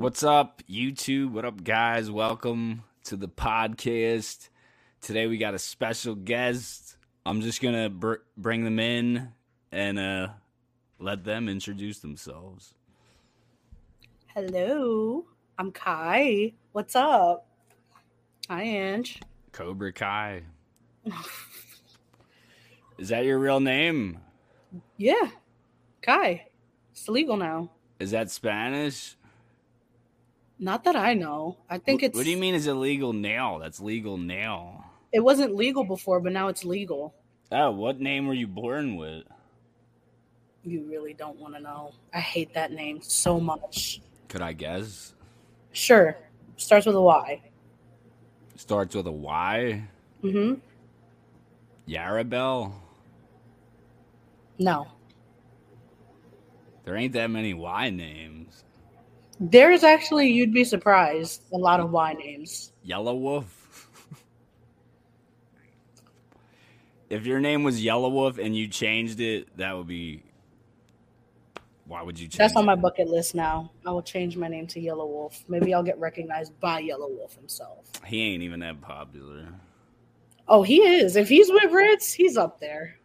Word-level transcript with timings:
What's 0.00 0.22
up, 0.22 0.62
YouTube? 0.66 1.32
What 1.32 1.44
up, 1.44 1.62
guys? 1.62 2.10
Welcome 2.10 2.84
to 3.04 3.16
the 3.16 3.28
podcast. 3.28 4.48
Today 5.02 5.26
we 5.26 5.36
got 5.36 5.52
a 5.52 5.58
special 5.58 6.14
guest. 6.14 6.96
I'm 7.26 7.42
just 7.42 7.60
gonna 7.60 7.90
br- 7.90 8.22
bring 8.34 8.64
them 8.64 8.78
in 8.78 9.28
and 9.70 9.98
uh, 9.98 10.28
let 10.98 11.24
them 11.24 11.50
introduce 11.50 11.98
themselves. 11.98 12.72
Hello, 14.28 15.26
I'm 15.58 15.70
Kai. 15.70 16.54
What's 16.72 16.96
up? 16.96 17.46
Hi, 18.48 18.62
Ange. 18.62 19.20
Cobra 19.52 19.92
Kai. 19.92 20.44
Is 22.96 23.10
that 23.10 23.26
your 23.26 23.38
real 23.38 23.60
name? 23.60 24.20
Yeah, 24.96 25.28
Kai. 26.00 26.46
It's 26.90 27.06
legal 27.06 27.36
now. 27.36 27.70
Is 27.98 28.12
that 28.12 28.30
Spanish? 28.30 29.18
Not 30.62 30.84
that 30.84 30.94
I 30.94 31.14
know. 31.14 31.56
I 31.70 31.78
think 31.78 32.02
it's. 32.02 32.14
What 32.14 32.24
do 32.24 32.30
you 32.30 32.36
mean 32.36 32.54
is 32.54 32.66
illegal 32.66 33.14
now? 33.14 33.58
That's 33.58 33.80
legal 33.80 34.18
now. 34.18 34.84
It 35.10 35.20
wasn't 35.20 35.56
legal 35.56 35.84
before, 35.84 36.20
but 36.20 36.32
now 36.32 36.48
it's 36.48 36.64
legal. 36.64 37.14
Oh, 37.50 37.70
what 37.70 37.98
name 37.98 38.28
were 38.28 38.34
you 38.34 38.46
born 38.46 38.96
with? 38.96 39.24
You 40.62 40.84
really 40.88 41.14
don't 41.14 41.40
want 41.40 41.54
to 41.54 41.60
know. 41.60 41.92
I 42.12 42.20
hate 42.20 42.52
that 42.52 42.72
name 42.72 43.00
so 43.00 43.40
much. 43.40 44.02
Could 44.28 44.42
I 44.42 44.52
guess? 44.52 45.14
Sure. 45.72 46.14
Starts 46.56 46.84
with 46.84 46.94
a 46.94 47.00
Y. 47.00 47.40
Starts 48.56 48.94
with 48.94 49.06
a 49.06 49.12
Y. 49.12 49.82
Mm-hmm. 50.22 50.60
Yarabel. 51.90 52.72
No. 54.58 54.86
There 56.84 56.96
ain't 56.96 57.14
that 57.14 57.30
many 57.30 57.54
Y 57.54 57.88
names. 57.88 58.62
There's 59.40 59.84
actually, 59.84 60.28
you'd 60.28 60.52
be 60.52 60.64
surprised, 60.64 61.44
a 61.50 61.56
lot 61.56 61.80
of 61.80 61.90
Y 61.90 62.12
names. 62.12 62.72
Yelawolf. 62.86 63.44
if 67.08 67.24
your 67.24 67.40
name 67.40 67.64
was 67.64 67.82
Yelawolf 67.82 68.38
and 68.38 68.54
you 68.54 68.68
changed 68.68 69.18
it, 69.18 69.56
that 69.56 69.74
would 69.74 69.86
be. 69.86 70.22
Why 71.86 72.02
would 72.02 72.20
you 72.20 72.28
change? 72.28 72.36
That's 72.36 72.54
on 72.54 72.66
my 72.66 72.74
bucket 72.74 73.08
list 73.08 73.34
now. 73.34 73.72
I 73.86 73.90
will 73.90 74.02
change 74.02 74.36
my 74.36 74.46
name 74.46 74.66
to 74.68 74.80
Yelawolf. 74.80 75.42
Maybe 75.48 75.72
I'll 75.72 75.82
get 75.82 75.98
recognized 75.98 76.60
by 76.60 76.82
Yelawolf 76.82 77.34
himself. 77.34 77.90
He 78.06 78.22
ain't 78.22 78.42
even 78.42 78.60
that 78.60 78.82
popular. 78.82 79.48
Oh, 80.46 80.62
he 80.62 80.82
is. 80.82 81.16
If 81.16 81.30
he's 81.30 81.50
with 81.50 81.72
Rittz, 81.72 82.12
he's 82.12 82.36
up 82.36 82.60
there. 82.60 82.96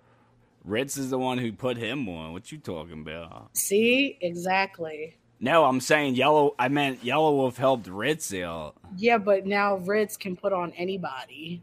Rittz 0.67 0.97
is 0.97 1.11
the 1.11 1.17
one 1.17 1.37
who 1.37 1.53
put 1.53 1.77
him 1.77 2.09
on. 2.09 2.33
What 2.33 2.51
you 2.51 2.57
talking 2.57 3.01
about? 3.01 3.51
See, 3.53 4.17
exactly. 4.19 5.15
No, 5.39 5.65
I'm 5.65 5.81
saying 5.81 6.15
Yellow. 6.15 6.55
I 6.57 6.69
meant 6.69 7.03
Yelawolf 7.03 7.57
helped 7.57 7.87
Rittz 7.87 8.41
out. 8.41 8.75
Yeah, 8.97 9.17
but 9.17 9.45
now 9.45 9.77
Rittz 9.79 10.17
can 10.17 10.35
put 10.35 10.53
on 10.53 10.71
anybody. 10.73 11.61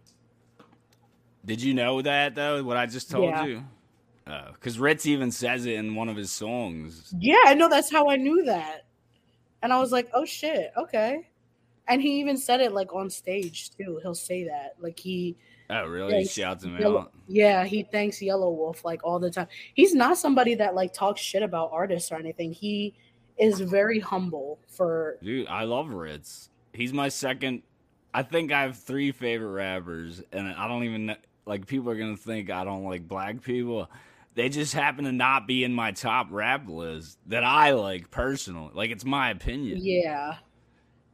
Did 1.45 1.63
you 1.63 1.75
know 1.75 2.03
that 2.03 2.35
though? 2.35 2.63
What 2.63 2.77
I 2.77 2.87
just 2.87 3.11
told 3.11 3.25
Yeah. 3.31 3.45
you? 3.45 3.65
Oh, 4.27 4.51
because 4.53 4.79
Rittz 4.79 5.07
even 5.07 5.33
says 5.33 5.67
it 5.67 5.75
in 5.75 5.95
one 5.97 6.09
of 6.09 6.17
his 6.17 6.31
songs. 6.31 7.13
Yeah, 7.19 7.43
I 7.47 7.55
know 7.55 7.69
that's 7.69 7.91
how 7.91 8.09
I 8.09 8.17
knew 8.17 8.45
that. 8.45 8.83
And 9.63 9.73
I 9.73 9.81
was 9.81 9.91
like, 9.91 10.09
oh 10.15 10.25
shit, 10.25 10.73
okay. 10.77 11.29
And 11.89 12.01
he 12.01 12.21
even 12.21 12.37
said 12.37 12.61
it 12.61 12.73
like 12.73 12.95
on 12.95 13.11
stage 13.11 13.71
too. 13.71 13.99
He'll 14.03 14.15
say 14.15 14.45
that. 14.45 14.75
Like 14.81 14.99
he 14.99 15.37
Oh, 15.71 15.87
really? 15.87 16.19
He 16.19 16.25
shouts 16.27 16.65
him 16.65 16.77
Yellow, 16.79 17.01
out. 17.01 17.13
yeah, 17.29 17.65
he 17.65 17.83
thanks 17.83 18.19
Yelawolf 18.19 18.85
like 18.85 19.01
all 19.05 19.19
the 19.19 19.31
time. 19.31 19.49
He's 19.75 19.95
not 19.95 20.19
somebody 20.19 20.55
that 20.57 20.75
like 20.75 20.93
talks 20.93 21.21
shit 21.21 21.43
about 21.43 21.71
artists 21.73 22.13
or 22.13 22.17
anything. 22.17 22.53
He 22.53 22.95
is 23.39 23.61
very 23.61 24.01
humble 24.01 24.59
for 24.69 25.19
Dude, 25.23 25.47
I 25.49 25.65
love 25.65 25.87
Rittz. 25.87 26.49
He's 26.73 26.93
my 26.93 27.09
second. 27.09 27.63
I 28.15 28.23
think 28.23 28.53
I 28.53 28.63
have 28.63 28.77
three 28.77 29.13
favorite 29.13 29.53
rappers, 29.53 30.23
and 30.33 30.49
I 30.49 30.69
don't 30.69 30.85
even 30.85 31.07
kn- 31.07 31.19
like. 31.47 31.67
People 31.67 31.91
are 31.91 31.97
gonna 31.97 32.17
think 32.17 32.51
I 32.51 32.65
don't 32.65 32.85
like 32.85 33.07
black 33.09 33.43
people. 33.43 33.91
They 34.35 34.49
just 34.49 34.73
happen 34.75 35.05
to 35.05 35.13
not 35.13 35.47
be 35.47 35.65
in 35.65 35.73
my 35.75 35.93
top 35.93 36.29
rap 36.31 36.69
list 36.69 37.19
that 37.27 37.45
I 37.45 37.73
like 37.73 38.11
personally. 38.11 38.71
Like 38.75 38.91
it's 38.91 39.05
my 39.05 39.31
opinion. 39.31 39.79
yeah. 39.83 40.37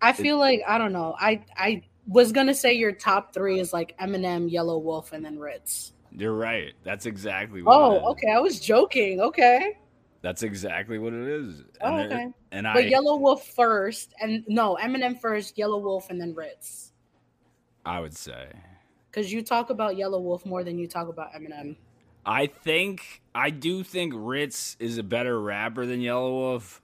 I 0.01 0.13
feel 0.13 0.39
like 0.39 0.63
I 0.67 0.79
don't 0.79 0.93
know. 0.93 1.17
I 1.19 1.45
I 1.57 1.83
was 2.07 2.31
gonna 2.33 2.55
say 2.55 2.73
your 2.75 2.93
top 2.93 3.35
three 3.35 3.59
is 3.59 3.73
like 3.73 3.99
Eminem, 3.99 4.53
Yelawolf, 4.53 5.13
and 5.13 5.25
then 5.25 5.39
Rittz. 5.39 5.93
You're 6.13 6.35
right. 6.35 6.73
That's 6.85 7.07
exactly 7.07 7.63
what. 7.63 7.77
Oh, 7.77 8.11
okay. 8.11 8.31
I 8.31 8.39
was 8.39 8.61
joking. 8.61 9.21
Okay. 9.21 9.77
That's 10.21 10.43
exactly 10.43 10.99
what 10.99 11.13
it 11.13 11.29
is. 11.29 11.63
Oh, 11.81 11.97
And 11.97 12.13
okay. 12.13 12.27
And 12.51 12.67
I, 12.67 12.75
But 12.75 12.89
Yellow 12.89 13.17
Wolf 13.17 13.47
first, 13.47 14.15
and 14.21 14.45
no, 14.49 14.77
Eminem 14.81 15.21
first, 15.21 15.57
Yelawolf, 15.57 16.11
and 16.11 16.21
then 16.21 16.35
Rittz. 16.35 16.91
I 17.87 18.01
would 18.01 18.17
say. 18.17 18.49
Because 19.11 19.33
you 19.33 19.43
talk 19.43 19.71
about 19.71 19.95
Yelawolf 19.95 20.45
more 20.45 20.65
than 20.65 20.79
you 20.79 20.89
talk 20.89 21.09
about 21.09 21.33
Eminem. 21.33 21.77
I 22.27 22.47
think 22.47 23.23
I 23.35 23.51
do 23.51 23.83
think 23.83 24.13
Rittz 24.13 24.77
is 24.79 24.99
a 24.99 25.03
better 25.03 25.41
rapper 25.41 25.87
than 25.87 26.01
Yelawolf, 26.01 26.81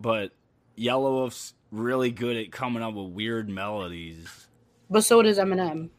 but 0.00 0.32
Yelawolf's 0.78 1.54
really 1.70 2.10
good 2.10 2.36
at 2.36 2.52
coming 2.52 2.82
up 2.82 2.94
with 2.94 3.12
weird 3.12 3.48
melodies. 3.48 4.48
But 4.88 5.02
so 5.02 5.22
does 5.22 5.38
Eminem. 5.38 5.90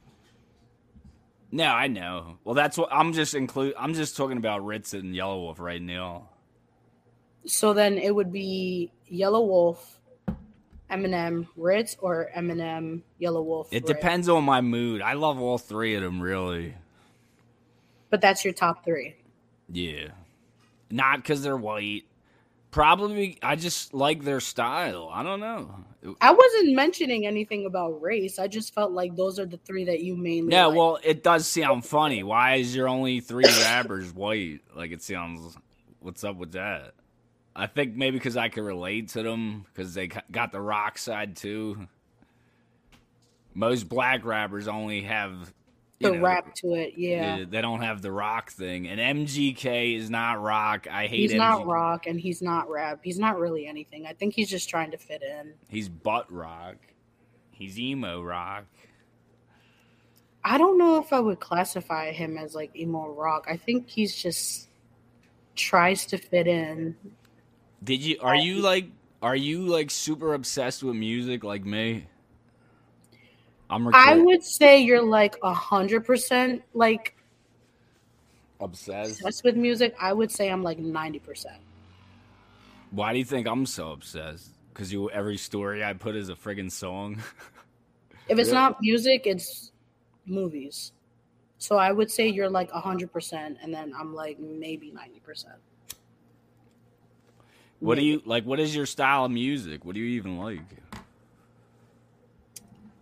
No, 1.51 1.65
I 1.65 1.87
know. 1.87 2.37
Well, 2.43 2.55
that's 2.55 2.77
what 2.77 2.89
I'm 2.91 3.13
just 3.13 3.35
include. 3.35 3.75
I'm 3.77 3.93
just 3.93 4.17
talking 4.17 4.37
about 4.37 4.61
Rittz 4.61 4.93
and 4.93 5.13
Yelawolf 5.13 5.59
right 5.59 5.81
now. 5.81 6.29
So 7.45 7.73
then 7.73 7.97
it 7.97 8.13
would 8.13 8.31
be 8.31 8.91
Yelawolf, 9.11 9.77
Eminem, 10.89 11.47
Rittz, 11.57 11.95
or 11.99 12.29
Eminem, 12.35 13.01
Yelawolf. 13.19 13.67
It 13.71 13.83
Rittz. 13.83 13.87
depends 13.87 14.29
on 14.29 14.43
my 14.43 14.61
mood. 14.61 15.01
I 15.01 15.13
love 15.13 15.39
all 15.39 15.57
three 15.57 15.95
of 15.95 16.03
them, 16.03 16.21
really. 16.21 16.75
But 18.09 18.21
that's 18.21 18.43
your 18.43 18.53
top 18.53 18.83
three. 18.83 19.15
Yeah, 19.71 20.09
not 20.89 21.17
because 21.17 21.41
they're 21.41 21.57
white. 21.57 22.03
Probably, 22.71 23.37
I 23.41 23.55
just 23.55 23.93
like 23.93 24.23
their 24.23 24.39
style. 24.39 25.09
I 25.11 25.23
don't 25.23 25.39
know. 25.39 25.75
I 26.19 26.31
wasn't 26.31 26.73
mentioning 26.73 27.27
anything 27.27 27.65
about 27.65 28.01
race. 28.01 28.39
I 28.39 28.47
just 28.47 28.73
felt 28.73 28.91
like 28.91 29.15
those 29.15 29.39
are 29.39 29.45
the 29.45 29.57
three 29.57 29.85
that 29.85 30.01
you 30.01 30.15
mainly. 30.15 30.53
Yeah, 30.53 30.65
like. 30.67 30.77
well, 30.77 30.99
it 31.03 31.23
does 31.23 31.47
sound 31.47 31.85
funny. 31.85 32.23
Why 32.23 32.55
is 32.55 32.75
your 32.75 32.87
only 32.87 33.19
three 33.19 33.45
rappers 33.63 34.13
white? 34.13 34.61
Like 34.75 34.91
it 34.91 35.03
sounds. 35.03 35.57
What's 35.99 36.23
up 36.23 36.37
with 36.37 36.53
that? 36.53 36.93
I 37.55 37.67
think 37.67 37.95
maybe 37.95 38.17
because 38.17 38.37
I 38.37 38.49
could 38.49 38.63
relate 38.63 39.09
to 39.09 39.23
them 39.23 39.65
because 39.73 39.93
they 39.93 40.09
got 40.31 40.51
the 40.51 40.61
rock 40.61 40.97
side 40.97 41.35
too. 41.35 41.87
Most 43.53 43.89
black 43.89 44.23
rappers 44.23 44.67
only 44.67 45.01
have 45.01 45.53
the 45.99 46.11
know, 46.11 46.21
rap 46.21 46.53
to 46.55 46.73
it. 46.73 46.93
Yeah. 46.97 47.43
they 47.47 47.61
don't 47.61 47.81
have 47.81 48.01
the 48.01 48.11
rock 48.11 48.51
thing, 48.51 48.87
and 48.87 49.27
MGK 49.27 49.97
is 49.97 50.09
not 50.09 50.41
rock. 50.41 50.87
I 50.89 51.07
hate. 51.07 51.19
He's 51.19 51.33
MGK. 51.33 51.37
not 51.37 51.67
rock 51.67 52.07
and 52.07 52.19
he's 52.19 52.41
not 52.41 52.69
rap. 52.69 52.99
He's 53.03 53.19
not 53.19 53.39
really 53.39 53.67
anything. 53.67 54.07
I 54.07 54.13
think 54.13 54.33
he's 54.33 54.49
just 54.49 54.69
trying 54.69 54.91
to 54.91 54.97
fit 54.97 55.21
in. 55.21 55.53
He's 55.67 55.89
butt 55.89 56.31
rock. 56.31 56.77
He's 57.51 57.79
emo 57.79 58.21
rock. 58.21 58.65
I 60.43 60.57
don't 60.57 60.77
know 60.77 60.97
if 60.97 61.13
I 61.13 61.19
would 61.19 61.39
classify 61.39 62.11
him 62.11 62.37
as 62.37 62.55
like 62.55 62.75
emo 62.75 63.09
rock. 63.09 63.45
I 63.47 63.57
think 63.57 63.87
he's 63.87 64.15
just 64.15 64.69
tries 65.55 66.05
to 66.07 66.17
fit 66.17 66.47
in. 66.47 66.95
Did 67.83 68.01
you? 68.01 68.17
Are 68.21 68.35
oh, 68.35 68.39
you 68.39 68.55
like? 68.57 68.87
Are 69.21 69.35
you 69.35 69.65
like 69.65 69.91
super 69.91 70.33
obsessed 70.33 70.83
with 70.83 70.95
music 70.95 71.43
like 71.43 71.65
me? 71.65 72.05
I'm 73.69 73.93
I 73.93 74.17
would 74.17 74.43
say 74.43 74.81
you're 74.81 75.01
like 75.01 75.37
a 75.43 75.53
hundred 75.53 76.05
percent 76.05 76.61
like 76.73 77.15
obsessed. 78.59 79.21
obsessed 79.21 79.43
with 79.45 79.55
music. 79.55 79.95
I 79.99 80.11
would 80.11 80.29
say 80.29 80.49
I'm 80.49 80.61
like 80.61 80.77
ninety 80.77 81.19
percent. 81.19 81.61
Why 82.91 83.13
do 83.13 83.19
you 83.19 83.25
think 83.25 83.47
I'm 83.47 83.65
so 83.65 83.93
obsessed? 83.93 84.51
Because 84.73 84.91
you 84.91 85.09
every 85.11 85.37
story 85.37 85.83
I 85.83 85.93
put 85.93 86.15
is 86.15 86.29
a 86.29 86.35
friggin' 86.35 86.71
song. 86.71 87.17
If 88.29 88.39
it's 88.39 88.47
Really? 88.47 88.61
not 88.61 88.77
music, 88.81 89.23
it's 89.25 89.73
movies. 90.25 90.93
So 91.57 91.75
I 91.75 91.91
would 91.91 92.09
say 92.09 92.29
you're 92.29 92.49
like 92.49 92.71
a 92.71 92.79
hundred 92.79 93.11
percent, 93.11 93.57
and 93.61 93.73
then 93.73 93.91
I'm 93.97 94.13
like 94.13 94.39
maybe 94.39 94.89
ninety 94.91 95.19
percent. 95.19 95.57
What 97.81 97.97
do 97.97 98.05
you 98.05 98.21
like? 98.25 98.45
What 98.45 98.59
is 98.59 98.75
your 98.75 98.85
style 98.85 99.25
of 99.25 99.31
music? 99.31 99.83
What 99.83 99.95
do 99.95 100.01
you 100.01 100.17
even 100.17 100.37
like? 100.37 100.61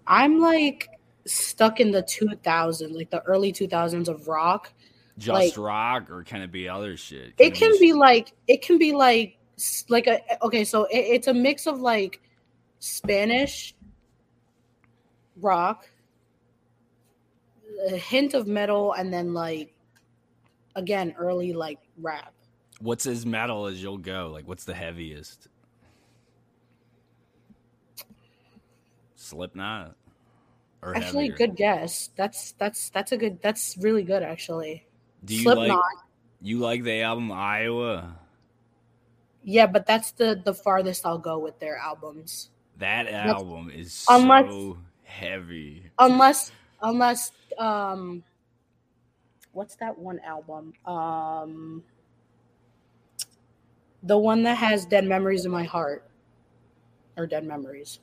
I'm 0.07 0.39
like 0.39 0.87
stuck 1.25 1.79
in 1.79 1.91
the 1.91 2.01
2000s, 2.01 2.91
like 2.95 3.11
the 3.11 3.21
early 3.23 3.53
2000s 3.53 4.07
of 4.07 4.27
rock. 4.27 4.73
Just 5.17 5.57
Like- 5.57 5.57
rock, 5.57 6.09
or 6.09 6.23
can 6.23 6.41
it 6.41 6.51
be 6.51 6.69
other 6.69 6.95
shit? 6.95 7.33
It 7.37 7.53
can 7.53 7.77
be 7.79 7.91
like 7.93 8.31
it 8.47 8.61
can 8.61 8.77
be 8.77 8.93
like 8.93 9.37
like 9.89 10.07
a 10.07 10.21
okay, 10.43 10.63
so 10.63 10.85
it, 10.85 10.97
it's 10.97 11.27
a 11.27 11.33
mix 11.33 11.67
of 11.67 11.81
like 11.81 12.21
Spanish 12.79 13.75
rock, 15.41 15.89
a 17.89 17.97
hint 17.97 18.33
of 18.33 18.47
metal, 18.47 18.93
and 18.93 19.13
then 19.13 19.33
like 19.33 19.73
again 20.75 21.13
early 21.17 21.51
like 21.51 21.79
rap. 21.97 22.33
What's 22.79 23.05
as 23.05 23.25
metal 23.25 23.65
as 23.65 23.81
you'll 23.81 23.97
go? 23.97 24.29
Like, 24.31 24.47
what's 24.47 24.63
the 24.63 24.73
heaviest? 24.73 25.47
Slipknot. 29.15 29.95
Or 30.81 30.95
Actually, 30.95 31.29
heavier? 31.29 31.37
good 31.47 31.55
guess. 31.57 32.09
That's 32.15 32.53
that's 32.53 32.89
that's 32.89 33.11
a 33.11 33.17
good. 33.17 33.41
That's 33.41 33.77
really 33.77 34.03
good, 34.03 34.23
actually. 34.23 34.85
Do 35.25 35.35
you 35.35 35.43
Slipknot. 35.43 35.67
like 35.67 35.97
you 36.41 36.59
like 36.59 36.83
the 36.83 37.01
album 37.01 37.31
Iowa? 37.31 38.15
Yeah, 39.43 39.67
but 39.67 39.85
that's 39.85 40.11
the 40.11 40.41
the 40.43 40.53
farthest 40.53 41.05
I'll 41.05 41.17
go 41.17 41.37
with 41.37 41.59
their 41.59 41.77
albums. 41.77 42.49
That 42.77 43.07
album 43.07 43.69
is 43.69 44.05
unless- 44.09 44.45
so 44.49 44.77
heavy. 45.03 45.83
Unless 45.99 46.53
unless 46.81 47.33
um 47.57 48.23
what's 49.51 49.75
that 49.75 49.97
one 49.97 50.19
album? 50.19 50.73
Um 50.85 51.83
the 54.03 54.17
one 54.17 54.43
that 54.43 54.57
has 54.57 54.85
Dead 54.85 55.05
Memories 55.05 55.45
in 55.45 55.51
My 55.51 55.63
Heart. 55.63 56.05
Or 57.17 57.27
Dead 57.27 57.45
Memories. 57.45 57.99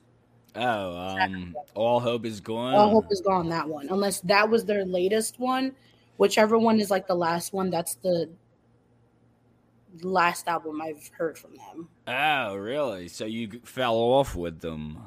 Oh, 0.55 0.97
um, 0.97 1.55
All 1.75 2.01
Hope 2.01 2.25
is 2.25 2.41
Gone. 2.41 2.75
All 2.75 2.91
Hope 2.91 3.11
is 3.11 3.21
Gone, 3.21 3.49
that 3.51 3.69
one. 3.69 3.89
Unless 3.91 4.21
that 4.23 4.49
was 4.49 4.65
their 4.65 4.85
latest 4.85 5.39
one. 5.39 5.75
Whichever 6.17 6.59
one 6.59 6.81
is 6.81 6.91
like 6.91 7.07
the 7.07 7.15
last 7.15 7.53
one, 7.53 7.71
that's 7.71 7.97
the 7.97 8.31
last 10.03 10.49
album 10.49 10.81
I've 10.81 11.11
heard 11.17 11.39
from 11.39 11.57
them. 11.57 11.89
Oh, 12.07 12.57
really? 12.57 13.09
So 13.09 13.27
you 13.27 13.61
fell 13.65 13.97
off 13.97 14.35
with 14.35 14.61
them? 14.61 14.99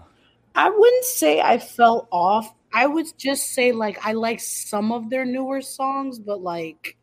I 0.56 0.70
wouldn't 0.70 1.06
say 1.06 1.42
I 1.42 1.58
fell 1.58 2.08
off. 2.12 2.54
I 2.74 2.86
would 2.86 3.08
just 3.18 3.52
say 3.52 3.72
like 3.72 4.06
I 4.06 4.14
like 4.14 4.40
some 4.40 4.92
of 4.92 5.10
their 5.10 5.26
newer 5.26 5.62
songs, 5.62 6.20
but 6.20 6.42
like 6.42 6.98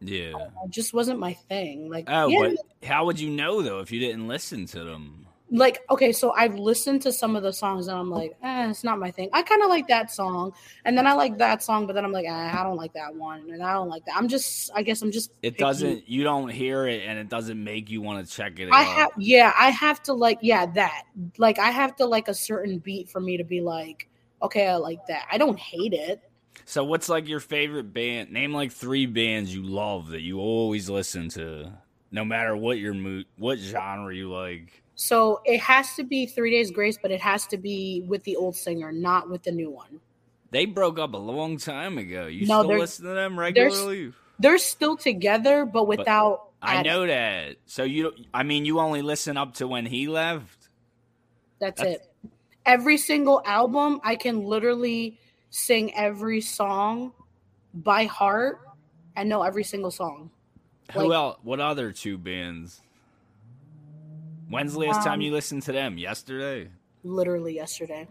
Yeah. 0.00 0.32
it 0.64 0.70
just 0.70 0.94
wasn't 0.94 1.18
my 1.18 1.34
thing. 1.34 1.90
Like 1.90 2.04
Oh, 2.08 2.28
yeah, 2.28 2.54
but 2.80 2.88
how 2.88 3.04
would 3.06 3.20
you 3.20 3.30
know 3.30 3.62
though 3.62 3.80
if 3.80 3.92
you 3.92 4.00
didn't 4.00 4.28
listen 4.28 4.66
to 4.66 4.84
them? 4.84 5.26
like 5.50 5.80
okay, 5.90 6.12
so 6.12 6.32
I've 6.32 6.54
listened 6.54 7.02
to 7.02 7.12
some 7.12 7.34
of 7.34 7.42
the 7.42 7.52
songs 7.52 7.88
and 7.88 7.98
I'm 7.98 8.10
like, 8.10 8.36
eh, 8.42 8.70
it's 8.70 8.84
not 8.84 8.98
my 8.98 9.10
thing. 9.10 9.28
I 9.32 9.42
kind 9.42 9.62
of 9.62 9.68
like 9.68 9.88
that 9.88 10.10
song, 10.10 10.52
and 10.84 10.96
then 10.96 11.06
I 11.06 11.12
like 11.14 11.38
that 11.38 11.62
song, 11.62 11.86
but 11.86 11.94
then 11.94 12.04
I'm 12.04 12.12
like, 12.12 12.26
eh, 12.26 12.30
I 12.30 12.62
don't 12.62 12.76
like 12.76 12.92
that 12.92 13.14
one, 13.14 13.50
and 13.50 13.62
I 13.62 13.72
don't 13.72 13.88
like 13.88 14.04
that. 14.04 14.16
I'm 14.16 14.28
just, 14.28 14.70
I 14.74 14.82
guess 14.82 15.02
I'm 15.02 15.10
just. 15.10 15.32
It 15.42 15.52
picky. 15.52 15.64
doesn't. 15.64 16.08
You 16.08 16.22
don't 16.22 16.48
hear 16.48 16.86
it, 16.86 17.02
and 17.04 17.18
it 17.18 17.28
doesn't 17.28 17.62
make 17.62 17.90
you 17.90 18.00
want 18.00 18.26
to 18.26 18.32
check 18.32 18.58
it 18.60 18.68
I 18.70 18.82
have, 18.82 19.10
yeah, 19.18 19.52
I 19.58 19.70
have 19.70 20.02
to 20.04 20.12
like, 20.12 20.38
yeah, 20.40 20.66
that. 20.66 21.02
Like, 21.36 21.58
I 21.58 21.70
have 21.70 21.96
to 21.96 22.06
like 22.06 22.28
a 22.28 22.34
certain 22.34 22.78
beat 22.78 23.10
for 23.10 23.20
me 23.20 23.36
to 23.36 23.44
be 23.44 23.60
like, 23.60 24.08
okay, 24.42 24.68
I 24.68 24.76
like 24.76 25.04
that. 25.06 25.26
I 25.30 25.38
don't 25.38 25.58
hate 25.58 25.92
it. 25.92 26.22
So, 26.64 26.84
what's 26.84 27.08
like 27.08 27.28
your 27.28 27.40
favorite 27.40 27.92
band? 27.92 28.30
Name 28.30 28.52
like 28.52 28.72
three 28.72 29.06
bands 29.06 29.54
you 29.54 29.62
love 29.62 30.08
that 30.08 30.20
you 30.22 30.38
always 30.38 30.88
listen 30.88 31.28
to, 31.30 31.72
no 32.10 32.24
matter 32.24 32.56
what 32.56 32.78
your 32.78 32.94
mood, 32.94 33.26
what 33.38 33.58
genre 33.58 34.14
you 34.14 34.32
like. 34.32 34.82
So 34.94 35.40
it 35.46 35.60
has 35.60 35.94
to 35.94 36.04
be 36.04 36.26
Three 36.26 36.50
Days 36.50 36.70
Grace, 36.70 36.98
but 37.00 37.10
it 37.10 37.22
has 37.22 37.46
to 37.46 37.56
be 37.56 38.04
with 38.06 38.22
the 38.24 38.36
old 38.36 38.54
singer, 38.54 38.92
not 38.92 39.30
with 39.30 39.42
the 39.42 39.50
new 39.50 39.70
one. 39.70 39.98
They 40.50 40.66
broke 40.66 40.98
up 40.98 41.14
a 41.14 41.18
long 41.18 41.56
time 41.56 41.96
ago. 41.96 42.26
You 42.26 42.46
No, 42.46 42.58
still 42.58 42.68
they're- 42.68 42.78
listen 42.78 43.04
to 43.06 43.12
them 43.14 43.36
they're 43.36 43.44
regularly? 43.46 44.12
They're 44.38 44.58
still 44.58 44.96
together, 44.98 45.64
but 45.64 45.86
without. 45.86 46.50
I 46.60 46.82
know 46.82 47.06
that. 47.06 47.56
So 47.64 47.84
you, 47.84 48.12
I 48.34 48.42
mean, 48.42 48.66
you 48.66 48.78
only 48.78 49.00
listen 49.00 49.38
up 49.38 49.54
to 49.54 49.66
when 49.66 49.86
he 49.86 50.06
left. 50.06 50.68
That's, 51.60 51.80
That's- 51.80 51.96
it. 51.96 52.30
Every 52.66 52.98
single 52.98 53.40
album, 53.46 54.00
I 54.04 54.16
can 54.16 54.44
literally 54.44 55.18
sing 55.50 55.94
every 55.94 56.40
song 56.40 57.12
by 57.74 58.04
heart 58.04 58.60
and 59.16 59.28
know 59.28 59.42
every 59.42 59.64
single 59.64 59.90
song. 59.90 60.30
Who 60.94 61.12
else? 61.12 61.38
What 61.42 61.60
other 61.60 61.92
two 61.92 62.18
bands? 62.18 62.80
When's 64.48 64.72
the 64.72 64.80
last 64.80 65.04
time 65.04 65.14
Um, 65.14 65.20
you 65.20 65.32
listened 65.32 65.62
to 65.64 65.72
them? 65.72 65.98
Yesterday. 65.98 66.68
Literally 67.04 67.54
yesterday. 67.54 68.08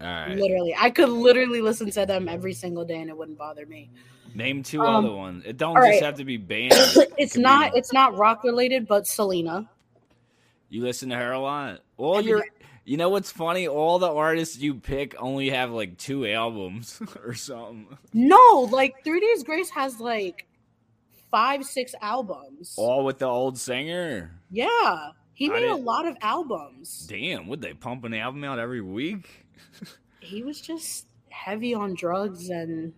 All 0.00 0.06
right. 0.06 0.36
Literally, 0.36 0.74
I 0.76 0.90
could 0.90 1.08
literally 1.08 1.60
listen 1.60 1.90
to 1.92 2.06
them 2.06 2.28
every 2.28 2.52
single 2.54 2.84
day, 2.84 3.00
and 3.00 3.08
it 3.10 3.16
wouldn't 3.16 3.38
bother 3.38 3.66
me. 3.66 3.90
Name 4.34 4.62
two 4.62 4.80
Um, 4.82 5.04
other 5.04 5.14
ones. 5.14 5.44
It 5.46 5.56
don't 5.56 5.76
just 5.76 5.84
right. 5.86 6.02
have 6.02 6.16
to 6.16 6.24
be 6.24 6.36
bands. 6.36 6.98
It's 7.18 7.34
could 7.34 7.42
not. 7.42 7.72
be- 7.72 7.78
It's 7.78 7.92
not 7.92 8.16
rock 8.16 8.42
related, 8.44 8.88
but 8.88 9.06
Selena. 9.06 9.68
you 10.68 10.82
listen 10.82 11.10
to 11.10 11.16
her 11.16 11.32
a 11.32 11.38
lot. 11.40 11.80
All 11.96 12.18
Every 12.18 12.30
your, 12.30 12.40
day. 12.40 12.46
You 12.90 12.96
know 12.96 13.08
what's 13.08 13.30
funny? 13.30 13.68
All 13.68 14.00
the 14.00 14.12
artists 14.12 14.58
you 14.58 14.74
pick 14.74 15.14
only 15.22 15.50
have 15.50 15.70
like 15.70 15.96
two 15.96 16.26
albums 16.26 17.00
or 17.24 17.34
something. 17.34 17.86
No, 18.12 18.68
like 18.68 19.04
Three 19.04 19.20
Days 19.20 19.44
Grace 19.44 19.70
has 19.70 20.00
like 20.00 20.48
five, 21.30 21.64
six 21.64 21.94
albums. 22.02 22.74
All 22.76 23.04
with 23.04 23.20
the 23.20 23.26
old 23.26 23.56
singer. 23.56 24.32
Yeah, 24.50 25.10
he 25.34 25.48
made 25.48 25.68
a 25.68 25.76
lot 25.76 26.04
of 26.04 26.16
albums. 26.20 27.06
Damn, 27.08 27.46
would 27.46 27.60
they 27.60 27.74
pump 27.74 28.02
an 28.02 28.12
album 28.12 28.42
out 28.42 28.58
every 28.58 28.82
week? 28.82 29.46
He 30.22 30.42
was 30.42 30.60
just 30.60 31.06
heavy 31.30 31.72
on 31.72 31.94
drugs, 31.94 32.50
and 32.50 32.92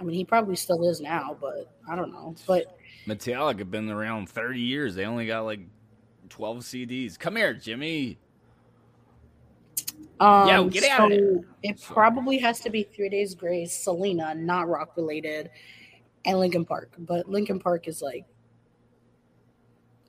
I 0.00 0.02
mean, 0.02 0.16
he 0.16 0.24
probably 0.24 0.56
still 0.56 0.86
is 0.88 1.00
now, 1.00 1.36
but 1.40 1.72
I 1.88 1.94
don't 1.94 2.10
know. 2.10 2.34
But 2.44 2.76
Metallica 3.06 3.70
been 3.70 3.88
around 3.88 4.28
thirty 4.28 4.60
years. 4.60 4.96
They 4.96 5.04
only 5.04 5.26
got 5.28 5.42
like 5.42 5.60
twelve 6.28 6.58
CDs. 6.58 7.16
Come 7.16 7.36
here, 7.36 7.54
Jimmy. 7.54 8.18
Um, 10.22 10.48
Yo, 10.48 10.68
get 10.68 10.84
out 10.84 11.10
of 11.10 11.18
so. 11.18 11.44
It 11.64 11.82
probably 11.82 12.38
has 12.38 12.60
to 12.60 12.70
be 12.70 12.84
Three 12.84 13.08
Days 13.08 13.34
Grace, 13.34 13.72
Selena, 13.72 14.34
not 14.34 14.68
rock 14.68 14.96
related, 14.96 15.50
and 16.24 16.38
Linkin 16.38 16.64
Park. 16.64 16.92
But 16.98 17.28
Linkin 17.28 17.58
Park 17.58 17.88
is 17.88 18.00
like 18.00 18.24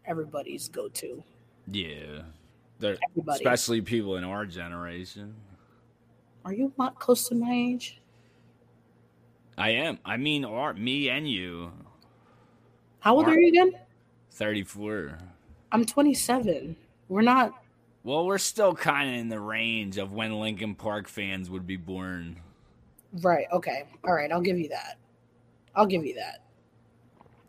everybody's 0.05 0.69
go 0.69 0.87
to. 0.89 1.23
Yeah, 1.67 2.21
Everybody. 2.81 3.37
especially 3.37 3.81
people 3.81 4.17
in 4.17 4.23
our 4.23 4.45
generation. 4.45 5.33
Are 6.45 6.53
you 6.53 6.71
not 6.77 6.99
close 6.99 7.29
to 7.29 7.35
my 7.35 7.51
age? 7.51 7.99
I 9.57 9.69
am. 9.71 9.97
I 10.05 10.17
mean, 10.17 10.45
our 10.45 10.73
me 10.73 11.09
and 11.09 11.27
you. 11.27 11.71
How 12.99 13.15
old 13.15 13.25
Mark. 13.25 13.37
are 13.37 13.41
you 13.41 13.47
again? 13.47 13.71
Thirty-four. 14.31 15.17
I'm 15.71 15.85
27. 15.85 16.75
We're 17.09 17.23
not. 17.23 17.62
Well, 18.03 18.25
we're 18.25 18.37
still 18.37 18.73
kind 18.75 19.09
of 19.09 19.15
in 19.21 19.29
the 19.29 19.39
range 19.39 19.97
of 19.97 20.11
when 20.11 20.39
Linkin 20.39 20.75
Park 20.75 21.07
fans 21.07 21.49
would 21.49 21.65
be 21.65 21.77
born. 21.77 22.37
Right. 23.21 23.45
Okay. 23.51 23.85
All 24.05 24.13
right. 24.13 24.31
I'll 24.31 24.41
give 24.41 24.57
you 24.59 24.69
that. 24.69 24.97
I'll 25.75 25.85
give 25.85 26.05
you 26.05 26.15
that. 26.15 26.41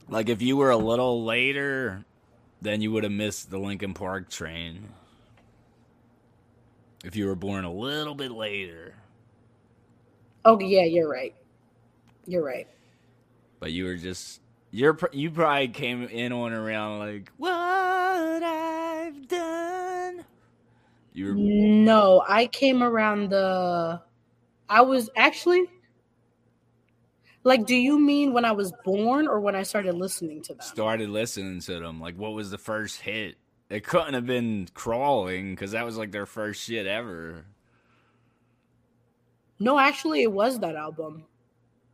Like 0.08 0.28
if 0.28 0.40
you 0.42 0.56
were 0.56 0.70
a 0.70 0.76
little 0.76 1.25
later, 1.25 2.04
then 2.62 2.80
you 2.80 2.92
would 2.92 3.02
have 3.04 3.12
missed 3.12 3.50
the 3.50 3.58
Linkin 3.58 3.94
Park 3.94 4.30
train. 4.30 4.88
If 7.04 7.16
you 7.16 7.26
were 7.26 7.34
born 7.34 7.64
a 7.64 7.73
little 7.73 8.14
bit 8.14 8.30
later, 8.30 8.94
Oh, 10.46 10.61
yeah. 10.61 10.84
You're 10.84 11.08
right. 11.08 11.34
You're 12.26 12.44
right. 12.44 12.68
but 13.61 13.73
you 13.73 13.84
were 13.87 13.96
just 13.96 14.40
you're 14.70 14.96
you 15.12 15.30
probably 15.30 15.68
came 15.68 16.04
in 16.04 16.32
on 16.32 16.52
around 16.52 16.99
like 17.00 17.30
what 17.38 17.52
I've 18.42 19.26
done. 19.28 19.84
You 21.14 21.26
were 21.26 21.35
No, 21.35 22.23
I 22.28 22.47
came 22.47 22.83
around 22.83 23.30
the. 23.30 24.02
I 24.68 24.83
was 24.83 25.09
actually. 25.16 25.64
Like, 27.47 27.66
do 27.66 27.76
you 27.76 27.99
mean 27.99 28.33
when 28.33 28.47
I 28.47 28.52
was 28.52 28.73
born 28.85 29.28
or 29.28 29.38
when 29.38 29.54
I 29.54 29.64
started 29.64 29.94
listening 29.94 30.42
to 30.44 30.54
them? 30.54 30.62
started 30.62 31.11
listening 31.11 31.61
to 31.61 31.78
them. 31.78 32.00
Like, 32.00 32.16
what 32.16 32.33
was 32.33 32.50
the 32.50 32.59
first 32.59 33.02
hit? 33.02 33.37
It 33.68 33.85
couldn't 33.85 34.14
have 34.14 34.26
been 34.26 34.68
crawling 34.73 35.54
because 35.54 35.73
that 35.73 35.85
was 35.85 35.99
like 35.99 36.11
their 36.11 36.26
first 36.26 36.62
shit 36.62 36.87
ever. 36.87 37.44
No, 39.59 39.78
actually, 39.78 40.23
it 40.23 40.33
was 40.33 40.59
that 40.61 40.75
album. 40.75 41.25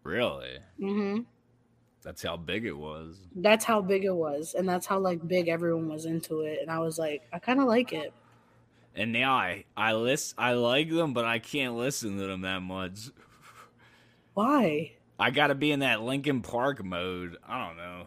Really? 0.04 0.58
Mm-hmm. 0.80 1.22
That's 2.02 2.22
how 2.22 2.36
big 2.36 2.64
it 2.64 2.76
was. 2.76 3.18
That's 3.34 3.64
how 3.64 3.82
big 3.82 4.04
it 4.04 4.14
was, 4.14 4.54
and 4.56 4.68
that's 4.68 4.86
how 4.86 4.98
like 4.98 5.26
big 5.26 5.48
everyone 5.48 5.88
was 5.88 6.06
into 6.06 6.40
it. 6.40 6.60
And 6.62 6.70
I 6.70 6.78
was 6.78 6.98
like, 6.98 7.22
I 7.32 7.38
kind 7.38 7.60
of 7.60 7.66
like 7.66 7.92
it. 7.92 8.12
And 8.94 9.12
now 9.12 9.34
I 9.34 9.64
I 9.76 9.92
list 9.94 10.34
I 10.36 10.52
like 10.54 10.90
them, 10.90 11.12
but 11.14 11.24
I 11.24 11.38
can't 11.38 11.76
listen 11.76 12.18
to 12.18 12.26
them 12.26 12.42
that 12.42 12.60
much. 12.60 13.10
Why? 14.34 14.92
I 15.18 15.30
got 15.30 15.48
to 15.48 15.54
be 15.54 15.70
in 15.70 15.80
that 15.80 16.02
Linkin 16.02 16.40
Park 16.42 16.82
mode. 16.84 17.36
I 17.46 17.66
don't 17.66 17.76
know. 17.76 18.06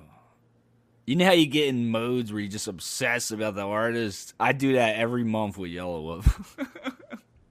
You 1.05 1.15
know 1.17 1.25
how 1.25 1.31
you 1.33 1.45
get 1.47 1.67
in 1.67 1.89
modes 1.89 2.31
where 2.31 2.41
you 2.41 2.47
just 2.47 2.67
obsess 2.67 3.29
about 3.31 3.55
the 3.55 3.61
artist? 3.65 4.33
I 4.39 4.53
do 4.53 4.73
that 4.73 4.95
every 4.95 5.23
month 5.23 5.57
with 5.57 5.69
Yelawolf. 5.71 6.67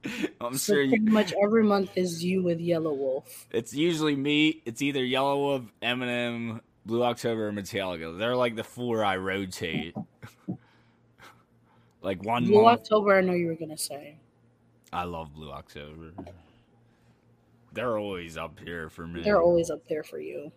I'm 0.41 0.57
So 0.57 0.73
sure 0.73 0.81
you, 0.81 0.99
pretty 0.99 1.11
much 1.11 1.33
every 1.41 1.63
month 1.63 1.91
is 1.95 2.23
you 2.23 2.43
with 2.43 2.59
Yelawolf. 2.59 3.45
it's 3.51 3.73
usually 3.73 4.15
me. 4.15 4.61
It's 4.65 4.81
either 4.81 4.99
Yelawolf, 5.01 5.69
Eminem, 5.81 6.61
Blue 6.85 7.03
October, 7.03 7.47
or 7.47 7.51
Metallica. 7.53 8.17
They're 8.17 8.35
like 8.35 8.55
the 8.55 8.63
four 8.63 9.03
I 9.05 9.17
rotate. 9.17 9.95
like 12.03 12.23
one 12.23 12.45
Blue 12.45 12.63
month, 12.63 12.81
October, 12.81 13.17
I 13.17 13.21
know 13.21 13.33
you 13.33 13.47
were 13.47 13.55
gonna 13.55 13.77
say. 13.77 14.17
I 14.91 15.05
love 15.05 15.33
Blue 15.33 15.51
October. 15.51 16.13
They're 17.71 17.97
always 17.97 18.37
up 18.37 18.59
here 18.59 18.89
for 18.89 19.07
me. 19.07 19.23
They're 19.23 19.41
always 19.41 19.71
up 19.71 19.87
there 19.87 20.03
for 20.03 20.19
you. 20.19 20.51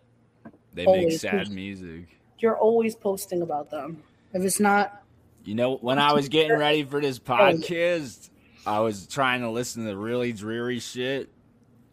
they 0.73 0.85
make 0.85 1.13
sad 1.13 1.49
music. 1.49 2.07
You're 2.37 2.57
always 2.57 2.95
posting 2.95 3.41
about 3.41 3.71
them. 3.71 4.03
If 4.33 4.43
it's 4.43 4.59
not, 4.59 5.01
You 5.43 5.55
know, 5.55 5.77
when 5.77 5.97
I 5.97 6.13
was 6.13 6.29
getting 6.29 6.57
ready 6.57 6.83
for 6.83 7.01
this 7.01 7.19
oh. 7.27 7.31
podcast, 7.31 8.29
I 8.65 8.81
was 8.81 9.07
trying 9.07 9.41
to 9.41 9.49
listen 9.49 9.85
to 9.85 9.97
really 9.97 10.33
dreary 10.33 10.79
shit, 10.79 11.29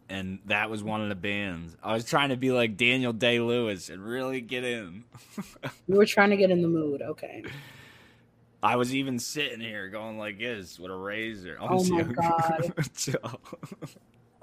and 0.09 0.39
that 0.45 0.69
was 0.69 0.83
one 0.83 1.01
of 1.01 1.09
the 1.09 1.15
bands. 1.15 1.75
I 1.81 1.93
was 1.93 2.05
trying 2.05 2.29
to 2.29 2.37
be 2.37 2.51
like 2.51 2.77
Daniel 2.77 3.13
Day 3.13 3.39
Lewis 3.39 3.89
and 3.89 4.05
really 4.05 4.41
get 4.41 4.63
in. 4.63 5.05
You 5.87 5.95
were 5.95 6.05
trying 6.05 6.31
to 6.31 6.37
get 6.37 6.51
in 6.51 6.61
the 6.61 6.67
mood. 6.67 7.01
Okay. 7.01 7.43
I 8.65 8.75
was 8.77 8.95
even 8.95 9.19
sitting 9.19 9.59
here 9.59 9.89
going 9.89 10.17
like 10.17 10.39
this 10.39 10.79
with 10.79 10.89
a 10.91 10.95
razor. 10.95 11.57
I'm 11.61 11.69
Oh 11.71 11.83
my. 11.83 12.01
God. 12.03 12.73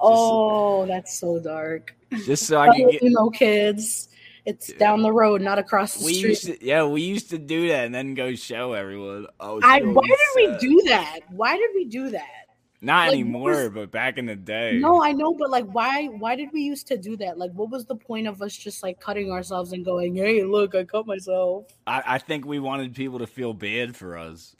Oh, 0.04 0.84
that's 0.86 1.16
so 1.20 1.38
dark. 1.38 1.94
Just 2.24 2.46
so 2.46 2.58
I 2.58 2.76
could 2.76 2.90
get. 2.90 3.02
emo 3.04 3.30
kids. 3.30 4.08
It's 4.44 4.72
down 4.72 5.02
the 5.02 5.12
road, 5.12 5.40
not 5.40 5.60
across 5.60 5.94
the 5.94 6.04
We 6.04 6.14
street. 6.14 6.28
used 6.30 6.44
to, 6.46 6.64
yeah, 6.66 6.84
we 6.84 7.02
used 7.02 7.30
to 7.30 7.38
do 7.38 7.68
that 7.68 7.86
and 7.86 7.94
then 7.94 8.14
go 8.14 8.34
show 8.34 8.72
everyone. 8.72 9.28
Oh, 9.38 9.60
I, 9.62 9.80
why 9.80 10.02
did 10.02 10.18
we 10.34 10.58
do 10.58 10.82
that? 10.88 11.20
Why 11.30 11.56
did 11.56 11.70
we 11.76 11.84
do 11.84 12.10
that? 12.10 12.41
Not 12.84 13.08
like, 13.08 13.20
anymore, 13.20 13.50
was- 13.50 13.68
but 13.68 13.92
back 13.92 14.18
in 14.18 14.26
the 14.26 14.34
day. 14.34 14.76
No, 14.80 15.00
I 15.02 15.12
know, 15.12 15.32
but 15.32 15.50
like, 15.50 15.66
why? 15.66 16.06
Why 16.06 16.34
did 16.34 16.48
we 16.52 16.62
used 16.62 16.88
to 16.88 16.98
do 16.98 17.16
that? 17.18 17.38
Like, 17.38 17.52
what 17.52 17.70
was 17.70 17.86
the 17.86 17.94
point 17.94 18.26
of 18.26 18.42
us 18.42 18.56
just 18.56 18.82
like 18.82 18.98
cutting 18.98 19.30
ourselves 19.30 19.72
and 19.72 19.84
going, 19.84 20.16
"Hey, 20.16 20.42
look, 20.42 20.74
I 20.74 20.82
cut 20.82 21.06
myself." 21.06 21.66
I, 21.86 22.02
I 22.04 22.18
think 22.18 22.44
we 22.44 22.58
wanted 22.58 22.94
people 22.96 23.20
to 23.20 23.26
feel 23.28 23.54
bad 23.54 23.96
for 23.96 24.18
us. 24.18 24.56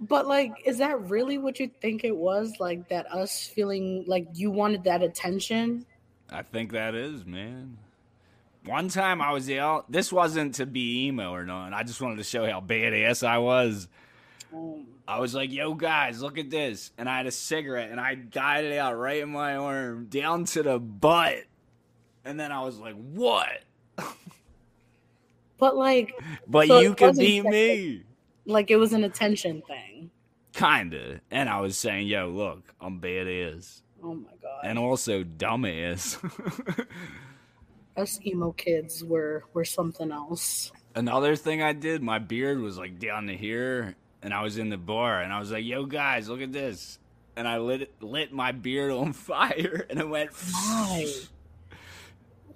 But 0.00 0.26
like, 0.26 0.52
is 0.64 0.78
that 0.78 0.98
really 1.10 1.36
what 1.36 1.60
you 1.60 1.70
think 1.82 2.04
it 2.04 2.16
was? 2.16 2.54
Like 2.58 2.88
that 2.88 3.12
us 3.12 3.46
feeling 3.46 4.04
like 4.06 4.28
you 4.32 4.50
wanted 4.50 4.84
that 4.84 5.02
attention? 5.02 5.84
I 6.30 6.42
think 6.42 6.72
that 6.72 6.94
is, 6.94 7.26
man. 7.26 7.76
One 8.64 8.88
time 8.88 9.20
I 9.20 9.32
was 9.32 9.50
out. 9.50 9.92
This 9.92 10.10
wasn't 10.10 10.54
to 10.54 10.64
be 10.64 11.06
emo 11.06 11.32
or 11.32 11.44
nothing. 11.44 11.74
I 11.74 11.82
just 11.82 12.00
wanted 12.00 12.16
to 12.16 12.24
show 12.24 12.46
how 12.46 12.62
badass 12.62 13.26
I 13.26 13.38
was. 13.38 13.88
I 15.06 15.18
was 15.20 15.34
like, 15.34 15.52
"Yo, 15.52 15.74
guys, 15.74 16.22
look 16.22 16.38
at 16.38 16.50
this!" 16.50 16.92
And 16.98 17.08
I 17.08 17.16
had 17.18 17.26
a 17.26 17.30
cigarette, 17.30 17.90
and 17.90 18.00
I 18.00 18.14
got 18.14 18.64
it 18.64 18.76
out 18.78 18.98
right 18.98 19.22
in 19.22 19.30
my 19.30 19.56
arm, 19.56 20.06
down 20.06 20.44
to 20.46 20.62
the 20.62 20.78
butt. 20.78 21.44
And 22.24 22.38
then 22.38 22.52
I 22.52 22.62
was 22.62 22.78
like, 22.78 22.94
"What?" 22.94 23.62
but 25.58 25.76
like, 25.76 26.12
But 26.46 26.68
So 26.68 26.80
you 26.80 26.94
can 26.94 26.96
could 26.96 27.06
wasn't 27.08 27.26
be 27.26 27.40
me, 27.42 28.02
like 28.46 28.70
it 28.70 28.76
was 28.76 28.92
an 28.92 29.04
attention 29.04 29.62
thing. 29.62 30.10
kinda. 30.52 31.20
And 31.30 31.48
I 31.48 31.60
was 31.60 31.76
saying, 31.78 32.06
"Yo, 32.08 32.28
look, 32.28 32.74
I'm 32.80 33.00
badass, 33.00 33.82
Oh 34.02 34.14
my 34.14 34.30
god! 34.42 34.60
and 34.64 34.78
also 34.78 35.22
dumbass." 35.24 36.18
us 37.96 38.18
emo 38.24 38.52
kids 38.52 39.04
were 39.04 39.44
were 39.52 39.64
something 39.64 40.10
else. 40.12 40.72
Another 40.94 41.36
thing 41.36 41.62
I 41.62 41.72
did, 41.72 42.02
my 42.02 42.18
beard 42.18 42.60
was 42.60 42.76
like 42.78 42.98
down 42.98 43.26
to 43.28 43.36
here, 43.36 43.94
and 44.22 44.34
I 44.34 44.42
was 44.42 44.58
in 44.58 44.68
the 44.70 44.78
bar, 44.78 45.22
and 45.22 45.32
I 45.32 45.38
was 45.38 45.50
like, 45.50 45.64
"Yo, 45.64 45.84
guys, 45.86 46.28
look 46.28 46.40
at 46.40 46.52
this!" 46.52 46.98
And 47.36 47.48
I 47.48 47.58
lit 47.58 47.92
lit 48.02 48.32
my 48.32 48.52
beard 48.52 48.92
on 48.92 49.12
fire, 49.14 49.86
and 49.90 49.98
it 49.98 50.08
went 50.08 50.30
Why? 50.32 51.06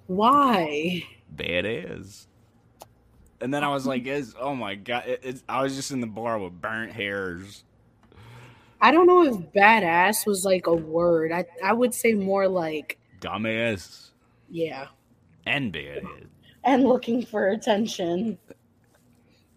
Why? 0.07 1.03
badass. 1.33 2.27
And 3.41 3.53
then 3.53 3.63
I 3.63 3.69
was 3.69 3.85
like, 3.85 4.05
"Is 4.07 4.35
oh 4.39 4.55
my 4.55 4.75
god!" 4.75 5.17
I 5.49 5.61
was 5.63 5.75
just 5.75 5.91
in 5.91 6.01
the 6.01 6.07
bar 6.07 6.39
with 6.39 6.59
burnt 6.61 6.91
hairs. 6.93 7.63
I 8.81 8.91
don't 8.91 9.07
know 9.07 9.23
if 9.23 9.35
badass 9.53 10.27
was 10.27 10.45
like 10.45 10.67
a 10.67 10.73
word. 10.73 11.31
I 11.31 11.45
I 11.63 11.73
would 11.73 11.93
say 11.93 12.13
more 12.13 12.47
like 12.47 12.99
Dumbass 13.19 14.11
yeah, 14.49 14.87
and 15.45 15.73
badass. 15.73 16.27
and 16.63 16.83
looking 16.83 17.25
for 17.25 17.49
attention. 17.49 18.37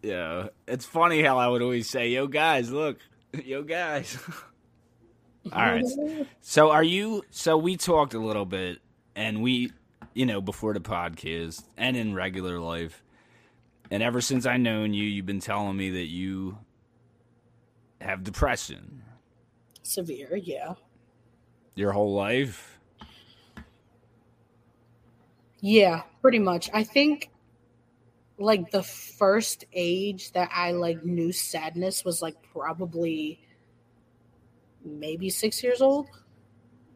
Yeah, 0.02 0.48
it's 0.66 0.84
funny 0.84 1.22
how 1.22 1.38
I 1.38 1.48
would 1.48 1.62
always 1.62 1.88
say, 1.90 2.08
"Yo, 2.08 2.26
guys, 2.26 2.70
look, 2.70 2.98
yo, 3.44 3.62
guys." 3.62 4.16
All 5.52 5.62
right. 5.62 5.84
So 6.40 6.70
are 6.70 6.82
you 6.82 7.24
so 7.30 7.56
we 7.56 7.76
talked 7.76 8.12
a 8.14 8.18
little 8.18 8.44
bit 8.44 8.78
and 9.16 9.42
we 9.42 9.72
you 10.14 10.26
know 10.26 10.40
before 10.42 10.74
the 10.74 10.80
podcast 10.80 11.64
and 11.76 11.96
in 11.96 12.14
regular 12.14 12.58
life 12.58 13.02
and 13.90 14.02
ever 14.02 14.20
since 14.20 14.44
I 14.44 14.58
known 14.58 14.92
you 14.92 15.04
you've 15.04 15.24
been 15.24 15.40
telling 15.40 15.76
me 15.76 15.90
that 15.90 16.08
you 16.08 16.58
have 18.00 18.24
depression 18.24 19.02
Severe, 19.82 20.36
yeah. 20.36 20.74
your 21.74 21.92
whole 21.92 22.12
life. 22.14 22.78
Yeah, 25.60 26.02
pretty 26.20 26.38
much. 26.38 26.68
I 26.74 26.84
think 26.84 27.30
like 28.38 28.70
the 28.70 28.82
first 28.82 29.64
age 29.72 30.32
that 30.32 30.50
I 30.54 30.70
like 30.72 31.04
knew 31.04 31.32
sadness 31.32 32.04
was 32.04 32.22
like 32.22 32.36
probably 32.52 33.40
maybe 34.84 35.28
6 35.28 35.62
years 35.62 35.82
old. 35.82 36.06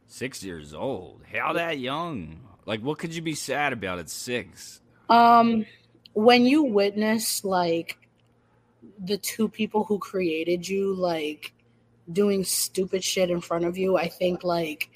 6 0.06 0.44
years 0.44 0.72
old. 0.72 1.22
How 1.32 1.52
that 1.54 1.78
young? 1.78 2.40
Like 2.64 2.80
what 2.80 2.98
could 2.98 3.14
you 3.14 3.22
be 3.22 3.34
sad 3.34 3.72
about 3.72 3.98
at 3.98 4.08
6? 4.08 4.80
Um 5.08 5.66
when 6.14 6.44
you 6.46 6.62
witness 6.62 7.44
like 7.44 7.98
the 8.98 9.16
two 9.16 9.48
people 9.48 9.84
who 9.84 9.98
created 9.98 10.68
you 10.68 10.94
like 10.94 11.52
doing 12.10 12.44
stupid 12.44 13.02
shit 13.02 13.30
in 13.30 13.40
front 13.40 13.64
of 13.64 13.76
you, 13.76 13.96
I 13.96 14.08
think 14.08 14.44
like 14.44 14.90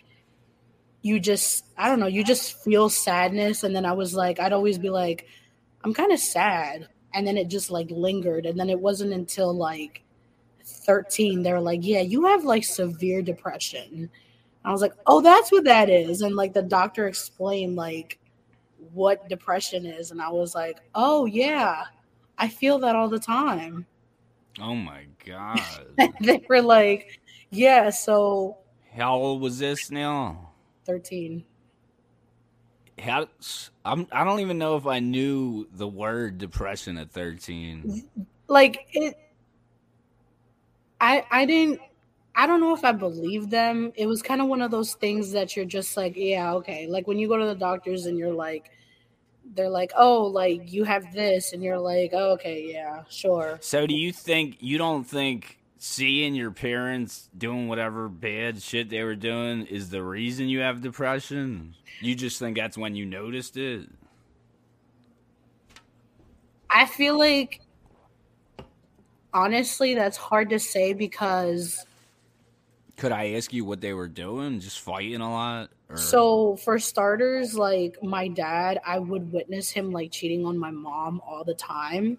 you 1.02 1.18
just 1.18 1.64
I 1.76 1.88
don't 1.88 1.98
know, 1.98 2.06
you 2.06 2.22
just 2.22 2.62
feel 2.62 2.88
sadness 2.88 3.64
and 3.64 3.74
then 3.74 3.84
I 3.84 3.94
was 3.94 4.14
like 4.14 4.38
I'd 4.38 4.52
always 4.52 4.78
be 4.78 4.90
like 4.90 5.26
I'm 5.86 5.94
kind 5.94 6.10
of 6.10 6.18
sad. 6.18 6.88
And 7.14 7.24
then 7.24 7.38
it 7.38 7.46
just 7.46 7.70
like 7.70 7.86
lingered. 7.92 8.44
And 8.44 8.58
then 8.58 8.68
it 8.68 8.80
wasn't 8.80 9.12
until 9.12 9.54
like 9.54 10.02
13 10.64 11.44
they 11.44 11.52
were 11.52 11.60
like 11.60 11.86
yeah 11.86 12.00
you 12.00 12.24
have 12.26 12.42
like 12.42 12.64
severe 12.64 13.22
depression. 13.22 14.10
I 14.64 14.72
was 14.72 14.80
like 14.80 14.94
oh 15.06 15.20
that's 15.20 15.52
what 15.52 15.62
that 15.62 15.88
is. 15.88 16.22
And 16.22 16.34
like 16.34 16.52
the 16.52 16.62
doctor 16.62 17.06
explained 17.06 17.76
like 17.76 18.18
what 18.92 19.28
depression 19.28 19.86
is. 19.86 20.10
And 20.10 20.20
i 20.20 20.28
was 20.28 20.56
like 20.56 20.80
oh 20.96 21.24
yeah. 21.26 21.84
I 22.36 22.48
feel 22.48 22.80
that 22.80 22.96
all 22.96 23.08
the 23.08 23.20
time. 23.20 23.86
Oh 24.60 24.74
my 24.74 25.04
god. 25.24 25.60
they 26.20 26.44
were 26.48 26.62
like 26.62 27.20
yeah 27.50 27.90
so 27.90 28.58
How 28.92 29.14
old 29.14 29.40
was 29.40 29.60
this 29.60 29.92
now? 29.92 30.50
13 30.84 31.44
How 32.98 33.28
I'm 33.84 34.06
I 34.10 34.24
don't 34.24 34.40
even 34.40 34.58
know 34.58 34.76
if 34.76 34.86
I 34.86 35.00
knew 35.00 35.68
the 35.72 35.86
word 35.86 36.38
depression 36.38 36.96
at 36.96 37.10
13. 37.10 38.08
like 38.48 38.86
it 38.92 39.14
i 41.00 41.24
i 41.30 41.44
didn't 41.44 41.80
i 42.34 42.46
don't 42.46 42.60
know 42.60 42.74
if 42.74 42.84
i 42.84 42.92
believe 42.92 43.50
them. 43.50 43.92
It 43.96 44.06
was 44.06 44.22
kind 44.22 44.40
of 44.40 44.48
one 44.48 44.62
of 44.62 44.70
those 44.70 44.94
things 44.94 45.32
that 45.32 45.56
you're 45.56 45.66
just 45.66 45.96
like 45.96 46.14
yeah 46.16 46.54
okay. 46.54 46.86
Like 46.86 47.06
when 47.06 47.18
you 47.18 47.28
go 47.28 47.36
to 47.36 47.46
the 47.46 47.54
doctors 47.54 48.06
and 48.06 48.16
you're 48.16 48.32
like 48.32 48.70
they're 49.54 49.68
like 49.68 49.92
oh 49.96 50.24
like 50.24 50.72
you 50.72 50.84
have 50.84 51.12
this 51.12 51.52
and 51.52 51.62
you're 51.62 51.78
like 51.78 52.10
oh, 52.14 52.32
okay 52.32 52.70
yeah 52.72 53.02
sure. 53.10 53.58
So 53.60 53.86
do 53.86 53.94
you 53.94 54.12
think 54.12 54.56
you 54.60 54.78
don't 54.78 55.04
think 55.04 55.58
seeing 55.86 56.34
your 56.34 56.50
parents 56.50 57.28
doing 57.36 57.68
whatever 57.68 58.08
bad 58.08 58.60
shit 58.60 58.90
they 58.90 59.02
were 59.04 59.14
doing 59.14 59.64
is 59.66 59.90
the 59.90 60.02
reason 60.02 60.48
you 60.48 60.60
have 60.60 60.82
depression? 60.82 61.74
You 62.00 62.14
just 62.14 62.38
think 62.38 62.56
that's 62.56 62.76
when 62.76 62.94
you 62.94 63.06
noticed 63.06 63.56
it? 63.56 63.88
i 66.68 66.84
feel 66.84 67.16
like 67.16 67.60
honestly 69.32 69.94
that's 69.94 70.16
hard 70.16 70.50
to 70.50 70.58
say 70.58 70.92
because 70.92 71.86
Could 72.96 73.12
I 73.12 73.34
ask 73.34 73.52
you 73.52 73.64
what 73.64 73.80
they 73.80 73.92
were 73.94 74.08
doing? 74.08 74.58
Just 74.58 74.80
fighting 74.80 75.20
a 75.20 75.30
lot? 75.30 75.70
Or? 75.88 75.96
So 75.96 76.56
for 76.56 76.78
starters, 76.78 77.54
like 77.54 78.02
my 78.02 78.26
dad, 78.28 78.80
I 78.84 78.98
would 78.98 79.32
witness 79.32 79.70
him 79.70 79.92
like 79.92 80.10
cheating 80.10 80.44
on 80.44 80.58
my 80.58 80.70
mom 80.70 81.22
all 81.26 81.44
the 81.44 81.54
time. 81.54 82.18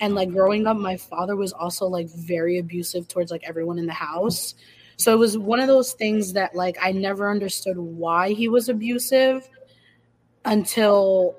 And 0.00 0.14
like 0.14 0.30
growing 0.30 0.66
up, 0.66 0.76
my 0.76 0.96
father 0.96 1.36
was 1.36 1.52
also 1.52 1.86
like 1.86 2.08
very 2.10 2.58
abusive 2.58 3.08
towards 3.08 3.30
like 3.30 3.44
everyone 3.44 3.78
in 3.78 3.86
the 3.86 3.92
house. 3.92 4.54
So 4.98 5.12
it 5.12 5.18
was 5.18 5.38
one 5.38 5.60
of 5.60 5.68
those 5.68 5.92
things 5.94 6.32
that 6.34 6.54
like 6.54 6.76
I 6.82 6.92
never 6.92 7.30
understood 7.30 7.78
why 7.78 8.32
he 8.32 8.48
was 8.48 8.68
abusive 8.68 9.48
until 10.44 11.36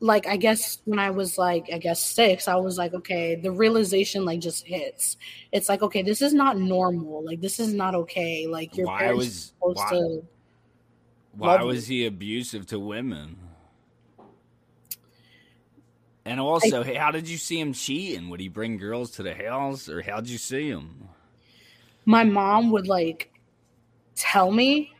like 0.00 0.26
I 0.26 0.36
guess 0.36 0.78
when 0.84 0.98
I 0.98 1.10
was 1.10 1.38
like 1.38 1.68
I 1.72 1.78
guess 1.78 2.00
6 2.00 2.46
I 2.46 2.56
was 2.56 2.76
like 2.76 2.92
okay 2.94 3.36
the 3.36 3.50
realization 3.50 4.24
like 4.24 4.40
just 4.40 4.66
hits 4.66 5.16
it's 5.50 5.68
like 5.68 5.82
okay 5.82 6.02
this 6.02 6.20
is 6.20 6.34
not 6.34 6.58
normal 6.58 7.24
like 7.24 7.40
this 7.40 7.58
is 7.58 7.72
not 7.72 7.94
okay 7.94 8.46
like 8.46 8.76
your 8.76 8.86
Why 8.86 8.98
parents 8.98 9.16
was- 9.18 9.52
supposed 9.58 9.78
why- 9.78 9.90
to 9.90 10.22
Why 11.36 11.62
was 11.62 11.86
he 11.86 12.04
abusive 12.06 12.66
to 12.66 12.78
women? 12.78 13.38
And 16.24 16.40
also, 16.40 16.82
how 16.82 17.10
did 17.10 17.28
you 17.28 17.36
see 17.36 17.60
him 17.60 17.72
cheating? 17.74 18.30
Would 18.30 18.40
he 18.40 18.48
bring 18.48 18.78
girls 18.78 19.10
to 19.12 19.22
the 19.22 19.34
house, 19.34 19.88
or 19.88 20.00
how'd 20.02 20.26
you 20.26 20.38
see 20.38 20.68
him? 20.68 21.08
my 22.06 22.24
mom 22.24 22.70
would 22.70 22.86
like 22.86 23.32
tell 24.14 24.50
me 24.50 24.92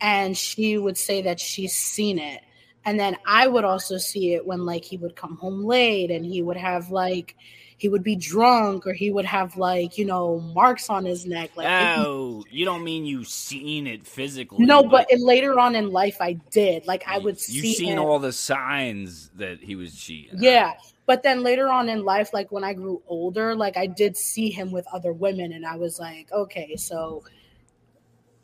and 0.00 0.36
she 0.36 0.76
would 0.76 0.98
say 0.98 1.22
that 1.22 1.40
she's 1.40 1.72
seen 1.72 2.18
it 2.18 2.42
And 2.84 2.98
then 2.98 3.16
I 3.26 3.46
would 3.46 3.64
also 3.64 3.98
see 3.98 4.34
it 4.34 4.46
when 4.46 4.66
like 4.66 4.84
he 4.84 4.96
would 4.96 5.16
come 5.16 5.36
home 5.36 5.64
late 5.64 6.10
and 6.10 6.24
he 6.24 6.42
would 6.42 6.56
have 6.56 6.90
like 6.90 7.36
he 7.82 7.88
would 7.88 8.04
be 8.04 8.14
drunk 8.14 8.86
or 8.86 8.92
he 8.92 9.10
would 9.10 9.24
have 9.24 9.56
like, 9.56 9.98
you 9.98 10.04
know, 10.04 10.38
marks 10.54 10.88
on 10.88 11.04
his 11.04 11.26
neck. 11.26 11.50
Like 11.56 11.66
oh, 11.66 12.44
you 12.48 12.64
don't 12.64 12.84
mean 12.84 13.04
you 13.04 13.24
seen 13.24 13.88
it 13.88 14.06
physically. 14.06 14.64
No, 14.64 14.84
but 14.84 15.10
it, 15.10 15.18
later 15.18 15.58
on 15.58 15.74
in 15.74 15.90
life 15.90 16.18
I 16.20 16.34
did. 16.52 16.86
Like 16.86 17.02
I 17.08 17.18
would 17.18 17.34
You've 17.48 17.64
see 17.64 17.74
seen 17.74 17.94
him. 17.94 17.98
all 17.98 18.20
the 18.20 18.30
signs 18.30 19.30
that 19.34 19.58
he 19.58 19.74
was 19.74 19.96
cheating. 19.96 20.38
Yeah. 20.40 20.74
But 21.06 21.24
then 21.24 21.42
later 21.42 21.68
on 21.68 21.88
in 21.88 22.04
life, 22.04 22.32
like 22.32 22.52
when 22.52 22.62
I 22.62 22.72
grew 22.72 23.02
older, 23.08 23.56
like 23.56 23.76
I 23.76 23.88
did 23.88 24.16
see 24.16 24.48
him 24.48 24.70
with 24.70 24.86
other 24.92 25.12
women 25.12 25.52
and 25.52 25.66
I 25.66 25.74
was 25.74 25.98
like, 25.98 26.30
okay, 26.30 26.76
so 26.76 27.24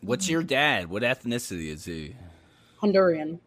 What's 0.00 0.28
your 0.28 0.42
dad? 0.42 0.90
What 0.90 1.04
ethnicity 1.04 1.68
is 1.68 1.85
he? 1.85 2.16
Honduran. 2.83 3.38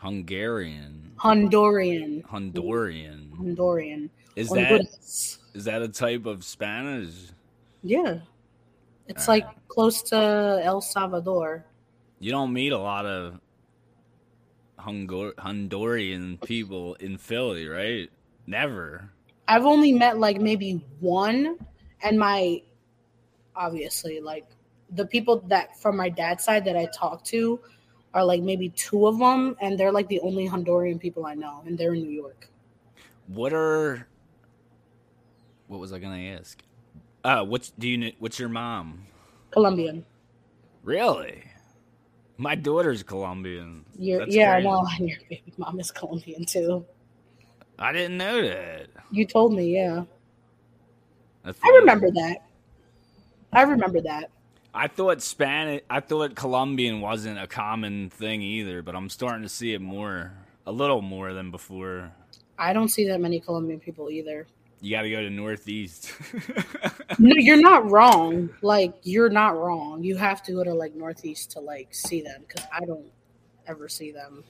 Hungarian. 0.00 1.12
Honduran. 1.20 2.24
Honduran. 2.24 3.30
Honduran. 3.30 4.10
Is 4.36 4.48
that 4.50 4.80
is 5.54 5.64
that 5.64 5.82
a 5.82 5.88
type 5.88 6.26
of 6.26 6.44
Spanish? 6.44 7.14
Yeah. 7.82 8.20
It's 9.08 9.28
Uh. 9.28 9.32
like 9.32 9.68
close 9.68 10.02
to 10.04 10.60
El 10.62 10.80
Salvador. 10.80 11.64
You 12.20 12.30
don't 12.30 12.52
meet 12.52 12.72
a 12.72 12.78
lot 12.78 13.06
of 13.06 13.40
Hungur- 14.78 15.34
Honduran 15.34 16.40
people 16.42 16.94
in 16.94 17.18
Philly, 17.18 17.66
right? 17.68 18.10
Never. 18.46 19.10
I've 19.48 19.64
only 19.66 19.92
met 19.92 20.18
like 20.18 20.40
maybe 20.40 20.84
one, 21.00 21.58
and 22.02 22.18
my 22.18 22.62
obviously 23.56 24.20
like 24.20 24.46
the 24.90 25.04
people 25.06 25.40
that 25.48 25.76
from 25.80 25.96
my 25.96 26.08
dad's 26.08 26.44
side 26.44 26.64
that 26.64 26.76
I 26.76 26.86
talk 26.94 27.24
to 27.26 27.60
are 28.14 28.24
like 28.24 28.42
maybe 28.42 28.70
two 28.70 29.06
of 29.06 29.18
them, 29.18 29.56
and 29.60 29.78
they're 29.78 29.92
like 29.92 30.08
the 30.08 30.20
only 30.20 30.48
Honduran 30.48 31.00
people 31.00 31.26
I 31.26 31.34
know, 31.34 31.62
and 31.66 31.76
they're 31.76 31.94
in 31.94 32.02
New 32.02 32.10
York. 32.10 32.48
What 33.28 33.52
are 33.52 34.06
What 35.70 35.78
was 35.78 35.92
I 35.92 36.00
going 36.00 36.20
to 36.20 36.40
ask? 36.40 36.60
Uh, 37.22 37.44
what's 37.44 37.70
do 37.70 37.88
you 37.88 38.12
what's 38.18 38.40
your 38.40 38.48
mom? 38.48 39.06
Colombian. 39.52 40.04
Really? 40.82 41.44
My 42.38 42.56
daughter's 42.56 43.04
Colombian. 43.04 43.84
You're, 43.96 44.26
yeah, 44.26 44.54
crazy. 44.54 44.68
I 44.68 44.68
know. 44.68 44.84
And 44.98 45.08
your 45.08 45.18
baby 45.28 45.52
mom 45.58 45.78
is 45.78 45.92
Colombian 45.92 46.44
too. 46.44 46.84
I 47.78 47.92
didn't 47.92 48.16
know 48.16 48.42
that. 48.42 48.88
You 49.12 49.24
told 49.24 49.54
me, 49.54 49.72
yeah. 49.72 50.02
That's 51.44 51.60
I 51.62 51.68
remember 51.68 52.10
that. 52.10 52.38
I 53.52 53.62
remember 53.62 54.00
that. 54.00 54.32
I 54.74 54.88
thought 54.88 55.22
Spanish. 55.22 55.82
I 55.88 56.00
thought 56.00 56.34
Colombian 56.34 57.00
wasn't 57.00 57.38
a 57.38 57.46
common 57.46 58.10
thing 58.10 58.42
either, 58.42 58.82
but 58.82 58.96
I'm 58.96 59.08
starting 59.08 59.44
to 59.44 59.48
see 59.48 59.72
it 59.72 59.80
more, 59.80 60.32
a 60.66 60.72
little 60.72 61.00
more 61.00 61.32
than 61.32 61.52
before. 61.52 62.10
I 62.58 62.72
don't 62.72 62.88
see 62.88 63.06
that 63.06 63.20
many 63.20 63.38
Colombian 63.38 63.78
people 63.78 64.10
either. 64.10 64.48
You 64.80 64.96
got 64.96 65.02
to 65.02 65.10
go 65.10 65.20
to 65.22 65.30
Northeast. 65.30 66.12
No, 67.18 67.34
you're 67.36 67.60
not 67.60 67.90
wrong. 67.90 68.48
Like 68.62 68.94
you're 69.02 69.28
not 69.28 69.54
wrong. 69.58 70.02
You 70.02 70.16
have 70.16 70.42
to 70.44 70.52
go 70.52 70.64
to 70.64 70.72
like 70.72 70.94
Northeast 70.94 71.50
to 71.50 71.60
like 71.60 71.88
see 71.92 72.22
them 72.22 72.44
because 72.46 72.64
I 72.72 72.86
don't 72.86 73.10
ever 73.66 73.88
see 73.88 74.10
them. 74.10 74.42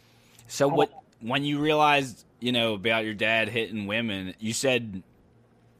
so 0.47 0.69
what? 0.69 0.93
When 1.21 1.43
you 1.43 1.59
realized, 1.59 2.25
you 2.39 2.53
know, 2.53 2.75
about 2.75 3.05
your 3.05 3.15
dad 3.15 3.49
hitting 3.49 3.87
women, 3.87 4.35
you 4.39 4.53
said 4.53 5.03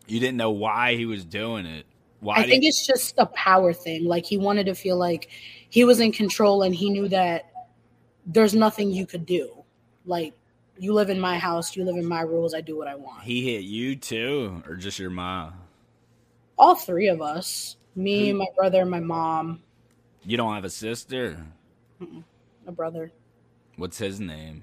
you 0.07 0.19
didn't 0.19 0.39
know 0.39 0.51
why 0.51 0.97
he 0.97 1.07
was 1.07 1.25
doing 1.25 1.65
it. 1.67 1.87
Why? 2.19 2.37
I 2.37 2.47
think 2.47 2.65
it's 2.65 2.85
just 2.85 3.15
a 3.19 3.27
power 3.27 3.73
thing. 3.73 4.05
Like 4.07 4.25
he 4.25 4.37
wanted 4.37 4.67
to 4.67 4.75
feel 4.75 4.97
like 4.97 5.29
he 5.69 5.85
was 5.85 6.01
in 6.01 6.11
control 6.11 6.63
and 6.63 6.75
he 6.75 6.91
knew 6.91 7.09
that 7.09 7.51
there's 8.27 8.55
nothing 8.55 8.91
you 8.91 9.07
could 9.07 9.27
do. 9.27 9.65
Like 10.07 10.35
you 10.81 10.95
live 10.95 11.11
in 11.11 11.21
my 11.21 11.39
house, 11.39 11.77
you 11.77 11.85
live 11.85 11.97
in 11.97 12.07
my 12.07 12.23
rules, 12.23 12.55
I 12.55 12.61
do 12.63 12.77
what 12.77 12.89
I 12.89 12.95
want. 12.95 13.23
he 13.23 13.53
hit 13.55 13.65
you 13.65 13.97
too, 13.97 14.63
or 14.67 14.77
just 14.77 14.99
your 14.99 15.11
mom? 15.11 15.53
All 16.59 16.75
three 16.75 17.09
of 17.09 17.21
us, 17.23 17.77
me, 17.95 18.31
Who- 18.31 18.39
my 18.39 18.47
brother, 18.57 18.85
my 18.87 19.01
mom, 19.01 19.63
You 20.25 20.37
don't 20.37 20.55
have 20.55 20.65
a 20.65 20.71
sister. 20.71 21.39
A 22.67 22.73
brother, 22.73 23.11
What's 23.77 23.97
his 23.99 24.21
name? 24.21 24.63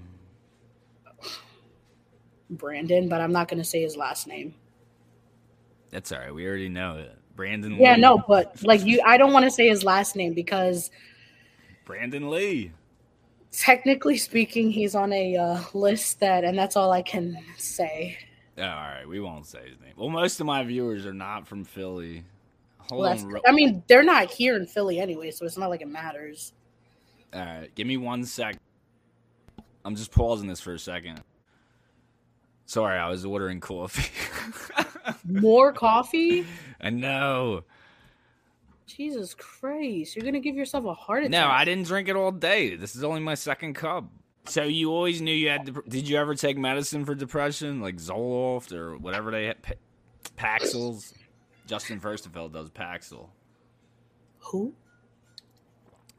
Brandon, 2.50 3.10
but 3.10 3.20
I'm 3.22 3.32
not 3.32 3.48
going 3.48 3.58
to 3.60 3.64
say 3.68 3.82
his 3.82 3.98
last 3.98 4.28
name. 4.28 4.54
That's 5.90 6.12
all 6.12 6.20
right. 6.20 6.34
We 6.34 6.46
already 6.48 6.70
know 6.70 6.98
it. 6.98 7.18
Brandon. 7.36 7.78
Yeah, 7.78 7.96
Lee. 7.96 8.02
no, 8.02 8.24
but 8.28 8.64
like 8.64 8.86
you 8.86 9.02
I 9.06 9.18
don't 9.18 9.34
want 9.34 9.46
to 9.46 9.52
say 9.52 9.68
his 9.68 9.84
last 9.84 10.16
name 10.16 10.34
because 10.34 10.90
Brandon 11.86 12.30
Lee. 12.30 12.72
Technically 13.58 14.18
speaking, 14.18 14.70
he's 14.70 14.94
on 14.94 15.12
a 15.12 15.36
uh, 15.36 15.62
list 15.74 16.20
that, 16.20 16.44
and 16.44 16.58
that's 16.58 16.76
all 16.76 16.92
I 16.92 17.02
can 17.02 17.38
say. 17.58 18.18
All 18.58 18.64
right, 18.64 19.06
we 19.08 19.20
won't 19.20 19.46
say 19.48 19.68
his 19.70 19.80
name. 19.82 19.94
Well, 19.98 20.10
most 20.10 20.40
of 20.40 20.46
my 20.46 20.64
viewers 20.64 21.06
are 21.06 21.14
not 21.14 21.48
from 21.48 21.64
Philly. 21.64 22.24
Hold 22.90 23.02
Well, 23.02 23.18
real- 23.26 23.42
I 23.48 23.52
mean, 23.52 23.84
they're 23.88 24.04
not 24.04 24.32
here 24.32 24.56
in 24.56 24.66
Philly 24.68 25.00
anyway, 25.00 25.32
so 25.32 25.46
it's 25.46 25.58
not 25.58 25.70
like 25.70 25.82
it 25.82 25.88
matters. 25.88 26.54
all 27.34 27.42
right, 27.42 27.74
give 27.76 27.88
me 27.88 27.98
one 27.98 28.24
sec. 28.24 28.58
I'm 29.84 29.96
just 29.96 30.12
pausing 30.12 30.48
this 30.48 30.62
for 30.62 30.74
a 30.74 30.80
second. 30.80 31.22
Sorry, 32.66 32.98
I 33.00 33.10
was 33.10 33.26
ordering 33.26 33.60
coffee. 33.60 34.12
More 35.26 35.72
coffee? 35.72 36.46
I 36.82 36.90
know. 36.90 37.64
Jesus 38.88 39.34
Christ! 39.34 40.16
You're 40.16 40.26
gonna 40.26 40.40
give 40.40 40.56
yourself 40.56 40.86
a 40.86 40.94
heart 40.94 41.24
attack. 41.24 41.32
No, 41.32 41.48
I 41.48 41.66
didn't 41.66 41.86
drink 41.88 42.08
it 42.08 42.16
all 42.16 42.32
day. 42.32 42.76
This 42.76 42.96
is 42.96 43.04
only 43.04 43.20
my 43.20 43.36
second 43.36 43.74
cup. 43.76 44.06
So 44.46 44.64
you 44.64 44.92
always 44.92 45.22
knew 45.22 45.34
you 45.34 45.50
had. 45.50 45.66
Dep- 45.66 45.86
Did 45.90 46.08
you 46.08 46.18
ever 46.18 46.34
take 46.36 46.58
medicine 46.58 47.04
for 47.06 47.14
depression, 47.14 47.82
like 47.82 47.98
Zoloft 47.98 48.72
or 48.72 48.98
whatever 48.98 49.30
they 49.30 49.46
had? 49.48 49.62
Pa- 49.62 49.74
Paxils. 50.38 51.14
Justin 51.68 52.00
Furstenfeld 52.00 52.54
does 52.54 52.70
Paxil. 52.70 53.28
Who? 54.40 54.74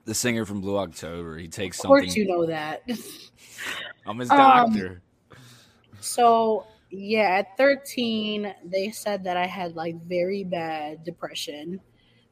The 0.05 0.15
singer 0.15 0.45
from 0.45 0.61
Blue 0.61 0.77
October. 0.77 1.39
He 1.39 1.49
takes 1.49 1.79
Of 1.81 1.87
course, 1.87 2.05
something. 2.07 2.23
you 2.23 2.29
know 2.29 2.45
that. 2.47 2.83
I'm 4.07 4.19
his 4.19 4.31
Um, 4.31 4.37
doctor. 4.37 5.01
So 6.01 6.67
yeah, 6.91 7.39
at 7.39 7.57
13, 7.57 8.55
they 8.67 8.91
said 8.91 9.25
that 9.25 9.37
I 9.39 9.47
had 9.47 9.75
like 9.75 9.97
very 10.05 10.45
bad 10.45 11.03
depression, 11.05 11.81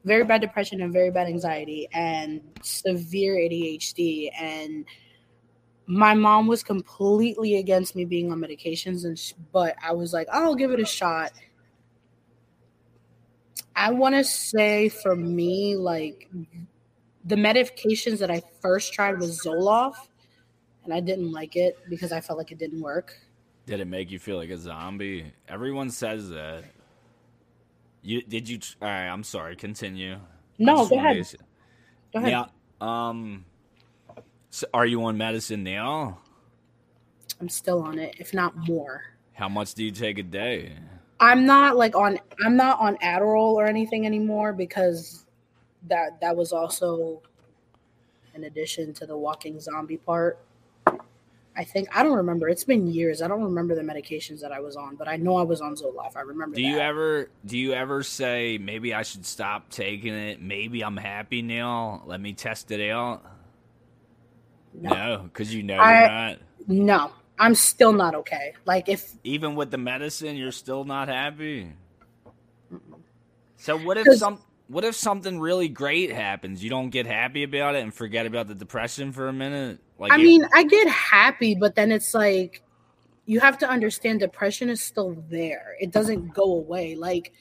very 0.07 0.23
bad 0.23 0.41
depression 0.41 0.81
and 0.81 0.93
very 0.93 1.11
bad 1.11 1.27
anxiety 1.27 1.87
and 1.93 2.41
severe 2.63 3.35
ADHD. 3.35 4.29
And 4.39 4.85
my 5.85 6.13
mom 6.13 6.47
was 6.47 6.63
completely 6.63 7.57
against 7.57 7.95
me 7.95 8.05
being 8.05 8.31
on 8.31 8.39
medications, 8.39 9.05
and 9.05 9.19
sh- 9.19 9.33
but 9.51 9.75
I 9.83 9.93
was 9.93 10.13
like, 10.13 10.27
I'll 10.31 10.55
give 10.55 10.71
it 10.71 10.79
a 10.79 10.85
shot. 10.85 11.31
I 13.75 13.91
want 13.91 14.15
to 14.15 14.23
say 14.23 14.89
for 14.89 15.15
me, 15.15 15.75
like 15.75 16.29
the 17.23 17.35
medications 17.35 18.19
that 18.19 18.31
I 18.31 18.41
first 18.61 18.93
tried 18.93 19.19
was 19.19 19.41
Zoloft, 19.43 20.07
and 20.83 20.93
I 20.93 20.99
didn't 20.99 21.31
like 21.31 21.55
it 21.55 21.77
because 21.89 22.11
I 22.11 22.21
felt 22.21 22.39
like 22.39 22.51
it 22.51 22.57
didn't 22.57 22.81
work. 22.81 23.13
Did 23.65 23.81
it 23.81 23.87
make 23.87 24.09
you 24.09 24.19
feel 24.19 24.37
like 24.37 24.49
a 24.49 24.57
zombie? 24.57 25.33
Everyone 25.49 25.89
says 25.89 26.29
that. 26.29 26.63
You 28.07 28.21
did 28.21 28.47
you? 28.47 28.59
All 28.81 28.87
right, 28.87 29.09
I'm 29.09 29.21
sorry. 29.25 29.57
Continue. 29.57 30.17
No, 30.57 30.87
go 30.87 30.97
ahead. 30.97 31.27
Go 32.13 32.19
ahead. 32.19 32.31
Now, 32.31 32.87
um, 32.87 33.43
so 34.49 34.65
are 34.73 34.85
you 34.85 35.03
on 35.03 35.17
medicine 35.17 35.61
now? 35.65 36.19
I'm 37.41 37.49
still 37.49 37.81
on 37.81 37.99
it, 37.99 38.15
if 38.17 38.33
not 38.33 38.55
more. 38.55 39.03
How 39.33 39.49
much 39.49 39.73
do 39.73 39.83
you 39.83 39.91
take 39.91 40.19
a 40.19 40.23
day? 40.23 40.71
I'm 41.19 41.45
not 41.45 41.75
like 41.75 41.97
on 41.97 42.17
I'm 42.45 42.55
not 42.55 42.79
on 42.79 42.95
Adderall 42.99 43.55
or 43.55 43.65
anything 43.65 44.05
anymore 44.05 44.53
because 44.53 45.25
that 45.89 46.21
that 46.21 46.33
was 46.33 46.53
also 46.53 47.21
in 48.33 48.45
addition 48.45 48.93
to 48.93 49.05
the 49.05 49.17
walking 49.17 49.59
zombie 49.59 49.97
part. 49.97 50.39
I 51.57 51.63
think 51.63 51.87
I 51.95 52.03
don't 52.03 52.15
remember. 52.15 52.47
It's 52.47 52.63
been 52.63 52.85
years. 52.87 53.21
I 53.21 53.27
don't 53.27 53.41
remember 53.41 53.73
the 53.73 53.81
medications 53.81 54.41
that 54.41 54.51
I 54.51 54.59
was 54.59 54.75
on, 54.75 54.95
but 54.95 55.07
I 55.07 55.15
know 55.17 55.37
I 55.37 55.41
was 55.41 55.59
on 55.59 55.75
Zoloft. 55.75 56.15
I 56.15 56.21
remember. 56.21 56.55
Do 56.55 56.61
you 56.61 56.77
ever 56.77 57.29
do 57.45 57.57
you 57.57 57.73
ever 57.73 58.03
say 58.03 58.59
maybe 58.59 58.93
I 58.93 59.01
should 59.01 59.25
stop 59.25 59.69
taking 59.69 60.13
it? 60.13 60.39
Maybe 60.39 60.83
I'm 60.83 60.97
happy 60.97 61.41
now. 61.41 62.03
Let 62.05 62.21
me 62.21 62.33
test 62.33 62.69
it 62.69 62.91
out. 62.91 63.23
No. 64.73 64.89
No, 64.91 65.21
because 65.23 65.53
you 65.53 65.63
know 65.63 65.77
I- 65.77 65.99
you're 65.99 66.09
not. 66.09 66.37
No, 66.67 67.11
I'm 67.39 67.55
still 67.55 67.93
not 67.93 68.13
okay. 68.13 68.53
Like 68.65 68.87
if 68.87 69.13
Even 69.23 69.55
with 69.55 69.71
the 69.71 69.77
medicine, 69.77 70.35
you're 70.35 70.51
still 70.51 70.83
not 70.83 71.07
happy. 71.07 71.73
So 73.57 73.77
what 73.77 73.97
if 73.97 74.17
some 74.17 74.39
what 74.67 74.83
if 74.83 74.95
something 74.95 75.39
really 75.39 75.69
great 75.69 76.11
happens? 76.11 76.63
You 76.63 76.69
don't 76.69 76.89
get 76.89 77.05
happy 77.05 77.43
about 77.43 77.75
it 77.75 77.83
and 77.83 77.93
forget 77.93 78.25
about 78.25 78.47
the 78.47 78.55
depression 78.55 79.11
for 79.11 79.27
a 79.27 79.33
minute? 79.33 79.79
Like 79.97 80.11
I 80.11 80.17
mean, 80.17 80.45
I 80.53 80.63
get 80.63 80.87
happy, 80.87 81.55
but 81.55 81.75
then 81.75 81.91
it's 81.91 82.13
like 82.13 82.61
you 83.25 83.39
have 83.39 83.57
to 83.59 83.69
understand 83.69 84.19
depression 84.19 84.69
is 84.69 84.81
still 84.81 85.15
there. 85.29 85.75
It 85.79 85.91
doesn't 85.91 86.33
go 86.33 86.43
away. 86.43 86.95
Like 86.95 87.33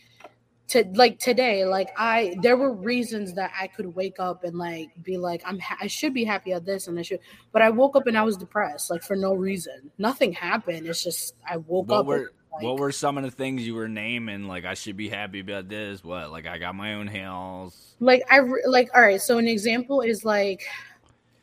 to 0.68 0.84
like 0.94 1.18
today 1.18 1.64
like 1.64 1.88
i 1.96 2.36
there 2.42 2.56
were 2.56 2.72
reasons 2.72 3.34
that 3.34 3.52
i 3.58 3.66
could 3.66 3.94
wake 3.94 4.18
up 4.18 4.42
and 4.42 4.58
like 4.58 4.88
be 5.02 5.16
like 5.16 5.40
i'm 5.46 5.58
ha- 5.58 5.76
i 5.80 5.86
should 5.86 6.12
be 6.12 6.24
happy 6.24 6.52
at 6.52 6.64
this 6.64 6.88
and 6.88 6.98
i 6.98 7.02
should 7.02 7.20
but 7.52 7.62
i 7.62 7.70
woke 7.70 7.94
up 7.94 8.06
and 8.06 8.18
i 8.18 8.22
was 8.22 8.36
depressed 8.36 8.90
like 8.90 9.02
for 9.02 9.14
no 9.14 9.32
reason 9.32 9.90
nothing 9.98 10.32
happened 10.32 10.86
it's 10.86 11.04
just 11.04 11.36
i 11.48 11.56
woke 11.56 11.88
what 11.88 12.00
up 12.00 12.06
were 12.06 12.32
like, 12.56 12.64
what 12.64 12.78
were 12.78 12.92
some 12.92 13.18
of 13.18 13.24
the 13.24 13.30
things 13.30 13.66
you 13.66 13.74
were 13.74 13.88
naming? 13.88 14.48
Like 14.48 14.64
I 14.64 14.74
should 14.74 14.96
be 14.96 15.08
happy 15.08 15.40
about 15.40 15.68
this. 15.68 16.02
What? 16.02 16.30
Like 16.30 16.46
I 16.46 16.58
got 16.58 16.74
my 16.74 16.94
own 16.94 17.06
house. 17.06 17.86
like 18.00 18.22
i 18.30 18.40
like 18.66 18.90
all 18.94 19.00
right 19.00 19.20
so 19.20 19.38
an 19.38 19.48
example 19.48 20.00
is 20.02 20.24
like 20.24 20.64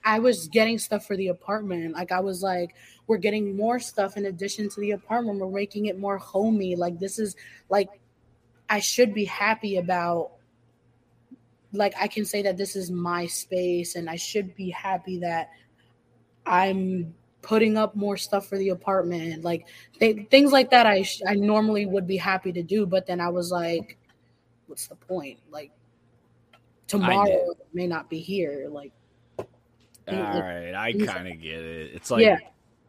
i 0.05 0.19
was 0.19 0.47
getting 0.49 0.77
stuff 0.77 1.05
for 1.05 1.15
the 1.17 1.29
apartment 1.29 1.93
like 1.95 2.11
i 2.11 2.19
was 2.19 2.43
like 2.43 2.75
we're 3.07 3.17
getting 3.17 3.55
more 3.57 3.79
stuff 3.79 4.17
in 4.17 4.27
addition 4.27 4.69
to 4.69 4.79
the 4.79 4.91
apartment 4.91 5.39
we're 5.39 5.49
making 5.49 5.87
it 5.87 5.97
more 5.97 6.17
homey 6.17 6.75
like 6.75 6.99
this 6.99 7.17
is 7.17 7.35
like 7.69 7.89
i 8.69 8.79
should 8.79 9.13
be 9.13 9.25
happy 9.25 9.77
about 9.77 10.31
like 11.71 11.93
i 11.99 12.07
can 12.07 12.23
say 12.23 12.41
that 12.43 12.57
this 12.57 12.75
is 12.75 12.91
my 12.91 13.25
space 13.25 13.95
and 13.95 14.09
i 14.09 14.15
should 14.15 14.55
be 14.55 14.69
happy 14.69 15.17
that 15.17 15.49
i'm 16.45 17.13
putting 17.43 17.77
up 17.77 17.95
more 17.95 18.17
stuff 18.17 18.47
for 18.47 18.57
the 18.57 18.69
apartment 18.69 19.43
like 19.43 19.67
th- 19.99 20.27
things 20.29 20.51
like 20.51 20.71
that 20.71 20.87
i 20.87 21.03
sh- 21.03 21.21
i 21.27 21.35
normally 21.35 21.85
would 21.85 22.07
be 22.07 22.17
happy 22.17 22.51
to 22.51 22.63
do 22.63 22.85
but 22.87 23.05
then 23.05 23.19
i 23.21 23.29
was 23.29 23.51
like 23.51 23.97
what's 24.67 24.87
the 24.87 24.95
point 24.95 25.37
like 25.51 25.69
tomorrow 26.87 27.53
may 27.73 27.85
not 27.85 28.09
be 28.09 28.19
here 28.19 28.67
like 28.71 28.91
All 29.37 29.45
right, 30.41 30.73
I 30.73 30.91
kind 30.93 31.27
of 31.29 31.39
get 31.41 31.61
it. 31.61 31.91
It's 31.93 32.11
like 32.11 32.21
Yeah. 32.23 32.37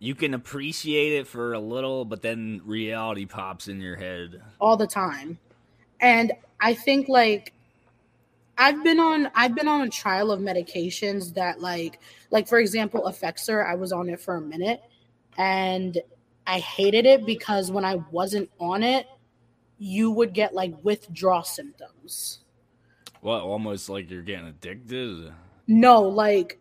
you 0.00 0.14
can 0.16 0.34
appreciate 0.34 1.12
it 1.12 1.28
for 1.28 1.52
a 1.52 1.60
little, 1.60 2.04
but 2.04 2.22
then 2.22 2.60
reality 2.64 3.24
pops 3.24 3.68
in 3.68 3.80
your 3.80 3.94
head. 3.96 4.42
all 4.60 4.76
the 4.76 4.86
time 4.86 5.38
and 6.00 6.32
i 6.60 6.74
think 6.74 7.08
like 7.08 7.52
i've 8.58 8.82
been 8.84 9.00
on 9.00 9.30
i've 9.34 9.54
been 9.54 9.68
on 9.68 9.82
a 9.82 9.88
trial 9.88 10.30
of 10.30 10.40
medications 10.40 11.34
that 11.34 11.60
like 11.60 12.00
like 12.30 12.46
for 12.48 12.58
example 12.58 13.02
effexor 13.08 13.66
i 13.66 13.74
was 13.74 13.92
on 13.92 14.08
it 14.08 14.20
for 14.20 14.36
a 14.36 14.40
minute 14.40 14.80
and 15.38 15.98
i 16.46 16.58
hated 16.60 17.06
it 17.06 17.26
because 17.26 17.70
when 17.70 17.84
i 17.84 17.96
wasn't 18.10 18.48
on 18.60 18.82
it 18.82 19.06
you 19.78 20.10
would 20.10 20.32
get 20.32 20.54
like 20.54 20.72
withdrawal 20.84 21.42
symptoms 21.42 22.40
What? 23.20 23.42
Almost 23.42 23.88
like 23.88 24.10
you're 24.10 24.22
getting 24.22 24.46
addicted. 24.46 25.32
no 25.66 26.02
like 26.02 26.60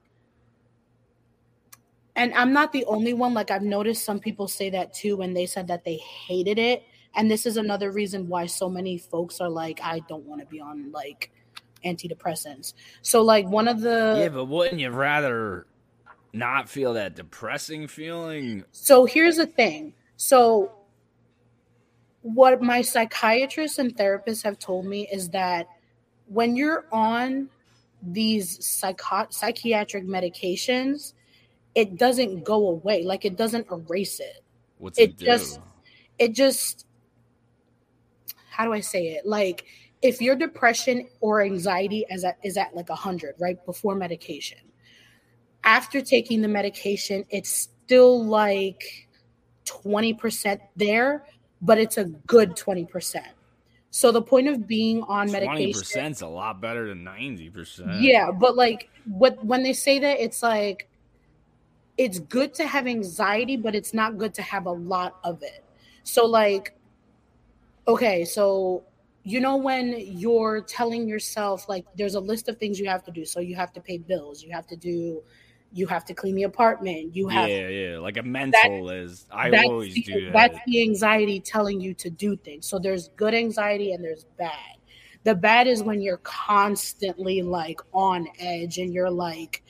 and 2.16 2.34
i'm 2.34 2.54
not 2.54 2.72
the 2.72 2.86
only 2.86 3.14
one 3.14 3.34
like 3.34 3.52
i've 3.52 3.62
noticed 3.62 4.04
some 4.04 4.20
people 4.20 4.48
say 4.48 4.70
that 4.70 4.94
too 4.94 5.16
when 5.18 5.34
they 5.34 5.46
said 5.46 5.68
that 5.68 5.84
they 5.84 5.98
hated 5.98 6.58
it 6.58 6.84
and 7.16 7.30
this 7.30 7.46
is 7.46 7.58
another 7.58 7.92
reason 7.92 8.28
why 8.28 8.46
so 8.46 8.68
many 8.70 8.98
folks 8.98 9.40
are 9.40 9.50
like 9.50 9.80
i 9.84 10.00
don't 10.08 10.26
want 10.26 10.42
to 10.42 10.48
be 10.48 10.60
on 10.60 10.92
like 10.92 11.32
antidepressants 11.86 12.74
so 13.02 13.22
like 13.22 13.48
one 13.48 13.68
of 13.68 13.82
the 13.82 14.16
yeah, 14.18 14.30
but 14.30 14.46
wouldn't 14.46 14.80
you 14.80 14.90
rather 14.90 15.66
not 16.34 16.68
feel 16.68 16.94
that 16.94 17.16
depressing 17.16 17.88
feeling? 17.88 18.66
So 18.72 19.06
here's 19.06 19.38
the 19.38 19.46
thing. 19.46 19.94
So 20.18 20.72
what 22.24 22.62
my 22.62 22.82
psychiatrists 22.82 23.78
and 23.78 23.96
therapists 23.96 24.44
have 24.44 24.58
told 24.58 24.86
me 24.86 25.08
is 25.12 25.30
that 25.30 25.68
when 26.28 26.56
you're 26.56 26.86
on 26.92 27.50
these 28.02 28.66
psycho- 28.66 29.28
psychiatric 29.30 30.06
medications, 30.06 31.14
it 31.76 31.98
doesn't 31.98 32.44
go 32.44 32.70
away. 32.70 33.04
Like 33.04 33.26
it 33.26 33.36
doesn't 33.38 33.68
erase 33.72 34.20
it. 34.20 34.44
What's 34.80 34.98
It 34.98 35.12
it, 35.12 35.18
just- 35.18 35.60
It 36.20 36.34
just 36.34 36.88
how 38.50 38.66
do 38.66 38.74
I 38.74 38.80
say 38.82 39.10
it? 39.10 39.26
Like 39.26 39.66
if 40.04 40.22
your 40.22 40.36
depression 40.36 41.08
or 41.22 41.42
anxiety 41.42 42.06
is 42.12 42.26
at 42.26 42.38
is 42.44 42.58
at 42.58 42.76
like 42.76 42.90
a 42.90 42.96
hundred, 42.96 43.36
right 43.40 43.66
before 43.66 43.96
medication, 43.96 44.60
after 45.64 46.02
taking 46.02 46.42
the 46.42 46.48
medication, 46.48 47.26
it's 47.30 47.50
still 47.50 48.24
like 48.24 49.08
twenty 49.66 50.14
percent 50.14 50.62
there, 50.76 51.26
but 51.62 51.78
it's 51.78 51.98
a 51.98 52.04
good 52.28 52.56
twenty 52.56 52.86
percent. 52.86 53.30
So 53.92 54.12
the 54.12 54.22
point 54.22 54.50
of 54.50 54.68
being 54.68 55.04
on 55.04 55.32
medication, 55.32 56.06
is 56.06 56.22
a 56.22 56.28
lot 56.28 56.60
better 56.60 56.90
than 56.90 57.04
ninety 57.04 57.50
percent. 57.50 58.02
yeah, 58.02 58.30
but 58.30 58.58
like 58.58 58.90
what 59.06 59.44
when 59.44 59.64
they 59.64 59.74
say 59.74 60.00
that, 60.00 60.20
it's 60.20 60.44
like 60.44 60.90
it's 61.98 62.20
good 62.20 62.54
to 62.56 62.68
have 62.68 62.88
anxiety, 62.88 63.56
but 63.56 63.74
it's 63.74 63.94
not 63.94 64.18
good 64.18 64.34
to 64.34 64.42
have 64.42 64.66
a 64.66 64.72
lot 64.72 65.18
of 65.24 65.42
it. 65.44 65.64
So 66.04 66.26
like, 66.26 66.76
okay, 67.88 68.26
so 68.26 68.84
you 69.24 69.40
know 69.40 69.56
when 69.56 69.96
you're 69.98 70.62
telling 70.62 71.08
yourself 71.08 71.70
like 71.70 71.86
there's 71.96 72.16
a 72.16 72.20
list 72.20 72.50
of 72.50 72.58
things 72.58 72.80
you 72.80 72.88
have 72.88 73.04
to 73.06 73.12
do. 73.12 73.26
So 73.26 73.40
you 73.40 73.56
have 73.56 73.72
to 73.74 73.82
pay 73.82 73.98
bills, 73.98 74.44
you 74.44 74.52
have 74.52 74.68
to 74.68 74.76
do, 74.76 75.24
you 75.72 75.88
have 75.88 76.06
to 76.06 76.14
clean 76.14 76.36
the 76.36 76.44
apartment, 76.44 77.16
you 77.16 77.28
have 77.30 77.50
yeah, 77.50 77.68
yeah. 77.68 77.98
Like 78.00 78.18
a 78.18 78.24
mental 78.24 78.90
is. 78.90 79.26
I 79.32 79.50
always 79.66 79.94
the, 79.94 80.04
do 80.04 80.26
that. 80.26 80.34
That's 80.34 80.60
the 80.66 80.82
anxiety 80.82 81.40
telling 81.40 81.80
you 81.80 81.94
to 81.96 82.10
do 82.10 82.36
things. 82.36 82.68
So 82.68 82.80
there's 82.80 83.10
good 83.10 83.34
anxiety 83.34 83.94
and 83.94 84.04
there's 84.04 84.26
bad. 84.38 84.78
The 85.24 85.36
bad 85.36 85.68
is 85.68 85.82
when 85.82 86.02
you're 86.02 86.18
constantly 86.18 87.42
like 87.42 87.80
on 87.94 88.28
edge 88.40 88.78
and 88.78 88.94
you're 88.94 89.10
like 89.10 89.64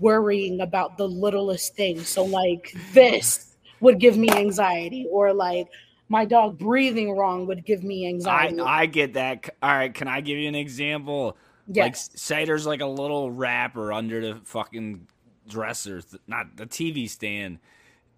worrying 0.00 0.62
about 0.62 0.96
the 0.96 1.06
littlest 1.06 1.76
thing. 1.76 2.00
So 2.00 2.24
like 2.24 2.74
this 2.94 3.54
would 3.80 4.00
give 4.00 4.16
me 4.16 4.30
anxiety 4.30 5.06
or 5.10 5.34
like 5.34 5.68
my 6.08 6.24
dog 6.24 6.58
breathing 6.58 7.16
wrong 7.16 7.46
would 7.46 7.64
give 7.64 7.82
me 7.82 8.06
anxiety. 8.06 8.60
I 8.60 8.86
get 8.86 9.14
that. 9.14 9.50
All 9.62 9.70
right, 9.70 9.92
can 9.92 10.08
I 10.08 10.20
give 10.20 10.38
you 10.38 10.48
an 10.48 10.54
example? 10.54 11.36
Like, 11.68 11.94
yes. 11.94 12.10
say 12.14 12.44
there's 12.44 12.66
like 12.66 12.80
a 12.80 12.86
little 12.86 13.30
wrapper 13.30 13.92
under 13.92 14.20
the 14.20 14.40
fucking 14.44 15.08
dresser, 15.48 16.00
not 16.26 16.56
the 16.56 16.66
TV 16.66 17.08
stand, 17.10 17.58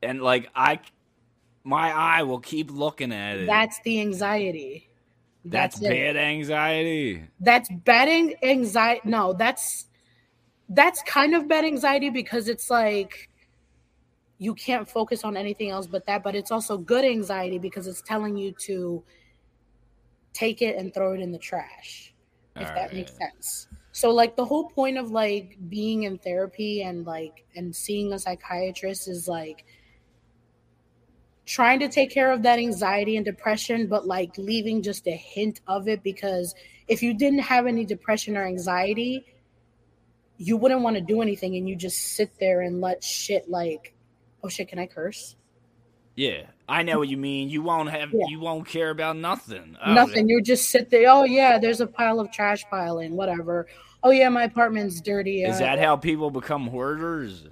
and 0.02 0.22
like 0.22 0.50
I, 0.54 0.80
my 1.64 1.90
eye 1.92 2.22
will 2.24 2.40
keep 2.40 2.70
looking 2.70 3.12
at 3.12 3.38
it. 3.38 3.46
That's 3.46 3.80
the 3.84 4.00
anxiety. 4.00 4.88
That's, 5.44 5.78
That's, 5.78 5.88
bad 5.88 6.16
anxiety. 6.16 7.24
that's 7.40 7.70
bad 7.70 8.36
anxiety 8.42 9.00
no 9.04 9.32
that's 9.32 9.86
that's 10.68 11.02
kind 11.04 11.34
of 11.34 11.48
bad 11.48 11.64
anxiety 11.64 12.10
because 12.10 12.48
it's 12.48 12.68
like 12.68 13.30
you 14.38 14.54
can't 14.54 14.88
focus 14.88 15.24
on 15.24 15.36
anything 15.36 15.70
else 15.70 15.86
but 15.86 16.06
that 16.06 16.22
but 16.22 16.34
it's 16.34 16.50
also 16.50 16.78
good 16.78 17.04
anxiety 17.04 17.58
because 17.58 17.86
it's 17.86 18.00
telling 18.02 18.36
you 18.36 18.52
to 18.52 19.02
take 20.32 20.62
it 20.62 20.76
and 20.76 20.94
throw 20.94 21.12
it 21.12 21.20
in 21.20 21.32
the 21.32 21.38
trash 21.38 22.14
if 22.56 22.68
that 22.68 22.76
Alright. 22.76 22.94
makes 22.94 23.16
sense 23.16 23.68
so 23.92 24.10
like 24.10 24.36
the 24.36 24.44
whole 24.44 24.68
point 24.70 24.96
of 24.96 25.10
like 25.10 25.58
being 25.68 26.04
in 26.04 26.18
therapy 26.18 26.82
and 26.82 27.04
like 27.04 27.44
and 27.56 27.74
seeing 27.74 28.12
a 28.12 28.18
psychiatrist 28.18 29.08
is 29.08 29.26
like 29.26 29.64
trying 31.44 31.80
to 31.80 31.88
take 31.88 32.10
care 32.10 32.30
of 32.30 32.42
that 32.42 32.58
anxiety 32.58 33.16
and 33.16 33.24
depression 33.24 33.86
but 33.86 34.06
like 34.06 34.36
leaving 34.38 34.82
just 34.82 35.06
a 35.08 35.16
hint 35.16 35.60
of 35.66 35.88
it 35.88 36.02
because 36.02 36.54
if 36.86 37.02
you 37.02 37.14
didn't 37.14 37.40
have 37.40 37.66
any 37.66 37.84
depression 37.84 38.36
or 38.36 38.46
anxiety 38.46 39.24
you 40.36 40.56
wouldn't 40.56 40.82
want 40.82 40.94
to 40.94 41.02
do 41.02 41.20
anything 41.20 41.56
and 41.56 41.68
you 41.68 41.74
just 41.74 41.98
sit 41.98 42.30
there 42.38 42.60
and 42.60 42.80
let 42.80 43.02
shit 43.02 43.48
like 43.48 43.94
oh 44.42 44.48
shit 44.48 44.68
can 44.68 44.78
i 44.78 44.86
curse 44.86 45.36
Yeah, 46.16 46.42
I 46.68 46.82
know 46.82 46.98
what 46.98 47.08
you 47.08 47.16
mean. 47.16 47.48
You 47.48 47.62
won't 47.62 47.90
have. 47.90 48.10
Yeah. 48.12 48.26
You 48.28 48.40
won't 48.40 48.66
care 48.66 48.90
about 48.90 49.16
nothing. 49.16 49.76
Oh, 49.86 49.94
nothing 49.94 50.28
you 50.28 50.42
just 50.42 50.68
sit 50.70 50.90
there 50.90 51.08
oh 51.08 51.24
yeah 51.24 51.58
there's 51.58 51.80
a 51.80 51.86
pile 51.86 52.18
of 52.20 52.30
trash 52.32 52.64
piling 52.70 53.14
whatever 53.16 53.66
oh 54.02 54.10
yeah 54.10 54.28
my 54.28 54.44
apartment's 54.44 55.00
dirty 55.00 55.42
Is 55.44 55.56
uh, 55.56 55.60
that 55.60 55.78
how 55.78 55.96
people 55.96 56.30
become 56.30 56.66
hoarders? 56.66 57.44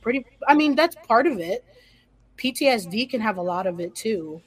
pretty 0.00 0.24
i 0.48 0.54
mean 0.54 0.74
that's 0.74 0.96
part 1.06 1.26
of 1.26 1.38
it 1.40 1.64
ptsd 2.38 3.08
can 3.10 3.20
have 3.20 3.36
a 3.38 3.42
lot 3.42 3.66
of 3.66 3.80
it 3.80 3.94
too 3.94 4.40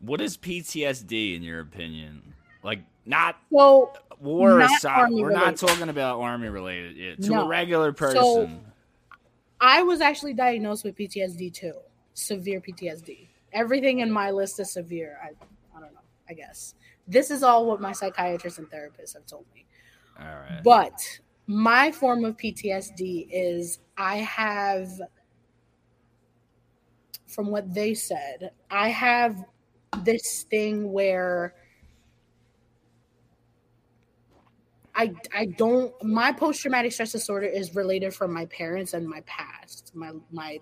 What 0.00 0.20
is 0.20 0.36
PTSD 0.36 1.34
in 1.36 1.42
your 1.42 1.60
opinion? 1.60 2.22
Like 2.62 2.80
not 3.06 3.36
so 3.52 3.92
war 4.20 4.58
Not 4.58 4.70
aside, 4.76 5.10
we're 5.10 5.30
not 5.30 5.56
talking 5.56 5.88
about 5.88 6.20
army 6.20 6.48
related. 6.48 6.96
Yeah, 6.96 7.14
to 7.26 7.32
a 7.32 7.36
No. 7.36 7.48
regular 7.48 7.90
So- 7.96 7.96
person. 7.96 8.60
I 9.66 9.82
was 9.82 10.00
actually 10.00 10.32
diagnosed 10.32 10.84
with 10.84 10.94
PTSD 10.96 11.52
too, 11.52 11.74
severe 12.14 12.60
PTSD. 12.60 13.26
Everything 13.52 13.98
in 13.98 14.12
my 14.12 14.30
list 14.30 14.60
is 14.60 14.70
severe. 14.70 15.18
I, 15.20 15.30
I 15.76 15.80
don't 15.80 15.92
know. 15.92 16.06
I 16.30 16.34
guess 16.34 16.76
this 17.08 17.32
is 17.32 17.42
all 17.42 17.66
what 17.66 17.80
my 17.80 17.90
psychiatrist 17.90 18.60
and 18.60 18.70
therapist 18.70 19.14
have 19.14 19.26
told 19.26 19.44
me. 19.52 19.66
All 20.20 20.24
right. 20.24 20.60
But 20.62 20.92
my 21.48 21.90
form 21.90 22.24
of 22.24 22.36
PTSD 22.36 23.26
is 23.28 23.80
I 23.98 24.18
have, 24.18 24.88
from 27.26 27.48
what 27.48 27.74
they 27.74 27.92
said, 27.94 28.52
I 28.70 28.90
have 28.90 29.44
this 30.04 30.44
thing 30.48 30.92
where 30.92 31.56
I 34.96 35.14
I 35.34 35.46
don't 35.46 35.92
my 36.02 36.32
post 36.32 36.62
traumatic 36.62 36.92
stress 36.92 37.12
disorder 37.12 37.46
is 37.46 37.74
related 37.76 38.14
from 38.14 38.32
my 38.32 38.46
parents 38.46 38.94
and 38.94 39.06
my 39.06 39.20
past, 39.26 39.92
my 39.94 40.12
my 40.32 40.58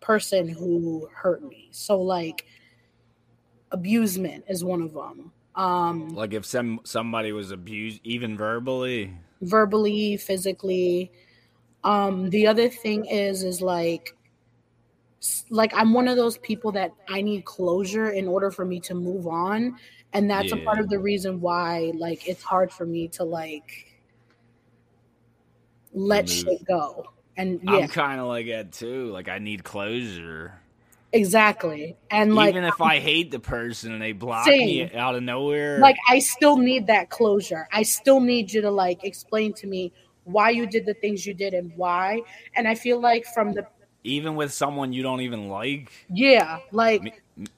person 0.00 0.48
who 0.48 1.08
hurt 1.14 1.42
me. 1.42 1.68
So 1.70 2.00
like 2.00 2.46
abusement 3.70 4.44
is 4.48 4.64
one 4.64 4.82
of 4.82 4.92
them. 4.94 5.32
Um, 5.54 6.08
Like 6.08 6.32
if 6.32 6.46
some 6.46 6.80
somebody 6.84 7.32
was 7.32 7.50
abused, 7.50 8.00
even 8.04 8.36
verbally. 8.36 9.14
verbally, 9.42 10.16
physically. 10.16 11.12
Um, 11.84 12.30
the 12.30 12.46
other 12.46 12.68
thing 12.68 13.04
is, 13.06 13.42
is 13.42 13.60
like, 13.60 14.16
like 15.50 15.72
I'm 15.74 15.92
one 15.92 16.08
of 16.08 16.16
those 16.16 16.38
people 16.38 16.72
that 16.72 16.92
I 17.08 17.22
need 17.22 17.44
closure 17.44 18.10
in 18.10 18.28
order 18.28 18.50
for 18.50 18.64
me 18.64 18.80
to 18.80 18.94
move 18.94 19.26
on, 19.26 19.76
and 20.12 20.30
that's 20.30 20.52
a 20.52 20.56
part 20.58 20.78
of 20.78 20.88
the 20.88 20.98
reason 20.98 21.40
why, 21.40 21.92
like, 21.96 22.28
it's 22.28 22.42
hard 22.42 22.70
for 22.70 22.84
me 22.84 23.08
to 23.08 23.24
like 23.24 23.92
let 25.94 26.28
shit 26.28 26.64
go. 26.64 27.06
And 27.36 27.60
yeah, 27.62 27.72
I'm 27.72 27.88
kind 27.88 28.20
of 28.20 28.26
like 28.26 28.46
that 28.48 28.72
too. 28.72 29.06
Like 29.06 29.28
I 29.28 29.38
need 29.38 29.64
closure. 29.64 30.54
exactly. 31.12 31.96
And 32.10 32.34
like, 32.34 32.50
even 32.50 32.64
if 32.64 32.80
I 32.80 32.98
hate 32.98 33.30
the 33.30 33.40
person 33.40 33.92
and 33.92 34.02
they 34.02 34.12
block 34.12 34.46
Same. 34.46 34.66
me 34.66 34.94
out 34.94 35.14
of 35.14 35.22
nowhere. 35.22 35.78
like 35.78 35.96
I 36.08 36.18
still 36.18 36.56
need 36.56 36.86
that 36.88 37.10
closure. 37.10 37.68
I 37.72 37.82
still 37.82 38.20
need 38.20 38.52
you 38.52 38.60
to 38.62 38.70
like 38.70 39.04
explain 39.04 39.52
to 39.54 39.66
me 39.66 39.92
why 40.24 40.50
you 40.50 40.66
did 40.66 40.86
the 40.86 40.94
things 40.94 41.26
you 41.26 41.34
did 41.34 41.54
and 41.54 41.72
why. 41.76 42.22
And 42.54 42.68
I 42.68 42.74
feel 42.74 43.00
like 43.00 43.24
from 43.26 43.52
the 43.52 43.66
even 44.04 44.34
with 44.34 44.52
someone 44.52 44.92
you 44.92 45.02
don't 45.02 45.20
even 45.20 45.48
like. 45.48 45.90
yeah, 46.12 46.58
like 46.70 47.02
Me, 47.02 47.12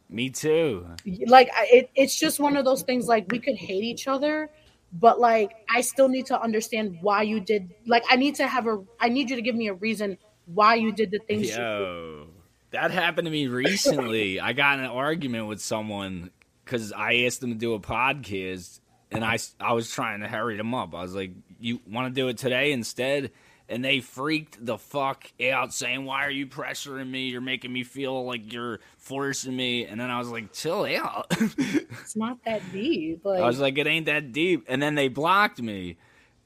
me 0.08 0.30
too. 0.30 0.86
like 1.26 1.50
it, 1.72 1.90
it's 1.94 2.18
just 2.18 2.38
one 2.38 2.56
of 2.56 2.64
those 2.64 2.82
things 2.82 3.06
like 3.06 3.26
we 3.30 3.38
could 3.38 3.56
hate 3.56 3.82
each 3.82 4.06
other 4.06 4.50
but 4.92 5.18
like 5.18 5.52
i 5.68 5.80
still 5.80 6.08
need 6.08 6.26
to 6.26 6.40
understand 6.40 6.98
why 7.00 7.22
you 7.22 7.40
did 7.40 7.74
like 7.86 8.04
i 8.08 8.16
need 8.16 8.34
to 8.34 8.46
have 8.46 8.66
a 8.66 8.80
i 9.00 9.08
need 9.08 9.30
you 9.30 9.34
to 9.36 9.42
give 9.42 9.56
me 9.56 9.68
a 9.68 9.74
reason 9.74 10.16
why 10.46 10.74
you 10.74 10.92
did 10.92 11.10
the 11.10 11.18
things 11.20 11.48
you 11.48 11.56
Yo, 11.56 12.26
that 12.74 12.90
happened 12.90 13.26
to 13.26 13.30
me 13.30 13.46
recently. 13.46 14.40
I 14.40 14.52
got 14.52 14.78
in 14.78 14.84
an 14.84 14.90
argument 14.90 15.46
with 15.46 15.60
someone 15.60 16.30
because 16.64 16.92
I 16.92 17.22
asked 17.24 17.40
them 17.40 17.50
to 17.50 17.58
do 17.58 17.74
a 17.74 17.80
podcast, 17.80 18.80
and 19.12 19.24
I 19.24 19.38
I 19.60 19.72
was 19.74 19.90
trying 19.90 20.20
to 20.20 20.28
hurry 20.28 20.56
them 20.56 20.74
up. 20.74 20.92
I 20.94 21.02
was 21.02 21.14
like, 21.14 21.30
"You 21.60 21.80
want 21.86 22.12
to 22.12 22.20
do 22.20 22.28
it 22.28 22.36
today 22.36 22.72
instead?" 22.72 23.30
And 23.68 23.82
they 23.82 24.00
freaked 24.00 24.64
the 24.64 24.76
fuck 24.76 25.32
out, 25.42 25.72
saying, 25.72 26.04
"Why 26.04 26.26
are 26.26 26.30
you 26.30 26.46
pressuring 26.46 27.08
me? 27.08 27.28
You're 27.28 27.40
making 27.40 27.72
me 27.72 27.82
feel 27.82 28.26
like 28.26 28.52
you're 28.52 28.80
forcing 28.98 29.56
me." 29.56 29.86
And 29.86 29.98
then 29.98 30.10
I 30.10 30.18
was 30.18 30.28
like, 30.28 30.52
"Chill 30.52 30.84
out." 30.84 31.26
it's 31.40 32.14
not 32.14 32.38
that 32.44 32.60
deep 32.72 33.24
like 33.24 33.40
I 33.40 33.46
was 33.46 33.60
like, 33.60 33.78
it 33.78 33.86
ain't 33.86 34.06
that 34.06 34.32
deep. 34.32 34.64
And 34.68 34.82
then 34.82 34.94
they 34.94 35.08
blocked 35.08 35.60
me. 35.60 35.96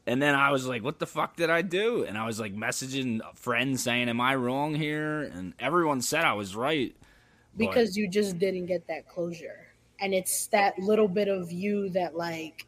And 0.07 0.23
then 0.23 0.35
I 0.35 0.51
was 0.51 0.67
like, 0.67 0.83
what 0.83 1.01
the 1.01 1.07
fuck 1.07 1.37
did 1.37 1.51
I 1.51 1.61
do? 1.63 2.05
And 2.05 2.17
I 2.17 2.25
was 2.25 2.41
like 2.41 2.55
messaging 2.55 3.21
friends 3.37 3.83
saying, 3.83 4.09
am 4.09 4.21
I 4.21 4.35
wrong 4.37 4.75
here? 4.75 5.23
And 5.23 5.53
everyone 5.59 6.01
said 6.01 6.25
I 6.25 6.33
was 6.33 6.57
right. 6.57 6.95
But 7.57 7.69
because 7.69 7.97
you 7.97 8.09
just 8.09 8.39
didn't 8.39 8.67
get 8.67 8.87
that 8.87 9.09
closure 9.09 9.67
and 10.01 10.15
it's 10.15 10.47
that 10.49 10.79
little 10.79 11.09
bit 11.09 11.29
of 11.29 11.53
you 11.53 11.91
that 11.91 12.17
like 12.17 12.65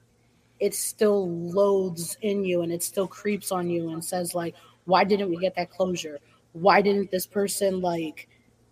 it 0.61 0.75
still 0.75 1.31
loads 1.31 2.17
in 2.23 2.45
you 2.45 2.63
and 2.63 2.73
it 2.73 2.83
still 2.83 3.09
creeps 3.09 3.51
on 3.51 3.69
you 3.69 3.91
and 3.91 4.05
says 4.05 4.35
like 4.35 4.55
why 4.85 5.05
didn't 5.05 5.31
we 5.31 5.37
get 5.37 5.55
that 5.57 5.71
closure 5.71 6.19
why 6.53 6.81
didn't 6.81 7.11
this 7.11 7.27
person 7.27 7.81
like 7.81 8.29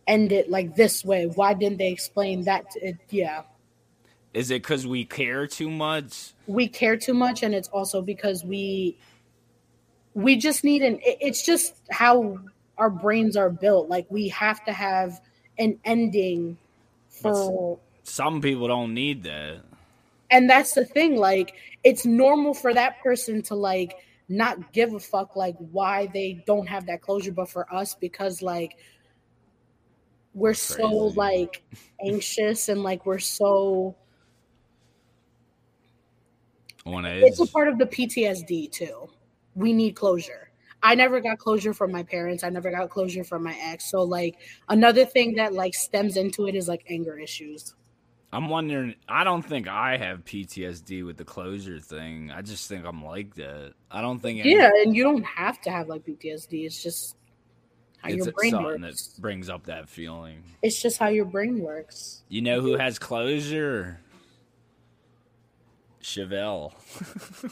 end 0.06 0.32
it 0.32 0.50
like 0.50 0.74
this 0.76 1.04
way 1.04 1.26
why 1.26 1.54
didn't 1.54 1.78
they 1.78 1.90
explain 1.90 2.42
that 2.44 2.70
to 2.70 2.80
it 2.86 2.96
yeah 3.10 3.42
is 4.34 4.50
it 4.50 4.62
because 4.62 4.86
we 4.86 5.04
care 5.06 5.46
too 5.46 5.70
much? 5.70 6.34
we 6.46 6.68
care 6.68 6.96
too 6.96 7.14
much 7.14 7.42
and 7.42 7.54
it's 7.54 7.68
also 7.68 8.02
because 8.02 8.44
we 8.44 8.96
we 10.14 10.36
just 10.36 10.64
need 10.64 10.82
an 10.82 10.98
it's 11.02 11.44
just 11.44 11.74
how 11.90 12.38
our 12.76 12.90
brains 12.90 13.36
are 13.36 13.50
built 13.50 13.88
like 13.88 14.06
we 14.10 14.28
have 14.28 14.64
to 14.64 14.72
have 14.72 15.20
an 15.58 15.78
ending 15.84 16.56
for 17.08 17.78
Some 18.02 18.40
people 18.40 18.68
don't 18.68 18.94
need 18.94 19.24
that. 19.24 19.62
And 20.30 20.48
that's 20.48 20.72
the 20.72 20.84
thing 20.84 21.16
like 21.16 21.54
it's 21.84 22.04
normal 22.04 22.54
for 22.54 22.74
that 22.74 23.00
person 23.02 23.42
to 23.42 23.54
like 23.54 23.94
not 24.28 24.72
give 24.72 24.92
a 24.92 25.00
fuck 25.00 25.36
like 25.36 25.56
why 25.58 26.08
they 26.12 26.42
don't 26.46 26.66
have 26.66 26.86
that 26.86 27.00
closure 27.00 27.32
but 27.32 27.48
for 27.48 27.72
us 27.74 27.94
because 27.94 28.42
like 28.42 28.76
we're 30.34 30.54
so 30.54 30.88
like 31.16 31.62
anxious 32.04 32.68
and 32.68 32.82
like 32.82 33.04
we're 33.06 33.18
so 33.18 33.96
On 36.86 37.04
edge. 37.04 37.22
it's 37.24 37.40
a 37.40 37.46
part 37.46 37.68
of 37.68 37.78
the 37.78 37.86
PTSD 37.86 38.70
too. 38.70 39.08
We 39.54 39.72
need 39.72 39.96
closure. 39.96 40.50
I 40.82 40.94
never 40.94 41.20
got 41.20 41.38
closure 41.38 41.74
from 41.74 41.90
my 41.90 42.04
parents. 42.04 42.44
I 42.44 42.50
never 42.50 42.70
got 42.70 42.88
closure 42.88 43.24
from 43.24 43.42
my 43.42 43.56
ex. 43.60 43.90
So 43.90 44.02
like 44.02 44.36
another 44.68 45.04
thing 45.04 45.34
that 45.34 45.52
like 45.52 45.74
stems 45.74 46.16
into 46.16 46.46
it 46.46 46.54
is 46.54 46.68
like 46.68 46.84
anger 46.88 47.18
issues. 47.18 47.74
I'm 48.32 48.48
wondering, 48.50 48.94
I 49.08 49.24
don't 49.24 49.42
think 49.42 49.68
I 49.68 49.96
have 49.96 50.24
PTSD 50.24 51.04
with 51.06 51.16
the 51.16 51.24
closure 51.24 51.80
thing. 51.80 52.30
I 52.30 52.42
just 52.42 52.68
think 52.68 52.84
I'm 52.84 53.02
like 53.02 53.34
that. 53.36 53.72
I 53.90 54.02
don't 54.02 54.18
think 54.20 54.40
any- 54.40 54.54
Yeah, 54.54 54.70
and 54.82 54.94
you 54.94 55.02
don't 55.02 55.24
have 55.24 55.60
to 55.62 55.70
have 55.70 55.88
like 55.88 56.04
PTSD. 56.04 56.66
It's 56.66 56.82
just 56.82 57.16
how 57.98 58.10
it's 58.10 58.24
your 58.26 58.32
brain 58.32 58.50
something 58.50 58.82
works. 58.82 59.06
that 59.14 59.22
brings 59.22 59.48
up 59.48 59.64
that 59.66 59.88
feeling. 59.88 60.42
It's 60.62 60.80
just 60.80 60.98
how 60.98 61.08
your 61.08 61.24
brain 61.24 61.60
works. 61.60 62.22
You 62.28 62.42
know 62.42 62.60
who 62.60 62.76
has 62.76 62.98
closure? 62.98 64.00
Chevelle. 66.02 66.72
oh 67.44 67.50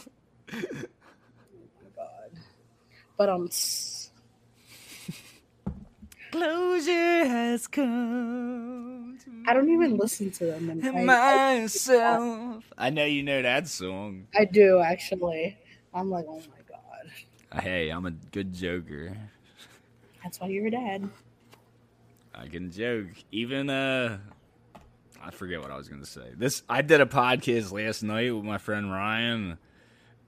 my 0.53 1.91
God. 1.97 2.31
But 3.17 3.29
um 3.31 3.49
Closure 6.37 7.25
has 7.25 7.67
come 7.67 9.17
to 9.25 9.31
I 9.47 9.55
don't 9.55 9.71
even 9.71 9.97
listen 9.97 10.31
to 10.33 10.45
them 10.45 10.69
and 10.69 10.85
I, 10.85 11.01
I, 11.01 11.61
myself. 11.61 12.65
I 12.77 12.91
know 12.91 13.07
you 13.07 13.23
know 13.23 13.41
that 13.41 13.67
song. 13.69 14.27
I 14.39 14.45
do 14.45 14.81
actually. 14.81 15.57
I'm 15.95 16.11
like, 16.11 16.27
oh 16.29 16.37
my 16.37 16.63
god. 16.69 17.63
Hey, 17.63 17.89
I'm 17.89 18.05
a 18.05 18.11
good 18.11 18.53
joker. 18.53 19.17
That's 20.23 20.39
why 20.39 20.49
you're 20.49 20.67
a 20.67 20.71
dad. 20.71 21.09
I 22.35 22.49
can 22.49 22.71
joke. 22.71 23.07
Even 23.33 23.71
uh 23.71 24.19
I 25.23 25.31
forget 25.31 25.63
what 25.63 25.71
I 25.71 25.79
was 25.79 25.89
gonna 25.89 26.05
say. 26.05 26.33
This 26.37 26.65
I 26.69 26.83
did 26.83 27.01
a 27.01 27.07
podcast 27.07 27.73
last 27.73 28.03
night 28.03 28.35
with 28.35 28.45
my 28.45 28.59
friend 28.59 28.93
Ryan, 28.93 29.57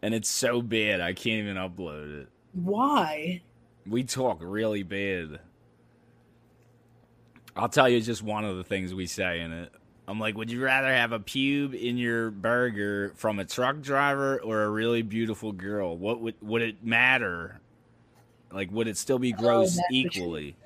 and 0.01 0.15
it's 0.15 0.31
so 0.31 0.63
bad 0.63 1.03
I 1.03 1.13
can't 1.13 1.47
even 1.47 1.57
upload 1.57 2.23
it. 2.23 2.29
Why? 2.55 3.43
We 3.87 4.05
talk 4.05 4.39
really 4.41 4.83
bad. 4.83 5.41
I'll 7.59 7.69
tell 7.69 7.89
you 7.89 8.01
just 8.01 8.23
one 8.23 8.45
of 8.45 8.57
the 8.57 8.65
things 8.65 8.95
we 8.95 9.07
say 9.07 9.41
in 9.41 9.53
it. 9.53 9.73
I'm 10.07 10.19
like, 10.19 10.37
would 10.37 10.51
you 10.51 10.63
rather 10.63 10.89
have 10.89 11.13
a 11.13 11.19
pube 11.19 11.75
in 11.79 11.99
your 11.99 12.31
burger 12.31 13.13
from 13.17 13.39
a 13.39 13.45
truck 13.45 13.83
driver 13.83 14.41
or 14.41 14.63
a 14.63 14.71
really 14.71 15.03
beautiful 15.03 15.53
girl? 15.53 15.99
What 15.99 16.21
would 16.21 16.37
would 16.41 16.63
it 16.63 16.83
matter? 16.83 17.61
Like, 18.51 18.71
would 18.73 18.89
it 18.89 18.97
still 18.97 19.19
be 19.19 19.33
gross 19.33 19.77
you- 19.91 20.07
equally? 20.07 20.57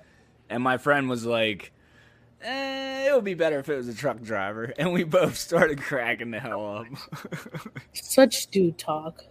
And 0.49 0.63
my 0.63 0.77
friend 0.77 1.09
was 1.09 1.25
like, 1.25 1.73
eh, 2.43 3.09
it 3.09 3.15
would 3.15 3.25
be 3.25 3.35
better 3.35 3.59
if 3.59 3.69
it 3.69 3.75
was 3.77 3.89
a 3.89 3.95
truck 3.95 4.21
driver. 4.23 4.73
And 4.79 4.93
we 4.93 5.03
both 5.03 5.37
started 5.39 5.81
cracking 5.81 6.31
the 6.31 6.39
hell 6.39 6.77
up. 6.77 6.87
Such 7.95 8.49
dude 8.49 8.79
talk. 8.79 9.25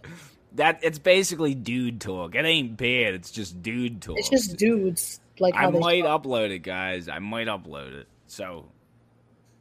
that 0.56 0.80
it's 0.82 0.98
basically 0.98 1.54
dude 1.54 2.00
talk. 2.00 2.34
It 2.34 2.44
ain't 2.44 2.76
bad. 2.76 3.14
It's 3.14 3.30
just 3.30 3.62
dude 3.62 4.02
talk. 4.02 4.18
It's 4.18 4.28
just 4.28 4.56
dudes 4.58 5.20
like 5.42 5.54
I 5.56 5.68
might 5.68 6.04
upload 6.04 6.50
it, 6.50 6.60
guys. 6.60 7.08
I 7.08 7.18
might 7.18 7.48
upload 7.48 7.92
it. 7.94 8.08
So 8.26 8.66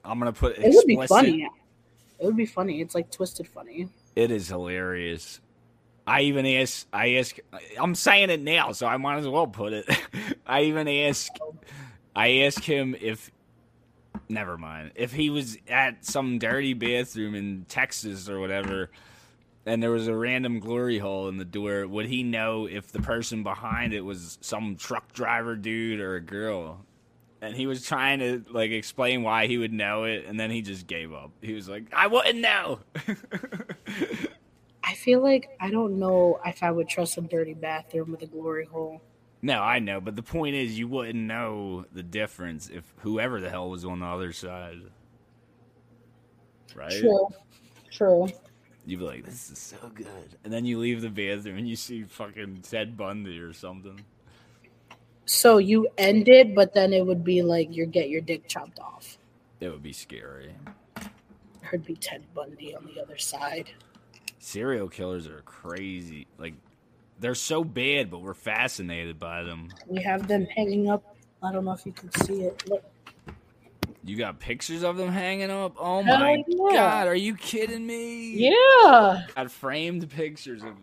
I'm 0.05 0.19
gonna 0.19 0.31
put 0.31 0.57
It 0.57 0.73
would 0.73 0.85
be 0.85 1.05
funny. 1.07 1.49
It 2.19 2.25
would 2.25 2.37
be 2.37 2.45
funny. 2.45 2.81
It's 2.81 2.95
like 2.95 3.11
twisted 3.11 3.47
funny. 3.47 3.89
It 4.15 4.31
is 4.31 4.47
hilarious. 4.47 5.41
I 6.05 6.21
even 6.21 6.45
ask. 6.45 6.87
I 6.93 7.15
ask. 7.15 7.37
I'm 7.79 7.95
saying 7.95 8.29
it 8.29 8.41
now, 8.41 8.71
so 8.71 8.87
I 8.87 8.97
might 8.97 9.17
as 9.17 9.27
well 9.27 9.47
put 9.47 9.73
it. 9.73 9.85
I 10.45 10.63
even 10.63 10.87
ask. 10.87 11.31
I 12.15 12.39
ask 12.41 12.63
him 12.63 12.95
if. 12.99 13.31
Never 14.29 14.57
mind. 14.57 14.91
If 14.95 15.11
he 15.11 15.29
was 15.29 15.57
at 15.67 16.05
some 16.05 16.39
dirty 16.39 16.73
bathroom 16.73 17.35
in 17.35 17.65
Texas 17.67 18.29
or 18.29 18.39
whatever, 18.39 18.89
and 19.65 19.82
there 19.82 19.91
was 19.91 20.08
a 20.08 20.15
random 20.15 20.60
glory 20.60 21.00
hole 21.00 21.28
in 21.30 21.38
the 21.38 21.45
door, 21.45 21.88
would 21.88 22.08
he 22.08 22.24
know 22.24 22.65
if 22.65 22.91
the 22.91 23.02
person 23.02 23.43
behind 23.43 23.93
it 23.93 24.02
was 24.02 24.38
some 24.41 24.76
truck 24.76 25.13
driver 25.13 25.56
dude 25.56 26.00
or 26.00 26.15
a 26.15 26.21
girl? 26.21 26.86
And 27.41 27.56
he 27.56 27.67
was 27.67 27.86
trying 27.86 28.19
to 28.19 28.43
like 28.52 28.71
explain 28.71 29.24
why 29.24 29.47
he 29.47 29.58
would 29.58 29.74
know 29.74 30.04
it, 30.04 30.26
and 30.28 30.39
then 30.39 30.52
he 30.52 30.62
just 30.62 30.86
gave 30.86 31.12
up. 31.12 31.32
He 31.41 31.54
was 31.54 31.67
like, 31.67 31.86
"I 31.91 32.06
wouldn't 32.08 32.39
know." 32.39 32.80
I 34.84 34.93
feel 34.93 35.21
like 35.21 35.50
I 35.60 35.71
don't 35.71 35.97
know 36.00 36.39
if 36.45 36.62
I 36.62 36.69
would 36.69 36.88
trust 36.88 37.17
a 37.17 37.21
dirty 37.21 37.56
bathroom 37.56 38.12
with 38.12 38.21
a 38.21 38.28
glory 38.28 38.65
hole. 38.65 39.02
No, 39.41 39.60
I 39.62 39.80
know, 39.80 40.00
but 40.00 40.15
the 40.15 40.21
point 40.21 40.56
is, 40.56 40.78
you 40.78 40.88
wouldn't 40.88 41.15
know 41.15 41.86
the 41.91 42.04
difference 42.04 42.69
if 42.69 42.84
whoever 43.00 43.41
the 43.41 43.50
hell 43.50 43.71
was 43.71 43.86
on 43.86 44.00
the 44.00 44.06
other 44.06 44.34
side, 44.34 44.82
right? 46.76 46.91
True. 46.91 47.28
True. 47.89 48.28
You'd 48.85 48.99
be 48.99 49.05
like, 49.05 49.25
"This 49.25 49.51
is 49.51 49.59
so 49.59 49.77
good," 49.93 50.37
and 50.43 50.51
then 50.51 50.65
you 50.65 50.79
leave 50.79 51.01
the 51.01 51.09
bathroom 51.09 51.57
and 51.57 51.69
you 51.69 51.75
see 51.75 52.03
fucking 52.03 52.63
Ted 52.63 52.97
Bundy 52.97 53.39
or 53.39 53.53
something. 53.53 54.03
So 55.25 55.59
you 55.59 55.87
end 55.97 56.27
it, 56.27 56.55
but 56.55 56.73
then 56.73 56.91
it 56.91 57.05
would 57.05 57.23
be 57.23 57.41
like 57.41 57.73
you 57.73 57.85
get 57.85 58.09
your 58.09 58.21
dick 58.21 58.47
chopped 58.47 58.79
off. 58.79 59.17
It 59.59 59.69
would 59.69 59.83
be 59.83 59.93
scary. 59.93 60.53
There'd 61.61 61.85
be 61.85 61.95
Ted 61.95 62.23
Bundy 62.33 62.75
on 62.75 62.89
the 62.93 63.01
other 63.01 63.17
side. 63.17 63.69
Serial 64.39 64.89
killers 64.89 65.27
are 65.27 65.41
crazy. 65.45 66.27
Like 66.37 66.55
they're 67.19 67.35
so 67.35 67.63
bad, 67.63 68.09
but 68.09 68.21
we're 68.21 68.33
fascinated 68.33 69.19
by 69.19 69.43
them. 69.43 69.69
We 69.87 70.01
have 70.01 70.27
them 70.27 70.45
hanging 70.45 70.89
up. 70.89 71.15
I 71.43 71.51
don't 71.51 71.65
know 71.65 71.71
if 71.73 71.85
you 71.85 71.91
can 71.91 72.11
see 72.11 72.41
it. 72.41 72.67
Look, 72.67 72.83
You 74.03 74.17
got 74.17 74.39
pictures 74.39 74.83
of 74.83 74.97
them 74.97 75.11
hanging 75.11 75.51
up? 75.51 75.75
Oh 75.77 76.01
my 76.01 76.43
yeah. 76.47 76.71
god, 76.73 77.07
are 77.07 77.15
you 77.15 77.35
kidding 77.35 77.85
me? 77.85 78.49
yeah. 78.49 79.25
Got 79.35 79.51
framed 79.51 80.09
pictures 80.09 80.63
of 80.63 80.75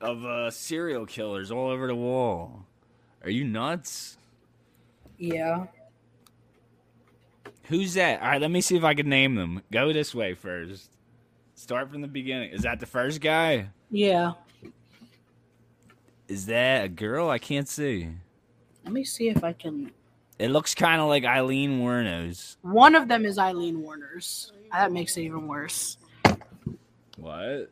of 0.00 0.24
uh, 0.24 0.50
serial 0.50 1.06
killers 1.06 1.50
all 1.50 1.68
over 1.68 1.86
the 1.86 1.94
wall. 1.94 2.66
Are 3.22 3.30
you 3.30 3.44
nuts? 3.44 4.16
Yeah. 5.18 5.66
Who's 7.64 7.94
that? 7.94 8.20
All 8.20 8.28
right, 8.28 8.40
let 8.40 8.50
me 8.50 8.60
see 8.60 8.76
if 8.76 8.84
I 8.84 8.94
can 8.94 9.08
name 9.08 9.34
them. 9.34 9.62
Go 9.70 9.92
this 9.92 10.14
way 10.14 10.34
first. 10.34 10.90
Start 11.54 11.90
from 11.90 12.00
the 12.00 12.08
beginning. 12.08 12.50
Is 12.50 12.62
that 12.62 12.80
the 12.80 12.86
first 12.86 13.20
guy? 13.20 13.68
Yeah. 13.90 14.32
Is 16.26 16.46
that 16.46 16.84
a 16.84 16.88
girl? 16.88 17.28
I 17.28 17.38
can't 17.38 17.68
see. 17.68 18.08
Let 18.84 18.92
me 18.92 19.04
see 19.04 19.28
if 19.28 19.44
I 19.44 19.52
can. 19.52 19.92
It 20.40 20.50
looks 20.50 20.74
kind 20.74 21.02
of 21.02 21.08
like 21.08 21.26
Eileen 21.26 21.80
Wuornos. 21.80 22.56
One 22.62 22.94
of 22.94 23.08
them 23.08 23.26
is 23.26 23.38
Eileen 23.38 23.82
Wuornos. 23.82 24.52
That 24.72 24.90
makes 24.90 25.14
it 25.18 25.22
even 25.24 25.46
worse. 25.46 25.98
What? 27.18 27.28
Eileen 27.28 27.68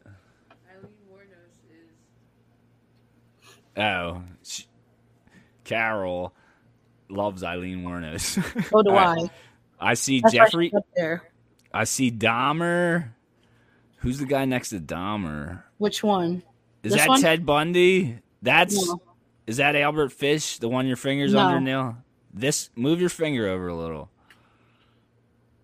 Wuornos 1.11 1.55
is 1.71 1.89
Oh, 3.83 4.23
sh- 4.45 4.65
Carol 5.65 6.35
loves 7.09 7.43
Eileen 7.43 7.85
Wuornos. 7.85 8.21
So 8.21 8.43
do 8.83 8.91
All 8.91 8.97
right, 8.97 9.31
I. 9.81 9.93
I 9.93 9.95
see 9.95 10.21
That's 10.21 10.35
Jeffrey. 10.35 10.71
up 10.77 10.85
there. 10.95 11.23
I 11.73 11.85
see 11.85 12.11
Dahmer. 12.11 13.13
Who's 14.01 14.19
the 14.19 14.27
guy 14.27 14.45
next 14.45 14.69
to 14.71 14.79
Dahmer? 14.81 15.63
Which 15.79 16.03
one? 16.03 16.43
Is 16.83 16.93
This 16.93 17.01
that 17.01 17.09
one? 17.09 17.23
Ted 17.23 17.47
Bundy? 17.47 18.19
That's 18.43 18.87
No. 18.89 19.01
is 19.47 19.57
that 19.57 19.75
Albert 19.75 20.13
Fish? 20.13 20.59
The 20.59 20.69
one 20.69 20.87
your 20.87 20.97
fingers 20.97 21.33
No. 21.33 21.39
under 21.41 21.61
now? 21.61 21.97
This 22.33 22.71
move 22.77 23.01
your 23.01 23.09
finger 23.09 23.49
over 23.49 23.69
a 23.69 23.75
little. 23.75 24.11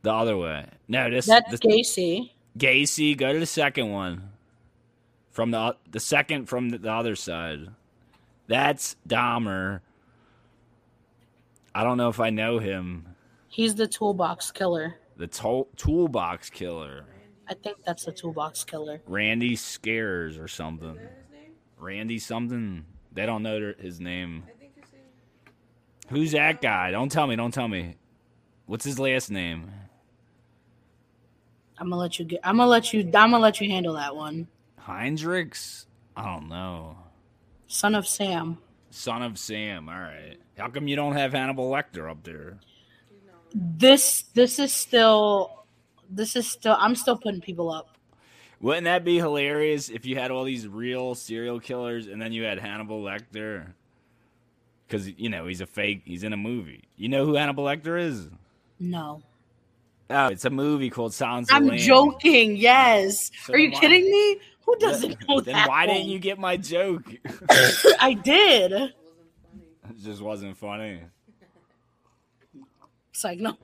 The 0.02 0.12
other 0.12 0.36
way. 0.36 0.66
No, 0.88 1.08
this 1.10 1.26
That's 1.26 1.50
this, 1.50 1.60
Gacy. 1.60 2.30
Gacy. 2.58 3.16
Go 3.16 3.32
to 3.32 3.38
the 3.38 3.46
second 3.46 3.90
one. 3.90 4.30
From 5.30 5.50
the 5.50 5.76
the 5.90 6.00
second 6.00 6.46
from 6.46 6.70
the, 6.70 6.78
the 6.78 6.92
other 6.92 7.16
side. 7.16 7.68
That's 8.46 8.96
Dahmer. 9.08 9.80
I 11.74 11.82
don't 11.82 11.96
know 11.96 12.08
if 12.08 12.20
I 12.20 12.30
know 12.30 12.58
him. 12.58 13.06
He's 13.48 13.74
the 13.74 13.86
toolbox 13.88 14.50
killer. 14.50 14.94
The 15.16 15.26
to- 15.28 15.66
toolbox 15.76 16.50
killer. 16.50 17.04
I 17.48 17.54
think 17.54 17.78
that's 17.84 18.04
the 18.04 18.12
toolbox 18.12 18.64
killer. 18.64 19.00
Randy 19.06 19.56
Scares 19.56 20.38
or 20.38 20.48
something. 20.48 20.90
is 20.90 20.96
that 20.96 21.02
his 21.02 21.30
name? 21.32 21.52
Randy 21.78 22.18
something. 22.18 22.84
They 23.12 23.26
don't 23.26 23.42
know 23.42 23.60
their- 23.60 23.74
his 23.74 24.00
name. 24.00 24.44
I 24.44 24.46
think 24.46 24.52
his 24.52 24.52
name. 24.52 24.53
Who's 26.08 26.32
that 26.32 26.60
guy? 26.60 26.90
Don't 26.90 27.10
tell 27.10 27.26
me. 27.26 27.36
Don't 27.36 27.52
tell 27.52 27.68
me. 27.68 27.96
What's 28.66 28.84
his 28.84 28.98
last 28.98 29.30
name? 29.30 29.70
I'm 31.78 31.90
gonna 31.90 32.00
let 32.00 32.18
you 32.18 32.24
get. 32.24 32.40
I'm 32.44 32.56
gonna 32.56 32.70
let 32.70 32.92
you. 32.92 33.00
I'm 33.00 33.10
gonna 33.30 33.38
let 33.38 33.60
you 33.60 33.68
handle 33.68 33.94
that 33.94 34.14
one. 34.14 34.46
Heinrichs? 34.80 35.86
I 36.16 36.24
don't 36.24 36.48
know. 36.48 36.96
Son 37.66 37.94
of 37.94 38.06
Sam. 38.06 38.58
Son 38.90 39.22
of 39.22 39.38
Sam. 39.38 39.88
All 39.88 39.94
right. 39.98 40.36
How 40.56 40.68
come 40.68 40.86
you 40.86 40.94
don't 40.94 41.16
have 41.16 41.32
Hannibal 41.32 41.70
Lecter 41.70 42.08
up 42.10 42.22
there? 42.22 42.58
This. 43.54 44.22
This 44.34 44.58
is 44.58 44.72
still. 44.72 45.64
This 46.08 46.36
is 46.36 46.48
still. 46.48 46.76
I'm 46.78 46.94
still 46.94 47.16
putting 47.16 47.40
people 47.40 47.70
up. 47.70 47.98
Wouldn't 48.60 48.84
that 48.84 49.04
be 49.04 49.16
hilarious 49.16 49.88
if 49.90 50.06
you 50.06 50.16
had 50.16 50.30
all 50.30 50.44
these 50.44 50.66
real 50.68 51.14
serial 51.14 51.60
killers 51.60 52.06
and 52.06 52.22
then 52.22 52.32
you 52.32 52.44
had 52.44 52.58
Hannibal 52.58 53.02
Lecter? 53.02 53.72
Because, 54.86 55.08
you 55.08 55.28
know, 55.30 55.46
he's 55.46 55.60
a 55.60 55.66
fake. 55.66 56.02
He's 56.04 56.22
in 56.24 56.32
a 56.32 56.36
movie. 56.36 56.84
You 56.96 57.08
know 57.08 57.24
who 57.24 57.34
Hannibal 57.34 57.64
Lecter 57.64 58.00
is? 58.00 58.28
No. 58.78 59.22
Oh, 60.10 60.26
it's 60.26 60.44
a 60.44 60.50
movie 60.50 60.90
called 60.90 61.14
Silence 61.14 61.50
of 61.50 61.64
the 61.64 61.72
I'm 61.72 61.78
joking. 61.78 62.56
Yes. 62.56 63.30
So 63.44 63.54
Are 63.54 63.58
you 63.58 63.70
kidding 63.70 64.04
me? 64.10 64.38
Who 64.66 64.76
doesn't 64.76 65.16
know 65.28 65.40
Then 65.40 65.54
that? 65.54 65.68
why 65.68 65.86
one? 65.86 65.94
didn't 65.96 66.10
you 66.10 66.18
get 66.18 66.38
my 66.38 66.56
joke? 66.56 67.04
I 68.00 68.14
did. 68.14 68.72
It 68.72 68.92
wasn't 68.94 68.96
funny. 69.36 69.90
it 69.90 70.02
just 70.02 70.20
wasn't 70.22 70.56
funny. 70.56 71.00
It's 73.10 73.24
like 73.24 73.38
no. 73.38 73.56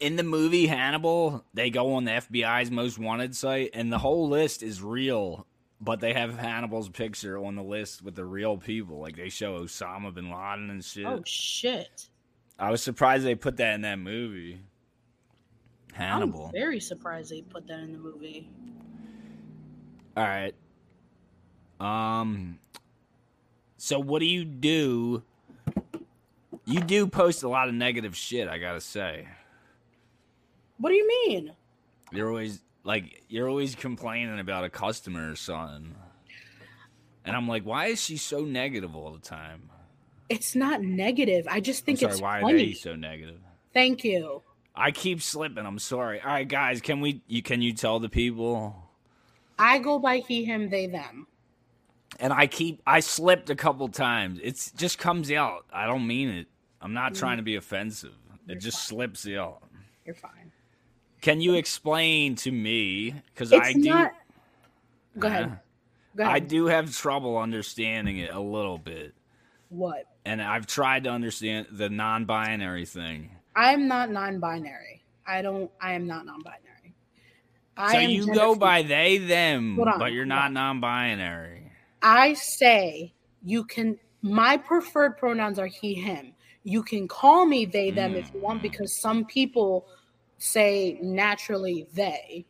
In 0.00 0.16
the 0.16 0.24
movie 0.24 0.66
Hannibal, 0.66 1.44
they 1.54 1.70
go 1.70 1.94
on 1.94 2.04
the 2.04 2.10
FBI's 2.12 2.70
most 2.70 2.98
wanted 2.98 3.36
site, 3.36 3.70
and 3.74 3.92
the 3.92 3.98
whole 3.98 4.28
list 4.28 4.62
is 4.64 4.82
real, 4.82 5.46
but 5.80 6.00
they 6.00 6.12
have 6.12 6.36
Hannibal's 6.36 6.88
picture 6.88 7.38
on 7.38 7.54
the 7.54 7.62
list 7.62 8.02
with 8.02 8.14
the 8.14 8.24
real 8.24 8.56
people. 8.56 9.00
Like 9.00 9.16
they 9.16 9.28
show 9.28 9.60
Osama 9.60 10.12
bin 10.12 10.30
Laden 10.30 10.70
and 10.70 10.84
shit. 10.84 11.06
Oh 11.06 11.22
shit. 11.24 12.08
I 12.58 12.70
was 12.70 12.82
surprised 12.82 13.24
they 13.24 13.36
put 13.36 13.56
that 13.58 13.74
in 13.74 13.82
that 13.82 13.98
movie. 13.98 14.60
Hannibal. 15.92 16.46
I'm 16.46 16.52
very 16.52 16.80
surprised 16.80 17.30
they 17.30 17.42
put 17.42 17.66
that 17.68 17.80
in 17.80 17.92
the 17.92 17.98
movie. 17.98 18.48
All 20.16 20.24
right. 20.24 20.54
Um. 21.80 22.58
So 23.76 24.00
what 24.00 24.18
do 24.18 24.26
you 24.26 24.44
do? 24.44 25.22
You 26.64 26.80
do 26.80 27.06
post 27.06 27.44
a 27.44 27.48
lot 27.48 27.68
of 27.68 27.74
negative 27.74 28.16
shit. 28.16 28.48
I 28.48 28.58
gotta 28.58 28.80
say. 28.80 29.28
What 30.78 30.90
do 30.90 30.96
you 30.96 31.08
mean? 31.08 31.52
You're 32.12 32.28
always 32.28 32.62
like 32.88 33.22
you're 33.28 33.50
always 33.50 33.74
complaining 33.74 34.40
about 34.40 34.64
a 34.64 34.70
customer 34.70 35.30
or 35.30 35.36
something. 35.36 35.94
And 37.22 37.36
I'm 37.36 37.46
like, 37.46 37.64
why 37.64 37.88
is 37.88 38.00
she 38.00 38.16
so 38.16 38.46
negative 38.46 38.96
all 38.96 39.12
the 39.12 39.20
time? 39.20 39.68
It's 40.30 40.56
not 40.56 40.80
negative. 40.80 41.46
I 41.50 41.60
just 41.60 41.82
I'm 41.82 41.84
think 41.84 41.98
sorry, 41.98 42.12
it's 42.12 42.22
why 42.22 42.38
are 42.38 42.40
funny. 42.40 42.68
they 42.68 42.72
so 42.72 42.96
negative? 42.96 43.40
Thank 43.74 44.04
you. 44.04 44.42
I 44.74 44.90
keep 44.90 45.20
slipping. 45.20 45.66
I'm 45.66 45.78
sorry. 45.78 46.18
All 46.22 46.28
right, 46.28 46.48
guys, 46.48 46.80
can 46.80 47.02
we? 47.02 47.20
You 47.26 47.42
can 47.42 47.60
you 47.60 47.74
tell 47.74 48.00
the 48.00 48.08
people? 48.08 48.74
I 49.58 49.80
go 49.80 49.98
by 49.98 50.18
he, 50.18 50.44
him, 50.44 50.70
they, 50.70 50.86
them. 50.86 51.26
And 52.18 52.32
I 52.32 52.46
keep 52.46 52.80
I 52.86 53.00
slipped 53.00 53.50
a 53.50 53.54
couple 53.54 53.88
times. 53.88 54.40
It's 54.42 54.70
just 54.72 54.98
comes 54.98 55.30
out. 55.30 55.66
I 55.70 55.84
don't 55.86 56.06
mean 56.06 56.30
it. 56.30 56.46
I'm 56.80 56.94
not 56.94 57.14
trying 57.14 57.36
to 57.36 57.42
be 57.42 57.56
offensive. 57.56 58.14
It 58.46 58.60
just 58.60 58.84
slips 58.84 59.28
out. 59.28 59.62
You're 60.06 60.14
fine. 60.14 60.37
Can 61.20 61.40
you 61.40 61.54
explain 61.54 62.34
to 62.36 62.52
me? 62.52 63.14
Because 63.34 63.52
I 63.52 63.72
do. 63.72 63.80
not. 63.80 64.12
Go 65.18 65.28
ahead. 65.28 65.44
Uh, 65.44 65.48
Go 66.16 66.22
ahead. 66.24 66.34
I 66.34 66.38
do 66.38 66.66
have 66.66 66.94
trouble 66.96 67.36
understanding 67.38 68.18
it 68.18 68.32
a 68.32 68.40
little 68.40 68.78
bit. 68.78 69.14
What? 69.70 70.04
and 70.24 70.42
I've 70.42 70.66
tried 70.66 71.04
to 71.04 71.10
understand 71.10 71.68
the 71.70 71.88
non-binary 71.88 72.84
thing. 72.84 73.30
I'm 73.56 73.88
not 73.88 74.10
non-binary. 74.10 75.02
I 75.26 75.40
don't. 75.42 75.70
I 75.80 75.92
am 75.94 76.06
not 76.06 76.26
non-binary. 76.26 76.94
I 77.76 77.92
so 77.92 77.98
you 78.00 78.26
go 78.26 78.54
fluid. 78.54 78.60
by 78.60 78.82
they 78.82 79.18
them, 79.18 79.78
on, 79.80 79.98
but 79.98 80.12
you're 80.12 80.26
not 80.26 80.52
non-binary. 80.52 81.70
I 82.02 82.34
say 82.34 83.12
you 83.42 83.64
can. 83.64 83.98
My 84.22 84.56
preferred 84.58 85.16
pronouns 85.16 85.58
are 85.58 85.66
he, 85.66 85.94
him. 85.94 86.32
You 86.64 86.82
can 86.82 87.08
call 87.08 87.46
me 87.46 87.64
they, 87.64 87.90
them 87.90 88.14
if 88.14 88.30
you 88.34 88.40
want, 88.40 88.58
Mm. 88.60 88.62
because 88.62 89.00
some 89.00 89.24
people 89.24 89.86
say 90.38 90.98
naturally 91.02 91.86
they. 91.92 92.46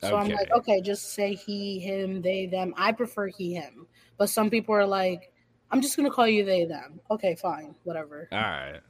So 0.00 0.16
I'm 0.16 0.28
like, 0.28 0.50
Okay. 0.50 0.74
okay, 0.74 0.80
just 0.80 1.12
say 1.12 1.34
he, 1.34 1.78
him, 1.78 2.22
they, 2.22 2.46
them. 2.46 2.72
I 2.76 2.92
prefer 2.92 3.26
he, 3.26 3.54
him. 3.54 3.86
But 4.16 4.30
some 4.30 4.48
people 4.48 4.74
are 4.74 4.86
like, 4.86 5.30
I'm 5.70 5.82
just 5.82 5.96
gonna 5.96 6.10
call 6.10 6.26
you 6.26 6.44
they, 6.44 6.64
them. 6.64 7.00
Okay, 7.10 7.34
fine, 7.34 7.74
whatever, 7.84 8.28
All 8.32 8.38
right. 8.38 8.80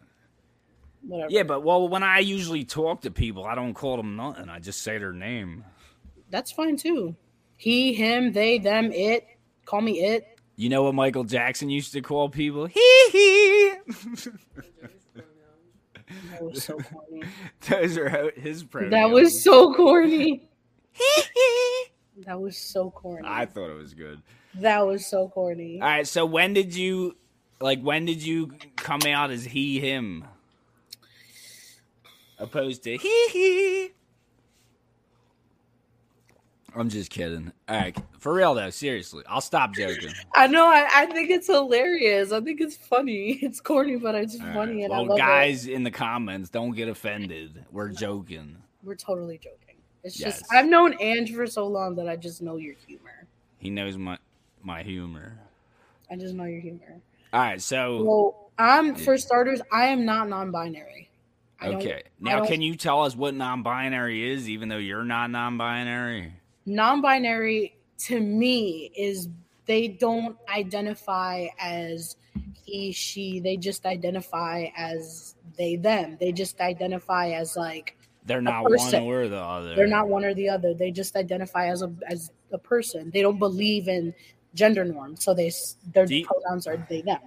whatever. 1.02 1.30
Yeah, 1.30 1.42
but 1.42 1.62
well, 1.64 1.88
when 1.88 2.02
I 2.02 2.20
usually 2.20 2.64
talk 2.64 3.02
to 3.02 3.10
people, 3.10 3.44
I 3.44 3.54
don't 3.54 3.74
call 3.74 3.96
them 3.96 4.16
nothing. 4.16 4.48
I 4.48 4.60
just 4.60 4.82
say 4.82 4.98
their 4.98 5.12
name. 5.12 5.64
That's 6.30 6.52
fine 6.52 6.76
too. 6.76 7.16
He, 7.56 7.92
him, 7.92 8.32
they, 8.32 8.58
them, 8.58 8.92
it. 8.92 9.26
Call 9.64 9.80
me 9.80 10.00
it. 10.00 10.26
You 10.56 10.68
know 10.68 10.84
what 10.84 10.94
Michael 10.94 11.24
Jackson 11.24 11.70
used 11.70 11.92
to 11.92 12.00
call 12.02 12.28
people? 12.28 12.66
Hee 12.66 13.08
hee. 13.10 13.74
Those 13.86 14.26
are 14.26 14.88
his 14.88 15.04
pronouns. 15.12 15.99
That 16.30 16.42
was 16.42 16.64
so 16.64 16.76
corny. 16.78 17.22
Those 17.68 17.96
are 17.98 18.30
his 18.36 18.62
pronouns. 18.64 18.92
that 18.92 19.10
was 19.10 19.42
so 19.42 19.74
corny. 19.74 20.48
That 22.26 22.38
was 22.38 22.56
so 22.58 22.90
corny. 22.90 23.26
I 23.26 23.46
thought 23.46 23.70
it 23.70 23.78
was 23.78 23.94
good. 23.94 24.20
That 24.56 24.86
was 24.86 25.06
so 25.06 25.28
corny. 25.28 25.80
All 25.80 25.88
right, 25.88 26.06
so 26.06 26.26
when 26.26 26.52
did 26.52 26.76
you 26.76 27.16
like 27.60 27.80
when 27.80 28.04
did 28.04 28.22
you 28.22 28.52
come 28.76 29.00
out 29.06 29.30
as 29.30 29.44
he 29.44 29.80
him? 29.80 30.24
Opposed 32.38 32.82
to 32.84 32.96
he 32.98 33.28
he. 33.28 33.88
I'm 36.74 36.88
just 36.88 37.10
kidding. 37.10 37.52
All 37.68 37.76
right, 37.76 37.96
for 38.18 38.32
real 38.34 38.54
though, 38.54 38.70
seriously, 38.70 39.24
I'll 39.28 39.40
stop 39.40 39.74
joking. 39.74 40.14
I 40.34 40.46
know. 40.46 40.66
I, 40.66 40.88
I 40.92 41.06
think 41.06 41.30
it's 41.30 41.46
hilarious. 41.46 42.32
I 42.32 42.40
think 42.40 42.60
it's 42.60 42.76
funny. 42.76 43.38
It's 43.42 43.60
corny, 43.60 43.96
but 43.96 44.14
it's 44.14 44.38
All 44.40 44.46
right. 44.46 44.54
funny, 44.54 44.84
I 44.84 44.88
Well, 44.88 45.16
guys 45.16 45.66
in 45.66 45.82
the 45.82 45.90
comments, 45.90 46.50
don't 46.50 46.72
get 46.72 46.88
offended. 46.88 47.64
We're 47.72 47.88
joking. 47.88 48.56
We're 48.82 48.94
totally 48.94 49.38
joking. 49.38 49.76
It's 50.04 50.18
Yes. 50.18 50.40
just 50.40 50.52
I've 50.52 50.66
known 50.66 50.94
Ange 51.00 51.34
for 51.34 51.46
so 51.46 51.66
long 51.66 51.94
that 51.96 52.08
I 52.08 52.16
just 52.16 52.40
know 52.42 52.56
your 52.56 52.74
humor. 52.86 53.26
He 53.58 53.70
knows 53.70 53.96
my 53.96 54.18
my 54.62 54.82
humor. 54.82 55.38
I 56.10 56.16
just 56.16 56.34
know 56.34 56.44
your 56.44 56.60
humor. 56.60 57.00
All 57.32 57.40
right, 57.40 57.60
so 57.60 58.02
Well, 58.04 58.50
I'm 58.58 58.94
for 58.94 59.16
starters. 59.18 59.60
I 59.72 59.86
am 59.86 60.04
not 60.04 60.28
non-binary. 60.28 61.10
I 61.60 61.68
okay. 61.68 62.02
Now, 62.18 62.44
can 62.44 62.62
you 62.62 62.74
tell 62.74 63.02
us 63.02 63.14
what 63.14 63.34
non-binary 63.34 64.32
is, 64.32 64.48
even 64.48 64.68
though 64.68 64.78
you're 64.78 65.04
not 65.04 65.30
non-binary? 65.30 66.32
Non-binary 66.70 67.76
to 67.98 68.20
me 68.20 68.90
is 68.96 69.28
they 69.66 69.88
don't 69.88 70.36
identify 70.48 71.48
as 71.58 72.16
he 72.64 72.92
she. 72.92 73.40
They 73.40 73.56
just 73.56 73.86
identify 73.86 74.68
as 74.76 75.34
they 75.58 75.76
them. 75.76 76.16
They 76.18 76.32
just 76.32 76.60
identify 76.60 77.30
as 77.30 77.56
like 77.56 77.96
They're 78.24 78.40
not 78.40 78.64
one 78.64 78.94
or 78.94 79.28
the 79.28 79.36
other. 79.38 79.74
they're 79.74 79.86
not 79.86 80.08
one 80.08 80.24
or 80.24 80.34
the 80.34 80.48
other. 80.48 80.74
They 80.74 80.90
just 80.90 81.16
identify 81.16 81.66
as 81.66 81.82
a 81.82 81.92
as 82.08 82.30
a 82.52 82.58
person. 82.58 83.10
They 83.12 83.22
don't 83.22 83.38
believe 83.38 83.88
in 83.88 84.14
gender 84.54 84.84
norms 84.84 85.22
so 85.24 85.34
they 85.34 85.52
their 85.92 86.06
you- 86.06 86.26
pronouns 86.26 86.66
are 86.66 86.84
they 86.88 87.02
them. 87.02 87.20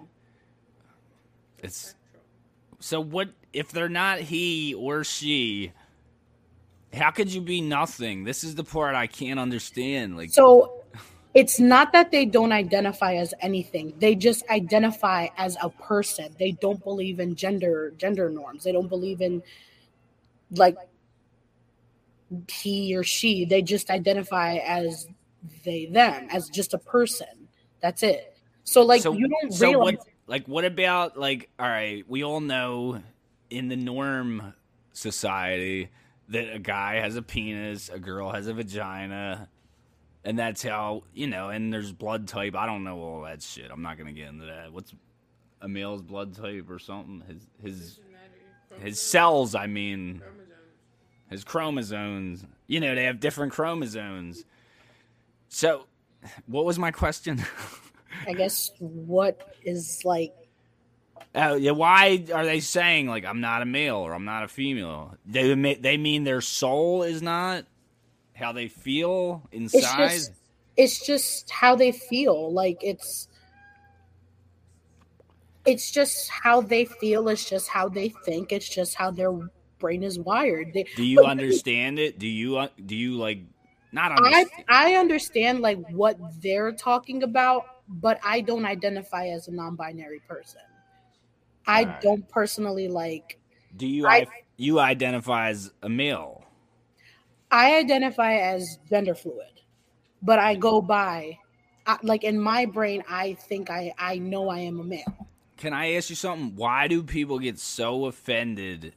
It's 1.59 1.95
so 2.79 2.99
what 2.99 3.29
if 3.53 3.71
they're 3.71 3.87
not 3.89 4.19
he 4.19 4.73
or 4.73 5.03
she? 5.03 5.71
How 6.93 7.11
could 7.11 7.33
you 7.33 7.41
be 7.41 7.61
nothing? 7.61 8.23
This 8.23 8.43
is 8.43 8.55
the 8.55 8.63
part 8.63 8.95
I 8.95 9.07
can't 9.07 9.39
understand. 9.39 10.17
Like, 10.17 10.31
so 10.31 10.83
it's 11.33 11.59
not 11.59 11.91
that 11.93 12.11
they 12.11 12.25
don't 12.25 12.51
identify 12.51 13.15
as 13.15 13.33
anything 13.41 13.91
they 13.97 14.13
just 14.13 14.47
identify 14.51 15.27
as 15.35 15.57
a 15.63 15.69
person 15.69 16.31
they 16.37 16.51
don't 16.51 16.83
believe 16.83 17.19
in 17.19 17.33
gender 17.33 17.91
gender 17.97 18.29
norms 18.29 18.63
they 18.63 18.71
don't 18.71 18.87
believe 18.87 19.19
in 19.19 19.41
like 20.51 20.77
he 22.47 22.95
or 22.95 23.03
she 23.03 23.45
they 23.45 23.63
just 23.63 23.89
identify 23.89 24.57
as 24.57 25.07
they 25.65 25.87
them 25.87 26.27
as 26.29 26.49
just 26.49 26.75
a 26.75 26.77
person 26.77 27.47
that's 27.81 28.03
it 28.03 28.37
so 28.63 28.83
like 28.83 29.01
so, 29.01 29.13
you 29.13 29.27
don't 29.27 29.51
so 29.51 29.69
realize 29.69 29.95
what? 29.95 30.07
Like, 30.27 30.47
what 30.47 30.65
about 30.65 31.17
like? 31.17 31.49
All 31.59 31.67
right, 31.67 32.05
we 32.07 32.23
all 32.23 32.39
know 32.39 33.01
in 33.49 33.67
the 33.67 33.75
norm 33.75 34.53
society 34.93 35.89
that 36.29 36.53
a 36.53 36.59
guy 36.59 36.95
has 36.95 37.15
a 37.15 37.21
penis, 37.21 37.89
a 37.89 37.99
girl 37.99 38.31
has 38.31 38.47
a 38.47 38.53
vagina, 38.53 39.49
and 40.23 40.37
that's 40.37 40.63
how 40.63 41.03
you 41.13 41.27
know. 41.27 41.49
And 41.49 41.71
there's 41.71 41.91
blood 41.91 42.27
type. 42.27 42.55
I 42.55 42.65
don't 42.65 42.83
know 42.83 42.99
all 42.99 43.21
that 43.23 43.41
shit. 43.41 43.69
I'm 43.71 43.81
not 43.81 43.97
gonna 43.97 44.13
get 44.13 44.29
into 44.29 44.45
that. 44.45 44.71
What's 44.71 44.93
a 45.61 45.67
male's 45.67 46.01
blood 46.01 46.35
type 46.35 46.69
or 46.69 46.79
something? 46.79 47.23
His 47.27 47.47
his 47.61 47.99
his 48.81 49.01
cells. 49.01 49.55
I 49.55 49.67
mean. 49.67 50.19
chromosomes. 50.19 51.29
his 51.29 51.43
chromosomes. 51.43 52.45
You 52.67 52.79
know, 52.79 52.95
they 52.95 53.03
have 53.05 53.19
different 53.19 53.53
chromosomes. 53.53 54.45
So, 55.49 55.87
what 56.47 56.65
was 56.65 56.79
my 56.79 56.91
question? 56.91 57.43
i 58.27 58.33
guess 58.33 58.71
what 58.79 59.55
is 59.63 60.01
like 60.05 60.33
yeah, 61.35 61.71
why 61.71 62.25
are 62.33 62.45
they 62.45 62.59
saying 62.59 63.07
like 63.07 63.25
I'm 63.25 63.41
not 63.41 63.61
a 63.61 63.65
male 63.65 63.97
or 63.97 64.13
I'm 64.13 64.25
not 64.25 64.43
a 64.43 64.47
female? 64.47 65.15
They 65.25 65.53
they 65.75 65.97
mean 65.97 66.23
their 66.23 66.41
soul 66.41 67.03
is 67.03 67.21
not 67.21 67.65
how 68.35 68.51
they 68.51 68.67
feel 68.67 69.47
it's 69.51 69.73
inside. 69.73 70.09
just 70.09 70.31
it's 70.75 71.05
just 71.05 71.49
how 71.49 71.75
they 71.75 71.91
feel 71.91 72.51
like 72.51 72.83
it's 72.83 73.27
it's 75.65 75.91
just 75.91 76.29
how 76.29 76.61
they 76.61 76.85
feel 76.85 77.29
it's 77.29 77.49
just 77.49 77.69
how 77.69 77.87
they 77.87 78.09
think 78.09 78.51
it's 78.51 78.67
just 78.67 78.95
how 78.95 79.11
their 79.11 79.31
brain 79.79 80.03
is 80.03 80.19
wired 80.19 80.73
they, 80.73 80.85
do 80.95 81.03
you 81.03 81.25
understand 81.25 81.99
it? 81.99 82.17
Do 82.17 82.27
you 82.27 82.57
uh, 82.57 82.67
do 82.85 82.95
you 82.95 83.17
like 83.17 83.39
not 83.91 84.11
i 84.17 84.45
i 84.67 84.95
understand 84.95 85.59
like 85.59 85.77
what 85.91 86.17
they're 86.41 86.71
talking 86.71 87.21
about 87.21 87.65
but 87.87 88.19
i 88.23 88.41
don't 88.41 88.65
identify 88.65 89.27
as 89.27 89.47
a 89.47 89.51
non-binary 89.51 90.19
person 90.27 90.61
i 91.67 91.81
Alright. 91.83 92.01
don't 92.01 92.27
personally 92.29 92.87
like 92.87 93.39
do 93.75 93.87
you 93.87 94.07
I- 94.07 94.15
I, 94.17 94.27
you 94.57 94.79
identify 94.79 95.49
as 95.49 95.71
a 95.81 95.89
male? 95.89 96.43
i 97.51 97.75
identify 97.77 98.35
as 98.35 98.77
gender 98.89 99.15
fluid 99.15 99.61
but 100.21 100.39
i 100.39 100.55
go 100.55 100.81
by 100.81 101.37
I, 101.85 101.97
like 102.03 102.23
in 102.23 102.39
my 102.39 102.65
brain 102.65 103.03
i 103.09 103.33
think 103.33 103.69
i 103.69 103.93
i 103.97 104.17
know 104.17 104.49
i 104.49 104.59
am 104.59 104.79
a 104.79 104.83
male 104.83 105.27
Can 105.57 105.71
I 105.73 105.93
ask 105.93 106.09
you 106.09 106.15
something? 106.17 106.55
Why 106.57 106.87
do 106.89 107.03
people 107.03 107.39
get 107.39 107.57
so 107.59 108.05
offended? 108.05 108.93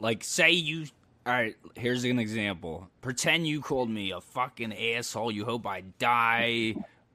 Like, 0.00 0.24
say 0.24 0.50
you. 0.50 0.86
All 1.26 1.32
right, 1.32 1.54
here's 1.76 2.02
an 2.02 2.18
example. 2.18 2.88
Pretend 3.02 3.46
you 3.46 3.60
called 3.60 3.88
me 3.88 4.10
a 4.10 4.20
fucking 4.20 4.72
asshole. 4.72 5.30
You 5.30 5.44
hope 5.44 5.64
I 5.66 5.82
die. 6.00 6.74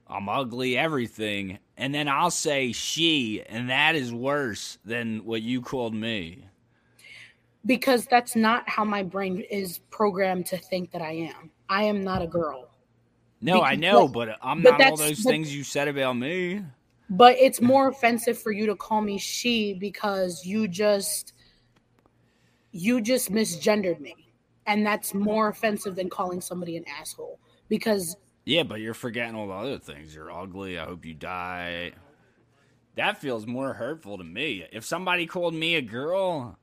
I'm 0.09 0.29
ugly, 0.29 0.77
everything. 0.77 1.59
And 1.77 1.93
then 1.93 2.07
I'll 2.07 2.31
say 2.31 2.71
she, 2.71 3.43
and 3.47 3.69
that 3.69 3.95
is 3.95 4.13
worse 4.13 4.77
than 4.85 5.25
what 5.25 5.41
you 5.41 5.61
called 5.61 5.93
me. 5.93 6.43
because 7.65 8.05
that's 8.05 8.33
not 8.33 8.67
how 8.69 8.85
my 8.85 9.03
brain 9.03 9.41
is 9.51 9.79
programmed 9.89 10.45
to 10.45 10.57
think 10.57 10.89
that 10.91 11.01
I 11.01 11.11
am. 11.11 11.51
I 11.67 11.83
am 11.83 12.01
not 12.01 12.21
a 12.21 12.27
girl. 12.27 12.69
No, 13.41 13.59
I 13.61 13.75
Because- 13.75 13.81
know, 13.81 14.07
but 14.07 14.37
I'm 14.41 14.61
but 14.61 14.77
not 14.77 14.91
all 14.91 14.95
those 14.97 15.21
but- 15.21 15.29
things 15.31 15.53
you 15.53 15.63
said 15.65 15.89
about 15.89 16.13
me. 16.13 16.63
But 17.09 17.35
it's 17.37 17.59
more 17.59 17.89
offensive 17.89 18.37
for 18.39 18.53
you 18.53 18.65
to 18.67 18.75
call 18.75 19.01
me 19.01 19.17
she 19.17 19.73
because 19.73 20.45
you 20.45 20.67
just 20.69 21.33
you 22.71 23.01
just 23.01 23.31
misgendered 23.31 23.99
me. 23.99 24.15
And 24.65 24.85
that's 24.85 25.13
more 25.13 25.49
offensive 25.49 25.95
than 25.95 26.09
calling 26.09 26.39
somebody 26.41 26.77
an 26.77 26.85
asshole 26.87 27.37
because 27.69 28.15
Yeah, 28.47 28.63
but 28.63 28.79
you're 28.79 28.93
forgetting 28.93 29.35
all 29.35 29.47
the 29.47 29.53
other 29.53 29.77
things. 29.77 30.15
You're 30.15 30.31
ugly. 30.31 30.79
I 30.79 30.85
hope 30.85 31.05
you 31.05 31.13
die. 31.13 31.91
That 32.95 33.17
feels 33.17 33.45
more 33.45 33.73
hurtful 33.73 34.17
to 34.17 34.23
me. 34.23 34.63
If 34.71 34.85
somebody 34.85 35.25
called 35.25 35.53
me 35.53 35.75
a 35.75 35.81
girl, 35.81 36.57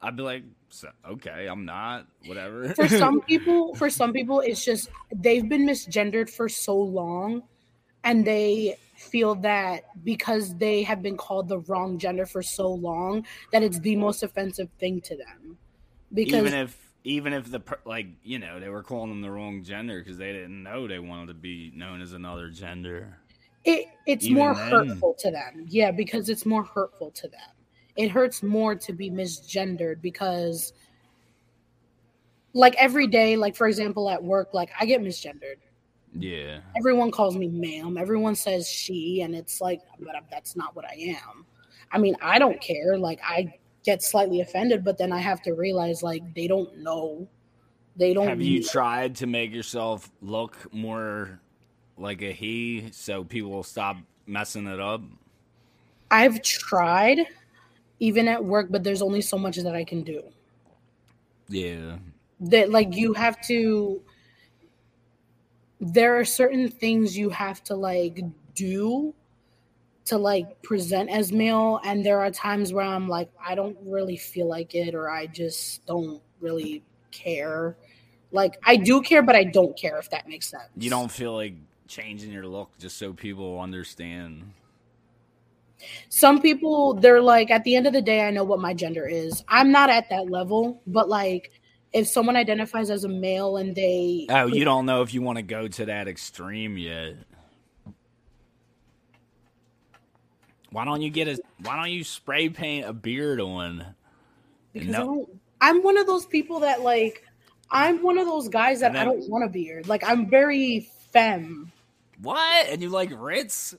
I'd 0.00 0.14
be 0.16 0.22
like, 0.22 0.44
"So- 0.68 0.92
okay, 1.04 1.48
I'm 1.48 1.64
not. 1.64 2.06
Whatever. 2.26 2.68
for 2.76 2.86
some 2.86 3.20
people 3.28 3.74
for 3.74 3.90
some 3.90 4.12
people 4.12 4.40
it's 4.40 4.64
just 4.64 4.88
they've 5.12 5.48
been 5.48 5.66
misgendered 5.66 6.30
for 6.30 6.48
so 6.48 6.78
long 6.78 7.42
and 8.04 8.24
they 8.24 8.76
feel 8.96 9.34
that 9.34 9.82
because 10.04 10.54
they 10.54 10.84
have 10.84 11.02
been 11.02 11.16
called 11.16 11.48
the 11.48 11.58
wrong 11.58 11.98
gender 11.98 12.26
for 12.26 12.44
so 12.44 12.70
long 12.70 13.26
that 13.50 13.64
it's 13.64 13.80
the 13.80 13.96
most 13.96 14.22
offensive 14.22 14.68
thing 14.78 15.00
to 15.00 15.16
them 15.16 15.58
because 16.12 16.46
even 16.46 16.54
if 16.54 16.83
even 17.04 17.34
if 17.34 17.50
the 17.50 17.60
like 17.84 18.06
you 18.22 18.38
know 18.38 18.58
they 18.58 18.68
were 18.70 18.82
calling 18.82 19.10
them 19.10 19.20
the 19.20 19.30
wrong 19.30 19.62
gender 19.62 19.98
because 20.00 20.16
they 20.16 20.32
didn't 20.32 20.62
know 20.62 20.88
they 20.88 20.98
wanted 20.98 21.28
to 21.28 21.34
be 21.34 21.70
known 21.76 22.00
as 22.00 22.14
another 22.14 22.48
gender. 22.48 23.18
it 23.64 23.86
it's 24.06 24.24
even 24.24 24.36
more 24.36 24.54
then. 24.54 24.70
hurtful 24.70 25.14
to 25.18 25.30
them 25.30 25.64
yeah 25.68 25.90
because 25.90 26.28
it's 26.28 26.44
more 26.46 26.64
hurtful 26.64 27.10
to 27.10 27.28
them 27.28 27.40
it 27.96 28.10
hurts 28.10 28.42
more 28.42 28.74
to 28.74 28.92
be 28.92 29.10
misgendered 29.10 30.00
because 30.02 30.72
like 32.54 32.74
every 32.76 33.06
day 33.06 33.36
like 33.36 33.54
for 33.54 33.68
example 33.68 34.08
at 34.10 34.22
work 34.22 34.48
like 34.54 34.70
i 34.80 34.86
get 34.86 35.00
misgendered 35.00 35.56
Yeah. 36.18 36.60
everyone 36.76 37.10
calls 37.10 37.36
me 37.36 37.48
ma'am 37.48 37.96
everyone 37.96 38.34
says 38.34 38.68
she 38.68 39.20
and 39.22 39.34
it's 39.34 39.60
like 39.60 39.80
but 40.00 40.14
um, 40.16 40.24
that's 40.30 40.56
not 40.56 40.74
what 40.74 40.84
i 40.84 40.94
am 40.94 41.44
i 41.92 41.98
mean 41.98 42.16
i 42.22 42.38
don't 42.38 42.60
care 42.60 42.96
like 42.96 43.20
i 43.22 43.52
get 43.84 44.02
slightly 44.02 44.40
offended 44.40 44.82
but 44.82 44.98
then 44.98 45.12
i 45.12 45.18
have 45.18 45.40
to 45.42 45.52
realize 45.52 46.02
like 46.02 46.22
they 46.34 46.46
don't 46.48 46.78
know 46.78 47.28
they 47.96 48.12
don't 48.12 48.26
Have 48.26 48.40
you 48.42 48.62
tried 48.62 49.14
to 49.16 49.26
make 49.26 49.52
yourself 49.52 50.10
look 50.20 50.72
more 50.72 51.38
like 51.96 52.22
a 52.22 52.32
he 52.32 52.88
so 52.90 53.22
people 53.22 53.50
will 53.50 53.62
stop 53.62 53.96
messing 54.26 54.66
it 54.66 54.80
up? 54.80 55.02
i've 56.10 56.42
tried 56.42 57.20
even 58.00 58.26
at 58.26 58.42
work 58.44 58.68
but 58.70 58.82
there's 58.82 59.02
only 59.02 59.20
so 59.20 59.38
much 59.38 59.56
that 59.58 59.74
i 59.74 59.84
can 59.84 60.02
do 60.02 60.22
Yeah. 61.48 61.98
that 62.40 62.70
like 62.70 62.94
you 62.96 63.12
have 63.12 63.40
to 63.48 64.02
there 65.80 66.18
are 66.18 66.24
certain 66.24 66.68
things 66.68 67.16
you 67.16 67.28
have 67.30 67.62
to 67.64 67.74
like 67.74 68.20
do 68.54 69.14
to 70.06 70.18
like 70.18 70.60
present 70.62 71.08
as 71.10 71.32
male 71.32 71.80
and 71.84 72.04
there 72.04 72.20
are 72.20 72.30
times 72.30 72.72
where 72.72 72.84
i'm 72.84 73.08
like 73.08 73.30
i 73.44 73.54
don't 73.54 73.76
really 73.84 74.16
feel 74.16 74.48
like 74.48 74.74
it 74.74 74.94
or 74.94 75.10
i 75.10 75.26
just 75.26 75.84
don't 75.86 76.20
really 76.40 76.82
care 77.10 77.76
like 78.32 78.56
i 78.64 78.76
do 78.76 79.00
care 79.00 79.22
but 79.22 79.34
i 79.34 79.44
don't 79.44 79.76
care 79.78 79.98
if 79.98 80.10
that 80.10 80.28
makes 80.28 80.48
sense 80.48 80.68
You 80.76 80.90
don't 80.90 81.10
feel 81.10 81.34
like 81.34 81.54
changing 81.88 82.32
your 82.32 82.46
look 82.46 82.70
just 82.78 82.98
so 82.98 83.12
people 83.12 83.60
understand. 83.60 84.52
some 86.08 86.40
people 86.40 86.94
they're 86.94 87.20
like 87.22 87.50
at 87.50 87.62
the 87.64 87.76
end 87.76 87.86
of 87.86 87.92
the 87.92 88.02
day 88.02 88.26
i 88.26 88.30
know 88.30 88.44
what 88.44 88.60
my 88.60 88.74
gender 88.74 89.06
is 89.06 89.42
i'm 89.48 89.70
not 89.70 89.90
at 89.90 90.08
that 90.10 90.30
level 90.30 90.80
but 90.86 91.08
like 91.08 91.50
if 91.92 92.08
someone 92.08 92.34
identifies 92.36 92.90
as 92.90 93.04
a 93.04 93.08
male 93.08 93.56
and 93.58 93.74
they 93.76 94.26
Oh, 94.28 94.46
you 94.46 94.64
don't 94.64 94.84
know 94.86 95.02
if 95.02 95.14
you 95.14 95.22
want 95.22 95.36
to 95.38 95.42
go 95.42 95.68
to 95.68 95.84
that 95.86 96.08
extreme 96.08 96.76
yet. 96.76 97.14
Why 100.74 100.84
don't 100.84 101.02
you 101.02 101.10
get 101.10 101.28
a? 101.28 101.38
Why 101.62 101.76
don't 101.76 101.92
you 101.92 102.02
spray 102.02 102.48
paint 102.48 102.84
a 102.84 102.92
beard 102.92 103.40
on? 103.40 103.94
because 104.72 104.88
No. 104.88 105.28
I 105.60 105.68
I'm 105.70 105.84
one 105.84 105.96
of 105.96 106.08
those 106.08 106.26
people 106.26 106.60
that 106.60 106.82
like 106.82 107.24
I'm 107.70 108.02
one 108.02 108.18
of 108.18 108.26
those 108.26 108.48
guys 108.48 108.80
that 108.80 108.90
And 108.90 108.98
I 108.98 109.04
don't 109.04 109.30
want 109.30 109.44
a 109.44 109.48
beard. 109.48 109.86
Like 109.86 110.02
I'm 110.04 110.28
very 110.28 110.90
femme. 111.12 111.70
What? 112.20 112.68
And 112.68 112.82
you 112.82 112.88
like 112.88 113.10
Rittz? 113.10 113.76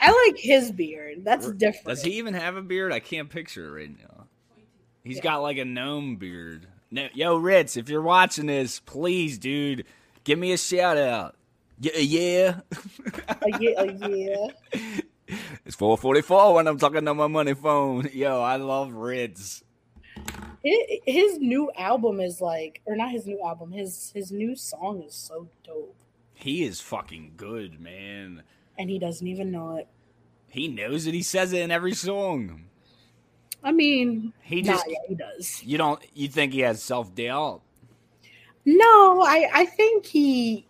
I 0.00 0.26
like 0.26 0.38
his 0.38 0.72
beard. 0.72 1.22
That's 1.22 1.50
different. 1.52 1.88
Does 1.88 2.02
he 2.02 2.12
even 2.12 2.32
have 2.32 2.56
a 2.56 2.62
beard? 2.62 2.90
I 2.90 3.00
can't 3.00 3.28
picture 3.28 3.66
it 3.66 3.80
right 3.82 3.98
now. 3.98 4.24
He's 5.04 5.16
Yeah. 5.16 5.22
got 5.22 5.42
like 5.42 5.58
a 5.58 5.66
gnome 5.66 6.16
beard. 6.16 6.66
No, 6.90 7.08
yo, 7.12 7.38
Rittz, 7.38 7.76
if 7.76 7.90
you're 7.90 8.00
watching 8.00 8.46
this, 8.46 8.80
please, 8.80 9.36
dude, 9.36 9.84
give 10.24 10.38
me 10.38 10.52
a 10.52 10.56
shout 10.56 10.96
out. 10.96 11.36
Yeah, 11.78 11.98
yeah. 11.98 12.60
Yeah, 13.60 13.70
uh, 13.78 14.06
yeah. 14.06 14.46
It's 15.64 15.74
444 15.76 16.54
when 16.54 16.68
I'm 16.68 16.78
talking 16.78 17.06
on 17.08 17.16
my 17.16 17.26
money 17.26 17.54
phone. 17.54 18.08
Yo, 18.12 18.40
I 18.40 18.56
love 18.56 18.90
Rittz. 18.90 19.62
His, 20.62 20.78
his 21.04 21.38
new 21.38 21.70
album 21.76 22.20
is 22.20 22.40
like, 22.40 22.80
or 22.86 22.96
not 22.96 23.10
his 23.10 23.26
new 23.26 23.40
album. 23.44 23.72
His 23.72 24.10
his 24.14 24.30
new 24.32 24.54
song 24.56 25.02
is 25.02 25.14
so 25.14 25.48
dope, 25.64 25.96
He 26.34 26.64
is 26.64 26.80
fucking 26.80 27.32
good, 27.36 27.80
man. 27.80 28.42
and 28.78 28.88
he 28.90 28.98
doesn't 28.98 29.26
even 29.26 29.50
know 29.50 29.76
it. 29.76 29.88
He 30.48 30.68
knows 30.68 31.06
it. 31.06 31.14
He 31.14 31.22
says 31.22 31.52
it 31.52 31.60
in 31.60 31.70
every 31.70 31.94
song. 31.94 32.64
I 33.62 33.72
mean, 33.72 34.32
He 34.42 34.62
just 34.62 34.84
yeah, 34.88 34.96
he 35.08 35.14
does. 35.16 35.62
you 35.64 35.76
don't 35.78 36.00
you 36.14 36.28
think 36.28 36.52
he 36.52 36.60
has 36.60 36.82
self 36.82 37.14
doubt? 37.14 37.62
No, 38.64 39.22
I 39.22 39.48
I 39.52 39.64
think 39.66 40.06
he 40.06 40.65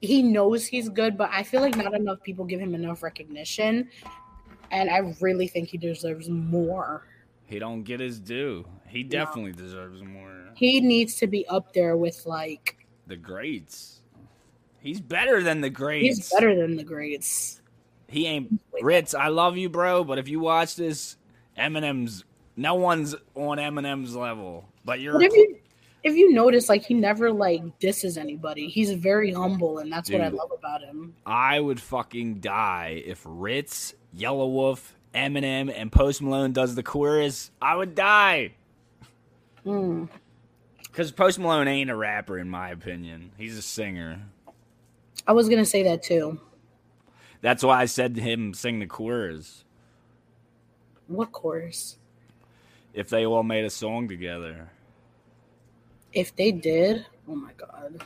he 0.00 0.22
knows 0.22 0.66
he's 0.66 0.88
good, 0.88 1.16
but 1.16 1.30
I 1.32 1.42
feel 1.42 1.60
like 1.60 1.76
not 1.76 1.94
enough 1.94 2.22
people 2.22 2.44
give 2.44 2.60
him 2.60 2.74
enough 2.74 3.02
recognition, 3.02 3.88
and 4.70 4.90
I 4.90 5.14
really 5.20 5.46
think 5.48 5.68
he 5.68 5.78
deserves 5.78 6.28
more. 6.28 7.06
He 7.44 7.58
don't 7.58 7.82
get 7.82 8.00
his 8.00 8.20
due. 8.20 8.64
He 8.86 9.02
definitely 9.02 9.52
deserves 9.52 10.02
more. 10.02 10.50
He 10.54 10.80
needs 10.80 11.16
to 11.16 11.26
be 11.26 11.46
up 11.48 11.72
there 11.72 11.96
with 11.96 12.26
like 12.26 12.76
The 13.06 13.16
greats. 13.16 14.00
He's 14.80 15.00
better 15.00 15.42
than 15.42 15.60
the 15.60 15.70
greats. 15.70 16.16
he's 16.16 16.30
better 16.30 16.56
than 16.56 16.76
the 16.76 16.84
greats. 16.84 17.60
He 18.08 18.26
ain't 18.26 18.60
Rittz. 18.82 19.18
I 19.18 19.28
love 19.28 19.56
you, 19.56 19.68
bro. 19.68 20.04
But 20.04 20.18
if 20.18 20.28
you 20.28 20.40
watch 20.40 20.76
this, 20.76 21.16
Eminem's 21.58 22.24
no 22.56 22.74
one's 22.74 23.14
on 23.34 23.58
Eminem's 23.58 24.16
level. 24.16 24.68
But 24.84 25.00
you're 25.00 25.14
But 25.14 25.24
if 25.24 25.32
you 25.34 25.59
if 26.02 26.14
you 26.16 26.32
notice, 26.32 26.68
like 26.68 26.84
he 26.84 26.94
never 26.94 27.30
like 27.30 27.78
disses 27.78 28.16
anybody. 28.16 28.68
He's 28.68 28.92
very 28.92 29.32
humble, 29.32 29.78
and 29.78 29.92
that's 29.92 30.10
what 30.10 30.20
I 30.20 30.28
love 30.28 30.50
about 30.56 30.82
him. 30.82 31.14
I 31.26 31.60
would 31.60 31.80
fucking 31.80 32.40
die 32.40 33.02
if 33.04 33.24
Rittz, 33.24 33.94
Yellow 34.12 34.48
Wolf, 34.48 34.96
Eminem, 35.14 35.72
and 35.74 35.92
Post 35.92 36.22
Malone 36.22 36.52
does 36.52 36.74
the 36.74 36.82
chorus. 36.82 37.50
I 37.60 37.76
would 37.76 37.94
die. 37.94 38.52
Mm. 39.66 40.08
Because 40.82 41.12
Post 41.12 41.38
Malone 41.38 41.68
ain't 41.68 41.90
a 41.90 41.96
rapper, 41.96 42.38
in 42.38 42.48
my 42.48 42.70
opinion. 42.70 43.32
He's 43.36 43.56
a 43.58 43.62
singer. 43.62 44.22
I 45.26 45.32
was 45.32 45.48
gonna 45.48 45.66
say 45.66 45.82
that 45.84 46.02
too. 46.02 46.40
That's 47.42 47.62
why 47.62 47.80
I 47.80 47.86
said 47.86 48.14
to 48.16 48.20
him 48.20 48.54
sing 48.54 48.80
the 48.80 48.86
chorus. 48.86 49.64
What 51.06 51.32
chorus? 51.32 51.96
If 52.92 53.08
they 53.08 53.24
all 53.24 53.42
made 53.42 53.64
a 53.64 53.70
song 53.70 54.08
together. 54.08 54.70
If 56.12 56.34
they 56.36 56.52
did, 56.52 57.06
oh 57.28 57.34
my 57.36 57.52
god. 57.56 58.02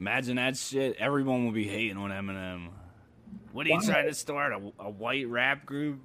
Imagine 0.00 0.36
that 0.36 0.56
shit. 0.56 0.96
Everyone 0.98 1.44
will 1.44 1.52
be 1.52 1.66
hating 1.66 1.96
on 1.96 2.10
Eminem. 2.10 2.68
What 3.52 3.66
are 3.66 3.70
you 3.70 3.76
Why? 3.76 3.84
trying 3.84 4.06
to 4.08 4.14
start? 4.14 4.52
A, 4.52 4.60
a 4.84 4.90
white 4.90 5.28
rap 5.28 5.66
group? 5.66 5.98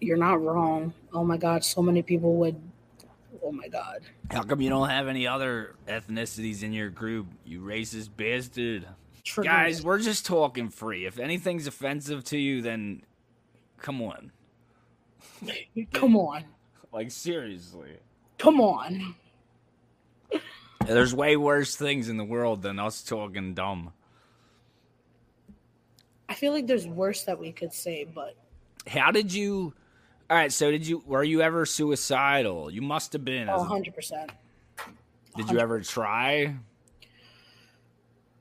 You're 0.00 0.16
not 0.16 0.40
wrong. 0.40 0.92
Oh 1.12 1.24
my 1.24 1.36
god, 1.36 1.64
so 1.64 1.82
many 1.82 2.02
people 2.02 2.36
would. 2.36 2.56
Oh 3.42 3.50
my 3.50 3.66
god. 3.68 4.02
How 4.30 4.42
come 4.42 4.60
you 4.60 4.68
don't 4.70 4.88
have 4.88 5.08
any 5.08 5.26
other 5.26 5.74
ethnicities 5.88 6.62
in 6.62 6.72
your 6.72 6.90
group? 6.90 7.26
You 7.44 7.60
racist 7.62 8.10
bastard. 8.16 8.86
Trigger 9.24 9.48
Guys, 9.48 9.82
we're 9.82 9.98
just 9.98 10.24
talking 10.24 10.68
free. 10.68 11.04
If 11.06 11.18
anything's 11.18 11.66
offensive 11.66 12.24
to 12.24 12.38
you, 12.38 12.62
then 12.62 13.02
come 13.78 14.00
on. 14.02 14.30
come 15.92 16.16
on, 16.16 16.44
Like, 16.92 17.10
seriously. 17.10 17.96
come 18.38 18.60
on. 18.60 19.14
There's 20.86 21.14
way 21.14 21.36
worse 21.36 21.76
things 21.76 22.08
in 22.08 22.16
the 22.16 22.24
world 22.24 22.62
than 22.62 22.78
us 22.78 23.02
talking 23.02 23.54
dumb. 23.54 23.92
I 26.28 26.34
feel 26.34 26.52
like 26.52 26.66
there's 26.66 26.86
worse 26.86 27.24
that 27.24 27.38
we 27.38 27.52
could 27.52 27.72
say, 27.72 28.04
but 28.04 28.36
How 28.86 29.10
did 29.10 29.32
you. 29.32 29.74
All 30.30 30.36
right, 30.36 30.52
so 30.52 30.70
did 30.70 30.86
you. 30.86 31.02
Were 31.06 31.24
you 31.24 31.40
ever 31.40 31.64
suicidal? 31.66 32.70
You 32.70 32.82
must 32.82 33.12
have 33.14 33.24
been. 33.24 33.48
oh, 33.48 33.62
a- 33.62 33.66
100%. 33.66 34.28
did 35.36 35.50
you 35.50 35.58
ever 35.58 35.80
try? 35.80 36.54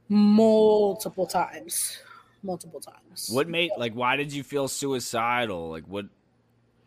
Multiple 0.09 1.25
times. 1.27 1.99
Multiple 2.43 2.79
times. 2.79 3.29
What 3.31 3.49
made 3.49 3.71
like 3.77 3.93
why 3.93 4.15
did 4.15 4.31
you 4.31 4.43
feel 4.43 4.67
suicidal? 4.67 5.69
Like 5.69 5.83
what 5.85 6.05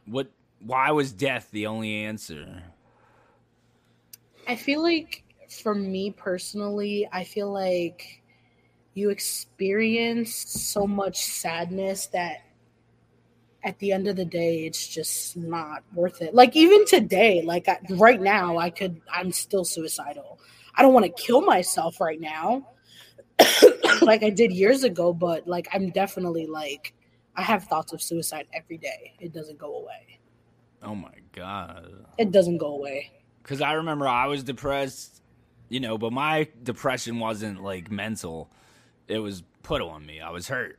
what 0.06 0.28
why 0.60 0.90
was 0.92 1.12
death 1.12 1.48
the 1.50 1.66
only 1.66 2.04
answer? 2.04 2.62
I 4.46 4.56
feel 4.56 4.82
like 4.82 5.22
for 5.50 5.74
me 5.74 6.10
personally, 6.10 7.08
I 7.12 7.24
feel 7.24 7.52
like 7.52 8.22
you 8.94 9.10
experience 9.10 10.34
so 10.34 10.86
much 10.86 11.22
sadness 11.24 12.06
that 12.08 12.44
at 13.62 13.78
the 13.78 13.92
end 13.92 14.08
of 14.08 14.16
the 14.16 14.24
day, 14.24 14.64
it's 14.64 14.88
just 14.88 15.36
not 15.36 15.82
worth 15.94 16.22
it. 16.22 16.34
Like 16.34 16.56
even 16.56 16.86
today, 16.86 17.42
like 17.42 17.68
I, 17.68 17.78
right 17.90 18.20
now, 18.20 18.58
I 18.58 18.70
could, 18.70 19.00
I'm 19.12 19.32
still 19.32 19.64
suicidal. 19.64 20.40
I 20.74 20.82
don't 20.82 20.94
want 20.94 21.04
to 21.04 21.22
kill 21.22 21.42
myself 21.42 22.00
right 22.00 22.20
now, 22.20 22.66
like 24.02 24.22
I 24.22 24.30
did 24.30 24.52
years 24.52 24.84
ago, 24.84 25.12
but 25.12 25.46
like 25.46 25.68
I'm 25.72 25.90
definitely 25.90 26.46
like, 26.46 26.94
I 27.36 27.42
have 27.42 27.64
thoughts 27.64 27.92
of 27.92 28.02
suicide 28.02 28.46
every 28.52 28.78
day. 28.78 29.14
It 29.20 29.32
doesn't 29.32 29.58
go 29.58 29.76
away. 29.76 30.18
Oh 30.82 30.94
my 30.94 31.12
god. 31.32 32.06
It 32.18 32.30
doesn't 32.32 32.58
go 32.58 32.74
away. 32.74 33.10
Cuz 33.42 33.60
I 33.60 33.72
remember 33.72 34.08
I 34.08 34.26
was 34.26 34.42
depressed, 34.42 35.19
you 35.70 35.80
know, 35.80 35.96
but 35.96 36.12
my 36.12 36.48
depression 36.62 37.18
wasn't 37.18 37.62
like 37.62 37.90
mental. 37.90 38.50
It 39.08 39.20
was 39.20 39.42
put 39.62 39.80
on 39.80 40.04
me. 40.04 40.20
I 40.20 40.28
was 40.30 40.48
hurt. 40.48 40.78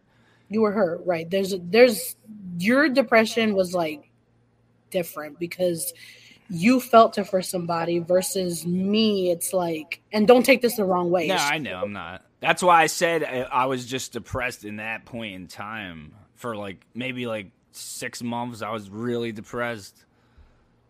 you 0.50 0.62
were 0.62 0.72
hurt 0.74 1.02
right 1.06 1.30
there's 1.30 1.56
there's 1.60 2.16
your 2.60 2.90
depression 2.90 3.56
was 3.56 3.74
like 3.74 4.10
different 4.90 5.40
because 5.40 5.94
you 6.50 6.82
felt 6.82 7.18
it 7.18 7.24
for 7.26 7.42
somebody 7.42 8.00
versus 8.00 8.66
me 8.66 9.32
it's 9.32 9.54
like 9.54 10.02
and 10.12 10.28
don't 10.28 10.44
take 10.46 10.62
this 10.62 10.76
the 10.76 10.84
wrong 10.84 11.10
way 11.10 11.28
No, 11.28 11.36
I 11.36 11.58
know 11.58 11.82
I'm 11.82 11.94
not. 11.94 12.26
That's 12.42 12.62
why 12.62 12.82
I 12.84 12.88
said 12.88 13.24
I, 13.24 13.42
I 13.44 13.66
was 13.68 13.86
just 13.86 14.12
depressed 14.14 14.66
in 14.66 14.76
that 14.78 15.06
point 15.06 15.36
in 15.36 15.48
time 15.48 16.14
for 16.36 16.56
like 16.58 16.86
maybe 16.94 17.28
like 17.28 17.52
6 17.72 18.22
months 18.24 18.62
I 18.62 18.72
was 18.72 18.90
really 18.90 19.32
depressed. 19.32 20.04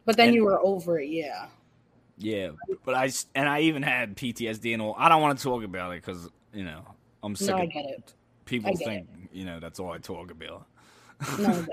but 0.05 0.17
then 0.17 0.29
and- 0.29 0.35
you 0.35 0.45
were 0.45 0.59
over 0.59 0.99
it 0.99 1.09
yeah 1.09 1.47
Yeah, 2.21 2.51
but 2.85 2.95
I 2.95 3.11
and 3.35 3.49
I 3.49 3.61
even 3.61 3.83
had 3.83 4.15
PTSD 4.15 4.73
and 4.73 4.81
all. 4.81 4.95
I 4.97 5.09
don't 5.09 5.21
want 5.21 5.37
to 5.39 5.43
talk 5.43 5.63
about 5.63 5.91
it 5.93 6.03
because 6.05 6.29
you 6.53 6.63
know 6.63 6.83
I'm 7.23 7.35
sick 7.35 7.55
no 7.55 7.57
i 7.57 7.65
of 7.65 7.71
get 7.73 7.85
it 7.85 8.13
people 8.45 8.73
get 8.75 8.85
think 8.85 9.07
you 9.31 9.45
know 9.45 9.59
that's 9.59 9.79
all 9.79 9.91
I 9.91 9.99
talk 9.99 10.31
about. 10.31 10.67
no 11.37 11.67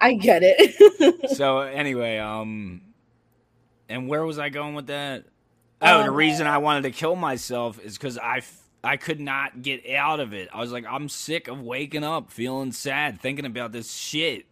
i 0.00 0.14
get 0.14 0.42
it 0.44 0.56
it 0.80 1.16
so 1.30 1.60
anyway, 1.60 2.18
um, 2.18 2.82
and 3.88 4.08
where 4.08 4.24
was 4.24 4.38
I 4.38 4.48
going 4.48 4.74
with 4.74 4.86
that? 4.88 5.24
Oh, 5.82 6.02
the 6.02 6.10
Um, 6.10 6.14
reason 6.14 6.46
I 6.46 6.58
wanted 6.58 6.82
to 6.84 6.90
kill 6.90 7.16
myself 7.16 7.78
is 7.80 7.98
because 7.98 8.18
I 8.18 8.38
f- 8.38 8.62
I 8.84 8.96
could 8.96 9.20
not 9.20 9.62
get 9.62 9.88
out 9.90 10.20
of 10.20 10.32
it. 10.32 10.48
I 10.52 10.60
was 10.60 10.72
like, 10.72 10.86
I'm 10.88 11.08
sick 11.08 11.48
of 11.48 11.60
waking 11.60 12.04
up 12.04 12.30
feeling 12.30 12.72
sad, 12.72 13.20
thinking 13.20 13.46
about 13.46 13.72
this 13.72 13.92
shit, 13.92 14.46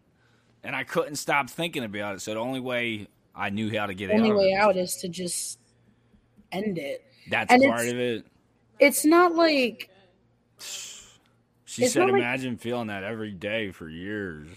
and 0.62 0.76
I 0.76 0.84
couldn't 0.84 1.16
stop 1.16 1.50
thinking 1.50 1.84
about 1.84 2.16
it. 2.16 2.20
So 2.22 2.34
the 2.34 2.40
only 2.40 2.60
way 2.60 3.08
I 3.34 3.50
knew 3.50 3.76
how 3.76 3.86
to 3.86 3.94
get 3.94 4.10
only 4.10 4.30
out, 4.30 4.36
way 4.36 4.52
out 4.54 4.76
is 4.76 4.96
to 4.96 5.08
just 5.08 5.58
end 6.52 6.78
it 6.78 7.04
that's 7.30 7.52
and 7.52 7.62
part 7.64 7.88
of 7.88 7.98
it. 7.98 8.26
it's 8.78 9.04
not 9.04 9.34
like 9.34 9.90
She 11.64 11.86
said, 11.88 12.00
not 12.00 12.12
like- 12.12 12.20
imagine 12.20 12.56
feeling 12.56 12.86
that 12.88 13.02
every 13.02 13.32
day 13.32 13.70
for 13.72 13.88
years. 13.88 14.48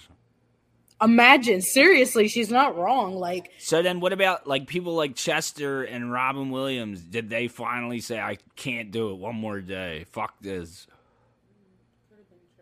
imagine 1.01 1.61
seriously 1.61 2.27
she's 2.27 2.51
not 2.51 2.77
wrong 2.77 3.15
like 3.15 3.51
So 3.57 3.81
then, 3.81 3.99
what 3.99 4.13
about 4.13 4.45
like 4.47 4.67
people 4.67 4.93
like 4.95 5.15
Chester 5.15 5.83
and 5.83 6.11
Robin 6.11 6.49
Williams? 6.51 7.01
Did 7.01 7.29
they 7.29 7.47
finally 7.47 7.99
say, 7.99 8.19
I 8.19 8.37
can't 8.55 8.91
do 8.91 9.09
it 9.11 9.15
one 9.15 9.35
more 9.35 9.59
day? 9.61 10.05
Fuck 10.11 10.35
this. 10.41 10.85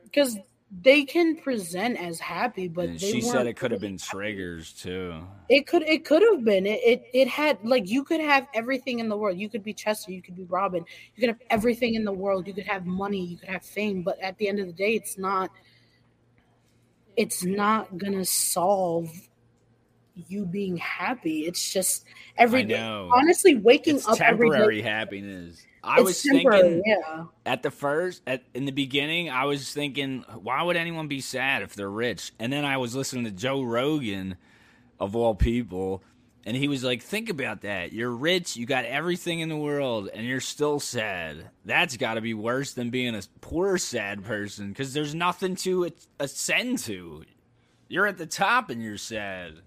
because 0.04 0.38
they 0.82 1.04
can 1.04 1.38
present 1.38 1.98
as 1.98 2.20
happy, 2.20 2.68
but 2.68 3.00
she 3.00 3.22
said 3.22 3.48
it 3.48 3.56
could 3.56 3.72
have 3.72 3.82
been 3.82 3.98
triggers 3.98 4.74
too. 4.74 5.24
It 5.48 5.68
could 5.68 5.84
it 5.84 6.06
could 6.06 6.22
have 6.24 6.44
been. 6.44 6.66
It, 6.66 6.82
it 6.84 7.04
it 7.14 7.28
had 7.28 7.60
like 7.64 7.88
you 7.88 8.04
could 8.04 8.20
have 8.20 8.48
everything 8.54 9.00
in 9.00 9.08
the 9.08 9.16
world. 9.16 9.38
You 9.38 9.48
could 9.50 9.64
be 9.64 9.74
Chester, 9.74 10.12
you 10.12 10.22
could 10.22 10.36
be 10.36 10.44
Robin, 10.44 10.84
you 11.16 11.22
could 11.22 11.30
have 11.30 11.42
everything 11.50 11.96
in 11.96 12.04
the 12.04 12.12
world. 12.12 12.48
You 12.48 12.54
could 12.54 12.66
have 12.66 12.86
money, 12.86 13.24
you 13.24 13.38
could 13.38 13.50
have 13.50 13.64
fame, 13.64 14.02
but 14.02 14.20
at 14.22 14.38
the 14.38 14.50
end 14.50 14.60
of 14.60 14.68
the 14.68 14.74
day, 14.74 14.96
it's 14.96 15.18
not 15.18 15.52
it's 17.16 17.44
not 17.44 17.98
gonna 17.98 18.26
solve 18.26 19.12
you 20.28 20.46
being 20.46 20.78
happy. 20.78 21.42
It's 21.42 21.72
just 21.72 22.06
every 22.38 22.64
day. 22.64 22.82
Honestly, 22.82 23.56
waking 23.56 23.98
It's 23.98 24.08
up 24.08 24.20
every 24.22 24.50
temporary 24.50 24.82
day. 24.82 24.88
happiness. 24.88 25.66
I 25.86 25.98
it's 25.98 26.04
was 26.04 26.22
thinking 26.22 26.84
yeah. 26.86 27.26
at 27.46 27.64
the 27.64 27.72
first 27.72 28.22
at 28.28 28.44
in 28.54 28.66
the 28.66 28.72
beginning 28.72 29.30
i 29.30 29.46
was 29.46 29.72
thinking 29.72 30.26
why 30.42 30.62
would 30.64 30.76
anyone 30.76 31.08
be 31.08 31.22
sad 31.22 31.62
if 31.62 31.76
they're 31.76 31.90
rich? 31.90 32.32
And 32.40 32.52
then 32.52 32.66
i 32.66 32.78
was 32.78 32.96
listening 32.96 33.26
to 33.26 33.32
joe 33.32 33.62
rogan 33.62 34.38
of 35.00 35.16
all 35.16 35.36
people 35.36 36.04
and 36.46 36.56
he 36.56 36.68
was 36.68 36.84
like 36.84 37.02
think 37.02 37.30
about 37.30 37.62
that. 37.62 37.92
You're 37.92 38.12
rich 38.12 38.56
you 38.56 38.66
got 38.66 38.86
everything 38.86 39.40
in 39.40 39.50
the 39.50 39.58
world 39.58 40.10
and 40.14 40.26
you're 40.26 40.40
still 40.40 40.80
sad. 40.80 41.50
That's 41.66 41.98
got 41.98 42.16
to 42.16 42.22
be 42.22 42.34
worse 42.34 42.74
than 42.74 42.90
being 42.90 43.16
a 43.16 43.22
poor 43.42 43.78
sad 43.78 44.24
person 44.24 44.70
because 44.70 44.94
there's 44.94 45.16
nothing 45.16 45.56
to 45.58 45.90
ascend 46.20 46.80
to. 46.80 47.24
You're 47.88 48.08
at 48.08 48.18
the 48.18 48.26
top 48.26 48.70
and 48.70 48.82
you're 48.82 48.98
sad. 48.98 49.62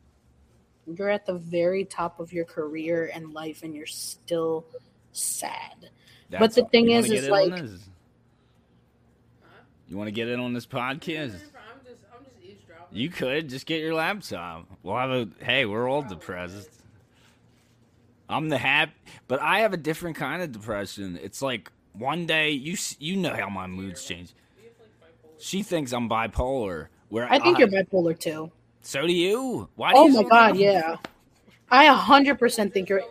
You're 0.87 1.11
at 1.11 1.27
the 1.27 1.35
very 1.35 1.85
top 1.85 2.19
of 2.19 2.33
your 2.33 2.45
career 2.45 3.11
and 3.13 3.33
life, 3.35 3.63
and 3.63 3.75
you're 3.75 3.87
still 3.87 4.65
sad. 5.13 5.91
That's 6.31 6.55
the 6.57 6.63
all. 6.63 6.69
thing 6.69 6.91
You 6.91 6.99
is- 6.99 7.07
wanna 7.09 7.15
is 7.15 7.21
get 7.21 7.29
in 7.29 7.33
on 7.43 7.51
like- 7.51 7.63
this? 7.63 7.89
you 9.89 9.97
want 9.97 10.09
to 10.09 10.13
get 10.13 10.29
in 10.29 10.39
on 10.41 10.53
this 10.53 10.67
podcast 10.67 11.33
I'm 11.35 11.81
just, 11.85 12.03
I'm 12.15 12.25
just. 12.25 12.93
You 12.93 13.09
could 13.11 13.49
just 13.49 13.67
get 13.67 13.81
your 13.81 13.95
laptop. 13.95 14.67
We'll 14.83 14.97
have 14.97 15.11
a 15.11 15.29
hey, 15.43 15.65
we're 15.65 15.89
all 15.89 16.03
depressed. 16.03 16.69
I'm 18.29 18.49
the 18.51 18.59
happy, 18.59 18.93
but 19.27 19.41
I 19.41 19.61
have 19.61 19.73
a 19.73 19.79
different 19.79 20.17
kind 20.17 20.43
of 20.43 20.53
depression. 20.53 21.19
It's 21.23 21.41
like 21.41 21.71
one 21.95 22.27
day 22.27 22.51
you 22.51 22.77
you 22.99 23.17
know 23.17 23.35
how 23.35 23.49
my 23.49 23.67
moods 23.67 24.05
change. 24.05 24.35
She 25.39 25.63
thinks 25.63 25.93
I'm 25.93 26.09
bipolar. 26.09 26.89
Where 27.09 27.25
I 27.31 27.39
think 27.39 27.57
I- 27.57 27.61
you're 27.61 27.69
bipolar 27.69 28.19
too. 28.19 28.51
So 28.83 29.07
do 29.07 29.13
you? 29.13 29.69
Why? 29.77 29.93
Do 29.93 29.99
Oh 29.99 30.07
you 30.09 30.13
my 30.15 30.23
so 30.23 30.29
god, 30.29 30.47
think- 30.53 30.63
yeah. 30.65 30.97
I 31.71 31.85
a 31.85 31.93
hundred 31.95 32.39
percent 32.39 32.73
think 32.75 32.89
you're. 32.91 33.03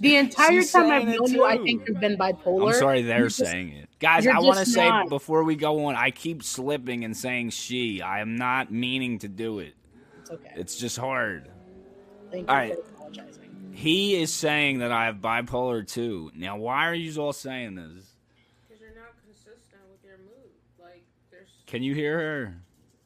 The 0.00 0.16
entire 0.16 0.62
She's 0.62 0.72
time 0.72 0.90
I've 0.90 1.02
saying 1.02 1.08
it 1.14 1.20
known 1.20 1.30
you, 1.32 1.44
I 1.44 1.58
think 1.58 1.86
you've 1.86 2.00
been 2.00 2.16
bipolar. 2.16 2.68
I'm 2.72 2.78
sorry, 2.78 3.02
they're 3.02 3.24
just- 3.28 3.38
saying 3.38 3.68
it, 3.72 3.88
guys. 3.98 4.26
I 4.26 4.38
want 4.40 4.58
to 4.58 4.66
say 4.66 4.88
not. 4.88 5.08
before 5.08 5.44
we 5.44 5.56
go 5.56 5.84
on, 5.86 5.94
I 5.96 6.10
keep 6.10 6.42
slipping 6.42 7.04
and 7.04 7.16
saying 7.16 7.50
she. 7.50 8.00
I 8.02 8.20
am 8.20 8.36
not 8.36 8.72
meaning 8.72 9.18
to 9.20 9.28
do 9.28 9.58
it. 9.58 9.74
It's 10.20 10.30
okay. 10.30 10.52
It's 10.56 10.76
just 10.78 10.96
hard. 10.98 11.50
Thank 12.30 12.48
all 12.48 12.54
you 12.54 12.60
right. 12.60 12.74
for 12.76 12.80
apologizing. 12.94 13.72
He 13.72 14.20
is 14.20 14.32
saying 14.32 14.78
that 14.80 14.92
I 14.92 15.06
have 15.06 15.16
bipolar 15.16 15.86
too. 15.86 16.30
Now, 16.34 16.56
why 16.58 16.86
are 16.86 16.94
you 16.94 17.20
all 17.20 17.32
saying 17.32 17.74
this? 17.76 18.14
Because 18.68 18.80
you're 18.80 18.94
not 18.94 19.12
consistent 19.24 19.82
with 19.90 20.04
your 20.04 20.18
mood. 20.18 20.50
Like, 20.78 21.02
there's. 21.30 21.48
Can 21.66 21.82
you 21.82 21.94
hear 21.94 22.18
her? 22.18 22.54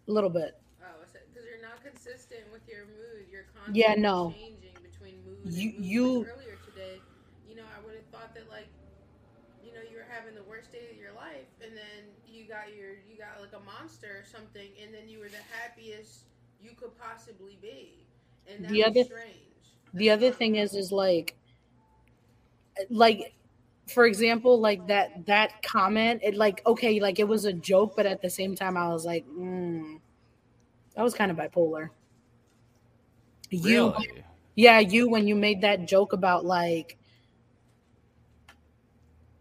A 0.09 0.13
little 0.13 0.31
bit. 0.31 0.59
Oh, 0.83 0.87
because 1.13 1.45
you're 1.47 1.63
not 1.63 1.83
consistent 1.83 2.43
with 2.53 2.63
your 2.69 2.85
mood. 2.87 3.27
You're 3.33 3.45
constantly 3.55 3.81
Yeah, 3.83 3.95
no. 3.97 4.35
changing 4.37 4.75
between 4.83 5.15
moods. 5.25 5.57
You- 5.59 5.71
and 5.71 5.79
moods. 5.79 5.89
you- 5.89 6.19
Like 6.19 6.29
earlier 6.37 6.59
today, 6.67 6.97
you 7.49 7.55
know, 7.57 7.65
I 7.71 7.85
would 7.87 7.95
have 7.95 8.07
thought 8.13 8.35
that 8.35 8.51
like, 8.51 8.69
you 9.65 9.73
know, 9.73 9.81
you 9.89 9.97
were 9.97 10.07
having 10.11 10.35
the 10.35 10.43
worst 10.45 10.73
day 10.73 10.91
of 10.91 10.99
your 10.99 11.13
life, 11.15 11.49
and 11.63 11.73
then 11.77 12.03
you 12.27 12.45
got 12.49 12.75
your, 12.77 12.99
you 13.09 13.17
got 13.17 13.41
like 13.41 13.53
a 13.55 13.63
monster 14.05 14.21
or 14.21 14.25
something, 14.25 14.69
and 14.83 14.93
then 14.95 15.09
you 15.09 15.19
were 15.19 15.29
the 15.29 15.37
happiest 15.61 16.25
you 16.63 16.71
could 16.77 16.97
possibly 16.99 17.59
be, 17.61 18.07
and 18.49 18.65
that 18.65 18.71
The 18.71 18.79
was 18.79 18.87
other- 18.87 19.05
strange. 19.05 19.31
The 19.95 20.11
other 20.11 20.31
thing 20.33 20.57
is, 20.57 20.75
is 20.75 20.91
like, 20.91 21.37
like, 22.91 23.33
for 23.87 24.07
example, 24.07 24.59
like 24.61 24.87
that 24.89 25.25
that 25.27 25.63
comment. 25.63 26.21
It 26.25 26.35
like 26.35 26.63
okay, 26.67 26.99
like 27.01 27.21
it 27.21 27.29
was 27.29 27.45
a 27.45 27.53
joke, 27.53 27.95
but 27.97 28.07
at 28.07 28.21
the 28.21 28.31
same 28.31 28.55
time, 28.57 28.77
I 28.77 28.89
was 28.89 29.05
like, 29.05 29.25
mm, 29.29 30.01
that 30.97 31.03
was 31.03 31.15
kind 31.15 31.31
of 31.31 31.37
bipolar. 31.37 31.91
You, 33.51 33.91
Really? 33.93 34.25
yeah, 34.57 34.81
you 34.81 35.09
when 35.09 35.29
you 35.29 35.37
made 35.37 35.61
that 35.61 35.87
joke 35.87 36.13
about 36.13 36.45
like 36.45 36.99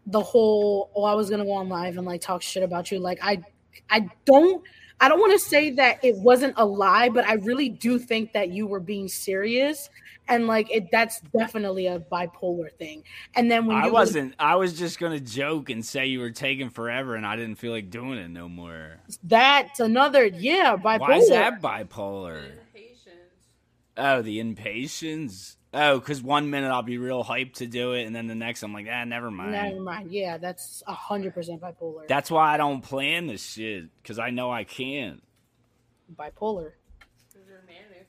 the 0.06 0.22
whole 0.22 0.92
oh 0.94 1.04
I 1.06 1.16
was 1.16 1.30
gonna 1.32 1.46
go 1.46 1.54
on 1.54 1.70
live 1.70 1.98
and 1.98 2.06
like 2.06 2.22
talk 2.22 2.42
shit 2.44 2.62
about 2.62 2.92
you. 2.92 3.00
Like 3.00 3.18
I 3.24 3.42
I 3.90 4.10
don't 4.26 4.64
I 5.00 5.10
don't 5.10 5.20
want 5.20 5.34
to 5.34 5.40
say 5.40 5.72
that 5.72 6.04
it 6.04 6.16
wasn't 6.16 6.54
a 6.56 6.66
lie, 6.66 7.10
but 7.10 7.26
I 7.26 7.34
really 7.34 7.68
do 7.68 8.00
think 8.00 8.32
that 8.34 8.50
you 8.50 8.68
were 8.68 8.80
being 8.80 9.10
serious 9.10 9.90
and 10.28 10.48
like 10.48 10.72
it 10.72 10.90
that's 10.92 11.20
definitely 11.38 11.88
a 11.88 12.00
bipolar 12.00 12.72
thing. 12.72 13.04
And 13.36 13.52
then 13.52 13.66
when 13.66 13.78
I 13.78 13.88
you 13.88 13.94
wasn't. 13.94 14.36
I 14.40 14.56
was 14.56 14.78
just 14.78 15.00
gonna 15.00 15.20
joke 15.20 15.70
and 15.70 15.86
say 15.86 16.06
you 16.08 16.20
were 16.20 16.32
taking 16.32 16.70
forever, 16.70 17.16
and 17.16 17.26
I 17.26 17.36
didn't 17.36 17.56
feel 17.56 17.72
like 17.72 17.90
doing 17.90 18.18
it 18.18 18.30
no 18.30 18.48
more. 18.48 19.00
that's 19.24 19.80
another 19.80 20.26
yeah, 20.26 20.76
bipolar. 20.78 21.00
Why 21.00 21.18
is 21.18 21.30
that 21.30 21.62
bipolar? 21.62 22.52
Impatience. 22.74 23.12
Oh, 23.98 24.22
the 24.22 24.40
impatience. 24.40 25.58
Oh, 25.74 25.98
because 26.00 26.22
one 26.22 26.50
minute 26.52 26.70
I'll 26.70 26.84
be 26.84 27.00
real 27.00 27.24
hyped 27.24 27.54
to 27.56 27.66
do 27.66 27.94
it, 27.94 28.04
and 28.04 28.16
then 28.16 28.28
the 28.28 28.36
next 28.36 28.62
I'm 28.62 28.74
like, 28.74 28.88
ah, 28.92 29.06
never 29.06 29.32
mind. 29.32 29.54
Never 29.54 29.80
mind. 29.80 30.12
Yeah, 30.12 30.38
that's 30.38 30.84
a 30.88 30.94
hundred 30.94 31.34
percent 31.34 31.62
bipolar. 31.62 32.08
That's 32.08 32.30
why 32.30 32.54
I 32.54 32.58
don't 32.58 32.82
plan 32.82 33.26
this 33.28 33.44
shit 33.44 33.86
because 34.02 34.20
I 34.20 34.30
know 34.30 34.52
I 34.52 34.66
can't. 34.66 35.24
bipolar. 36.16 36.74
Because 37.32 37.48
you're 37.48 37.64
manic. 37.66 38.08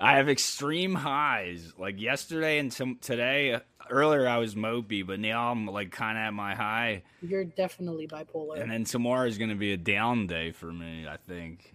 I 0.00 0.16
have 0.16 0.28
extreme 0.28 0.94
highs. 0.94 1.72
Like 1.78 2.00
yesterday 2.00 2.58
and 2.58 2.72
t- 2.72 2.96
today. 3.00 3.60
Earlier 3.88 4.26
I 4.26 4.38
was 4.38 4.56
mopey, 4.56 5.06
but 5.06 5.20
now 5.20 5.52
I'm 5.52 5.64
like 5.66 5.92
kind 5.92 6.18
of 6.18 6.22
at 6.22 6.34
my 6.34 6.56
high. 6.56 7.04
You're 7.22 7.44
definitely 7.44 8.08
bipolar. 8.08 8.60
And 8.60 8.68
then 8.68 8.82
tomorrow 8.82 9.28
is 9.28 9.38
going 9.38 9.50
to 9.50 9.54
be 9.56 9.72
a 9.72 9.76
down 9.76 10.26
day 10.26 10.50
for 10.50 10.72
me. 10.72 11.06
I 11.06 11.18
think. 11.18 11.72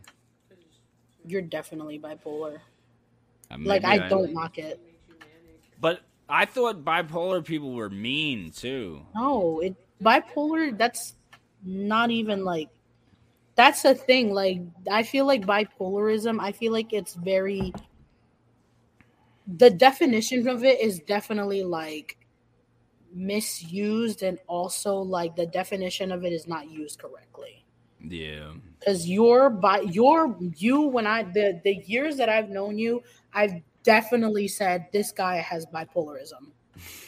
You're 1.26 1.42
definitely 1.42 2.00
bipolar. 2.00 2.58
Uh, 3.52 3.58
Like 3.64 3.84
maybe 3.84 4.04
I 4.04 4.10
don't 4.10 4.34
knock 4.34 4.58
it. 4.58 4.80
makes 4.84 5.08
you 5.10 5.16
manic. 5.20 5.62
But 5.80 6.02
I 6.30 6.46
thought 6.46 6.84
bipolar 6.86 7.44
people 7.44 7.74
were 7.74 7.90
mean 7.90 8.52
too. 8.52 9.06
No, 9.16 9.60
it 9.60 9.76
bipolar. 10.02 10.78
That's 10.78 11.16
not 11.64 12.10
even 12.12 12.44
like. 12.46 12.70
That's 13.56 13.82
the 13.84 13.94
thing. 13.96 14.34
Like 14.34 14.62
I 14.90 15.04
feel 15.04 15.26
like 15.26 15.44
bipolarism. 15.46 16.40
I 16.40 16.52
feel 16.52 16.72
like 16.72 16.94
it's 16.94 17.14
very. 17.16 17.74
The 19.48 19.70
definition 19.70 20.48
of 20.48 20.64
it 20.64 20.80
is 20.80 21.00
definitely 21.00 21.64
like 21.64 22.18
misused, 23.14 24.24
and 24.24 24.40
also 24.48 24.96
like 24.96 25.36
the 25.36 25.46
definition 25.46 26.12
of 26.12 26.24
it 26.24 26.32
is 26.32 26.48
not 26.48 26.70
used 26.72 27.00
correctly. 27.00 27.66
Yeah. 28.04 28.54
because 28.80 29.08
you're 29.08 29.50
by 29.52 29.82
your 29.82 30.36
you 30.58 30.82
when 30.82 31.06
I 31.06 31.22
the 31.24 31.62
the 31.64 31.76
years 31.86 32.18
that 32.18 32.30
I've 32.30 32.50
known 32.50 32.78
you, 32.80 33.04
I've 33.34 33.62
definitely 33.84 34.48
said 34.48 34.88
this 34.92 35.12
guy 35.12 35.38
has 35.38 35.66
bipolarism, 35.66 36.52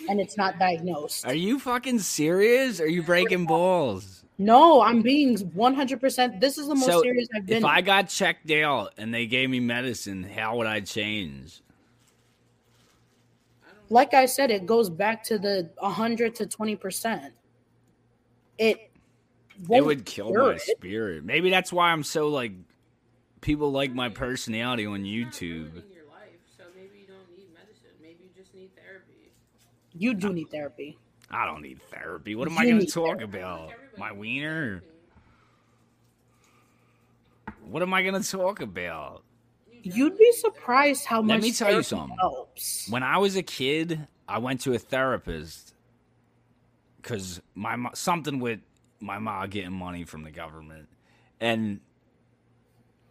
and 0.09 0.19
it's 0.19 0.37
not 0.37 0.57
diagnosed. 0.59 1.25
Are 1.25 1.33
you 1.33 1.59
fucking 1.59 1.99
serious? 1.99 2.79
Are 2.79 2.87
you 2.87 3.03
breaking 3.03 3.45
balls? 3.45 4.25
No, 4.39 4.81
I'm 4.81 5.01
being 5.01 5.37
100. 5.37 6.01
percent 6.01 6.39
This 6.41 6.57
is 6.57 6.67
the 6.67 6.75
most 6.75 6.85
So, 6.87 7.01
serious 7.03 7.27
I've 7.35 7.45
been. 7.45 7.57
If 7.57 7.65
I 7.65 7.81
got 7.81 8.09
checked 8.09 8.49
out 8.51 8.93
and 8.97 9.13
they 9.13 9.27
gave 9.27 9.49
me 9.49 9.59
medicine, 9.59 10.23
how 10.23 10.57
would 10.57 10.67
I 10.67 10.79
change? 10.79 11.61
like 13.89 14.13
I 14.15 14.25
said, 14.25 14.49
it 14.49 14.65
goes 14.65 14.89
back 14.89 15.23
to 15.25 15.37
the 15.37 15.69
100 15.79 16.33
to 16.35 16.47
20 16.47 16.75
percent. 16.77 17.33
It 18.57 18.91
It 19.69 19.85
would 19.85 20.05
kill 20.05 20.33
my 20.33 20.53
it. 20.53 20.61
spirit. 20.61 21.23
Maybe 21.23 21.49
that's 21.51 21.71
why 21.71 21.91
I'm 21.91 22.03
so 22.03 22.27
like 22.29 22.53
people 23.41 23.71
like 23.71 23.93
my 23.93 24.09
personality 24.09 24.85
on 24.85 25.03
YouTube. 25.03 25.73
ruining 25.73 25.91
your 25.93 26.05
life, 26.09 26.39
so 26.57 26.63
maybe 26.75 26.99
you 27.01 27.07
don't 27.07 27.29
need 27.37 27.53
medicine. 27.53 27.91
Maybe 28.01 28.23
you 28.23 28.29
just 28.35 28.53
need 28.55 28.71
therapy. 28.75 29.31
You 29.95 30.13
do 30.13 30.33
need 30.33 30.49
therapy. 30.49 30.97
I 31.29 31.45
don't 31.45 31.61
need 31.61 31.81
therapy. 31.83 32.35
What 32.35 32.47
am 32.47 32.53
You 32.55 32.59
I 32.59 32.65
going 32.65 32.79
to 32.79 32.85
talk 32.85 33.17
therapy. 33.17 33.37
about? 33.39 33.71
My 33.97 34.11
wiener? 34.11 34.83
What 37.65 37.81
am 37.81 37.93
I 37.93 38.01
going 38.03 38.21
to 38.21 38.29
talk 38.29 38.61
about? 38.61 39.23
You'd 39.83 40.17
be 40.17 40.31
surprised 40.33 41.05
how 41.05 41.21
much. 41.21 41.35
Let 41.35 41.41
me 41.41 41.51
tell 41.51 41.67
you 41.67 41.83
therapy 41.83 41.83
something. 41.83 42.17
Helps. 42.19 42.87
When 42.89 43.03
I 43.03 43.17
was 43.17 43.35
a 43.35 43.43
kid, 43.43 44.07
I 44.27 44.37
went 44.37 44.61
to 44.61 44.73
a 44.73 44.79
therapist 44.79 45.73
because 46.97 47.41
my 47.53 47.77
something 47.93 48.39
with 48.39 48.59
my 49.01 49.19
mom 49.19 49.49
getting 49.49 49.73
money 49.73 50.05
from 50.05 50.23
the 50.23 50.31
government, 50.31 50.87
and 51.41 51.81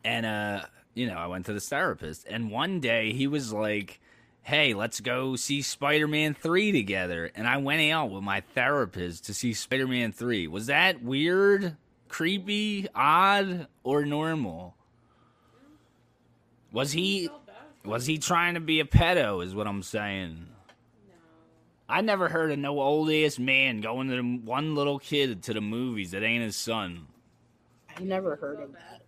and 0.05 0.25
uh, 0.25 0.65
you 0.95 1.07
know, 1.07 1.15
I 1.17 1.27
went 1.27 1.47
to 1.47 1.53
this 1.53 1.69
therapist, 1.69 2.27
and 2.29 2.51
one 2.51 2.81
day 2.81 3.13
he 3.13 3.27
was 3.27 3.53
like, 3.53 4.01
"Hey, 4.43 4.75
let's 4.75 5.01
go 5.01 5.37
see 5.37 5.63
Spider 5.63 6.09
Man 6.09 6.35
three 6.35 6.73
together," 6.73 7.31
and 7.35 7.47
I 7.47 7.59
went 7.59 7.83
out 7.91 8.11
with 8.11 8.23
my 8.23 8.41
therapist 8.55 9.25
to 9.27 9.35
see 9.35 9.55
Spider 9.55 9.87
Man 9.87 10.13
three. 10.13 10.47
Was 10.47 10.67
that 10.67 11.03
weird? 11.03 11.77
creepy, 12.13 12.87
odd, 12.95 13.67
or 13.83 14.05
normal? 14.05 14.77
Was 16.71 16.93
he 16.93 17.27
Felt 17.27 17.47
bad 17.47 17.55
for 17.83 17.89
was 17.91 18.07
he 18.07 18.19
trying 18.19 18.55
to 18.55 18.61
be 18.61 18.81
a 18.81 18.85
pedo? 18.85 19.45
Is 19.45 19.55
what 19.55 19.67
I'm 19.67 19.83
saying. 19.83 20.47
No. 21.09 21.15
I 21.89 22.03
never 22.03 22.29
heard 22.29 22.53
of 22.53 22.59
no 22.59 22.81
old 22.81 23.11
ass 23.11 23.39
man 23.39 23.81
going 23.81 24.09
to 24.11 24.17
the, 24.17 24.23
one 24.23 24.75
little 24.75 24.99
kid 24.99 25.43
to 25.45 25.55
the 25.55 25.61
movies 25.61 26.13
that 26.13 26.23
ain't 26.23 26.45
his 26.45 26.55
son. 26.55 27.07
I 27.97 28.03
never 28.03 28.37
heard 28.37 28.61
of 28.61 28.73
that. 28.73 29.01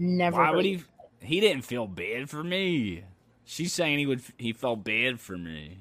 Never. 0.00 0.36
Why 0.36 0.46
heard 0.46 0.56
would 0.56 0.66
of 0.66 0.86
he? 1.20 1.26
He 1.26 1.40
didn't 1.40 1.62
feel 1.62 1.88
bad 1.88 2.30
for 2.30 2.44
me. 2.44 3.02
She's 3.50 3.72
saying 3.72 3.98
he 3.98 4.04
would. 4.04 4.20
He 4.36 4.52
felt 4.52 4.84
bad 4.84 5.18
for 5.20 5.38
me. 5.38 5.78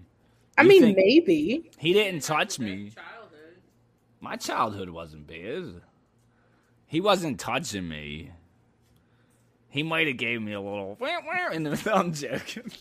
I 0.57 0.61
You 0.61 0.70
mean, 0.70 0.95
maybe. 0.95 1.70
He 1.78 1.91
didn't 1.91 2.24
touch 2.24 2.59
me. 2.59 2.91
Childhood. 2.91 3.57
My 4.22 4.38
childhood 4.38 4.89
wasn't 4.89 5.28
bad. 5.28 5.82
He 6.86 7.01
wasn't 7.01 7.41
touching 7.41 7.89
me. 7.89 8.32
He 9.68 9.84
might 9.84 10.07
have 10.07 10.15
gave 10.15 10.41
me 10.41 10.53
a 10.53 10.61
little 10.61 10.95
wah, 10.97 11.20
wah 11.26 11.51
in 11.51 11.63
the 11.63 11.91
I'm 11.93 12.13
joking. 12.13 12.72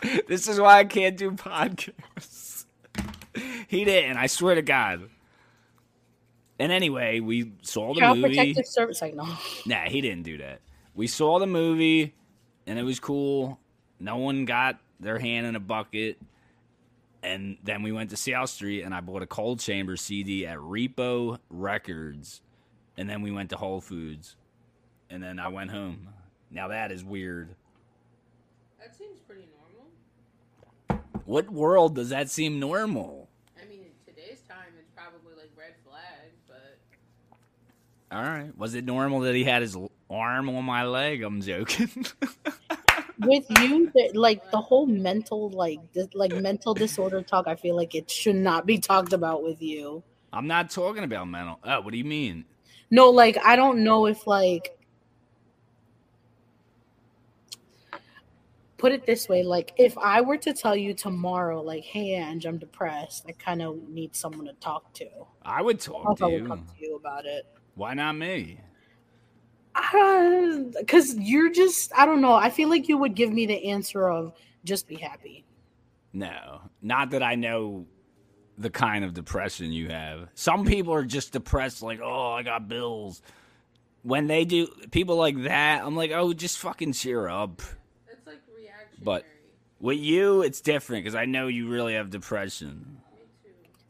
this 0.26 0.48
is 0.48 0.58
why 0.58 0.78
I 0.78 0.84
can't 0.84 1.18
do 1.18 1.32
podcasts. 1.32 2.64
He 3.66 3.84
didn't, 3.84 4.16
I 4.16 4.28
swear 4.28 4.54
to 4.54 4.62
God. 4.62 5.10
And 6.60 6.70
anyway, 6.70 7.18
we 7.18 7.52
saw 7.62 7.92
the 7.92 8.00
Child 8.00 8.18
movie. 8.18 8.36
Protective 8.36 8.66
Service. 8.66 9.02
Like, 9.02 9.14
no. 9.14 9.26
Nah, 9.66 9.88
he 9.88 10.00
didn't 10.00 10.22
do 10.22 10.38
that. 10.38 10.60
We 10.94 11.08
saw 11.08 11.40
the 11.40 11.46
movie, 11.48 12.14
and 12.66 12.78
it 12.78 12.82
was 12.82 13.00
cool. 13.00 13.58
No 14.00 14.16
one 14.16 14.44
got 14.44 14.80
their 15.00 15.18
hand 15.18 15.46
in 15.46 15.56
a 15.56 15.60
bucket. 15.60 16.18
And 17.22 17.56
then 17.64 17.82
we 17.82 17.90
went 17.90 18.10
to 18.10 18.16
South 18.16 18.50
Street, 18.50 18.82
and 18.82 18.94
I 18.94 19.00
bought 19.00 19.22
a 19.22 19.26
Coal 19.26 19.56
Chamber 19.56 19.96
CD 19.96 20.46
at 20.46 20.58
Repo 20.58 21.38
Records. 21.48 22.42
And 22.98 23.08
then 23.08 23.22
we 23.22 23.30
went 23.30 23.50
to 23.50 23.56
Whole 23.56 23.80
Foods. 23.80 24.36
And 25.08 25.22
then 25.22 25.38
I 25.38 25.48
went 25.48 25.70
home. 25.70 26.08
Now 26.50 26.68
that 26.68 26.92
is 26.92 27.02
weird. 27.02 27.54
That 28.78 28.94
seems 28.94 29.18
pretty 29.26 29.48
normal. 30.88 31.02
What 31.24 31.50
world 31.50 31.94
does 31.94 32.10
that 32.10 32.28
seem 32.28 32.60
normal? 32.60 33.28
I 33.60 33.66
mean, 33.66 33.80
in 33.80 34.14
today's 34.14 34.40
time, 34.48 34.74
it's 34.78 34.90
probably 34.94 35.32
like 35.36 35.50
red 35.56 35.72
flag, 35.86 36.30
but 36.46 36.78
All 38.14 38.22
right. 38.22 38.56
Was 38.58 38.74
it 38.74 38.84
normal 38.84 39.20
that 39.20 39.34
he 39.34 39.44
had 39.44 39.62
his 39.62 39.76
arm 40.10 40.48
on 40.48 40.64
my 40.64 40.84
leg? 40.84 41.22
I'm 41.22 41.40
joking. 41.40 41.90
With 43.20 43.44
you, 43.60 43.90
like 44.14 44.50
the 44.50 44.60
whole 44.60 44.86
mental, 44.86 45.50
like, 45.50 45.78
dis- 45.92 46.08
like 46.14 46.32
mental 46.32 46.74
disorder 46.74 47.22
talk, 47.22 47.46
I 47.46 47.54
feel 47.54 47.76
like 47.76 47.94
it 47.94 48.10
should 48.10 48.36
not 48.36 48.66
be 48.66 48.78
talked 48.78 49.12
about 49.12 49.42
with 49.42 49.62
you. 49.62 50.02
I'm 50.32 50.48
not 50.48 50.68
talking 50.70 51.04
about 51.04 51.28
mental. 51.28 51.60
Oh, 51.62 51.80
what 51.80 51.92
do 51.92 51.98
you 51.98 52.04
mean? 52.04 52.44
No, 52.90 53.10
like 53.10 53.38
I 53.44 53.56
don't 53.56 53.84
know 53.84 54.06
if 54.06 54.26
like 54.26 54.76
put 58.76 58.92
it 58.92 59.06
this 59.06 59.28
way, 59.28 59.42
like 59.42 59.72
if 59.78 59.96
I 59.96 60.20
were 60.20 60.36
to 60.38 60.52
tell 60.52 60.76
you 60.76 60.92
tomorrow, 60.92 61.62
like, 61.62 61.84
hey 61.84 62.16
Ange, 62.16 62.44
I'm 62.44 62.58
depressed, 62.58 63.24
I 63.28 63.32
kind 63.32 63.62
of 63.62 63.88
need 63.88 64.14
someone 64.14 64.46
to 64.46 64.52
talk 64.54 64.92
to. 64.94 65.06
I 65.42 65.62
would 65.62 65.76
I 65.76 65.84
talk 65.84 66.18
to 66.18 66.24
would 66.24 66.32
you. 66.32 66.46
come 66.46 66.66
to 66.66 66.84
you 66.84 66.96
about 66.96 67.26
it. 67.26 67.46
Why 67.76 67.94
not 67.94 68.12
me? 68.14 68.60
Because 69.74 71.14
you're 71.16 71.50
just, 71.50 71.92
I 71.96 72.06
don't 72.06 72.20
know. 72.20 72.32
I 72.34 72.50
feel 72.50 72.68
like 72.68 72.88
you 72.88 72.98
would 72.98 73.14
give 73.14 73.32
me 73.32 73.46
the 73.46 73.70
answer 73.70 74.08
of 74.08 74.32
just 74.64 74.86
be 74.88 74.96
happy. 74.96 75.44
No, 76.12 76.60
not 76.80 77.10
that 77.10 77.22
I 77.22 77.34
know 77.34 77.86
the 78.56 78.70
kind 78.70 79.04
of 79.04 79.14
depression 79.14 79.72
you 79.72 79.88
have. 79.88 80.28
Some 80.34 80.64
people 80.64 80.94
are 80.94 81.04
just 81.04 81.32
depressed, 81.32 81.82
like, 81.82 82.00
oh, 82.00 82.30
I 82.32 82.42
got 82.44 82.68
bills. 82.68 83.20
When 84.02 84.26
they 84.28 84.44
do, 84.44 84.68
people 84.92 85.16
like 85.16 85.42
that, 85.44 85.82
I'm 85.84 85.96
like, 85.96 86.12
oh, 86.12 86.32
just 86.32 86.58
fucking 86.58 86.92
cheer 86.92 87.28
up. 87.28 87.62
it's 88.08 88.26
like 88.26 88.40
reactionary. 88.56 89.02
But- 89.02 89.24
With 89.80 89.98
you, 89.98 90.42
it's 90.42 90.60
different 90.60 91.04
because 91.04 91.16
I 91.16 91.24
know 91.24 91.48
you 91.48 91.68
really 91.68 91.94
have 91.94 92.10
depression. 92.10 92.98
Me 93.12 93.20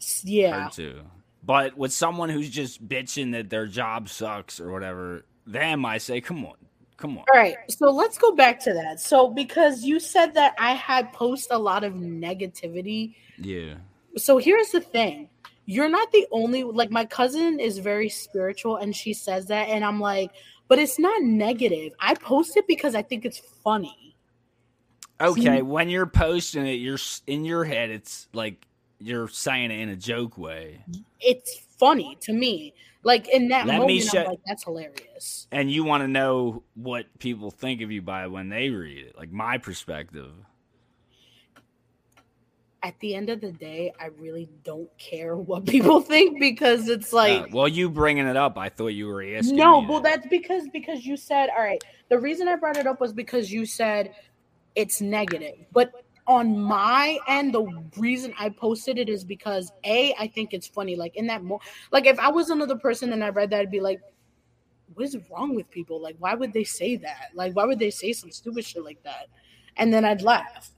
too. 0.01 0.29
Yeah. 0.31 0.65
Her 0.65 0.71
too. 0.71 1.01
But 1.43 1.77
with 1.77 1.93
someone 1.93 2.31
who's 2.31 2.49
just 2.49 2.87
bitching 2.89 3.33
that 3.33 3.51
their 3.51 3.67
job 3.67 4.09
sucks 4.09 4.61
or 4.61 4.73
whatever, 4.73 5.27
them, 5.47 5.85
I 5.85 5.99
say, 5.99 6.21
come 6.21 6.45
on, 6.45 6.57
come 6.97 7.19
on. 7.19 7.25
All 7.33 7.41
right, 7.41 7.57
so 7.69 7.91
let's 7.91 8.19
go 8.19 8.35
back 8.35 8.61
to 8.61 8.75
that. 8.75 9.01
So 9.01 9.29
because 9.29 9.85
you 9.85 10.01
said 10.01 10.35
that 10.35 10.55
I 10.59 10.73
had 10.73 11.13
post 11.13 11.49
a 11.51 11.59
lot 11.59 11.85
of 11.85 11.95
negativity. 11.95 13.15
Yeah. 13.39 13.75
So 14.17 14.39
here's 14.39 14.71
the 14.71 14.81
thing. 14.81 15.29
You're 15.67 15.89
not 15.89 16.13
the 16.13 16.27
only 16.31 16.63
like 16.63 16.91
my 16.91 17.07
cousin 17.07 17.59
is 17.59 17.79
very 17.79 18.09
spiritual 18.09 18.77
and 18.77 18.95
she 18.95 19.15
says 19.15 19.47
that 19.47 19.69
and 19.69 19.85
I'm 19.85 19.99
like, 19.99 20.31
but 20.69 20.79
it's 20.79 20.99
not 20.99 21.23
negative. 21.23 21.93
I 22.01 22.15
post 22.15 22.57
it 22.57 22.67
because 22.67 22.95
I 22.95 23.03
think 23.03 23.25
it's 23.25 23.39
funny. 23.39 24.17
Okay, 25.21 25.63
when 25.63 25.89
you're 25.89 26.07
posting 26.07 26.67
it, 26.67 26.75
you're 26.75 26.99
in 27.27 27.45
your 27.45 27.65
head. 27.65 27.89
It's 27.89 28.29
like 28.35 28.67
you're 28.99 29.29
saying 29.29 29.71
it 29.71 29.81
in 29.81 29.91
a 29.91 29.97
joke 29.97 30.39
way, 30.39 30.83
It's 31.21 31.61
funny 31.79 32.17
to 32.23 32.33
me. 32.33 32.75
Like 33.05 33.29
in 33.29 33.49
that 33.49 33.67
Let 33.67 33.81
me 33.87 33.99
moment, 34.01 34.15
I'm 34.15 34.25
like, 34.27 34.41
that's 34.47 34.65
hilarious. 34.65 35.47
and 35.53 35.71
you 35.71 35.85
want 35.85 36.03
to 36.03 36.09
know 36.09 36.63
what 36.75 37.07
people 37.19 37.51
think 37.51 37.83
of 37.83 37.91
you 37.93 38.01
by 38.03 38.27
when 38.27 38.49
they 38.49 38.71
read 38.71 39.07
it. 39.07 39.17
Like 39.19 39.31
my 39.31 39.59
perspective. 39.59 40.33
At 42.83 42.99
the 43.01 43.15
end 43.15 43.31
of 43.31 43.41
the 43.41 43.51
day, 43.51 43.93
I 43.99 44.07
really 44.19 44.49
don't 44.63 44.91
care 44.99 45.37
what 45.51 45.65
people 45.67 46.01
think 46.01 46.39
because 46.39 46.89
it's 46.89 47.13
like 47.13 47.43
Uh, 47.43 47.47
well, 47.53 47.69
you 47.69 47.89
bringing 47.91 48.27
it 48.27 48.37
up, 48.37 48.59
I 48.59 48.69
thought 48.69 48.89
you 48.89 49.07
were 49.07 49.23
asking. 49.23 49.57
no 49.57 49.81
well 49.81 50.01
that. 50.01 50.17
that's 50.23 50.27
because 50.29 50.65
because 50.73 51.05
you 51.07 51.17
said 51.17 51.49
all 51.57 51.63
right 51.63 51.83
the 52.11 52.19
reason 52.19 52.47
i 52.49 52.57
brought 52.57 52.77
it 52.77 52.87
up 52.87 53.01
was 53.01 53.13
because 53.13 53.51
you 53.51 53.65
said 53.67 54.15
it's 54.75 55.01
negative 55.01 55.57
but 55.73 56.04
on 56.27 56.59
my 56.59 57.19
end 57.29 57.53
the 57.55 57.65
reason 57.99 58.33
i 58.39 58.49
posted 58.49 58.99
it 58.99 59.09
is 59.09 59.25
because 59.25 59.71
a 59.85 60.15
i 60.19 60.27
think 60.27 60.55
it's 60.55 60.67
funny 60.67 60.97
like 60.97 61.15
in 61.17 61.27
that 61.27 61.43
mo 61.43 61.61
like 61.93 62.07
if 62.07 62.19
i 62.19 62.29
was 62.29 62.51
another 62.51 62.77
person 62.77 63.13
and 63.13 63.23
i 63.23 63.29
read 63.29 63.51
that 63.51 63.61
i'd 63.61 63.71
be 63.71 63.81
like 63.81 64.01
what 64.95 65.05
is 65.05 65.17
wrong 65.31 65.55
with 65.55 65.71
people 65.71 66.01
like 66.01 66.17
why 66.19 66.35
would 66.35 66.53
they 66.53 66.65
say 66.65 66.97
that 66.97 67.29
like 67.35 67.55
why 67.55 67.65
would 67.65 67.79
they 67.79 67.91
say 67.91 68.13
some 68.13 68.31
stupid 68.31 68.65
shit 68.65 68.85
like 68.85 69.03
that 69.03 69.27
and 69.77 69.93
then 69.93 70.05
i'd 70.05 70.23
laugh 70.23 70.71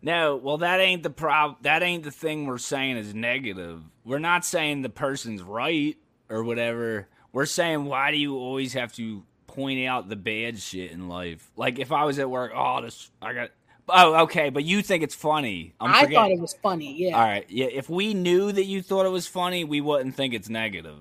No, 0.00 0.36
well, 0.36 0.58
that 0.58 0.80
ain't 0.80 1.02
the 1.02 1.10
problem. 1.10 1.58
That 1.62 1.82
ain't 1.82 2.04
the 2.04 2.10
thing 2.10 2.46
we're 2.46 2.56
saying 2.58 2.96
is 2.96 3.14
negative. 3.14 3.82
We're 4.04 4.18
not 4.18 4.44
saying 4.44 4.80
the 4.82 4.88
person's 4.88 5.42
right 5.42 5.96
or 6.30 6.42
whatever. 6.44 7.08
We're 7.32 7.46
saying 7.46 7.84
why 7.84 8.10
do 8.10 8.16
you 8.16 8.36
always 8.36 8.72
have 8.72 8.92
to 8.94 9.24
point 9.46 9.86
out 9.86 10.08
the 10.08 10.16
bad 10.16 10.58
shit 10.58 10.90
in 10.90 11.08
life? 11.08 11.50
Like 11.56 11.78
if 11.78 11.92
I 11.92 12.04
was 12.04 12.18
at 12.18 12.30
work, 12.30 12.52
oh, 12.54 12.80
this 12.82 13.10
I 13.20 13.34
got. 13.34 13.50
Oh, 13.88 14.22
okay, 14.24 14.48
but 14.50 14.64
you 14.64 14.80
think 14.82 15.02
it's 15.02 15.14
funny. 15.14 15.74
I'm 15.80 15.90
i 15.90 16.00
forgetting. 16.00 16.14
thought 16.16 16.30
it 16.30 16.40
was 16.40 16.54
funny 16.62 16.94
yeah 16.96 17.16
All 17.18 17.22
right, 17.26 17.44
yeah. 17.50 17.66
If 17.66 17.90
we 17.90 18.14
knew 18.14 18.50
that 18.50 18.64
you 18.64 18.80
thought 18.82 19.04
it 19.06 19.10
was 19.10 19.26
funny, 19.26 19.64
we 19.64 19.80
wouldn't 19.82 20.14
think 20.14 20.32
it's 20.34 20.48
negative. 20.48 20.98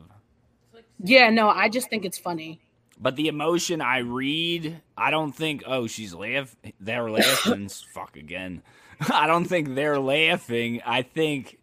Yeah 1.00 1.30
no 1.30 1.50
i 1.50 1.70
just 1.70 1.90
think 1.90 2.06
it's 2.06 2.18
funny 2.18 2.62
But 3.00 3.16
the 3.16 3.28
emotion 3.28 3.82
I 3.82 3.98
read, 4.00 4.82
I 4.98 5.12
don't 5.12 5.32
think, 5.34 5.64
oh, 5.66 5.88
she's 5.88 6.14
laughing. 6.14 6.74
They're 6.80 7.10
laughing. 7.20 7.68
Fuck 7.94 8.16
again. 8.16 8.62
I 9.12 9.28
don't 9.28 9.46
think 9.46 9.76
they're 9.76 10.00
laughing. 10.00 10.82
I 10.86 11.02
think 11.02 11.58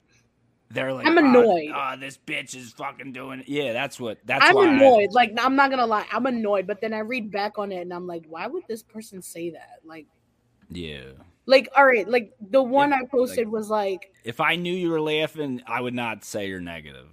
they're 0.70 0.92
like, 0.92 1.06
I'm 1.06 1.16
"Oh, 1.16 1.24
annoyed." 1.24 1.70
Oh, 1.74 1.94
this 1.98 2.18
bitch 2.26 2.54
is 2.56 2.72
fucking 2.72 3.12
doing 3.12 3.40
it. 3.40 3.48
Yeah, 3.48 3.72
that's 3.72 3.98
what. 3.98 4.18
That's 4.24 4.44
I'm 4.44 4.54
why 4.54 4.66
I- 4.66 4.72
annoyed. 4.74 5.12
Like 5.12 5.32
I'm 5.38 5.54
not 5.56 5.70
gonna 5.70 5.86
lie, 5.86 6.06
I'm 6.12 6.26
annoyed. 6.26 6.66
But 6.66 6.80
then 6.80 6.92
I 6.92 6.98
read 7.00 7.30
back 7.30 7.58
on 7.58 7.72
it 7.72 7.80
and 7.80 7.92
I'm 7.94 8.06
like, 8.06 8.24
why 8.28 8.46
would 8.46 8.64
this 8.68 8.82
person 8.82 9.22
say 9.22 9.50
that? 9.50 9.78
Like, 9.84 10.06
yeah. 10.70 11.12
like 11.46 11.68
all 11.76 11.84
right, 11.84 12.08
like 12.08 12.32
the 12.50 12.62
one 12.62 12.90
Yeah, 12.90 13.00
I 13.02 13.04
posted 13.06 13.48
was 13.48 13.70
like, 13.70 14.12
If 14.24 14.40
I 14.40 14.56
knew 14.56 14.72
you 14.72 14.90
were 14.90 15.00
laughing, 15.00 15.62
I 15.66 15.80
would 15.80 15.94
not 15.94 16.24
say 16.24 16.48
you're 16.48 16.60
negative. 16.60 17.08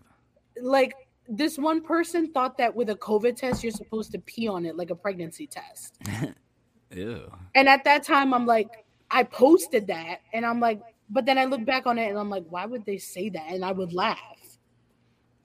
like 0.61 0.93
this 1.29 1.57
one 1.57 1.81
person 1.81 2.31
thought 2.31 2.57
that 2.57 2.73
with 2.73 2.89
a 2.89 2.95
COVID 2.95 3.35
test 3.35 3.61
you're 3.61 3.71
supposed 3.71 4.11
to 4.13 4.19
pee 4.19 4.47
on 4.47 4.65
it 4.65 4.77
like 4.77 4.89
a 4.89 4.95
pregnancy 4.95 5.47
test. 5.47 5.97
Ew. 6.91 7.29
And 7.53 7.67
at 7.67 7.83
that 7.83 8.03
time, 8.03 8.33
I'm 8.33 8.45
like, 8.45 8.85
I 9.11 9.23
posted 9.23 9.87
that, 9.87 10.21
and 10.31 10.45
I'm 10.45 10.61
like, 10.61 10.81
but 11.09 11.25
then 11.25 11.37
I 11.37 11.45
look 11.45 11.65
back 11.65 11.85
on 11.85 11.97
it 11.97 12.09
and 12.09 12.17
I'm 12.17 12.29
like, 12.29 12.45
why 12.49 12.65
would 12.65 12.85
they 12.85 12.97
say 12.97 13.29
that? 13.29 13.49
And 13.49 13.63
I 13.63 13.71
would 13.71 13.93
laugh. 13.93 14.17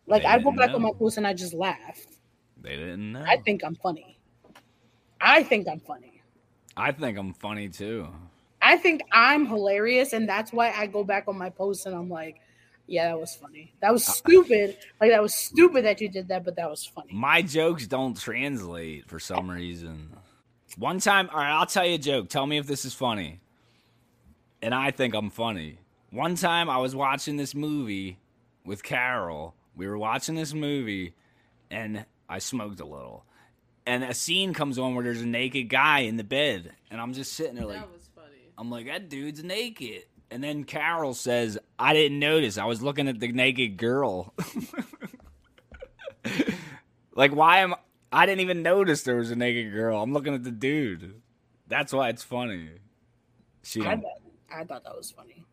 Like 0.06 0.24
I 0.24 0.38
go 0.38 0.52
back 0.52 0.70
on 0.70 0.82
my 0.82 0.90
post 0.98 1.16
and 1.16 1.26
I 1.26 1.32
just 1.32 1.54
laugh. 1.54 2.00
They 2.60 2.76
didn't 2.76 3.12
know. 3.12 3.24
I 3.26 3.36
think 3.38 3.62
I'm 3.64 3.76
funny. 3.76 4.18
I 5.20 5.42
think 5.42 5.68
I'm 5.68 5.80
funny. 5.80 6.21
I 6.76 6.92
think 6.92 7.18
I'm 7.18 7.34
funny 7.34 7.68
too. 7.68 8.08
I 8.60 8.76
think 8.76 9.02
I'm 9.12 9.46
hilarious, 9.46 10.12
and 10.12 10.28
that's 10.28 10.52
why 10.52 10.70
I 10.70 10.86
go 10.86 11.02
back 11.02 11.24
on 11.26 11.36
my 11.36 11.50
posts 11.50 11.86
and 11.86 11.94
I'm 11.94 12.08
like, 12.08 12.40
yeah, 12.86 13.08
that 13.08 13.18
was 13.20 13.34
funny. 13.34 13.72
That 13.80 13.92
was 13.92 14.04
stupid. 14.04 14.76
Like 15.00 15.10
that 15.10 15.22
was 15.22 15.34
stupid 15.34 15.84
that 15.84 16.00
you 16.00 16.08
did 16.08 16.28
that, 16.28 16.44
but 16.44 16.56
that 16.56 16.68
was 16.68 16.84
funny. 16.84 17.12
My 17.12 17.42
jokes 17.42 17.86
don't 17.86 18.16
translate 18.18 19.08
for 19.08 19.18
some 19.18 19.50
reason. 19.50 20.10
One 20.76 21.00
time, 21.00 21.28
all 21.30 21.38
right, 21.38 21.52
I'll 21.52 21.66
tell 21.66 21.86
you 21.86 21.94
a 21.94 21.98
joke. 21.98 22.28
Tell 22.28 22.46
me 22.46 22.58
if 22.58 22.66
this 22.66 22.84
is 22.84 22.94
funny. 22.94 23.40
And 24.62 24.74
I 24.74 24.90
think 24.90 25.14
I'm 25.14 25.30
funny. 25.30 25.78
One 26.10 26.34
time 26.34 26.70
I 26.70 26.78
was 26.78 26.94
watching 26.94 27.36
this 27.36 27.54
movie 27.54 28.18
with 28.64 28.82
Carol, 28.82 29.54
We 29.74 29.86
were 29.86 29.98
watching 29.98 30.34
this 30.34 30.54
movie, 30.54 31.14
and 31.70 32.04
I 32.28 32.38
smoked 32.38 32.80
a 32.80 32.84
little. 32.84 33.24
And 33.86 34.04
a 34.04 34.14
scene 34.14 34.54
comes 34.54 34.78
on 34.78 34.94
where 34.94 35.02
there's 35.02 35.22
a 35.22 35.26
naked 35.26 35.68
guy 35.68 36.00
in 36.00 36.16
the 36.16 36.24
bed, 36.24 36.72
and 36.90 37.00
I'm 37.00 37.12
just 37.12 37.32
sitting 37.32 37.56
there 37.56 37.66
like, 37.66 37.80
that 37.80 37.92
was 37.92 38.08
funny. 38.14 38.52
I'm 38.56 38.70
like, 38.70 38.86
that 38.86 39.08
dude's 39.08 39.42
naked. 39.42 40.04
And 40.30 40.42
then 40.42 40.64
Carol 40.64 41.14
says, 41.14 41.58
I 41.78 41.92
didn't 41.92 42.18
notice. 42.18 42.56
I 42.56 42.64
was 42.64 42.80
looking 42.80 43.08
at 43.08 43.20
the 43.20 43.32
naked 43.32 43.76
girl. 43.76 44.32
like, 47.14 47.34
why 47.34 47.58
am 47.58 47.74
I 48.12 48.26
didn't 48.26 48.40
even 48.40 48.62
notice 48.62 49.02
there 49.02 49.16
was 49.16 49.30
a 49.30 49.36
naked 49.36 49.72
girl. 49.72 50.02
I'm 50.02 50.12
looking 50.12 50.34
at 50.34 50.44
the 50.44 50.50
dude. 50.50 51.22
That's 51.66 51.92
why 51.92 52.10
it's 52.10 52.22
funny. 52.22 52.68
She 53.62 53.80
I, 53.80 53.94
don't, 53.94 54.04
I 54.52 54.64
thought 54.64 54.84
that 54.84 54.96
was 54.96 55.10
funny. 55.10 55.44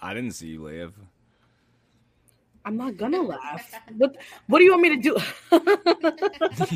I 0.00 0.14
didn't 0.14 0.32
see 0.32 0.48
you 0.48 0.62
live. 0.62 0.94
I'm 2.64 2.76
not 2.76 2.96
gonna 2.96 3.22
laugh. 3.22 3.80
What 3.96 4.16
What 4.46 4.58
do 4.58 4.64
you 4.64 4.70
want 4.72 4.82
me 4.82 4.96
to 4.96 5.02
do? 5.02 5.16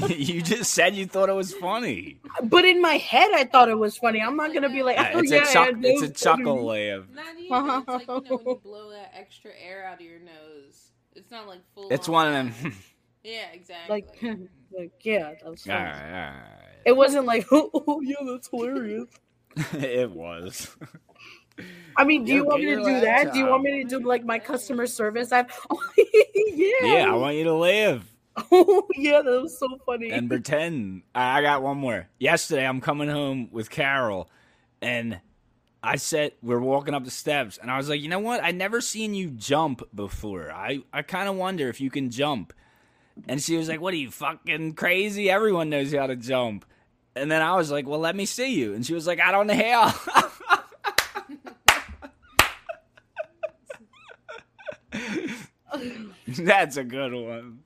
you 0.15 0.43
just 0.43 0.73
said 0.73 0.95
you 0.95 1.07
thought 1.07 1.29
it 1.29 1.35
was 1.35 1.53
funny. 1.55 2.21
but 2.43 2.65
in 2.65 2.81
my 2.81 2.95
head, 2.95 3.31
I 3.35 3.45
thought 3.45 3.69
it 3.69 3.79
was 3.79 3.97
funny. 3.97 4.21
I'm 4.21 4.37
not 4.37 4.53
gonna 4.55 4.71
be 4.71 4.83
like, 4.83 4.99
oh 4.99 5.19
it's 5.21 5.31
yeah, 5.31 5.43
a 5.43 5.53
chuck, 5.53 5.71
yeah, 5.81 5.91
it's 5.91 6.03
a 6.03 6.11
chuckle 6.11 6.57
funny. 6.57 6.91
laugh. 6.91 7.05
Not 7.13 7.39
even. 7.39 7.77
It's 7.77 7.93
like 7.95 8.11
you 8.11 8.21
know 8.25 8.33
when 8.37 8.47
you 8.47 8.57
blow 8.63 8.91
that 8.91 9.13
extra 9.15 9.51
air 9.63 9.85
out 9.87 9.95
of 9.97 10.01
your 10.01 10.21
nose. 10.21 10.91
It's 11.15 11.31
not 11.31 11.47
like 11.47 11.61
full. 11.75 11.89
It's 11.91 12.09
on 12.09 12.13
one 12.15 12.27
of 12.29 12.33
them. 12.63 12.75
Yeah, 13.25 13.47
exactly. 13.53 14.05
Like, 14.23 14.23
like 14.77 14.93
yeah, 15.03 15.33
that 15.43 15.51
was 15.51 15.67
all 15.67 15.77
funny. 15.77 15.85
right, 15.85 16.33
all 16.35 16.43
It 16.85 16.97
wasn't 16.97 17.27
like, 17.27 17.47
oh, 17.53 17.71
oh 17.75 18.01
yeah, 18.03 18.17
that's 18.27 18.49
hilarious. 18.49 19.09
it 19.73 20.11
was. 20.11 20.77
I 21.97 22.05
mean, 22.05 22.25
do 22.25 22.33
Yo, 22.33 22.37
you 22.39 22.45
want 22.45 22.63
me 22.63 22.71
to 22.71 22.77
do 22.77 23.01
that? 23.01 23.33
Do 23.33 23.39
you 23.39 23.47
want 23.47 23.63
me 23.63 23.83
to 23.83 23.89
do 23.89 24.01
like 24.01 24.25
my 24.25 24.39
customer 24.39 24.87
service? 24.87 25.33
I, 25.33 25.47
oh, 25.71 25.79
yeah, 25.97 26.69
yeah, 26.83 27.13
I 27.13 27.15
want 27.15 27.37
you 27.37 27.45
to 27.45 27.55
live. 27.55 28.11
Oh 28.51 28.89
yeah, 28.97 29.23
that 29.23 29.43
was 29.43 29.57
so 29.57 29.79
funny. 29.87 30.11
and 30.11 30.29
pretend. 30.29 31.03
I 31.15 31.39
I 31.39 31.43
got 31.43 31.63
one 31.63 31.79
more. 31.79 32.09
Yesterday, 32.19 32.67
I'm 32.67 32.81
coming 32.81 33.09
home 33.09 33.49
with 33.53 33.71
Carol, 33.71 34.29
and 34.83 35.21
I 35.85 35.95
said 35.97 36.33
we're 36.43 36.59
walking 36.59 36.95
up 36.95 37.05
the 37.05 37.13
steps, 37.13 37.59
and 37.59 37.71
I 37.71 37.77
was 37.77 37.89
like, 37.89 38.01
you 38.01 38.09
know 38.09 38.19
what? 38.19 38.43
I 38.43 38.51
never 38.51 38.81
seen 38.81 39.15
you 39.15 39.31
jump 39.31 39.83
before. 39.95 40.51
I 40.51 40.81
I 40.93 41.03
kind 41.03 41.29
of 41.29 41.37
wonder 41.37 41.69
if 41.69 41.81
you 41.81 41.91
can 41.91 42.11
jump. 42.11 42.53
And 43.29 43.41
she 43.41 43.57
was 43.57 43.69
like, 43.69 43.81
"What 43.81 43.95
are 43.95 43.99
you 43.99 44.11
fucking 44.11 44.73
crazy? 44.75 45.31
Everyone 45.31 45.71
knows 45.71 45.95
how 45.95 46.09
to 46.09 46.17
jump." 46.17 46.65
And 47.15 47.31
then 47.31 47.41
I 47.41 47.55
was 47.55 47.71
like, 47.71 47.87
"Well, 47.87 48.01
let 48.01 48.17
me 48.17 48.27
see 48.27 48.55
you." 48.55 48.75
And 48.75 48.85
she 48.85 48.95
was 48.95 49.07
like, 49.07 49.21
"I 49.21 49.31
don't 49.31 49.47
know 49.47 49.55
how." 49.55 49.95
That's 56.29 56.77
a 56.77 56.85
good 56.85 57.13
one. 57.13 57.61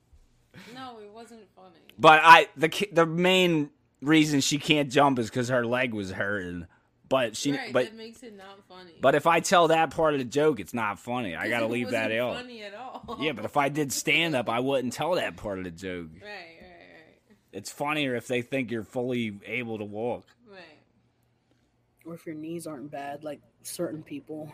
no, 0.75 0.99
it 1.01 1.13
wasn't 1.13 1.43
funny. 1.55 1.77
But 1.99 2.21
I 2.23 2.49
the 2.57 2.71
the 2.93 3.07
main 3.07 3.71
reason 4.01 4.41
she 4.41 4.59
can't 4.59 4.91
jump 4.91 5.19
is 5.19 5.29
because 5.29 5.49
her 5.49 5.67
leg 5.67 5.93
was 5.95 6.11
hurting. 6.11 6.67
But 7.09 7.37
she 7.37 7.53
right, 7.53 7.73
but 7.73 7.87
that 7.87 7.97
makes 7.97 8.23
it 8.23 8.37
not 8.37 8.59
funny. 8.69 8.93
but 9.01 9.15
if 9.15 9.27
I 9.27 9.41
tell 9.41 9.69
that 9.69 9.91
part 9.91 10.13
of 10.13 10.19
the 10.19 10.27
joke, 10.27 10.61
it's 10.61 10.75
not 10.75 10.99
funny. 10.99 11.35
I 11.35 11.49
gotta 11.49 11.65
it 11.65 11.71
leave 11.71 11.91
that 11.91 12.11
wasn't 12.11 12.21
out. 12.21 12.37
Funny 12.37 12.63
at 12.63 12.75
all. 12.75 13.17
Yeah, 13.21 13.33
but 13.33 13.47
if 13.47 13.57
I 13.57 13.71
did 13.71 13.93
stand 13.93 14.37
up, 14.37 14.51
I 14.51 14.61
wouldn't 14.61 14.93
tell 14.93 15.15
that 15.15 15.37
part 15.37 15.57
of 15.59 15.65
the 15.65 15.71
joke. 15.71 16.09
right, 16.21 16.23
right, 16.23 16.61
right, 16.61 17.37
It's 17.53 17.71
funnier 17.71 18.15
if 18.15 18.27
they 18.29 18.43
think 18.43 18.71
you're 18.71 18.85
fully 18.85 19.39
able 19.47 19.79
to 19.79 19.85
walk. 19.85 20.27
right. 20.47 20.61
or 22.05 22.13
if 22.15 22.27
your 22.27 22.35
knees 22.35 22.67
aren't 22.67 22.91
bad, 22.91 23.25
like 23.25 23.41
certain 23.63 24.03
people. 24.03 24.53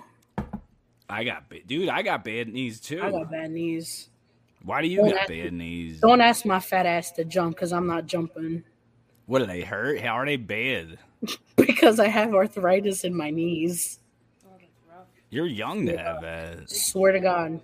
I 1.08 1.24
got 1.24 1.48
ba- 1.48 1.60
dude, 1.66 1.88
I 1.88 2.02
got 2.02 2.24
bad 2.24 2.48
knees 2.48 2.80
too. 2.80 3.02
I 3.02 3.10
got 3.10 3.30
bad 3.30 3.50
knees. 3.50 4.08
Why 4.62 4.80
do 4.80 4.88
you 4.88 4.98
Don't 4.98 5.10
got 5.10 5.18
ask- 5.20 5.28
bad 5.28 5.52
knees? 5.52 6.00
Don't 6.00 6.20
ask 6.20 6.46
my 6.46 6.58
fat 6.60 6.86
ass 6.86 7.10
to 7.12 7.24
jump 7.24 7.56
because 7.56 7.72
I'm 7.72 7.86
not 7.86 8.06
jumping 8.06 8.64
What 9.26 9.40
do 9.40 9.46
they 9.46 9.60
hurt? 9.62 10.00
How 10.00 10.14
are 10.18 10.24
they 10.26 10.36
bad? 10.36 10.98
because 11.56 12.00
I 12.00 12.08
have 12.08 12.34
arthritis 12.34 13.04
in 13.04 13.14
my 13.14 13.30
knees. 13.30 13.98
Oh, 14.46 14.50
that's 14.58 14.70
rough. 14.90 15.06
You're 15.30 15.46
young 15.46 15.84
to 15.86 15.96
have 15.98 16.22
that. 16.22 16.70
Swear 16.70 17.12
to 17.12 17.20
God. 17.20 17.60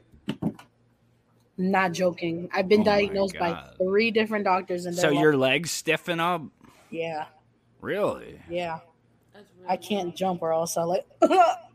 Not 1.57 1.93
joking. 1.93 2.49
I've 2.55 2.68
been 2.68 2.80
Oh 2.80 2.84
diagnosed 2.84 3.38
by 3.38 3.62
three 3.76 4.11
different 4.11 4.45
doctors 4.45 4.86
and 4.86 4.95
So 4.97 5.03
they're 5.11 5.12
your 5.12 5.36
legs 5.36 5.70
stiffen 5.70 6.18
up? 6.20 6.43
yeah, 6.91 7.26
Really? 7.82 8.41
yeah. 8.49 8.78
That's 9.34 9.47
really 9.59 9.68
I 9.70 9.76
can't 9.76 10.07
rough. 10.09 10.14
jump 10.14 10.43
or 10.43 10.53
else 10.53 10.76
I 10.78 10.82
like 10.84 11.07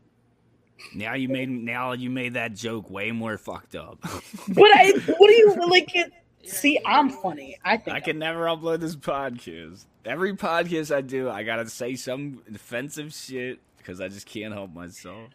Now 0.94 1.14
you 1.14 1.28
made 1.28 1.48
now 1.48 1.92
you 1.92 2.10
made 2.10 2.34
that 2.34 2.54
joke 2.54 2.90
way 2.90 3.10
more 3.12 3.38
fucked 3.38 3.74
up. 3.74 3.98
But 4.48 4.70
I 4.74 4.92
what 5.18 5.28
do 5.28 5.34
you 5.34 5.54
like 5.68 5.94
it 5.94 6.12
see 6.44 6.78
I'm 6.84 7.10
funny. 7.10 7.58
I 7.64 7.76
think 7.76 7.96
I 7.96 8.00
can 8.00 8.18
never 8.18 8.44
upload 8.44 8.80
this 8.80 8.96
podcast. 8.96 9.84
Every 10.04 10.34
podcast 10.34 10.94
I 10.94 11.00
do, 11.00 11.28
I 11.28 11.42
gotta 11.42 11.68
say 11.68 11.96
some 11.96 12.42
offensive 12.52 13.12
shit 13.12 13.60
because 13.78 14.00
I 14.00 14.08
just 14.08 14.26
can't 14.26 14.54
help 14.54 14.72
myself. 14.74 15.30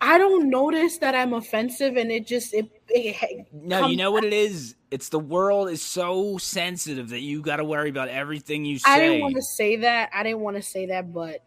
I 0.00 0.18
don't 0.18 0.50
notice 0.50 0.98
that 0.98 1.14
I'm 1.14 1.32
offensive 1.32 1.96
and 1.96 2.12
it 2.12 2.26
just 2.26 2.52
it, 2.52 2.68
it 2.88 3.46
No, 3.52 3.86
you 3.86 3.96
know 3.96 4.10
what 4.10 4.24
it 4.24 4.32
is? 4.32 4.74
It's 4.90 5.08
the 5.08 5.18
world 5.18 5.70
is 5.70 5.82
so 5.82 6.38
sensitive 6.38 7.08
that 7.10 7.20
you 7.20 7.40
got 7.40 7.56
to 7.56 7.64
worry 7.64 7.88
about 7.88 8.08
everything 8.08 8.64
you 8.64 8.78
say. 8.78 8.90
I 8.90 9.00
didn't 9.00 9.20
want 9.20 9.36
to 9.36 9.42
say 9.42 9.76
that. 9.76 10.10
I 10.12 10.22
didn't 10.22 10.40
want 10.40 10.56
to 10.56 10.62
say 10.62 10.86
that, 10.86 11.12
but 11.12 11.45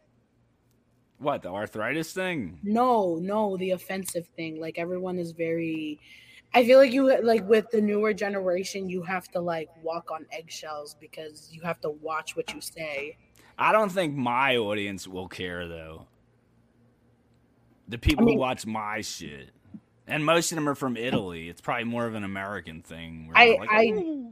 What 1.19 1.43
the 1.43 1.49
arthritis 1.49 2.13
thing? 2.13 2.59
no, 2.63 3.15
no, 3.15 3.57
the 3.57 3.71
offensive 3.71 4.27
thing. 4.35 4.59
Like 4.59 4.79
everyone 4.79 5.19
is 5.19 5.31
very 5.31 5.99
I 6.53 6.65
feel 6.65 6.79
like 6.79 6.91
you 6.91 7.21
like 7.23 7.47
with 7.47 7.69
the 7.71 7.81
newer 7.81 8.13
generation, 8.13 8.89
you 8.89 9.03
have 9.03 9.27
to 9.29 9.39
like 9.39 9.69
walk 9.83 10.09
on 10.11 10.25
eggshells 10.31 10.95
because 10.99 11.49
you 11.51 11.61
have 11.61 11.79
to 11.81 11.91
watch 11.91 12.35
what 12.35 12.53
you 12.53 12.61
say. 12.61 13.17
I 13.57 13.71
don't 13.71 13.91
think 13.91 14.15
my 14.15 14.57
audience 14.57 15.07
will 15.07 15.27
care 15.27 15.67
though. 15.67 16.07
The 17.87 17.97
people 17.97 18.25
mean- 18.25 18.35
who 18.35 18.39
watch 18.39 18.65
my 18.65 19.01
shit, 19.01 19.49
and 20.07 20.25
most 20.25 20.51
of 20.51 20.55
them 20.55 20.69
are 20.69 20.75
from 20.75 20.95
Italy. 20.97 21.49
It's 21.49 21.61
probably 21.61 21.83
more 21.83 22.05
of 22.05 22.15
an 22.15 22.23
American 22.23 22.81
thing. 22.81 23.27
where 23.27 23.37
I- 23.37 23.57
like, 23.59 23.69
I-. 23.71 24.23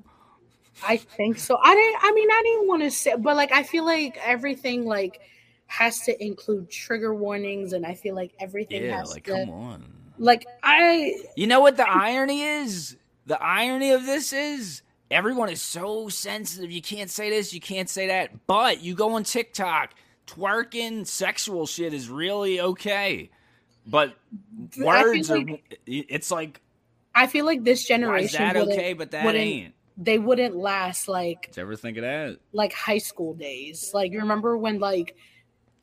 I 0.85 0.97
think 0.97 1.39
so. 1.39 1.57
I 1.61 1.73
didn't. 1.73 1.97
I 2.03 2.11
mean, 2.13 2.29
I 2.31 2.41
didn't 2.43 2.67
want 2.67 2.83
to 2.83 2.91
say, 2.91 3.15
but 3.17 3.35
like, 3.35 3.51
I 3.51 3.63
feel 3.63 3.83
like 3.83 4.17
everything 4.23 4.85
like 4.85 5.19
has 5.68 6.01
to 6.01 6.24
include 6.24 6.70
trigger 6.70 7.13
warnings, 7.13 7.74
and 7.74 7.86
I 7.86 7.93
feel 7.93 8.15
like 8.15 8.34
everything 8.39 8.84
yeah, 8.84 8.97
has 8.97 9.11
like 9.11 9.26
to. 9.26 9.32
come 9.32 9.49
on. 9.49 9.84
Like 10.18 10.45
I, 10.63 11.15
You 11.36 11.47
know 11.47 11.59
what 11.59 11.78
the 11.78 11.88
irony 11.89 12.41
is? 12.41 12.97
The 13.26 13.41
irony 13.41 13.91
of 13.91 14.05
this 14.05 14.34
is 14.34 14.82
everyone 15.11 15.49
is 15.49 15.61
so 15.61 16.09
sensitive. 16.09 16.72
You 16.72 16.82
can't 16.82 17.09
say 17.09 17.30
this, 17.30 17.53
you 17.53 17.59
can't 17.59 17.89
say 17.89 18.07
that. 18.07 18.47
But 18.47 18.82
you 18.82 18.95
go 18.95 19.13
on 19.15 19.24
TikTok, 19.24 19.93
twerking, 20.26 21.05
sexual 21.05 21.68
shit 21.68 21.93
is 21.93 22.09
really 22.09 22.59
okay. 22.59 23.30
But 23.86 24.15
words 24.78 25.28
feel 25.28 25.49
are. 25.49 25.59
It's 25.86 26.32
like 26.32 26.61
I 27.15 27.28
feel 27.28 27.45
like 27.45 27.63
this 27.63 27.80
why 27.80 27.82
is 27.82 27.88
generation 27.88 28.39
that 28.39 28.57
okay, 28.57 28.93
but 28.93 29.11
that 29.11 29.36
ain't. 29.36 29.74
they 29.97 30.20
wouldn't 30.20 30.55
last 30.55 31.07
like 31.07 31.47
Did 31.47 31.57
you 31.57 31.63
ever 31.63 31.76
think 31.76 31.97
of 31.97 32.03
that? 32.03 32.38
like 32.51 32.74
high 32.74 32.97
school 32.97 33.34
days. 33.34 33.91
Like 33.93 34.11
you 34.11 34.20
remember 34.20 34.57
when 34.57 34.80
like 34.80 35.15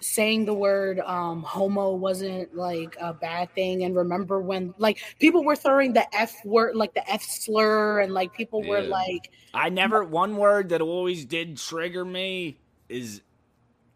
saying 0.04 0.44
the 0.44 0.54
word 0.54 1.00
um 1.00 1.42
homo 1.42 1.94
wasn't 1.94 2.54
like 2.54 2.96
a 3.00 3.12
bad 3.14 3.52
thing 3.54 3.84
and 3.84 3.96
remember 3.96 4.40
when 4.40 4.74
like 4.78 4.98
people 5.18 5.42
were 5.44 5.56
throwing 5.56 5.92
the 5.92 6.06
f 6.14 6.34
word 6.44 6.76
like 6.76 6.92
the 6.94 7.10
f 7.10 7.22
slur 7.22 8.00
and 8.00 8.12
like 8.12 8.32
people 8.34 8.62
were 8.62 8.82
like 8.82 9.30
I 9.54 9.68
never. 9.68 10.02
One 10.02 10.36
word 10.36 10.70
that 10.70 10.80
always 10.80 11.24
did 11.24 11.56
trigger 11.56 12.04
me 12.04 12.58
is. 12.88 13.22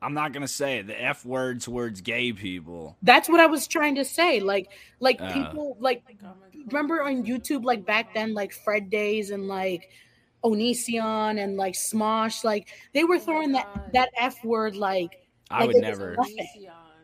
I'm 0.00 0.14
not 0.14 0.32
gonna 0.32 0.46
say 0.46 0.78
it. 0.78 0.86
The 0.86 1.02
F 1.02 1.26
word 1.26 1.60
towards 1.60 2.00
gay 2.00 2.32
people. 2.32 2.96
that's 3.02 3.28
what 3.28 3.40
I 3.40 3.46
was 3.46 3.66
trying 3.66 3.96
to 3.96 4.04
say. 4.04 4.38
Like 4.38 4.70
like 5.00 5.18
Uh. 5.20 5.32
people 5.32 5.76
like 5.80 6.04
Like, 6.06 6.18
oh 6.22 6.36
my 6.40 6.46
God. 6.56 6.72
remember 6.72 7.02
on 7.02 7.24
YouTube 7.24 7.64
like 7.64 7.84
back 7.84 8.14
then 8.14 8.32
like 8.32 8.52
Fred 8.52 8.90
Days 8.90 9.30
and 9.30 9.48
like 9.48 9.88
Onision 10.44 11.42
and 11.42 11.56
like 11.56 11.74
Smosh 11.74 12.44
like 12.44 12.68
they 12.94 13.02
were 13.02 13.16
Oh 13.16 13.18
throwing 13.18 13.52
that 13.52 13.66
that 13.92 14.10
f 14.16 14.36
word 14.44 14.76
like 14.76 15.10
I 15.50 15.60
Like, 15.64 15.74
would 15.74 15.82
never. 15.82 16.16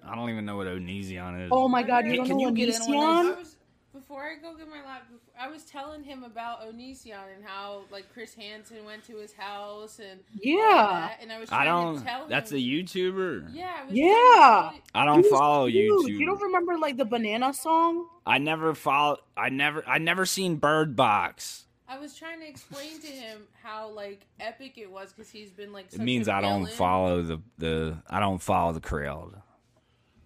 I 0.07 0.14
don't 0.14 0.28
even 0.30 0.45
know 0.45 0.57
what 0.57 0.66
Onision 0.66 1.45
is. 1.47 1.49
oh 1.53 1.66
my 1.68 1.82
god 1.82 2.05
you 2.07 2.12
Can 2.16 2.28
don't 2.28 2.40
you 2.40 2.47
know 2.49 2.53
get 2.53 2.68
in 2.68 2.74
on 2.74 2.88
Onision? 2.88 3.34
I 3.36 3.38
was 3.38 3.57
before 3.92 4.24
I 4.24 4.34
go 4.42 4.55
get 4.57 4.68
my 4.68 4.84
lap. 4.84 5.07
I 5.40 5.49
was 5.49 5.62
telling 5.64 6.03
him 6.03 6.24
about 6.24 6.61
Onision 6.62 7.12
and 7.34 7.45
how 7.45 7.84
like 7.90 8.12
Chris 8.12 8.34
Hansen 8.34 8.84
went 8.84 9.05
to 9.05 9.16
his 9.16 9.32
house 9.32 9.99
and 10.01 10.20
all 10.20 10.40
Yeah. 10.42 11.09
that, 11.09 11.18
and 11.22 11.32
I 11.32 11.38
was 11.38 11.51
I 11.51 11.64
trying 11.64 11.95
to 11.95 12.01
don't. 12.01 12.05
tell 12.07 12.28
That's 12.28 12.51
him. 12.53 12.59
a 12.59 12.61
YouTuber. 12.61 13.49
yeah. 13.55 13.72
I 13.80 13.84
was 13.84 13.92
Yeah. 13.95 14.70
to 14.74 14.80
I 14.95 15.05
don't 15.07 15.22
He 15.24 15.30
follow 15.30 15.66
huge. 15.66 16.07
YouTube. 16.07 16.18
You 16.18 16.26
don't 16.26 16.42
remember 16.42 16.76
like 16.76 16.97
the 16.99 17.05
banana 17.05 17.55
song? 17.55 18.07
I 18.26 18.38
never 18.38 18.74
follow. 18.74 19.18
I 19.36 19.49
never. 19.49 19.82
I 19.88 19.99
never 19.99 20.26
seen 20.26 20.57
Bird 20.57 20.97
Box. 20.97 21.64
I 21.89 21.99
was 21.99 22.14
trying 22.14 22.41
to 22.41 22.49
explain 22.49 23.01
to 23.01 23.07
him 23.07 23.43
how 23.62 23.91
like 23.91 24.26
epic 24.41 24.78
it 24.78 24.91
was 24.91 25.12
because 25.12 25.30
he's 25.30 25.51
been 25.51 25.72
like. 25.72 25.87
It 25.87 25.93
such 25.93 26.01
means 26.01 26.28
a 26.28 26.35
I 26.35 26.41
don't 26.41 26.68
follow 26.68 27.22
the 27.22 27.41
the. 27.59 27.99
I 28.09 28.20
don't 28.20 28.41
follow 28.41 28.72
the 28.72 28.80
crowd. 28.80 29.41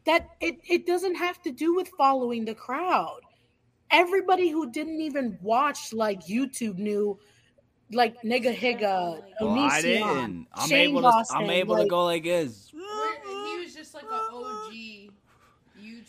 That 0.04 0.28
it, 0.40 0.58
it 0.68 0.86
doesn't 0.86 1.16
have 1.16 1.42
to 1.42 1.50
do 1.50 1.74
with 1.74 1.88
following 1.98 2.44
the 2.44 2.54
crowd. 2.54 3.20
everybody 3.90 4.48
who 4.48 4.70
didn't 4.70 5.00
even 5.00 5.38
watch 5.42 5.92
like 5.92 6.20
YouTube 6.26 6.78
knew 6.78 7.18
like 7.92 8.20
nigahiga, 8.22 8.80
Well, 8.80 9.24
oh, 9.40 9.58
I 9.58 9.82
didn't. 9.82 10.46
I'm 10.52 10.68
Shane 10.68 10.90
able 10.90 11.02
to. 11.02 11.06
I'm 11.08 11.12
Dawson, 11.12 11.50
able 11.50 11.76
to 11.76 11.86
go 11.86 12.04
like 12.04 12.24
this. 12.24 12.70
He 12.70 13.58
was 13.58 13.74
just 13.74 13.94
like 13.94 14.04
an 14.04 14.10
OG 14.10 14.57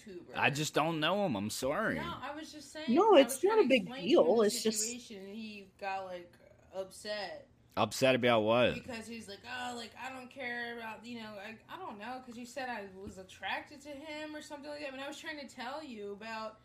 YouTuber. 0.09 0.37
I 0.37 0.49
just 0.49 0.73
don't 0.73 0.99
know 0.99 1.25
him. 1.25 1.35
I'm 1.35 1.49
sorry. 1.49 1.95
No, 1.95 2.13
I 2.21 2.35
was 2.35 2.51
just 2.51 2.71
saying. 2.71 2.93
No, 2.93 3.15
it's 3.15 3.43
not 3.43 3.59
a 3.59 3.67
big 3.67 3.93
deal, 3.93 4.41
it's 4.41 4.63
just- 4.63 4.81
situation, 4.81 5.25
he 5.27 5.67
got 5.79 6.05
like 6.05 6.31
upset 6.75 7.47
Upset 7.77 8.15
about 8.15 8.41
what? 8.41 8.73
because 8.73 9.07
he's 9.07 9.29
like, 9.29 9.39
oh, 9.45 9.73
like 9.77 9.91
I 10.03 10.11
don't 10.13 10.29
care 10.29 10.77
about 10.77 11.05
you 11.05 11.19
know, 11.19 11.29
I, 11.45 11.55
I 11.73 11.77
don't 11.77 11.97
know, 11.97 12.21
because 12.23 12.37
you 12.37 12.45
said 12.45 12.67
I 12.67 12.83
was 13.01 13.17
attracted 13.17 13.81
to 13.83 13.89
him 13.89 14.35
or 14.35 14.41
something 14.41 14.69
like 14.69 14.81
that. 14.81 14.91
But 14.91 14.99
I 14.99 15.07
was 15.07 15.17
trying 15.17 15.39
to 15.39 15.47
tell 15.47 15.81
you 15.83 16.11
about 16.11 16.57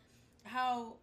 how 0.43 0.95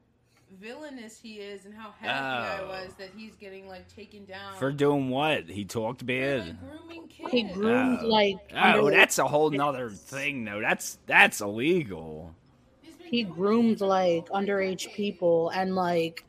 villainous 0.60 1.20
he 1.20 1.36
is 1.36 1.66
and 1.66 1.74
how 1.74 1.94
happy 2.00 2.62
Oh. 2.64 2.66
I 2.66 2.84
was 2.84 2.94
that 2.96 3.10
he's 3.16 3.36
getting 3.36 3.68
like 3.68 3.88
taken 3.94 4.26
down 4.26 4.56
For 4.58 4.72
doing 4.72 5.10
what? 5.10 5.50
He 5.50 5.64
talked 5.66 6.06
bad. 6.06 6.46
like, 6.48 6.70
grooming 6.70 7.08
kids. 7.08 7.32
he 7.32 7.44
groomed 7.44 8.00
Oh. 8.02 8.08
like 8.08 8.36
Oh, 8.56 8.90
that's 8.90 9.18
a 9.20 9.26
whole 9.26 9.50
nother 9.50 9.90
thing, 9.90 10.44
though. 10.46 10.60
That's 10.62 10.98
that's 11.06 11.42
illegal. 11.42 12.36
He's 12.82 12.96
been 12.96 13.08
he 13.08 13.24
doing 13.24 13.34
groomed 13.36 13.82
like 13.82 14.28
underage 14.30 14.92
people 14.94 15.50
and 15.50 15.76
like 15.76 16.26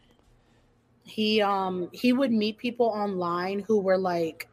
he 1.04 1.42
um 1.42 1.88
he 1.92 2.12
would 2.12 2.30
meet 2.32 2.58
people 2.58 2.86
online 2.86 3.58
who 3.60 3.78
were 3.80 3.98
like 3.98 4.48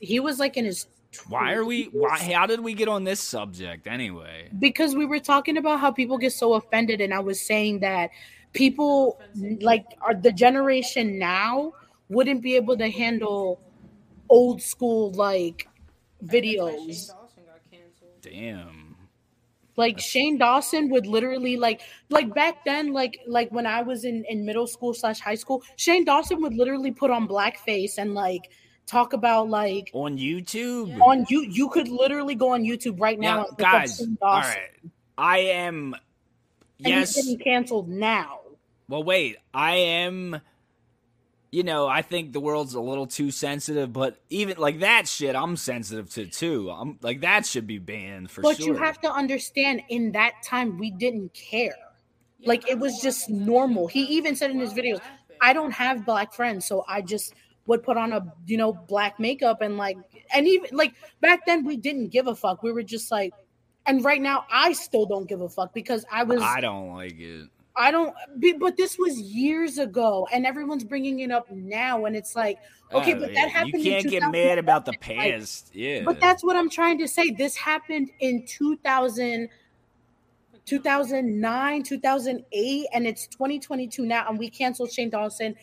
he 0.00 0.18
was 0.20 0.38
like 0.38 0.56
in 0.56 0.64
his 0.64 0.86
Why 1.28 1.52
are 1.52 1.64
we? 1.64 1.84
Why? 1.92 2.18
How 2.18 2.46
did 2.46 2.60
we 2.60 2.74
get 2.74 2.88
on 2.88 3.04
this 3.04 3.20
subject 3.20 3.86
anyway? 3.86 4.48
because 4.58 4.94
we 4.96 5.04
were 5.06 5.20
talking 5.20 5.56
about 5.58 5.80
how 5.80 5.90
people 5.90 6.16
get 6.18 6.32
so 6.32 6.54
offended 6.54 7.00
and 7.00 7.12
i 7.14 7.18
was 7.20 7.40
saying 7.40 7.80
that 7.80 8.10
people 8.54 9.20
like 9.60 9.84
are 10.00 10.14
the 10.14 10.32
generation 10.32 11.18
now 11.18 11.72
wouldn't 12.08 12.42
be 12.42 12.56
able 12.56 12.76
to 12.78 12.88
handle 12.90 13.60
old 14.30 14.62
school 14.62 15.12
like 15.12 15.68
That's 16.22 16.32
why 16.32 16.40
Shane 16.40 16.42
videos 16.58 16.86
Dawson 17.08 17.42
got 17.46 17.60
canceled. 17.70 18.10
Damn. 18.22 18.96
like 19.76 19.98
shane 20.00 20.38
dawson 20.38 20.88
would 20.88 21.06
literally 21.06 21.56
like 21.56 21.82
like 22.08 22.32
back 22.34 22.64
then 22.64 22.92
like 22.92 23.18
like 23.26 23.50
when 23.52 23.66
i 23.66 23.82
was 23.82 24.04
in 24.04 24.24
in 24.28 24.46
middle 24.46 24.66
school 24.66 24.94
slash 24.94 25.18
high 25.20 25.34
school 25.34 25.62
shane 25.76 26.04
dawson 26.04 26.40
would 26.40 26.54
literally 26.54 26.90
put 26.92 27.10
on 27.10 27.26
blackface 27.28 27.98
and 27.98 28.14
like 28.14 28.50
talk 28.86 29.12
about 29.14 29.48
like 29.48 29.90
On 29.94 30.16
YouTube. 30.16 31.00
On 31.02 31.26
you 31.28 31.42
you 31.42 31.68
could 31.70 31.88
literally 31.88 32.34
go 32.34 32.50
on 32.50 32.62
youtube 32.62 33.00
right 33.00 33.18
now 33.18 33.36
Now, 33.42 33.46
and 33.48 33.56
guys. 33.58 33.96
Shane 33.98 34.16
Dawson, 34.20 34.50
right. 34.52 34.90
I 35.18 35.38
am. 35.38 35.94
and 35.94 36.86
Yes. 36.88 37.14
he's 37.14 37.24
getting 37.24 37.38
canceled 37.44 37.88
now 37.88 38.40
Well, 38.88 39.02
wait. 39.02 39.36
I 39.52 39.76
am. 39.76 40.40
You 41.50 41.62
know, 41.62 41.86
I 41.86 42.02
think 42.02 42.32
the 42.32 42.40
world's 42.40 42.74
a 42.74 42.80
little 42.80 43.06
too 43.06 43.30
sensitive, 43.30 43.92
but 43.92 44.20
even 44.28 44.58
like 44.58 44.80
that 44.80 45.06
shit, 45.06 45.36
I'm 45.36 45.56
sensitive 45.56 46.10
to 46.14 46.26
too. 46.26 46.68
I'm 46.68 46.98
like 47.00 47.20
that 47.20 47.46
should 47.46 47.68
be 47.68 47.78
banned 47.78 48.32
for 48.32 48.42
but 48.42 48.56
sure. 48.56 48.66
But 48.66 48.66
you 48.66 48.84
have 48.84 49.00
to 49.02 49.12
understand 49.12 49.82
in 49.88 50.10
that 50.12 50.42
time 50.42 50.78
we 50.78 50.90
didn't 50.90 51.32
care 51.32 51.76
Like, 52.44 52.68
it 52.68 52.76
was 52.80 52.94
was 52.94 53.00
just 53.00 53.30
normal. 53.30 53.86
He 53.86 54.02
even 54.16 54.34
said 54.34 54.50
in 54.50 54.58
his 54.58 54.74
videos, 54.74 55.00
i 55.40 55.52
don't 55.52 55.72
have 55.72 56.04
black 56.04 56.32
friends 56.32 56.64
so 56.64 56.84
i 56.88 57.00
just 57.00 57.34
would 57.66 57.82
put 57.82 57.96
on 57.96 58.12
a 58.12 58.32
you 58.46 58.56
know 58.56 58.72
black 58.72 59.18
makeup 59.20 59.60
and 59.60 59.76
like 59.76 59.96
and 60.34 60.46
even 60.46 60.68
like 60.72 60.94
back 61.20 61.44
then 61.46 61.64
we 61.64 61.76
didn't 61.76 62.08
give 62.08 62.26
a 62.26 62.34
fuck 62.34 62.62
we 62.62 62.72
were 62.72 62.82
just 62.82 63.10
like 63.10 63.32
and 63.86 64.04
right 64.04 64.20
now 64.20 64.44
i 64.50 64.72
still 64.72 65.06
don't 65.06 65.28
give 65.28 65.40
a 65.40 65.48
fuck 65.48 65.72
because 65.74 66.04
i 66.10 66.22
was 66.22 66.40
I 66.40 66.60
don't 66.60 66.94
like 66.94 67.18
it. 67.18 67.48
I 67.76 67.90
don't, 67.90 68.14
be- 68.38 68.52
but 68.52 68.76
this 68.76 68.96
was 68.98 69.18
years 69.20 69.78
ago, 69.78 70.28
and 70.32 70.46
everyone's 70.46 70.84
bringing 70.84 71.20
it 71.20 71.30
up 71.32 71.50
now, 71.50 72.04
and 72.04 72.14
it's 72.14 72.36
like, 72.36 72.58
okay, 72.92 73.14
Oh, 73.14 73.20
but 73.20 73.32
yeah. 73.32 73.40
that 73.40 73.46
uh, 73.46 73.50
happened. 73.50 73.84
You 73.84 73.90
can't 73.92 74.08
get 74.08 74.30
mad 74.30 74.58
about 74.58 74.84
the 74.84 74.92
Like, 74.92 75.00
past. 75.00 75.70
yeah. 75.74 76.02
But 76.04 76.20
that's 76.20 76.44
what 76.44 76.54
I'm 76.56 76.70
trying 76.70 76.98
to 76.98 77.08
say. 77.08 77.30
This 77.30 77.56
happened 77.56 78.10
in 78.20 78.44
2000, 78.46 79.48
2009, 80.66 81.82
2008, 81.82 82.86
and 82.92 83.06
it's 83.06 83.26
2022 83.26 84.06
now, 84.06 84.26
and 84.28 84.38
we 84.38 84.48
canceled 84.48 84.92
Shane 84.92 85.10
Dawson 85.10 85.54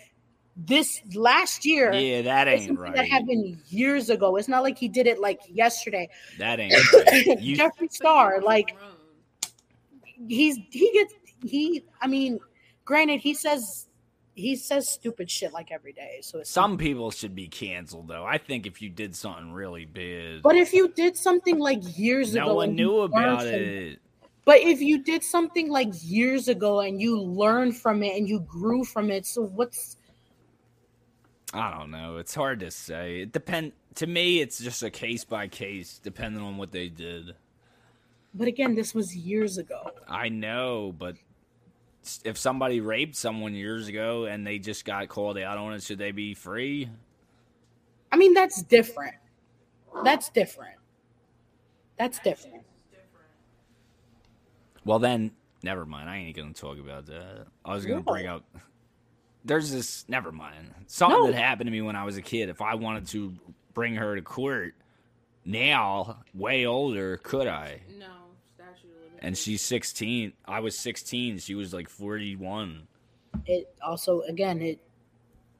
this 0.57 1.01
last 1.15 1.65
year. 1.65 1.93
yeah, 1.93 2.21
that 2.23 2.47
ain't 2.47 2.77
right. 2.77 2.93
That 2.93 3.07
happened 3.07 3.57
years 3.69 4.09
ago. 4.09 4.35
It's 4.35 4.49
not 4.49 4.63
like 4.63 4.77
he 4.77 4.87
did 4.89 5.07
it 5.07 5.19
like 5.19 5.39
yesterday. 5.49 6.09
That 6.39 6.59
ain't 6.59 6.73
right. 6.93 7.39
You, 7.41 7.55
Jeffree 7.55 7.91
Star, 7.91 8.41
like 8.41 8.75
he's 10.27 10.57
he 10.69 10.91
gets 10.93 11.13
he. 11.43 11.83
I 12.01 12.07
mean, 12.07 12.39
granted, 12.85 13.21
he 13.21 13.33
says 13.33 13.87
he 14.33 14.55
says 14.55 14.89
stupid 14.89 15.29
shit 15.29 15.51
like 15.53 15.71
every 15.71 15.93
day. 15.93 16.19
So 16.21 16.39
it's 16.39 16.49
some 16.49 16.77
people 16.77 17.11
should 17.11 17.35
be 17.35 17.47
canceled, 17.47 18.07
though. 18.07 18.25
I 18.25 18.37
think 18.37 18.65
if 18.65 18.81
you 18.81 18.89
did 18.89 19.15
something 19.15 19.51
really 19.51 19.85
big, 19.85 20.41
But 20.41 20.55
if 20.55 20.73
you 20.73 20.87
did 20.89 21.17
something 21.17 21.59
like 21.59 21.79
years 21.97 22.33
no 22.33 22.41
ago, 22.43 22.49
no 22.51 22.55
one 22.55 22.75
knew 22.75 22.99
about 23.01 23.41
from- 23.41 23.49
it. 23.53 23.99
But 24.43 24.59
if 24.61 24.81
you 24.81 25.03
did 25.03 25.23
something 25.23 25.69
like 25.69 25.89
years 26.01 26.47
ago 26.47 26.79
and 26.79 26.99
you 26.99 27.21
learned 27.21 27.77
from 27.77 28.01
it 28.01 28.17
and 28.17 28.27
you 28.27 28.39
grew 28.39 28.83
from 28.83 29.11
it, 29.11 29.25
so 29.27 29.43
what's 29.43 29.97
I 31.53 31.77
don't 31.77 31.91
know. 31.91 32.17
It's 32.17 32.33
hard 32.33 32.61
to 32.61 32.71
say. 32.71 33.21
It 33.21 33.33
depend. 33.33 33.73
To 33.95 34.07
me, 34.07 34.39
it's 34.39 34.57
just 34.57 34.83
a 34.83 34.89
case 34.89 35.25
by 35.25 35.47
case, 35.49 35.99
depending 36.01 36.41
on 36.41 36.55
what 36.57 36.71
they 36.71 36.87
did. 36.87 37.35
but 38.33 38.47
again, 38.47 38.73
this 38.75 38.95
was 38.95 39.13
years 39.15 39.57
ago. 39.57 39.91
I 40.07 40.29
know, 40.29 40.93
but 40.97 41.17
if 42.23 42.37
somebody 42.37 42.81
raped 42.81 43.15
someone 43.15 43.53
years 43.53 43.87
ago 43.87 44.25
and 44.25 44.45
they 44.45 44.59
just 44.59 44.85
got 44.85 45.07
called 45.07 45.37
out 45.37 45.57
on 45.57 45.73
it, 45.73 45.83
should 45.83 45.97
they 45.97 46.11
be 46.11 46.33
free? 46.33 46.89
I 48.11 48.17
mean, 48.17 48.33
that's 48.33 48.61
different. 48.63 49.15
That's 50.03 50.29
different. 50.29 50.75
That's 51.97 52.19
different. 52.19 52.63
Well, 54.83 54.99
then, 54.99 55.31
never 55.63 55.85
mind. 55.85 56.09
I 56.09 56.17
ain't 56.17 56.35
gonna 56.35 56.53
talk 56.53 56.79
about 56.79 57.05
that. 57.05 57.45
I 57.63 57.73
was 57.73 57.85
gonna 57.85 58.01
bring 58.01 58.27
up. 58.27 58.43
There's 59.45 59.71
this. 59.71 60.05
Never 60.07 60.31
mind. 60.31 60.73
Something 60.87 61.19
No. 61.19 61.27
that 61.31 61.35
happened 61.35 61.67
to 61.67 61.71
me 61.71 61.81
when 61.81 61.95
I 61.95 62.03
was 62.03 62.17
a 62.17 62.21
kid. 62.21 62.49
If 62.49 62.61
I 62.61 62.75
wanted 62.75 63.07
to 63.09 63.33
bring 63.73 63.95
her 63.95 64.15
to 64.15 64.21
court 64.21 64.73
now, 65.45 66.23
way 66.33 66.65
older, 66.65 67.17
could 67.17 67.47
I? 67.47 67.81
No, 67.97 68.07
statute 68.07 68.09
of 68.09 68.20
limitations. 68.20 68.20
And 69.21 69.37
she's 69.37 69.61
16. 69.61 70.33
I 70.45 70.59
was 70.59 70.77
16. 70.77 71.39
She 71.39 71.55
was 71.55 71.73
like 71.73 71.89
41. 71.89 72.87
It 73.45 73.73
also, 73.81 74.21
again, 74.21 74.61
it 74.61 74.79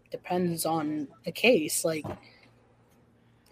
depends 0.10 0.66
on 0.66 1.08
the 1.26 1.32
case. 1.32 1.86
Like, 1.86 2.06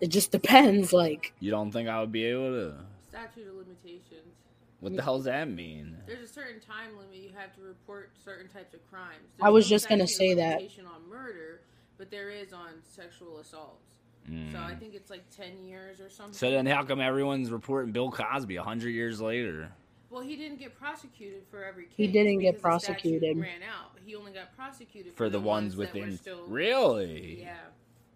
it 0.02 0.08
just 0.08 0.32
depends. 0.32 0.92
Like, 0.94 1.34
You 1.40 1.52
don't 1.52 1.72
think 1.72 1.88
I 1.90 2.00
would 2.00 2.12
be 2.12 2.26
able 2.26 2.50
to? 2.52 2.76
statute 3.08 3.48
of 3.48 3.56
limitations. 3.56 4.36
What 4.80 4.96
the 4.96 5.02
hell 5.02 5.18
does 5.18 5.26
that 5.26 5.50
mean? 5.50 5.98
There's 6.08 6.30
a 6.30 6.34
certain 6.34 6.62
time 6.62 6.98
limit 6.98 7.18
you 7.18 7.32
have 7.36 7.54
to 7.56 7.62
report 7.62 8.12
certain 8.24 8.48
types 8.48 8.74
of 8.74 8.80
crimes. 8.90 9.18
I 9.42 9.50
was 9.50 9.66
no 9.66 9.76
just 9.76 9.90
gonna 9.90 10.08
say 10.08 10.36
that. 10.36 10.58
limitation 10.58 10.86
on 10.86 11.10
murder, 11.10 11.60
but 11.98 12.10
there 12.10 12.30
is 12.30 12.54
on 12.54 12.70
sexual 12.84 13.40
assaults. 13.40 13.84
Mm. 14.30 14.54
So 14.54 14.60
I 14.60 14.76
think 14.76 14.94
it's 14.94 15.10
like 15.10 15.24
ten 15.36 15.66
years 15.66 16.00
or 16.00 16.10
something. 16.10 16.34
So 16.34 16.50
then, 16.50 16.66
how 16.66 16.84
come 16.84 17.02
everyone's 17.02 17.52
reporting 17.52 17.92
Bill 17.92 18.10
Cosby 18.10 18.56
a 18.56 18.64
hundred 18.64 18.92
years 18.92 19.20
later? 19.20 19.70
Well, 20.10 20.22
he 20.22 20.36
didn't 20.36 20.60
get 20.60 20.78
prosecuted 20.78 21.44
for 21.50 21.64
every 21.64 21.86
case. 21.86 21.94
He 21.96 22.08
didn't 22.08 22.40
get 22.40 22.56
because 22.56 22.82
the 22.82 22.94
statute 22.94 23.20
prosecuted. 23.20 23.38
Ran 23.38 23.62
out. 23.64 23.92
He 24.06 24.16
only 24.16 24.32
got 24.32 24.56
prosecuted 24.56 25.14
For 25.14 25.30
the 25.30 25.40
ones 25.40 25.76
that 25.76 25.94
were 25.94 26.00
within, 26.02 26.18
Still, 26.18 26.46
really? 26.48 27.42
Yeah. 27.42 27.58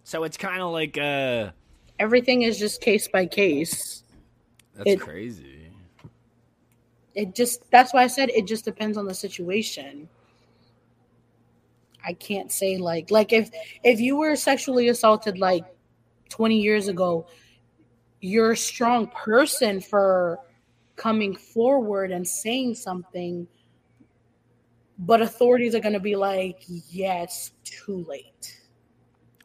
So 0.03 0.23
it's 0.23 0.37
kind 0.37 0.61
of 0.61 0.71
like 0.71 0.97
uh, 0.97 1.51
everything 1.99 2.41
is 2.41 2.57
just 2.57 2.81
case 2.81 3.07
by 3.07 3.25
case. 3.25 4.03
that's 4.75 4.91
It- 4.91 4.99
crazy. 4.99 5.59
It 7.15 7.35
just, 7.35 7.69
that's 7.69 7.93
why 7.93 8.01
I 8.01 8.07
said 8.07 8.29
it 8.31 8.47
just 8.47 8.65
depends 8.65 8.97
on 8.97 9.05
the 9.05 9.13
situation. 9.13 10.09
I 12.03 12.13
can't 12.13 12.51
say 12.51 12.77
like 12.77 13.11
like 13.11 13.31
if 13.31 13.49
if 13.83 13.99
you 14.01 14.17
were 14.17 14.35
sexually 14.35 14.89
assaulted 14.89 15.37
like 15.37 15.63
20 16.29 16.59
years 16.59 16.87
ago, 16.87 17.27
you're 18.19 18.51
a 18.51 18.57
strong 18.57 19.07
person 19.07 19.79
for 19.79 20.39
coming 20.95 21.35
forward 21.35 22.11
and 22.11 22.27
saying 22.27 22.75
something, 22.75 23.47
but 24.99 25.21
authorities 25.21 25.75
are 25.75 25.79
going 25.79 25.93
to 25.93 25.99
be 25.99 26.15
like, 26.15 26.63
yeah, 26.67 27.23
it's 27.23 27.51
too 27.63 28.05
late. 28.07 28.61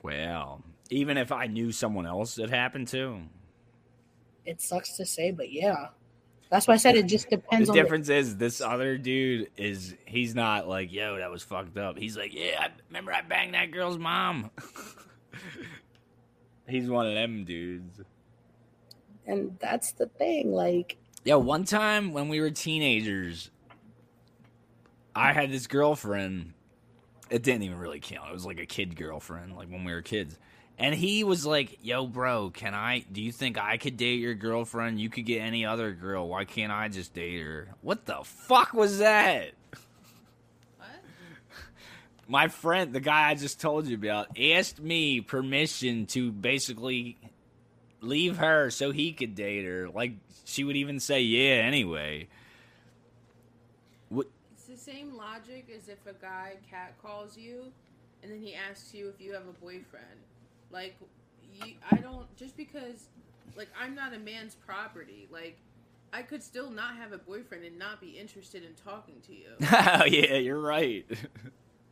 Well, 0.03 0.63
even 0.91 1.17
if 1.17 1.33
I 1.33 1.47
knew 1.47 1.73
someone 1.73 2.07
else 2.07 2.37
that 2.37 2.51
happened 2.51 2.89
to, 2.89 3.23
It 4.45 4.61
sucks 4.61 4.97
to 4.97 5.05
say, 5.05 5.31
but 5.31 5.53
yeah. 5.53 5.89
That's 6.51 6.67
why 6.67 6.75
I 6.75 6.77
said 6.79 6.97
it 6.97 7.07
just 7.07 7.29
depends 7.29 7.67
the 7.67 7.73
on 7.73 7.77
the, 7.77 7.83
difference 7.83 8.09
is 8.09 8.37
this 8.39 8.63
other 8.63 8.97
dude 8.97 9.51
is 9.59 9.95
he's 10.07 10.35
not 10.35 10.67
like 10.67 10.91
yo 10.91 11.19
that 11.19 11.31
was 11.31 11.43
fucked 11.43 11.77
up. 11.77 11.99
He's 11.99 12.17
like 12.17 12.33
yeah, 12.33 12.59
I 12.61 12.69
remember 12.89 13.13
I 13.13 13.21
banged 13.21 13.53
that 13.53 13.71
girl's 13.71 13.99
mom. 13.99 14.51
he's 16.67 16.89
one 16.89 17.07
of 17.07 17.13
them 17.13 17.45
dudes. 17.45 18.01
and 19.27 19.59
that's 19.61 19.93
the 19.93 20.07
thing 20.07 20.51
like 20.53 20.97
Yeah, 21.29 21.35
one 21.35 21.65
time 21.65 22.15
when 22.15 22.31
we 22.31 22.41
were 22.41 22.49
teenagers, 22.49 23.51
I 25.15 25.35
had 25.35 25.53
this 25.53 25.67
girlfriend. 25.67 26.55
It 27.29 27.43
didn't 27.43 27.65
even 27.65 27.77
really 27.77 28.01
count. 28.01 28.31
It 28.31 28.33
was 28.33 28.47
like 28.47 28.59
a 28.59 28.65
kid 28.65 28.97
girlfriend, 28.97 29.55
like 29.55 29.69
when 29.69 29.85
we 29.85 29.93
were 29.93 30.01
kids. 30.01 30.39
And 30.79 30.95
he 30.95 31.25
was 31.25 31.45
like, 31.45 31.81
"Yo, 31.83 32.07
bro, 32.07 32.49
can 32.49 32.73
I? 32.73 33.05
Do 33.13 33.21
you 33.21 33.31
think 33.31 33.59
I 33.59 33.77
could 33.77 33.99
date 33.99 34.21
your 34.21 34.33
girlfriend? 34.33 34.99
You 34.99 35.11
could 35.11 35.27
get 35.27 35.43
any 35.43 35.67
other 35.67 35.93
girl. 35.93 36.27
Why 36.27 36.47
can't 36.47 36.73
I 36.73 36.89
just 36.89 37.13
date 37.13 37.43
her? 37.43 37.69
What 37.83 38.07
the 38.07 38.21
fuck 38.25 38.73
was 38.73 39.01
that?" 39.01 39.53
What? 40.79 40.89
My 42.27 42.49
friend, 42.49 42.95
the 42.95 43.01
guy 43.01 43.29
I 43.29 43.35
just 43.35 43.61
told 43.61 43.87
you 43.87 43.97
about, 43.97 44.29
asked 44.41 44.81
me 44.81 45.21
permission 45.21 46.07
to 46.07 46.33
basically 46.33 47.19
leave 48.01 48.39
her 48.39 48.71
so 48.71 48.91
he 48.91 49.13
could 49.13 49.35
date 49.35 49.65
her. 49.65 49.89
Like 49.89 50.13
she 50.45 50.65
would 50.65 50.77
even 50.77 51.01
say 51.01 51.21
yeah 51.21 51.63
anyway. 51.63 52.29
What? 54.09 54.29
It's 54.53 54.65
the 54.65 54.77
same 54.77 55.17
logic 55.17 55.67
as 55.75 55.89
if 55.89 55.99
a 56.07 56.15
guy 56.21 56.55
cat 56.71 56.95
calls 57.03 57.37
you, 57.37 57.65
and 58.23 58.33
then 58.33 58.41
he 58.41 58.55
asks 58.55 58.95
you 58.95 59.09
if 59.09 59.21
you 59.21 59.33
have 59.35 59.47
a 59.49 59.53
boyfriend. 59.65 60.05
Like, 60.71 60.97
you, 61.53 61.75
I 61.91 61.97
don't 61.97 62.35
just 62.37 62.57
because, 62.57 63.09
like, 63.57 63.69
I'm 63.81 63.95
not 63.95 64.15
a 64.15 64.19
man's 64.19 64.55
property. 64.55 65.29
Like, 65.31 65.59
I 66.13 66.23
could 66.23 66.43
still 66.43 66.71
not 66.71 66.97
have 66.97 67.13
a 67.13 67.19
boyfriend 67.19 67.65
and 67.65 67.79
not 67.79 68.01
be 68.01 68.19
interested 68.19 68.63
in 68.65 68.75
talking 68.75 69.17
to 69.27 69.35
you. 69.35 69.51
oh 69.73 70.05
yeah, 70.07 70.37
you're 70.37 70.61
right. 70.61 71.07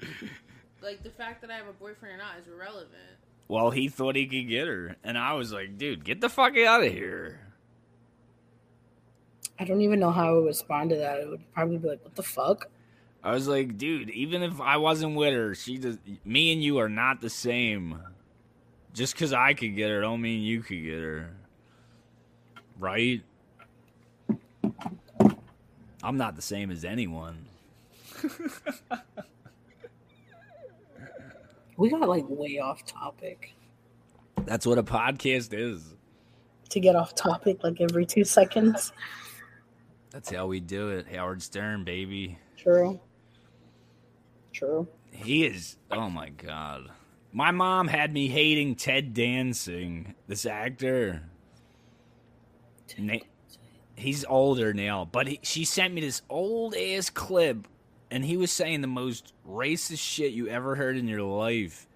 like, 0.83 1.03
the 1.03 1.11
fact 1.11 1.43
that 1.43 1.51
I 1.51 1.57
have 1.57 1.69
a 1.69 1.73
boyfriend 1.73 2.15
or 2.15 2.19
not 2.19 2.39
is 2.41 2.49
irrelevant. 2.49 3.19
Well, 3.49 3.70
he 3.70 3.88
thought 3.88 4.16
he 4.16 4.26
could 4.26 4.49
get 4.49 4.66
her, 4.66 4.97
and 5.05 5.16
I 5.16 5.34
was 5.34 5.53
like, 5.53 5.78
dude, 5.78 6.05
get 6.05 6.20
the 6.20 6.28
fuck 6.28 6.57
out 6.59 6.82
of 6.82 6.92
here. 6.92 7.40
I 9.59 9.64
don't 9.64 9.80
even 9.80 10.01
know 10.01 10.11
how 10.11 10.28
I 10.28 10.32
would 10.32 10.47
respond 10.47 10.90
to 10.90 10.97
that. 10.97 11.20
It 11.20 11.28
would 11.28 11.53
probably 11.55 11.78
be 11.78 11.88
like, 11.88 12.05
"What 12.05 12.14
the 12.14 12.22
fuck?" 12.22 12.68
I 13.22 13.32
was 13.32 13.49
like, 13.49 13.78
dude, 13.78 14.11
even 14.11 14.42
if 14.42 14.61
I 14.61 14.76
wasn't 14.76 15.16
with 15.16 15.32
her, 15.32 15.55
she 15.55 15.78
does. 15.78 15.99
Me 16.24 16.53
and 16.53 16.62
you 16.62 16.78
are 16.78 16.88
not 16.88 17.20
the 17.20 17.30
same. 17.30 18.01
Just 18.92 19.14
because 19.14 19.32
I 19.32 19.55
could 19.55 19.74
get 19.74 19.90
her, 19.90 20.01
don't 20.01 20.20
mean 20.20 20.42
you 20.42 20.62
could 20.62 20.82
get 20.82 21.01
her. 21.01 21.30
Right? 22.78 23.22
I'm 26.03 26.16
not 26.16 26.36
the 26.36 26.42
same 26.42 26.70
as 26.70 26.84
anyone. 26.84 27.47
We 31.77 31.91
got 31.91 32.09
like 32.09 32.24
way 32.29 32.59
off 32.59 32.85
topic. 32.85 33.55
That's 34.45 34.66
what 34.66 34.79
a 34.79 34.83
podcast 34.83 35.53
is. 35.53 35.95
To 36.70 36.81
get 36.81 36.97
off 36.97 37.14
topic 37.14 37.62
like 37.62 37.81
every 37.81 38.07
two 38.07 38.24
seconds. 38.24 38.93
That's 40.11 40.31
how 40.31 40.47
we 40.47 40.61
do 40.61 40.89
it. 40.91 41.07
Howard 41.14 41.43
Stern, 41.43 41.85
baby. 41.85 42.39
True. 42.57 42.99
True. 44.53 44.89
He 45.11 45.45
is. 45.45 45.77
Oh 45.91 46.09
my 46.09 46.31
god. 46.31 46.91
My 47.33 47.51
mom 47.51 47.89
had 47.89 48.12
me 48.12 48.29
hating 48.29 48.77
Ted 48.77 49.12
Danson, 49.12 50.14
this 50.27 50.47
actor. 50.47 51.22
Na- 52.97 53.18
he's 53.95 54.24
older 54.24 54.72
now, 54.72 55.07
but 55.11 55.27
he, 55.27 55.41
she 55.43 55.66
sent 55.66 55.93
me 55.93 56.01
this 56.01 56.22
old 56.31 56.74
ass 56.74 57.11
clip, 57.11 57.68
and 58.11 58.25
he 58.25 58.37
was 58.37 58.51
saying 58.53 58.81
the 58.81 58.87
most 58.87 59.33
racist 59.49 59.99
shit 59.99 60.33
you 60.33 60.49
ever 60.49 60.75
heard 60.77 60.97
in 60.97 61.09
your 61.09 61.23
life. 61.23 61.87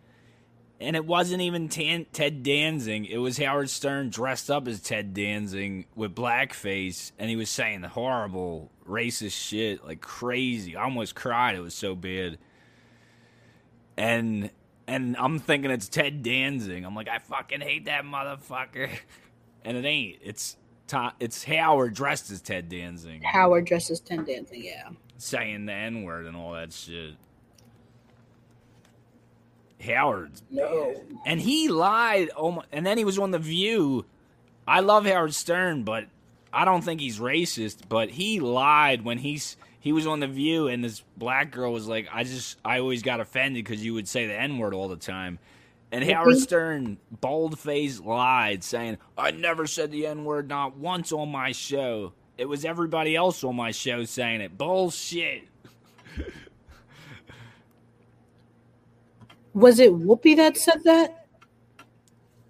And 0.80 0.96
it 0.96 1.04
wasn't 1.04 1.42
even 1.42 1.68
Tan- 1.68 2.06
Ted 2.12 2.42
Danson. 2.42 3.04
It 3.04 3.18
was 3.18 3.36
Howard 3.36 3.68
Stern 3.68 4.08
dressed 4.08 4.50
up 4.50 4.66
as 4.66 4.80
Ted 4.80 5.12
Danson 5.12 5.84
with 5.94 6.14
blackface, 6.14 7.12
and 7.18 7.28
he 7.28 7.36
was 7.36 7.50
saying 7.50 7.82
the 7.82 7.88
horrible 7.88 8.70
racist 8.88 9.32
shit, 9.32 9.84
like 9.84 10.00
crazy. 10.00 10.76
I 10.76 10.84
almost 10.84 11.14
cried. 11.14 11.54
It 11.54 11.60
was 11.60 11.74
so 11.74 11.94
bad. 11.94 12.38
And 13.96 14.50
and 14.86 15.16
I'm 15.18 15.38
thinking 15.38 15.70
it's 15.70 15.88
Ted 15.88 16.22
Danson. 16.22 16.84
I'm 16.84 16.94
like, 16.94 17.08
I 17.08 17.18
fucking 17.18 17.60
hate 17.60 17.84
that 17.84 18.04
motherfucker. 18.04 18.90
And 19.62 19.76
it 19.76 19.84
ain't. 19.84 20.20
It's 20.22 20.56
Ta- 20.90 21.14
it's 21.20 21.44
Howard 21.44 21.94
dressed 21.94 22.32
as 22.32 22.40
Ted 22.40 22.68
Danson, 22.68 23.22
Howard 23.22 23.64
dresses 23.66 24.00
Ted 24.00 24.26
Danson, 24.26 24.60
yeah. 24.60 24.88
Saying 25.20 25.66
the 25.66 25.72
N 25.72 26.02
word 26.02 26.26
and 26.26 26.36
all 26.36 26.52
that 26.52 26.72
shit. 26.72 27.14
Howard's 29.84 30.42
No. 30.50 30.94
and 31.24 31.40
he 31.40 31.68
lied. 31.68 32.30
Oh 32.36 32.52
my! 32.52 32.64
And 32.70 32.84
then 32.84 32.98
he 32.98 33.04
was 33.04 33.18
on 33.18 33.30
the 33.30 33.38
View. 33.38 34.04
I 34.68 34.80
love 34.80 35.06
Howard 35.06 35.34
Stern, 35.34 35.84
but 35.84 36.04
I 36.52 36.64
don't 36.64 36.82
think 36.82 37.00
he's 37.00 37.18
racist. 37.18 37.88
But 37.88 38.10
he 38.10 38.40
lied 38.40 39.04
when 39.04 39.18
he's 39.18 39.56
he 39.78 39.92
was 39.92 40.06
on 40.06 40.20
the 40.20 40.26
View, 40.26 40.68
and 40.68 40.84
this 40.84 41.02
black 41.16 41.50
girl 41.50 41.72
was 41.72 41.86
like, 41.88 42.08
"I 42.12 42.24
just 42.24 42.58
I 42.62 42.78
always 42.80 43.02
got 43.02 43.20
offended 43.20 43.64
because 43.64 43.82
you 43.84 43.94
would 43.94 44.06
say 44.06 44.26
the 44.26 44.38
N 44.38 44.58
word 44.58 44.74
all 44.74 44.88
the 44.88 44.96
time." 44.96 45.38
And 45.92 46.04
Howard 46.04 46.38
Stern, 46.38 46.98
bold 47.10 47.58
faced, 47.58 48.04
lied, 48.04 48.62
saying, 48.62 48.98
"I 49.16 49.30
never 49.30 49.66
said 49.66 49.90
the 49.90 50.06
N 50.06 50.24
word, 50.24 50.46
not 50.48 50.76
once 50.76 51.10
on 51.10 51.30
my 51.30 51.52
show. 51.52 52.12
It 52.40 52.48
was 52.48 52.64
everybody 52.64 53.14
else 53.14 53.44
on 53.44 53.54
my 53.54 53.70
show 53.70 54.04
saying 54.04 54.40
it. 54.40 54.56
Bullshit." 54.56 55.44
Was 59.52 59.78
it 59.78 59.92
Whoopi 59.92 60.36
that 60.36 60.56
said 60.56 60.82
that? 60.84 61.26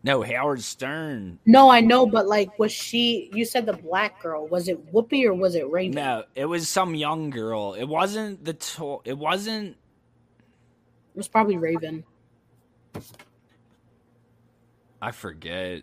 No, 0.02 0.22
Howard 0.22 0.62
Stern. 0.62 1.38
No, 1.44 1.70
I 1.70 1.80
know, 1.80 2.06
but 2.06 2.26
like, 2.28 2.58
was 2.58 2.72
she? 2.72 3.30
You 3.34 3.44
said 3.44 3.66
the 3.66 3.72
black 3.72 4.22
girl. 4.22 4.46
Was 4.46 4.68
it 4.68 4.92
Whoopi 4.92 5.24
or 5.24 5.34
was 5.34 5.54
it 5.56 5.68
Raven? 5.68 5.96
No, 5.96 6.24
it 6.34 6.44
was 6.44 6.68
some 6.68 6.94
young 6.94 7.30
girl. 7.30 7.74
It 7.74 7.84
wasn't 7.84 8.44
the 8.44 8.54
to- 8.54 9.00
it 9.04 9.18
wasn't 9.18 9.70
It 9.70 11.16
was 11.16 11.28
probably 11.28 11.56
Raven. 11.56 12.04
I 15.02 15.10
forget. 15.10 15.82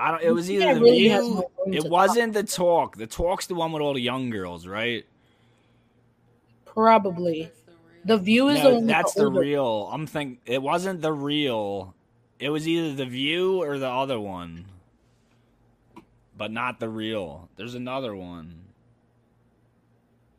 I 0.00 0.10
don't 0.12 0.22
it 0.22 0.30
was 0.30 0.50
either 0.50 0.64
yeah, 0.64 0.74
the 0.74 0.80
really 0.80 1.08
view. 1.08 1.44
It 1.66 1.84
wasn't 1.88 2.32
the 2.32 2.42
talk. 2.42 2.96
The 2.96 3.06
talk's 3.06 3.46
the 3.46 3.54
one 3.54 3.72
with 3.72 3.82
all 3.82 3.94
the 3.94 4.00
young 4.00 4.30
girls, 4.30 4.66
right? 4.66 5.04
Probably. 6.64 7.50
The 8.04 8.16
View 8.16 8.48
is 8.48 8.62
the 8.62 8.70
No, 8.70 8.74
one. 8.76 8.86
that's 8.86 9.12
the 9.12 9.24
older- 9.26 9.40
real. 9.40 9.90
I'm 9.92 10.06
think 10.06 10.40
it 10.46 10.62
wasn't 10.62 11.02
the 11.02 11.12
real. 11.12 11.94
It 12.38 12.48
was 12.48 12.66
either 12.66 12.94
the 12.94 13.04
view 13.04 13.62
or 13.62 13.78
the 13.78 13.88
other 13.90 14.18
one. 14.18 14.64
But 16.36 16.50
not 16.50 16.80
the 16.80 16.88
real. 16.88 17.50
There's 17.56 17.74
another 17.74 18.16
one. 18.16 18.54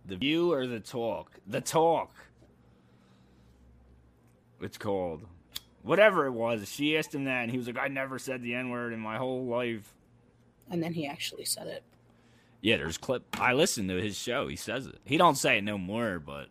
The 0.08 0.16
view 0.16 0.52
or 0.52 0.66
the 0.66 0.80
talk? 0.80 1.32
The 1.46 1.62
talk. 1.62 2.12
It's 4.60 4.80
called. 4.80 5.26
Whatever 5.84 6.26
it 6.28 6.32
was. 6.32 6.70
She 6.72 6.98
asked 6.98 7.14
him 7.14 7.24
that 7.26 7.42
and 7.44 7.52
he 7.52 7.58
was 7.58 7.68
like, 7.68 7.78
I 7.80 7.88
never 7.88 8.20
said 8.20 8.42
the 8.44 8.54
N 8.56 8.70
word 8.70 8.94
in 8.94 9.00
my 9.00 9.18
whole 9.18 9.46
life. 9.46 9.94
And 10.70 10.82
then 10.82 10.94
he 10.94 11.08
actually 11.08 11.46
said 11.46 11.68
it. 11.68 11.84
Yeah, 12.62 12.78
there's 12.78 12.98
clip. 12.98 13.24
I 13.40 13.54
listened 13.54 13.90
to 13.90 13.96
his 14.02 14.18
show. 14.18 14.48
He 14.48 14.56
says 14.56 14.86
it. 14.86 15.00
He 15.04 15.18
don't 15.18 15.36
say 15.36 15.58
it 15.58 15.64
no 15.64 15.78
more, 15.80 16.20
but 16.20 16.48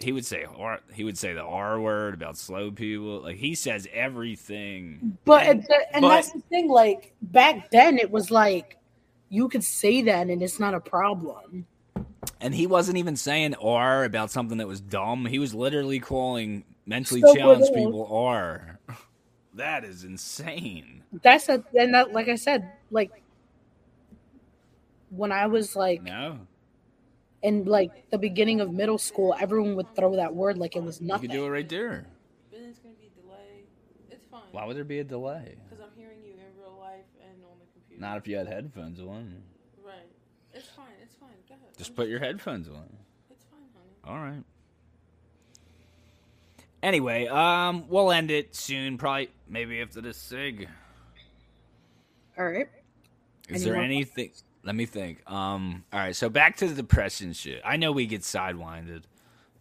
he 0.00 0.12
would 0.12 0.24
say 0.26 0.44
R, 0.56 0.80
he 0.92 1.04
would 1.04 1.16
say 1.18 1.32
the 1.34 1.42
R 1.42 1.80
word 1.80 2.14
about 2.14 2.36
slow 2.38 2.70
people. 2.70 3.20
Like 3.20 3.36
he 3.36 3.54
says 3.54 3.86
everything. 3.92 5.18
But 5.24 5.46
And- 5.46 5.60
and, 5.60 5.68
and 5.92 6.02
but- 6.02 6.08
that's 6.08 6.32
the 6.32 6.40
thing. 6.40 6.68
Like 6.68 7.14
back 7.22 7.70
then, 7.70 7.98
it 7.98 8.10
was 8.10 8.30
like 8.30 8.78
you 9.28 9.48
could 9.48 9.64
say 9.64 10.02
that 10.02 10.28
and 10.28 10.42
it's 10.42 10.58
not 10.60 10.74
a 10.74 10.80
problem. 10.80 11.66
And 12.40 12.54
he 12.54 12.66
wasn't 12.66 12.96
even 12.98 13.16
saying 13.16 13.54
R 13.56 14.04
about 14.04 14.30
something 14.30 14.58
that 14.58 14.66
was 14.66 14.80
dumb. 14.80 15.26
He 15.26 15.38
was 15.38 15.54
literally 15.54 16.00
calling 16.00 16.64
mentally 16.86 17.20
Stupid 17.20 17.38
challenged 17.38 17.74
people 17.74 18.06
are. 18.12 18.78
That 19.56 19.84
is 19.84 20.02
insane. 20.02 21.04
That's 21.22 21.48
a 21.48 21.62
and 21.78 21.94
that 21.94 22.12
like 22.12 22.26
I 22.28 22.34
said, 22.34 22.72
like 22.90 23.12
when 25.10 25.30
I 25.30 25.46
was 25.46 25.76
like 25.76 26.02
No, 26.02 26.40
in 27.40 27.64
like 27.64 28.10
the 28.10 28.18
beginning 28.18 28.60
of 28.60 28.72
middle 28.72 28.98
school, 28.98 29.32
everyone 29.38 29.76
would 29.76 29.94
throw 29.94 30.16
that 30.16 30.34
word 30.34 30.58
like 30.58 30.74
it 30.74 30.82
was 30.82 31.00
nothing. 31.00 31.04
you 31.04 31.08
nothing. 31.08 31.28
could 31.28 31.34
do 31.36 31.46
it 31.46 31.50
right 31.50 31.68
there. 31.68 32.06
But 32.50 32.60
it's 32.62 32.80
gonna 32.80 32.94
be 32.96 33.10
delay. 33.14 33.62
It's 34.10 34.24
fine. 34.24 34.40
Why 34.50 34.64
would 34.64 34.76
there 34.76 34.82
be 34.82 34.98
a 34.98 35.04
delay? 35.04 35.54
Because 35.68 35.84
I'm 35.84 35.96
hearing 35.96 36.18
you 36.24 36.32
in 36.32 36.60
real 36.60 36.76
life 36.80 37.06
and 37.22 37.44
on 37.44 37.56
the 37.60 37.66
computer. 37.72 38.00
Not 38.00 38.16
if 38.16 38.26
you 38.26 38.36
had 38.36 38.48
headphones 38.48 38.98
on. 38.98 39.40
Right. 39.86 39.94
It's 40.52 40.66
fine. 40.70 40.86
It's 41.00 41.14
fine. 41.14 41.28
Go 41.48 41.54
ahead. 41.54 41.78
Just 41.78 41.90
I'm 41.90 41.96
put 41.96 42.08
your 42.08 42.18
headphones 42.18 42.66
on. 42.68 42.88
It's 43.30 43.44
fine, 43.44 43.60
honey. 43.72 44.18
All 44.18 44.20
right. 44.24 44.42
Anyway, 46.84 47.26
um, 47.28 47.86
we'll 47.88 48.12
end 48.12 48.30
it 48.30 48.54
soon. 48.54 48.98
Probably, 48.98 49.30
maybe 49.48 49.80
after 49.80 50.02
this 50.02 50.18
sig. 50.18 50.68
All 52.38 52.44
right. 52.44 52.68
Is 53.48 53.62
Any 53.62 53.70
there 53.70 53.80
anything? 53.80 54.32
Let 54.64 54.74
me 54.74 54.84
think. 54.84 55.22
Um, 55.30 55.82
all 55.94 56.00
right. 56.00 56.14
So 56.14 56.28
back 56.28 56.58
to 56.58 56.68
the 56.68 56.74
depression 56.74 57.32
shit. 57.32 57.62
I 57.64 57.78
know 57.78 57.90
we 57.90 58.04
get 58.04 58.20
sidewinded. 58.20 59.04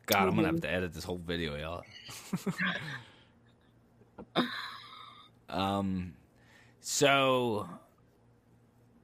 God, 0.06 0.28
I'm 0.28 0.36
gonna 0.36 0.48
have 0.48 0.60
to 0.62 0.70
edit 0.70 0.94
this 0.94 1.06
whole 1.06 1.22
video 1.26 1.82
out. 4.36 4.45
um, 5.50 6.16
so 6.82 7.70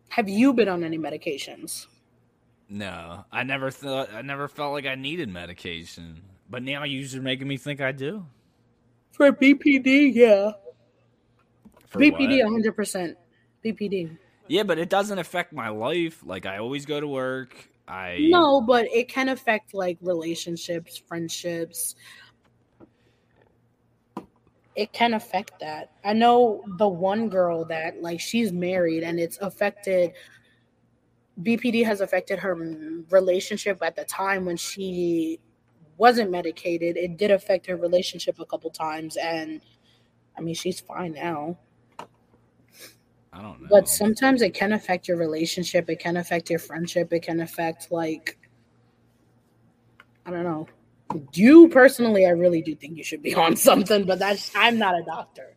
Have 0.09 0.27
you 0.27 0.53
been 0.53 0.67
on 0.67 0.83
any 0.83 0.97
medications? 0.97 1.87
No, 2.67 3.23
I 3.31 3.43
never 3.43 3.71
thought. 3.71 4.13
I 4.13 4.21
never 4.23 4.49
felt 4.49 4.73
like 4.73 4.85
I 4.85 4.95
needed 4.95 5.29
medication, 5.29 6.21
but 6.49 6.63
now 6.63 6.83
you're 6.83 7.21
making 7.21 7.47
me 7.47 7.57
think 7.57 7.81
I 7.81 7.91
do. 7.91 8.25
For 9.11 9.31
BPD, 9.31 10.13
yeah. 10.13 10.51
For 11.87 11.99
BPD, 11.99 12.43
what? 12.43 12.77
100%. 12.77 13.15
BPD. 13.63 14.17
Yeah, 14.47 14.63
but 14.63 14.79
it 14.79 14.89
doesn't 14.89 15.19
affect 15.19 15.53
my 15.53 15.69
life. 15.69 16.21
Like 16.25 16.45
I 16.45 16.57
always 16.57 16.85
go 16.85 16.99
to 16.99 17.07
work. 17.07 17.69
I 17.87 18.27
No, 18.29 18.61
but 18.61 18.85
it 18.85 19.09
can 19.09 19.29
affect 19.29 19.73
like 19.73 19.97
relationships, 20.01 20.97
friendships. 20.97 21.95
It 24.75 24.93
can 24.93 25.13
affect 25.13 25.59
that. 25.59 25.91
I 26.05 26.13
know 26.13 26.63
the 26.77 26.87
one 26.87 27.29
girl 27.29 27.65
that 27.65 28.01
like 28.01 28.19
she's 28.19 28.51
married 28.51 29.03
and 29.03 29.19
it's 29.19 29.37
affected 29.39 30.13
BPD 31.41 31.85
has 31.85 32.01
affected 32.01 32.39
her 32.39 32.55
relationship 33.09 33.79
at 33.81 33.95
the 33.95 34.05
time 34.05 34.45
when 34.45 34.57
she 34.57 35.39
wasn't 35.99 36.31
medicated. 36.31 36.97
It 36.97 37.17
did 37.17 37.29
affect 37.29 37.67
her 37.67 37.75
relationship 37.75 38.39
a 38.39 38.45
couple 38.45 38.71
times 38.71 39.17
and 39.17 39.61
I 40.37 40.41
mean 40.41 40.55
she's 40.55 40.79
fine 40.79 41.13
now. 41.13 41.57
I 43.31 43.41
don't 43.41 43.61
know. 43.61 43.67
But 43.69 43.87
sometimes 43.87 44.41
it 44.41 44.53
can 44.53 44.73
affect 44.73 45.07
your 45.07 45.17
relationship. 45.17 45.89
It 45.89 45.99
can 45.99 46.17
affect 46.17 46.49
your 46.49 46.59
friendship. 46.59 47.13
It 47.13 47.21
can 47.21 47.41
affect 47.41 47.91
like 47.91 48.37
I 50.25 50.31
don't 50.31 50.43
know. 50.43 50.67
You 51.33 51.69
personally, 51.69 52.25
I 52.25 52.31
really 52.31 52.61
do 52.61 52.75
think 52.75 52.97
you 52.97 53.03
should 53.03 53.21
be 53.21 53.35
on 53.45 53.55
something, 53.55 54.05
but 54.05 54.19
that's 54.19 54.51
I'm 54.55 54.77
not 54.77 54.95
a 54.95 55.03
doctor. 55.03 55.55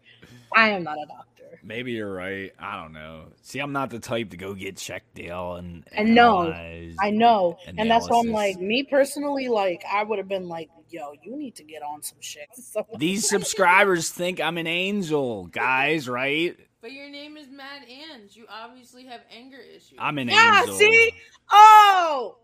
I 0.57 0.71
am 0.71 0.85
not 0.85 0.99
a 0.99 1.07
doctor. 1.07 1.59
Maybe 1.63 1.93
you're 1.93 2.13
right. 2.13 2.53
I 2.59 2.83
don't 2.83 2.93
know. 2.93 3.27
See, 3.43 3.61
I'm 3.61 3.73
not 3.73 3.91
the 3.91 3.99
type 3.99 4.31
to 4.31 4.37
go 4.37 4.55
get 4.55 4.77
checked 4.77 5.21
out 5.21 5.57
and 5.57 5.85
I 5.97 6.03
know. 6.03 6.53
I 7.01 7.11
know. 7.11 7.59
And 7.67 7.91
that's 7.91 8.09
why 8.09 8.21
I'm 8.21 8.33
like, 8.33 8.59
me 8.59 8.83
personally, 8.83 9.49
like 9.49 9.85
I 9.91 10.03
would 10.03 10.19
have 10.19 10.29
been 10.29 10.49
like, 10.49 10.71
yo, 10.89 11.13
you 11.23 11.37
need 11.37 11.55
to 11.57 11.65
get 11.65 11.83
on 11.83 12.03
some 12.03 12.19
shit. 12.21 12.49
So, 12.63 12.87
These 12.97 13.29
subscribers 13.29 14.11
think 14.11 14.41
I'm 14.41 14.57
an 14.57 14.67
angel, 14.67 15.47
guys. 15.47 16.09
Right? 16.09 16.57
But 16.81 16.93
your 16.93 17.11
name 17.11 17.37
is 17.37 17.49
Mad 17.51 17.83
Ange. 17.89 18.35
You 18.35 18.47
obviously 18.49 19.05
have 19.07 19.21
anger 19.31 19.59
issues. 19.59 19.99
I'm 19.99 20.19
an 20.19 20.29
yeah, 20.29 20.61
angel. 20.61 20.75
Yeah, 20.75 20.79
see? 20.79 21.15
Oh, 21.51 22.37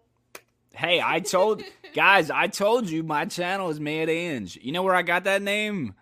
Hey, 0.78 1.02
I 1.04 1.18
told 1.18 1.64
guys, 1.94 2.30
I 2.30 2.46
told 2.46 2.88
you 2.88 3.02
my 3.02 3.24
channel 3.24 3.68
is 3.68 3.80
Mad 3.80 4.08
Ange. 4.08 4.56
You 4.62 4.70
know 4.70 4.84
where 4.84 4.94
I 4.94 5.02
got 5.02 5.24
that 5.24 5.42
name? 5.42 5.94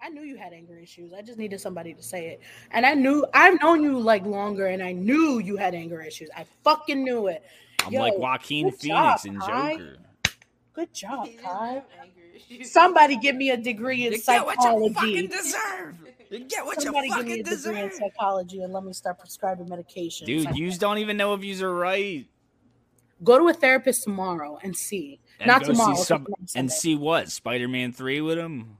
I 0.00 0.08
knew 0.10 0.22
you 0.22 0.36
had 0.36 0.52
anger 0.52 0.78
issues. 0.78 1.12
I 1.12 1.22
just 1.22 1.38
needed 1.38 1.60
somebody 1.60 1.92
to 1.92 2.02
say 2.02 2.28
it. 2.28 2.40
And 2.70 2.86
I 2.86 2.94
knew 2.94 3.26
I've 3.34 3.60
known 3.60 3.82
you 3.82 3.98
like 3.98 4.24
longer 4.24 4.68
and 4.68 4.82
I 4.82 4.92
knew 4.92 5.40
you 5.40 5.56
had 5.56 5.74
anger 5.74 6.00
issues. 6.00 6.30
I 6.36 6.46
fucking 6.62 7.02
knew 7.02 7.26
it. 7.26 7.42
I'm 7.84 7.92
Yo, 7.92 8.00
like 8.00 8.16
Joaquin 8.16 8.70
Phoenix 8.70 9.22
job, 9.24 9.26
in 9.26 9.40
Ty. 9.40 9.72
Joker. 9.76 9.96
Good 10.74 10.94
job, 10.94 11.26
He 11.26 11.32
doesn't 11.36 11.44
Ty. 11.44 11.66
have 11.74 11.84
anger 12.00 12.20
issues. 12.34 12.70
Somebody 12.70 13.16
give 13.16 13.34
me 13.34 13.50
a 13.50 13.56
degree 13.56 14.06
in 14.06 14.18
psychology. 14.20 14.56
You 14.62 14.62
get 14.62 14.74
what 14.76 14.86
you 14.86 14.94
fucking 14.94 15.30
psychology. 15.30 15.50
deserve. 15.50 15.94
You 16.30 16.38
get 16.44 16.64
what 16.66 16.82
Somebody 16.82 17.08
you 17.08 17.14
give 17.16 17.26
me 17.26 17.30
fucking 17.32 17.52
a 17.52 17.56
degree 17.56 17.80
in 17.80 17.92
psychology 17.92 18.62
and 18.62 18.72
let 18.72 18.84
me 18.84 18.92
start 18.92 19.18
prescribing 19.18 19.68
medication. 19.68 20.26
Dude, 20.26 20.56
you 20.56 20.70
don't 20.72 20.98
even 20.98 21.16
know 21.16 21.34
if 21.34 21.42
yous 21.42 21.62
are 21.62 21.74
right. 21.74 22.26
go 23.24 23.38
to 23.38 23.48
a 23.48 23.54
therapist 23.54 24.04
tomorrow 24.04 24.58
and 24.62 24.76
see. 24.76 25.20
And 25.40 25.48
Not 25.48 25.64
tomorrow. 25.64 25.94
See 25.96 26.02
some, 26.04 26.26
and 26.54 26.70
see 26.70 26.94
what 26.94 27.30
Spider-Man 27.30 27.92
three 27.92 28.20
with 28.20 28.38
him. 28.38 28.76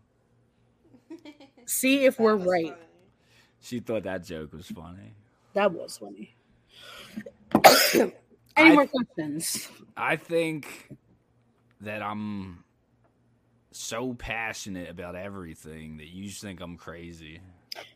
See 1.68 2.04
if 2.06 2.16
That 2.16 2.22
we're 2.22 2.36
right. 2.36 2.68
funny. 2.70 2.82
She 3.60 3.80
thought 3.80 4.04
that 4.04 4.24
joke 4.24 4.52
was 4.52 4.66
funny. 4.66 5.14
That 5.54 5.72
was 5.72 5.98
funny. 5.98 6.34
Any 8.56 8.70
I- 8.70 8.72
more 8.74 8.86
questions? 8.86 9.68
I 9.96 10.16
think 10.16 10.90
that 11.80 12.02
I'm 12.02 12.64
so 13.70 14.14
passionate 14.14 14.88
about 14.90 15.14
everything 15.14 15.96
that 15.98 16.08
you 16.08 16.24
just 16.28 16.40
think 16.42 16.60
I'm 16.60 16.76
crazy. 16.76 17.40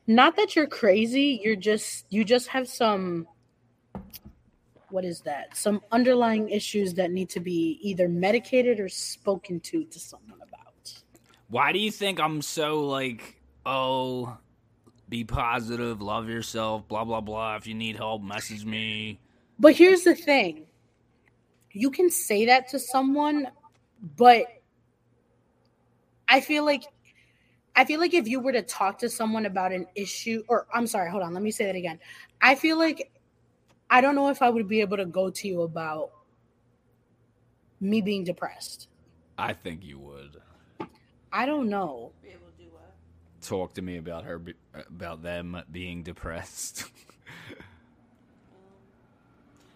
Not 0.07 0.37
that 0.37 0.55
you're 0.55 0.67
crazy. 0.69 1.41
You're 1.43 1.57
just 1.57 2.07
you 2.11 2.25
just 2.25 2.49
have 2.49 2.69
some. 2.69 3.27
What 4.91 5.05
is 5.05 5.23
that? 5.23 5.57
Some 5.57 5.81
underlying 5.91 6.51
issues 6.51 6.95
that 6.95 7.11
need 7.11 7.29
to 7.31 7.41
be 7.41 7.79
either 7.83 8.09
medicated 8.09 8.79
or 8.79 8.89
spoken 8.89 9.59
to 9.61 9.85
to 9.85 9.99
someone 9.99 10.39
about. 10.43 11.03
Why 11.49 11.73
do 11.73 11.79
you 11.79 11.91
think 11.91 12.21
I'm 12.21 12.43
so 12.43 12.87
like, 12.87 13.41
oh, 13.67 14.37
be 15.09 15.25
positive, 15.25 16.01
love 16.01 16.29
yourself, 16.29 16.87
blah 16.89 17.05
blah 17.05 17.21
blah. 17.21 17.57
If 17.57 17.67
you 17.67 17.75
need 17.75 17.97
help, 17.97 18.23
message 18.23 18.65
me. 18.65 19.21
But 19.59 19.75
here's 19.75 20.03
the 20.03 20.15
thing. 20.15 20.67
You 21.73 21.91
can 21.91 22.11
say 22.11 22.47
that 22.47 22.69
to 22.69 22.79
someone, 22.79 23.49
but 24.17 24.47
I 26.29 26.41
feel 26.41 26.65
like 26.65 26.85
I 27.75 27.85
feel 27.85 28.01
like 28.01 28.15
if 28.15 28.29
you 28.29 28.41
were 28.41 28.53
to 28.53 28.63
talk 28.63 28.99
to 28.99 29.09
someone 29.09 29.47
about 29.47 29.73
an 29.73 29.87
issue 29.95 30.43
or 30.49 30.67
I'm 30.73 30.87
sorry, 30.87 31.11
hold 31.11 31.23
on, 31.23 31.35
let 31.35 31.43
me 31.43 31.51
say 31.51 31.67
that 31.67 31.77
again. 31.77 31.99
I 32.41 32.55
feel 32.55 32.79
like 32.79 33.13
I 33.91 34.01
don't 34.01 34.15
know 34.15 34.29
if 34.29 34.43
I 34.43 34.51
would 34.51 34.69
be 34.69 34.81
able 34.81 34.97
to 34.97 35.07
go 35.07 35.31
to 35.31 35.49
you 35.49 35.63
about 35.63 36.11
me 37.81 38.01
being 38.01 38.25
depressed. 38.25 38.89
I 39.39 39.53
think 39.55 39.85
you 39.85 39.99
would 39.99 40.37
I 41.33 41.47
don't 41.47 41.69
know. 41.69 42.13
Be 42.23 42.29
able 42.29 42.41
to 42.47 42.63
do 42.63 42.71
what? 42.71 42.95
Talk 43.43 43.75
to 43.75 43.83
me 43.83 43.97
about 43.99 44.25
her 44.25 44.39
be- 44.39 44.55
about 44.89 45.23
them 45.23 45.63
being 45.71 46.03
depressed. 46.03 46.85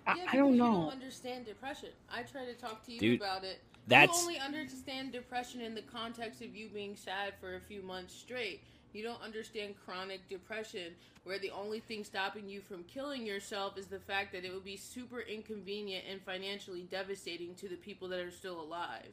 I, 0.07 0.15
Yeah, 0.17 0.25
I 0.33 0.37
don't 0.37 0.53
because 0.53 0.57
You 0.57 0.63
know. 0.63 0.73
don't 0.85 0.93
understand 0.93 1.47
depression. 1.47 1.91
I 2.11 2.23
try 2.23 2.45
to 2.45 2.55
talk 2.55 2.85
to 2.87 2.93
you 2.93 3.01
Dude, 3.01 3.21
about 3.21 3.45
it. 3.45 3.61
that's- 3.87 4.17
you 4.23 4.29
only 4.29 4.39
understand 4.39 5.13
depression 5.13 5.61
in 5.61 5.75
the 5.75 5.83
context 5.83 6.43
of 6.43 6.55
you 6.55 6.69
being 6.69 6.97
sad 6.97 7.35
for 7.41 7.57
a 7.57 7.61
few 7.61 7.83
months 7.83 8.15
straight. 8.15 8.63
You 8.93 9.03
don't 9.03 9.21
understand 9.21 9.75
chronic 9.85 10.27
depression, 10.29 10.95
where 11.25 11.39
the 11.39 11.51
only 11.51 11.81
thing 11.81 12.03
stopping 12.05 12.49
you 12.49 12.61
from 12.63 12.85
killing 12.85 13.27
yourself 13.27 13.77
is 13.77 13.89
the 13.89 13.99
fact 13.99 14.33
that 14.33 14.45
it 14.45 14.55
would 14.55 14.65
be 14.65 14.77
super 14.77 15.21
inconvenient 15.21 16.05
and 16.11 16.23
financially 16.23 16.83
devastating 16.91 17.55
to 17.57 17.69
the 17.69 17.77
people 17.77 18.09
that 18.09 18.21
are 18.21 18.31
still 18.31 18.61
alive. 18.61 19.13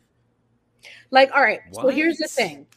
Like, 1.12 1.32
all 1.36 1.42
right, 1.42 1.62
so 1.74 1.90
here's 1.90 2.18
the 2.18 2.28
thing. 2.28 2.68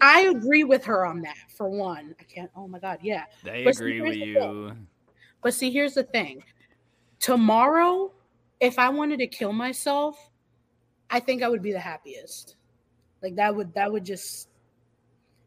I 0.00 0.22
agree 0.22 0.64
with 0.64 0.84
her 0.84 1.04
on 1.06 1.20
that 1.22 1.36
for 1.56 1.68
one. 1.68 2.14
I 2.20 2.24
can't 2.24 2.50
oh 2.56 2.68
my 2.68 2.78
god, 2.78 2.98
yeah. 3.02 3.24
they 3.42 3.64
But 3.64 3.76
see, 3.76 3.90
agree 3.90 4.00
with 4.00 4.14
here's 4.14 4.18
the 4.18 4.26
thing. 4.26 4.44
you. 4.44 4.76
But 5.42 5.54
see, 5.54 5.70
here's 5.70 5.94
the 5.94 6.04
thing. 6.04 6.42
Tomorrow, 7.20 8.12
if 8.60 8.78
I 8.78 8.88
wanted 8.90 9.18
to 9.18 9.26
kill 9.26 9.52
myself, 9.52 10.30
I 11.10 11.20
think 11.20 11.42
I 11.42 11.48
would 11.48 11.62
be 11.62 11.72
the 11.72 11.80
happiest. 11.80 12.56
Like 13.22 13.34
that 13.36 13.54
would 13.54 13.74
that 13.74 13.92
would 13.92 14.04
just 14.04 14.48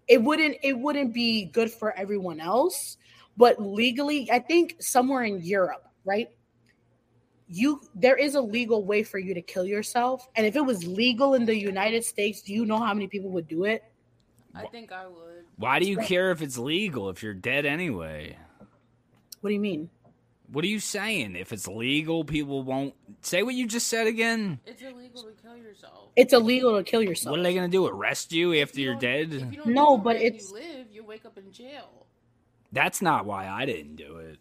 it 0.08 0.22
wouldn't 0.22 0.58
it 0.64 0.78
wouldn't 0.78 1.14
be 1.14 1.46
good 1.46 1.72
for 1.72 1.98
everyone 1.98 2.40
else, 2.40 2.98
but 3.38 3.62
legally, 3.62 4.30
I 4.32 4.40
think 4.40 4.76
somewhere 4.80 5.24
in 5.24 5.42
Europe, 5.42 5.88
right? 6.06 6.30
You 7.48 7.82
there 7.96 8.16
is 8.18 8.36
a 8.36 8.42
legal 8.42 8.86
way 8.86 9.04
for 9.04 9.20
you 9.20 9.34
to 9.34 9.42
kill 9.42 9.66
yourself. 9.66 10.28
And 10.36 10.46
if 10.46 10.56
it 10.56 10.66
was 10.66 10.86
legal 10.86 11.34
in 11.36 11.46
the 11.46 11.56
United 11.58 12.04
States, 12.04 12.42
do 12.42 12.54
you 12.54 12.66
know 12.66 12.78
how 12.80 12.94
many 12.94 13.08
people 13.08 13.30
would 13.32 13.48
do 13.48 13.66
it? 13.66 13.84
I 14.54 14.66
think 14.66 14.92
I 14.92 15.08
would. 15.08 15.46
Why 15.58 15.80
do 15.80 15.86
you 15.86 15.98
care 15.98 16.32
if 16.32 16.42
it's 16.42 16.58
legal 16.58 17.10
if 17.10 17.24
you're 17.24 17.34
dead 17.34 17.66
anyway? 17.66 18.38
What 19.42 19.50
do 19.50 19.54
you 19.54 19.60
mean? 19.60 19.90
What 20.52 20.66
are 20.66 20.68
you 20.68 20.80
saying? 20.80 21.36
If 21.38 21.54
it's 21.54 21.68
legal, 21.68 22.26
people 22.26 22.62
won't 22.64 22.94
say 23.22 23.42
what 23.44 23.56
you 23.56 23.66
just 23.68 23.88
said 23.88 24.08
again. 24.08 24.60
It's 24.66 24.82
illegal 24.82 25.24
to 25.24 25.32
kill 25.42 25.56
yourself. 25.56 26.10
It's 26.18 26.34
illegal 26.34 26.78
to 26.78 26.84
kill 26.84 27.02
yourself. 27.02 27.32
What 27.32 27.40
are 27.40 27.44
they 27.44 27.54
gonna 27.56 27.70
do? 27.70 27.86
Arrest 27.88 28.34
you 28.34 28.52
If 28.54 28.70
after 28.70 28.80
you 28.82 28.86
you're 28.88 28.94
don't- 28.96 29.02
dead? 29.02 29.34
If 29.34 29.52
you 29.54 29.58
don't 29.64 29.68
No, 29.74 29.98
but 29.98 30.16
when 30.18 30.26
it's- 30.26 30.50
you 30.50 30.56
live. 30.56 30.88
You 30.92 31.04
wake 31.06 31.26
up 31.26 31.38
in 31.38 31.52
jail. 31.54 32.06
That's 32.74 33.02
not 33.02 33.26
why 33.26 33.48
I 33.48 33.66
didn't 33.66 33.96
do 33.96 34.18
it. 34.18 34.38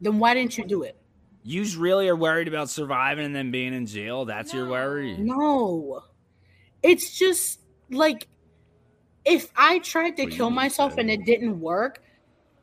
Then 0.00 0.18
why 0.18 0.34
didn't 0.34 0.58
you 0.58 0.64
do 0.66 0.82
it? 0.82 0.96
You 1.42 1.64
really 1.78 2.08
are 2.08 2.16
worried 2.16 2.48
about 2.48 2.68
surviving 2.70 3.24
and 3.24 3.34
then 3.34 3.50
being 3.50 3.72
in 3.74 3.86
jail. 3.86 4.24
That's 4.26 4.52
your 4.52 4.68
worry. 4.68 5.16
No. 5.16 6.02
It's 6.82 7.18
just 7.18 7.60
like 7.90 8.28
if 9.24 9.50
I 9.56 9.78
tried 9.80 10.16
to 10.16 10.22
What 10.22 10.28
do 10.28 10.32
you 10.32 10.36
kill 10.38 10.50
myself 10.50 10.98
and 10.98 11.10
it 11.10 11.24
didn't 11.24 11.58
work, 11.60 12.02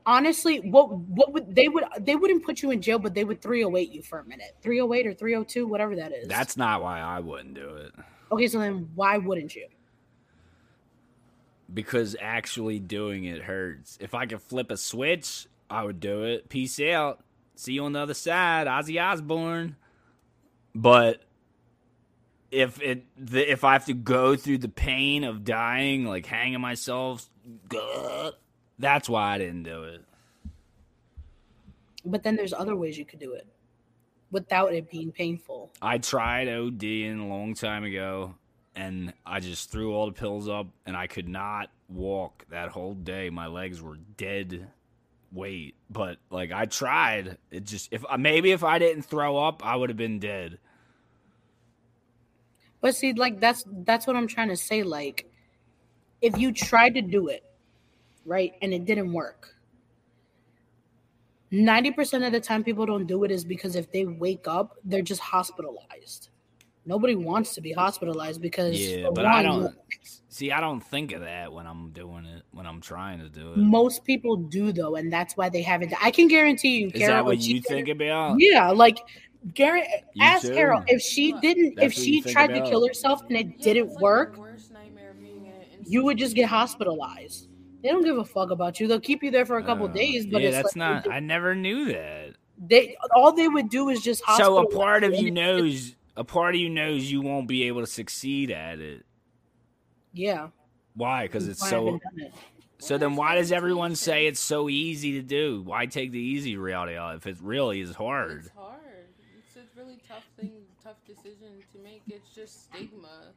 honestly, 0.05 0.59
what 0.59 0.91
what 0.91 1.33
would 1.33 1.55
they 1.55 1.67
would 1.67 1.83
they 1.99 2.15
wouldn't 2.15 2.43
put 2.43 2.61
you 2.61 2.71
in 2.71 2.81
jail, 2.81 2.99
but 2.99 3.13
they 3.13 3.23
would 3.23 3.41
308 3.41 3.91
you 3.91 4.01
for 4.01 4.19
a 4.19 4.25
minute. 4.25 4.55
308 4.61 5.07
or 5.07 5.13
302, 5.13 5.67
whatever 5.67 5.95
that 5.95 6.11
is. 6.11 6.27
That's 6.27 6.57
not 6.57 6.81
why 6.81 6.99
I 6.99 7.19
wouldn't 7.19 7.53
do 7.53 7.69
it. 7.75 7.91
okay, 8.31 8.47
so 8.47 8.59
then 8.59 8.89
why 8.95 9.17
wouldn't 9.17 9.55
you? 9.55 9.67
Because 11.73 12.15
actually 12.19 12.79
doing 12.79 13.25
it 13.25 13.41
hurts. 13.41 13.97
If 14.01 14.13
I 14.13 14.25
could 14.25 14.41
flip 14.41 14.71
a 14.71 14.77
switch, 14.77 15.47
I 15.69 15.83
would 15.83 15.99
do 15.99 16.23
it. 16.23 16.49
Peace 16.49 16.79
out. 16.81 17.23
See 17.55 17.73
you 17.73 17.85
on 17.85 17.93
the 17.93 17.99
other 17.99 18.13
side, 18.13 18.67
Ozzy 18.67 19.01
Osbourne. 19.01 19.77
But 20.75 21.21
if 22.51 22.81
it 22.81 23.05
the, 23.17 23.51
if 23.51 23.63
I 23.63 23.73
have 23.73 23.85
to 23.85 23.93
go 23.93 24.35
through 24.35 24.59
the 24.59 24.69
pain 24.69 25.23
of 25.23 25.43
dying, 25.45 26.05
like 26.05 26.25
hanging 26.25 26.61
myself, 26.61 27.29
that's 28.79 29.09
why 29.09 29.35
I 29.35 29.37
didn't 29.39 29.63
do 29.63 29.83
it. 29.85 30.03
But 32.05 32.23
then 32.23 32.35
there's 32.35 32.53
other 32.53 32.75
ways 32.75 32.97
you 32.97 33.05
could 33.05 33.19
do 33.19 33.33
it. 33.33 33.47
without 34.31 34.73
it 34.73 34.89
being 34.89 35.11
painful. 35.11 35.71
I 35.81 35.97
tried 35.99 36.47
ODing 36.47 37.21
a 37.21 37.25
long 37.25 37.53
time 37.53 37.83
ago, 37.83 38.35
and 38.75 39.13
I 39.25 39.39
just 39.39 39.71
threw 39.71 39.93
all 39.93 40.07
the 40.07 40.13
pills 40.13 40.49
up, 40.49 40.67
and 40.85 40.95
I 40.97 41.07
could 41.07 41.27
not 41.27 41.69
walk 41.89 42.45
that 42.49 42.69
whole 42.69 42.93
day. 42.95 43.29
My 43.29 43.47
legs 43.47 43.81
were 43.81 43.97
dead 44.17 44.67
weight, 45.31 45.75
but 45.89 46.17
like 46.29 46.51
I 46.51 46.65
tried. 46.65 47.37
It 47.51 47.65
just 47.65 47.89
if 47.91 48.05
uh, 48.09 48.17
maybe 48.17 48.51
if 48.51 48.63
I 48.63 48.79
didn't 48.79 49.03
throw 49.03 49.37
up, 49.37 49.65
I 49.65 49.75
would 49.75 49.89
have 49.89 49.97
been 49.97 50.19
dead. 50.19 50.59
But 52.81 52.95
see, 52.95 53.13
like 53.13 53.39
that's 53.39 53.63
that's 53.85 54.07
what 54.07 54.15
I'm 54.15 54.27
trying 54.27 54.49
to 54.49 54.57
say. 54.57 54.83
Like, 54.83 55.29
if 56.21 56.37
you 56.37 56.51
tried 56.51 56.95
to 56.95 57.01
do 57.01 57.27
it, 57.27 57.43
right, 58.25 58.53
and 58.61 58.73
it 58.73 58.85
didn't 58.85 59.13
work, 59.13 59.55
90% 61.51 62.25
of 62.25 62.31
the 62.31 62.39
time 62.39 62.63
people 62.63 62.85
don't 62.85 63.05
do 63.05 63.23
it 63.23 63.31
is 63.31 63.43
because 63.43 63.75
if 63.75 63.91
they 63.91 64.05
wake 64.05 64.47
up, 64.47 64.77
they're 64.85 65.01
just 65.01 65.21
hospitalized. 65.21 66.29
Nobody 66.85 67.15
wants 67.15 67.53
to 67.55 67.61
be 67.61 67.71
hospitalized 67.71 68.41
because 68.41 68.79
Yeah, 68.79 69.09
but 69.13 69.25
I 69.25 69.43
don't 69.43 69.75
see. 70.29 70.51
I 70.51 70.59
don't 70.59 70.81
think 70.81 71.11
of 71.11 71.21
that 71.21 71.53
when 71.53 71.67
I'm 71.67 71.91
doing 71.91 72.25
it. 72.25 72.43
When 72.51 72.65
I'm 72.65 72.81
trying 72.81 73.19
to 73.19 73.29
do 73.29 73.51
it, 73.51 73.57
Most 73.57 74.03
people 74.03 74.35
do 74.35 74.71
though, 74.71 74.95
and 74.95 75.13
that's 75.13 75.37
why 75.37 75.49
they 75.49 75.61
haven't. 75.61 75.93
I 76.01 76.09
can 76.09 76.27
guarantee 76.27 76.79
you, 76.79 76.87
is 76.87 76.93
Carol. 76.93 77.15
that 77.15 77.25
what 77.25 77.37
you 77.39 77.61
think 77.61 77.87
about? 77.87 78.37
Yeah, 78.39 78.71
like 78.71 78.97
Garrett, 79.53 79.87
You 80.13 80.23
ask 80.23 80.43
too? 80.47 80.53
Carol 80.53 80.83
if 80.87 81.01
she 81.01 81.33
didn't, 81.41 81.75
That's 81.75 81.87
if 81.97 82.03
she 82.03 82.21
think 82.21 82.33
tried 82.33 82.47
to 82.53 82.61
kill 82.61 82.85
herself 82.85 83.21
and 83.27 83.37
it 83.37 83.59
didn't 83.59 83.89
work, 83.99 84.35
the 84.35 84.39
worst 84.41 84.71
nightmare 84.71 85.15
being 85.19 85.45
in- 85.47 85.79
in 85.79 85.91
you 85.91 86.03
would 86.03 86.17
just 86.17 86.35
get 86.35 86.47
hospitalized. 86.47 87.47
They 87.81 87.89
don't 87.89 88.03
give 88.03 88.17
a 88.17 88.23
fuck 88.25 88.51
about 88.51 88.79
you. 88.79 88.87
They'll 88.87 88.99
keep 88.99 89.23
you 89.23 89.31
there 89.31 89.45
for 89.47 89.57
a 89.57 89.63
couple 89.63 89.87
Uh, 89.87 89.93
days, 89.93 90.27
but 90.27 90.41
yeah, 90.43 90.49
it's 90.49 90.57
that's 90.57 90.75
like, 90.75 91.05
not. 91.05 91.11
I 91.11 91.19
never 91.19 91.55
knew 91.55 91.85
that. 91.85 92.35
They 92.63 92.95
all 93.15 93.31
they 93.33 93.47
would 93.47 93.69
do 93.69 93.89
is 93.89 94.01
just 94.01 94.21
So 94.37 94.59
a 94.59 94.69
part 94.69 95.03
of 95.03 95.15
you 95.15 95.27
it- 95.29 95.33
knows. 95.33 95.95
A 96.15 96.23
part 96.23 96.53
of 96.53 96.61
you 96.61 96.69
knows 96.69 97.09
you 97.11 97.21
won't 97.21 97.47
be 97.47 97.63
able 97.63 97.81
to 97.81 97.87
succeed 97.87 98.51
at 98.51 98.79
it. 98.79 99.03
Yeah, 100.13 100.49
Why? 100.93 101.23
Because 101.23 101.47
it's 101.47 101.63
I 101.63 101.69
so. 101.69 101.99
it. 102.17 102.33
So 102.77 102.97
then, 102.97 103.15
why 103.15 103.35
does 103.35 103.51
everyone 103.51 103.95
say 103.95 104.25
it's 104.27 104.39
so 104.39 104.67
easy 104.67 105.13
to 105.13 105.21
do? 105.21 105.61
Why 105.63 105.85
take 105.85 106.11
the 106.11 106.19
easy 106.19 106.57
route 106.57 106.89
out 106.91 107.15
if 107.15 107.25
it 107.27 107.37
really 107.41 107.79
is 107.79 107.95
hard? 107.95 108.39
It's 108.39 108.49
hard. 108.49 108.70
It's 109.61 109.75
a 109.75 109.79
really 109.79 109.97
tough 109.97 110.25
thing, 110.35 110.65
tough 110.81 111.03
decision 111.05 111.63
to 111.71 111.77
make. 111.77 112.03
It's 112.09 112.33
just 112.33 112.65
stigma. 112.65 113.35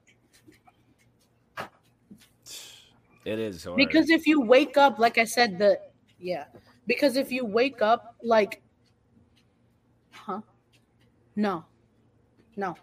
It 3.25 3.39
is 3.39 3.65
hard. 3.65 3.77
Because 3.77 4.11
if 4.11 4.27
you 4.27 4.41
wake 4.41 4.77
up, 4.77 4.99
like 4.99 5.19
I 5.19 5.25
said, 5.25 5.59
the 5.59 5.81
yeah, 6.19 6.47
because 6.87 7.17
if 7.17 7.33
you 7.33 7.45
wake 7.45 7.83
up 7.83 8.17
like, 8.23 8.63
huh? 10.13 10.41
No, 11.37 11.67
no, 12.57 12.77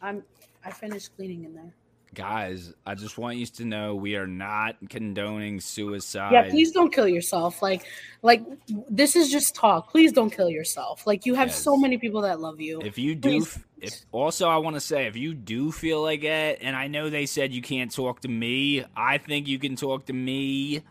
I'm. 0.00 0.24
I 0.64 0.72
finished 0.72 1.16
cleaning 1.16 1.44
in 1.44 1.54
there. 1.54 1.74
Guys, 2.14 2.72
I 2.86 2.94
just 2.94 3.18
want 3.18 3.36
you 3.36 3.46
to 3.46 3.64
know 3.64 3.94
we 3.94 4.16
are 4.16 4.26
not 4.26 4.76
condoning 4.88 5.60
suicide. 5.60 6.32
Yeah, 6.32 6.48
please 6.48 6.72
don't 6.72 6.92
kill 6.92 7.08
yourself. 7.08 7.62
Like, 7.62 7.84
like 8.22 8.42
this 8.88 9.16
is 9.16 9.30
just 9.30 9.54
talk. 9.54 9.90
Please 9.90 10.12
don't 10.12 10.30
kill 10.30 10.50
yourself. 10.50 11.06
Like 11.06 11.24
you 11.26 11.34
have 11.34 11.48
Yes. 11.48 11.62
so 11.62 11.76
many 11.76 11.98
people 11.98 12.22
that 12.22 12.40
love 12.40 12.60
you. 12.60 12.80
If 12.82 12.98
you 12.98 13.14
do, 13.14 13.46
if 13.80 14.04
also 14.12 14.48
I 14.48 14.56
want 14.56 14.76
to 14.76 14.80
say, 14.80 15.06
if 15.06 15.16
you 15.16 15.34
do 15.34 15.72
feel 15.72 16.02
like 16.02 16.24
it, 16.24 16.58
and 16.60 16.76
I 16.76 16.88
know 16.88 17.10
they 17.10 17.26
said 17.26 17.52
you 17.52 17.62
can't 17.62 17.94
talk 17.94 18.20
to 18.20 18.28
me, 18.28 18.84
I 18.96 19.18
think 19.18 19.46
you 19.46 19.58
can 19.58 19.76
talk 19.76 20.06
to 20.06 20.12
me. 20.12 20.82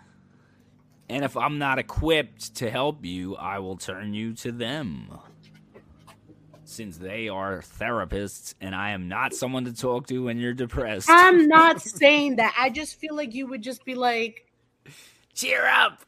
And 1.09 1.25
if 1.25 1.35
I'm 1.35 1.57
not 1.57 1.79
equipped 1.79 2.55
to 2.57 2.69
help 2.69 3.03
you, 3.03 3.35
I 3.35 3.59
will 3.59 3.77
turn 3.77 4.13
you 4.13 4.33
to 4.35 4.51
them. 4.51 5.09
Since 6.69 6.97
they 6.97 7.29
are 7.29 7.61
therapists, 7.61 8.53
and 8.61 8.75
I 8.75 8.91
am 8.91 9.07
not 9.07 9.33
someone 9.33 9.65
to 9.65 9.73
talk 9.73 10.07
to 10.07 10.25
when 10.25 10.37
you're 10.37 10.53
depressed. 10.53 11.09
I'm 11.09 11.47
not 11.47 11.81
saying 11.99 12.35
that. 12.37 12.53
I 12.57 12.69
just 12.69 12.95
feel 12.99 13.15
like 13.15 13.33
you 13.33 13.47
would 13.47 13.61
just 13.61 13.83
be 13.85 13.95
like, 13.95 14.45
Cheer 15.33 15.65
up! 15.65 16.03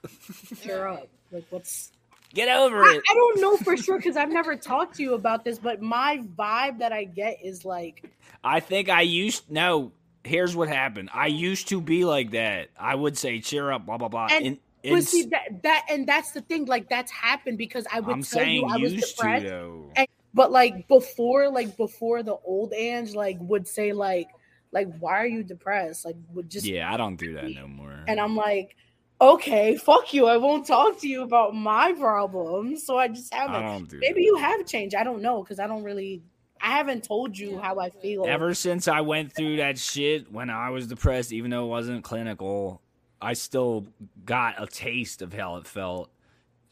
cheer 0.61 0.87
up. 0.87 1.07
Like 1.31 1.45
what's 1.49 1.91
Get 2.33 2.47
over 2.49 2.83
I, 2.83 2.95
it. 2.95 3.03
I 3.09 3.13
don't 3.13 3.41
know 3.41 3.57
for 3.57 3.75
sure 3.75 3.97
because 3.97 4.15
I've 4.15 4.31
never 4.31 4.55
talked 4.55 4.95
to 4.97 5.03
you 5.03 5.13
about 5.15 5.43
this, 5.43 5.57
but 5.59 5.81
my 5.81 6.21
vibe 6.37 6.79
that 6.79 6.93
I 6.93 7.03
get 7.03 7.37
is 7.43 7.65
like 7.65 8.09
I 8.43 8.59
think 8.59 8.89
I 8.89 9.01
used 9.01 9.49
no. 9.49 9.91
Here's 10.23 10.55
what 10.55 10.67
happened. 10.69 11.09
I 11.13 11.27
used 11.27 11.69
to 11.69 11.81
be 11.81 12.05
like 12.05 12.31
that. 12.31 12.69
I 12.79 12.93
would 12.93 13.17
say 13.17 13.39
cheer 13.39 13.71
up, 13.71 13.85
blah 13.85 13.97
blah 13.97 14.07
blah. 14.09 14.27
And- 14.31 14.59
but 14.83 15.03
see 15.03 15.25
that 15.27 15.61
that 15.61 15.85
and 15.89 16.07
that's 16.07 16.31
the 16.31 16.41
thing, 16.41 16.65
like 16.65 16.89
that's 16.89 17.11
happened 17.11 17.59
because 17.59 17.85
I 17.93 17.99
would 17.99 18.13
I'm 18.13 18.23
tell 18.23 18.43
you 18.43 18.65
I 18.65 18.77
was 18.77 18.93
depressed. 18.93 19.45
to. 19.45 19.91
And- 19.95 20.07
But 20.33 20.51
like 20.51 20.87
before, 20.87 21.49
like 21.49 21.75
before 21.77 22.23
the 22.23 22.35
old 22.45 22.73
Ange 22.73 23.13
like 23.13 23.37
would 23.41 23.67
say 23.67 23.91
like 23.91 24.27
like 24.71 24.87
why 24.99 25.21
are 25.21 25.27
you 25.27 25.43
depressed? 25.43 26.05
Like 26.05 26.15
would 26.33 26.49
just 26.49 26.65
yeah, 26.65 26.91
I 26.91 26.97
don't 26.97 27.17
do 27.17 27.33
that 27.33 27.51
no 27.53 27.67
more. 27.67 28.03
and 28.07 28.19
I'm 28.19 28.35
like, 28.35 28.75
okay, 29.19 29.75
fuck 29.75 30.13
you. 30.13 30.27
I 30.27 30.37
won't 30.37 30.65
talk 30.65 30.99
to 31.01 31.07
you 31.07 31.21
about 31.21 31.53
my 31.55 31.93
problems. 31.93 32.85
So 32.85 32.97
I 32.97 33.07
just 33.07 33.33
haven't. 33.33 33.89
do 33.89 33.99
Maybe 33.99 34.21
that. 34.21 34.25
you 34.25 34.35
have 34.37 34.65
changed. 34.65 34.95
I 34.95 35.03
don't 35.03 35.21
know 35.21 35.43
because 35.43 35.59
I 35.59 35.67
don't 35.67 35.83
really. 35.83 36.23
I 36.63 36.77
haven't 36.77 37.03
told 37.03 37.35
you 37.37 37.57
how 37.57 37.79
I 37.79 37.89
feel. 37.89 38.25
Ever 38.27 38.53
since 38.53 38.87
I 38.87 39.01
went 39.01 39.33
through 39.33 39.57
that 39.57 39.79
shit 39.79 40.31
when 40.31 40.51
I 40.51 40.69
was 40.69 40.85
depressed, 40.85 41.33
even 41.33 41.49
though 41.49 41.65
it 41.65 41.69
wasn't 41.69 42.03
clinical, 42.03 42.81
I 43.19 43.33
still 43.33 43.87
got 44.25 44.61
a 44.61 44.67
taste 44.67 45.23
of 45.23 45.33
how 45.33 45.57
it 45.57 45.65
felt. 45.65 46.11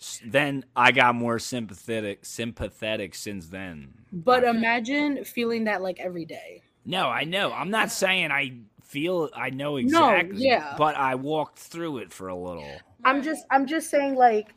S- 0.02 0.22
Then 0.26 0.66
I 0.76 0.92
got 0.92 1.16
more 1.16 1.40
sympathetic, 1.40 2.26
sympathetic 2.26 3.16
since 3.16 3.48
then. 3.48 3.94
But 4.12 4.44
imagine 4.44 5.24
feeling 5.26 5.66
that 5.66 5.82
like 5.82 6.00
every 6.00 6.26
day. 6.26 6.62
No, 6.86 7.08
I 7.08 7.24
know. 7.26 7.52
I'm 7.52 7.70
not 7.70 7.92
saying 7.92 8.32
I 8.32 8.54
feel 8.84 9.30
I 9.36 9.50
know 9.52 9.78
exactly. 9.78 10.38
no, 10.38 10.40
yeah. 10.44 10.76
But 10.78 10.96
I 10.96 11.16
walked 11.16 11.60
through 11.60 12.00
it 12.00 12.12
for 12.12 12.30
a 12.30 12.36
little. 12.36 12.80
I'm 13.06 13.22
just 13.22 13.46
I'm 13.52 13.68
just 13.68 13.90
saying 13.90 14.16
like 14.16 14.54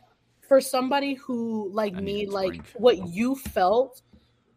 for 0.48 0.60
somebody 0.60 1.14
who 1.14 1.68
like 1.72 1.96
I 1.96 2.00
me 2.00 2.26
like 2.26 2.48
drink. 2.52 2.64
what 2.76 3.08
you 3.08 3.34
felt 3.34 4.02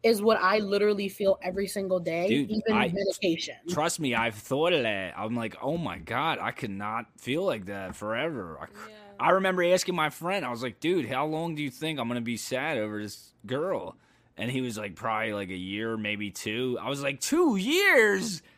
is 0.04 0.22
what 0.22 0.38
I 0.40 0.60
literally 0.60 1.10
feel 1.10 1.40
every 1.42 1.66
single 1.68 2.00
day, 2.00 2.28
Dude, 2.28 2.52
even 2.52 2.74
I- 2.74 2.94
medication. 2.94 3.56
Trust 3.70 4.00
me, 4.00 4.14
I've 4.14 4.36
thought 4.36 4.72
of 4.72 4.84
that. 4.84 5.16
I'm 5.18 5.36
like, 5.36 5.58
oh 5.64 5.78
my 5.78 5.98
god, 5.98 6.38
I 6.40 6.52
could 6.52 6.70
not 6.70 7.08
feel 7.18 7.44
like 7.44 7.66
that 7.66 7.96
forever. 7.96 8.60
I, 8.62 8.66
Yeah. 8.88 8.96
I 9.20 9.32
remember 9.32 9.64
asking 9.64 9.96
my 9.96 10.10
friend, 10.10 10.46
I 10.46 10.50
was 10.50 10.62
like, 10.64 10.80
dude, 10.80 11.08
how 11.10 11.26
long 11.26 11.56
do 11.56 11.64
you 11.64 11.70
think 11.70 12.00
I'm 12.00 12.08
gonna 12.08 12.22
be 12.22 12.38
sad 12.38 12.78
over 12.78 13.02
this 13.02 13.32
girl? 13.46 13.96
And 14.38 14.52
he 14.52 14.62
was 14.62 14.78
like, 14.78 14.96
probably 14.96 15.34
like 15.34 15.50
a 15.50 15.56
year, 15.56 15.96
maybe 15.98 16.30
two. 16.32 16.78
I 16.82 16.90
was 16.90 17.02
like, 17.02 17.20
two 17.22 17.56
years? 17.56 18.42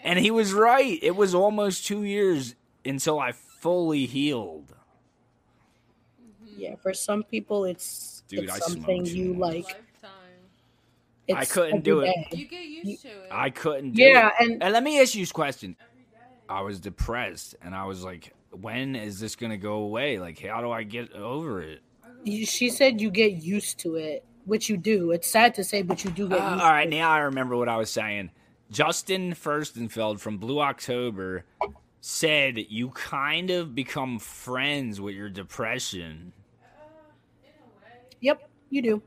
And 0.00 0.20
he 0.20 0.30
was 0.30 0.52
right. 0.52 1.00
It 1.02 1.16
was 1.16 1.34
almost 1.34 1.84
two 1.84 2.04
years 2.04 2.54
until 2.84 3.18
I 3.18 3.32
fully 3.32 4.06
healed. 4.06 4.72
Mm-hmm. 6.22 6.60
Yeah, 6.60 6.76
for 6.76 6.94
some 6.94 7.24
people 7.24 7.64
it's 7.64 8.22
Dude, 8.28 8.44
it's 8.44 8.64
something 8.72 9.04
you 9.04 9.34
too 9.34 9.40
like. 9.40 9.66
It's 11.26 11.36
I 11.36 11.44
couldn't 11.44 11.82
do 11.82 12.00
it. 12.00 12.06
day. 12.06 12.28
You 12.36 12.46
get 12.46 12.64
used 12.66 13.02
to 13.02 13.08
it. 13.08 13.28
I 13.32 13.50
couldn't 13.50 13.92
do 13.94 14.02
Yeah, 14.02 14.28
it. 14.28 14.34
and 14.38 14.62
And 14.62 14.72
let 14.72 14.84
me 14.84 15.00
ask 15.00 15.16
you 15.16 15.22
this 15.22 15.32
question. 15.32 15.74
I 16.48 16.60
was 16.60 16.78
depressed 16.78 17.56
and 17.62 17.74
I 17.74 17.84
was 17.86 18.04
like, 18.04 18.32
when 18.60 18.96
is 18.96 19.20
this 19.20 19.36
gonna 19.36 19.56
go 19.56 19.74
away? 19.74 20.18
Like, 20.18 20.38
how 20.40 20.60
do 20.60 20.70
I 20.70 20.82
get 20.82 21.12
over 21.12 21.62
it? 21.62 21.80
she 22.24 22.70
said 22.70 23.00
you 23.00 23.10
get 23.10 23.34
used 23.34 23.78
to 23.80 23.94
it, 23.94 24.24
which 24.46 24.68
you 24.68 24.76
do. 24.76 25.12
It's 25.12 25.28
sad 25.28 25.54
to 25.54 25.62
say, 25.64 25.82
but 25.82 26.02
you 26.04 26.10
do 26.10 26.28
get 26.28 26.40
Uh, 26.40 26.50
used 26.50 26.62
all 26.64 26.70
right, 26.72 26.88
now 26.88 27.10
I 27.10 27.18
remember 27.20 27.56
what 27.56 27.68
I 27.68 27.76
was 27.76 27.90
saying. 27.90 28.30
Justin 28.70 29.32
Furstenfeld 29.32 30.18
from 30.18 30.38
Blue 30.38 30.60
October 30.60 31.44
said 32.00 32.58
you 32.68 32.90
kind 32.90 33.50
of 33.50 33.74
become 33.76 34.18
friends 34.18 35.00
with 35.00 35.14
your 35.14 35.28
depression 35.28 36.32
Yep, 38.20 38.48
you 38.70 38.82
do. 38.82 39.02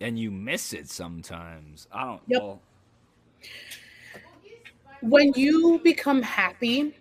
and 0.00 0.18
you 0.18 0.30
miss 0.30 0.72
it 0.74 0.88
sometimes. 0.90 1.86
I 1.92 2.04
don't 2.04 2.22
Yep. 2.26 2.42
well, 2.42 2.62
When 5.00 5.32
you 5.34 5.80
become 5.82 6.20
happy, 6.22 6.94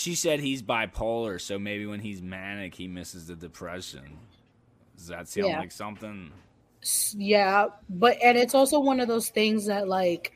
she 0.00 0.14
said 0.14 0.40
he's 0.40 0.62
bipolar, 0.62 1.38
so 1.38 1.58
maybe 1.58 1.84
when 1.84 2.00
he's 2.00 2.22
manic 2.22 2.74
he 2.74 2.88
misses 2.88 3.26
the 3.26 3.36
depression. 3.36 4.16
Does 4.96 5.08
that 5.08 5.28
sound 5.28 5.48
Yeah. 5.48 5.58
like 5.58 5.72
something? 5.72 6.32
yeah, 7.14 7.66
but 7.90 8.16
and 8.24 8.38
it's 8.38 8.54
also 8.54 8.80
one 8.80 9.00
of 9.00 9.08
those 9.08 9.28
things 9.28 9.66
that 9.66 9.86
like 9.86 10.32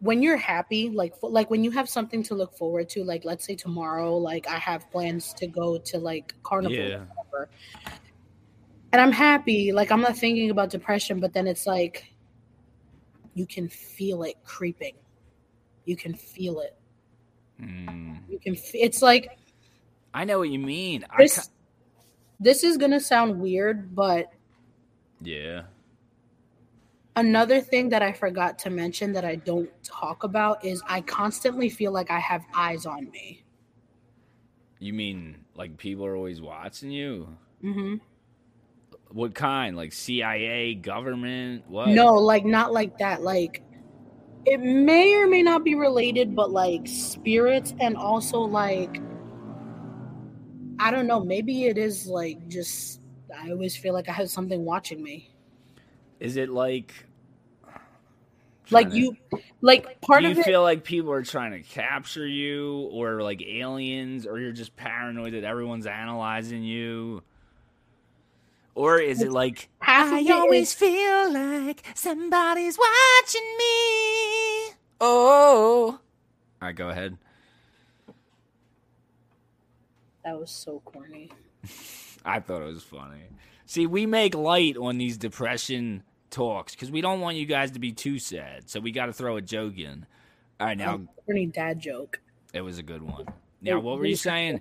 when 0.00 0.22
you're 0.22 0.38
happy, 0.38 0.88
like 0.88 1.12
like 1.22 1.50
when 1.50 1.62
you 1.62 1.70
have 1.72 1.86
something 1.86 2.22
to 2.22 2.34
look 2.34 2.56
forward 2.56 2.88
to, 2.90 3.04
like 3.04 3.26
let's 3.26 3.44
say 3.44 3.54
tomorrow, 3.54 4.16
like 4.16 4.46
I 4.48 4.56
have 4.56 4.90
plans 4.90 5.34
to 5.34 5.46
go 5.46 5.76
to 5.76 5.98
like 5.98 6.34
carnival 6.42 6.76
Yeah. 6.78 6.84
or 6.84 7.06
whatever. 7.30 7.50
And 8.92 9.02
I'm 9.02 9.12
happy, 9.12 9.72
like 9.72 9.90
I'm 9.92 10.00
not 10.00 10.16
thinking 10.16 10.48
about 10.50 10.70
depression, 10.70 11.20
but 11.20 11.34
then 11.34 11.46
it's 11.46 11.66
like 11.66 12.06
you 13.34 13.44
can 13.46 13.68
feel 13.68 14.22
it 14.22 14.36
creeping. 14.44 14.94
You 15.84 15.96
can 15.96 16.14
feel 16.14 16.60
it. 16.60 16.78
Hmm. 17.60 18.14
You 18.28 18.38
can 18.38 18.56
it's 18.74 19.02
like 19.02 19.38
I 20.12 20.24
know 20.24 20.38
what 20.38 20.50
you 20.50 20.58
mean. 20.58 21.04
I 21.10 21.16
Chris 21.16 21.38
ki- 21.38 21.52
this 22.40 22.64
is 22.64 22.76
gonna 22.76 23.00
sound 23.00 23.40
weird, 23.40 23.94
but 23.94 24.32
Yeah. 25.22 25.62
another 27.16 27.60
thing 27.60 27.88
that 27.90 28.02
I 28.02 28.12
forgot 28.12 28.58
to 28.60 28.70
mention 28.70 29.12
that 29.12 29.24
I 29.24 29.36
don't 29.36 29.70
talk 29.82 30.24
about 30.24 30.64
is 30.64 30.82
I 30.86 31.00
constantly 31.00 31.68
feel 31.68 31.92
like 31.92 32.10
I 32.10 32.18
have 32.18 32.44
eyes 32.56 32.86
on 32.86 33.10
me. 33.10 33.44
You 34.80 34.92
mean 34.92 35.44
like 35.54 35.76
people 35.76 36.04
are 36.04 36.16
always 36.16 36.40
watching 36.40 36.90
you? 36.90 37.28
hmm 37.60 37.96
What 39.10 39.34
kind? 39.34 39.76
Like 39.76 39.92
CIA, 39.92 40.74
government? 40.74 41.64
What? 41.68 41.88
No, 41.90 42.14
like 42.14 42.44
not 42.44 42.72
like 42.72 42.98
that. 42.98 43.22
Like 43.22 43.62
it 44.46 44.60
may 44.60 45.14
or 45.16 45.26
may 45.26 45.42
not 45.42 45.64
be 45.64 45.74
related, 45.74 46.34
but 46.34 46.50
like 46.50 46.86
spirits 46.86 47.74
and 47.80 47.96
also 47.96 48.38
like 48.38 49.00
I 50.78 50.90
don't 50.90 51.06
know, 51.06 51.20
maybe 51.24 51.64
it 51.66 51.78
is 51.78 52.06
like 52.06 52.48
just 52.48 53.00
I 53.36 53.50
always 53.50 53.76
feel 53.76 53.94
like 53.94 54.08
I 54.08 54.12
have 54.12 54.28
something 54.30 54.64
watching 54.64 55.02
me. 55.02 55.30
Is 56.20 56.36
it 56.36 56.50
like 56.50 57.06
Like 58.70 58.90
to- 58.90 58.96
you 58.96 59.16
like 59.60 60.00
part 60.00 60.24
you 60.24 60.30
of 60.30 60.32
it 60.32 60.38
You 60.38 60.44
feel 60.44 60.62
like 60.62 60.84
people 60.84 61.12
are 61.12 61.22
trying 61.22 61.52
to 61.52 61.60
capture 61.60 62.26
you 62.26 62.88
or 62.92 63.22
like 63.22 63.42
aliens 63.42 64.26
or 64.26 64.38
you're 64.38 64.52
just 64.52 64.76
paranoid 64.76 65.34
that 65.34 65.44
everyone's 65.44 65.86
analyzing 65.86 66.62
you? 66.64 67.22
Or 68.74 68.98
is 68.98 69.22
it 69.22 69.30
like 69.30 69.68
half 69.80 70.12
always 70.12 70.60
it 70.60 70.62
is- 70.62 70.74
feel 70.74 71.32
like 71.32 71.82
somebody's 71.94 72.76
watching 72.78 73.56
me? 73.58 74.74
Oh. 75.00 75.98
All 76.60 76.68
right, 76.68 76.74
go 76.74 76.88
ahead. 76.88 77.16
that 80.24 80.38
was 80.38 80.50
so 80.50 80.80
corny. 80.84 81.30
I 82.24 82.40
thought 82.40 82.62
it 82.62 82.66
was 82.66 82.82
funny. 82.82 83.22
See, 83.66 83.86
we 83.86 84.06
make 84.06 84.34
light 84.34 84.76
on 84.76 84.98
these 84.98 85.16
depression 85.18 86.02
talks 86.30 86.74
because 86.74 86.90
we 86.90 87.00
don't 87.00 87.20
want 87.20 87.36
you 87.36 87.46
guys 87.46 87.72
to 87.72 87.78
be 87.78 87.92
too 87.92 88.18
sad. 88.18 88.68
So 88.70 88.80
we 88.80 88.90
got 88.92 89.06
to 89.06 89.12
throw 89.12 89.36
a 89.36 89.42
joke 89.42 89.78
in. 89.78 90.06
All 90.60 90.66
right, 90.68 90.78
now 90.78 91.00
corny 91.26 91.46
dad 91.46 91.80
joke. 91.80 92.20
it 92.52 92.60
was 92.62 92.78
a 92.78 92.82
good 92.82 93.02
one. 93.02 93.26
Now, 93.60 93.80
what 93.80 93.98
were 93.98 94.06
you 94.06 94.16
saying? 94.16 94.60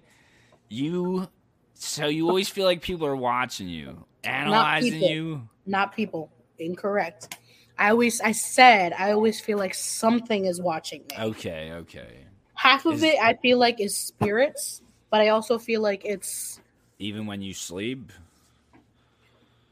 You, 0.70 1.28
so 1.74 2.08
you 2.08 2.28
always 2.28 2.50
feel 2.50 2.66
like 2.66 2.82
people 2.82 3.06
are 3.06 3.16
watching 3.16 3.68
you, 3.68 4.06
analyzing 4.24 4.94
people. 4.94 5.10
you. 5.10 5.50
Not 5.66 5.96
people. 5.96 6.30
Incorrect. 6.60 7.38
I 7.78 7.90
always 7.90 8.22
I 8.22 8.32
said 8.32 8.94
I 8.94 9.12
always 9.12 9.40
feel 9.40 9.58
like 9.58 9.74
something 9.74 10.46
is 10.46 10.62
watching 10.62 11.02
me. 11.10 11.18
Okay, 11.20 11.72
okay. 11.74 12.26
Half 12.56 12.86
of 12.86 12.96
Is- 12.96 13.04
it 13.04 13.16
I 13.22 13.34
feel 13.36 13.58
like 13.58 13.80
is 13.82 13.96
spirits, 13.98 14.82
but 15.10 15.22
I 15.22 15.30
also 15.30 15.58
feel 15.58 15.82
like 15.82 16.06
it's 16.06 16.60
Even 17.00 17.26
when 17.26 17.42
you 17.42 17.54
sleep. 17.54 18.12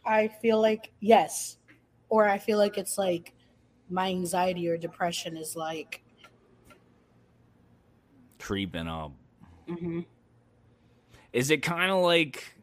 I 0.06 0.28
feel 0.28 0.60
like 0.60 0.91
yes, 0.99 1.57
or 2.10 2.28
I 2.28 2.40
feel 2.40 2.57
like 2.57 2.78
it's 2.78 2.98
like 2.98 3.34
my 3.90 4.07
anxiety 4.10 4.68
or 4.68 4.78
depression 4.78 5.38
is 5.38 5.56
like 5.56 6.02
creeping 8.40 8.88
up. 8.88 9.11
mhm. 9.69 10.06
Is 11.34 11.49
it 11.49 11.64
kind 11.64 11.91
of 11.91 12.02
like 12.03 12.56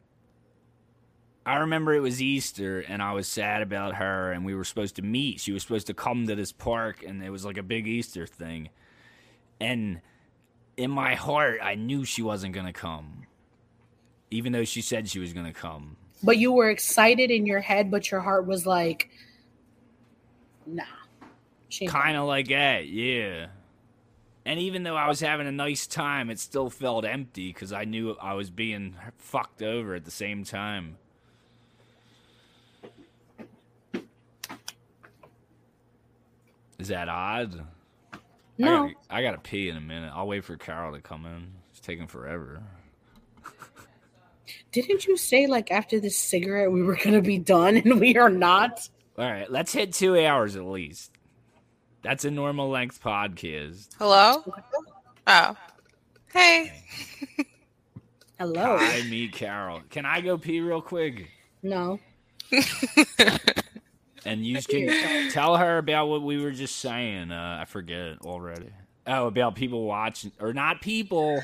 I 1.49 1.57
remember 1.57 1.95
it 1.95 2.01
was 2.01 2.21
Easter 2.21 2.81
and 2.81 3.01
I 3.01 3.13
was 3.13 3.27
sad 3.27 3.63
about 3.63 3.95
her 3.95 4.31
and 4.31 4.45
we 4.45 4.53
were 4.53 4.63
supposed 4.63 4.97
to 4.97 5.01
meet. 5.01 5.39
She 5.39 5.51
was 5.51 5.63
supposed 5.63 5.87
to 5.87 5.95
come 5.95 6.27
to 6.27 6.35
this 6.35 6.51
park 6.51 7.03
and 7.03 7.23
it 7.23 7.31
was 7.31 7.43
like 7.43 7.57
a 7.57 7.63
big 7.63 7.87
Easter 7.87 8.27
thing. 8.27 8.69
And 9.59 10.01
in 10.77 10.91
my 10.91 11.15
heart, 11.15 11.59
I 11.63 11.73
knew 11.73 12.05
she 12.05 12.21
wasn't 12.21 12.53
going 12.53 12.67
to 12.67 12.73
come. 12.73 13.25
Even 14.29 14.51
though 14.51 14.63
she 14.63 14.81
said 14.81 15.09
she 15.09 15.17
was 15.17 15.33
going 15.33 15.47
to 15.47 15.51
come. 15.51 15.97
but 16.21 16.37
you 16.37 16.51
were 16.51 16.69
excited 16.69 17.31
in 17.31 17.47
your 17.47 17.61
head, 17.61 17.89
but 17.89 18.11
your 18.11 18.21
heart 18.21 18.45
was 18.45 18.67
like, 18.67 19.09
nah. 20.67 20.83
She 21.69 21.87
Kind 21.87 22.15
of 22.15 22.27
like 22.27 22.49
that, 22.49 22.87
yeah. 22.87 23.47
And 24.49 24.59
even 24.59 24.81
though 24.81 24.95
I 24.95 25.07
was 25.07 25.19
having 25.19 25.45
a 25.45 25.51
nice 25.51 25.85
time, 25.85 26.31
it 26.31 26.39
still 26.39 26.71
felt 26.71 27.05
empty 27.05 27.53
because 27.53 27.71
I 27.71 27.83
knew 27.83 28.17
I 28.19 28.33
was 28.33 28.49
being 28.49 28.95
fucked 29.19 29.61
over 29.61 29.93
at 29.93 30.05
the 30.05 30.09
same 30.09 30.43
time. 30.43 30.97
Is 36.79 36.87
that 36.87 37.07
odd? 37.07 37.63
No, 38.57 38.85
I 38.85 38.87
gotta, 38.87 38.95
I 39.11 39.21
gotta 39.21 39.37
pee 39.37 39.69
in 39.69 39.77
a 39.77 39.81
minute. 39.81 40.11
I'll 40.15 40.25
wait 40.25 40.43
for 40.43 40.57
Carol 40.57 40.95
to 40.95 40.99
come 40.99 41.27
in. 41.27 41.51
It's 41.69 41.79
taking 41.79 42.07
forever. 42.07 42.63
didn't 44.71 45.05
you 45.05 45.15
say 45.15 45.45
like 45.45 45.69
after 45.69 45.99
this 45.99 46.17
cigarette 46.17 46.71
we 46.71 46.81
were 46.81 46.97
gonna 47.03 47.21
be 47.21 47.37
done 47.37 47.77
and 47.77 47.99
we 47.99 48.17
are 48.17 48.31
not? 48.31 48.89
All 49.15 49.25
right, 49.25 49.51
let's 49.51 49.73
hit 49.73 49.93
two 49.93 50.17
hours 50.17 50.55
at 50.55 50.65
least. 50.65 51.18
That's 52.01 52.25
a 52.25 52.31
normal 52.31 52.69
length 52.69 53.01
podcast. 53.03 53.89
Hello? 53.97 54.43
Oh. 55.27 55.55
Hey. 56.33 56.83
Hello. 58.39 58.77
I 58.77 59.01
me, 59.09 59.27
Carol. 59.27 59.81
Can 59.89 60.05
I 60.05 60.21
go 60.21 60.37
pee 60.37 60.61
real 60.61 60.81
quick? 60.81 61.29
No. 61.61 61.99
And 64.25 64.45
you 64.45 64.61
can 64.61 65.29
tell 65.31 65.57
her 65.57 65.77
about 65.77 66.07
what 66.07 66.21
we 66.21 66.41
were 66.41 66.51
just 66.51 66.77
saying. 66.77 67.31
Uh, 67.31 67.59
I 67.61 67.65
forget 67.65 68.17
already. 68.21 68.69
Oh, 69.07 69.27
about 69.27 69.55
people 69.55 69.85
watching, 69.85 70.31
or 70.39 70.53
not 70.53 70.81
people, 70.81 71.41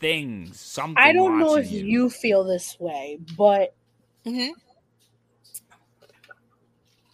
things, 0.00 0.60
something. 0.60 0.96
I 0.96 1.12
don't 1.12 1.38
know 1.38 1.56
if 1.56 1.66
watching 1.66 1.86
you. 1.86 2.10
feel 2.10 2.44
this 2.44 2.78
way, 2.78 3.18
but 3.36 3.74
hmm 4.24 4.48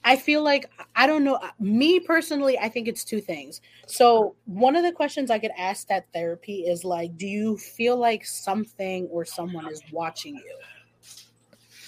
I 0.04 0.16
feel 0.16 0.42
like 0.42 0.70
I 0.96 1.06
don't 1.06 1.24
know. 1.24 1.38
Me 1.60 2.00
personally, 2.00 2.58
I 2.58 2.68
think 2.68 2.88
it's 2.88 3.04
two 3.04 3.20
things. 3.20 3.60
So 3.86 4.34
one 4.46 4.76
of 4.76 4.82
the 4.82 4.92
questions 4.92 5.30
I 5.30 5.38
get 5.38 5.52
asked 5.56 5.88
that 5.88 6.06
therapy 6.12 6.60
is 6.62 6.84
like, 6.84 7.16
do 7.16 7.26
you 7.26 7.56
feel 7.56 7.96
like 7.96 8.26
something 8.26 9.06
or 9.06 9.24
someone 9.24 9.70
is 9.70 9.80
watching 9.92 10.34
you? 10.36 10.56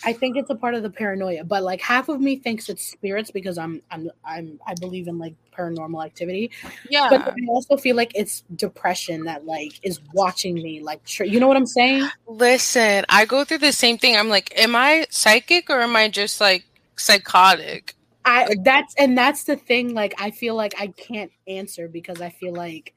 I 0.06 0.12
think 0.12 0.36
it's 0.36 0.50
a 0.50 0.54
part 0.54 0.74
of 0.74 0.82
the 0.82 0.90
paranoia, 0.90 1.44
but 1.44 1.62
like 1.62 1.80
half 1.80 2.08
of 2.10 2.20
me 2.20 2.36
thinks 2.36 2.68
it's 2.68 2.84
spirits 2.84 3.30
because 3.30 3.56
I'm 3.56 3.80
I'm 3.90 4.10
I'm 4.24 4.60
I 4.66 4.74
believe 4.74 5.08
in 5.08 5.18
like 5.18 5.34
paranormal 5.56 6.04
activity, 6.04 6.50
Yeah. 6.90 7.08
but 7.08 7.28
I 7.28 7.34
also 7.48 7.76
feel 7.76 7.96
like 7.96 8.12
it's 8.14 8.44
depression 8.54 9.24
that 9.24 9.46
like 9.46 9.80
is 9.82 10.00
watching 10.12 10.54
me. 10.56 10.80
Like, 10.80 11.00
you 11.20 11.40
know 11.40 11.48
what 11.48 11.56
I'm 11.56 11.66
saying? 11.66 12.08
Listen, 12.26 13.04
I 13.08 13.24
go 13.24 13.44
through 13.44 13.58
the 13.58 13.72
same 13.72 13.96
thing. 13.96 14.16
I'm 14.16 14.28
like, 14.28 14.52
am 14.58 14.76
I 14.76 15.06
psychic 15.10 15.70
or 15.70 15.80
am 15.80 15.96
I 15.96 16.08
just 16.08 16.40
like 16.40 16.64
psychotic? 16.96 17.94
I 18.24 18.54
that's 18.62 18.94
and 18.96 19.16
that's 19.16 19.44
the 19.44 19.56
thing. 19.56 19.94
Like 19.94 20.14
I 20.18 20.30
feel 20.30 20.54
like 20.54 20.74
I 20.78 20.88
can't 20.88 21.30
answer 21.46 21.88
because 21.88 22.20
I 22.20 22.30
feel 22.30 22.52
like 22.54 22.94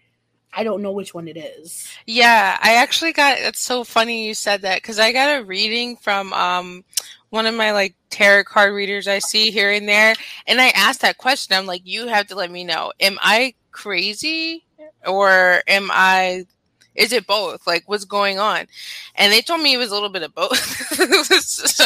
I 0.54 0.64
don't 0.64 0.82
know 0.82 0.92
which 0.94 1.14
one 1.14 1.28
it 1.28 1.38
is. 1.38 1.88
Yeah, 2.06 2.58
I 2.62 2.76
actually 2.76 3.14
got 3.14 3.38
it's 3.38 3.60
so 3.60 3.84
funny 3.84 4.26
you 4.28 4.34
said 4.34 4.62
that 4.62 4.82
because 4.82 5.00
I 5.00 5.12
got 5.12 5.40
a 5.40 5.44
reading 5.44 5.98
from 5.98 6.32
um 6.34 6.86
one 7.30 7.46
of 7.46 7.54
my 7.56 7.74
like 7.74 7.96
tarot 8.10 8.46
card 8.46 8.74
readers 8.74 9.08
I 9.08 9.20
see 9.20 9.52
here 9.52 9.72
and 9.72 9.88
there, 9.88 10.16
and 10.48 10.62
I 10.62 10.70
asked 10.70 11.02
that 11.02 11.18
question. 11.18 11.56
I'm 11.56 11.66
like, 11.66 11.82
you 11.84 12.08
have 12.08 12.28
to 12.28 12.36
let 12.36 12.50
me 12.50 12.64
know. 12.64 12.94
Am 13.02 13.18
I 13.22 13.54
crazy 13.72 14.66
or 15.06 15.62
am 15.68 15.90
I 15.92 16.46
is 16.96 17.12
it 17.12 17.28
both? 17.28 17.68
Like 17.68 17.84
what's 17.88 18.06
going 18.06 18.40
on? 18.40 18.66
And 19.16 19.32
they 19.34 19.42
told 19.42 19.62
me 19.62 19.74
it 19.74 19.78
was 19.78 19.92
a 19.92 19.94
little 19.94 20.10
bit 20.10 20.24
of 20.24 20.34
both. 20.34 20.58
So- 21.44 21.86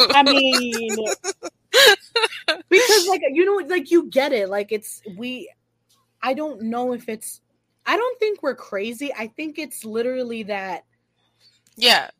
I 0.00 0.22
mean, 0.22 0.96
because 2.68 3.08
like 3.08 3.22
you 3.30 3.44
know, 3.44 3.66
like 3.68 3.90
you 3.90 4.08
get 4.10 4.32
it. 4.32 4.48
Like 4.48 4.72
it's 4.72 5.02
we. 5.16 5.50
I 6.22 6.34
don't 6.34 6.62
know 6.62 6.92
if 6.92 7.08
it's. 7.08 7.40
I 7.86 7.96
don't 7.96 8.18
think 8.18 8.42
we're 8.42 8.54
crazy. 8.54 9.12
I 9.16 9.28
think 9.28 9.58
it's 9.58 9.84
literally 9.84 10.42
that 10.44 10.84
yeah. 11.76 12.10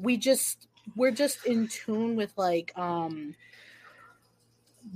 we 0.00 0.16
just 0.16 0.66
we're 0.96 1.12
just 1.12 1.46
in 1.46 1.68
tune 1.68 2.16
with 2.16 2.32
like 2.36 2.76
um 2.76 3.34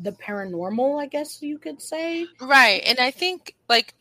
the 0.01 0.13
paranormal. 0.13 1.01
I 1.01 1.07
guess 1.07 1.43
you 1.43 1.59
could 1.59 1.81
say. 1.81 2.27
Right. 2.41 2.83
And 2.85 2.99
I 2.99 3.11
think 3.11 3.55
like 3.69 3.95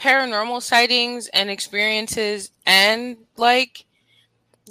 paranormal 0.00 0.62
sightings 0.62 1.28
and 1.28 1.50
experiences 1.50 2.50
and 2.66 3.16
like 3.36 3.84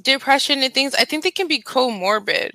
depression 0.02 0.64
and 0.64 0.74
things, 0.74 0.94
I 0.96 1.06
think 1.06 1.24
they 1.24 1.32
can 1.32 1.48
be 1.48 1.62
comorbid, 1.62 2.52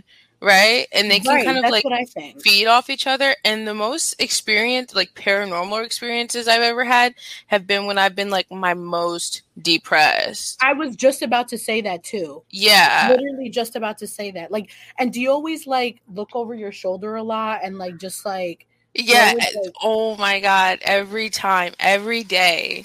right? 0.46 0.86
And 0.92 1.10
they 1.10 1.18
can 1.18 1.34
Right, 1.34 1.44
kind 1.44 1.58
of 1.58 1.68
like 1.70 1.82
what 1.84 1.92
I 1.92 2.04
think. 2.04 2.40
feed 2.40 2.66
off 2.66 2.88
each 2.88 3.06
other. 3.06 3.34
And 3.44 3.66
the 3.66 3.74
most 3.74 4.14
experience, 4.20 4.94
like 4.94 5.12
paranormal 5.14 5.84
experiences 5.84 6.46
I've 6.46 6.62
ever 6.62 6.84
had 6.84 7.14
have 7.48 7.66
been 7.66 7.86
when 7.86 7.98
I've 7.98 8.14
been 8.14 8.30
like 8.30 8.50
my 8.50 8.72
most 8.72 9.42
depressed. 9.60 10.58
I 10.62 10.72
was 10.72 10.94
just 10.96 11.22
about 11.22 11.48
to 11.48 11.58
say 11.58 11.80
that 11.82 12.04
too. 12.04 12.42
Yeah. 12.50 13.08
literally 13.10 13.50
just 13.50 13.74
about 13.76 13.98
to 13.98 14.06
say 14.06 14.30
that. 14.30 14.50
Like, 14.52 14.70
and 14.98 15.12
do 15.12 15.20
you 15.20 15.30
always 15.30 15.66
like 15.66 16.00
look 16.14 16.30
over 16.34 16.54
your 16.54 16.72
shoulder 16.72 17.16
a 17.16 17.22
lot 17.22 17.60
and 17.64 17.76
like 17.78 17.98
just 17.98 18.24
like 18.24 18.66
Yeah. 18.94 19.30
always, 19.30 19.54
like- 19.64 19.74
Oh 19.82 20.16
my 20.16 20.40
God. 20.40 20.78
Every 20.82 21.28
time, 21.28 21.74
every 21.80 22.22
day, 22.22 22.84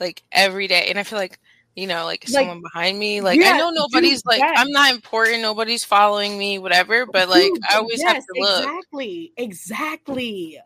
like 0.00 0.22
every 0.32 0.66
day. 0.66 0.88
And 0.90 0.98
I 0.98 1.04
feel 1.04 1.18
like 1.18 1.38
you 1.76 1.86
know, 1.86 2.06
like, 2.06 2.24
Like, 2.24 2.46
someone 2.46 2.62
behind 2.62 2.98
me. 2.98 3.20
Like 3.20 3.40
I 3.42 3.58
know 3.58 3.70
nobody's 3.70 4.24
like 4.24 4.38
yes. 4.38 4.54
I'm 4.58 4.70
not 4.70 4.94
important, 4.94 5.42
nobody's 5.42 5.84
following 5.84 6.38
me, 6.38 6.58
whatever. 6.58 7.04
But 7.04 7.28
like 7.28 7.42
Dude, 7.42 7.62
I 7.70 7.76
always 7.76 8.02
have 8.02 8.16
to 8.16 8.40
look. 8.40 8.64
Exactly. 8.64 9.32
Exactly. 9.36 10.58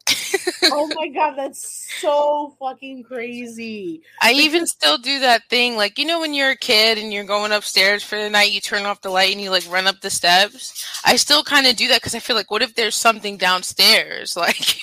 oh 0.65 0.89
my 0.95 1.09
god, 1.09 1.35
that's 1.37 1.89
so 2.01 2.55
fucking 2.61 3.03
crazy. 3.03 4.03
I 4.23 4.33
even 4.33 4.67
still 4.69 4.99
do 4.99 5.19
that 5.19 5.43
thing, 5.51 5.77
like 5.77 5.99
you 5.99 6.05
know, 6.05 6.21
when 6.21 6.33
you're 6.33 6.51
a 6.51 6.57
kid 6.57 6.97
and 6.97 7.13
you're 7.13 7.25
going 7.25 7.51
upstairs 7.51 8.05
for 8.05 8.17
the 8.17 8.31
night, 8.31 8.53
you 8.53 8.61
turn 8.61 8.85
off 8.85 9.03
the 9.03 9.11
light 9.11 9.33
and 9.33 9.41
you 9.41 9.51
like 9.51 9.69
run 9.71 9.89
up 9.89 10.01
the 10.01 10.11
steps. 10.11 10.87
I 11.05 11.17
still 11.17 11.43
kind 11.43 11.67
of 11.67 11.75
do 11.75 11.89
that 11.89 12.01
because 12.01 12.15
I 12.15 12.21
feel 12.21 12.37
like, 12.37 12.53
what 12.53 12.63
if 12.63 12.77
there's 12.77 12.95
something 12.97 13.37
downstairs? 13.37 14.37
Like, 14.41 14.81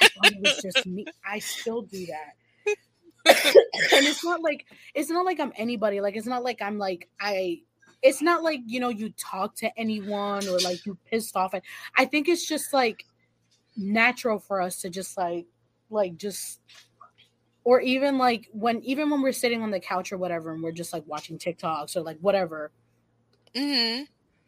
I 0.00 0.28
it 0.28 0.40
was 0.40 0.62
just 0.62 0.86
me. 0.86 1.04
I 1.26 1.40
still 1.40 1.82
do 1.82 2.06
that. 2.06 2.36
And 3.26 4.06
it's 4.06 4.24
not 4.24 4.42
like 4.42 4.66
it's 4.94 5.10
not 5.10 5.24
like 5.24 5.40
I'm 5.40 5.52
anybody. 5.56 6.00
Like 6.00 6.16
it's 6.16 6.26
not 6.26 6.42
like 6.42 6.60
I'm 6.62 6.78
like 6.78 7.08
I 7.20 7.60
it's 8.02 8.20
not 8.20 8.42
like 8.42 8.60
you 8.66 8.80
know 8.80 8.88
you 8.88 9.10
talk 9.10 9.54
to 9.56 9.70
anyone 9.78 10.46
or 10.48 10.58
like 10.58 10.84
you 10.84 10.98
pissed 11.10 11.36
off 11.36 11.54
and 11.54 11.62
I 11.96 12.04
think 12.04 12.28
it's 12.28 12.46
just 12.46 12.72
like 12.72 13.04
natural 13.76 14.38
for 14.38 14.60
us 14.60 14.80
to 14.82 14.90
just 14.90 15.16
like 15.16 15.46
like 15.90 16.16
just 16.16 16.60
or 17.64 17.80
even 17.80 18.18
like 18.18 18.48
when 18.52 18.82
even 18.82 19.08
when 19.08 19.22
we're 19.22 19.32
sitting 19.32 19.62
on 19.62 19.70
the 19.70 19.80
couch 19.80 20.12
or 20.12 20.18
whatever 20.18 20.52
and 20.52 20.62
we're 20.62 20.72
just 20.72 20.92
like 20.92 21.04
watching 21.06 21.38
TikToks 21.38 21.96
or 21.96 22.00
like 22.00 22.18
whatever 22.20 22.72
hmm 23.56 24.02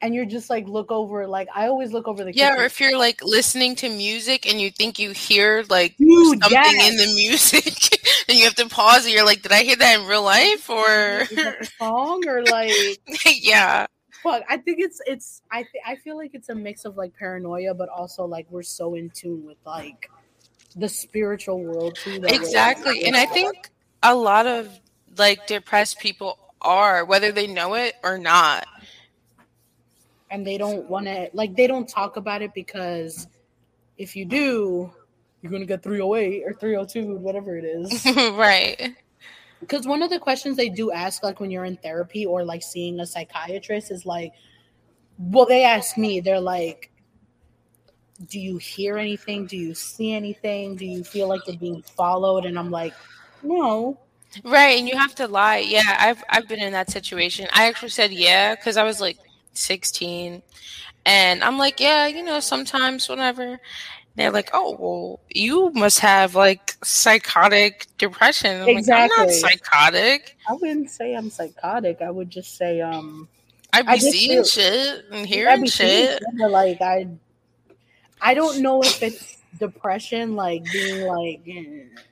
and 0.05 0.15
you're 0.15 0.27
just 0.27 0.51
like 0.51 0.69
look 0.69 0.91
over 0.91 1.27
like 1.27 1.49
I 1.55 1.67
always 1.67 1.93
look 1.93 2.07
over 2.07 2.25
the 2.25 2.35
yeah, 2.35 2.57
or 2.59 2.65
if 2.65 2.79
you're 2.79 2.99
like 2.99 3.23
listening 3.23 3.75
to 3.77 3.89
music 3.89 4.47
and 4.47 4.61
you 4.61 4.71
think 4.71 4.99
you 4.99 5.13
hear 5.13 5.65
like 5.71 5.97
Dude, 5.97 6.43
something 6.43 6.51
yes. 6.51 6.91
in 6.91 6.97
the 6.99 7.15
music 7.15 8.03
and 8.35 8.41
you 8.41 8.45
have 8.45 8.55
to 8.57 8.69
pause 8.69 9.05
and 9.05 9.15
you're 9.15 9.25
like, 9.25 9.43
did 9.43 9.53
I 9.53 9.63
hear 9.63 9.77
that 9.77 10.01
in 10.01 10.07
real 10.07 10.23
life 10.23 10.69
or 10.69 10.87
Is 11.21 11.31
that 11.31 11.61
the 11.61 11.71
song 11.79 12.27
or 12.27 12.43
like 12.45 12.73
yeah. 13.27 13.87
fuck 14.23 14.43
i 14.49 14.57
think 14.57 14.79
it's 14.81 15.01
it's 15.07 15.43
i 15.51 15.63
th- 15.63 15.85
i 15.87 15.95
feel 15.97 16.17
like 16.17 16.31
it's 16.35 16.49
a 16.49 16.55
mix 16.55 16.85
of 16.85 16.97
like 16.97 17.15
paranoia 17.17 17.75
but 17.75 17.89
also 17.89 18.25
like 18.25 18.47
we're 18.51 18.63
so 18.63 18.95
in 18.95 19.11
tune 19.11 19.45
with 19.45 19.59
like 19.67 20.11
the 20.77 20.89
spiritual 20.89 21.63
world 21.63 21.97
too 21.97 22.21
Exactly. 22.25 23.05
And 23.05 23.17
I 23.17 23.27
think 23.27 23.71
a 24.03 24.15
lot 24.15 24.47
of 24.47 24.69
like 25.17 25.47
depressed 25.47 26.01
people 26.01 26.39
are, 26.61 27.05
whether 27.05 27.31
they 27.31 27.47
know 27.47 27.75
it 27.75 27.95
or 28.03 28.19
not. 28.19 28.67
and 30.31 30.45
they 30.47 30.59
don't 30.59 30.89
want 30.91 31.07
to 31.07 31.31
like 31.33 31.55
they 31.55 31.67
don't 31.69 31.89
talk 31.89 32.17
about 32.17 32.43
it 32.43 32.53
because 32.55 33.29
if 33.99 34.17
you 34.17 34.25
do 34.25 34.93
you're 35.45 35.53
gonna 35.53 35.67
get 35.67 35.83
308 35.83 36.43
or 36.47 36.55
302 36.55 37.17
whatever 37.17 37.59
it 37.59 37.65
is 37.67 38.07
right. 38.33 38.97
because 39.61 39.87
one 39.87 40.01
of 40.01 40.09
the 40.09 40.19
questions 40.19 40.57
they 40.57 40.71
do 40.71 40.91
ask 40.91 41.23
like 41.23 41.39
when 41.39 41.51
you're 41.51 41.67
in 41.67 41.77
therapy 41.77 42.25
or 42.25 42.43
like 42.43 42.63
seeing 42.63 42.99
a 43.01 43.07
psychiatrist 43.07 43.91
is 43.91 44.07
like 44.07 44.33
well 45.19 45.45
they 45.45 45.63
ask 45.63 45.99
me 45.99 46.19
they're 46.19 46.41
like 46.41 46.91
do 48.27 48.41
you 48.41 48.57
hear 48.57 48.97
anything 48.97 49.45
do 49.45 49.59
you 49.59 49.75
see 49.75 50.15
anything 50.15 50.77
do 50.77 50.87
you 50.87 51.05
feel 51.05 51.29
like 51.29 51.47
you're 51.47 51.59
being 51.59 51.83
followed 51.83 52.47
and 52.47 52.59
i'm 52.59 52.71
like 52.71 52.95
no 53.43 53.99
Right, 54.43 54.81
and 54.81 54.89
you 54.89 54.99
have 54.99 55.15
to 55.17 55.29
lie. 55.29 55.59
Yeah, 55.59 55.97
I've 56.01 56.25
I've 56.29 56.49
been 56.49 56.59
in 56.59 56.73
that 56.73 56.91
situation. 56.91 57.47
I 57.53 57.69
actually 57.69 57.91
said 57.91 58.11
yeah 58.11 58.57
because 58.57 58.77
I 58.77 58.83
was 58.83 59.01
like 59.01 59.17
16, 59.53 60.43
and 61.07 61.45
I'm 61.45 61.57
like, 61.57 61.79
yeah, 61.79 62.09
you 62.09 62.25
know, 62.25 62.41
sometimes 62.41 63.09
whenever. 63.09 63.61
They're 64.17 64.31
like, 64.31 64.51
oh 64.53 64.77
well, 64.79 65.21
you 65.29 65.71
must 65.75 65.99
have 66.01 66.35
like 66.37 66.77
psychotic 66.85 67.87
depression. 67.99 68.63
I'm 68.63 68.75
like, 68.77 68.89
I'm 68.89 69.09
not 69.17 69.31
psychotic. 69.31 70.37
i 70.49 70.53
wouldn't 70.53 70.91
say 70.91 71.15
i'm 71.17 71.31
psychotic 71.31 72.01
i 72.03 72.11
would 72.11 72.31
just 72.31 72.57
say 72.57 72.81
um 72.81 73.29
I 73.73 73.83
be 73.83 73.89
I 73.89 73.99
seeing 73.99 74.31
feel- 74.31 74.45
shit 74.45 75.05
and 75.11 75.21
I'd 75.23 75.27
hearing 75.27 75.63
be 75.63 75.69
shit. 75.69 76.11
shit, 76.11 76.23
but 76.39 76.51
like 76.51 76.81
i 76.81 77.09
i 78.21 78.35
don't 78.35 78.61
know 78.63 78.83
if 78.83 79.03
it's 79.03 79.39
depression 79.59 80.35
like 80.37 80.63
being 80.73 81.07
like 81.07 81.41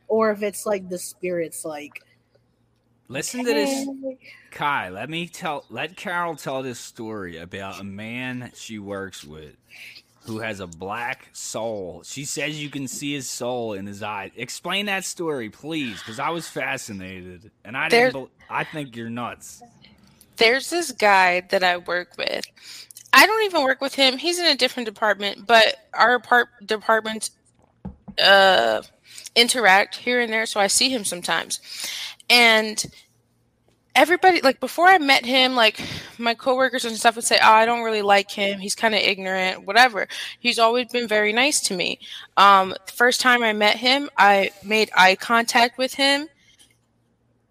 or 0.09 0.31
if 0.33 0.43
it's 0.43 0.67
like 0.67 0.89
the 0.89 0.99
spirits 0.99 1.65
like 1.65 2.03
Listen 3.09 3.45
to 3.45 3.53
this, 3.53 3.87
Kai. 4.53 4.89
Let 4.89 5.11
me 5.11 5.27
tell. 5.29 5.67
Let 5.69 5.97
Carol 5.97 6.35
tell 6.35 6.63
this 6.63 6.79
story 6.81 7.37
about 7.37 7.79
a 7.79 7.85
man 7.85 8.53
she 8.55 8.79
works 8.79 9.23
with 9.23 9.55
who 10.25 10.39
has 10.39 10.61
a 10.61 10.67
black 10.67 11.29
soul. 11.33 12.03
She 12.05 12.25
says 12.25 12.63
you 12.63 12.71
can 12.71 12.87
see 12.87 13.13
his 13.15 13.29
soul 13.29 13.73
in 13.73 13.87
his 13.87 14.03
eye. 14.03 14.31
Explain 14.37 14.87
that 14.87 15.05
story, 15.05 15.51
please, 15.51 15.99
because 15.99 16.19
I 16.21 16.31
was 16.31 16.49
fascinated, 16.49 17.51
and 17.65 17.77
I 17.77 17.89
There- 17.89 18.11
didn't. 18.13 18.27
Be- 18.27 18.45
I 18.49 18.65
think 18.65 18.95
you're 18.97 19.11
nuts. 19.11 19.63
There's 20.37 20.71
this 20.71 20.93
guy 20.93 21.41
that 21.51 21.63
I 21.65 21.77
work 21.79 22.17
with. 22.17 22.45
I 23.13 23.27
don't 23.27 23.45
even 23.45 23.63
work 23.63 23.81
with 23.81 23.95
him. 23.95 24.17
He's 24.19 24.39
in 24.39 24.47
a 24.47 24.55
different 24.57 24.87
department, 24.87 25.47
but 25.47 25.77
our 25.95 26.19
part 26.19 26.49
departments 26.67 27.31
uh 28.23 28.83
interact 29.35 29.97
here 29.97 30.21
and 30.21 30.33
there, 30.33 30.47
so 30.47 30.61
I 30.61 30.67
see 30.67 30.91
him 30.91 31.05
sometimes. 31.05 31.61
And 32.31 32.85
everybody 33.95 34.41
like 34.41 34.61
before 34.61 34.87
I 34.87 34.99
met 34.99 35.25
him, 35.25 35.55
like 35.55 35.81
my 36.19 36.35
coworkers 36.35 36.85
and 36.85 36.97
stuff 36.97 37.17
would 37.17 37.25
say, 37.25 37.39
"Oh, 37.43 37.53
I 37.53 37.67
don't 37.67 37.83
really 37.83 38.03
like 38.03 38.31
him. 38.31 38.59
He's 38.59 38.75
kind 38.75 38.95
of 38.95 39.01
ignorant, 39.01 39.67
whatever." 39.67 40.09
He's 40.41 40.59
always 40.59 40.89
been 40.89 41.09
very 41.09 41.33
nice 41.33 41.61
to 41.63 41.75
me. 41.75 41.99
Um 42.37 42.75
the 42.87 42.93
first 42.93 43.21
time 43.21 43.43
I 43.43 43.53
met 43.53 43.77
him, 43.77 44.11
I 44.17 44.51
made 44.65 44.91
eye 44.97 45.17
contact 45.17 45.79
with 45.79 45.95
him 45.95 46.29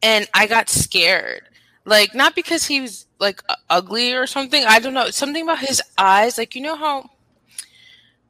and 0.02 0.28
I 0.34 0.48
got 0.48 0.70
scared. 0.70 1.44
Like 1.86 2.14
not 2.16 2.36
because 2.36 2.66
he 2.66 2.82
was 2.82 3.08
like 3.20 3.42
ugly 3.70 4.14
or 4.14 4.28
something. 4.28 4.64
I 4.66 4.80
don't 4.80 4.94
know. 4.94 5.10
Something 5.10 5.44
about 5.44 5.60
his 5.60 5.82
eyes, 5.98 6.38
like 6.38 6.56
you 6.56 6.62
know 6.62 6.76
how 6.76 7.10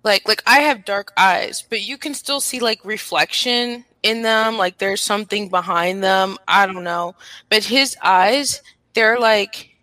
like 0.04 0.28
like 0.28 0.44
I 0.46 0.60
have 0.60 0.86
dark 0.86 1.12
eyes, 1.18 1.64
but 1.70 1.82
you 1.82 1.98
can 1.98 2.14
still 2.14 2.42
see 2.42 2.60
like 2.60 2.84
reflection 2.84 3.86
in 4.04 4.22
them, 4.22 4.58
like 4.58 4.78
there's 4.78 5.02
something 5.02 5.50
behind 5.50 6.04
them. 6.04 6.38
I 6.48 6.66
don't 6.66 6.84
know. 6.84 7.16
But 7.50 7.64
his 7.64 7.96
eyes, 8.02 8.62
they're 8.94 9.20
like 9.20 9.76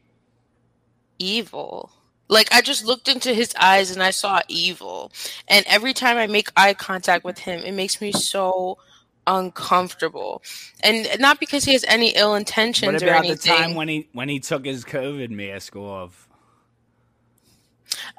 evil. 1.18 1.90
Like 2.28 2.48
I 2.52 2.60
just 2.60 2.84
looked 2.84 3.08
into 3.08 3.32
his 3.32 3.54
eyes 3.58 3.90
and 3.90 4.02
I 4.02 4.10
saw 4.10 4.40
evil. 4.48 5.12
And 5.48 5.64
every 5.66 5.94
time 5.94 6.16
I 6.16 6.26
make 6.26 6.48
eye 6.56 6.74
contact 6.74 7.24
with 7.24 7.38
him, 7.38 7.60
it 7.60 7.72
makes 7.72 8.00
me 8.00 8.12
so 8.12 8.78
uncomfortable. 9.26 10.42
And 10.80 11.08
not 11.18 11.40
because 11.40 11.64
he 11.64 11.72
has 11.72 11.84
any 11.86 12.10
ill 12.10 12.34
intentions 12.34 12.92
What 12.92 13.02
or 13.02 13.08
about 13.08 13.26
the 13.26 13.36
time 13.36 13.74
when 13.74 13.88
he 13.88 14.08
when 14.12 14.28
he 14.28 14.40
took 14.40 14.64
his 14.64 14.84
COVID 14.84 15.30
mask 15.30 15.76
off? 15.76 16.28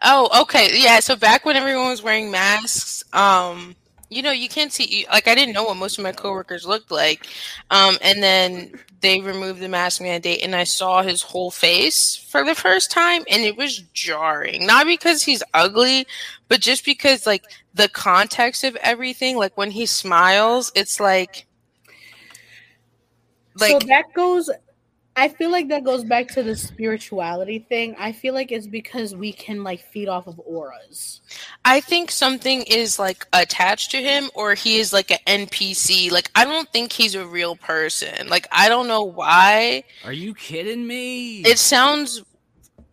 Oh, 0.01 0.41
okay. 0.41 0.69
Yeah, 0.73 0.99
so 0.99 1.15
back 1.15 1.45
when 1.45 1.55
everyone 1.55 1.89
was 1.89 2.01
wearing 2.01 2.31
masks, 2.31 3.03
um, 3.13 3.75
you 4.09 4.23
know, 4.23 4.31
you 4.31 4.49
can't 4.49 4.73
see 4.73 5.05
like 5.11 5.27
I 5.27 5.35
didn't 5.35 5.53
know 5.53 5.63
what 5.63 5.77
most 5.77 5.97
of 5.97 6.03
my 6.03 6.11
coworkers 6.11 6.65
looked 6.65 6.91
like. 6.91 7.27
Um, 7.69 7.97
and 8.01 8.23
then 8.23 8.79
they 9.01 9.21
removed 9.21 9.59
the 9.59 9.69
mask 9.69 10.01
mandate 10.01 10.43
and 10.43 10.55
I 10.55 10.63
saw 10.63 11.01
his 11.01 11.21
whole 11.21 11.51
face 11.51 12.15
for 12.15 12.43
the 12.43 12.55
first 12.55 12.91
time 12.91 13.23
and 13.29 13.43
it 13.43 13.55
was 13.55 13.79
jarring. 13.93 14.65
Not 14.65 14.87
because 14.87 15.23
he's 15.23 15.43
ugly, 15.53 16.07
but 16.47 16.59
just 16.59 16.85
because 16.85 17.27
like 17.27 17.43
the 17.73 17.89
context 17.89 18.63
of 18.63 18.75
everything, 18.77 19.37
like 19.37 19.55
when 19.57 19.71
he 19.71 19.85
smiles, 19.85 20.71
it's 20.75 20.99
like 20.99 21.45
like 23.59 23.71
so 23.71 23.87
that 23.87 24.13
goes 24.13 24.49
i 25.19 25.27
feel 25.27 25.51
like 25.51 25.67
that 25.67 25.83
goes 25.83 26.03
back 26.03 26.27
to 26.27 26.43
the 26.43 26.55
spirituality 26.55 27.59
thing 27.59 27.95
i 27.99 28.11
feel 28.11 28.33
like 28.33 28.51
it's 28.51 28.67
because 28.67 29.15
we 29.15 29.31
can 29.31 29.63
like 29.63 29.81
feed 29.91 30.07
off 30.07 30.27
of 30.27 30.39
auras 30.45 31.21
I 31.65 31.81
think 31.81 32.09
something 32.09 32.63
is 32.63 32.97
like 32.97 33.27
attached 33.33 33.91
to 33.91 33.97
him 34.01 34.29
or 34.33 34.55
he 34.55 34.77
is 34.77 34.93
like 34.93 35.11
an 35.11 35.45
NPC. 35.45 36.11
Like 36.11 36.31
I 36.35 36.45
don't 36.45 36.69
think 36.69 36.91
he's 36.91 37.15
a 37.15 37.25
real 37.25 37.55
person. 37.55 38.27
Like 38.27 38.47
I 38.51 38.69
don't 38.69 38.87
know 38.87 39.03
why. 39.03 39.83
Are 40.05 40.13
you 40.13 40.33
kidding 40.33 40.87
me? 40.87 41.41
It 41.41 41.59
sounds 41.59 42.23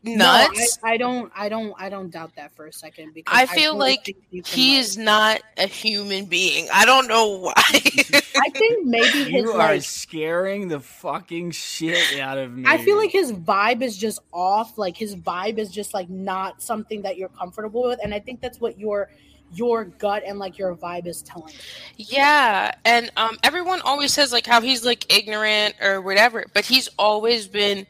nuts. 0.07 0.79
no, 0.83 0.89
I, 0.89 0.93
I 0.93 0.97
don't 0.97 1.33
i 1.35 1.49
don't 1.49 1.75
i 1.79 1.89
don't 1.89 2.11
doubt 2.11 2.35
that 2.37 2.55
for 2.55 2.67
a 2.67 2.73
second 2.73 3.13
because 3.15 3.37
I 3.37 3.47
feel 3.47 3.73
really 3.75 3.91
like 3.91 4.05
think 4.05 4.19
you 4.31 4.43
can, 4.43 4.59
he 4.59 4.77
like- 4.77 4.81
is 4.81 4.97
not 4.97 5.41
a 5.59 5.67
human 5.67 6.27
being. 6.27 6.69
I 6.73 6.85
don't 6.87 7.09
know 7.09 7.39
why. 7.39 7.53
i 7.57 8.51
think 8.51 8.87
maybe 8.87 9.25
his 9.31 9.43
you 9.45 9.51
are 9.51 9.59
like 9.59 9.83
scaring 9.83 10.69
the 10.69 10.81
fucking 10.81 11.51
shit 11.51 12.21
out 12.21 12.39
of 12.39 12.53
me. 12.53 12.65
I 12.67 12.79
feel 12.79 12.97
like 12.97 13.11
his 13.11 13.33
vibe 13.33 13.83
is 13.83 13.97
just 13.97 14.21
off. 14.33 14.79
Like 14.79 14.97
his 14.97 15.17
vibe 15.17 15.59
is 15.59 15.71
just 15.71 15.93
like 15.95 16.09
not 16.09 16.63
something 16.63 17.03
that 17.03 17.17
you're 17.17 17.29
comfortable 17.31 17.83
with, 17.85 17.99
and 18.03 18.15
I 18.15 18.21
think 18.21 18.41
that's 18.41 18.61
what 18.61 18.79
your 18.79 19.11
your 19.53 19.85
gut 19.85 20.23
and 20.27 20.39
like 20.39 20.59
your 20.59 20.75
vibe 20.75 21.07
is 21.07 21.23
telling. 21.23 21.53
you. 21.97 22.05
yeah, 22.09 22.73
and 22.85 23.11
um 23.17 23.39
everyone 23.43 23.81
always 23.83 24.13
says 24.13 24.33
like 24.33 24.47
how 24.47 24.61
he's 24.61 24.85
like 24.85 25.13
ignorant 25.15 25.75
or 25.81 26.01
whatever, 26.01 26.45
but 26.55 26.65
he's 26.65 26.89
always 26.99 27.47
been 27.49 27.87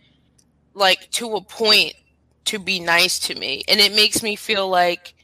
like 0.74 1.10
to 1.12 1.34
a 1.36 1.40
point 1.42 1.94
to 2.46 2.58
be 2.58 2.80
nice 2.80 3.18
to 3.20 3.34
me, 3.34 3.62
and 3.68 3.80
it 3.80 3.94
makes 3.94 4.22
me 4.22 4.36
feel 4.36 4.68
like 4.68 5.14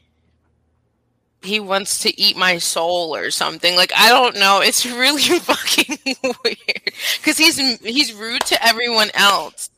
he 1.41 1.59
wants 1.59 1.99
to 1.99 2.19
eat 2.19 2.37
my 2.37 2.57
soul 2.57 3.15
or 3.15 3.29
something. 3.31 3.75
Like 3.75 3.91
I 3.95 4.09
don't 4.09 4.35
know. 4.35 4.61
It's 4.61 4.85
really 4.85 5.21
fucking 5.39 5.97
weird 6.43 6.57
because 6.83 7.37
because 7.37 7.37
he's 7.37 7.79
he's 7.79 8.13
rude 8.13 8.41
to 8.45 8.65
everyone 8.65 9.09
else, 9.13 9.69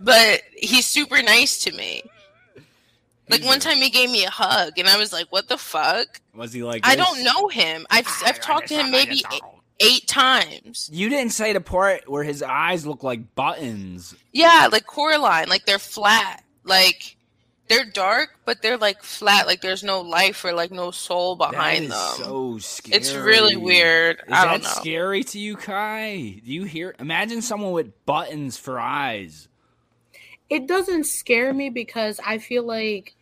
but 0.00 0.42
he's 0.56 0.86
super 0.86 1.22
nice 1.22 1.58
to 1.64 1.72
me. 1.72 2.02
Like 3.30 3.42
one 3.44 3.58
time 3.58 3.78
he 3.78 3.88
gave 3.88 4.10
me 4.10 4.24
a 4.24 4.30
hug, 4.30 4.78
and 4.78 4.86
I 4.86 4.98
was 4.98 5.12
like, 5.12 5.26
"What 5.30 5.48
the 5.48 5.56
fuck?" 5.56 6.20
Was 6.34 6.52
he 6.52 6.62
like? 6.62 6.86
I 6.86 6.94
this? 6.94 7.06
don't 7.06 7.24
know 7.24 7.48
him. 7.48 7.86
I've 7.90 8.06
I've 8.24 8.40
talked 8.40 8.68
to 8.68 8.74
him 8.74 8.90
maybe 8.90 9.22
eight, 9.32 9.42
eight 9.80 10.06
times. 10.06 10.90
You 10.92 11.08
didn't 11.08 11.32
say 11.32 11.54
the 11.54 11.60
part 11.62 12.06
where 12.08 12.22
his 12.22 12.42
eyes 12.42 12.86
look 12.86 13.02
like 13.02 13.34
buttons. 13.34 14.14
Yeah, 14.32 14.68
like 14.70 14.86
Coraline, 14.86 15.48
like 15.48 15.64
they're 15.64 15.78
flat, 15.78 16.43
like 16.64 17.16
they're 17.68 17.84
dark, 17.86 18.38
but 18.44 18.60
they're 18.60 18.76
like 18.76 19.02
flat, 19.02 19.46
like 19.46 19.62
there's 19.62 19.82
no 19.82 20.00
life 20.02 20.44
or 20.44 20.52
like 20.52 20.70
no 20.70 20.90
soul 20.90 21.34
behind 21.36 21.90
that 21.90 22.12
is 22.12 22.18
them. 22.18 22.26
so 22.26 22.58
scary. 22.58 22.96
it's 22.98 23.14
really 23.14 23.56
weird. 23.56 24.16
Is 24.18 24.22
I 24.28 24.44
that 24.44 24.50
don't 24.50 24.62
know. 24.64 24.68
scary 24.68 25.24
to 25.24 25.38
you, 25.38 25.56
Kai? 25.56 26.40
Do 26.44 26.52
you 26.52 26.64
hear? 26.64 26.94
Imagine 26.98 27.40
someone 27.42 27.72
with 27.72 28.04
buttons 28.04 28.56
for 28.58 28.78
eyes. 28.78 29.48
it 30.50 30.66
doesn't 30.68 31.04
scare 31.04 31.54
me 31.54 31.70
because 31.70 32.20
I 32.24 32.38
feel 32.38 32.64
like 32.64 33.14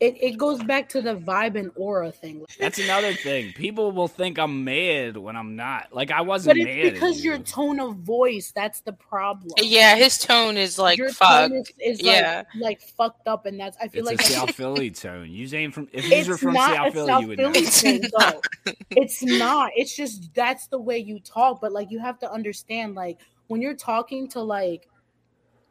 it, 0.00 0.16
it 0.22 0.38
goes 0.38 0.62
back 0.62 0.88
to 0.90 1.02
the 1.02 1.16
vibe 1.16 1.58
and 1.58 1.72
aura 1.74 2.12
thing. 2.12 2.44
That's 2.60 2.78
another 2.78 3.12
thing. 3.14 3.52
People 3.54 3.90
will 3.90 4.06
think 4.06 4.38
I'm 4.38 4.62
mad 4.62 5.16
when 5.16 5.34
I'm 5.34 5.56
not. 5.56 5.92
Like 5.92 6.12
I 6.12 6.20
wasn't 6.20 6.58
mad. 6.58 6.68
it's 6.68 6.86
at 6.88 6.94
because 6.94 7.24
your 7.24 7.38
tone 7.38 7.80
of 7.80 7.96
voice, 7.96 8.52
that's 8.54 8.80
the 8.82 8.92
problem. 8.92 9.50
Yeah, 9.58 9.96
his 9.96 10.16
tone 10.18 10.56
is 10.56 10.78
like 10.78 10.98
your 10.98 11.10
fuck. 11.10 11.50
tone 11.50 11.56
is, 11.58 11.72
is 11.80 12.00
Yeah. 12.02 12.44
like, 12.54 12.62
like 12.62 12.80
fucked 12.80 13.26
up 13.26 13.46
and 13.46 13.58
that's 13.58 13.76
I 13.82 13.88
feel 13.88 14.06
It's 14.06 14.06
like 14.06 14.14
a 14.14 14.18
that's- 14.18 14.34
South 14.40 14.54
Philly 14.54 14.92
tone. 14.92 15.30
You 15.32 15.48
ain't 15.56 15.74
from. 15.74 15.88
If 15.92 16.08
you 16.08 16.30
were 16.30 16.38
from 16.38 16.52
not 16.54 16.76
South 16.76 16.92
Philly, 16.92 17.06
South 17.08 17.22
you 17.22 17.28
would 17.28 17.38
Philly 17.38 17.60
know. 17.62 17.68
thing, 17.68 18.02
though. 18.18 18.74
it's 18.90 19.22
not. 19.24 19.72
It's 19.74 19.96
just 19.96 20.32
that's 20.32 20.68
the 20.68 20.78
way 20.78 20.98
you 20.98 21.18
talk. 21.18 21.60
But 21.60 21.72
like 21.72 21.90
you 21.90 21.98
have 21.98 22.20
to 22.20 22.30
understand, 22.30 22.94
like 22.94 23.18
when 23.48 23.60
you're 23.60 23.74
talking 23.74 24.28
to 24.28 24.40
like 24.42 24.86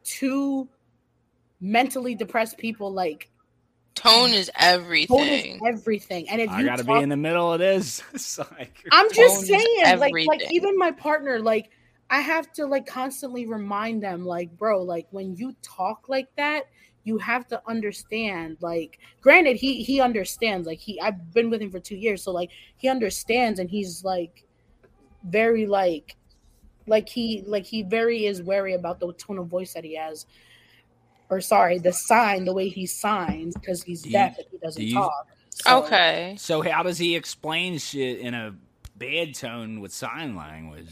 two 0.03 0.67
mentally 1.61 2.13
depressed 2.13 2.57
people, 2.57 2.91
like 2.91 3.29
Tone 3.97 4.29
is 4.31 4.33
tone 4.33 4.33
is 4.35 4.51
everything. 4.55 5.59
everything. 5.65 6.29
And 6.29 6.41
if 6.41 6.49
I 6.49 6.59
you 6.59 6.65
gotta 6.65 6.83
talk, 6.83 6.97
be 6.97 7.03
in 7.03 7.09
the 7.09 7.17
middle 7.17 7.51
of 7.51 7.59
this. 7.59 8.01
It's 8.13 8.37
like- 8.37 8.83
I'm 8.91 9.11
just 9.13 9.45
saying, 9.45 9.99
like, 9.99 10.13
like 10.27 10.51
even 10.51 10.77
my 10.77 10.91
partner, 10.91 11.39
like, 11.39 11.71
I 12.09 12.21
have 12.21 12.51
to 12.53 12.65
like 12.65 12.85
constantly 12.85 13.45
remind 13.45 14.01
them, 14.01 14.25
like, 14.25 14.55
bro, 14.57 14.81
like 14.81 15.07
when 15.11 15.35
you 15.35 15.55
talk 15.61 16.07
like 16.07 16.27
that, 16.37 16.65
you 17.03 17.17
have 17.17 17.47
to 17.47 17.61
understand. 17.67 18.57
Like, 18.61 18.99
granted, 19.21 19.57
he 19.57 19.83
he 19.83 19.99
understands. 19.99 20.67
Like, 20.67 20.79
he 20.79 20.99
I've 21.01 21.33
been 21.33 21.49
with 21.49 21.61
him 21.61 21.71
for 21.71 21.79
two 21.79 21.95
years, 21.97 22.23
so 22.23 22.31
like 22.31 22.51
he 22.77 22.87
understands, 22.89 23.59
and 23.59 23.69
he's 23.69 24.03
like 24.03 24.43
very 25.23 25.65
like 25.65 26.15
like 26.85 27.09
he 27.09 27.43
like 27.45 27.65
he 27.65 27.83
very 27.83 28.25
is 28.25 28.41
wary 28.41 28.73
about 28.73 28.99
the 28.99 29.11
tone 29.13 29.37
of 29.37 29.47
voice 29.47 29.73
that 29.73 29.83
he 29.83 29.95
has. 29.95 30.25
Or 31.29 31.41
sorry, 31.41 31.77
the 31.79 31.91
sign, 31.93 32.45
the 32.45 32.53
way 32.53 32.69
he 32.69 32.85
signs, 32.85 33.53
because 33.55 33.83
he's 33.83 34.01
Do 34.03 34.09
you- 34.09 34.13
deaf 34.13 34.37
and 34.37 34.47
he 34.51 34.57
doesn't 34.57 34.81
do 34.81 34.87
you- 34.87 34.93
talk. 34.95 35.27
So- 35.49 35.83
Okay. 35.83 36.35
So 36.37 36.61
how 36.61 36.83
does 36.83 36.97
he 36.97 37.15
explain 37.15 37.79
shit 37.79 38.19
in 38.19 38.33
a 38.33 38.55
bad 38.95 39.33
tone 39.35 39.79
with 39.81 39.91
sign 39.93 40.35
language? 40.35 40.89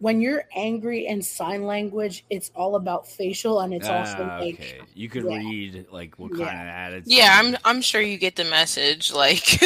when 0.00 0.20
you're 0.20 0.44
angry 0.54 1.06
in 1.06 1.20
sign 1.20 1.64
language, 1.64 2.24
it's 2.30 2.52
all 2.54 2.76
about 2.76 3.08
facial 3.08 3.60
and 3.60 3.74
it's 3.74 3.88
also 3.88 4.28
Ah, 4.30 4.38
like 4.38 4.54
okay. 4.54 4.78
You 4.94 5.08
could 5.08 5.24
yeah. 5.24 5.38
read 5.38 5.86
like 5.90 6.16
what 6.20 6.30
kind 6.30 6.42
Yeah. 6.42 6.62
of 6.62 6.68
attitude. 6.68 7.12
Yeah, 7.12 7.36
I'm 7.40 7.56
I'm 7.64 7.82
sure 7.82 8.00
you 8.00 8.16
get 8.16 8.36
the 8.36 8.44
message. 8.44 9.10
Like 9.18 9.58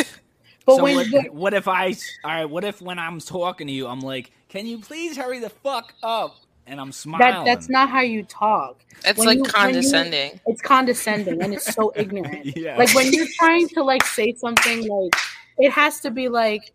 but 0.65 0.77
so 0.77 0.83
when 0.83 0.95
what, 0.97 1.07
but- 1.11 1.35
what 1.35 1.55
if 1.55 1.69
I? 1.69 1.89
All 2.25 2.31
right. 2.31 2.45
What 2.47 2.65
if 2.65 2.81
when 2.81 2.99
I'm 2.99 3.19
talking 3.21 3.67
to 3.67 3.73
you, 3.73 3.87
I'm 3.89 4.01
like, 4.01 4.31
"Can 4.49 4.65
you 4.67 4.79
please 4.79 5.17
hurry 5.19 5.39
the 5.41 5.51
fuck 5.51 5.93
up?" 6.03 6.37
And 6.67 6.81
I'm 6.81 6.93
smiling. 6.93 7.21
that 7.27 7.45
that's 7.45 7.69
not 7.69 7.89
how 7.91 8.01
you 8.01 8.23
talk. 8.23 8.85
it's 9.05 9.19
When 9.19 9.27
like 9.27 9.37
you- 9.37 9.43
when 9.43 9.47
you- 9.47 9.53
condescending. 9.53 10.41
It's 10.47 10.63
condescending 10.63 11.43
and 11.43 11.53
it's 11.55 11.73
so 11.75 11.93
ignorant. 11.97 12.47
Yeah. 12.57 12.77
Like 12.79 12.95
when 12.95 13.13
you're 13.13 13.27
trying 13.39 13.69
to 13.71 13.83
like 13.83 14.05
say 14.05 14.35
something 14.35 14.87
like 14.89 15.15
it 15.59 15.71
has 15.71 16.01
to 16.01 16.11
be 16.11 16.29
like, 16.29 16.73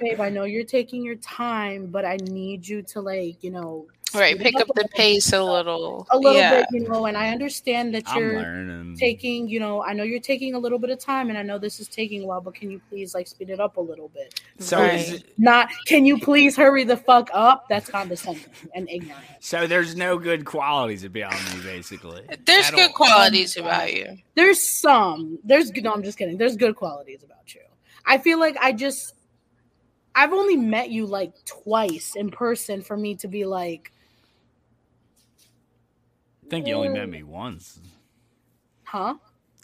babe, 0.00 0.20
I 0.20 0.30
know 0.30 0.44
you're 0.44 0.64
taking 0.64 1.02
your 1.04 1.16
time, 1.16 1.86
but 1.86 2.04
I 2.06 2.16
need 2.22 2.66
you 2.66 2.80
to 2.82 3.00
like, 3.00 3.42
you 3.44 3.50
know, 3.50 3.86
Right, 4.14 4.38
pick 4.38 4.54
up 4.56 4.68
the 4.74 4.88
pace 4.94 5.32
a 5.32 5.42
little. 5.42 6.06
a 6.10 6.18
little 6.18 6.38
yeah. 6.40 6.60
bit, 6.60 6.66
you 6.72 6.88
know, 6.88 7.06
and 7.06 7.16
I 7.16 7.30
understand 7.30 7.94
that 7.94 8.04
you're 8.14 8.94
taking, 8.96 9.48
you 9.48 9.60
know, 9.60 9.82
I 9.82 9.92
know 9.92 10.04
you're 10.04 10.20
taking 10.20 10.54
a 10.54 10.58
little 10.58 10.78
bit 10.78 10.90
of 10.90 10.98
time 10.98 11.28
and 11.28 11.38
I 11.38 11.42
know 11.42 11.58
this 11.58 11.80
is 11.80 11.88
taking 11.88 12.22
a 12.22 12.26
while, 12.26 12.40
but 12.40 12.54
can 12.54 12.70
you 12.70 12.80
please 12.88 13.14
like 13.14 13.26
speed 13.26 13.50
it 13.50 13.60
up 13.60 13.76
a 13.76 13.80
little 13.80 14.08
bit? 14.08 14.40
so 14.58 14.78
Right. 14.78 14.94
is 15.00 15.12
it, 15.14 15.38
Not 15.38 15.68
can 15.86 16.04
you 16.04 16.18
please 16.18 16.56
hurry 16.56 16.84
the 16.84 16.96
fuck 16.96 17.30
up? 17.32 17.68
That's 17.68 17.88
condescending 17.88 18.44
and 18.74 18.88
ignorant. 18.88 19.24
so 19.40 19.66
there's 19.66 19.96
no 19.96 20.18
good 20.18 20.44
qualities 20.44 21.04
about 21.04 21.32
me, 21.32 21.62
basically. 21.62 22.22
There's 22.44 22.70
good 22.70 22.90
all. 22.90 22.96
qualities 22.96 23.56
about 23.56 23.92
you. 23.92 24.18
There's 24.34 24.62
some. 24.62 25.38
There's 25.44 25.70
no, 25.72 25.92
I'm 25.92 26.02
just 26.02 26.18
kidding. 26.18 26.38
There's 26.38 26.56
good 26.56 26.76
qualities 26.76 27.22
about 27.22 27.54
you. 27.54 27.62
I 28.06 28.18
feel 28.18 28.38
like 28.38 28.56
I 28.60 28.72
just 28.72 29.14
I've 30.14 30.32
only 30.32 30.56
met 30.56 30.90
you 30.90 31.06
like 31.06 31.32
twice 31.44 32.14
in 32.16 32.30
person 32.30 32.82
for 32.82 32.96
me 32.96 33.16
to 33.16 33.28
be 33.28 33.44
like, 33.44 33.90
I 33.90 33.93
think 36.54 36.66
you 36.68 36.74
only 36.74 36.88
met 36.88 37.08
me 37.08 37.22
once. 37.22 37.80
huh? 38.84 39.14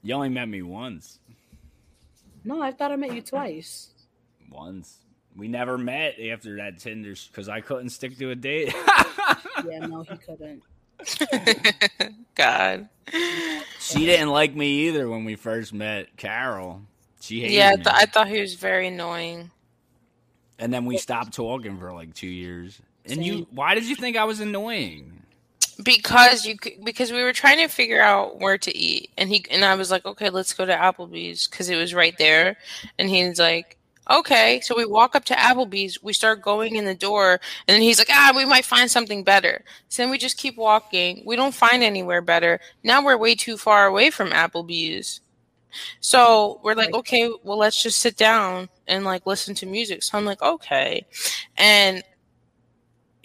You 0.03 0.15
only 0.15 0.29
met 0.29 0.49
me 0.49 0.62
once. 0.62 1.19
No, 2.45 2.61
I 2.62 2.73
thought 2.73 2.91
I 2.91 2.97
met 2.97 3.15
you 3.15 3.21
twice. 3.23 3.91
Once. 4.51 4.99
We 5.37 5.47
never 5.47 5.79
met 5.79 6.19
after 6.21 6.57
that 6.57 6.79
Tinder 6.79 7.15
because 7.29 7.49
I 7.49 7.61
couldn't 7.61 7.91
stick 7.91 8.17
to 8.19 8.31
a 8.31 8.35
date. 8.35 8.75
Yeah, 9.69 9.87
no, 9.87 10.03
he 10.03 10.17
couldn't. 10.17 10.62
God. 12.35 12.89
she 13.79 14.07
didn't 14.07 14.31
like 14.31 14.55
me 14.57 14.89
either 14.89 15.07
when 15.09 15.25
we 15.25 15.37
first 15.37 15.75
met 15.75 16.17
Carol. 16.17 16.81
She 17.21 17.41
hated 17.43 17.55
Yeah, 17.55 17.69
I, 17.69 17.77
me. 17.77 17.83
th- 17.85 17.95
I 17.95 18.07
thought 18.07 18.29
he 18.29 18.41
was 18.41 18.55
very 18.55 18.89
annoying. 18.89 19.51
and 20.59 20.73
then 20.73 20.87
we 20.87 20.97
stopped 20.97 21.35
talking 21.35 21.79
for 21.79 21.93
like 21.93 22.15
two 22.15 22.27
years. 22.27 22.81
And 23.05 23.23
you, 23.25 23.47
why 23.51 23.75
did 23.75 23.85
you 23.85 23.97
think 23.97 24.17
I 24.17 24.25
was 24.25 24.41
annoying? 24.41 25.20
Because 25.85 26.44
you 26.44 26.57
because 26.85 27.12
we 27.12 27.23
were 27.23 27.32
trying 27.32 27.59
to 27.59 27.69
figure 27.69 28.01
out 28.01 28.39
where 28.40 28.59
to 28.59 28.77
eat. 28.77 29.11
And 29.16 29.28
he 29.28 29.44
and 29.51 29.65
I 29.65 29.74
was 29.74 29.90
like 29.90 30.05
okay 30.05 30.31
let's 30.31 30.52
go 30.52 30.66
to 30.66 30.74
Applebee's 30.74 31.47
because 31.47 31.69
it 31.69 31.77
was 31.77 31.94
right 31.94 32.15
there. 32.19 32.57
And 32.98 33.09
he's 33.09 33.39
like 33.39 33.77
okay. 34.11 34.61
So 34.62 34.77
we 34.77 34.85
walk 34.85 35.15
up 35.15 35.24
to 35.27 35.35
Applebee's 35.35 36.02
we 36.02 36.12
start 36.12 36.43
going 36.43 36.77
in 36.77 36.85
the 36.85 36.94
door 36.94 37.40
and 37.69 37.74
then 37.74 37.82
he's 37.82 37.98
like 37.98 38.11
ah 38.11 38.32
we 38.36 38.44
might 38.44 38.65
find 38.65 38.90
something 38.90 39.24
better. 39.24 39.65
So 39.89 40.02
then 40.02 40.11
we 40.11 40.19
just 40.19 40.39
keep 40.39 40.57
walking. 40.57 41.23
We 41.24 41.36
don't 41.36 41.55
find 41.55 41.82
anywhere 41.82 42.23
better. 42.23 42.61
Now 42.82 43.05
we're 43.05 43.16
way 43.16 43.35
too 43.35 43.57
far 43.57 43.86
away 43.86 44.11
from 44.11 44.31
Applebee's. 44.31 45.20
So 46.01 46.61
we're 46.65 46.74
like 46.74 46.94
okay 46.94 47.31
well 47.44 47.59
let's 47.59 47.82
just 47.82 48.01
sit 48.01 48.16
down 48.16 48.69
and 48.89 49.05
like 49.05 49.27
listen 49.27 49.55
to 49.57 49.66
music. 49.66 50.02
So 50.02 50.19
I'm 50.19 50.24
like 50.24 50.43
okay. 50.43 51.07
And 51.57 52.02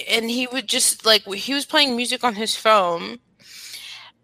and 0.09 0.29
he 0.29 0.47
would 0.47 0.67
just 0.67 1.05
like 1.05 1.23
he 1.25 1.53
was 1.53 1.65
playing 1.65 1.95
music 1.95 2.23
on 2.23 2.35
his 2.35 2.55
phone 2.55 3.19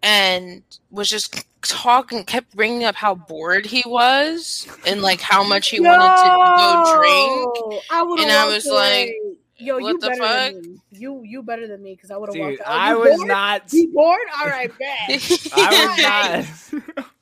and 0.04 0.64
was 0.90 1.10
just 1.10 1.46
talking 1.62 2.24
kept 2.24 2.56
bringing 2.56 2.84
up 2.84 2.96
how 2.96 3.14
bored 3.16 3.66
he 3.66 3.84
was 3.86 4.68
and 4.88 5.02
like 5.02 5.22
how 5.22 5.44
much 5.44 5.70
he 5.70 5.80
wanted 5.80 6.00
to 6.00 6.30
go 6.58 6.98
drink 6.98 7.84
I 7.92 8.04
would've 8.04 8.24
And 8.26 8.32
I 8.32 8.46
was 8.48 8.68
away. 8.68 9.16
Yo, 9.58 9.76
what 9.78 9.90
you 9.90 10.00
the 10.00 10.08
better 10.08 10.22
fuck? 10.24 10.54
than 10.54 10.62
me. 10.74 10.80
You 10.92 11.22
you 11.24 11.44
better 11.44 11.68
than 11.68 11.84
me 11.84 11.94
because 11.94 12.10
I 12.10 12.18
would 12.18 12.30
have 12.30 12.34
Dude, 12.34 12.42
walked. 12.58 12.62
out. 12.62 12.68
I 12.68 12.96
was 12.96 13.16
bored? 13.18 13.28
not. 13.28 13.72
You 13.72 13.88
bored? 13.94 14.20
All 14.40 14.48
right, 14.48 14.72
bet. 14.80 15.10
I 15.54 16.48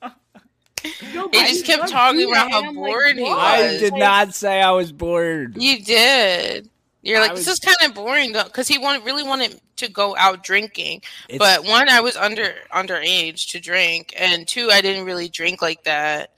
not. 0.00 0.10
Yo, 1.12 1.28
He 1.32 1.38
just 1.48 1.66
kept 1.66 1.88
talking 1.88 2.26
about 2.30 2.50
how 2.50 2.72
bored 2.72 3.16
he 3.16 3.22
was. 3.22 3.38
I 3.38 3.76
did 3.76 3.92
not 3.94 4.34
say 4.34 4.62
I 4.62 4.70
was 4.70 4.90
bored. 4.90 5.54
you 5.60 5.84
did 5.84 6.70
you're 7.02 7.20
like 7.20 7.32
was- 7.32 7.44
this 7.44 7.54
is 7.54 7.60
kind 7.60 7.76
of 7.88 7.94
boring 7.94 8.32
though 8.32 8.44
because 8.44 8.68
he 8.68 8.78
wanted 8.78 9.04
really 9.04 9.22
wanted 9.22 9.60
to 9.76 9.88
go 9.90 10.14
out 10.16 10.42
drinking. 10.42 11.02
But 11.38 11.64
one 11.64 11.88
i 11.88 12.00
was 12.00 12.16
under 12.16 12.52
underage 12.74 13.50
to 13.52 13.60
drink 13.60 14.12
and 14.18 14.46
two 14.46 14.70
i 14.70 14.80
didn't 14.80 15.04
really 15.06 15.28
drink 15.28 15.62
like 15.62 15.84
that. 15.84 16.30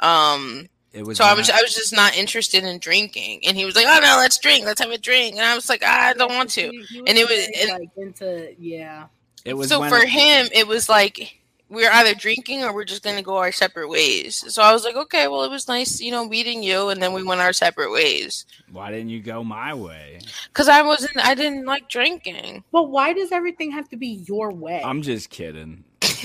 Um 0.00 0.68
it 0.92 1.06
was 1.06 1.18
so 1.18 1.24
I 1.24 1.34
was 1.34 1.48
I 1.48 1.62
was 1.62 1.72
just 1.72 1.94
not 1.94 2.16
interested 2.16 2.64
in 2.64 2.78
drinking, 2.80 3.42
and 3.46 3.56
he 3.56 3.64
was 3.64 3.76
like, 3.76 3.86
"Oh 3.88 4.00
no, 4.02 4.16
let's 4.18 4.38
drink, 4.38 4.64
let's 4.66 4.80
have 4.80 4.90
a 4.90 4.98
drink," 4.98 5.36
and 5.36 5.44
I 5.44 5.54
was 5.54 5.68
like, 5.68 5.84
"I 5.84 6.14
don't 6.14 6.34
want 6.34 6.50
to." 6.50 6.62
He- 6.68 6.82
he 6.82 6.98
And 7.06 7.16
it 7.16 7.28
was- 7.28 7.48
and- 7.60 7.70
like 7.80 7.90
into 7.96 8.52
yeah. 8.58 9.06
It 9.44 9.54
was 9.54 9.68
so 9.68 9.78
when 9.78 9.88
for 9.88 10.04
him, 10.04 10.48
it 10.52 10.66
was 10.66 10.88
like 10.88 11.39
we 11.70 11.86
are 11.86 11.92
either 11.92 12.14
drinking 12.14 12.64
or 12.64 12.74
we're 12.74 12.84
just 12.84 13.02
gonna 13.02 13.22
go 13.22 13.36
our 13.36 13.52
separate 13.52 13.88
ways. 13.88 14.44
So 14.52 14.62
I 14.62 14.72
was 14.72 14.84
like, 14.84 14.96
"Okay, 14.96 15.28
well, 15.28 15.44
it 15.44 15.50
was 15.50 15.68
nice, 15.68 16.00
you 16.00 16.10
know, 16.10 16.26
meeting 16.26 16.62
you," 16.62 16.88
and 16.88 17.02
then 17.02 17.12
we 17.12 17.22
went 17.22 17.40
our 17.40 17.52
separate 17.52 17.92
ways 17.92 18.44
Why 18.70 18.90
didn't 18.90 19.10
you 19.10 19.20
go 19.22 19.44
my 19.44 19.72
way? 19.72 20.20
because 20.48 20.68
I 20.68 20.82
wasn't, 20.82 21.16
I 21.18 21.34
didn't 21.34 21.64
like 21.64 21.88
drinking. 21.88 22.64
But 22.72 22.90
why 22.90 23.12
does 23.12 23.32
everything 23.32 23.70
have 23.70 23.88
to 23.90 23.96
be 23.96 24.24
your 24.26 24.52
way? 24.52 24.82
I'm 24.84 25.02
just 25.02 25.30
kidding. 25.30 25.84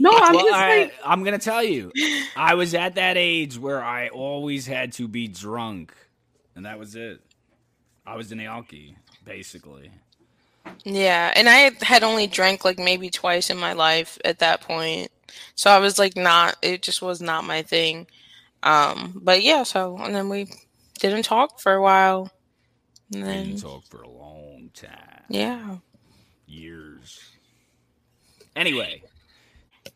no, 0.00 0.10
I'm 0.12 0.34
well, 0.34 0.44
just 0.44 0.54
I, 0.54 0.78
like 0.78 0.94
I'm 1.04 1.24
gonna 1.24 1.38
tell 1.38 1.62
you, 1.62 1.90
I 2.36 2.54
was 2.54 2.74
at 2.74 2.94
that 2.94 3.16
age 3.16 3.58
where 3.58 3.82
I 3.82 4.08
always 4.08 4.66
had 4.66 4.92
to 4.94 5.08
be 5.08 5.26
drunk, 5.26 5.94
and 6.54 6.64
that 6.66 6.78
was 6.78 6.94
it. 6.96 7.20
I 8.06 8.16
was 8.16 8.30
an 8.30 8.38
alky, 8.38 8.94
basically. 9.24 9.90
Yeah, 10.84 11.32
and 11.34 11.48
I 11.48 11.70
had 11.84 12.02
only 12.04 12.26
drank 12.26 12.64
like 12.64 12.78
maybe 12.78 13.10
twice 13.10 13.50
in 13.50 13.58
my 13.58 13.72
life 13.72 14.18
at 14.24 14.38
that 14.40 14.60
point. 14.60 15.10
So 15.54 15.70
I 15.70 15.78
was 15.78 15.98
like 15.98 16.16
not 16.16 16.56
it 16.62 16.82
just 16.82 17.02
was 17.02 17.20
not 17.20 17.44
my 17.44 17.62
thing. 17.62 18.06
Um 18.62 19.20
but 19.22 19.42
yeah, 19.42 19.64
so 19.64 19.96
and 19.98 20.14
then 20.14 20.28
we 20.28 20.48
didn't 21.00 21.24
talk 21.24 21.60
for 21.60 21.74
a 21.74 21.82
while. 21.82 22.30
And 23.12 23.24
then 23.24 23.44
didn't 23.46 23.62
talk 23.62 23.84
for 23.86 24.02
a 24.02 24.08
long 24.08 24.70
time. 24.74 25.24
yeah. 25.28 25.78
Years. 26.46 27.20
Anyway, 28.54 29.02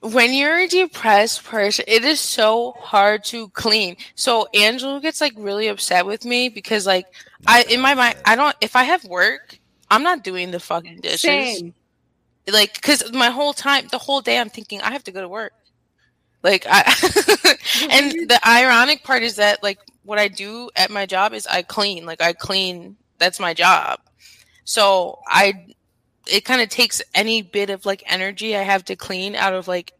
When 0.03 0.33
you're 0.35 0.59
a 0.59 0.67
depressed 0.69 1.45
person, 1.45 1.85
it 1.89 2.05
is 2.05 2.21
so 2.21 2.73
hard 2.79 3.25
to 3.25 3.49
clean. 3.51 3.97
So 4.17 4.49
Angela 4.55 5.01
gets 5.01 5.21
like 5.21 5.35
really 5.37 5.69
upset 5.69 6.05
with 6.07 6.25
me 6.25 6.49
because 6.49 6.87
like 6.87 7.07
I 7.47 7.63
in 7.71 7.81
my 7.81 7.95
mind 7.95 8.17
I 8.25 8.35
don't 8.37 8.57
if 8.61 8.77
I 8.77 8.83
have 8.85 9.05
work, 9.05 9.59
I'm 9.91 10.03
not 10.03 10.23
doing 10.23 10.51
the 10.51 10.61
fucking 10.61 11.01
dishes. 11.01 11.21
Same. 11.21 11.75
like 12.51 12.75
because 12.75 13.13
my 13.13 13.31
whole 13.31 13.53
time 13.53 13.87
the 13.91 13.99
whole 13.99 14.21
day 14.21 14.39
i'm 14.39 14.49
thinking 14.51 14.81
i 14.81 14.91
have 14.91 15.05
to 15.05 15.13
go 15.13 15.21
to 15.21 15.29
work 15.29 15.53
like 16.43 16.67
i 16.69 16.81
and 17.91 18.13
the 18.29 18.41
ironic 18.47 19.05
part 19.05 19.23
is 19.23 19.37
that 19.37 19.63
like 19.63 19.79
what 20.05 20.19
i 20.19 20.27
do 20.27 20.71
at 20.77 20.91
my 20.91 21.07
job 21.07 21.33
is 21.33 21.47
i 21.47 21.63
clean 21.63 22.07
like 22.07 22.21
i 22.23 22.33
clean 22.33 22.97
that's 23.19 23.39
my 23.39 23.53
job 23.55 24.01
so 24.65 25.19
i 25.29 25.53
it 26.27 26.45
kind 26.45 26.61
of 26.63 26.69
takes 26.69 27.03
any 27.15 27.43
bit 27.43 27.71
of 27.71 27.85
like 27.87 28.03
energy 28.07 28.57
i 28.57 28.63
have 28.63 28.85
to 28.85 28.97
clean 28.97 29.35
out 29.35 29.53
of 29.53 29.69
like 29.69 29.93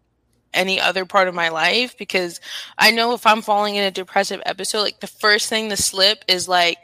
any 0.53 0.81
other 0.81 1.05
part 1.05 1.29
of 1.29 1.35
my 1.35 1.49
life 1.51 1.97
because 1.99 2.41
i 2.79 2.91
know 2.91 3.13
if 3.13 3.27
i'm 3.27 3.43
falling 3.43 3.77
in 3.77 3.85
a 3.85 3.91
depressive 3.91 4.41
episode 4.47 4.81
like 4.83 5.01
the 5.01 5.07
first 5.07 5.49
thing 5.49 5.69
to 5.69 5.77
slip 5.77 6.25
is 6.27 6.49
like 6.49 6.79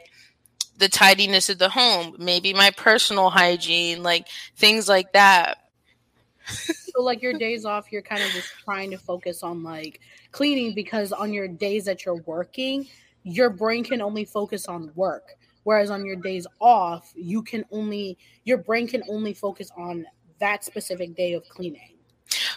the 0.77 0.87
tidiness 0.87 1.49
of 1.49 1.57
the 1.57 1.69
home 1.69 2.15
maybe 2.17 2.53
my 2.53 2.71
personal 2.71 3.29
hygiene 3.29 4.03
like 4.03 4.27
things 4.55 4.87
like 4.87 5.11
that 5.13 5.57
So 6.97 7.03
like 7.03 7.21
your 7.21 7.33
days 7.33 7.63
off, 7.63 7.91
you're 7.91 8.01
kind 8.01 8.23
of 8.23 8.31
just 8.31 8.49
trying 8.63 8.89
to 8.89 8.97
focus 8.97 9.43
on 9.43 9.61
like 9.61 9.99
cleaning 10.31 10.73
because 10.73 11.11
on 11.11 11.31
your 11.31 11.47
days 11.47 11.85
that 11.85 12.05
you're 12.05 12.23
working, 12.23 12.87
your 13.21 13.51
brain 13.51 13.83
can 13.83 14.01
only 14.01 14.25
focus 14.25 14.67
on 14.67 14.91
work. 14.95 15.35
Whereas 15.63 15.91
on 15.91 16.05
your 16.05 16.15
days 16.15 16.47
off, 16.59 17.11
you 17.15 17.43
can 17.43 17.65
only 17.71 18.17
your 18.45 18.57
brain 18.57 18.87
can 18.87 19.03
only 19.09 19.35
focus 19.35 19.69
on 19.77 20.07
that 20.39 20.63
specific 20.63 21.15
day 21.15 21.33
of 21.33 21.47
cleaning. 21.49 21.93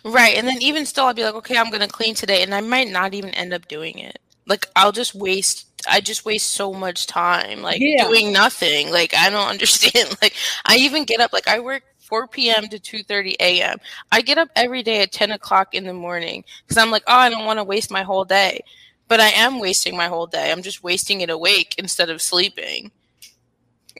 Right. 0.04 0.36
And 0.36 0.48
then 0.48 0.62
even 0.62 0.86
still, 0.86 1.04
I'll 1.04 1.14
be 1.14 1.24
like, 1.24 1.34
okay, 1.34 1.58
I'm 1.58 1.68
going 1.68 1.82
to 1.82 1.88
clean 1.88 2.14
today. 2.14 2.42
And 2.42 2.54
I 2.54 2.62
might 2.62 2.88
not 2.88 3.12
even 3.12 3.30
end 3.30 3.52
up 3.52 3.68
doing 3.68 3.98
it. 3.98 4.18
Like, 4.46 4.66
I'll 4.74 4.92
just 4.92 5.14
waste, 5.14 5.66
I 5.88 6.00
just 6.00 6.24
waste 6.24 6.50
so 6.50 6.72
much 6.72 7.06
time, 7.06 7.62
like 7.62 7.80
Yeah. 7.80 8.04
doing 8.04 8.32
nothing. 8.32 8.90
Like, 8.90 9.14
I 9.14 9.30
don't 9.30 9.48
understand. 9.48 10.16
Like, 10.22 10.34
I 10.66 10.76
even 10.76 11.04
get 11.04 11.20
up, 11.20 11.32
like, 11.32 11.48
I 11.48 11.60
work 11.60 11.82
4 11.98 12.26
p.m. 12.28 12.68
to 12.68 12.78
2.30 12.78 13.36
a.m. 13.40 13.78
I 14.10 14.20
get 14.22 14.38
up 14.38 14.48
every 14.56 14.82
day 14.82 15.02
at 15.02 15.12
10 15.12 15.30
o'clock 15.32 15.74
in 15.74 15.84
the 15.84 15.94
morning 15.94 16.44
because 16.62 16.76
I'm 16.76 16.90
like, 16.90 17.04
oh, 17.06 17.14
I 17.14 17.30
don't 17.30 17.46
want 17.46 17.58
to 17.58 17.64
waste 17.64 17.90
my 17.90 18.02
whole 18.02 18.24
day. 18.24 18.60
But 19.08 19.20
I 19.20 19.28
am 19.28 19.58
wasting 19.58 19.96
my 19.96 20.06
whole 20.06 20.26
day. 20.26 20.52
I'm 20.52 20.62
just 20.62 20.84
wasting 20.84 21.20
it 21.20 21.30
awake 21.30 21.74
instead 21.78 22.10
of 22.10 22.22
sleeping. 22.22 22.92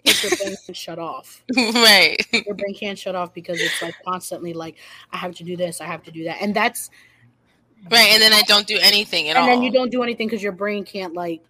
Your 0.05 0.15
brain 0.31 0.57
can 0.65 0.75
shut 0.75 0.99
off. 0.99 1.43
right. 1.57 2.17
Your 2.33 2.55
brain 2.55 2.75
can't 2.75 2.99
shut 2.99 3.15
off 3.15 3.35
because 3.35 3.61
it's 3.61 3.83
like 3.83 3.95
constantly 4.05 4.53
like, 4.53 4.77
I 5.13 5.17
have 5.17 5.35
to 5.37 5.45
do 5.45 5.57
this, 5.57 5.81
I 5.81 5.87
have 5.87 6.03
to 6.05 6.11
do 6.11 6.25
that. 6.25 6.41
And 6.41 6.55
that's 6.55 6.91
Right. 7.91 8.11
And 8.13 8.23
then 8.23 8.33
I 8.33 8.43
don't 8.43 8.67
do 8.67 8.79
anything 8.81 9.29
at 9.29 9.37
and 9.37 9.39
all. 9.39 9.49
And 9.49 9.63
then 9.63 9.63
you 9.63 9.73
don't 9.73 9.91
do 9.91 10.03
anything 10.03 10.27
because 10.29 10.43
your 10.43 10.53
brain 10.53 10.85
can't 10.85 11.15
like 11.15 11.43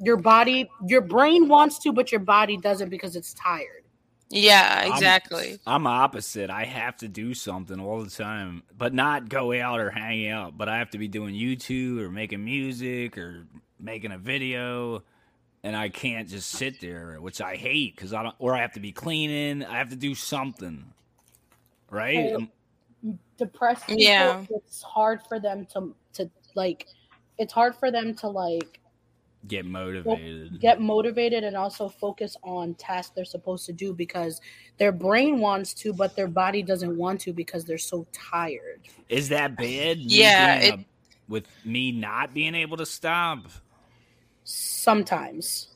your 0.00 0.16
body 0.16 0.68
your 0.86 1.00
brain 1.02 1.48
wants 1.48 1.78
to, 1.80 1.92
but 1.92 2.10
your 2.10 2.20
body 2.20 2.56
doesn't 2.56 2.88
because 2.88 3.16
it's 3.16 3.34
tired. 3.34 3.84
Yeah, 4.32 4.82
I'm- 4.84 4.92
exactly. 4.92 5.58
I'm 5.66 5.86
opposite. 5.86 6.50
I 6.50 6.64
have 6.64 6.96
to 6.98 7.08
do 7.08 7.34
something 7.34 7.80
all 7.80 8.02
the 8.02 8.10
time, 8.10 8.62
but 8.78 8.94
not 8.94 9.28
go 9.28 9.52
out 9.52 9.80
or 9.80 9.90
hang 9.90 10.28
out. 10.28 10.56
But 10.56 10.68
I 10.68 10.78
have 10.78 10.90
to 10.90 10.98
be 10.98 11.08
doing 11.08 11.34
YouTube 11.34 12.00
or 12.00 12.10
making 12.10 12.44
music 12.44 13.18
or 13.18 13.46
making 13.80 14.12
a 14.12 14.18
video, 14.18 15.02
and 15.64 15.74
I 15.74 15.88
can't 15.88 16.28
just 16.28 16.50
sit 16.50 16.80
there, 16.80 17.20
which 17.20 17.40
I 17.40 17.56
hate 17.56 17.96
because 17.96 18.12
I 18.12 18.22
don't. 18.22 18.34
Or 18.38 18.54
I 18.54 18.60
have 18.60 18.72
to 18.74 18.80
be 18.80 18.92
cleaning. 18.92 19.64
I 19.64 19.78
have 19.78 19.90
to 19.90 19.96
do 19.96 20.14
something, 20.14 20.84
right? 21.90 22.14
Hey, 22.16 22.32
Um, 22.34 22.50
depressed 23.36 23.86
people, 23.86 24.02
Yeah. 24.02 24.44
it's 24.50 24.82
hard 24.82 25.22
for 25.28 25.40
them 25.40 25.66
to 25.72 25.94
to 26.12 26.30
like 26.54 26.86
it's 27.38 27.52
hard 27.52 27.74
for 27.74 27.90
them 27.90 28.14
to 28.16 28.28
like 28.28 28.79
get 29.46 29.64
motivated. 29.66 30.60
get 30.60 30.80
motivated 30.80 31.44
and 31.44 31.56
also 31.56 31.88
focus 31.88 32.36
on 32.42 32.74
tasks 32.74 33.12
they're 33.14 33.24
supposed 33.24 33.66
to 33.66 33.72
do 33.72 33.92
because 33.94 34.40
their 34.78 34.92
brain 34.92 35.40
wants 35.40 35.72
to 35.74 35.92
but 35.92 36.16
their 36.16 36.28
body 36.28 36.62
doesn't 36.62 36.96
want 36.96 37.20
to 37.20 37.32
because 37.32 37.64
they're 37.64 37.78
so 37.78 38.06
tired 38.12 38.88
Is 39.08 39.28
that 39.28 39.58
bad? 39.58 40.04
Me 40.06 40.30
Yeah, 40.30 40.32
being 40.32 40.70
a- 40.70 40.86
with 41.28 41.46
me 41.64 41.92
not 41.92 42.34
being 42.34 42.54
able 42.54 42.76
to 42.78 42.86
stop. 42.86 43.46
sometimes 44.44 45.68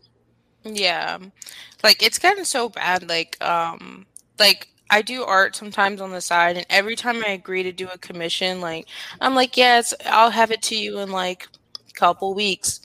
Yeah. 0.65 1.19
Like 1.83 2.03
it's 2.03 2.19
gotten 2.19 2.45
so 2.45 2.69
bad 2.69 3.09
like 3.09 3.43
um 3.43 4.07
like 4.39 4.69
I 4.91 5.03
do 5.03 5.25
art 5.25 5.57
sometimes 5.57 6.01
on 6.01 6.11
the 6.13 6.21
side 6.21 6.57
and 6.57 6.67
every 6.71 6.97
time 6.97 7.23
I 7.25 7.31
agree 7.31 7.63
to 7.63 7.73
do 7.73 7.89
a 7.89 7.99
commission 7.99 8.61
like 8.61 8.87
I'm 9.21 9.35
like 9.35 9.57
yes 9.57 9.95
I'll 10.07 10.31
have 10.31 10.51
it 10.51 10.63
to 10.65 10.77
you 10.77 10.99
in 11.01 11.11
like 11.11 11.49
a 11.89 11.93
couple 11.99 12.35
weeks. 12.35 12.81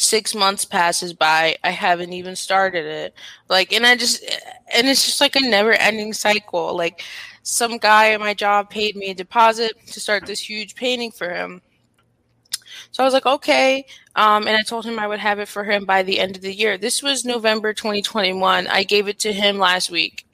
6 0.00 0.34
months 0.34 0.64
passes 0.64 1.12
by 1.12 1.56
I 1.62 1.70
haven't 1.70 2.12
even 2.12 2.34
started 2.34 2.86
it. 2.86 3.14
Like 3.48 3.72
and 3.72 3.86
I 3.86 3.96
just 3.96 4.24
and 4.74 4.88
it's 4.88 5.04
just 5.04 5.20
like 5.20 5.36
a 5.36 5.40
never 5.40 5.72
ending 5.72 6.12
cycle. 6.12 6.76
Like 6.76 7.02
some 7.42 7.78
guy 7.78 8.12
at 8.12 8.20
my 8.20 8.34
job 8.34 8.70
paid 8.70 8.96
me 8.96 9.10
a 9.10 9.14
deposit 9.14 9.72
to 9.88 10.00
start 10.00 10.26
this 10.26 10.40
huge 10.40 10.74
painting 10.74 11.10
for 11.10 11.30
him. 11.30 11.60
So 12.92 13.02
I 13.02 13.06
was 13.06 13.14
like, 13.14 13.26
okay. 13.26 13.84
Um, 14.16 14.46
and 14.46 14.56
I 14.56 14.62
told 14.62 14.84
him 14.84 14.98
I 14.98 15.06
would 15.06 15.18
have 15.18 15.38
it 15.38 15.48
for 15.48 15.64
him 15.64 15.84
by 15.84 16.02
the 16.02 16.18
end 16.18 16.36
of 16.36 16.42
the 16.42 16.54
year. 16.54 16.78
This 16.78 17.02
was 17.02 17.24
November 17.24 17.72
2021. 17.72 18.66
I 18.66 18.82
gave 18.84 19.06
it 19.06 19.18
to 19.20 19.32
him 19.32 19.58
last 19.58 19.90
week. 19.90 20.26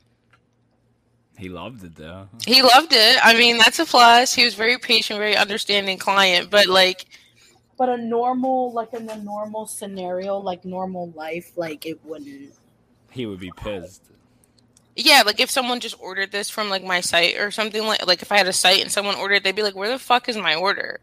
He 1.39 1.49
loved 1.49 1.85
it 1.85 1.97
though. 1.97 2.29
He 2.47 2.63
loved 2.63 2.93
it. 2.93 3.19
I 3.23 3.37
mean, 3.37 3.59
that's 3.59 3.79
a 3.79 3.85
plus. 3.85 4.33
He 4.33 4.45
was 4.45 4.55
very 4.55 4.79
patient, 4.79 5.19
very 5.19 5.37
understanding 5.37 5.99
client. 5.99 6.51
But 6.51 6.67
like, 6.67 7.07
but 7.77 7.89
a 7.89 7.97
normal 7.97 8.73
like 8.73 8.93
in 8.95 9.09
a 9.09 9.17
normal 9.23 9.67
scenario 9.67 10.39
like 10.39 10.65
normal 10.65 11.11
life 11.11 11.53
like 11.57 11.87
it 11.87 11.99
wouldn't 12.05 12.55
He 13.11 13.27
would 13.27 13.41
be 13.41 13.53
pissed. 13.57 14.03
yeah, 14.97 15.23
like 15.25 15.41
if 15.41 15.51
someone 15.51 15.81
just 15.81 16.01
ordered 16.01 16.33
this 16.33 16.51
from 16.51 16.71
like 16.71 16.85
my 16.85 17.01
site 17.01 17.39
or 17.39 17.51
something 17.51 17.87
like, 17.87 18.07
like 18.07 18.23
if 18.23 18.33
I 18.33 18.39
had 18.39 18.49
a 18.49 18.53
site 18.53 18.81
and 18.81 18.91
someone 18.91 19.17
ordered, 19.17 19.45
they'd 19.45 19.55
be 19.55 19.63
like, 19.63 19.77
"Where 19.77 19.91
the 19.91 19.99
fuck 19.99 20.29
is 20.29 20.37
my 20.37 20.55
order?" 20.55 21.01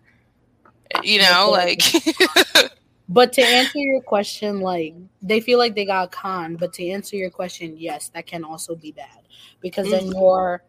You 1.03 1.21
know, 1.21 1.49
like, 1.51 1.81
But 3.09 3.33
to 3.33 3.41
answer 3.41 3.79
your 3.79 4.01
question, 4.01 4.61
like 4.61 4.95
they 5.21 5.39
feel 5.39 5.59
like 5.59 5.75
they 5.75 5.85
got 5.85 6.11
conned. 6.11 6.59
But 6.59 6.73
to 6.73 6.87
answer 6.89 7.15
your 7.15 7.29
question, 7.29 7.75
yes, 7.77 8.09
that 8.09 8.25
can 8.25 8.43
also 8.43 8.75
be 8.75 8.91
bad 8.91 9.19
because 9.61 9.89
then 9.89 10.05
mm. 10.05 10.13
you're 10.13 10.63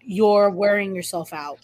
you're 0.00 0.50
wearing 0.50 0.94
yourself 0.94 1.32
out. 1.32 1.58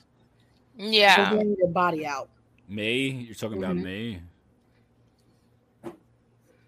You're 0.77 0.93
yeah, 0.93 1.33
wearing 1.33 1.57
your 1.59 1.69
body 1.69 2.07
out. 2.07 2.29
Me? 2.71 3.09
You're 3.09 3.35
talking 3.35 3.59
about 3.59 3.77
Mhm. 3.77 3.83
me? 3.83 4.23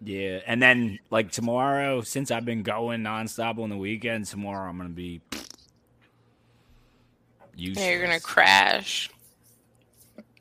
Yeah, 0.04 0.40
and 0.46 0.60
then 0.60 0.98
like 1.10 1.30
tomorrow, 1.30 2.00
since 2.00 2.32
I've 2.32 2.44
been 2.44 2.64
going 2.64 3.02
nonstop 3.02 3.58
on 3.62 3.70
the 3.70 3.76
weekend, 3.76 4.26
tomorrow 4.26 4.68
I'm 4.68 4.76
gonna 4.76 4.88
be. 4.90 5.20
Useless. 7.54 7.84
yeah 7.84 7.92
you're 7.92 8.02
gonna 8.02 8.18
crash. 8.18 9.10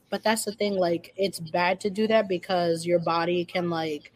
But 0.09 0.23
that's 0.23 0.45
the 0.45 0.53
thing. 0.53 0.75
Like 0.75 1.13
it's 1.15 1.39
bad 1.39 1.79
to 1.81 1.89
do 1.91 2.07
that 2.07 2.27
because 2.27 2.85
your 2.85 2.99
body 2.99 3.45
can 3.45 3.69
like 3.69 4.11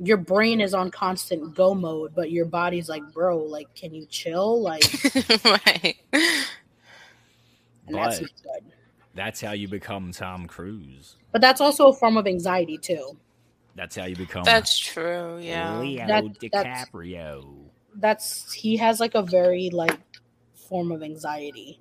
your 0.00 0.16
brain 0.16 0.60
is 0.60 0.74
on 0.74 0.90
constant 0.90 1.54
go 1.54 1.74
mode, 1.74 2.14
but 2.14 2.30
your 2.30 2.46
body's 2.46 2.88
like, 2.88 3.02
bro, 3.12 3.36
like, 3.38 3.72
can 3.74 3.92
you 3.92 4.06
chill? 4.06 4.60
Like, 4.62 4.82
right. 5.44 5.96
and 6.12 7.96
that's 7.96 8.20
not 8.20 8.30
good. 8.42 8.72
That's 9.18 9.40
how 9.40 9.50
you 9.50 9.66
become 9.66 10.12
Tom 10.12 10.46
Cruise. 10.46 11.16
But 11.32 11.40
that's 11.40 11.60
also 11.60 11.88
a 11.88 11.92
form 11.92 12.16
of 12.16 12.28
anxiety 12.28 12.78
too. 12.78 13.18
That's 13.74 13.96
how 13.96 14.04
you 14.04 14.14
become 14.14 14.44
That's 14.44 14.78
true. 14.78 15.38
Yeah. 15.40 15.80
Leo 15.80 16.06
That- 16.06 16.24
that's- 16.52 16.86
DiCaprio. 16.92 17.44
That's 17.96 18.52
he 18.52 18.76
has 18.76 19.00
like 19.00 19.16
a 19.16 19.22
very 19.22 19.70
like 19.70 19.98
form 20.68 20.92
of 20.92 21.02
anxiety. 21.02 21.80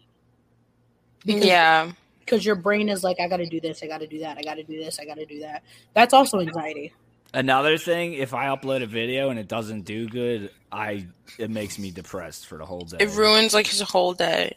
Because 1.28 1.46
Yeah. 1.46 1.92
because 2.22 2.44
your 2.44 2.56
brain 2.56 2.90
is 2.90 3.04
like, 3.04 3.20
I 3.20 3.28
got 3.28 3.38
to 3.38 3.46
do 3.46 3.62
this, 3.62 3.84
I 3.84 3.88
got 3.88 4.00
to 4.00 4.08
do 4.08 4.18
that, 4.22 4.40
I 4.40 4.42
got 4.42 4.56
to 4.56 4.64
do 4.64 4.84
this, 4.84 4.98
I 5.00 5.06
got 5.06 5.18
to 5.18 5.26
do 5.28 5.42
that. 5.42 5.62
That's 5.94 6.16
also 6.16 6.40
anxiety. 6.40 6.92
Another 7.36 7.78
thing, 7.78 8.14
if 8.14 8.34
I 8.34 8.48
upload 8.48 8.82
a 8.82 8.88
video 8.88 9.30
and 9.30 9.38
it 9.38 9.48
doesn't 9.48 9.82
do 9.82 10.10
good, 10.10 10.50
I 10.72 11.06
it 11.38 11.52
makes 11.52 11.78
me 11.78 11.92
depressed 11.92 12.48
for 12.48 12.58
the 12.58 12.66
whole 12.66 12.82
day. 12.82 12.98
It 13.00 13.12
ruins 13.12 13.54
like 13.54 13.68
his 13.68 13.82
whole 13.82 14.14
day. 14.16 14.56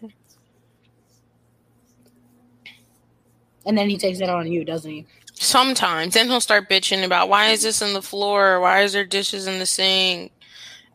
And 3.66 3.76
then 3.76 3.90
he 3.90 3.98
takes 3.98 4.20
it 4.20 4.28
on 4.28 4.50
you, 4.50 4.64
doesn't 4.64 4.90
he? 4.90 5.06
Sometimes. 5.34 6.14
Then 6.14 6.28
he'll 6.28 6.40
start 6.40 6.68
bitching 6.68 7.04
about 7.04 7.28
why 7.28 7.48
is 7.48 7.62
this 7.62 7.82
in 7.82 7.92
the 7.92 8.02
floor? 8.02 8.60
Why 8.60 8.82
is 8.82 8.92
there 8.92 9.04
dishes 9.04 9.46
in 9.46 9.58
the 9.58 9.66
sink? 9.66 10.32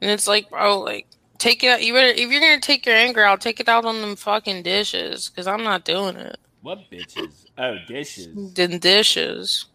And 0.01 0.11
it's 0.11 0.27
like, 0.27 0.49
bro, 0.49 0.79
like 0.79 1.07
take 1.37 1.63
it 1.63 1.67
out. 1.67 1.83
You 1.83 1.93
better 1.93 2.09
if 2.09 2.31
you're 2.31 2.41
gonna 2.41 2.59
take 2.59 2.85
your 2.85 2.95
anger 2.95 3.23
out, 3.23 3.41
take 3.41 3.59
it 3.59 3.69
out 3.69 3.85
on 3.85 4.01
them 4.01 4.15
fucking 4.15 4.63
dishes. 4.63 5.29
Cause 5.29 5.47
I'm 5.47 5.63
not 5.63 5.85
doing 5.85 6.15
it. 6.15 6.37
What 6.61 6.89
bitches? 6.91 7.45
Oh, 7.57 7.77
dishes. 7.87 8.53
Then 8.53 8.79
dishes. 8.79 9.65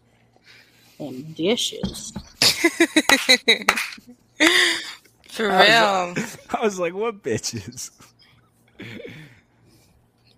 And 0.99 1.35
dishes. 1.35 2.13
For 5.29 5.49
I 5.49 5.67
real. 5.67 6.13
was, 6.13 6.37
I 6.49 6.61
was 6.61 6.79
like, 6.79 6.93
what 6.93 7.23
bitches? 7.23 7.91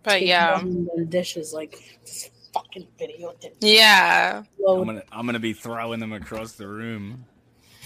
But 0.04 0.22
yeah. 0.22 0.60
And 0.60 1.10
dishes 1.10 1.54
like 1.54 2.00
this 2.06 2.30
fucking 2.54 2.88
video 3.00 3.34
did 3.40 3.54
Yeah. 3.62 4.44
I'm 4.68 4.86
gonna 4.86 5.04
I'm 5.12 5.26
gonna 5.26 5.40
be 5.40 5.54
throwing 5.54 6.00
them 6.00 6.14
across 6.14 6.54
the 6.54 6.68
room. 6.68 7.26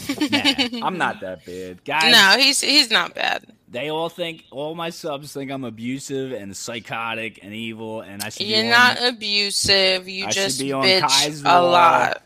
Nah, 0.10 0.86
I'm 0.86 0.98
not 1.00 1.22
that 1.22 1.44
bad, 1.44 1.84
guys. 1.84 2.12
No, 2.14 2.38
he's 2.40 2.62
he's 2.62 2.92
not 2.92 3.16
bad. 3.16 3.46
They 3.68 3.90
all 3.90 4.10
think 4.10 4.44
all 4.52 4.76
my 4.76 4.92
subs 4.92 5.34
think 5.34 5.50
I'm 5.50 5.64
abusive 5.64 6.32
and 6.34 6.56
psychotic 6.56 7.40
and 7.42 7.52
evil, 7.52 8.02
and 8.02 8.22
I 8.22 8.30
should. 8.30 8.46
You're 8.46 8.64
on- 8.66 8.70
not 8.70 8.98
abusive. 9.04 10.08
You 10.08 10.28
I 10.28 10.32
just 10.32 10.60
be 10.60 10.72
on 10.72 10.84
bitch 10.84 11.02
Kai's 11.02 11.42
a 11.42 11.46
wall. 11.46 11.72
lot. 11.72 12.24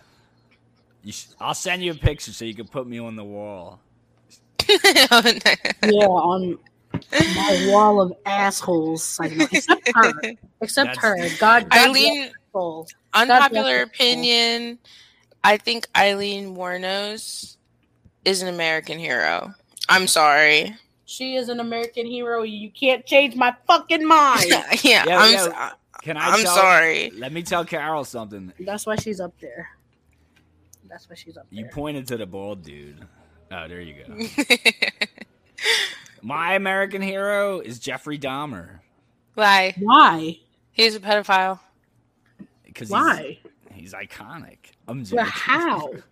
You 1.04 1.14
sh- 1.14 1.28
I'll 1.40 1.54
send 1.54 1.82
you 1.82 1.92
a 1.92 1.96
picture 1.96 2.34
so 2.34 2.44
you 2.44 2.54
can 2.54 2.68
put 2.68 2.86
me 2.88 3.00
on 3.00 3.16
the 3.16 3.24
wall. 3.24 3.80
Yeah, 4.70 5.08
on 6.08 6.58
my 7.12 7.68
wall 7.72 8.02
of 8.02 8.14
assholes. 8.26 9.20
Like, 9.20 9.34
except 9.52 9.92
her. 9.96 10.14
Except 10.62 10.96
That's- 11.02 11.04
her. 11.34 11.40
God, 11.40 11.70
God 11.70 11.90
Aileen, 11.90 12.32
bless 12.54 12.88
unpopular 13.14 13.82
opinion. 13.84 14.80
I 15.44 15.58
think 15.58 15.88
Aileen 15.98 16.56
Wuornos 16.56 17.58
is 18.26 18.42
an 18.42 18.48
American 18.48 19.00
hero. 19.00 19.54
I'm 19.90 20.08
sorry. 20.08 20.76
She 21.06 21.36
is 21.36 21.50
an 21.50 21.60
American 21.60 22.06
hero. 22.06 22.44
You 22.44 22.70
can't 22.70 23.06
change 23.06 23.36
my 23.36 23.54
fucking 23.68 24.08
mind. 24.08 24.46
yeah, 24.84 25.04
Yeah, 25.06 25.18
I'm. 25.20 25.34
yeah. 25.34 25.46
s- 25.70 25.74
Can 26.04 26.16
I? 26.18 26.30
I'm 26.30 26.44
tell- 26.44 26.56
sorry. 26.56 27.12
Let 27.16 27.34
me 27.34 27.42
tell 27.44 27.66
Carol 27.66 28.06
something. 28.06 28.54
That's 28.60 28.86
why 28.86 28.96
she's 28.96 29.20
up 29.20 29.34
there. 29.42 29.68
That's 30.88 31.10
why 31.10 31.16
she's 31.16 31.38
up 31.38 31.48
You 31.50 31.66
pointed 31.66 32.08
to 32.08 32.18
the 32.18 32.26
bald 32.26 32.64
dude. 32.64 33.06
Oh, 33.52 33.68
there 33.68 33.82
you 33.82 33.96
go. 34.06 34.14
My 36.22 36.54
American 36.54 37.02
hero 37.02 37.60
is 37.60 37.80
Jeffrey 37.80 38.20
Dahmer 38.20 38.80
Why? 39.36 39.74
Why? 39.80 40.40
He's 40.72 40.96
a 40.96 41.00
pedophile. 41.00 41.60
because 42.64 42.90
Why? 42.90 43.40
He's, 43.74 43.92
he's 43.92 43.94
iconic. 43.94 44.58
I'm 44.88 45.00
But 45.00 45.10
joking. 45.10 45.26
how? 45.26 45.94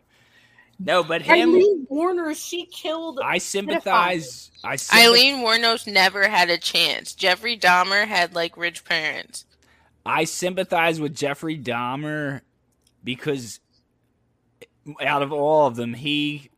No, 0.81 1.03
but 1.03 1.22
him. 1.22 1.49
Aileen 1.49 1.86
Warner, 1.90 2.34
she 2.34 2.65
killed. 2.65 3.19
I 3.22 3.38
sympathize. 3.40 4.49
I 4.64 4.77
sympathize. 4.77 5.06
Aileen 5.07 5.36
Wuornos 5.44 5.86
never 5.86 6.30
had 6.30 6.49
a 6.49 6.57
chance. 6.57 7.14
Jeffrey 7.14 7.57
Dahmer 7.57 8.07
had 8.07 8.34
like 8.34 8.56
rich 8.56 8.86
parents. 8.86 9.44
I 10.06 10.23
sympathize 10.23 11.02
with 11.02 11.14
Jeffrey 11.14 11.60
Dahmer 11.60 12.41
because 13.03 13.60
out 15.06 15.22
of 15.22 15.34
all 15.34 15.68
of 15.68 15.76
them, 15.76 15.94
he 15.94 16.49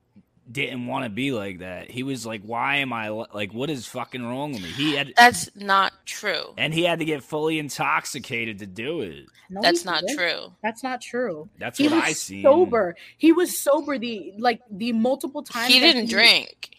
didn't 0.52 0.88
want 0.88 1.06
to 1.06 1.10
be 1.10 1.32
like 1.32 1.60
that. 1.60 1.90
He 1.92 2.04
was 2.04 2.26
like, 2.26 2.42
"Why 2.44 2.78
am 2.78 2.92
I 2.94 3.10
like? 3.10 3.54
What 3.54 3.70
is 3.70 3.86
fucking 3.88 4.24
wrong 4.26 4.54
with 4.54 4.62
me?" 4.64 4.70
He 4.70 4.96
had, 4.96 5.14
That's 5.18 5.50
not 5.56 5.94
true. 6.06 6.54
and 6.58 6.74
he 6.74 6.84
had 6.84 7.00
to 7.00 7.06
get 7.06 7.24
fully 7.24 7.60
intoxicated 7.60 8.60
to 8.60 8.66
do 8.66 9.02
it. 9.02 9.26
No, 9.50 9.62
That's 9.62 9.84
not 9.86 10.02
didn't. 10.02 10.18
true. 10.18 10.54
That's 10.64 10.84
not 10.84 11.02
true. 11.02 11.50
That's 11.60 11.78
He 11.78 11.88
what 11.88 11.96
was 11.96 12.04
I 12.04 12.12
see. 12.14 12.42
sober. 12.44 12.96
He 13.18 13.32
was 13.32 13.58
sober. 13.58 13.98
The 13.98 14.34
like 14.38 14.62
the 14.72 14.94
multiple 14.94 15.44
times 15.44 15.74
He 15.74 15.80
didn't 15.80 16.10
drink. 16.10 16.70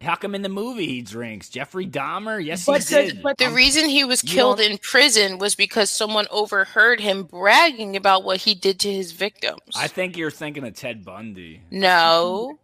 How 0.00 0.16
come 0.16 0.34
in 0.34 0.42
the 0.42 0.50
movie 0.50 0.86
he 0.86 1.00
drinks? 1.00 1.48
Jeffrey 1.48 1.86
Dahmer? 1.86 2.44
Yes, 2.44 2.66
But 2.66 2.84
he 2.86 2.94
the- 2.94 3.02
did. 3.14 3.22
but 3.22 3.38
The 3.38 3.46
Um, 3.46 3.54
reason 3.54 3.88
he 3.88 4.04
was 4.04 4.20
killed 4.20 4.60
in 4.60 4.76
prison 4.76 5.38
was 5.38 5.54
because 5.54 5.90
someone 5.90 6.26
overheard 6.30 7.00
him 7.00 7.22
bragging 7.22 7.96
about 7.96 8.22
what 8.22 8.42
he 8.42 8.54
did 8.54 8.78
to 8.80 8.92
his 8.92 9.12
victims. 9.12 9.60
I 9.74 9.88
think 9.88 10.18
you're 10.18 10.30
thinking 10.30 10.62
of 10.66 10.74
Ted 10.74 11.06
Bundy. 11.06 11.62
no, 11.70 12.58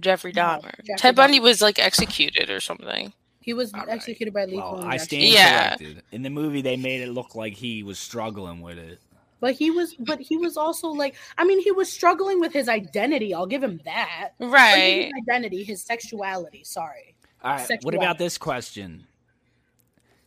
Jeffrey 0.00 0.32
No, 0.34 0.42
Dahmer. 0.42 0.76
Jeffrey 0.84 0.94
Ted 0.96 1.16
Bundy 1.16 1.38
Dahmer. 1.38 1.42
was 1.44 1.62
like 1.62 1.78
executed 1.78 2.50
or 2.50 2.60
something. 2.60 3.12
He 3.40 3.54
was 3.54 3.72
All 3.72 3.80
right. 3.80 3.88
executed 3.88 4.34
by 4.34 4.44
lethal 4.44 4.58
Well, 4.58 4.84
I 4.84 4.94
injection. 4.94 4.98
stand 5.06 5.22
Yeah. 5.24 5.68
corrected. 5.76 6.02
In 6.12 6.22
the 6.22 6.30
movie, 6.30 6.60
they 6.62 6.76
made 6.76 7.00
it 7.00 7.08
look 7.10 7.34
like 7.34 7.54
he 7.54 7.82
was 7.82 7.98
struggling 7.98 8.60
with 8.60 8.78
it. 8.78 9.00
But 9.40 9.54
he 9.54 9.70
was, 9.70 9.94
but 9.94 10.20
he 10.20 10.36
was 10.36 10.58
also 10.58 10.88
like, 10.88 11.14
I 11.38 11.44
mean, 11.44 11.62
he 11.62 11.72
was 11.72 11.90
struggling 11.90 12.40
with 12.40 12.52
his 12.52 12.68
identity. 12.68 13.32
I'll 13.32 13.46
give 13.46 13.62
him 13.62 13.80
that. 13.86 14.32
Right. 14.38 15.04
his 15.04 15.12
identity, 15.26 15.64
his 15.64 15.82
sexuality. 15.82 16.62
Sorry. 16.64 17.14
All 17.42 17.52
right. 17.56 17.82
What 17.84 17.94
about 17.94 18.18
this 18.18 18.36
question? 18.36 19.06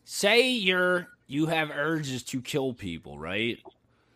Say 0.05 0.49
you're 0.49 1.07
you 1.27 1.45
have 1.45 1.71
urges 1.71 2.23
to 2.23 2.41
kill 2.41 2.73
people, 2.73 3.17
right? 3.19 3.59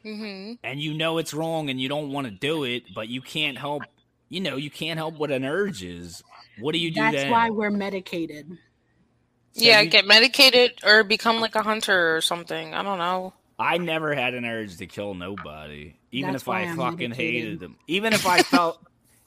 Mm-hmm. 0.03 0.53
And 0.63 0.79
you 0.81 0.93
know 0.93 1.17
it's 1.19 1.33
wrong 1.33 1.69
and 1.69 1.79
you 1.79 1.89
don't 1.89 2.11
want 2.11 2.25
to 2.27 2.31
do 2.31 2.63
it, 2.63 2.83
but 2.93 3.07
you 3.07 3.21
can't 3.21 3.57
help. 3.57 3.83
You 4.29 4.41
know 4.41 4.55
you 4.57 4.69
can't 4.69 4.97
help 4.97 5.15
what 5.17 5.31
an 5.31 5.45
urge 5.45 5.83
is. 5.83 6.23
What 6.59 6.73
do 6.73 6.79
you 6.79 6.91
do 6.91 6.99
That's 7.01 7.15
then? 7.15 7.31
why 7.31 7.49
we're 7.49 7.69
medicated. 7.69 8.49
So 9.53 9.63
yeah, 9.63 9.81
you- 9.81 9.89
get 9.89 10.05
medicated 10.05 10.73
or 10.83 11.03
become 11.03 11.39
like 11.39 11.55
a 11.55 11.63
hunter 11.63 12.15
or 12.15 12.21
something. 12.21 12.73
I 12.73 12.83
don't 12.83 12.99
know. 12.99 13.33
I 13.59 13.77
never 13.79 14.13
had 14.13 14.35
an 14.35 14.45
urge 14.45 14.77
to 14.77 14.85
kill 14.85 15.15
nobody, 15.15 15.95
even 16.11 16.33
That's 16.33 16.43
if 16.43 16.49
I 16.49 16.61
I'm 16.61 16.77
fucking 16.77 17.09
medicated. 17.09 17.15
hated 17.43 17.59
them. 17.59 17.75
Even 17.87 18.13
if 18.13 18.27
I 18.27 18.43
felt, 18.43 18.79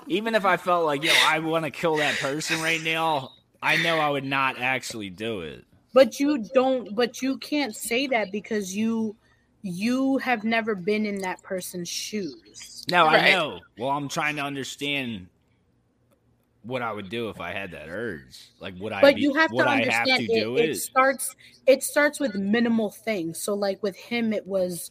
even 0.06 0.36
if 0.36 0.44
I 0.44 0.56
felt 0.56 0.86
like 0.86 1.02
yo, 1.02 1.10
I 1.26 1.40
want 1.40 1.64
to 1.64 1.70
kill 1.72 1.96
that 1.96 2.16
person 2.18 2.60
right 2.62 2.80
now. 2.80 3.30
I 3.62 3.76
know 3.82 3.98
I 3.98 4.08
would 4.10 4.24
not 4.24 4.60
actually 4.60 5.10
do 5.10 5.40
it. 5.40 5.64
But 5.92 6.20
you 6.20 6.44
don't. 6.54 6.94
But 6.94 7.20
you 7.22 7.38
can't 7.38 7.74
say 7.74 8.06
that 8.08 8.30
because 8.30 8.74
you, 8.76 9.16
you 9.62 10.18
have 10.18 10.44
never 10.44 10.74
been 10.74 11.04
in 11.06 11.18
that 11.18 11.42
person's 11.42 11.88
shoes. 11.88 12.84
No, 12.90 13.06
I 13.06 13.30
know. 13.30 13.60
Well, 13.78 13.90
I'm 13.90 14.08
trying 14.08 14.36
to 14.36 14.42
understand 14.42 15.26
what 16.62 16.82
I 16.82 16.92
would 16.92 17.08
do 17.08 17.28
if 17.30 17.40
I 17.40 17.52
had 17.52 17.70
that 17.72 17.88
urge. 17.88 18.50
Like, 18.60 18.74
would 18.78 18.92
I? 18.92 19.00
But 19.00 19.16
be, 19.16 19.22
you 19.22 19.34
have 19.34 19.50
to 19.50 19.58
understand 19.66 20.08
have 20.10 20.18
to 20.18 20.24
it, 20.24 20.40
do 20.44 20.56
it 20.56 20.70
it? 20.70 20.76
starts 20.76 21.34
it 21.66 21.82
starts 21.82 22.20
with 22.20 22.34
minimal 22.34 22.90
things. 22.90 23.40
So 23.40 23.54
like 23.54 23.82
with 23.82 23.96
him 23.96 24.32
it 24.32 24.46
was 24.46 24.90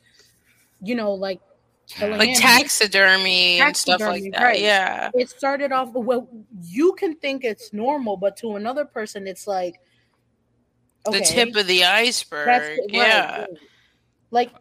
you 0.82 0.96
know 0.96 1.14
like 1.14 1.40
killing 1.88 2.18
Like 2.18 2.30
him. 2.30 2.36
taxidermy 2.36 3.60
and 3.60 3.76
stuff 3.76 4.00
Taxidermy, 4.00 4.22
like 4.32 4.32
that. 4.34 4.44
right. 4.44 4.60
Yeah. 4.62 5.10
It 5.14 5.30
started 5.30 5.72
off 5.72 5.90
well 5.94 6.28
you 6.64 6.94
can 6.94 7.16
think 7.16 7.44
it's 7.44 7.74
normal 7.74 8.18
but 8.18 8.38
to 8.38 8.56
another 8.56 8.86
person 8.86 9.28
it's 9.28 9.46
like 9.48 9.76
okay, 11.08 11.20
The 11.20 11.26
tip 11.26 11.56
of 11.56 11.68
the 11.68 11.84
iceberg. 11.86 12.46
that's 12.46 12.68
right, 12.70 12.80
yeah. 12.90 13.40
right. 13.42 13.50
Like 14.32 14.52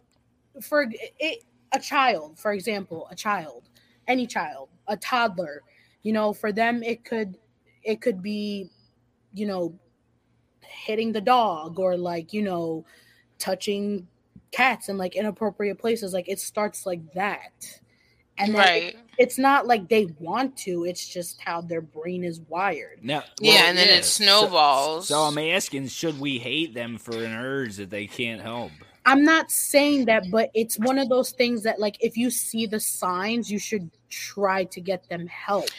for 0.63 0.87
it, 0.91 1.45
a 1.73 1.79
child, 1.81 2.39
for 2.39 2.53
example, 2.53 3.07
a 3.11 3.15
child, 3.15 3.69
any 4.07 4.27
child, 4.27 4.69
a 4.87 4.97
toddler, 4.97 5.63
you 6.03 6.13
know, 6.13 6.33
for 6.33 6.53
them 6.53 6.83
it 6.83 7.05
could 7.05 7.37
it 7.83 8.01
could 8.01 8.23
be, 8.23 8.71
you 9.35 9.47
know, 9.47 9.79
hitting 10.63 11.13
the 11.13 11.21
dog 11.21 11.79
or 11.79 11.97
like, 11.97 12.33
you 12.33 12.43
know, 12.43 12.85
touching 13.39 14.07
cats 14.51 14.89
in 14.89 14.97
like 14.99 15.15
inappropriate 15.17 15.79
places. 15.79 16.13
Like 16.13 16.29
it 16.29 16.41
starts 16.41 16.87
like 16.87 17.13
that. 17.13 17.81
And 18.39 18.55
then 18.55 18.61
Right. 18.61 18.97
it's 19.19 19.37
not 19.37 19.67
like 19.67 19.89
they 19.89 20.07
want 20.21 20.57
to, 20.59 20.85
it's 20.85 21.09
just 21.09 21.41
how 21.41 21.61
their 21.61 21.81
brain 21.81 22.23
is 22.23 22.41
wired. 22.49 23.01
No, 23.03 23.23
Yeah, 23.41 23.65
and 23.69 23.77
then 23.77 23.89
it 23.89 24.05
So- 24.05 24.23
snowballs. 24.25 25.09
So, 25.09 25.23
I'm 25.23 25.39
asking, 25.39 25.89
should 25.89 26.21
we 26.21 26.39
hate 26.39 26.73
them 26.73 26.99
for 26.99 27.17
an 27.17 27.33
urge 27.33 27.77
that 27.77 27.91
they 27.91 28.07
can't 28.07 28.41
help? 28.41 28.71
I'm 29.09 29.25
not 29.25 29.51
saying 29.51 30.05
that, 30.05 30.31
but 30.31 30.51
it's 30.53 30.79
one 30.79 30.99
of 30.99 31.09
those 31.09 31.31
things 31.31 31.63
that, 31.63 31.81
like, 31.81 31.97
if 32.01 32.19
you 32.19 32.31
see 32.31 32.67
the 32.67 32.79
signs, 32.79 33.51
you 33.51 33.59
should 33.59 33.91
try 34.11 34.65
to 34.65 34.81
get 34.83 35.09
them 35.09 35.27
help. 35.29 35.71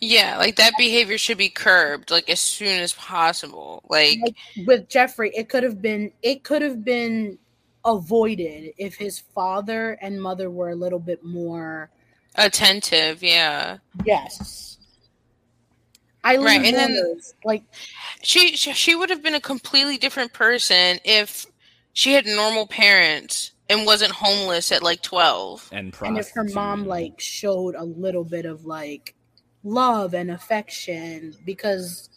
Yeah, 0.00 0.36
like 0.36 0.56
that 0.56 0.74
behavior 0.76 1.16
should 1.16 1.38
be 1.38 1.48
curbed 1.48 2.10
like 2.10 2.28
as 2.28 2.40
soon 2.40 2.80
as 2.80 2.92
possible. 2.92 3.82
Like 3.88 4.18
Like 4.22 4.66
with 4.66 4.88
Jeffrey, 4.90 5.30
it 5.34 5.48
could 5.48 5.62
have 5.62 5.80
been 5.80 6.12
it 6.20 6.44
could 6.44 6.60
have 6.60 6.84
been 6.84 7.38
avoided 7.86 8.74
if 8.76 8.96
his 8.96 9.20
father 9.34 9.92
and 10.02 10.20
mother 10.20 10.50
were 10.50 10.70
a 10.70 10.74
little 10.74 10.98
bit 10.98 11.24
more 11.24 11.90
attentive, 12.34 13.22
yeah. 13.22 13.78
yes. 14.04 14.76
I 16.22 16.36
Right, 16.36 16.64
and 16.64 16.76
then- 16.76 17.20
like 17.44 17.62
She, 18.22 18.56
she 18.56 18.72
she 18.74 18.94
would 18.94 19.08
have 19.08 19.22
been 19.22 19.34
a 19.34 19.40
completely 19.40 19.96
different 19.96 20.34
person 20.34 20.98
if 21.04 21.46
she 21.94 22.12
had 22.12 22.26
normal 22.26 22.66
parents 22.66 23.52
and 23.70 23.86
wasn't 23.86 24.12
homeless 24.12 24.70
at 24.70 24.82
like 24.82 25.00
12. 25.00 25.70
And, 25.72 25.96
and 26.02 26.18
if 26.18 26.30
her 26.32 26.44
mom 26.44 26.86
like 26.86 27.18
showed 27.18 27.74
a 27.74 27.84
little 27.84 28.24
bit 28.24 28.44
of 28.44 28.66
like 28.66 29.14
love 29.62 30.12
and 30.12 30.30
affection 30.30 31.34
because 31.46 32.10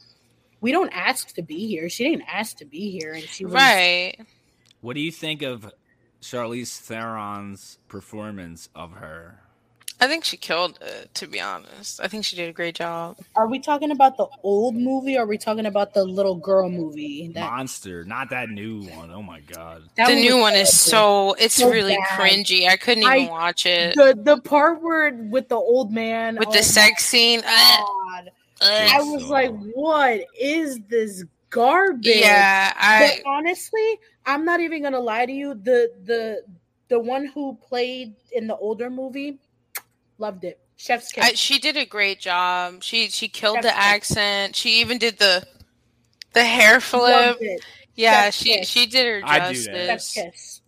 we 0.59 0.71
don't 0.73 0.89
ask 0.89 1.33
to 1.35 1.41
be 1.41 1.67
here. 1.67 1.87
She 1.87 2.03
didn't 2.03 2.25
ask 2.27 2.57
to 2.57 2.65
be 2.65 2.91
here 2.91 3.13
and 3.13 3.23
she 3.23 3.45
was 3.45 3.53
Right. 3.53 4.17
what 4.81 4.95
do 4.95 4.99
you 5.01 5.11
think 5.11 5.41
of 5.41 5.71
Charlize 6.21 6.77
Theron's 6.81 7.77
performance 7.87 8.67
of 8.75 8.93
her? 8.93 9.39
I 9.99 10.07
think 10.07 10.23
she 10.25 10.37
killed 10.37 10.77
it. 10.81 11.13
To 11.15 11.27
be 11.27 11.39
honest, 11.41 11.99
I 11.99 12.07
think 12.07 12.23
she 12.23 12.35
did 12.35 12.49
a 12.49 12.53
great 12.53 12.75
job. 12.75 13.17
Are 13.35 13.47
we 13.47 13.57
talking 13.59 13.89
about 13.89 14.15
the 14.17 14.27
old 14.43 14.75
movie 14.75 15.17
or 15.17 15.23
are 15.23 15.25
we 15.25 15.37
talking 15.39 15.65
about 15.65 15.93
the 15.95 16.03
little 16.03 16.35
girl 16.35 16.69
movie? 16.69 17.31
That, 17.33 17.49
Monster, 17.49 18.03
not 18.03 18.29
that 18.29 18.49
new 18.49 18.83
one. 18.83 19.09
Oh 19.11 19.23
my 19.23 19.39
god. 19.39 19.83
that 19.95 20.07
the 20.09 20.15
new 20.15 20.37
one 20.37 20.53
is 20.53 20.77
so 20.77 21.33
it's 21.39 21.55
So 21.55 21.71
really 21.71 21.97
bad. 21.97 22.19
cringy. 22.19 22.67
I 22.67 22.77
couldn't 22.77 23.03
even 23.03 23.27
I- 23.27 23.29
watch 23.29 23.65
it 23.65 23.95
the 23.95 24.15
the 24.21 24.37
part 24.41 24.81
where 24.83 25.11
with 25.13 25.49
the 25.49 25.55
old 25.55 25.91
man 25.91 26.35
with 26.37 26.49
oh 26.49 26.51
the 26.51 26.61
sex 26.63 27.03
scene. 27.05 27.39
Uh, 27.39 27.77
god. 27.77 28.31
ugh. 28.61 28.89
I 28.93 29.01
was 29.01 29.25
like, 29.29 29.51
what 29.73 30.21
is 30.39 30.79
this 30.89 31.23
garbage? 31.49 32.05
Yeah, 32.05 32.71
I 32.77 33.19
but 33.23 33.29
honestly, 33.31 33.99
I'm 34.27 34.45
not 34.45 34.59
even 34.59 34.83
gonna 34.83 34.99
lie 34.99 35.25
to 35.25 35.31
you. 35.31 35.55
The 35.55 35.91
the 36.05 36.43
the 36.89 36.99
one 36.99 37.25
who 37.25 37.55
played 37.67 38.13
in 38.31 38.45
the 38.45 38.55
older 38.55 38.89
movie 38.91 39.39
loved 40.17 40.43
it. 40.43 40.59
Chef's 40.75 41.11
kiss. 41.11 41.23
I, 41.23 41.33
she 41.33 41.59
did 41.59 41.75
a 41.77 41.85
great 41.85 42.19
job. 42.19 42.83
She 42.83 43.09
she 43.09 43.27
killed 43.27 43.57
the 43.57 43.69
kiss. 43.69 43.73
accent. 43.75 44.55
She 44.55 44.79
even 44.81 44.97
did 44.97 45.17
the 45.17 45.45
the 46.33 46.43
hair 46.45 46.79
flip. 46.79 47.01
loved 47.01 47.41
it. 47.41 47.61
Yeah, 47.95 48.29
Chef's 48.29 48.37
she 48.37 48.57
kiss. 48.59 48.67
she 48.67 48.85
did 48.85 49.05
her 49.23 49.27
I 49.27 49.39
do 49.39 49.63
that. 49.63 49.87
Chef's 49.87 50.13
justice. 50.13 50.13
kiss. 50.13 50.61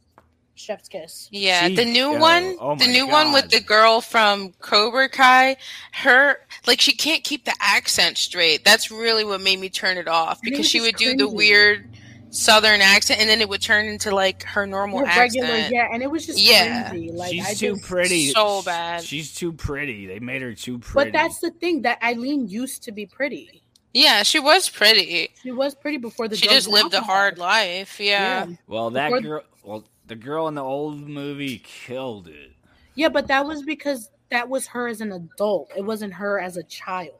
Chef's 0.55 0.89
kiss. 0.89 1.29
Yeah, 1.31 1.67
She 1.67 1.75
the 1.75 1.85
new 1.85 2.09
killed. 2.09 2.19
one, 2.19 2.55
Oh 2.59 2.75
the 2.75 2.85
my 2.87 2.91
new 2.91 3.07
one 3.07 3.31
with 3.33 3.49
the 3.49 3.61
girl 3.61 4.01
from 4.01 4.51
Cobra 4.59 5.07
Kai, 5.09 5.55
her 5.93 6.37
like 6.67 6.81
she 6.81 6.93
can't 6.93 7.23
keep 7.23 7.45
the 7.45 7.55
accent 7.61 8.17
straight. 8.17 8.65
That's 8.65 8.91
really 8.91 9.23
what 9.23 9.41
made 9.41 9.59
me 9.59 9.69
turn 9.69 9.97
it 9.97 10.07
off 10.07 10.39
And 10.43 10.51
it 10.51 10.51
because 10.51 10.67
she 10.67 10.79
just 10.79 10.87
would 10.87 10.95
do 10.97 11.15
the 11.15 11.29
weird 11.29 11.87
southern 12.31 12.81
accent 12.81 13.19
and 13.19 13.29
then 13.29 13.41
it 13.41 13.49
would 13.49 13.61
turn 13.61 13.85
into 13.87 14.13
like 14.13 14.43
her 14.43 14.65
normal 14.67 14.99
Her 14.99 15.05
accent. 15.05 15.43
regular, 15.47 15.69
yeah, 15.71 15.87
and 15.93 16.03
it 16.03 16.11
was 16.11 16.25
just 16.25 16.39
Yeah. 16.39 16.91
cringy. 16.91 17.13
Like 17.13 17.31
She's 17.31 17.45
I 17.47 17.53
too 17.53 17.75
just, 17.75 17.83
pretty. 17.89 18.29
So 18.29 18.61
bad. 18.63 19.03
She's 19.03 19.33
too 19.33 19.51
pretty. 19.53 20.05
They 20.05 20.19
made 20.19 20.41
her 20.41 20.53
too 20.53 20.79
pretty. 20.79 21.11
But 21.11 21.17
that's 21.17 21.39
the 21.39 21.51
thing 21.51 21.81
that 21.83 22.01
Aileen 22.03 22.47
used 22.47 22.83
to 22.83 22.91
be 22.91 23.05
pretty. 23.05 23.61
Yeah, 23.93 24.21
she 24.23 24.39
was 24.39 24.69
pretty. 24.69 25.31
She 25.41 25.51
was 25.51 25.73
pretty 25.73 25.97
before 25.97 26.27
the. 26.27 26.35
she 26.37 26.47
just 26.47 26.67
lived 26.67 26.93
a 26.93 26.97
alcohol. 26.97 27.15
hard 27.15 27.37
life. 27.39 27.99
Yeah. 27.99 28.45
Yeah. 28.45 28.55
well, 28.67 28.91
that 28.91 29.07
Before- 29.09 29.21
girl. 29.21 29.43
Well, 29.63 29.83
the 30.07 30.15
girl 30.15 30.47
in 30.47 30.55
the 30.55 30.63
old 30.63 31.07
movie 31.07 31.59
killed 31.63 32.27
it. 32.27 32.51
Yeah, 32.95 33.09
but 33.09 33.27
that 33.27 33.45
was 33.45 33.63
because 33.63 34.09
that 34.29 34.47
was 34.49 34.67
her 34.67 34.87
as 34.87 35.01
an 35.01 35.11
adult. 35.11 35.71
It 35.75 35.83
wasn't 35.83 36.13
her 36.13 36.39
as 36.39 36.57
a 36.57 36.63
child. 36.63 37.13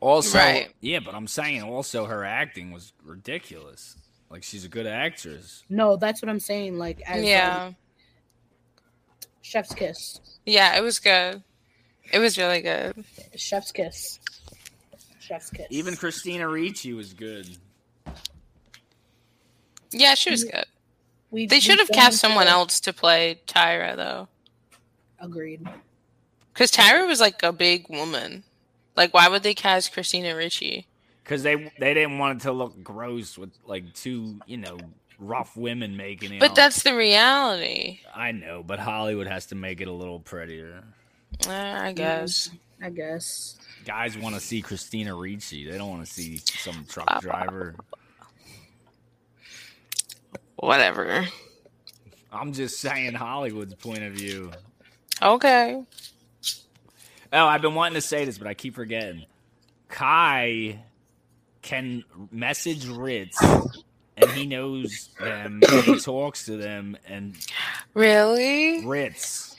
Also, 0.00 0.38
Right. 0.38 0.70
yeah, 0.80 0.98
but 0.98 1.14
I'm 1.14 1.26
saying 1.28 1.62
also 1.62 2.06
her 2.06 2.24
acting 2.24 2.72
was 2.72 2.92
ridiculous. 3.04 3.96
Like 4.32 4.42
she's 4.42 4.64
a 4.64 4.68
good 4.68 4.86
actress. 4.86 5.62
No, 5.68 5.96
that's 5.96 6.22
what 6.22 6.30
I'm 6.30 6.40
saying. 6.40 6.78
Like, 6.78 7.02
as 7.06 7.22
Yeah. 7.22 7.64
um, 7.66 7.76
chef's 9.42 9.74
kiss, 9.74 10.20
Yeah, 10.46 10.76
it 10.76 10.80
was 10.80 10.98
good. 10.98 11.42
It 12.12 12.18
was 12.18 12.38
really 12.38 12.62
good. 12.62 13.04
chef's 13.36 13.70
kiss, 13.72 14.18
chef's 15.20 15.50
kiss. 15.50 15.66
Even 15.70 15.96
Christina 15.96 16.48
Ricci 16.48 16.94
was 16.94 17.12
good. 17.12 17.46
Yeah, 19.90 20.14
she 20.14 20.30
was 20.30 20.44
good. 20.44 20.64
we, 21.30 21.46
They 21.46 21.60
should 21.60 21.78
have 21.78 21.88
cast 21.90 22.18
someone 22.18 22.46
have- 22.46 22.54
else 22.54 22.80
to 22.80 22.92
play 22.94 23.40
Tyra 23.46 23.94
though. 23.96 24.28
Agreed. 25.20 25.66
Because 26.52 26.70
Tyra 26.72 27.06
was 27.06 27.20
like 27.20 27.42
a 27.42 27.52
big 27.52 27.88
woman. 27.88 28.44
Like, 28.96 29.14
why 29.14 29.28
would 29.28 29.42
they 29.42 29.54
cast 29.54 29.92
Christina 29.92 30.34
Ricci? 30.36 30.86
Because 31.22 31.42
they 31.42 31.72
they 31.78 31.94
didn't 31.94 32.18
want 32.18 32.40
it 32.40 32.42
to 32.44 32.52
look 32.52 32.82
gross 32.82 33.38
with 33.38 33.50
like 33.66 33.92
two 33.94 34.40
you 34.46 34.56
know 34.56 34.78
rough 35.18 35.56
women 35.56 35.96
making 35.96 36.34
it. 36.34 36.40
But 36.40 36.50
out. 36.50 36.56
that's 36.56 36.82
the 36.82 36.94
reality. 36.94 38.00
I 38.14 38.32
know, 38.32 38.62
but 38.62 38.78
Hollywood 38.78 39.26
has 39.26 39.46
to 39.46 39.54
make 39.54 39.80
it 39.80 39.88
a 39.88 39.92
little 39.92 40.20
prettier. 40.20 40.84
Uh, 41.46 41.52
I 41.52 41.92
guess. 41.92 42.50
I 42.82 42.90
guess. 42.90 43.56
Guys 43.84 44.18
want 44.18 44.34
to 44.34 44.40
see 44.40 44.60
Christina 44.60 45.14
Ricci. 45.14 45.70
They 45.70 45.78
don't 45.78 45.90
want 45.90 46.04
to 46.04 46.12
see 46.12 46.38
some 46.38 46.84
truck 46.88 47.20
driver. 47.20 47.76
Whatever. 50.56 51.26
I'm 52.32 52.52
just 52.52 52.80
saying 52.80 53.14
Hollywood's 53.14 53.74
point 53.74 54.02
of 54.02 54.14
view. 54.14 54.50
Okay. 55.20 55.84
Oh, 57.32 57.46
I've 57.46 57.62
been 57.62 57.74
wanting 57.74 57.94
to 57.94 58.00
say 58.00 58.24
this, 58.24 58.38
but 58.38 58.46
I 58.46 58.54
keep 58.54 58.74
forgetting. 58.74 59.26
Kai 59.88 60.82
can 61.62 62.04
message 62.30 62.84
Rittz, 62.86 63.36
and 64.16 64.30
he 64.32 64.46
knows 64.46 65.08
them. 65.18 65.60
And 65.70 65.84
he 65.84 65.98
talks 66.00 66.44
to 66.46 66.56
them, 66.56 66.96
and 67.06 67.36
Really? 67.94 68.82
Rittz. 68.82 69.54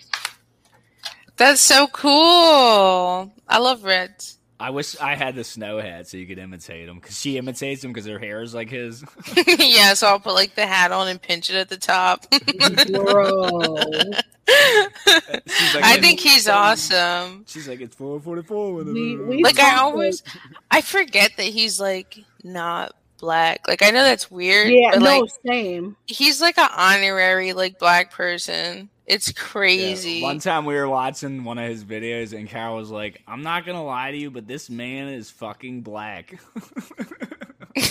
That's 1.38 1.61
so 1.61 1.88
cool. 1.88 3.31
I 3.47 3.57
love 3.57 3.81
Rittz. 3.81 4.38
I 4.64 4.69
wish 4.69 4.98
I 4.99 5.15
had 5.15 5.35
the 5.35 5.44
snow 5.44 5.80
hat 5.81 6.07
so 6.07 6.15
you 6.15 6.26
could 6.26 6.40
imitate 6.40 6.88
him, 6.88 6.95
because 6.99 7.19
she 7.19 7.38
imitates 7.38 7.84
him 7.84 7.91
because 7.91 8.07
her 8.07 8.18
hair 8.18 8.41
is 8.41 8.53
like 8.53 8.69
his. 8.69 9.03
yeah, 9.60 9.94
so 9.94 10.07
I'll 10.07 10.22
put 10.22 10.34
like 10.35 10.56
the 10.56 10.65
hat 10.65 10.94
on 10.94 11.10
and 11.10 11.22
pinch 11.22 11.49
it 11.49 11.57
at 11.57 11.68
the 11.68 11.76
top. 11.77 12.26
Bro. 12.91 13.76
Like, 14.45 15.84
I 15.84 15.99
think 15.99 16.19
he's 16.19 16.48
awesome. 16.48 17.44
She's 17.48 17.68
like, 17.68 17.81
it's 17.81 17.95
four 17.95 18.19
forty 18.19 18.41
four. 18.44 18.73
We- 18.84 19.18
we 19.18 19.44
Like 19.44 19.60
I 19.60 19.72
talked 19.72 19.81
always, 19.81 20.23
I 20.72 20.81
forget 20.81 21.31
that 21.38 21.44
he's 21.45 21.80
like 21.80 22.19
not 22.44 22.94
black. 23.18 23.68
Like 23.68 23.81
I 23.81 23.90
know 23.91 24.03
that's 24.03 24.30
weird. 24.31 24.69
yeah, 24.72 24.91
but 24.94 24.99
no, 24.99 25.19
like 25.19 25.30
same. 25.45 25.95
he's 26.06 26.41
like 26.41 26.57
an 26.57 26.69
honorary 26.76 27.53
like 27.53 27.80
black 27.80 28.11
person. 28.11 28.90
It's 29.05 29.31
crazy. 29.34 30.21
One 30.21 30.39
time 30.39 30.65
we 30.65 30.75
were 30.75 30.88
watching 30.88 31.43
one 31.43 31.57
of 31.57 31.67
his 31.67 31.84
videos, 31.84 32.38
and 32.38 32.47
Carol 32.47 32.77
was 32.77 32.89
like, 32.89 33.21
"I'm 33.27 33.43
not 33.43 33.65
gonna 33.65 33.84
lie 33.84 34.11
to 34.11 34.17
you, 34.17 34.31
but 34.31 34.47
this 34.47 34.69
man 34.69 35.09
is 35.09 35.30
fucking 35.30 35.81
black." 35.81 36.39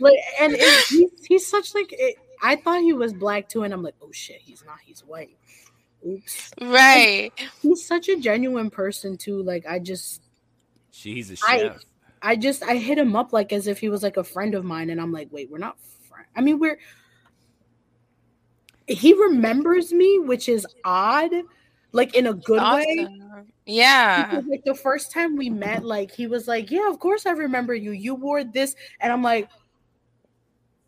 Like, 0.00 0.18
and 0.40 0.52
it, 0.54 0.84
he's, 0.88 1.26
he's 1.26 1.46
such 1.48 1.74
like. 1.74 1.86
It, 1.90 2.16
I 2.42 2.56
thought 2.56 2.82
he 2.82 2.92
was 2.92 3.12
black 3.12 3.48
too, 3.48 3.62
and 3.64 3.72
I'm 3.72 3.82
like, 3.82 3.94
oh 4.02 4.12
shit, 4.12 4.40
he's 4.40 4.64
not. 4.64 4.76
He's 4.84 5.00
white. 5.00 5.36
Oops. 6.06 6.52
right. 6.60 7.32
He's 7.62 7.84
such 7.84 8.08
a 8.08 8.16
genuine 8.16 8.70
person 8.70 9.16
too. 9.16 9.42
Like, 9.42 9.66
I 9.66 9.78
just, 9.80 10.22
She's 10.92 11.30
a 11.30 11.36
I- 11.46 11.58
chef. 11.58 11.84
I 12.20 12.34
just, 12.36 12.62
I 12.64 12.76
hit 12.76 12.98
him 12.98 13.14
up 13.14 13.32
like 13.32 13.52
as 13.52 13.68
if 13.68 13.78
he 13.78 13.88
was 13.88 14.02
like 14.02 14.16
a 14.16 14.24
friend 14.24 14.54
of 14.54 14.64
mine, 14.64 14.90
and 14.90 15.00
I'm 15.00 15.12
like, 15.12 15.28
wait, 15.30 15.50
we're 15.50 15.58
not. 15.58 15.76
Friend. 16.08 16.26
I 16.36 16.40
mean, 16.40 16.58
we're. 16.58 16.78
He 18.88 19.12
remembers 19.14 19.92
me, 19.92 20.18
which 20.18 20.48
is 20.48 20.66
odd, 20.84 21.30
like 21.92 22.14
in 22.14 22.26
a 22.26 22.34
good 22.34 22.62
way. 22.62 23.06
Yeah. 23.66 24.24
Because, 24.24 24.46
like 24.46 24.64
the 24.64 24.74
first 24.74 25.12
time 25.12 25.36
we 25.36 25.50
met, 25.50 25.84
like 25.84 26.10
he 26.10 26.26
was 26.26 26.48
like, 26.48 26.70
"Yeah, 26.70 26.88
of 26.88 26.98
course 26.98 27.26
I 27.26 27.32
remember 27.32 27.74
you. 27.74 27.92
You 27.92 28.14
wore 28.14 28.44
this," 28.44 28.74
and 29.00 29.12
I'm 29.12 29.22
like, 29.22 29.50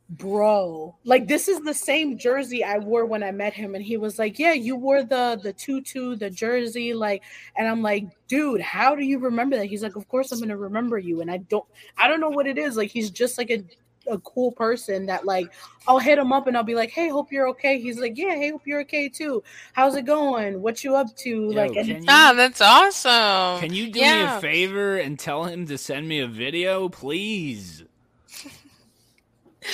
"Bro, 0.09 0.97
like 1.05 1.29
this 1.29 1.47
is 1.47 1.61
the 1.61 1.75
same 1.75 2.17
jersey 2.19 2.65
I 2.65 2.79
wore 2.79 3.05
when 3.07 3.23
I 3.23 3.31
met 3.33 3.53
him." 3.53 3.75
And 3.75 3.85
he 3.85 3.97
was 3.99 4.19
like, 4.19 4.39
"Yeah, 4.39 4.55
you 4.55 4.77
wore 4.77 5.03
the 5.03 5.39
the 5.43 5.53
tutu, 5.53 6.17
the 6.17 6.31
jersey, 6.31 6.95
like." 6.95 7.23
And 7.57 7.69
I'm 7.69 7.83
like, 7.83 8.07
"Dude, 8.27 8.61
how 8.63 8.95
do 8.97 9.05
you 9.05 9.19
remember 9.19 9.57
that?" 9.57 9.67
He's 9.67 9.83
like, 9.83 9.97
"Of 9.97 10.09
course 10.09 10.33
I'm 10.33 10.41
gonna 10.41 10.57
remember 10.57 10.99
you." 10.99 11.21
And 11.21 11.31
I 11.31 11.37
don't, 11.37 11.67
I 11.99 12.09
don't 12.09 12.21
know 12.21 12.31
what 12.31 12.47
it 12.47 12.57
is. 12.59 12.77
Like 12.77 12.91
he's 12.91 13.11
just 13.11 13.37
like 13.39 13.51
a 13.51 13.63
a 14.11 14.19
cool 14.19 14.53
person 14.53 15.07
that 15.07 15.25
like 15.25 15.51
I'll 15.89 15.99
hit 15.99 16.19
him 16.19 16.33
up 16.33 16.47
and 16.47 16.57
I'll 16.57 16.63
be 16.63 16.75
like, 16.75 16.91
"Hey, 16.91 17.09
hope 17.09 17.33
you're 17.33 17.49
okay." 17.49 17.81
He's 17.81 17.99
like, 17.99 18.17
"Yeah, 18.17 18.35
hey, 18.37 18.51
hope 18.51 18.67
you're 18.67 18.81
okay 18.83 19.09
too. 19.09 19.43
How's 19.73 19.95
it 19.95 20.05
going? 20.05 20.61
What 20.61 20.85
you 20.85 20.97
up 20.97 21.15
to?" 21.17 21.29
Yo, 21.31 21.49
like, 21.49 21.77
and 21.77 21.89
you, 21.89 22.01
Ah, 22.09 22.33
that's 22.37 22.61
awesome. 22.61 23.61
can 23.61 23.73
you 23.75 23.91
do 23.91 24.01
me 24.01 24.23
a 24.23 24.41
favor 24.41 24.97
and 24.99 25.19
tell 25.19 25.45
him 25.45 25.67
to 25.67 25.79
send 25.79 26.07
me 26.09 26.21
a 26.21 26.27
video, 26.27 26.89
please? 26.89 27.85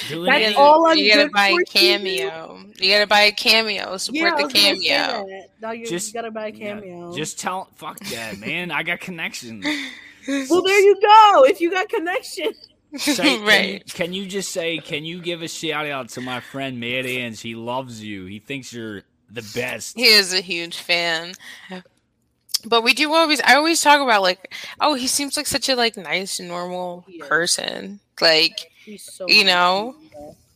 Do 0.08 0.24
That's 0.24 0.44
it. 0.44 0.50
You 0.50 0.56
all 0.58 0.82
gotta, 0.82 0.92
I'm 0.92 0.98
you 0.98 1.10
gotta 1.10 1.22
good 1.24 1.32
buy 1.32 1.48
a 1.60 1.64
cameo. 1.64 2.58
You 2.80 2.90
gotta 2.92 3.06
buy 3.06 3.20
a 3.20 3.32
cameo. 3.32 3.96
Support 3.96 4.32
I 4.32 4.36
the 4.38 4.42
was 4.44 4.52
gonna 4.52 4.76
say 4.76 4.88
cameo. 4.88 5.46
No, 5.62 5.70
you 5.70 5.80
Just- 5.86 6.06
just 6.06 6.14
gotta 6.14 6.30
buy 6.32 6.46
a 6.48 6.50
Yeah, 6.50 6.74
cameo. 6.74 7.16
just 7.16 7.38
tell. 7.38 7.68
Fuck 7.76 8.00
that, 8.06 8.38
man. 8.38 8.72
I 8.72 8.82
got 8.82 8.98
connections. 8.98 9.64
well, 10.50 10.62
there 10.62 10.80
you 10.80 10.98
go. 11.00 11.44
If 11.46 11.60
you 11.60 11.70
got 11.70 11.88
connection, 11.88 12.52
Say, 12.98 13.14
can, 13.16 13.40
you, 13.40 13.46
right. 13.46 13.86
can 13.94 14.12
you 14.12 14.26
just 14.26 14.52
say? 14.52 14.78
Can 14.78 15.04
you 15.04 15.20
give 15.20 15.42
a 15.42 15.48
shout 15.48 15.86
out 15.86 16.08
to 16.10 16.20
my 16.20 16.40
friend 16.40 16.80
Mad 16.80 17.06
Ange? 17.06 17.40
He 17.40 17.54
loves 17.54 18.02
you. 18.02 18.26
He 18.26 18.38
thinks 18.38 18.72
you're 18.72 19.02
the 19.30 19.48
best. 19.54 19.96
He 19.96 20.06
is 20.06 20.32
a 20.32 20.40
huge 20.40 20.78
fan. 20.78 21.34
But 22.64 22.82
we 22.82 22.94
do 22.94 23.12
always 23.12 23.40
I 23.42 23.54
always 23.54 23.80
talk 23.80 24.00
about 24.00 24.22
like, 24.22 24.52
oh, 24.80 24.94
he 24.94 25.06
seems 25.06 25.36
like 25.36 25.46
such 25.46 25.68
a 25.68 25.76
like 25.76 25.96
nice, 25.96 26.40
normal 26.40 27.04
person. 27.20 28.00
Like 28.20 28.70
so 28.98 29.28
You 29.28 29.44
know? 29.44 29.96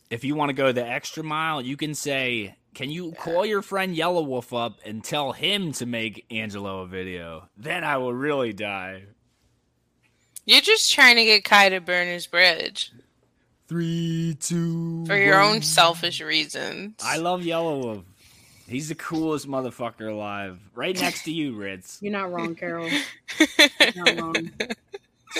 if 0.09 0.23
you 0.23 0.35
want 0.35 0.49
to 0.49 0.53
go 0.53 0.71
the 0.71 0.85
extra 0.85 1.23
mile, 1.23 1.61
you 1.61 1.77
can 1.77 1.93
say, 1.95 2.55
"Can 2.73 2.89
you 2.89 3.13
call 3.13 3.45
your 3.45 3.61
friend 3.61 3.95
Yelawolf 3.95 4.53
up 4.57 4.79
and 4.85 5.03
tell 5.03 5.31
him 5.31 5.71
to 5.73 5.85
make 5.85 6.25
Angelo 6.31 6.81
a 6.81 6.87
video?" 6.87 7.49
Then 7.55 7.83
I 7.83 7.97
will 7.97 8.13
really 8.13 8.51
die. 8.51 9.03
You're 10.45 10.61
just 10.61 10.91
trying 10.91 11.15
to 11.17 11.23
get 11.25 11.43
Kai 11.43 11.69
to 11.69 11.79
burn 11.79 12.07
his 12.07 12.27
bridge 12.27 12.91
Three, 13.67 14.35
two, 14.39 15.05
for 15.05 15.15
your 15.15 15.41
own 15.41 15.61
selfish 15.61 16.19
reasons. 16.19 16.95
I 17.01 17.17
love 17.17 17.41
Yelawolf. 17.41 18.03
He's 18.67 18.89
the 18.89 18.95
coolest 18.95 19.47
motherfucker 19.47 20.11
alive. 20.11 20.59
Right 20.75 20.99
next 20.99 21.23
to 21.23 21.31
you, 21.31 21.53
Rittz. 21.53 22.01
You're 22.01 22.11
not 22.11 22.31
wrong, 22.31 22.55
Carol. 22.55 22.89
You're 23.95 23.95
not 23.95 24.19
wrong. 24.19 24.51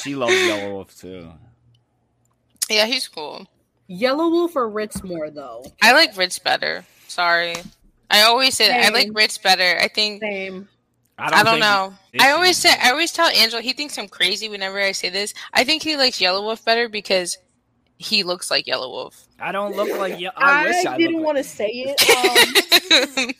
She 0.02 0.16
loves 0.16 0.34
Yelawolf 0.34 0.98
too. 1.00 1.30
yeah, 2.70 2.86
he's 2.86 3.08
cool. 3.08 3.48
Yelawolf 3.90 4.56
or 4.56 4.70
Rittz 4.70 5.04
more 5.04 5.30
though. 5.30 5.66
I 5.82 5.92
like 5.92 6.16
Rittz 6.16 6.42
better. 6.42 6.86
Sorry. 7.10 7.56
I 8.10 8.22
always 8.22 8.56
say 8.56 8.70
that. 8.70 8.86
I 8.86 8.90
like 8.90 9.10
Rittz 9.10 9.42
better. 9.42 9.78
I 9.82 9.90
think 9.90 10.22
Same. 10.22 10.70
I 11.22 11.44
don't, 11.44 11.54
think 11.54 11.60
know. 11.60 11.94
I 12.20 12.32
always 12.32 12.58
say 12.58 12.70
I 12.82 12.92
always 12.92 13.12
tell 13.12 13.28
Angela 13.30 13.62
he 13.62 13.74
thinks 13.74 13.98
I'm 13.98 14.08
crazy 14.08 14.50
whenever 14.50 14.80
I 14.82 14.92
say 14.92 15.10
this. 15.10 15.34
I 15.54 15.64
think 15.64 15.84
he 15.84 15.96
likes 15.96 16.20
Yelawolf 16.20 16.64
better 16.66 16.90
because 16.90 17.38
he 17.98 18.24
looks 18.24 18.50
like 18.50 18.66
Yelawolf. 18.66 19.26
I 19.40 19.52
don't 19.52 19.76
look 19.76 19.90
like. 19.98 20.20
Yellow. 20.20 20.34
I, 20.38 20.64
I, 20.64 20.68
wish 20.68 20.86
I 20.86 20.98
didn't 20.98 21.22
want 21.22 21.38
to 21.38 21.44
say 21.44 21.68
it. 21.68 22.02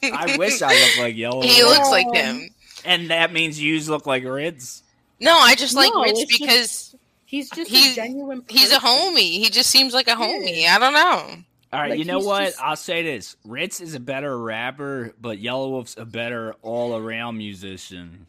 Um, 0.04 0.14
I 0.14 0.36
wish 0.38 0.62
I 0.62 0.68
looked 0.68 1.00
like 1.00 1.16
Yellow. 1.16 1.38
Wolf. 1.38 1.46
He 1.50 1.64
Wolf. 1.64 1.78
looks 1.78 1.90
like 1.90 2.14
him. 2.14 2.50
and 2.86 3.10
that 3.10 3.34
means 3.34 3.62
yous 3.62 3.88
look 3.90 4.06
like 4.06 4.24
Rittz. 4.24 4.82
No, 5.20 5.38
I 5.38 5.56
just 5.56 5.76
like 5.76 5.92
No, 5.94 6.04
Rich 6.04 6.12
it's 6.18 6.20
just- 6.22 6.40
because 6.42 6.96
he's 7.26 7.50
just 7.50 7.70
He's- 7.70 7.94
a 7.94 7.96
genuine. 7.96 8.44
he's 8.50 8.72
a 8.72 8.78
homie. 8.78 9.18
He 9.40 9.50
just 9.50 9.70
seems 9.70 9.94
like 9.94 10.08
a 10.08 10.12
homie. 10.16 10.68
I 10.68 10.78
don't 10.80 10.94
know. 10.94 11.44
All 11.74 11.80
right, 11.80 11.92
Like, 11.92 12.00
you 12.00 12.06
know 12.06 12.20
what? 12.20 12.46
just- 12.48 12.62
I'll 12.62 12.76
say 12.76 13.02
this: 13.04 13.38
Rittz 13.48 13.80
is 13.82 13.94
a 13.96 14.00
better 14.00 14.38
rapper, 14.38 15.14
but 15.22 15.40
Yelawolf's 15.40 15.96
a 15.98 16.06
better 16.06 16.54
all-around 16.62 17.38
musician. 17.38 18.28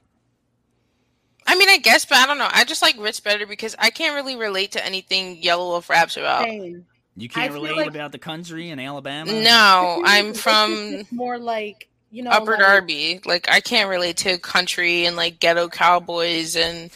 I 1.47 1.56
mean, 1.56 1.69
I 1.69 1.78
guess, 1.78 2.05
but 2.05 2.19
I 2.19 2.27
don't 2.27 2.39
know. 2.39 2.48
I 2.51 2.64
just 2.64 2.82
like 2.82 2.97
Rittz 2.97 3.23
better 3.23 3.47
because 3.47 3.74
I 3.78 3.90
can't 3.90 4.14
really 4.14 4.36
relate 4.36 4.73
to 4.73 4.85
anything 4.86 5.43
Yelawolf 5.43 5.89
raps 5.89 6.16
about. 6.16 6.44
Same. 6.44 6.86
You 7.16 7.28
can't 7.28 7.51
I 7.51 7.55
relate 7.55 7.77
like- 7.77 7.89
about 7.89 8.12
the 8.12 8.19
country 8.19 8.70
in 8.70 8.78
Alabama. 8.78 9.32
No, 9.32 10.02
I'm 10.05 10.35
from 10.35 11.02
more 11.10 11.39
like 11.39 11.89
you 12.12 12.23
know 12.23 12.31
Upper 12.31 12.52
like, 12.52 12.60
Darby. 12.60 13.20
Like, 13.24 13.48
I 13.51 13.60
can't 13.60 13.90
relate 13.90 14.19
to 14.19 14.39
country 14.39 15.05
and 15.05 15.16
like 15.16 15.40
ghetto 15.40 15.69
cowboys 15.69 16.55
and 16.56 16.90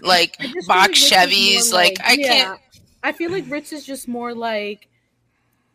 like 0.00 0.36
I 0.40 0.44
just 0.44 0.54
feel 0.54 0.62
box 0.66 1.10
like 1.12 1.28
Chevys. 1.28 1.70
more 1.70 1.78
Like, 1.80 1.96
I 2.02 2.12
yeah, 2.14 2.26
can't. 2.26 2.60
I 3.02 3.12
feel 3.12 3.30
like 3.30 3.44
Rittz 3.44 3.72
is 3.72 3.84
just 3.84 4.08
more 4.08 4.34
like 4.34 4.88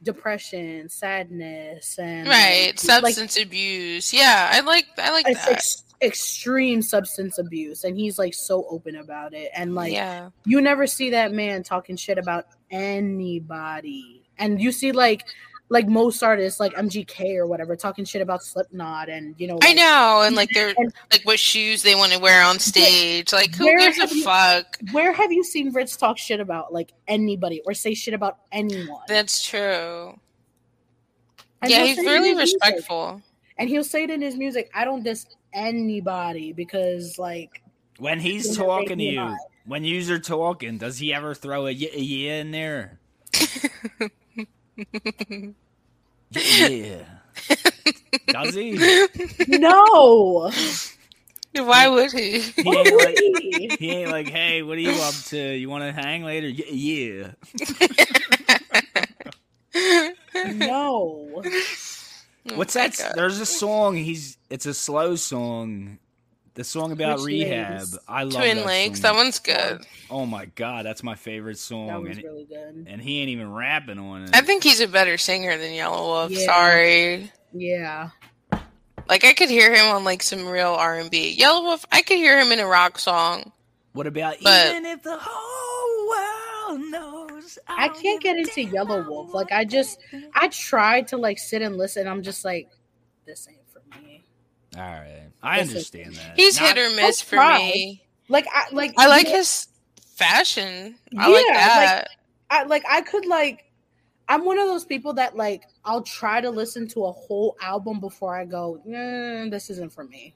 depression, 0.06 0.88
sadness, 0.88 2.00
and 2.00 2.28
Right, 2.30 2.68
like, 2.68 2.80
substance 2.80 3.38
abuse. 3.38 4.14
Yeah, 4.14 4.50
I 4.54 4.62
like. 4.62 4.86
I 4.98 5.12
like 5.12 5.26
Like, 5.26 5.34
it's 5.36 5.46
that. 5.46 5.52
ex- 5.54 5.84
extreme 6.02 6.82
substance 6.82 7.38
abuse, 7.40 7.84
and 7.84 7.98
he's 7.98 8.18
like 8.18 8.34
so 8.34 8.66
open 8.70 8.96
about 8.96 9.34
it. 9.34 9.50
And 9.56 9.76
like 9.76 9.92
yeah, 9.92 10.30
you 10.46 10.62
never 10.62 10.88
see 10.88 11.10
that 11.10 11.34
man 11.34 11.64
talking 11.64 11.98
shit 11.98 12.18
about 12.18 12.46
anybody. 12.72 14.22
And 14.38 14.62
you 14.62 14.72
see 14.72 14.92
like 14.92 15.24
like 15.70 15.88
most 15.88 16.22
artists 16.22 16.60
like 16.60 16.74
MGK 16.76 17.36
or 17.38 17.48
whatever 17.48 17.76
talking 17.76 18.06
shit 18.06 18.22
about 18.22 18.44
Slipknot 18.44 19.10
and 19.10 19.34
you 19.40 19.48
know 19.48 19.58
I 19.64 19.74
know. 19.74 20.22
And 20.24 20.36
like, 20.36 20.50
they're 20.54 20.74
And- 20.78 20.94
like 21.12 21.22
what 21.24 21.40
shoes 21.40 21.82
they 21.82 21.96
want 21.96 22.12
to 22.14 22.20
wear 22.20 22.44
on 22.44 22.60
stage. 22.60 23.34
Like, 23.34 23.56
who 23.56 23.66
Where 23.66 23.80
gives 23.80 23.98
a 23.98 24.02
have 24.02 24.12
you- 24.12 24.24
fuck? 24.24 24.78
Where 24.92 25.12
have 25.12 25.32
you 25.32 25.44
seen 25.44 25.74
Rittz 25.74 25.98
talk 25.98 26.18
shit 26.20 26.40
about 26.40 26.72
like 26.72 26.92
anybody 27.08 27.62
or 27.66 27.74
say 27.74 27.94
shit 27.96 28.14
about 28.14 28.38
anyone? 28.52 29.02
That's 29.08 29.44
true. 29.44 30.20
And 31.62 31.72
yeah, 31.72 31.84
he's 31.86 31.96
say 31.96 32.02
it 32.04 32.06
in 32.06 32.12
really 32.14 32.30
his 32.30 32.38
music. 32.38 32.60
respectful. 32.62 33.22
And 33.58 33.70
he'll 33.70 33.84
say 33.84 34.04
it 34.04 34.10
in 34.12 34.22
his 34.22 34.36
music. 34.36 34.70
I 34.76 34.86
don't 34.86 35.04
diss 35.04 35.26
anybody 35.54 36.54
because 36.54 37.18
like 37.18 37.64
When 37.98 38.20
he's 38.20 38.56
talking 38.56 38.98
to 39.00 39.04
you, 39.04 39.20
hot. 39.20 39.38
when 39.66 39.84
you're 39.84 40.20
talking, 40.20 40.78
does 40.78 41.00
he 41.00 41.12
ever 41.14 41.34
throw 41.34 41.66
a 41.66 41.72
yeah, 41.72 41.90
a 41.94 42.00
yeah 42.00 42.36
in 42.42 42.52
there? 42.52 43.00
yeah. 46.32 47.04
Does 48.32 48.54
he? 48.56 49.08
no. 49.48 50.52
Why 51.54 51.88
would 51.88 52.12
he? 52.12 52.40
He 52.42 52.76
ain't 52.76 52.98
like, 52.98 53.16
he? 53.18 53.78
he 53.80 53.92
ain't 53.92 54.12
like, 54.12 54.28
hey, 54.28 54.62
what 54.62 54.78
are 54.78 54.82
you 54.82 54.92
up 54.92 55.16
to? 55.28 55.38
You 55.38 55.70
want 55.70 55.84
to 55.84 55.94
hang 55.94 56.24
later? 56.24 56.50
Yeah. 56.50 57.32
yeah. 59.74 60.10
no. 60.54 61.44
Oh 62.48 62.56
What's 62.56 62.74
that? 62.74 62.96
God. 62.98 63.14
There's 63.16 63.40
a 63.40 63.46
song. 63.46 63.96
He's 63.96 64.38
it's 64.50 64.66
a 64.66 64.74
slow 64.74 65.16
song. 65.16 66.00
The 66.56 66.64
song 66.64 66.92
about 66.94 67.18
Which 67.20 67.26
rehab. 67.26 67.82
is? 67.82 67.98
I 68.08 68.24
love 68.24 68.34
Twin 68.34 68.58
that 68.58 68.66
Lakes. 68.66 69.02
song. 69.02 69.14
That 69.14 69.16
one's 69.20 69.40
good. 69.40 69.86
Oh 70.10 70.26
my 70.26 70.46
god, 70.46 70.86
that's 70.86 71.04
my 71.04 71.16
favorite 71.16 71.58
song. 71.58 71.88
That 71.88 71.94
song, 71.94 72.04
was 72.04 72.18
and, 72.18 72.24
really 72.26 72.46
good. 72.46 72.86
and 72.88 73.02
he 73.02 73.20
ain't 73.20 73.30
even 73.30 73.52
rapping 73.54 74.00
on 74.00 74.24
it. 74.24 74.30
I 74.34 74.42
think 74.42 74.64
he's 74.64 74.80
a 74.80 74.88
better 74.88 75.18
singer 75.18 75.58
than 75.58 75.72
Yelawolf. 75.72 76.30
Yeah. 76.32 76.46
Sorry. 76.46 77.32
Yeah. 77.54 78.10
Like 79.10 79.24
I 79.26 79.34
could 79.34 79.50
hear 79.50 79.74
him 79.74 79.86
on 79.94 80.04
like 80.06 80.24
some 80.24 80.48
real 80.48 80.70
R 80.74 80.96
and 80.98 81.12
B. 81.12 81.38
Yelawolf, 81.38 81.84
I 81.92 82.02
could 82.02 82.18
hear 82.18 82.40
him 82.40 82.52
in 82.52 82.60
a 82.60 82.66
rock 82.68 83.00
song. 83.00 83.52
what 83.94 84.08
about 84.08 84.36
But- 84.42 84.68
even 84.72 84.86
if 84.86 85.04
the 85.04 85.18
whole 85.20 86.10
world 86.10 86.90
knows? 86.90 87.60
I 87.68 87.88
don't 87.90 88.02
can't 88.02 88.22
get 88.24 88.38
into 88.38 88.66
Yelawolf. 88.66 89.34
Like, 89.34 89.52
I 89.52 89.66
just- 89.66 90.00
I 90.34 90.48
tried 90.48 91.10
to 91.10 91.18
like 91.18 91.38
sit 91.38 91.62
and 91.62 91.76
listen. 91.78 92.08
I'm 92.08 92.24
just 92.24 92.44
like, 92.46 92.70
this 93.26 93.46
ain't 93.50 93.58
for 93.58 93.64
me. 93.64 93.65
All 94.76 94.82
right, 94.82 95.30
I 95.42 95.60
Listen. 95.60 95.70
understand 95.76 96.16
that. 96.16 96.34
He's 96.36 96.60
Not- 96.60 96.76
hit 96.78 96.92
or 96.92 96.96
miss 96.96 97.22
for 97.22 97.36
try. 97.38 97.58
me. 97.60 98.04
Like 98.30 98.46
I 98.54 98.66
like 98.72 98.94
I 98.98 99.08
like 99.08 99.26
you 99.28 99.32
know, 99.34 99.38
his 99.38 99.68
fashion. 100.16 100.96
I 101.18 101.30
like 101.30 101.46
Yeah, 101.48 101.54
that. 101.54 102.08
I 102.50 102.64
like 102.64 102.84
I 102.90 103.02
could 103.02 103.26
like 103.26 103.66
I'm 104.28 104.44
one 104.46 104.58
of 104.58 104.68
those 104.68 104.86
people 104.86 105.14
that 105.14 105.36
like 105.36 105.64
I'll 105.84 106.02
try 106.02 106.42
to 106.42 106.50
listen 106.50 106.88
to 106.90 107.06
a 107.06 107.12
whole 107.12 107.56
album 107.62 108.00
before 108.00 108.36
I 108.36 108.46
go, 108.46 108.82
nah, 108.86 109.50
this 109.50 109.70
isn't 109.70 109.92
for 109.94 110.04
me. 110.04 110.34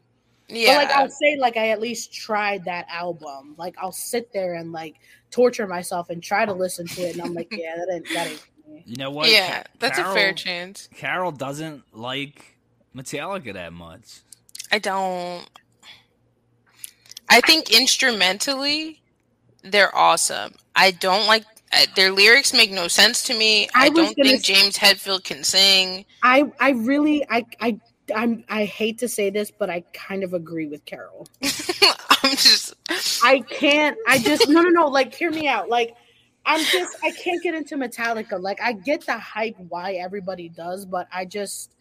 yeah. 0.48 0.74
But 0.76 0.86
like 0.86 0.92
I'll 0.96 1.10
say 1.10 1.38
like 1.40 1.58
I 1.58 1.70
at 1.70 1.82
least 1.82 2.14
tried 2.14 2.66
that 2.66 2.86
album. 2.90 3.56
Like 3.58 3.76
I'll 3.82 3.92
sit 3.92 4.32
there 4.32 4.54
and 4.54 4.72
like 4.72 4.96
torture 5.32 5.66
myself 5.68 6.10
and 6.12 6.22
try 6.22 6.46
to 6.46 6.54
listen 6.54 6.86
to 6.88 7.02
it 7.02 7.14
and 7.16 7.24
I'm 7.24 7.34
like, 7.34 7.48
yeah, 7.52 7.76
that 7.76 7.92
ain't 7.94 8.08
that 8.14 8.28
ain't 8.28 8.40
for 8.40 8.70
me. 8.70 8.84
You 8.86 8.98
know 8.98 9.10
what? 9.10 9.30
yeah, 9.32 9.64
Ca- 9.64 9.70
that's 9.80 9.98
Carol, 9.98 10.12
a 10.12 10.16
fair 10.16 10.34
chance. 10.34 10.88
Carol 10.96 11.32
doesn't 11.32 11.84
like 11.92 12.58
Metallica 12.96 13.54
that 13.54 13.74
much. 13.74 14.20
I 14.72 14.80
don't. 14.80 15.48
I 17.30 17.42
think 17.42 17.72
instrumentally, 17.72 19.02
they're 19.64 19.96
awesome. 19.96 20.54
I 20.76 20.92
don't 20.92 21.28
like 21.28 21.46
uh, 21.72 21.86
their 21.96 22.12
lyrics. 22.12 22.54
Make 22.54 22.72
no 22.72 22.88
sense 22.88 23.24
to 23.24 23.38
me. 23.38 23.68
I 23.76 23.86
I, 23.86 23.90
don't 23.90 24.16
think 24.16 24.40
s- 24.40 24.42
James 24.42 24.78
Hetfield 24.78 25.24
can 25.24 25.44
sing. 25.44 26.06
I 26.24 26.52
I 26.60 26.72
really 26.72 27.26
I 27.30 27.46
I 27.60 27.80
I'm 28.16 28.44
I 28.50 28.66
hate 28.66 29.00
to 29.00 29.08
say 29.08 29.30
this, 29.30 29.52
but 29.52 29.70
I 29.70 29.82
kind 29.94 30.24
of 30.24 30.34
agree 30.34 30.68
with 30.68 30.86
Carol. 30.86 31.28
I'm 32.24 32.32
just. 32.32 32.74
I 33.24 33.42
can't. 33.42 33.98
I 34.08 34.20
just 34.20 34.50
no 34.50 34.62
no 34.62 34.70
no. 34.70 34.88
Like 34.88 35.14
hear 35.14 35.32
me 35.32 35.48
out. 35.48 35.70
Like 35.70 35.96
I'm 36.46 36.64
just 36.64 36.96
I 37.04 37.12
can't 37.12 37.42
get 37.44 37.54
into 37.54 37.76
Metallica. 37.76 38.42
Like 38.42 38.60
I 38.62 38.74
get 38.74 39.06
the 39.06 39.18
hype 39.18 39.56
why 39.58 39.94
everybody 39.94 40.50
does, 40.50 40.86
but 40.86 41.08
I 41.14 41.26
just 41.26 41.76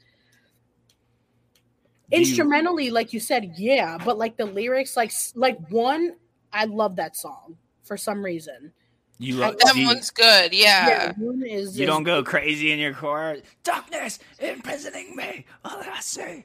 Do 2.10 2.16
you- 2.16 2.22
instrumentally, 2.22 2.90
like 2.90 3.12
you 3.12 3.20
said, 3.20 3.52
yeah. 3.56 3.98
But 4.04 4.18
like 4.18 4.36
the 4.36 4.46
lyrics, 4.46 4.96
like 4.96 5.12
like 5.34 5.58
one, 5.70 6.16
I 6.52 6.64
love 6.64 6.96
that 6.96 7.16
song 7.16 7.56
for 7.84 7.96
some 7.96 8.24
reason. 8.24 8.72
You, 9.20 9.34
love 9.34 9.58
That 9.58 9.74
do 9.74 9.80
you, 9.80 9.86
one's 9.88 10.10
good. 10.10 10.52
Yeah. 10.54 10.86
Yeah, 10.88 11.12
one 11.18 11.42
is 11.42 11.76
you 11.76 11.82
is- 11.84 11.88
don't 11.88 12.04
go 12.04 12.22
crazy 12.22 12.70
in 12.72 12.78
your 12.78 12.94
car. 12.94 13.36
Darkness 13.64 14.20
imprisoning 14.38 15.16
me. 15.16 15.44
All 15.64 15.78
that 15.78 15.88
I 15.88 16.00
say. 16.00 16.44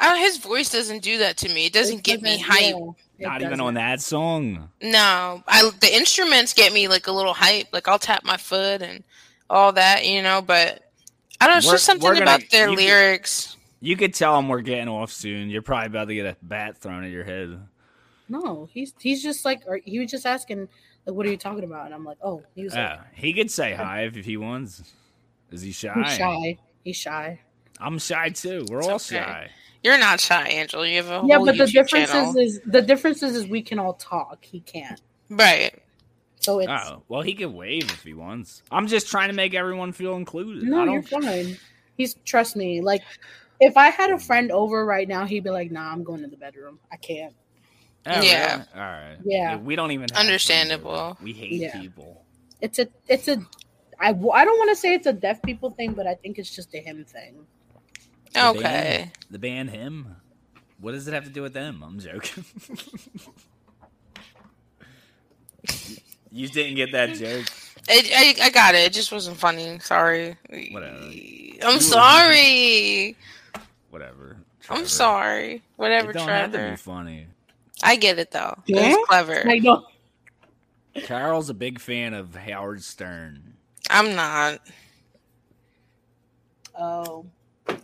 Oh, 0.00 0.16
his 0.16 0.38
voice 0.38 0.70
doesn't 0.70 1.04
do 1.04 1.18
that 1.18 1.36
to 1.38 1.48
me. 1.54 1.66
It 1.66 1.72
doesn't 1.72 2.02
get 2.02 2.20
me 2.20 2.30
doesn't- 2.38 2.46
hype. 2.50 2.74
yeah, 2.74 3.26
it 3.26 3.28
Not 3.28 3.40
even 3.42 3.50
doesn't. 3.52 3.66
on 3.66 3.74
that 3.74 4.00
song. 4.00 4.68
No, 4.82 5.44
I 5.46 5.70
the 5.80 5.94
instruments 5.94 6.52
get 6.52 6.72
me 6.72 6.88
like 6.88 7.06
a 7.06 7.12
little 7.12 7.32
hype. 7.34 7.68
Like 7.72 7.86
I'll 7.86 8.00
tap 8.00 8.24
my 8.24 8.36
foot 8.36 8.82
and 8.82 9.04
all 9.48 9.72
that, 9.74 10.04
you 10.04 10.20
know. 10.20 10.42
But 10.42 10.82
I 11.40 11.46
don't 11.46 11.54
know. 11.54 11.58
It's 11.58 11.66
We're- 11.68 11.74
just 11.76 11.84
something 11.84 12.04
we're 12.08 12.14
gonna- 12.14 12.24
about 12.24 12.50
their 12.50 12.68
you 12.70 12.76
could- 12.76 12.84
lyrics. 12.84 13.56
You 13.84 13.96
could 13.96 14.14
tell 14.14 14.38
him 14.38 14.48
we're 14.48 14.62
getting 14.62 14.88
off 14.88 15.12
soon. 15.12 15.50
You're 15.50 15.60
probably 15.60 15.88
about 15.88 16.08
to 16.08 16.14
get 16.14 16.24
a 16.24 16.36
bat 16.40 16.78
thrown 16.78 17.04
at 17.04 17.10
your 17.10 17.24
head. 17.24 17.60
No, 18.30 18.66
he's 18.72 18.94
he's 18.98 19.22
just 19.22 19.44
like 19.44 19.62
or 19.66 19.78
he 19.84 19.98
was 19.98 20.10
just 20.10 20.24
asking 20.24 20.68
like, 21.04 21.14
"What 21.14 21.26
are 21.26 21.30
you 21.30 21.36
talking 21.36 21.64
about?" 21.64 21.84
And 21.84 21.94
I'm 21.94 22.02
like, 22.02 22.16
"Oh, 22.22 22.42
he 22.54 22.64
was 22.64 22.72
like, 22.72 22.80
Yeah, 22.80 23.00
he 23.12 23.34
could 23.34 23.50
say 23.50 23.74
hi 23.74 24.04
if, 24.04 24.16
if 24.16 24.24
he 24.24 24.38
wants. 24.38 24.82
Is 25.50 25.60
he 25.60 25.72
shy? 25.72 25.92
he's 26.02 26.16
shy. 26.16 26.58
He's 26.82 26.96
shy." 26.96 27.40
I'm 27.78 27.98
shy 27.98 28.30
too. 28.30 28.64
We're 28.70 28.78
It's 28.78 28.88
all 28.88 28.94
okay. 28.94 29.16
shy. 29.16 29.50
You're 29.82 29.98
not 29.98 30.18
shy, 30.18 30.46
Angel. 30.48 30.86
You 30.86 30.96
have 31.02 31.10
a 31.10 31.26
Yeah, 31.26 31.36
whole 31.36 31.44
but 31.44 31.58
the 31.58 31.64
YouTube 31.64 31.72
difference 31.72 32.10
channel. 32.10 32.30
is, 32.38 32.54
is 32.54 32.60
the 32.64 32.80
difference 32.80 33.22
is, 33.22 33.36
is 33.36 33.46
we 33.46 33.60
can 33.60 33.78
all 33.78 33.92
talk. 33.94 34.42
He 34.42 34.60
can't. 34.60 35.02
right. 35.28 35.74
So 36.40 36.60
it's 36.60 36.70
Oh, 36.70 37.02
well, 37.08 37.20
he 37.20 37.34
can 37.34 37.52
wave 37.52 37.84
if 37.84 38.02
he 38.02 38.14
wants. 38.14 38.62
I'm 38.70 38.86
just 38.86 39.08
trying 39.10 39.28
to 39.28 39.34
make 39.34 39.52
everyone 39.52 39.92
feel 39.92 40.16
included. 40.16 40.64
no, 40.64 40.80
I 40.80 40.84
you're 40.84 41.02
don't. 41.02 41.22
fine. 41.22 41.58
He's 41.98 42.14
trust 42.24 42.56
me. 42.56 42.80
Like 42.80 43.02
if 43.64 43.76
I 43.76 43.88
had 43.88 44.10
a 44.10 44.18
friend 44.18 44.50
over 44.52 44.84
right 44.84 45.08
now, 45.08 45.24
he'd 45.26 45.44
be 45.44 45.50
like, 45.50 45.70
"Nah, 45.70 45.90
I'm 45.92 46.04
going 46.04 46.20
to 46.22 46.28
the 46.28 46.36
bedroom. 46.36 46.78
I 46.92 46.96
can't." 46.96 47.34
Oh, 48.06 48.20
Yeah. 48.22 48.52
really? 48.56 48.66
All 48.74 48.80
right. 48.80 49.16
Yeah. 49.24 49.56
We 49.56 49.76
don't 49.76 49.90
even. 49.92 50.08
have 50.10 50.18
Understandable. 50.20 51.16
We 51.22 51.32
hate 51.32 51.52
Yeah. 51.52 51.80
people. 51.80 52.24
It's 52.60 52.78
a 52.78 52.88
it's 53.08 53.28
a 53.28 53.36
I, 53.98 54.08
I 54.08 54.12
don't 54.44 54.58
want 54.58 54.70
to 54.70 54.76
say 54.76 54.94
it's 54.94 55.06
a 55.06 55.12
deaf 55.12 55.40
people 55.42 55.70
thing, 55.70 55.92
but 55.94 56.06
I 56.06 56.14
think 56.14 56.38
it's 56.38 56.54
just 56.54 56.74
a 56.74 56.78
him 56.78 57.04
thing. 57.04 57.46
The 58.32 58.48
Okay. 58.48 58.60
band- 58.62 59.10
the 59.30 59.38
band 59.38 59.70
him. 59.70 60.16
What 60.80 60.92
does 60.92 61.06
it 61.08 61.14
have 61.14 61.24
to 61.24 61.30
do 61.30 61.40
with 61.42 61.54
them? 61.54 61.82
I'm 61.82 61.98
joking. 61.98 62.44
you 66.30 66.48
didn't 66.48 66.74
get 66.74 66.92
that 66.92 67.14
joke. 67.14 67.46
It, 67.88 68.38
I, 68.40 68.46
I 68.46 68.50
got 68.50 68.74
it. 68.74 68.78
It 68.86 68.92
just 68.92 69.12
wasn't 69.12 69.36
funny. 69.36 69.78
Sorry. 69.78 70.36
Whatever. 70.72 71.10
I'm 71.62 71.80
sorry. 71.80 73.16
Whatever. 73.94 74.38
I'm 74.68 74.86
sorry. 74.86 75.62
Whatever, 75.76 76.10
It 76.10 76.14
don't 76.14 76.28
have 76.28 76.50
to 76.50 76.56
Trevor. 76.58 76.70
be 76.72 76.76
funny. 76.78 77.26
I 77.80 77.94
get 77.94 78.18
it 78.18 78.32
though. 78.32 78.58
It 78.66 78.74
Yeah? 78.74 78.88
was 78.96 79.06
clever. 79.06 79.48
I 79.48 79.58
know. 79.60 79.86
Carol's 81.04 81.48
a 81.48 81.54
big 81.54 81.78
fan 81.78 82.12
of 82.12 82.34
Howard 82.34 82.82
Stern. 82.82 83.54
I'm 83.88 84.16
not. 84.16 84.58
Oh, 86.76 87.26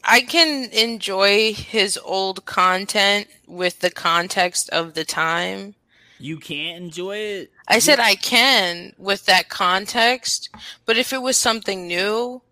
I 0.02 0.22
can 0.22 0.68
enjoy 0.72 1.52
his 1.54 1.96
old 1.96 2.44
content 2.44 3.28
with 3.46 3.78
the 3.78 3.90
context 3.92 4.68
of 4.70 4.94
the 4.94 5.04
time. 5.04 5.76
You 6.18 6.38
can't 6.38 6.82
enjoy 6.82 7.18
it. 7.18 7.52
I 7.68 7.78
said 7.78 8.00
I 8.00 8.16
can 8.16 8.94
with 8.98 9.26
that 9.26 9.48
context, 9.48 10.50
but 10.86 10.98
if 10.98 11.12
it 11.12 11.22
was 11.22 11.36
something 11.36 11.86
new, 11.86 12.42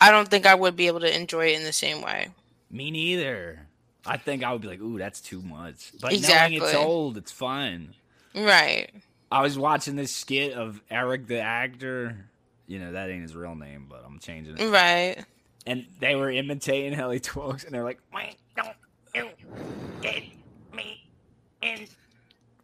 I 0.00 0.10
don't 0.10 0.26
think 0.28 0.46
I 0.46 0.56
would 0.56 0.74
be 0.74 0.88
able 0.88 0.98
to 0.98 1.16
enjoy 1.16 1.46
it 1.52 1.58
in 1.58 1.62
the 1.62 1.72
same 1.72 2.02
way. 2.02 2.30
Me 2.70 2.90
neither. 2.90 3.66
I 4.06 4.16
think 4.16 4.44
I 4.44 4.52
would 4.52 4.62
be 4.62 4.68
like, 4.68 4.80
"Ooh, 4.80 4.98
that's 4.98 5.20
too 5.20 5.42
much." 5.42 5.92
But 6.00 6.12
knowing 6.20 6.54
it's 6.54 6.74
old, 6.74 7.16
it's 7.16 7.32
fun. 7.32 7.94
Right. 8.34 8.90
I 9.30 9.42
was 9.42 9.58
watching 9.58 9.96
this 9.96 10.14
skit 10.14 10.54
of 10.54 10.80
Eric 10.90 11.26
the 11.26 11.40
actor. 11.40 12.26
You 12.66 12.78
know 12.78 12.92
that 12.92 13.10
ain't 13.10 13.22
his 13.22 13.34
real 13.34 13.54
name, 13.54 13.86
but 13.88 14.02
I'm 14.04 14.18
changing 14.18 14.58
it. 14.58 14.70
Right. 14.70 15.24
And 15.66 15.86
they 16.00 16.14
were 16.14 16.30
imitating 16.30 16.92
how 16.92 17.10
he 17.10 17.20
talks, 17.20 17.64
and 17.64 17.74
they're 17.74 17.84
like, 17.84 18.00
"Why 18.10 18.34
don't 18.56 18.76
you 19.14 19.30
get 20.00 20.22
me 20.74 21.04
in 21.60 21.86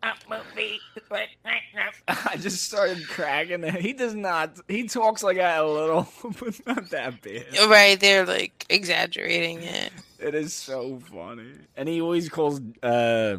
a 0.02 0.12
movie?" 0.28 0.81
I 2.09 2.36
just 2.36 2.62
started 2.64 3.06
cracking. 3.09 3.64
It. 3.64 3.74
He 3.76 3.93
does 3.93 4.14
not. 4.14 4.59
He 4.68 4.89
talks 4.89 5.22
like 5.22 5.36
that 5.36 5.60
a 5.60 5.66
little, 5.66 6.09
but 6.40 6.66
not 6.66 6.90
that 6.90 7.22
bad. 7.22 7.47
Right. 7.68 7.98
They're 7.98 8.26
like 8.26 8.66
exaggerating 8.68 9.62
it. 9.62 9.93
It 10.18 10.35
is 10.35 10.55
so 10.55 10.98
funny. 11.12 11.52
And 11.76 11.89
he 11.89 12.01
always 12.01 12.28
calls 12.28 12.60
uh, 12.82 13.39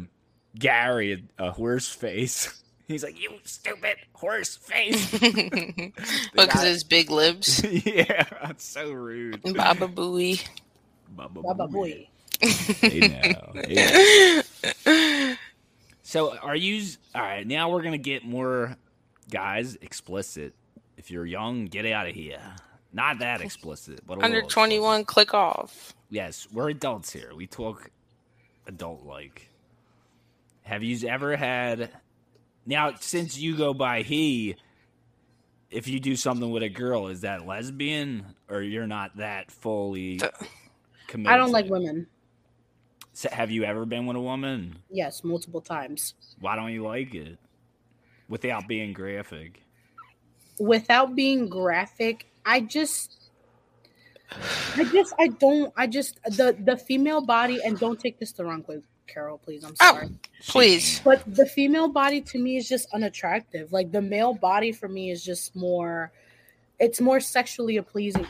Gary 0.58 1.24
a, 1.38 1.46
a 1.46 1.50
horse 1.50 1.88
face. 1.88 2.62
He's 2.88 3.02
like, 3.02 3.20
you 3.20 3.32
stupid 3.42 3.96
horse 4.12 4.56
face. 4.56 5.10
because 5.10 6.62
his 6.62 6.84
big 6.84 7.10
lips. 7.10 7.64
yeah, 7.64 8.24
that's 8.42 8.64
so 8.64 8.92
rude. 8.92 9.42
Baba 9.42 9.88
Booey. 9.88 10.46
Baba 11.08 11.42
Baba 11.42 11.66
Booey. 11.66 11.72
boy. 11.72 12.08
Hey 12.38 13.22
now, 13.24 13.52
hey 13.54 14.42
now. 14.86 15.36
So 16.06 16.38
are 16.38 16.54
you 16.54 16.84
all 17.16 17.20
right? 17.20 17.44
Now 17.44 17.68
we're 17.68 17.82
gonna 17.82 17.98
get 17.98 18.24
more 18.24 18.76
guys 19.28 19.76
explicit. 19.82 20.54
If 20.96 21.10
you're 21.10 21.26
young, 21.26 21.64
get 21.64 21.84
out 21.84 22.06
of 22.06 22.14
here. 22.14 22.40
Not 22.92 23.18
that 23.18 23.40
explicit, 23.40 24.06
but 24.06 24.22
Under 24.22 24.40
21, 24.40 25.04
click 25.04 25.34
off. 25.34 25.94
Yes, 26.08 26.46
we're 26.52 26.70
adults 26.70 27.12
here. 27.12 27.32
We 27.34 27.48
talk 27.48 27.90
adult 28.68 29.04
like. 29.04 29.50
Have 30.62 30.84
you 30.84 31.08
ever 31.08 31.34
had 31.34 31.90
now 32.64 32.94
since 33.00 33.36
you 33.36 33.56
go 33.56 33.74
by 33.74 34.02
he 34.02 34.54
if 35.72 35.88
you 35.88 35.98
do 35.98 36.14
something 36.14 36.52
with 36.52 36.62
a 36.62 36.68
girl, 36.68 37.08
is 37.08 37.22
that 37.22 37.48
lesbian 37.48 38.24
or 38.48 38.62
you're 38.62 38.86
not 38.86 39.16
that 39.16 39.50
fully 39.50 40.20
committed? 41.08 41.34
I 41.34 41.36
don't 41.36 41.50
like 41.50 41.68
women. 41.68 42.06
So 43.16 43.30
have 43.32 43.50
you 43.50 43.64
ever 43.64 43.86
been 43.86 44.04
with 44.04 44.18
a 44.18 44.20
woman? 44.20 44.76
Yes, 44.90 45.24
multiple 45.24 45.62
times. 45.62 46.12
Why 46.38 46.54
don't 46.54 46.70
you 46.70 46.84
like 46.84 47.14
it? 47.14 47.38
Without 48.28 48.68
being 48.68 48.92
graphic. 48.92 49.62
Without 50.60 51.16
being 51.16 51.48
graphic, 51.48 52.26
I 52.44 52.60
just 52.60 53.16
I 54.76 54.84
just 54.84 55.14
I 55.18 55.28
don't 55.28 55.72
I 55.78 55.86
just 55.86 56.22
the 56.24 56.54
the 56.62 56.76
female 56.76 57.22
body 57.22 57.58
and 57.64 57.78
don't 57.78 57.98
take 57.98 58.18
this 58.18 58.32
the 58.32 58.44
wrong 58.44 58.62
way, 58.68 58.82
Carol, 59.06 59.38
please. 59.38 59.64
I'm 59.64 59.72
Oh. 59.80 59.92
sorry. 59.94 60.08
Please. 60.46 61.00
But 61.02 61.22
the 61.26 61.46
female 61.46 61.88
body 61.88 62.20
to 62.20 62.38
me 62.38 62.58
is 62.58 62.68
just 62.68 62.86
unattractive. 62.92 63.72
Like 63.72 63.92
the 63.92 64.02
male 64.02 64.34
body 64.34 64.72
for 64.72 64.88
me 64.88 65.10
is 65.10 65.24
just 65.24 65.56
more 65.56 66.12
it's 66.78 67.00
more 67.00 67.20
sexually 67.20 67.80
pleasing 67.80 68.26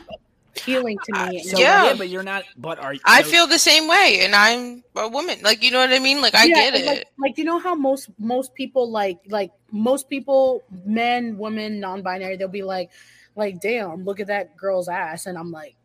appealing 0.57 0.97
to 1.05 1.13
uh, 1.19 1.27
me. 1.29 1.43
So 1.43 1.57
Yeah. 1.59 1.85
yeah, 1.87 1.93
but 1.97 2.09
you're 2.09 2.23
not 2.23 2.43
but 2.57 2.79
are 2.79 2.95
I 3.05 3.21
so- 3.23 3.29
feel 3.29 3.47
the 3.47 3.59
same 3.59 3.87
way, 3.87 4.19
and 4.21 4.35
I'm 4.35 4.83
a 4.95 5.07
woman. 5.07 5.39
Like, 5.43 5.63
you 5.63 5.71
know 5.71 5.79
what 5.79 5.91
I 5.91 5.99
mean? 5.99 6.21
Like, 6.21 6.35
I 6.35 6.45
Yeah, 6.45 6.55
get 6.55 6.75
it. 6.75 6.85
Like, 6.85 7.05
like 7.19 7.37
you 7.37 7.43
know 7.45 7.59
how 7.59 7.75
most 7.75 8.09
most 8.19 8.53
people 8.55 8.89
like 8.91 9.17
like 9.27 9.51
most 9.71 10.09
people, 10.09 10.63
men, 10.85 11.37
women, 11.37 11.79
non-binary, 11.79 12.37
they'll 12.37 12.47
be 12.47 12.63
like, 12.63 12.89
like, 13.35 13.59
damn, 13.61 14.03
look 14.05 14.19
at 14.19 14.27
that 14.27 14.55
girl's 14.57 14.87
ass, 14.89 15.25
and 15.25 15.37
I'm 15.37 15.51
like, 15.51 15.75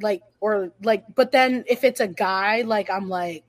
like, 0.00 0.22
or 0.40 0.72
like, 0.82 1.04
but 1.14 1.30
then 1.32 1.64
if 1.68 1.84
it's 1.84 2.00
a 2.00 2.08
guy, 2.08 2.62
like, 2.62 2.90
I'm 2.90 3.08
like, 3.08 3.44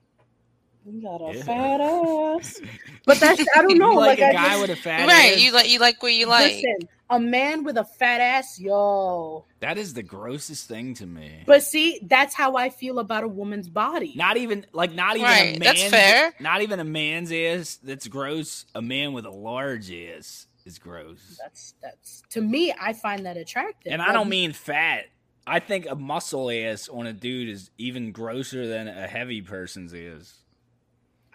you 0.86 1.02
got 1.02 1.20
a 1.20 1.34
Yeah. 1.36 1.42
fat 1.42 1.80
ass, 1.80 2.60
but 3.06 3.18
that's 3.18 3.40
I 3.56 3.62
don't 3.62 3.78
know, 3.78 3.92
You 3.92 3.96
like, 3.98 4.18
like, 4.20 4.20
a 4.20 4.26
I 4.28 4.32
guy 4.32 4.48
just- 4.50 4.60
with 4.60 4.70
a 4.70 4.76
fat 4.76 5.08
right. 5.08 5.32
ass? 5.34 5.40
You 5.40 5.52
like 5.52 5.68
you 5.70 5.78
like 5.80 6.02
what 6.02 6.12
you 6.12 6.26
like. 6.26 6.52
listen, 6.52 6.88
a 7.10 7.20
man 7.20 7.64
with 7.64 7.76
a 7.76 7.84
fat 7.84 8.20
ass, 8.20 8.58
yo. 8.58 9.44
That 9.60 9.78
is 9.78 9.94
the 9.94 10.02
grossest 10.02 10.68
thing 10.68 10.94
to 10.94 11.06
me. 11.06 11.42
But 11.46 11.62
see, 11.62 12.00
that's 12.02 12.34
how 12.34 12.56
I 12.56 12.70
feel 12.70 12.98
about 12.98 13.24
a 13.24 13.28
woman's 13.28 13.68
body. 13.68 14.14
Not 14.16 14.36
even 14.36 14.66
like 14.72 14.92
not 14.92 15.16
even 15.16 15.26
a 15.26 15.30
Right, 15.30 15.58
man's 15.58 15.80
that's 15.80 15.90
fair. 15.90 16.34
not 16.40 16.62
even 16.62 16.80
a 16.80 16.84
man's 16.84 17.30
ass 17.32 17.78
that's 17.82 18.08
gross. 18.08 18.66
A 18.74 18.82
man 18.82 19.12
with 19.12 19.26
a 19.26 19.30
large 19.30 19.92
ass 19.92 20.46
is 20.64 20.78
gross. 20.78 21.38
That's 21.42 21.74
that's 21.82 22.22
to 22.30 22.40
me, 22.40 22.72
I 22.80 22.92
find 22.94 23.26
that 23.26 23.36
attractive. 23.36 23.92
And 23.92 24.00
I 24.02 24.12
don't 24.12 24.28
mean 24.28 24.52
fat. 24.52 25.04
I 25.46 25.60
think 25.60 25.86
a 25.88 25.94
muscle 25.94 26.50
ass 26.50 26.88
on 26.88 27.06
a 27.06 27.12
dude 27.12 27.50
is 27.50 27.70
even 27.76 28.12
grosser 28.12 28.66
than 28.66 28.88
a 28.88 29.06
heavy 29.06 29.42
person's 29.42 29.92
ass. 29.92 30.38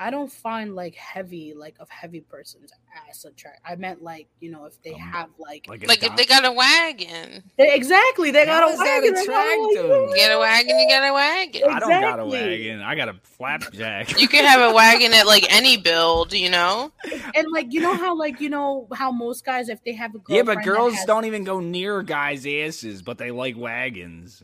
I 0.02 0.12
don't 0.12 0.32
find 0.32 0.76
like 0.76 0.96
heavy, 0.96 1.54
like 1.54 1.76
of 1.82 1.90
heavy 1.90 2.22
person's 2.22 2.72
ass 3.10 3.26
attract. 3.26 3.60
I 3.66 3.76
meant 3.76 4.02
like 4.02 4.28
you 4.40 4.50
know 4.50 4.64
if 4.64 4.82
they 4.82 4.94
Um, 4.94 5.00
have 5.02 5.30
like, 5.38 5.66
Like, 5.68 5.86
Like, 5.86 6.04
if 6.04 6.16
they 6.16 6.26
got 6.26 6.46
a 6.46 6.52
wagon, 6.54 7.44
They- 7.58 7.76
exactly 7.76 8.32
they 8.32 8.46
got 8.46 8.70
a 8.70 8.72
is 8.72 8.78
that 8.80 8.86
wagon. 9.04 9.18
I 9.18 9.26
got, 9.26 9.74
attractive? 9.76 10.16
get 10.16 10.32
a 10.32 10.40
wagon, 10.40 10.80
you 10.80 10.88
get 10.88 11.04
a 11.04 11.12
wagon. 11.14 11.64
I 11.70 11.80
don't 11.80 11.90
got 11.90 12.20
a 12.20 12.26
wagon. 12.26 12.82
I 12.82 12.96
got 12.96 13.10
a 13.10 13.16
flapjack. 13.24 14.20
You 14.22 14.30
can 14.30 14.46
have 14.46 14.72
a 14.72 14.74
wagon 14.74 15.14
at 15.14 15.28
like 15.28 15.46
any 15.54 15.76
build, 15.76 16.32
you 16.32 16.50
know. 16.50 16.94
and 17.36 17.48
like 17.52 17.74
you 17.74 17.82
know 17.82 17.94
how 17.96 18.16
like 18.18 18.40
you 18.40 18.50
know 18.50 18.88
how 18.94 19.12
most 19.12 19.44
guys 19.46 19.68
if 19.68 19.84
they 19.84 19.94
have 19.94 20.16
a 20.16 20.20
yeah, 20.30 20.44
but 20.44 20.64
girls 20.64 20.94
has- 20.94 21.06
don't 21.06 21.26
even 21.26 21.44
go 21.44 21.60
near 21.60 22.04
guys' 22.04 22.46
asses, 22.48 23.02
but 23.02 23.18
they 23.18 23.32
like 23.32 23.58
wagons. 23.58 24.44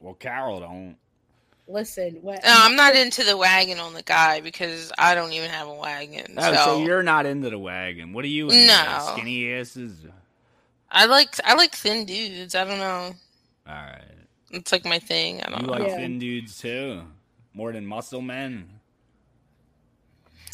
Well, 0.00 0.14
Carol 0.14 0.60
don't. 0.60 0.96
Listen. 1.68 2.18
When, 2.22 2.36
No, 2.44 2.52
I'm 2.52 2.76
not 2.76 2.94
into 2.96 3.24
the 3.24 3.36
wagon 3.36 3.78
on 3.78 3.94
the 3.94 4.02
guy 4.02 4.40
because 4.40 4.92
I 4.98 5.14
don't 5.14 5.32
even 5.32 5.50
have 5.50 5.68
a 5.68 5.74
wagon. 5.74 6.34
Oh, 6.36 6.54
so 6.54 6.64
so 6.64 6.84
you're 6.84 7.02
not 7.02 7.26
into 7.26 7.50
the 7.50 7.58
wagon. 7.58 8.12
What 8.12 8.24
are 8.24 8.28
you 8.28 8.50
into? 8.50 8.66
No. 8.66 9.12
Skinny 9.12 9.52
asses? 9.52 9.92
I 10.90 11.06
like 11.06 11.36
I 11.44 11.54
like 11.54 11.74
thin 11.74 12.04
dudes. 12.06 12.54
I 12.54 12.64
don't 12.64 12.78
know. 12.78 13.12
All 13.68 13.74
right. 13.74 14.02
It's 14.52 14.70
like 14.72 14.84
my 14.84 14.98
thing. 15.00 15.42
I 15.42 15.50
don't 15.50 15.66
know. 15.66 15.72
like 15.72 15.86
Yeah. 15.88 15.96
thin 15.96 16.18
dudes 16.18 16.58
too? 16.58 17.02
More 17.52 17.72
than 17.72 17.86
muscle 17.86 18.20
men? 18.22 18.68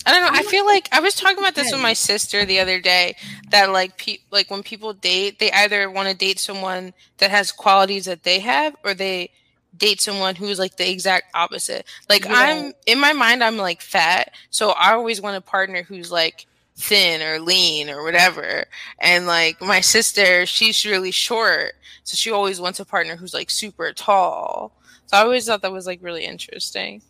I 0.05 0.11
don't 0.11 0.23
know. 0.23 0.37
I 0.39 0.43
feel 0.43 0.67
like 0.67 0.89
I 0.91 0.99
was 1.01 1.15
talking 1.15 1.39
about 1.39 1.55
this 1.55 1.71
with 1.71 1.81
my 1.81 1.93
sister 1.93 2.45
the 2.45 2.59
other 2.59 2.81
day. 2.81 3.15
That 3.51 3.71
like 3.71 3.97
pe- 3.99 4.19
like 4.33 4.51
when 4.51 4.63
people 4.65 4.95
date, 4.95 5.39
they 5.39 5.53
either 5.53 5.89
want 5.91 6.09
to 6.09 6.15
date 6.15 6.41
someone 6.41 6.93
that 7.19 7.31
has 7.31 7.53
qualities 7.53 8.07
that 8.07 8.25
they 8.25 8.41
have, 8.41 8.75
or 8.83 8.95
they 8.95 9.31
date 9.77 10.01
someone 10.01 10.35
who's 10.35 10.59
like 10.59 10.77
the 10.77 10.91
exact 10.91 11.31
opposite. 11.35 11.87
Like 12.09 12.25
Yeah. 12.25 12.35
I'm 12.35 12.73
in 12.87 13.01
my 13.01 13.13
mind, 13.13 13.43
I'm 13.43 13.57
like 13.57 13.81
fat, 13.81 14.35
so 14.51 14.71
I 14.71 14.93
always 14.93 15.21
want 15.21 15.37
a 15.37 15.41
partner 15.41 15.83
who's 15.83 16.11
like 16.11 16.47
thin 16.77 17.23
or 17.23 17.39
lean 17.39 17.91
or 17.91 18.03
whatever. 18.03 18.65
And 18.99 19.27
like 19.27 19.61
my 19.61 19.81
sister, 19.81 20.47
she's 20.47 20.85
really 20.85 21.11
short, 21.11 21.75
so 22.05 22.17
she 22.17 22.31
always 22.31 22.61
wants 22.61 22.81
a 22.81 22.85
partner 22.85 23.17
who's 23.17 23.35
like 23.35 23.51
super 23.51 23.93
tall. 23.93 24.73
So 25.07 25.17
I 25.17 25.21
always 25.23 25.47
thought 25.47 25.63
that 25.63 25.73
was 25.73 25.87
like 25.87 25.99
really 26.03 26.25
interesting. 26.25 27.03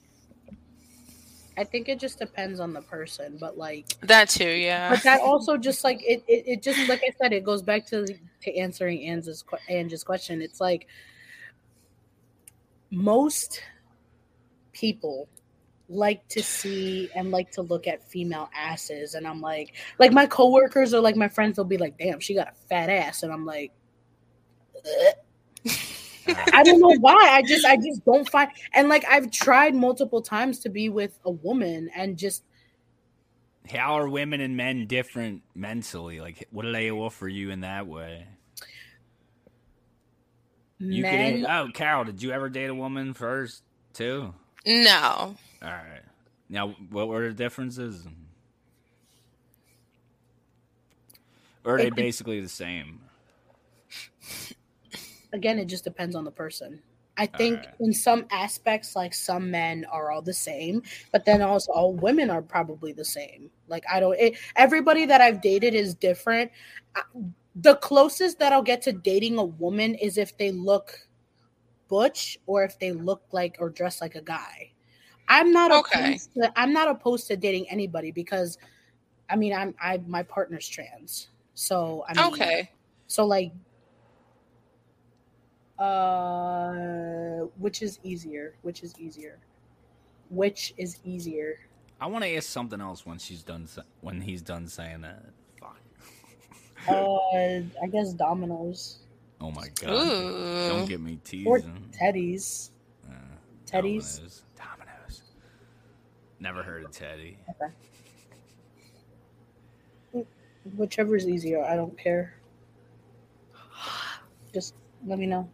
I 1.57 1.65
think 1.65 1.89
it 1.89 2.01
just 2.01 2.19
depends 2.19 2.61
on 2.61 2.73
the 2.73 2.81
person, 2.81 3.37
but 3.39 3.59
like 3.59 3.87
That 4.01 4.29
too, 4.31 4.49
yeah. 4.49 4.91
but 4.91 5.03
that 5.03 5.21
also 5.21 5.57
just 5.57 5.85
like 5.85 6.03
it, 6.03 6.23
it, 6.27 6.45
it 6.47 6.63
just 6.63 6.89
like 6.89 7.03
I 7.07 7.13
said, 7.21 7.33
it 7.33 7.45
goes 7.45 7.63
back 7.63 7.87
to 7.89 8.07
to 8.07 8.57
answering 8.57 9.05
Anne's 9.05 9.45
Anne's 9.69 10.03
question. 10.03 10.41
It's 10.41 10.61
like 10.61 10.89
most 12.93 13.61
people 14.73 15.29
like 15.89 16.27
to 16.29 16.43
see 16.43 17.11
and 17.15 17.31
like 17.33 17.51
to 17.53 17.63
look 17.63 17.89
at 17.89 18.09
female 18.09 18.49
asses, 18.55 19.15
and 19.15 19.27
I'm 19.27 19.41
like, 19.41 19.75
like 19.99 20.13
my 20.13 20.27
coworkers 20.27 20.95
or 20.95 21.01
like 21.01 21.17
my 21.17 21.29
friends, 21.29 21.57
they'll 21.57 21.65
be 21.65 21.79
like, 21.79 21.99
"Damn, 21.99 22.21
she 22.21 22.35
got 22.35 22.49
a 22.49 22.55
fat 22.69 22.91
ass," 22.91 23.23
and 23.25 23.33
I'm 23.33 23.47
like, 23.47 23.73
I 26.53 26.63
don't 26.63 26.81
know 26.81 26.97
why. 27.01 27.29
I 27.31 27.43
just 27.43 27.65
I 27.65 27.77
just 27.77 28.05
don't 28.05 28.29
find 28.29 28.51
and 28.75 28.89
like 28.89 29.05
I've 29.09 29.31
tried 29.31 29.75
multiple 29.75 30.23
times 30.23 30.61
to 30.61 30.69
be 30.69 30.89
with 30.89 31.19
a 31.25 31.31
woman 31.31 31.91
and 31.97 32.17
just 32.17 32.45
How 33.71 33.99
are 33.99 34.09
women 34.09 34.41
and 34.41 34.57
men 34.57 34.87
different 34.87 35.43
mentally? 35.55 36.21
Like, 36.21 36.47
what 36.51 36.63
do 36.63 36.73
they 36.73 36.91
offer 36.91 37.29
you 37.29 37.51
in 37.51 37.61
that 37.61 37.87
way? 37.87 38.27
You 40.83 41.03
men 41.03 41.41
could. 41.43 41.51
Oh, 41.51 41.69
Carol, 41.73 42.05
did 42.05 42.23
you 42.23 42.33
ever 42.33 42.49
date 42.49 42.71
a 42.71 42.75
woman 42.75 43.15
first 43.15 43.63
too? 43.93 44.35
No. 44.67 45.37
All 45.63 45.69
right. 45.69 46.03
Now, 46.49 46.71
what 46.91 47.09
were 47.09 47.29
the 47.29 47.35
differences? 47.35 48.07
Or 51.65 51.77
are 51.77 51.79
they 51.79 51.87
It- 51.89 51.95
basically 51.95 52.41
the 52.41 52.49
same? 52.49 53.01
again 55.35 55.59
it 55.59 55.65
just 55.67 55.85
depends 55.85 56.15
on 56.15 56.25
the 56.25 56.31
person. 56.31 56.83
I 57.17 57.27
think 57.27 57.59
Alright. 57.59 57.75
in 57.81 57.93
some 57.93 58.27
aspects 58.31 58.97
like 58.97 59.13
some 59.15 59.51
men 59.51 59.85
are 59.91 60.11
all 60.11 60.23
the 60.23 60.33
same, 60.35 60.83
but 61.13 61.25
then 61.25 61.41
also 61.43 61.71
all 61.73 61.93
women 61.95 62.31
are 62.31 62.43
probably 62.43 62.93
the 62.93 63.05
same. 63.05 63.51
Like 63.69 63.85
I 63.91 64.01
don't 64.01 64.19
it, 64.19 64.37
everybody 64.57 65.07
that 65.07 65.21
I've 65.21 65.41
dated 65.41 65.75
is 65.75 65.95
different. 65.95 66.51
I, 66.97 67.03
the 67.55 67.77
closest 67.77 68.39
that 68.39 68.53
I'll 68.53 68.63
get 68.63 68.83
to 68.83 68.93
dating 68.93 69.39
a 69.39 69.45
woman 69.45 69.95
is 69.95 70.19
if 70.19 70.37
they 70.37 70.51
look 70.53 71.09
butch 71.89 72.39
or 72.47 72.65
if 72.65 72.79
they 72.79 72.93
look 72.93 73.23
like 73.33 73.57
or 73.61 73.69
dress 73.69 74.01
like 74.01 74.15
a 74.15 74.23
guy. 74.23 74.73
I'm 75.29 75.53
not 75.53 75.71
Okay. 75.71 76.15
opposed 76.15 76.33
to, 76.35 76.53
I'm 76.57 76.73
not 76.73 76.89
opposed 76.89 77.27
to 77.29 77.37
dating 77.37 77.69
anybody 77.71 78.11
because 78.11 78.59
I 79.29 79.37
mean 79.37 79.53
I'm 79.53 79.75
I 79.81 79.99
my 80.07 80.23
partner's 80.23 80.69
trans. 80.69 81.29
So 81.55 82.05
I 82.09 82.15
mean 82.15 82.35
Okay. 82.35 82.71
so 83.07 83.27
like 83.27 83.53
uh 85.79 87.41
which 87.59 87.83
is 87.83 87.99
easier? 88.03 88.57
Which 88.63 88.83
is 88.83 88.99
easier? 88.99 89.39
Which 90.31 90.73
is 90.79 90.99
easier? 91.05 91.59
I 92.01 92.07
want 92.07 92.25
to 92.25 92.35
ask 92.37 92.49
something 92.49 92.81
else 92.81 93.05
when 93.07 93.19
she's 93.19 93.43
done. 93.43 93.69
When 94.01 94.21
he's 94.21 94.43
done 94.43 94.67
saying 94.67 95.03
that. 95.03 95.23
Fuck. 96.87 96.97
Uh 96.97 97.37
I 97.83 97.87
guess 97.91 98.13
Domino's 98.13 98.99
Oh 99.43 99.51
my 99.51 99.69
god. 99.81 99.91
Ooh. 99.91 100.69
Don't 100.69 100.89
get 100.89 101.01
me 101.01 101.19
or 101.45 101.59
teasing. 101.59 101.89
Teddy's. 101.93 102.71
Uh, 103.11 103.15
Teddy's. 103.67 104.19
Domino's. 104.19 104.43
Domino's. 104.57 105.23
Never 106.39 106.63
heard 106.63 106.85
of 106.85 106.93
Teddy. 106.93 107.39
Whichever 110.77 111.17
is 111.17 111.29
easier, 111.29 111.65
I 111.65 111.75
don't 111.75 111.99
care. 111.99 112.35
Just 114.55 114.75
let 115.05 115.19
me 115.19 115.27
know. 115.27 115.49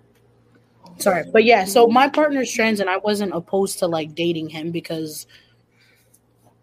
Sorry, 0.99 1.25
but 1.33 1.45
yeah, 1.45 1.65
so 1.65 1.87
my 1.87 2.09
partner's 2.09 2.53
trans 2.53 2.81
and 2.81 2.91
I 2.91 2.99
wasn't 2.99 3.33
opposed 3.33 3.79
to 3.79 3.87
like 3.87 4.15
dating 4.15 4.51
him 4.51 4.71
because 4.71 5.27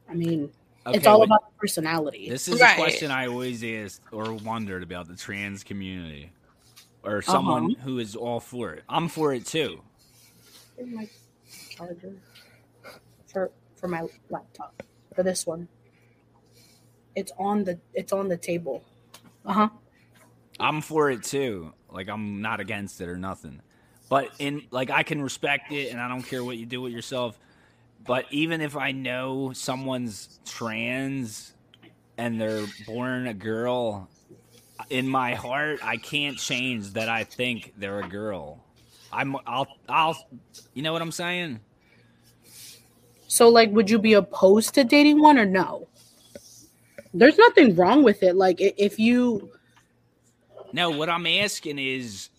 I 0.07 0.13
mean 0.13 0.51
it's 0.93 1.07
all 1.07 1.19
but 1.19 1.25
about 1.25 1.57
personality. 1.57 2.29
This 2.29 2.47
is 2.47 2.61
Right. 2.61 2.73
a 2.73 2.75
question 2.75 3.11
I 3.11 3.27
always 3.27 3.63
asked 3.63 4.01
or 4.11 4.33
wondered 4.33 4.83
about 4.83 5.07
the 5.07 5.15
trans 5.15 5.63
community, 5.63 6.31
or 7.03 7.21
someone 7.21 7.71
Uh-huh. 7.71 7.81
who 7.83 7.99
is 7.99 8.15
all 8.15 8.39
for 8.39 8.73
it. 8.73 8.83
I'm 8.87 9.07
for 9.07 9.33
it 9.33 9.45
too. 9.45 9.81
Where's 10.75 10.89
my 10.91 11.09
charger 11.69 12.13
for 13.27 13.51
for 13.75 13.87
my 13.87 14.07
laptop 14.29 14.83
for 15.15 15.23
this 15.23 15.45
one. 15.45 15.67
It's 17.15 17.31
on 17.39 17.63
the 17.63 17.79
it's 17.93 18.13
on 18.13 18.27
the 18.27 18.37
table. 18.37 18.83
Uh 19.45 19.53
huh. 19.53 19.69
I'm 20.59 20.81
for 20.81 21.09
it 21.09 21.23
too. 21.23 21.73
Like 21.89 22.09
I'm 22.09 22.41
not 22.41 22.59
against 22.59 23.01
it 23.01 23.09
or 23.09 23.17
nothing. 23.17 23.61
But 24.09 24.31
in 24.39 24.67
like 24.71 24.89
I 24.89 25.03
can 25.03 25.21
respect 25.21 25.71
it 25.71 25.91
and 25.91 25.99
I 25.99 26.07
don't 26.07 26.23
care 26.23 26.43
what 26.43 26.57
you 26.57 26.65
do 26.65 26.81
with 26.81 26.93
yourself. 26.93 27.39
But 28.05 28.25
even 28.31 28.61
if 28.61 28.77
I 28.77 28.91
know 28.91 29.51
someone's 29.53 30.39
trans 30.45 31.53
and 32.17 32.39
they're 32.39 32.65
born 32.85 33.27
a 33.27 33.33
girl, 33.33 34.07
in 34.89 35.07
my 35.07 35.33
heart 35.33 35.79
I 35.83 35.97
can't 35.97 36.37
change 36.37 36.93
that 36.93 37.09
I 37.09 37.23
think 37.23 37.73
they're 37.77 37.99
a 37.99 38.07
girl. 38.07 38.63
I'm 39.11 39.35
I'll 39.47 39.67
I'll 39.89 40.15
you 40.73 40.83
know 40.83 40.93
what 40.93 41.01
I'm 41.01 41.11
saying? 41.11 41.59
So 43.27 43.49
like, 43.49 43.71
would 43.71 43.89
you 43.89 43.99
be 43.99 44.13
opposed 44.13 44.75
to 44.75 44.83
dating 44.83 45.21
one 45.21 45.37
or 45.37 45.45
no? 45.45 45.87
There's 47.13 47.37
nothing 47.37 47.75
wrong 47.75 48.03
with 48.03 48.23
it. 48.23 48.35
Like 48.35 48.57
if 48.59 48.99
you 48.99 49.49
No, 50.73 50.91
what 50.91 51.09
I'm 51.09 51.25
asking 51.25 51.79
is 51.79 52.29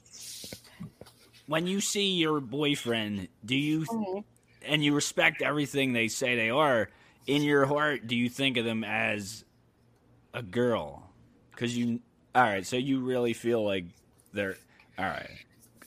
when 1.46 1.66
you 1.66 1.80
see 1.80 2.14
your 2.14 2.40
boyfriend, 2.40 3.28
do 3.44 3.56
you 3.56 3.80
mm-hmm. 3.80 4.20
And 4.66 4.84
you 4.84 4.94
respect 4.94 5.42
everything 5.42 5.92
they 5.92 6.08
say 6.08 6.36
they 6.36 6.50
are, 6.50 6.90
in 7.26 7.42
your 7.42 7.66
heart, 7.66 8.06
do 8.06 8.16
you 8.16 8.28
think 8.28 8.56
of 8.56 8.64
them 8.64 8.84
as 8.84 9.44
a 10.34 10.42
girl? 10.42 11.10
Because 11.50 11.76
you, 11.76 12.00
all 12.34 12.42
right, 12.42 12.66
so 12.66 12.76
you 12.76 13.00
really 13.00 13.32
feel 13.32 13.64
like 13.64 13.86
they're, 14.32 14.56
all 14.98 15.06
right. 15.06 15.30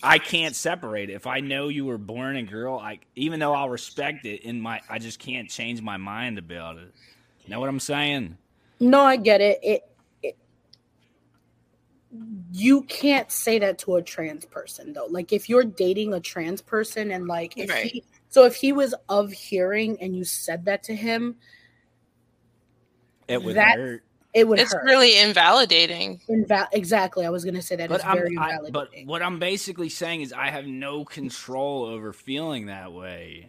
I 0.01 0.17
can't 0.17 0.55
separate 0.55 1.09
it. 1.09 1.13
If 1.13 1.27
I 1.27 1.41
know 1.41 1.67
you 1.67 1.85
were 1.85 1.97
born 1.97 2.37
a 2.37 2.43
girl, 2.43 2.79
I 2.79 2.99
even 3.15 3.39
though 3.39 3.53
I'll 3.53 3.69
respect 3.69 4.25
it 4.25 4.43
in 4.43 4.61
my, 4.61 4.81
I 4.89 4.97
just 4.97 5.19
can't 5.19 5.49
change 5.49 5.81
my 5.81 5.97
mind 5.97 6.37
about 6.37 6.77
it. 6.77 6.93
Know 7.47 7.59
what 7.59 7.67
I'm 7.67 7.79
saying? 7.81 8.37
no, 8.79 9.01
I 9.01 9.17
get 9.17 9.41
it. 9.41 9.59
It, 9.61 9.83
it 10.23 10.37
you 12.51 12.83
can't 12.83 13.31
say 13.31 13.59
that 13.59 13.77
to 13.79 13.95
a 13.97 14.01
trans 14.01 14.45
person 14.45 14.93
though. 14.93 15.07
Like 15.07 15.33
if 15.33 15.49
you're 15.49 15.63
dating 15.65 16.13
a 16.13 16.19
trans 16.19 16.61
person 16.61 17.11
and 17.11 17.27
like 17.27 17.57
if 17.57 17.69
Right. 17.69 17.91
he, 17.91 18.03
so 18.29 18.45
if 18.45 18.55
he 18.55 18.71
was 18.71 18.93
of 19.09 19.31
hearing 19.31 20.01
and 20.01 20.15
you 20.15 20.23
said 20.23 20.65
that 20.65 20.83
to 20.83 20.95
him, 20.95 21.35
It 23.27 23.43
would 23.43 23.55
That- 23.55 23.77
hurt. 23.77 24.03
it 24.33 24.47
would 24.47 24.59
It's 24.59 24.73
hurt. 24.73 24.83
really 24.85 25.17
invalidating. 25.19 26.19
Inval- 26.29 26.67
exactly. 26.71 27.25
I 27.25 27.29
was 27.29 27.45
gonna 27.45 27.61
say 27.61 27.75
that 27.75 27.89
But 27.89 27.95
it's 27.95 28.05
I'm, 28.05 28.17
very 28.17 28.35
I, 28.37 28.57
but 28.71 28.89
what 29.05 29.21
I'm 29.21 29.37
basically 29.39 29.89
saying 29.89 30.21
is 30.21 30.33
I 30.33 30.49
have 30.49 30.65
no 30.65 31.05
control 31.05 31.85
over 31.85 32.11
feeling 32.13 32.65
that 32.67 32.91
way. 32.91 33.47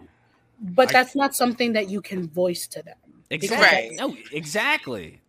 But 0.61 0.89
I- 0.89 0.93
that's 0.93 1.17
not 1.17 1.35
something 1.35 1.73
that 1.73 1.89
you 1.89 2.03
can 2.03 2.29
voice 2.29 2.67
to 2.69 2.83
them. 2.83 2.97
Exactly. 3.31 3.67
Right. 3.67 3.91
No, 3.95 4.17
exactly. 4.33 5.21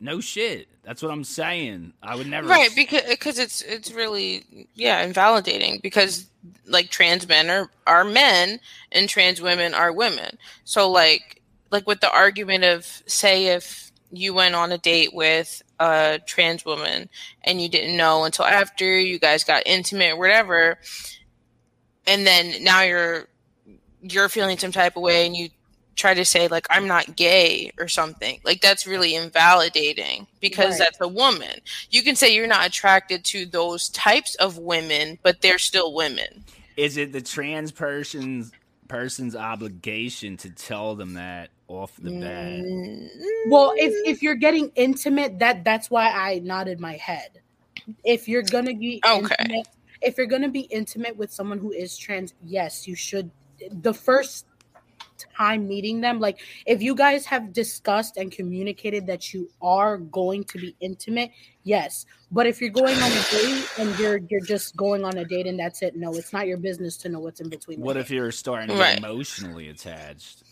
No 0.00 0.20
shit. 0.20 0.68
That's 0.84 1.02
what 1.02 1.10
I'm 1.10 1.24
saying. 1.24 1.92
I 2.02 2.16
would 2.16 2.26
never. 2.26 2.48
Right, 2.48 2.70
because 2.74 3.02
because 3.08 3.38
it's 3.38 3.60
it's 3.62 3.92
really 3.92 4.66
yeah 4.74 5.02
invalidating 5.02 5.80
because 5.82 6.26
like 6.66 6.90
trans 6.90 7.28
men 7.28 7.50
are 7.50 7.70
are 7.86 8.04
men 8.04 8.60
and 8.92 9.08
trans 9.08 9.40
women 9.40 9.74
are 9.74 9.92
women. 9.92 10.38
So 10.64 10.90
like 10.90 11.42
like 11.70 11.86
with 11.86 12.00
the 12.00 12.10
argument 12.10 12.64
of 12.64 12.84
say 13.06 13.48
if 13.48 13.90
you 14.10 14.32
went 14.32 14.54
on 14.54 14.72
a 14.72 14.78
date 14.78 15.12
with 15.12 15.62
a 15.78 16.20
trans 16.26 16.64
woman 16.64 17.08
and 17.42 17.60
you 17.60 17.68
didn't 17.68 17.96
know 17.96 18.24
until 18.24 18.46
after 18.46 18.98
you 18.98 19.18
guys 19.18 19.44
got 19.44 19.62
intimate 19.66 20.16
whatever, 20.16 20.78
and 22.06 22.26
then 22.26 22.62
now 22.62 22.82
you're 22.82 23.26
you're 24.00 24.28
feeling 24.28 24.56
some 24.56 24.72
type 24.72 24.96
of 24.96 25.02
way 25.02 25.26
and 25.26 25.36
you 25.36 25.48
try 25.98 26.14
to 26.14 26.24
say 26.24 26.48
like 26.48 26.66
I'm 26.70 26.86
not 26.86 27.16
gay 27.16 27.72
or 27.78 27.88
something 27.88 28.40
like 28.44 28.60
that's 28.60 28.86
really 28.86 29.14
invalidating 29.16 30.26
because 30.40 30.78
Right. 30.78 30.78
that's 30.78 31.00
a 31.00 31.08
woman 31.08 31.60
you 31.90 32.02
can 32.02 32.16
say 32.16 32.34
you're 32.34 32.46
not 32.46 32.66
attracted 32.66 33.24
to 33.26 33.46
those 33.46 33.88
types 33.90 34.34
of 34.36 34.58
women, 34.58 35.18
but 35.22 35.40
they're 35.40 35.58
still 35.58 35.94
women. 35.94 36.44
Is 36.76 36.96
it 36.96 37.12
the 37.12 37.20
trans 37.20 37.72
person's 37.72 38.52
person's 38.88 39.36
obligation 39.36 40.36
to 40.38 40.50
tell 40.50 40.94
them 40.94 41.14
that 41.14 41.50
off 41.68 41.94
the 41.96 42.10
bat? 42.10 42.22
Mm. 42.22 43.08
Well, 43.50 43.72
if 43.76 43.92
if 44.06 44.22
you're 44.22 44.34
getting 44.36 44.70
intimate, 44.76 45.38
that 45.40 45.64
that's 45.64 45.90
why 45.90 46.10
I 46.10 46.38
nodded 46.40 46.80
my 46.80 46.94
head. 46.94 47.40
If 48.04 48.28
you're 48.28 48.42
gonna 48.42 48.74
be 48.74 49.00
Okay. 49.06 49.34
intimate, 49.40 49.66
if 50.02 50.16
you're 50.16 50.26
gonna 50.26 50.48
be 50.50 50.62
intimate 50.62 51.16
with 51.16 51.32
someone 51.32 51.58
who 51.58 51.72
is 51.72 51.96
trans, 51.96 52.34
yes, 52.44 52.86
you 52.86 52.94
should. 52.94 53.30
The 53.82 53.92
first 53.94 54.46
time 55.18 55.66
meeting 55.68 56.00
them, 56.00 56.20
like 56.20 56.38
if 56.66 56.82
you 56.82 56.94
guys 56.94 57.24
have 57.26 57.52
discussed 57.52 58.16
and 58.16 58.30
communicated 58.30 59.06
that 59.06 59.32
you 59.34 59.48
are 59.60 59.98
going 59.98 60.44
to 60.44 60.58
be 60.58 60.76
intimate, 60.80 61.30
yes. 61.64 62.06
But 62.30 62.46
if 62.46 62.60
you're 62.60 62.70
going 62.70 62.96
on 62.96 63.10
a 63.10 63.22
date 63.30 63.68
and 63.78 63.98
you're 63.98 64.18
you're 64.28 64.44
just 64.44 64.76
going 64.76 65.04
on 65.04 65.16
a 65.18 65.24
date 65.24 65.46
and 65.46 65.58
that's 65.58 65.82
it, 65.82 65.96
no, 65.96 66.14
it's 66.14 66.32
not 66.32 66.46
your 66.46 66.58
business 66.58 66.96
to 66.98 67.08
know 67.08 67.20
what's 67.20 67.40
in 67.40 67.48
between. 67.48 67.80
What 67.80 67.96
if 67.96 68.08
date. 68.08 68.16
you're 68.16 68.32
starting 68.32 68.68
to 68.68 68.74
Right. 68.74 68.98
emotionally 68.98 69.68
attached? 69.68 70.42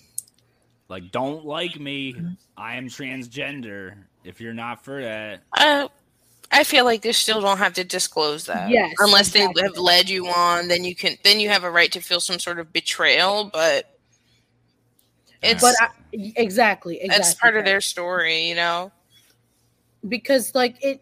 Like, 0.88 1.10
don't 1.10 1.44
like 1.44 1.78
me. 1.80 2.16
I 2.56 2.76
am 2.76 2.88
transgender. 2.88 3.94
If 4.24 4.40
you're 4.40 4.54
not 4.54 4.84
for 4.84 5.02
that, 5.02 5.42
Uh, 5.56 5.88
I 6.52 6.62
feel 6.62 6.84
like 6.84 7.02
they 7.02 7.12
still 7.12 7.40
don't 7.40 7.58
have 7.58 7.72
to 7.74 7.82
disclose 7.84 8.46
that. 8.46 8.70
Yes, 8.70 8.94
unless 9.00 9.28
exactly. 9.34 9.60
they 9.60 9.66
have 9.66 9.78
led 9.78 10.08
you 10.08 10.28
on, 10.28 10.68
then 10.68 10.84
you 10.84 10.94
can 10.94 11.16
then 11.24 11.40
you 11.40 11.48
have 11.48 11.64
a 11.64 11.70
right 11.70 11.90
to 11.92 12.00
feel 12.00 12.20
some 12.20 12.38
sort 12.38 12.60
of 12.60 12.72
betrayal. 12.72 13.50
But 13.52 13.95
it's 15.46 15.62
But 15.62 15.74
I, 15.80 15.88
exactly, 16.36 16.96
exactly. 16.96 17.08
that's 17.08 17.34
part 17.34 17.56
of 17.56 17.64
their 17.64 17.80
story, 17.80 18.48
you 18.48 18.54
know. 18.54 18.92
because 20.08 20.54
like 20.54 20.76
it, 20.84 21.00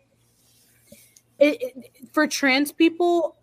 it, 1.38 1.58
it 1.62 1.90
for 2.12 2.26
trans 2.26 2.72
people 2.72 3.36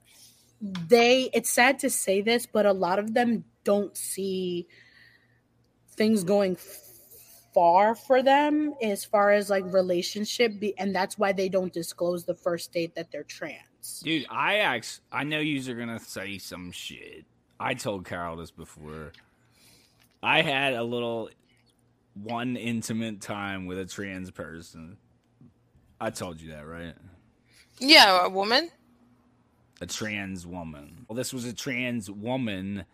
they 0.61 1.30
it's 1.34 1.49
sad 1.49 1.80
to 1.80 1.90
say 1.90 2.22
this, 2.22 2.45
but 2.45 2.65
a 2.65 2.73
lot 2.73 2.99
of 2.99 3.14
them 3.14 3.44
don't 3.64 3.95
see 3.98 4.68
things 5.95 6.23
going 6.23 6.57
far 7.53 7.95
for 7.95 8.23
them 8.23 8.73
as 8.82 9.03
far 9.03 9.32
as 9.32 9.49
like 9.49 9.64
relationship 9.73 10.60
be, 10.60 10.78
and 10.78 10.95
that's 10.95 11.18
why 11.18 11.32
they 11.32 11.49
don't 11.49 11.73
disclose 11.73 12.23
the 12.23 12.36
first 12.36 12.72
date 12.72 12.95
that 12.95 13.11
they're 13.11 13.23
trans. 13.23 14.02
Dude, 14.03 14.26
I 14.30 14.57
ax 14.57 15.02
I 15.11 15.23
know 15.23 15.40
yous 15.40 15.68
are 15.68 15.76
gonna 15.76 15.99
say 15.99 16.38
some 16.38 16.72
shit. 16.72 17.26
I 17.60 17.73
told 17.73 18.06
Carol 18.06 18.38
this 18.38 18.52
before. 18.52 19.11
I 20.23 20.41
had 20.41 20.73
a 20.73 20.84
little 20.84 21.30
one 22.14 22.57
intimate 22.57 23.22
time 23.22 23.65
with 23.65 23.80
a 23.80 23.85
trans 23.85 24.31
person. 24.31 24.98
I 25.99 26.10
told 26.10 26.41
you 26.41 26.52
that, 26.52 26.68
right? 26.68 26.93
Yeah, 27.80 28.26
a 28.26 28.30
woman. 28.30 28.69
A 29.81 29.85
trans 29.85 30.45
woman. 30.45 31.06
Well, 31.07 31.15
this 31.15 31.34
was 31.34 31.45
a 31.45 31.53
trans 31.53 32.10
woman 32.10 32.85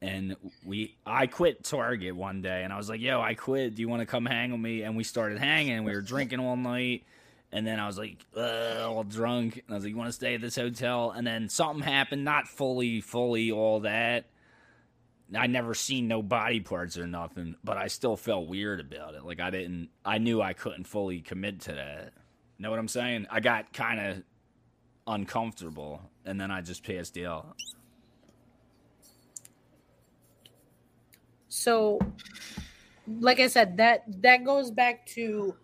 and 0.00 0.36
we 0.64 0.96
I 1.06 1.28
quit 1.28 1.62
Target 1.62 2.16
one 2.16 2.42
day 2.42 2.64
and 2.64 2.72
I 2.72 2.76
was 2.76 2.88
like, 2.88 3.00
"Yo, 3.00 3.20
I 3.20 3.34
quit. 3.34 3.76
Do 3.76 3.82
you 3.82 3.88
want 3.88 4.00
to 4.00 4.06
come 4.06 4.26
hang 4.26 4.50
with 4.50 4.60
me?" 4.60 4.82
And 4.82 4.96
we 4.96 5.04
started 5.04 5.38
hanging. 5.38 5.84
We 5.84 5.92
were 5.94 6.00
drinking 6.00 6.40
all 6.40 6.56
night. 6.56 7.04
And 7.52 7.66
then 7.66 7.78
I 7.78 7.86
was 7.86 7.98
like, 7.98 8.16
all 8.34 9.04
drunk. 9.04 9.56
And 9.56 9.64
I 9.70 9.74
was 9.74 9.84
like, 9.84 9.90
you 9.90 9.96
want 9.96 10.08
to 10.08 10.14
stay 10.14 10.34
at 10.34 10.40
this 10.40 10.56
hotel? 10.56 11.10
And 11.10 11.26
then 11.26 11.50
something 11.50 11.82
happened, 11.82 12.24
not 12.24 12.48
fully, 12.48 13.02
fully 13.02 13.52
all 13.52 13.80
that. 13.80 14.24
I 15.36 15.46
never 15.46 15.74
seen 15.74 16.08
no 16.08 16.22
body 16.22 16.60
parts 16.60 16.98
or 16.98 17.06
nothing, 17.06 17.56
but 17.64 17.76
I 17.76 17.86
still 17.86 18.16
felt 18.16 18.48
weird 18.48 18.80
about 18.80 19.14
it. 19.14 19.24
Like 19.24 19.40
I 19.40 19.50
didn't, 19.50 19.88
I 20.04 20.18
knew 20.18 20.42
I 20.42 20.52
couldn't 20.52 20.84
fully 20.84 21.20
commit 21.20 21.60
to 21.62 21.72
that. 21.72 22.12
Know 22.58 22.70
what 22.70 22.78
I'm 22.78 22.88
saying? 22.88 23.26
I 23.30 23.40
got 23.40 23.72
kind 23.72 24.00
of 24.00 24.22
uncomfortable, 25.06 26.00
and 26.24 26.40
then 26.40 26.50
I 26.50 26.60
just 26.60 26.84
passed 26.84 27.18
out. 27.18 27.56
So, 31.48 31.98
like 33.06 33.40
I 33.40 33.48
said, 33.48 33.76
that 33.78 34.04
that 34.22 34.44
goes 34.44 34.70
back 34.70 35.06
to 35.06 35.56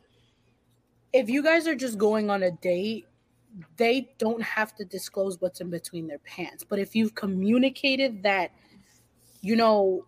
if 1.12 1.30
you 1.30 1.42
guys 1.42 1.66
are 1.66 1.74
just 1.74 1.98
going 1.98 2.30
on 2.30 2.42
a 2.42 2.50
date, 2.50 3.06
they 3.76 4.10
don't 4.18 4.42
have 4.42 4.74
to 4.76 4.84
disclose 4.84 5.40
what's 5.40 5.60
in 5.60 5.70
between 5.70 6.06
their 6.06 6.18
pants. 6.18 6.64
But 6.64 6.78
if 6.78 6.94
you've 6.94 7.14
communicated 7.14 8.22
that, 8.24 8.50
you 9.40 9.56
know, 9.56 10.04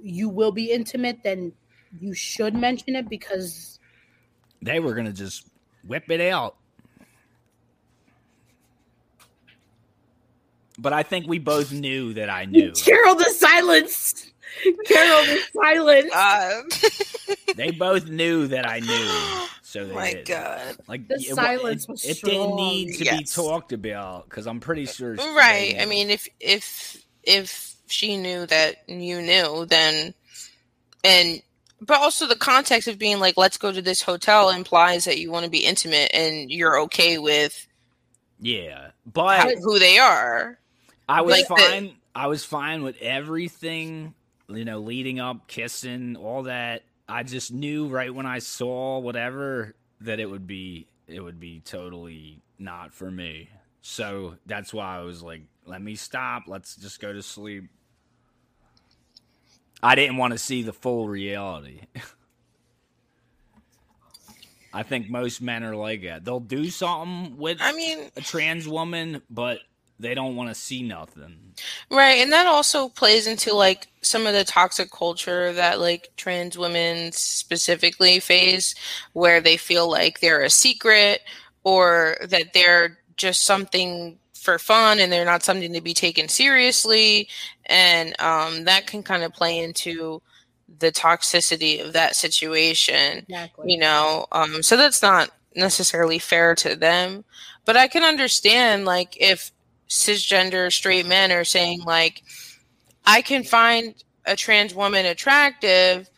you 0.00 0.28
will 0.28 0.52
be 0.52 0.70
intimate, 0.70 1.22
then 1.22 1.52
you 2.00 2.14
should 2.14 2.54
mention 2.54 2.96
it 2.96 3.08
because 3.08 3.78
They 4.62 4.80
were 4.80 4.94
gonna 4.94 5.12
just 5.12 5.48
whip 5.84 6.10
it 6.10 6.20
out. 6.20 6.56
But 10.78 10.92
I 10.92 11.02
think 11.02 11.26
we 11.26 11.38
both 11.38 11.72
knew 11.72 12.12
that 12.14 12.28
I 12.28 12.44
knew. 12.44 12.72
Carol 12.76 13.14
the 13.14 13.30
silence. 13.30 14.30
Carol 14.86 15.24
the 15.24 15.40
silence. 15.62 16.12
Uh, 16.14 16.62
They 17.56 17.70
both 17.70 18.06
knew 18.06 18.46
that 18.48 18.68
I 18.68 18.80
knew. 18.80 19.46
So 19.66 19.84
they 19.84 19.94
my 19.94 20.12
did. 20.12 20.26
God. 20.26 20.76
Like 20.88 21.08
The 21.08 21.16
it, 21.16 21.34
silence 21.34 21.82
it, 21.84 21.90
was 21.90 22.04
it 22.04 22.22
didn't 22.22 22.54
need 22.54 22.94
to 22.98 23.16
be 23.18 23.24
talked 23.24 23.72
about 23.72 24.26
because 24.26 24.46
I'm 24.46 24.60
pretty 24.60 24.86
sure. 24.86 25.14
Right. 25.16 25.76
I 25.78 25.84
mean, 25.86 26.08
if 26.08 26.28
if 26.40 27.04
if 27.24 27.75
she 27.88 28.16
knew 28.16 28.46
that 28.46 28.88
you 28.88 29.20
knew, 29.22 29.66
then 29.66 30.14
and 31.04 31.42
but 31.80 32.00
also 32.00 32.26
the 32.26 32.36
context 32.36 32.88
of 32.88 32.98
being 32.98 33.20
like, 33.20 33.36
let's 33.36 33.58
go 33.58 33.70
to 33.70 33.82
this 33.82 34.02
hotel 34.02 34.50
implies 34.50 35.04
that 35.04 35.18
you 35.18 35.30
want 35.30 35.44
to 35.44 35.50
be 35.50 35.64
intimate 35.64 36.10
and 36.14 36.50
you're 36.50 36.80
okay 36.80 37.18
with 37.18 37.66
yeah, 38.40 38.90
how, 39.38 39.44
but 39.44 39.58
who 39.62 39.78
they 39.78 39.98
are. 39.98 40.58
I 41.08 41.22
was 41.22 41.32
like 41.32 41.48
the- 41.48 41.54
fine. 41.54 41.96
I 42.14 42.26
was 42.28 42.44
fine 42.44 42.82
with 42.82 43.00
everything. 43.00 44.14
You 44.48 44.64
know, 44.64 44.78
leading 44.78 45.18
up, 45.18 45.48
kissing, 45.48 46.16
all 46.16 46.44
that. 46.44 46.82
I 47.08 47.24
just 47.24 47.52
knew 47.52 47.88
right 47.88 48.14
when 48.14 48.26
I 48.26 48.38
saw 48.38 48.98
whatever 48.98 49.74
that 50.02 50.20
it 50.20 50.26
would 50.26 50.46
be. 50.46 50.86
It 51.08 51.20
would 51.20 51.40
be 51.40 51.60
totally 51.60 52.42
not 52.58 52.92
for 52.92 53.10
me. 53.10 53.48
So 53.80 54.36
that's 54.46 54.72
why 54.72 54.98
I 54.98 55.00
was 55.02 55.22
like, 55.22 55.42
"Let 55.64 55.80
me 55.82 55.94
stop. 55.94 56.44
Let's 56.46 56.76
just 56.76 57.00
go 57.00 57.12
to 57.12 57.22
sleep." 57.22 57.64
I 59.82 59.94
didn't 59.94 60.16
want 60.16 60.32
to 60.32 60.38
see 60.38 60.62
the 60.62 60.72
full 60.72 61.08
reality. 61.08 61.80
I 64.72 64.82
think 64.82 65.08
most 65.08 65.40
men 65.40 65.64
are 65.64 65.74
like 65.74 66.02
that. 66.02 66.24
They'll 66.24 66.38
do 66.38 66.68
something 66.68 67.38
with 67.38 67.58
I 67.60 67.72
mean, 67.72 68.10
a 68.14 68.20
trans 68.20 68.68
woman, 68.68 69.22
but 69.30 69.60
they 69.98 70.14
don't 70.14 70.36
want 70.36 70.50
to 70.50 70.54
see 70.54 70.82
nothing. 70.82 71.54
Right, 71.90 72.20
and 72.22 72.30
that 72.32 72.46
also 72.46 72.90
plays 72.90 73.26
into 73.26 73.54
like 73.54 73.88
some 74.02 74.26
of 74.26 74.34
the 74.34 74.44
toxic 74.44 74.90
culture 74.90 75.52
that 75.54 75.80
like 75.80 76.10
trans 76.16 76.58
women 76.58 77.12
specifically 77.12 78.20
face, 78.20 78.74
where 79.14 79.40
they 79.40 79.56
feel 79.56 79.90
like 79.90 80.20
they're 80.20 80.42
a 80.42 80.50
secret 80.50 81.22
or 81.64 82.18
that 82.28 82.52
they're 82.52 82.98
just 83.16 83.44
something 83.44 84.18
for 84.46 84.58
fun 84.58 85.00
and 85.00 85.12
they're 85.12 85.24
not 85.32 85.42
something 85.42 85.72
to 85.74 85.80
be 85.82 85.92
taken 85.92 86.28
seriously, 86.28 87.28
and 87.66 88.18
um, 88.20 88.64
that 88.64 88.86
can 88.86 89.02
kind 89.02 89.22
of 89.24 89.32
play 89.34 89.58
into 89.58 90.22
the 90.78 90.90
toxicity 90.92 91.84
of 91.84 91.92
that 91.92 92.16
situation 92.16 93.18
Exactly. 93.28 93.72
you 93.72 93.78
know? 93.78 94.26
Um 94.32 94.62
so 94.62 94.76
that's 94.76 95.00
not 95.00 95.30
necessarily 95.54 96.18
fair 96.18 96.54
to 96.56 96.74
them. 96.76 97.24
But 97.64 97.76
i 97.76 97.86
can 97.88 98.02
understand 98.02 98.84
like 98.84 99.16
if 99.20 99.52
cisgender 99.88 100.72
straight 100.72 101.06
men 101.06 101.30
are 101.32 101.44
saying 101.44 101.82
like 101.84 102.22
i 103.04 103.22
can 103.22 103.44
find 103.44 103.94
a 104.24 104.34
trans 104.34 104.74
woman 104.74 105.06
attractive 105.06 106.10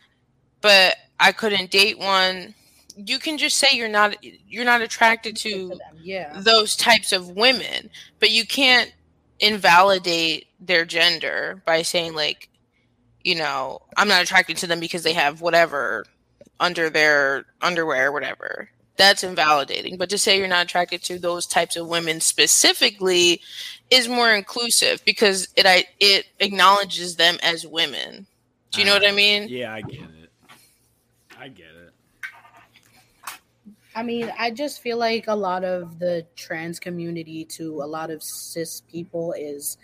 but 0.61 0.95
i 1.19 1.31
couldn't 1.31 1.69
date 1.69 1.99
one 1.99 2.55
you 3.05 3.19
can 3.19 3.37
just 3.37 3.57
say 3.57 3.67
you're 3.73 3.87
not 3.87 4.15
you're 4.23 4.65
not 4.65 4.81
attracted 4.81 5.35
to 5.37 5.69
them. 5.69 5.79
Yeah. 6.01 6.39
those 6.41 6.75
types 6.75 7.11
of 7.11 7.29
women 7.29 7.89
but 8.19 8.31
you 8.31 8.45
can't 8.45 8.93
invalidate 9.39 10.47
their 10.59 10.85
gender 10.85 11.61
by 11.65 11.81
saying 11.81 12.13
like 12.13 12.49
you 13.23 13.35
know 13.35 13.81
i'm 13.97 14.07
not 14.07 14.21
attracted 14.21 14.57
to 14.57 14.67
them 14.67 14.79
because 14.79 15.03
they 15.03 15.13
have 15.13 15.41
whatever 15.41 16.05
under 16.59 16.89
their 16.89 17.45
underwear 17.61 18.09
or 18.09 18.11
whatever 18.11 18.69
that's 18.97 19.23
invalidating 19.23 19.95
but 19.97 20.09
to 20.09 20.17
say 20.17 20.37
you're 20.37 20.47
not 20.47 20.65
attracted 20.65 21.01
to 21.03 21.17
those 21.17 21.45
types 21.45 21.75
of 21.77 21.87
women 21.87 22.19
specifically 22.19 23.39
is 23.89 24.07
more 24.09 24.31
inclusive 24.33 25.03
because 25.05 25.47
it 25.55 25.65
I, 25.65 25.85
it 25.99 26.25
acknowledges 26.39 27.15
them 27.15 27.37
as 27.41 27.65
women 27.65 28.27
do 28.71 28.81
you 28.81 28.85
know 28.85 28.93
uh, 28.95 28.99
what 28.99 29.07
i 29.07 29.11
mean 29.13 29.47
Yeah, 29.47 29.73
I 29.73 29.81
get 29.81 30.01
it. 30.01 30.31
I 31.39 31.47
get 31.47 31.67
it. 31.67 31.68
I 33.95 34.03
mean, 34.03 34.31
I 34.37 34.51
just 34.51 34.81
feel 34.81 34.97
like 34.97 35.27
a 35.27 35.35
lot 35.35 35.63
of 35.63 35.99
the 35.99 36.25
trans 36.35 36.79
community 36.79 37.43
to 37.45 37.81
a 37.81 37.87
lot 37.87 38.11
of 38.11 38.21
cis 38.21 38.81
people 38.81 39.33
is 39.33 39.77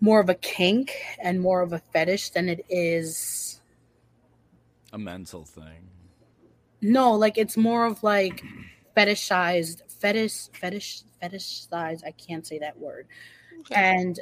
more 0.00 0.20
of 0.20 0.28
a 0.28 0.34
kink 0.34 0.92
and 1.22 1.40
more 1.40 1.60
of 1.62 1.72
a 1.72 1.78
fetish 1.92 2.30
than 2.30 2.48
it 2.48 2.64
is. 2.68 3.60
A 4.92 4.98
mental 4.98 5.44
thing. 5.44 5.88
No, 6.80 7.12
like 7.14 7.38
it's 7.38 7.56
more 7.56 7.86
of 7.86 8.02
like 8.02 8.42
fetishized, 8.96 9.82
fetish, 10.00 10.48
fetish, 10.52 11.02
fetishized. 11.22 12.04
I 12.06 12.12
can't 12.12 12.46
say 12.46 12.58
that 12.60 12.78
word. 12.78 13.08
And 13.70 14.20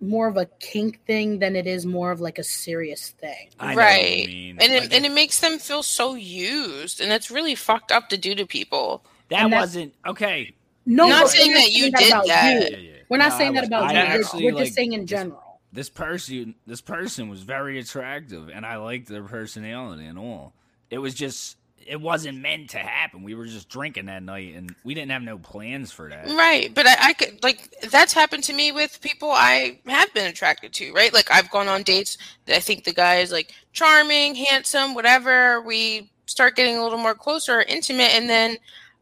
more 0.00 0.28
of 0.28 0.36
a 0.36 0.46
kink 0.60 1.04
thing 1.06 1.38
than 1.38 1.56
it 1.56 1.66
is 1.66 1.86
more 1.86 2.10
of 2.10 2.20
like 2.20 2.38
a 2.38 2.44
serious 2.44 3.10
thing. 3.10 3.48
I 3.58 3.74
know 3.74 3.76
what 3.76 3.82
you 3.82 3.98
right 4.16 4.26
mean. 4.26 4.58
and 4.60 4.72
it, 4.72 4.80
Like, 4.84 4.94
and 4.94 5.06
it 5.06 5.12
makes 5.12 5.40
them 5.40 5.58
feel 5.58 5.82
so 5.82 6.14
used 6.14 7.00
and 7.00 7.10
that's 7.10 7.30
really 7.30 7.54
fucked 7.54 7.90
up 7.90 8.08
to 8.10 8.18
do 8.18 8.34
to 8.34 8.46
people 8.46 9.04
that 9.30 9.50
wasn't 9.50 9.94
okay. 10.06 10.54
No, 10.84 11.08
Not 11.08 11.24
we're 11.24 11.30
saying 11.30 11.52
that 11.54 11.72
you 11.72 11.90
did 11.90 12.08
about 12.10 12.26
that. 12.28 12.52
you. 12.52 12.60
Yeah, 12.60 12.76
yeah. 12.76 12.92
We're 13.08 13.16
not 13.16 13.30
No, 13.32 13.38
saying 13.38 13.56
I 13.58 13.60
that 13.60 13.66
about 13.66 13.82
I 13.84 13.92
you. 13.92 13.98
We're- 13.98 14.20
actually, 14.20 14.44
We're, 14.44 14.52
like, 14.54 14.64
just 14.64 14.74
saying 14.76 14.92
in 14.92 15.00
this- 15.00 15.10
general. 15.10 15.42
This 15.72 15.90
person, 15.90 16.54
this 16.66 16.80
person 16.80 17.28
was 17.28 17.42
very 17.42 17.78
attractive, 17.80 18.48
and 18.48 18.64
I 18.64 18.76
liked 18.76 19.08
their 19.08 19.24
personality 19.24 20.06
and 20.06 20.16
all. 20.18 20.54
It 20.90 20.98
was 20.98 21.12
just, 21.12 21.56
it 21.88 22.00
wasn't 22.00 22.38
meant 22.38 22.70
to 22.70 22.78
happen. 22.78 23.22
We 23.22 23.34
were 23.34 23.46
just 23.46 23.68
drinking 23.68 24.06
that 24.06 24.22
night, 24.22 24.54
and 24.54 24.74
we 24.84 24.94
didn't 24.94 25.10
have 25.10 25.22
no 25.22 25.38
plans 25.38 25.92
for 25.92 26.08
that. 26.08 26.26
Right, 26.26 26.74
but 26.74 26.86
I, 26.86 26.96
I 27.00 27.12
could 27.12 27.42
like 27.42 27.70
that's 27.90 28.12
happened 28.12 28.44
to 28.44 28.52
me 28.52 28.72
with 28.72 29.00
people 29.00 29.30
I 29.30 29.80
have 29.86 30.12
been 30.14 30.26
attracted 30.26 30.72
to. 30.74 30.92
Right, 30.92 31.12
like 31.12 31.30
I've 31.30 31.50
gone 31.50 31.68
on 31.68 31.82
dates 31.82 32.18
that 32.46 32.56
I 32.56 32.60
think 32.60 32.84
the 32.84 32.92
guy 32.92 33.16
is 33.16 33.32
like 33.32 33.52
charming, 33.72 34.34
handsome, 34.34 34.94
whatever. 34.94 35.60
We 35.60 36.10
start 36.26 36.56
getting 36.56 36.76
a 36.76 36.82
little 36.82 36.98
more 36.98 37.14
closer, 37.14 37.62
intimate, 37.62 38.14
and 38.14 38.28
then 38.28 38.56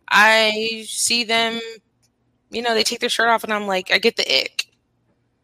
I 0.08 0.84
see 0.86 1.24
them. 1.24 1.60
You 2.50 2.62
know, 2.62 2.74
they 2.74 2.84
take 2.84 3.00
their 3.00 3.08
shirt 3.08 3.28
off, 3.28 3.44
and 3.44 3.52
I'm 3.52 3.66
like, 3.66 3.90
I 3.92 3.98
get 3.98 4.16
the 4.16 4.40
ick. 4.40 4.66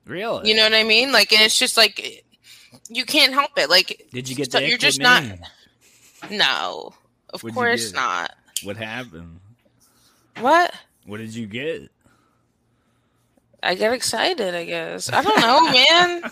Really? 0.07 0.49
You 0.49 0.57
know 0.57 0.65
what 0.65 0.75
I 0.75 0.85
mean? 0.85 1.13
Like, 1.13 1.33
and 1.33 1.43
it's 1.43 1.59
just 1.59 1.77
like 1.77 2.25
you 2.89 3.05
can't 3.05 3.33
help 3.33 3.53
it. 3.57 3.71
Like, 3.71 4.09
Did 4.13 4.29
you 4.29 4.37
get 4.37 4.53
so 4.53 4.59
you're 4.59 4.79
just 4.79 5.01
not- 5.01 5.25
no, 6.31 6.93
of 7.33 7.43
What'd 7.43 7.55
course 7.55 7.93
not. 7.93 8.33
What 8.63 8.77
happened? 8.77 9.41
What? 10.39 10.75
What 11.07 11.19
did 11.19 11.35
you 11.35 11.47
get? 11.47 11.91
I 13.63 13.75
get 13.75 13.93
excited. 13.93 14.55
I 14.55 14.65
guess 14.65 15.13
I 15.13 15.23
don't 15.23 15.41
know, 15.41 15.71
man. 15.71 16.23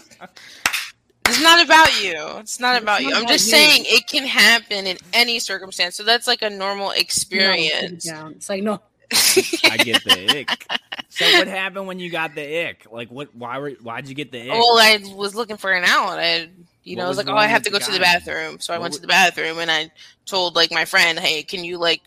It's 1.26 1.42
not 1.42 1.62
about 1.64 2.02
you. 2.02 2.38
It's 2.38 2.58
not 2.58 2.76
It's 2.76 2.82
about 2.82 3.02
not 3.02 3.02
you. 3.02 3.14
I'm 3.14 3.26
just 3.26 3.46
you. 3.46 3.52
saying 3.52 3.84
it 3.86 4.06
can 4.06 4.24
happen 4.26 4.86
in 4.86 4.96
any 5.12 5.38
circumstance. 5.38 5.94
So 5.96 6.02
that's 6.04 6.26
like 6.26 6.40
a 6.42 6.48
normal 6.48 6.86
No, 6.86 6.92
put 6.92 6.96
it 6.98 7.02
experience. 7.02 8.04
down. 8.04 8.32
It's 8.32 8.48
like 8.48 8.62
no. 8.62 8.80
I 9.12 9.76
get 9.78 10.04
the 10.04 10.38
ick. 10.40 10.66
So 11.10 11.24
what 11.38 11.48
happened 11.48 11.86
when 11.86 11.98
you 11.98 12.10
got 12.10 12.34
the 12.34 12.66
ick? 12.68 12.86
Like 12.90 13.10
what? 13.10 13.34
Why 13.34 13.58
were? 13.58 13.70
Why'd 13.72 14.08
you 14.08 14.14
get 14.14 14.32
the 14.32 14.40
ick? 14.42 14.48
well, 14.48 14.78
I 14.78 14.98
was 15.14 15.34
looking 15.34 15.56
for 15.58 15.70
an 15.72 15.84
out. 15.84 16.18
I, 16.18 16.48
you 16.88 16.96
What 16.96 17.02
know, 17.02 17.06
I 17.06 17.08
was 17.08 17.16
was 17.18 17.26
like, 17.26 17.34
oh, 17.34 17.38
I 17.38 17.46
have 17.46 17.62
to 17.62 17.70
go 17.70 17.78
the 17.78 17.84
to 17.86 17.92
the 17.92 18.00
bathroom. 18.00 18.58
So 18.60 18.72
I 18.74 18.78
What 18.78 18.82
went 18.82 18.92
wa- 18.92 18.96
to 18.96 19.00
the 19.02 19.06
bathroom 19.08 19.58
and 19.58 19.70
I 19.70 19.90
told 20.26 20.56
like 20.56 20.70
my 20.72 20.84
friend, 20.84 21.18
hey, 21.18 21.42
can 21.42 21.64
you 21.64 21.78
like 21.78 22.00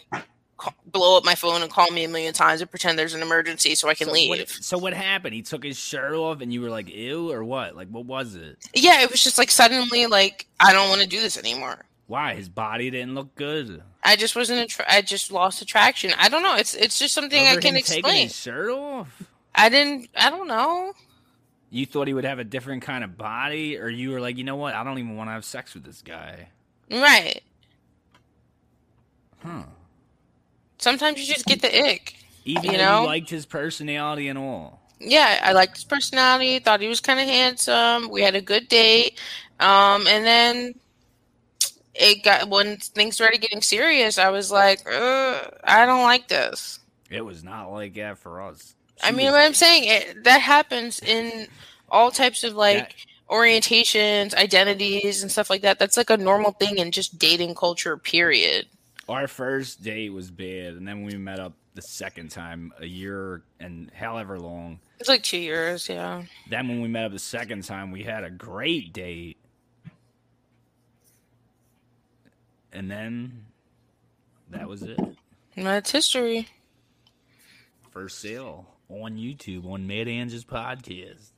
ca- 0.58 0.74
blow 0.86 1.18
up 1.18 1.24
my 1.26 1.36
phone 1.36 1.62
and 1.62 1.72
call 1.72 1.90
me 1.92 2.04
a 2.04 2.10
million 2.10 2.34
times 2.34 2.62
and 2.62 2.70
pretend 2.70 2.98
there's 3.00 3.14
an 3.14 3.22
emergency 3.22 3.76
so 3.76 3.90
I 3.90 3.94
can 3.94 4.08
so 4.08 4.14
leave? 4.14 4.30
What, 4.30 4.50
so 4.50 4.78
what 4.78 4.94
happened? 4.94 5.34
He 5.36 5.42
took 5.42 5.64
his 5.64 5.78
shirt 5.78 6.14
off, 6.14 6.42
and 6.42 6.52
you 6.54 6.62
were 6.62 6.70
like, 6.70 6.90
"Ew," 6.94 7.32
or 7.32 7.44
what? 7.44 7.76
Like, 7.76 7.88
what 7.90 8.06
was 8.06 8.36
it? 8.36 8.58
Yeah, 8.74 9.02
it 9.02 9.12
was 9.12 9.24
just 9.24 9.38
like 9.38 9.52
suddenly 9.52 10.08
like 10.08 10.48
I 10.60 10.74
don't 10.74 10.90
want 10.90 11.02
to 11.02 11.08
do 11.08 11.20
this 11.20 11.38
anymore. 11.38 11.86
Why 12.08 12.34
his 12.36 12.50
body 12.50 12.90
didn't 12.90 13.16
look 13.16 13.34
good? 13.36 13.82
I 14.04 14.16
just 14.18 14.36
wasn't. 14.36 14.60
Attra- 14.60 14.86
I 14.90 15.02
just 15.02 15.32
lost 15.32 15.62
attraction. 15.62 16.12
I 16.18 16.28
don't 16.28 16.44
know. 16.44 16.56
It's 16.56 16.74
it's 16.74 17.00
just 17.00 17.14
something 17.14 17.48
I 17.48 17.56
can 17.58 17.76
explain. 17.78 18.24
his 18.24 18.36
shirt 18.36 18.70
off. 18.72 19.24
I 19.56 19.70
didn't. 19.70 20.10
I 20.16 20.30
don't 20.30 20.48
know. 20.48 20.94
You 21.74 21.86
thought 21.86 22.08
he 22.08 22.14
would 22.14 22.26
have 22.26 22.38
a 22.38 22.44
different 22.44 22.84
kind 22.84 23.02
of 23.04 23.18
body, 23.18 23.78
or 23.80 23.88
you 23.88 24.12
were 24.12 24.20
like, 24.20 24.38
you 24.38 24.44
know 24.44 24.58
what? 24.58 24.76
I 24.76 24.84
don't 24.84 25.00
even 25.00 25.16
want 25.16 25.30
to 25.30 25.32
have 25.32 25.46
sex 25.46 25.74
with 25.74 25.86
this 25.86 26.02
guy. 26.02 26.50
Right. 26.92 27.42
Huh? 29.40 29.64
Sometimes 30.78 31.20
you 31.20 31.34
just 31.34 31.46
get 31.46 31.62
the 31.62 31.74
ick. 31.74 32.16
Even 32.44 32.72
You 32.72 32.78
know? 32.78 33.02
you 33.02 33.08
liked 33.08 33.30
his 33.30 33.46
personality 33.46 34.28
and 34.28 34.38
all. 34.38 34.82
Yeah, 35.00 35.40
I 35.42 35.54
liked 35.54 35.78
his 35.78 35.86
personality. 35.86 36.60
Thought 36.60 36.82
he 36.82 36.88
was 36.90 37.00
kind 37.00 37.20
of 37.20 37.26
handsome. 37.26 38.10
We 38.10 38.22
had 38.22 38.36
a 38.36 38.42
good 38.42 38.68
date. 38.68 39.18
Um, 39.60 40.06
and 40.08 40.26
then 40.26 40.76
it 41.96 42.24
got 42.24 42.50
when 42.50 42.78
things 42.78 43.16
started 43.16 43.40
getting 43.42 43.62
serious. 43.62 44.18
I 44.18 44.30
was 44.30 44.52
like, 44.52 44.82
Ugh, 44.86 45.54
I 45.64 45.86
don't 45.86 46.04
like 46.04 46.28
this. 46.28 46.80
It 47.10 47.24
was 47.24 47.44
not 47.44 47.72
like 47.72 47.94
that 47.96 48.18
for 48.18 48.42
us. 48.42 48.76
I 49.04 49.12
mean, 49.12 49.32
what 49.32 49.42
I'm 49.42 49.54
saying 49.54 49.84
it, 49.86 50.24
that 50.24 50.42
happens 50.42 51.00
in 51.00 51.48
all 51.90 52.12
types 52.12 52.44
of 52.44 52.54
like 52.54 52.78
That- 52.78 52.96
orientations, 53.30 54.34
identities, 54.34 55.22
and 55.22 55.32
stuff 55.32 55.50
like 55.50 55.62
that. 55.62 55.80
That's 55.80 55.98
like 55.98 56.10
a 56.10 56.18
normal 56.18 56.52
thing 56.52 56.78
in 56.78 56.92
just 56.92 57.18
dating 57.18 57.56
culture. 57.56 57.98
Period. 57.98 58.68
our 59.10 59.28
first 59.28 59.82
date 59.84 60.10
was 60.14 60.32
bad, 60.32 60.74
and 60.76 60.88
then 60.88 61.04
we 61.04 61.16
met 61.18 61.40
up 61.40 61.54
the 61.74 61.82
second 61.82 62.30
time 62.32 62.72
a 62.80 62.86
year 62.86 63.44
and 63.60 63.90
however 63.94 64.40
long. 64.40 64.80
It's 65.00 65.10
like 65.10 65.24
two 65.24 65.38
years. 65.38 65.88
Yeah. 65.90 66.24
Then 66.50 66.68
when 66.68 66.82
we 66.82 66.88
met 66.88 67.06
up 67.06 67.12
the 67.14 67.20
second 67.20 67.64
time, 67.64 67.92
we 67.92 68.04
had 68.04 68.24
a 68.24 68.30
great 68.30 68.94
date. 68.94 69.38
And 72.74 72.90
then 72.90 73.46
that 74.50 74.68
was 74.68 74.84
it. 74.84 75.00
That's 75.58 75.92
history. 75.92 76.48
First 77.92 78.20
sale 78.20 78.66
on 78.92 79.16
YouTube 79.18 79.66
on 79.72 79.88
Mad 79.88 80.08
Ange's 80.08 80.44
podcast. 80.46 81.32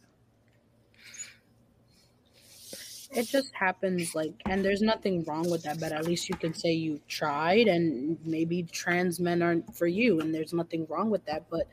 It 3.16 3.28
just 3.28 3.54
happens 3.54 4.16
like 4.16 4.34
and 4.48 4.66
there's 4.66 4.82
nothing 4.82 5.24
wrong 5.26 5.48
with 5.50 5.62
that, 5.64 5.80
but 5.80 5.92
at 5.92 6.06
least 6.06 6.30
you 6.30 6.36
can 6.36 6.54
say 6.54 6.72
you 6.72 7.00
tried 7.08 7.68
and 7.68 8.18
maybe 8.26 8.64
trans 8.64 9.20
men 9.20 9.44
aren't 9.44 9.76
for 9.76 9.86
you 9.86 10.20
and 10.20 10.34
there's 10.34 10.52
nothing 10.52 10.88
wrong 10.90 11.12
with 11.12 11.24
that, 11.26 11.44
but 11.52 11.68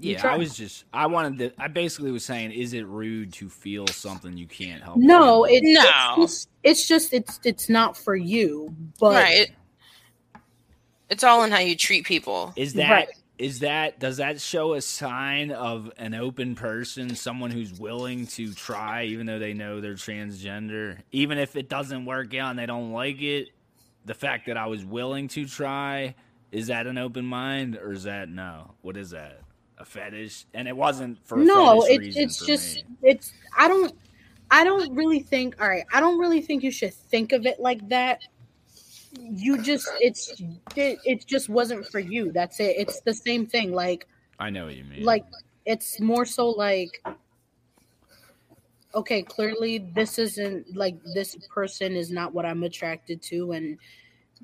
Yeah, 0.00 0.26
I 0.26 0.36
was 0.36 0.56
just 0.56 0.84
I 0.92 1.06
wanted 1.06 1.38
to 1.38 1.62
I 1.62 1.68
basically 1.68 2.10
was 2.10 2.24
saying, 2.24 2.50
is 2.50 2.72
it 2.72 2.86
rude 2.88 3.32
to 3.34 3.48
feel 3.48 3.86
something 3.86 4.36
you 4.36 4.48
can't 4.48 4.82
help? 4.82 4.96
no, 4.96 5.44
it, 5.44 5.60
No. 5.62 5.82
it's 6.16 6.16
just 6.16 6.48
it's 6.64 6.88
just 6.88 7.12
it's 7.12 7.38
it's 7.44 7.68
not 7.68 7.96
for 7.96 8.16
you. 8.16 8.74
But 8.98 9.14
right. 9.14 9.50
It's 11.08 11.22
all 11.24 11.42
in 11.44 11.52
how 11.52 11.60
you 11.60 11.74
treat 11.76 12.04
people. 12.04 12.52
Is 12.56 12.74
that 12.74 13.08
is 13.38 13.60
that 13.60 14.00
does 14.00 14.16
that 14.16 14.40
show 14.40 14.74
a 14.74 14.80
sign 14.80 15.52
of 15.52 15.92
an 15.96 16.14
open 16.14 16.54
person, 16.54 17.14
someone 17.14 17.50
who's 17.50 17.72
willing 17.78 18.26
to 18.28 18.52
try 18.52 19.04
even 19.04 19.26
though 19.26 19.38
they 19.38 19.54
know 19.54 19.80
they're 19.80 19.94
transgender, 19.94 20.98
even 21.12 21.38
if 21.38 21.54
it 21.54 21.68
doesn't 21.68 22.04
work 22.04 22.34
out 22.34 22.50
and 22.50 22.58
they 22.58 22.66
don't 22.66 22.92
like 22.92 23.22
it? 23.22 23.48
The 24.04 24.14
fact 24.14 24.46
that 24.46 24.56
I 24.56 24.66
was 24.66 24.84
willing 24.84 25.28
to 25.28 25.46
try, 25.46 26.14
is 26.50 26.66
that 26.68 26.86
an 26.86 26.98
open 26.98 27.24
mind 27.24 27.76
or 27.76 27.92
is 27.92 28.04
that 28.04 28.28
no? 28.28 28.74
What 28.82 28.96
is 28.96 29.10
that? 29.10 29.40
A 29.78 29.84
fetish? 29.84 30.46
And 30.54 30.66
it 30.66 30.76
wasn't 30.76 31.24
for 31.24 31.38
no, 31.38 31.82
fetish 31.82 32.16
it's 32.16 32.44
just 32.44 32.76
me. 32.76 32.84
it's 33.02 33.32
I 33.56 33.68
don't 33.68 33.92
I 34.50 34.64
don't 34.64 34.94
really 34.94 35.20
think 35.20 35.60
all 35.60 35.68
right, 35.68 35.84
I 35.92 36.00
don't 36.00 36.18
really 36.18 36.40
think 36.40 36.64
you 36.64 36.72
should 36.72 36.94
think 36.94 37.32
of 37.32 37.46
it 37.46 37.60
like 37.60 37.88
that. 37.88 38.22
You 39.12 39.62
just 39.62 39.88
it's 40.00 40.40
it, 40.76 40.98
it 41.04 41.26
just 41.26 41.48
wasn't 41.48 41.86
for 41.86 41.98
you. 41.98 42.32
That's 42.32 42.60
it. 42.60 42.76
It's 42.78 43.00
the 43.00 43.14
same 43.14 43.46
thing. 43.46 43.72
Like 43.72 44.06
I 44.38 44.50
know 44.50 44.66
what 44.66 44.76
you 44.76 44.84
mean. 44.84 45.04
like 45.04 45.24
it's 45.64 46.00
more 46.00 46.24
so 46.24 46.48
like 46.50 47.02
okay 48.94 49.22
clearly 49.22 49.78
this 49.94 50.18
isn't 50.18 50.74
like 50.74 50.96
this 51.14 51.36
person 51.52 51.94
is 51.94 52.10
not 52.10 52.32
what 52.32 52.46
i'm 52.46 52.62
attracted 52.62 53.20
to 53.20 53.52
and 53.52 53.76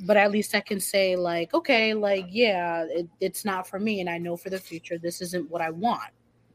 but 0.05 0.19
at 0.19 0.31
least 0.31 0.55
i 0.55 0.61
can 0.61 0.79
say 0.79 1.17
like 1.17 1.55
okay 1.55 1.95
like 1.95 2.27
yeah 2.29 2.85
it, 2.91 3.09
it's 3.21 3.45
not 3.45 3.67
for 3.67 3.79
me 3.81 4.01
and 4.01 4.11
i 4.11 4.19
know 4.19 4.37
for 4.37 4.51
the 4.51 4.59
future 4.59 4.99
this 4.99 5.23
isn't 5.23 5.51
what 5.51 5.63
i 5.63 5.71
want 5.71 6.11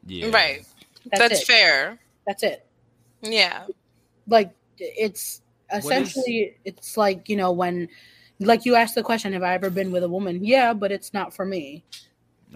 yeah. 0.06 0.28
Right. 0.30 0.64
that's, 1.10 1.18
That's 1.28 1.44
fair. 1.44 1.98
that's 2.26 2.44
it 2.44 2.64
Yeah. 3.22 3.66
like 4.28 4.52
it's 4.78 5.42
is- 5.78 5.84
essentially 5.84 6.56
it's 6.64 6.96
like 6.96 7.28
you 7.28 7.36
know 7.36 7.52
when 7.52 7.88
like 8.40 8.64
you 8.64 8.74
asked 8.74 8.94
the 8.94 9.02
question 9.02 9.32
have 9.32 9.42
i 9.42 9.54
ever 9.54 9.70
been 9.70 9.90
with 9.92 10.02
a 10.02 10.08
woman 10.08 10.42
yeah 10.44 10.72
but 10.72 10.90
it's 10.90 11.12
not 11.12 11.32
for 11.34 11.44
me 11.44 11.84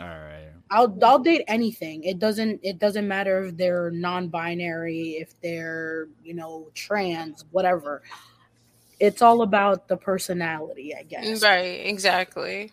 All 0.01 0.07
right. 0.07 0.51
I'll 0.71 0.99
I'll 1.05 1.19
date 1.21 1.45
anything. 1.47 2.03
It 2.05 2.19
doesn't 2.19 2.59
it 2.65 2.79
doesn't 2.81 3.07
matter 3.07 3.45
if 3.45 3.57
they're 3.57 3.91
non-binary, 3.93 5.19
if 5.23 5.39
they're, 5.41 6.09
you 6.25 6.35
know, 6.35 6.67
trans, 6.75 7.45
whatever. 7.53 8.03
It's 8.99 9.23
all 9.23 9.43
about 9.43 9.87
the 9.87 9.97
personality, 9.97 10.95
I 10.97 11.03
guess. 11.05 11.43
Right. 11.45 11.87
Exactly. 11.87 12.73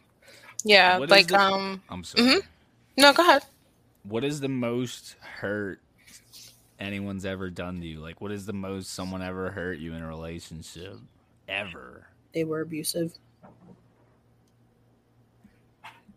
Yeah. 0.64 0.98
What 0.98 1.10
is 1.10 1.12
like 1.12 1.28
the- 1.28 1.40
um. 1.40 1.84
I'm 1.90 2.04
sorry. 2.04 2.24
Mhm. 2.28 2.42
No, 2.98 3.14
go 3.14 3.22
ahead. 3.24 3.44
What 4.04 4.24
is 4.24 4.40
the 4.40 4.50
most 4.50 5.16
hurt 5.20 5.80
anyone's 6.82 7.26
ever 7.26 7.49
done 7.49 7.80
to 7.82 7.88
you? 7.88 7.99
Like, 7.99 8.20
what 8.20 8.32
is 8.32 8.45
the 8.45 8.53
most 8.53 8.94
someone 8.94 9.22
ever 9.22 9.52
hurt 9.52 9.80
you 9.80 9.94
in 9.94 10.02
a 10.02 10.08
relationship 10.08 10.98
ever? 11.48 12.08
They 12.34 12.44
were 12.44 12.62
abusive. 12.62 13.14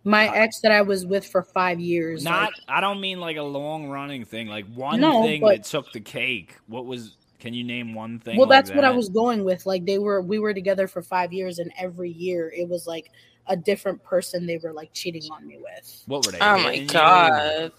My 0.06 0.28
ex 0.36 0.60
that 0.60 0.70
I 0.72 0.82
was 0.82 1.06
with 1.06 1.26
for 1.26 1.42
5 1.42 1.80
years. 1.80 2.24
Not, 2.24 2.52
like, 2.52 2.52
I 2.68 2.80
don't 2.80 3.00
mean 3.00 3.20
like 3.20 3.38
a 3.38 3.42
long 3.42 3.88
running 3.88 4.24
thing. 4.24 4.48
Like 4.48 4.66
one 4.74 5.00
No, 5.00 5.22
thing 5.22 5.40
but- 5.40 5.56
that 5.56 5.64
took 5.64 5.92
the 5.92 6.00
cake. 6.00 6.56
What 6.66 6.84
was? 6.86 7.16
Can 7.38 7.52
you 7.52 7.64
name 7.64 7.94
one 7.94 8.20
thing? 8.20 8.38
well, 8.38 8.48
like 8.48 8.64
that's 8.64 8.74
what 8.74 8.84
I 8.86 8.90
was 8.90 9.08
going 9.10 9.44
with. 9.44 9.66
Like 9.66 9.84
they 9.84 9.98
were 9.98 10.22
we 10.22 10.38
were 10.38 10.54
together 10.54 10.88
for 10.88 11.02
5 11.02 11.32
years 11.32 11.58
and 11.58 11.70
every 11.78 12.10
year 12.10 12.50
it 12.56 12.68
was 12.68 12.86
like 12.86 13.10
a 13.46 13.56
different 13.56 14.02
person 14.02 14.46
they 14.46 14.56
were 14.58 14.72
like 14.72 14.90
cheating 14.94 15.22
on 15.30 15.46
me 15.46 15.58
with. 15.58 16.02
What 16.06 16.24
were 16.24 16.32
they? 16.32 16.38
Oh 16.40 16.58
my 16.58 16.70
hitting 16.72 16.82
you? 16.82 16.88
god. 16.88 17.72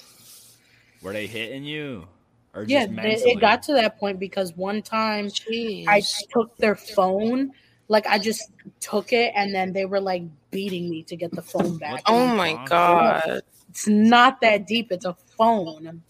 Were 1.01 1.13
they 1.13 1.25
hitting 1.27 1.63
you? 1.63 2.07
Or 2.55 2.61
just 2.65 2.71
Yeah, 2.71 2.87
mentally? 2.87 3.31
it, 3.31 3.37
it 3.37 3.39
got 3.41 3.61
to 3.63 3.73
that 3.73 3.99
point 3.99 4.17
because 4.19 4.55
one 4.55 4.81
time 4.81 5.27
Jeez. 5.27 5.85
I 5.87 6.01
took 6.31 6.55
their 6.57 6.75
phone. 6.75 7.51
Like 7.87 8.07
I 8.07 8.17
just 8.17 8.49
took 8.79 9.13
it 9.13 9.31
and 9.35 9.53
then 9.53 9.71
they 9.73 9.85
were 9.85 9.99
like 10.01 10.23
beating 10.49 10.89
me 10.89 11.03
to 11.03 11.15
get 11.15 11.31
the 11.31 11.41
phone 11.41 11.77
back. 11.77 12.01
oh 12.07 12.25
my 12.35 12.63
god. 12.65 13.41
It's 13.69 13.87
not 13.87 14.41
that 14.41 14.65
deep. 14.65 14.91
It's 14.91 15.05
a 15.05 15.15
phone. 15.37 16.01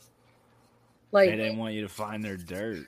Like 1.12 1.30
they 1.32 1.36
didn't 1.36 1.58
want 1.58 1.74
you 1.74 1.82
to 1.82 1.90
find 1.90 2.24
their 2.24 2.38
dirt. 2.38 2.86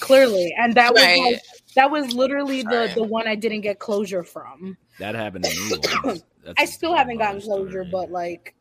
clearly. 0.00 0.54
And 0.58 0.74
that 0.76 0.94
was 0.94 1.02
like 1.02 1.42
that 1.74 1.90
was 1.90 2.14
literally 2.14 2.62
the 2.62 2.70
Sorry. 2.70 2.94
the 2.94 3.02
one 3.02 3.26
I 3.26 3.34
didn't 3.34 3.62
get 3.62 3.78
closure 3.78 4.22
from. 4.22 4.76
That 4.98 5.14
happened 5.14 5.44
to 5.44 5.50
me. 5.50 5.78
once. 6.04 6.22
That's 6.44 6.60
I 6.60 6.64
a 6.64 6.66
still 6.66 6.94
haven't 6.96 7.18
gotten 7.18 7.40
closure, 7.40 7.84
story. 7.84 7.88
but 7.90 8.10
like 8.10 8.54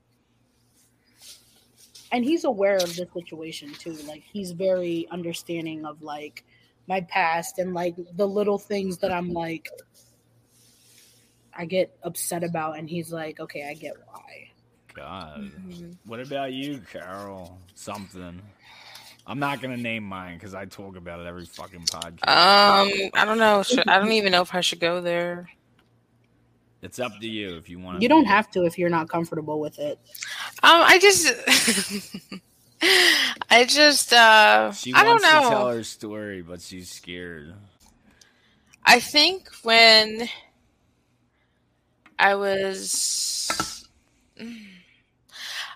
and 2.11 2.23
he's 2.25 2.43
aware 2.43 2.75
of 2.75 2.95
the 2.95 3.07
situation 3.13 3.73
too. 3.73 3.93
Like 4.07 4.23
he's 4.23 4.51
very 4.51 5.07
understanding 5.11 5.85
of 5.85 6.01
like 6.01 6.43
my 6.87 7.01
past 7.01 7.59
and 7.59 7.73
like 7.73 7.95
the 8.15 8.27
little 8.27 8.57
things 8.57 8.97
that 8.99 9.11
I'm 9.11 9.31
like 9.33 9.69
I 11.53 11.65
get 11.65 11.95
upset 12.03 12.43
about 12.43 12.77
and 12.77 12.89
he's 12.89 13.11
like, 13.11 13.39
Okay, 13.39 13.67
I 13.69 13.73
get 13.73 13.95
why. 14.07 14.49
God. 14.93 15.41
Mhm. 15.41 15.97
What 16.05 16.19
about 16.19 16.53
you, 16.53 16.81
Carol? 16.91 17.57
Something. 17.75 18.41
I'm 19.27 19.39
not 19.39 19.61
gonna 19.61 19.77
name 19.77 20.03
mine 20.03 20.37
because 20.37 20.53
I 20.53 20.65
talk 20.65 20.97
about 20.97 21.19
it 21.19 21.27
every 21.27 21.45
fucking 21.45 21.81
podcast. 21.81 22.27
Um, 22.27 23.09
I 23.13 23.23
don't 23.23 23.37
know. 23.37 23.63
I 23.87 23.99
don't 23.99 24.11
even 24.11 24.31
know 24.31 24.41
if 24.41 24.53
I 24.53 24.61
should 24.61 24.79
go 24.79 24.99
there. 24.99 25.49
It's 26.81 26.99
up 26.99 27.19
to 27.19 27.27
you 27.27 27.57
if 27.57 27.69
you 27.69 27.79
want. 27.79 27.97
To 27.97 28.03
You 28.03 28.09
don't 28.09 28.25
have 28.25 28.49
to 28.51 28.65
if 28.65 28.77
you're 28.77 28.89
not 28.89 29.07
comfortable 29.09 29.59
with 29.59 29.77
it. 29.79 29.99
Um, 30.63 30.81
I 30.81 30.97
just, 30.99 31.27
I 33.49 33.65
just, 33.65 34.11
uh, 34.13 34.71
She 34.71 34.93
I 34.93 35.03
don't 35.03 35.21
wants 35.21 35.25
to 35.25 35.31
tell 35.31 35.69
her 35.69 35.83
story, 35.83 36.41
but 36.41 36.61
she's 36.61 36.89
scared. 36.89 37.53
I 38.83 38.99
think 38.99 39.49
when 39.61 40.27
I 42.17 42.35
was, 42.35 43.87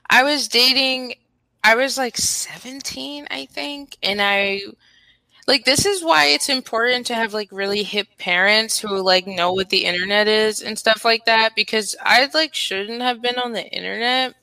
I 0.09 0.23
was 0.23 0.47
dating, 0.47 1.15
I 1.63 1.75
was 1.75 1.97
like 1.97 2.17
17, 2.17 3.27
I 3.29 3.45
think, 3.45 3.97
and 4.01 4.19
I, 4.21 4.61
like, 5.47 5.65
this 5.65 5.85
is 5.85 6.03
why 6.03 6.25
it's 6.25 6.49
important 6.49 7.05
to 7.07 7.15
have 7.15 7.33
like 7.33 7.49
really 7.51 7.83
hip 7.83 8.07
parents 8.17 8.79
who 8.79 9.01
like 9.01 9.27
know 9.27 9.53
what 9.53 9.69
the 9.69 9.85
internet 9.85 10.27
is 10.27 10.61
and 10.61 10.77
stuff 10.77 11.05
like 11.05 11.25
that, 11.25 11.55
because 11.55 11.95
I 12.01 12.27
like 12.33 12.53
shouldn't 12.53 13.01
have 13.01 13.21
been 13.21 13.37
on 13.37 13.53
the 13.53 13.65
internet. 13.65 14.33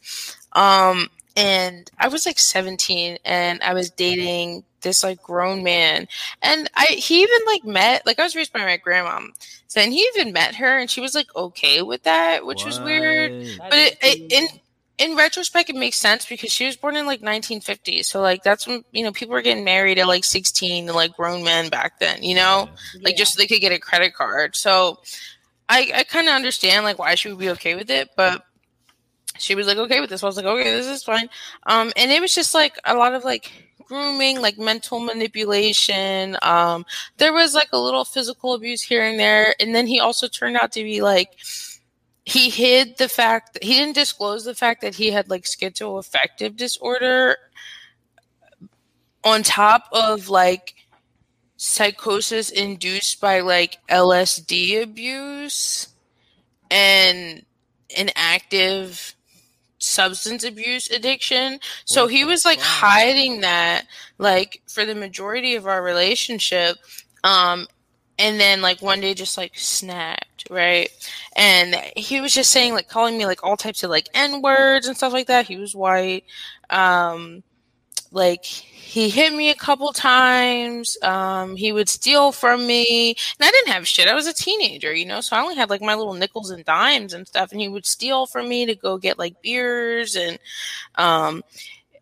Um, 0.52 1.08
and 1.36 1.90
I 1.98 2.08
was 2.08 2.26
like 2.26 2.38
17 2.38 3.18
and 3.24 3.62
I 3.62 3.72
was 3.74 3.90
dating 3.90 4.64
this 4.82 5.02
like 5.04 5.22
grown 5.22 5.62
man 5.62 6.08
and 6.42 6.68
I 6.74 6.86
he 6.86 7.22
even 7.22 7.38
like 7.46 7.64
met 7.64 8.04
like 8.04 8.18
I 8.18 8.24
was 8.24 8.34
raised 8.34 8.52
by 8.52 8.60
my 8.60 8.76
grandma 8.76 9.20
so 9.68 9.80
and 9.80 9.92
he 9.92 10.00
even 10.14 10.32
met 10.32 10.56
her 10.56 10.76
and 10.76 10.90
she 10.90 11.00
was 11.00 11.14
like 11.14 11.34
okay 11.36 11.82
with 11.82 12.02
that 12.02 12.44
which 12.44 12.64
was 12.64 12.80
weird 12.80 13.32
What? 13.58 13.70
but 13.70 13.78
it, 13.78 13.96
it 14.02 14.32
in 14.32 14.60
in 15.02 15.16
retrospect 15.16 15.68
it 15.70 15.76
makes 15.76 15.98
sense 15.98 16.24
because 16.26 16.52
she 16.52 16.64
was 16.66 16.76
born 16.76 16.94
in 16.96 17.06
like 17.06 17.20
1950 17.20 18.02
so 18.02 18.20
like 18.20 18.42
that's 18.42 18.66
when 18.66 18.84
you 18.92 19.02
know 19.02 19.12
people 19.12 19.32
were 19.32 19.42
getting 19.42 19.64
married 19.64 19.98
at 19.98 20.06
like 20.06 20.24
16 20.24 20.86
and 20.88 20.94
like 20.96 21.12
grown 21.16 21.42
men 21.42 21.68
back 21.68 21.98
then 21.98 22.22
you 22.22 22.34
know 22.34 22.68
like 23.00 23.12
Yeah. 23.14 23.18
just 23.18 23.34
so 23.34 23.38
they 23.38 23.46
could 23.46 23.60
get 23.60 23.72
a 23.72 23.78
credit 23.78 24.14
card 24.14 24.54
so 24.56 25.00
I 25.68 25.90
I 25.94 26.02
kind 26.04 26.28
of 26.28 26.34
understand 26.34 26.84
like 26.84 26.98
why 26.98 27.14
she 27.16 27.28
would 27.28 27.38
be 27.38 27.50
okay 27.50 27.74
with 27.74 27.90
it 27.90 28.10
but 28.16 28.44
she 29.38 29.54
was 29.54 29.66
like 29.66 29.78
okay 29.78 30.00
with 30.00 30.10
this. 30.10 30.22
I 30.22 30.26
was 30.26 30.36
like, 30.36 30.44
okay, 30.44 30.70
this 30.70 30.86
is 30.86 31.02
fine. 31.02 31.28
Um, 31.66 31.90
and 31.96 32.10
it 32.12 32.20
was 32.20 32.34
just 32.34 32.52
like 32.54 32.78
a 32.84 32.94
lot 32.94 33.14
of 33.14 33.24
like 33.24 33.50
grooming, 33.86 34.40
like 34.42 34.58
mental 34.58 35.00
manipulation. 35.00 36.36
Um, 36.42 36.84
there 37.16 37.32
was 37.32 37.54
like 37.54 37.70
a 37.72 37.78
little 37.78 38.04
physical 38.04 38.52
abuse 38.52 38.82
here 38.82 39.02
and 39.02 39.18
there, 39.18 39.54
and 39.58 39.74
then 39.74 39.86
he 39.86 39.98
also 40.00 40.28
turned 40.28 40.58
out 40.58 40.70
to 40.72 40.82
be 40.84 41.00
like 41.00 41.30
he 42.24 42.50
hid 42.50 42.98
the 42.98 43.08
fact 43.08 43.54
that 43.54 43.64
he 43.64 43.74
didn't 43.74 43.94
disclose 43.94 44.44
the 44.44 44.54
fact 44.54 44.80
that 44.82 44.94
he 44.94 45.10
had 45.10 45.28
like 45.28 45.42
schizoaffective 45.42 46.56
disorder 46.56 47.36
on 49.24 49.42
top 49.42 49.84
of 49.92 50.28
like 50.28 50.74
psychosis 51.56 52.50
induced 52.50 53.20
by 53.20 53.40
like 53.40 53.78
LSD 53.88 54.82
abuse 54.82 55.88
and 56.70 57.44
an 57.96 58.10
active 58.16 59.14
substance 59.78 60.44
abuse 60.44 60.90
addiction. 60.90 61.58
So 61.84 62.06
he 62.06 62.24
was 62.24 62.44
like 62.44 62.60
hiding 62.60 63.40
that 63.40 63.86
like 64.18 64.62
for 64.68 64.84
the 64.84 64.94
majority 64.94 65.54
of 65.56 65.66
our 65.66 65.82
relationship. 65.82 66.76
Um 67.24 67.66
and 68.18 68.38
then 68.38 68.60
like 68.62 68.82
one 68.82 69.00
day 69.00 69.14
just 69.14 69.36
like 69.36 69.52
snapped, 69.54 70.44
right? 70.50 70.90
And 71.36 71.74
he 71.96 72.20
was 72.20 72.34
just 72.34 72.50
saying 72.50 72.74
like 72.74 72.88
calling 72.88 73.18
me 73.18 73.26
like 73.26 73.42
all 73.42 73.56
types 73.56 73.82
of 73.82 73.90
like 73.90 74.08
N 74.14 74.42
words 74.42 74.86
and 74.86 74.96
stuff 74.96 75.12
like 75.12 75.26
that. 75.28 75.46
He 75.46 75.56
was 75.56 75.74
white. 75.74 76.24
Um 76.70 77.42
like 78.12 78.44
he 78.44 79.08
hit 79.08 79.32
me 79.32 79.50
a 79.50 79.54
couple 79.54 79.90
times 79.92 80.98
um 81.02 81.56
he 81.56 81.72
would 81.72 81.88
steal 81.88 82.30
from 82.30 82.66
me 82.66 83.08
and 83.08 83.46
i 83.46 83.50
didn't 83.50 83.72
have 83.72 83.88
shit 83.88 84.06
i 84.06 84.14
was 84.14 84.26
a 84.26 84.34
teenager 84.34 84.92
you 84.92 85.06
know 85.06 85.20
so 85.20 85.34
i 85.34 85.40
only 85.40 85.56
had 85.56 85.70
like 85.70 85.80
my 85.80 85.94
little 85.94 86.12
nickels 86.12 86.50
and 86.50 86.64
dimes 86.66 87.14
and 87.14 87.26
stuff 87.26 87.50
and 87.52 87.60
he 87.60 87.68
would 87.68 87.86
steal 87.86 88.26
from 88.26 88.48
me 88.48 88.66
to 88.66 88.74
go 88.74 88.98
get 88.98 89.18
like 89.18 89.40
beers 89.42 90.14
and 90.14 90.38
um 90.96 91.42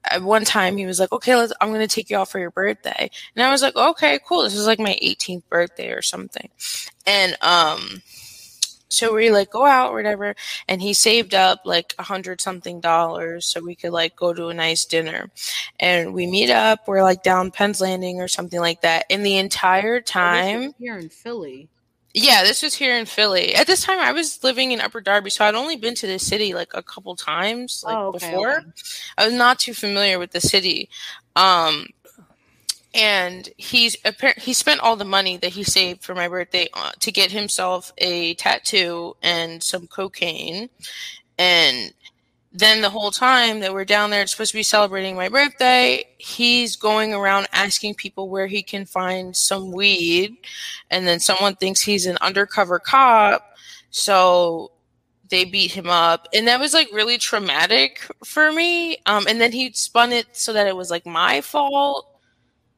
at 0.05 0.22
one 0.22 0.44
time 0.44 0.77
he 0.77 0.86
was 0.86 0.98
like 0.98 1.12
okay 1.12 1.36
let's 1.36 1.52
i'm 1.60 1.72
gonna 1.72 1.86
take 1.86 2.10
you 2.10 2.16
out 2.16 2.28
for 2.28 2.39
your 2.39 2.51
birthday. 2.51 3.10
And 3.35 3.44
i 3.44 3.51
was 3.51 3.62
like 3.62 3.77
okay 3.77 4.18
cool. 4.27 4.43
This 4.43 4.55
is 4.55 4.66
like 4.66 4.78
my 4.78 4.98
18th 5.02 5.43
birthday 5.48 5.90
or 5.90 6.02
something. 6.02 6.48
And 7.06 7.36
um 7.43 8.02
so 8.89 9.14
we 9.14 9.31
like 9.31 9.51
go 9.51 9.64
out 9.64 9.93
or 9.93 9.97
whatever 9.97 10.35
and 10.66 10.82
he 10.82 10.93
saved 10.93 11.32
up 11.32 11.60
like 11.64 11.94
a 11.98 12.02
hundred 12.02 12.40
something 12.40 12.81
dollars 12.81 13.47
so 13.47 13.60
we 13.60 13.77
could 13.77 13.93
like 13.93 14.16
go 14.16 14.32
to 14.32 14.48
a 14.48 14.55
nice 14.55 14.85
dinner. 14.85 15.31
And 15.78 16.12
we 16.12 16.27
meet 16.27 16.51
up 16.51 16.89
we're 16.89 17.02
like 17.02 17.22
down 17.22 17.51
penn's 17.51 17.81
landing 17.81 18.20
or 18.20 18.28
something 18.28 18.60
like 18.60 18.81
that. 18.81 19.06
And 19.10 19.24
the 19.24 19.36
entire 19.39 20.01
time 20.01 20.74
here 20.78 20.98
in 20.98 21.09
Philly. 21.09 21.68
Yeah 22.15 22.43
this 22.43 22.62
was 22.62 22.74
here 22.74 22.97
in 22.97 23.07
philly 23.07 23.55
at 23.55 23.66
this 23.66 23.82
time 23.82 23.99
i 23.99 24.11
was 24.12 24.43
living 24.43 24.73
in 24.73 24.81
upper 24.81 25.01
darby 25.01 25.31
so 25.31 25.45
i'd 25.45 25.55
only 25.55 25.77
been 25.77 25.95
to 25.95 26.07
the 26.07 26.19
city 26.19 26.53
like 26.53 26.70
a 26.74 26.82
couple 26.82 27.15
times 27.15 27.82
like 27.87 27.97
Oh, 27.97 28.09
okay, 28.09 28.30
before 28.30 28.59
okay. 28.59 28.66
I 29.16 29.24
was 29.27 29.35
not 29.35 29.59
too 29.59 29.74
familiar 29.74 30.19
with 30.19 30.32
the 30.32 30.40
city. 30.40 30.89
Um, 31.37 31.87
and 32.93 33.48
he's 33.56 33.97
appar- 33.98 34.39
he 34.40 34.53
spent 34.53 34.80
all 34.80 34.97
the 34.97 35.05
money 35.05 35.37
that 35.37 35.53
he 35.53 35.63
saved 35.63 36.03
for 36.03 36.14
my 36.14 36.27
birthday 36.27 36.66
uh, 36.74 36.90
to 36.98 37.13
get 37.13 37.30
himself 37.30 37.93
a 37.98 38.35
tattoo 38.35 39.16
and 39.22 39.63
some 39.63 39.87
cocaine. 39.87 40.69
And 41.39 41.93
then 42.53 42.80
the 42.80 42.90
whole 42.90 43.11
time 43.11 43.61
that 43.61 43.72
we're 43.72 43.85
down 43.85 44.11
there, 44.11 44.22
it's 44.22 44.32
supposed 44.32 44.51
to 44.51 44.59
be 44.59 44.62
celebrating 44.64 45.14
my 45.14 45.29
birthday. 45.29 46.04
He's 46.19 46.74
going 46.77 47.14
around 47.14 47.46
asking 47.53 47.95
people 47.95 48.29
where 48.29 48.48
he 48.48 48.62
can 48.62 48.85
find 48.87 49.37
some 49.37 49.70
weed, 49.70 50.37
and 50.90 51.06
then 51.06 51.20
someone 51.20 51.54
thinks 51.54 51.80
he's 51.80 52.06
an 52.06 52.19
undercover 52.20 52.79
cop. 52.80 53.54
So 53.90 54.72
they 55.30 55.45
beat 55.45 55.70
him 55.70 55.88
up 55.88 56.27
and 56.35 56.46
that 56.48 56.61
was 56.61 56.74
like 56.74 56.88
really 56.93 57.16
traumatic 57.16 58.04
for 58.24 58.53
me 58.53 58.98
um 59.06 59.24
and 59.29 59.40
then 59.40 59.53
he 59.53 59.72
spun 59.72 60.12
it 60.12 60.27
so 60.32 60.53
that 60.53 60.66
it 60.66 60.77
was 60.77 60.90
like 60.90 61.06
my 61.06 61.40
fault 61.40 62.20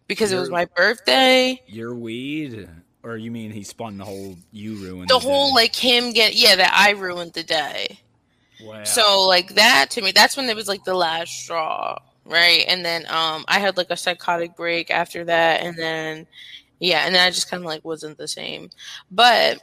because 0.06 0.32
it 0.32 0.38
was 0.38 0.50
my 0.50 0.66
birthday 0.76 1.58
Your 1.66 1.94
weed, 1.94 2.68
or 3.02 3.16
you 3.16 3.30
mean 3.30 3.50
he 3.50 3.62
spun 3.62 3.96
the 3.96 4.04
whole 4.04 4.36
you 4.52 4.74
ruined 4.74 5.08
the 5.08 5.18
day? 5.18 5.26
whole 5.26 5.54
like 5.54 5.74
him 5.74 6.12
get 6.12 6.34
yeah 6.34 6.54
that 6.54 6.72
i 6.76 6.90
ruined 6.90 7.32
the 7.32 7.42
day 7.42 7.98
So 8.82 9.22
like 9.26 9.54
that 9.54 9.86
to 9.90 10.02
me 10.02 10.12
that's 10.12 10.36
when 10.36 10.48
it 10.48 10.56
was 10.56 10.68
like 10.68 10.84
the 10.84 10.94
last 10.94 11.32
straw 11.32 11.96
right? 12.24 12.64
And 12.68 12.84
then 12.84 13.04
um 13.08 13.44
i 13.48 13.58
had 13.58 13.76
like 13.76 13.90
a 13.90 13.96
psychotic 13.96 14.54
break 14.56 14.90
after 14.90 15.24
that 15.24 15.60
and 15.62 15.76
then 15.76 16.26
yeah 16.80 17.04
and 17.06 17.14
then 17.14 17.26
i 17.26 17.30
just 17.30 17.50
kind 17.50 17.62
of 17.62 17.66
like 17.66 17.84
wasn't 17.84 18.18
the 18.18 18.28
same. 18.28 18.70
But 19.10 19.60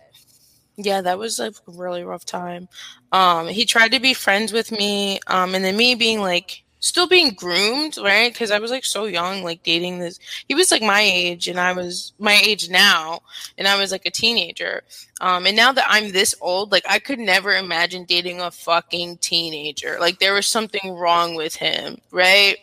yeah 0.77 1.01
that 1.01 1.19
was 1.19 1.39
like 1.39 1.53
a 1.67 1.71
really 1.71 2.03
rough 2.03 2.25
time. 2.25 2.69
Um 3.11 3.47
he 3.47 3.65
tried 3.65 3.91
to 3.93 3.99
be 3.99 4.13
friends 4.13 4.53
with 4.53 4.71
me 4.71 5.19
um 5.27 5.55
and 5.55 5.63
then 5.65 5.77
me 5.77 5.95
being 5.95 6.21
like 6.21 6.63
still 6.79 7.07
being 7.07 7.31
groomed 7.31 7.97
right? 7.97 8.31
Because 8.31 8.51
i 8.51 8.59
was 8.59 8.71
like 8.71 8.85
so 8.85 9.05
young 9.05 9.43
like 9.43 9.63
dating 9.63 9.99
this 9.99 10.19
he 10.47 10.55
was 10.55 10.71
like 10.71 10.81
my 10.81 11.01
age 11.01 11.47
and 11.47 11.59
i 11.59 11.73
was 11.73 12.13
my 12.19 12.39
age 12.43 12.69
now 12.69 13.19
and 13.57 13.67
i 13.67 13.77
was 13.77 13.91
like 13.91 14.05
a 14.05 14.11
teenager. 14.11 14.81
Um 15.21 15.45
and 15.45 15.55
now 15.55 15.71
that 15.73 15.85
i'm 15.87 16.11
this 16.11 16.35
old 16.41 16.71
like 16.71 16.85
i 16.89 16.99
could 16.99 17.19
never 17.19 17.55
imagine 17.55 18.05
dating 18.05 18.41
a 18.41 18.51
fucking 18.51 19.17
teenager. 19.17 19.97
Like 19.99 20.19
there 20.19 20.33
was 20.33 20.47
something 20.47 20.93
wrong 20.93 21.35
with 21.35 21.55
him 21.55 21.97
right? 22.11 22.57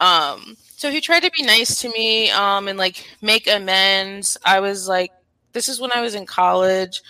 Um 0.00 0.56
so 0.76 0.90
he 0.90 1.00
tried 1.00 1.24
to 1.24 1.30
be 1.30 1.42
nice 1.42 1.80
to 1.80 1.88
me 1.90 2.30
um 2.30 2.68
and 2.68 2.78
like 2.78 3.04
make 3.22 3.46
amends. 3.48 4.36
I 4.44 4.60
was 4.60 4.88
like 4.88 5.12
this 5.52 5.68
is 5.68 5.80
when 5.80 5.90
i 5.92 6.00
was 6.00 6.14
in 6.14 6.26
college 6.26 7.02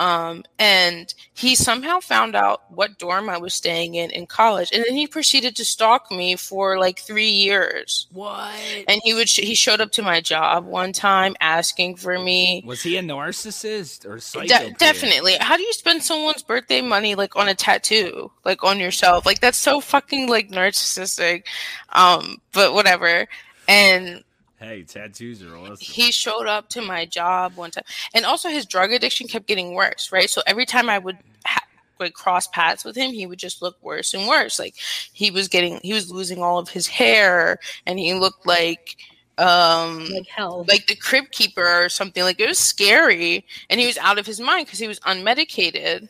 um, 0.00 0.44
and 0.58 1.12
he 1.34 1.54
somehow 1.54 2.00
found 2.00 2.34
out 2.34 2.62
what 2.72 2.98
dorm 2.98 3.28
I 3.28 3.36
was 3.36 3.52
staying 3.52 3.96
in 3.96 4.10
in 4.10 4.26
college, 4.26 4.70
and 4.72 4.82
then 4.82 4.94
he 4.96 5.06
proceeded 5.06 5.54
to 5.56 5.64
stalk 5.64 6.10
me 6.10 6.36
for 6.36 6.78
like 6.78 6.98
three 7.00 7.28
years. 7.28 8.06
what? 8.10 8.50
And 8.88 9.02
he 9.04 9.12
would 9.12 9.28
sh- 9.28 9.40
he 9.40 9.54
showed 9.54 9.78
up 9.82 9.92
to 9.92 10.02
my 10.02 10.22
job 10.22 10.64
one 10.64 10.94
time 10.94 11.36
asking 11.42 11.96
for 11.96 12.18
me. 12.18 12.62
Was 12.66 12.82
he 12.82 12.96
a 12.96 13.02
narcissist 13.02 14.06
or 14.06 14.18
De- 14.46 14.72
definitely. 14.78 15.36
How 15.38 15.58
do 15.58 15.62
you 15.62 15.72
spend 15.74 16.02
someone's 16.02 16.42
birthday 16.42 16.80
money 16.80 17.14
like 17.14 17.36
on 17.36 17.48
a 17.48 17.54
tattoo, 17.54 18.32
like 18.42 18.64
on 18.64 18.80
yourself? 18.80 19.26
Like 19.26 19.40
that's 19.40 19.58
so 19.58 19.82
fucking 19.82 20.30
like 20.30 20.50
narcissistic. 20.50 21.44
Um, 21.90 22.40
but 22.54 22.72
whatever. 22.72 23.28
And 23.68 24.24
Hey, 24.60 24.82
tattoos 24.82 25.42
are 25.42 25.56
awesome. 25.56 25.76
he 25.80 26.12
showed 26.12 26.46
up 26.46 26.68
to 26.70 26.82
my 26.82 27.06
job 27.06 27.56
one 27.56 27.70
time. 27.70 27.84
And 28.14 28.26
also 28.26 28.50
his 28.50 28.66
drug 28.66 28.92
addiction 28.92 29.26
kept 29.26 29.46
getting 29.46 29.72
worse 29.74 30.12
right? 30.12 30.28
So 30.28 30.42
every 30.46 30.66
time 30.66 30.90
i 30.90 30.98
would 30.98 31.16
ha- 31.46 31.64
like 31.98 32.12
cross 32.12 32.46
paths 32.46 32.84
with 32.84 32.94
him 32.96 33.12
he 33.12 33.26
would 33.26 33.38
just 33.38 33.62
look 33.62 33.76
worse 33.82 34.12
and 34.14 34.28
worse. 34.28 34.58
Like 34.58 34.74
he 35.12 35.30
was 35.30 35.48
getting 35.48 35.80
he 35.82 35.92
was 35.94 36.10
losing 36.12 36.42
all 36.42 36.58
of 36.58 36.68
his 36.68 36.86
hair 36.86 37.58
and 37.86 37.98
he 37.98 38.12
looked 38.14 38.46
like 38.46 38.96
um 39.38 40.04
Like 40.12 40.26
hell. 40.28 40.66
like 40.68 40.86
the 40.86 40.94
Crypt 40.96 41.32
Keeper 41.32 41.66
or 41.84 41.88
something. 41.88 42.22
Like 42.22 42.38
it 42.38 42.46
was 42.48 42.58
scary 42.58 43.46
and 43.70 43.80
he 43.80 43.86
was 43.86 43.96
out 43.98 44.18
of 44.18 44.26
his 44.26 44.40
mind 44.40 44.66
because 44.66 44.78
he 44.78 44.88
was 44.88 45.00
unmedicated 45.00 46.08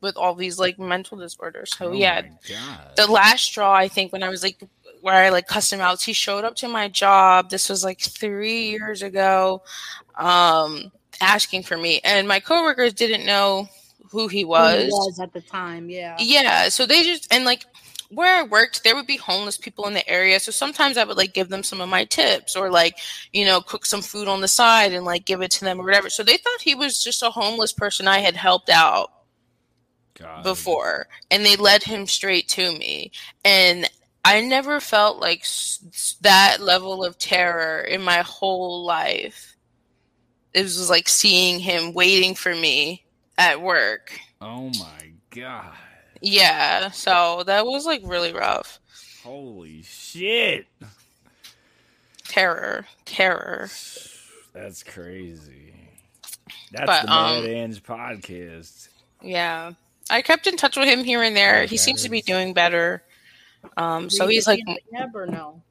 with 0.00 0.16
all 0.16 0.34
these 0.36 0.60
like 0.60 0.78
mental 0.78 1.18
disorders. 1.18 1.74
So 1.76 1.88
Oh 1.88 1.92
yeah 1.92 2.22
the 2.96 3.10
last 3.10 3.42
straw 3.42 3.72
i 3.74 3.88
think 3.88 4.12
when 4.12 4.22
i 4.22 4.28
was 4.28 4.42
like 4.44 4.60
where 5.00 5.14
i 5.14 5.28
like 5.28 5.46
custom 5.46 5.80
him 5.80 5.86
out 5.86 6.02
he 6.02 6.12
showed 6.12 6.44
up 6.44 6.54
to 6.54 6.68
my 6.68 6.88
job 6.88 7.50
this 7.50 7.68
was 7.68 7.84
like 7.84 8.00
three 8.00 8.70
years 8.70 9.02
ago 9.02 9.62
um 10.16 10.90
asking 11.20 11.62
for 11.62 11.76
me 11.76 12.00
and 12.04 12.28
my 12.28 12.40
coworkers 12.40 12.92
didn't 12.92 13.26
know 13.26 13.66
who 14.10 14.28
he 14.28 14.42
Who 14.42 14.48
was 14.48 14.82
he 14.82 14.88
was 14.88 15.20
at 15.20 15.32
the 15.32 15.40
time, 15.40 15.90
yeah. 15.90 16.16
yeah 16.18 16.68
so 16.68 16.86
they 16.86 17.02
just 17.02 17.32
and 17.32 17.44
like 17.44 17.64
where 18.10 18.38
I 18.38 18.42
worked, 18.42 18.84
there 18.84 18.94
would 18.94 19.06
be 19.06 19.16
homeless 19.16 19.58
people 19.58 19.86
in 19.86 19.94
the 19.94 20.08
area. 20.08 20.40
So 20.40 20.50
sometimes 20.50 20.96
I 20.96 21.04
would 21.04 21.16
like 21.16 21.34
give 21.34 21.50
them 21.50 21.62
some 21.62 21.80
of 21.80 21.88
my 21.88 22.04
tips 22.04 22.56
or 22.56 22.70
like, 22.70 22.98
you 23.32 23.44
know, 23.44 23.60
cook 23.60 23.84
some 23.84 24.00
food 24.00 24.28
on 24.28 24.40
the 24.40 24.48
side 24.48 24.92
and 24.92 25.04
like 25.04 25.26
give 25.26 25.42
it 25.42 25.50
to 25.52 25.64
them 25.64 25.80
or 25.80 25.84
whatever. 25.84 26.08
So 26.08 26.22
they 26.22 26.38
thought 26.38 26.60
he 26.62 26.74
was 26.74 27.02
just 27.02 27.22
a 27.22 27.30
homeless 27.30 27.72
person 27.72 28.08
I 28.08 28.20
had 28.20 28.34
helped 28.36 28.70
out 28.70 29.10
God. 30.14 30.42
before 30.42 31.06
and 31.30 31.44
they 31.44 31.56
led 31.56 31.82
him 31.82 32.06
straight 32.06 32.48
to 32.50 32.72
me. 32.72 33.12
And 33.44 33.88
I 34.28 34.40
never 34.42 34.78
felt 34.80 35.18
like 35.20 35.40
s- 35.40 36.16
that 36.20 36.60
level 36.60 37.04
of 37.04 37.18
terror 37.18 37.80
in 37.80 38.02
my 38.02 38.18
whole 38.18 38.84
life. 38.84 39.56
It 40.52 40.62
was 40.62 40.90
like 40.90 41.08
seeing 41.08 41.60
him 41.60 41.92
waiting 41.94 42.34
for 42.34 42.54
me 42.54 43.04
at 43.38 43.62
work. 43.62 44.18
Oh 44.40 44.70
my 44.78 45.12
god. 45.30 45.72
Yeah, 46.20 46.90
so 46.90 47.42
that 47.46 47.64
was 47.64 47.86
like 47.86 48.02
really 48.04 48.32
rough. 48.32 48.80
Holy 49.22 49.82
shit. 49.82 50.66
Terror, 52.26 52.86
terror. 53.04 53.70
That's 54.52 54.82
crazy. 54.82 55.74
That's 56.72 56.86
But, 56.86 57.06
the 57.06 57.12
um, 57.12 57.42
Mad 57.44 57.50
Ange 57.50 57.82
podcast. 57.82 58.88
Yeah. 59.22 59.72
I 60.10 60.22
kept 60.22 60.46
in 60.46 60.56
touch 60.56 60.76
with 60.76 60.88
him 60.88 61.04
here 61.04 61.22
and 61.22 61.36
there. 61.36 61.64
He 61.66 61.76
seems 61.76 62.02
to 62.02 62.08
be 62.10 62.22
doing 62.22 62.52
better. 62.54 63.02
Um, 63.76 64.10
so 64.10 64.26
he's 64.26 64.46
like, 64.46 64.60
Never 64.90 65.26
know. 65.26 65.62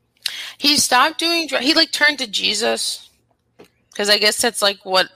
he 0.57 0.77
stopped 0.77 1.19
doing, 1.19 1.47
dr- 1.47 1.61
he 1.63 1.73
like 1.73 1.91
turned 1.91 2.19
to 2.19 2.27
Jesus. 2.27 3.09
Because 3.91 4.09
I 4.09 4.17
guess 4.17 4.41
that's 4.41 4.61
like 4.61 4.85
what 4.85 5.07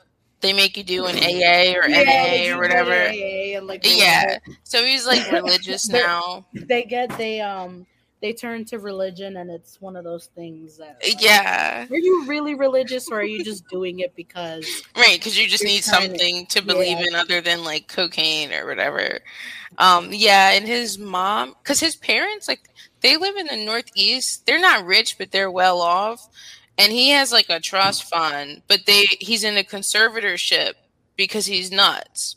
they 0.41 0.53
make 0.53 0.75
you 0.75 0.83
do 0.83 1.05
in 1.05 1.15
AA 1.17 1.77
or 1.77 1.87
Yeah, 1.87 2.47
NA 2.49 2.55
or 2.55 2.59
whatever. 2.59 2.91
AA 2.91 3.57
and 3.57 3.67
like 3.67 3.81
Yeah. 3.85 4.39
So 4.63 4.83
he's 4.83 5.05
like 5.05 5.31
religious 5.31 5.87
now. 5.87 6.47
they 6.53 6.83
get 6.83 7.15
they 7.17 7.41
um 7.41 7.85
they 8.21 8.33
turn 8.33 8.63
to 8.65 8.77
religion 8.79 9.37
and 9.37 9.49
it's 9.49 9.81
one 9.81 9.95
of 9.95 10.03
those 10.03 10.27
things 10.35 10.77
that 10.77 10.99
like, 11.03 11.21
Yeah. 11.21 11.87
are 11.89 11.97
you 11.97 12.25
really 12.27 12.53
religious 12.53 13.09
or 13.09 13.19
are 13.19 13.23
you 13.23 13.43
just 13.43 13.67
doing 13.69 13.99
it 13.99 14.15
because 14.15 14.65
Right, 14.95 15.17
because 15.19 15.37
you 15.37 15.47
just 15.47 15.63
need 15.63 15.83
trying 15.83 16.01
to- 16.13 16.19
something 16.19 16.45
to 16.47 16.61
believe 16.61 16.99
yeah. 16.99 17.07
in 17.07 17.15
other 17.15 17.41
than 17.41 17.63
like 17.63 17.87
cocaine 17.87 18.53
or 18.53 18.67
whatever. 18.67 19.19
Um, 19.77 20.09
yeah, 20.11 20.51
and 20.51 20.67
his 20.67 20.97
mom, 20.99 21.55
because 21.63 21.79
his 21.79 21.95
parents, 21.95 22.47
like, 22.47 22.69
they 22.99 23.17
live 23.17 23.35
in 23.37 23.47
the 23.47 23.65
Northeast. 23.65 24.45
They're 24.45 24.59
not 24.59 24.85
rich, 24.85 25.17
but 25.17 25.31
they're 25.31 25.49
well 25.49 25.81
off. 25.81 26.27
And 26.77 26.91
he 26.91 27.09
has 27.09 27.31
like 27.31 27.49
a 27.49 27.59
trust 27.59 28.03
fund, 28.03 28.61
but 28.67 28.85
they 28.85 29.05
he's 29.19 29.43
in 29.43 29.57
a 29.57 29.63
conservatorship 29.63 30.73
because 31.15 31.45
he's 31.47 31.71
nuts. 31.71 32.35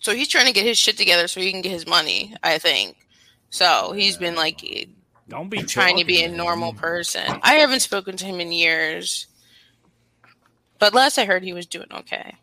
So 0.00 0.14
he's 0.14 0.28
trying 0.28 0.46
to 0.46 0.52
get 0.52 0.64
his 0.66 0.78
shit 0.78 0.96
together 0.96 1.28
so 1.28 1.40
he 1.40 1.50
can 1.52 1.60
get 1.62 1.72
his 1.72 1.86
money. 1.86 2.34
I 2.42 2.58
think. 2.58 2.96
So 3.50 3.92
he's 3.92 4.16
been 4.16 4.34
like 4.36 4.62
Don't 5.28 5.48
be 5.48 5.62
trying 5.62 5.98
to 5.98 6.04
be 6.04 6.22
a 6.22 6.28
normal 6.30 6.72
person. 6.72 7.40
I 7.42 7.54
haven't 7.54 7.80
spoken 7.80 8.16
to 8.16 8.24
him 8.24 8.40
in 8.40 8.52
years, 8.52 9.26
but 10.78 10.94
last 10.94 11.18
I 11.18 11.24
heard, 11.24 11.42
he 11.42 11.52
was 11.52 11.66
doing 11.66 11.88
okay. 11.92 12.36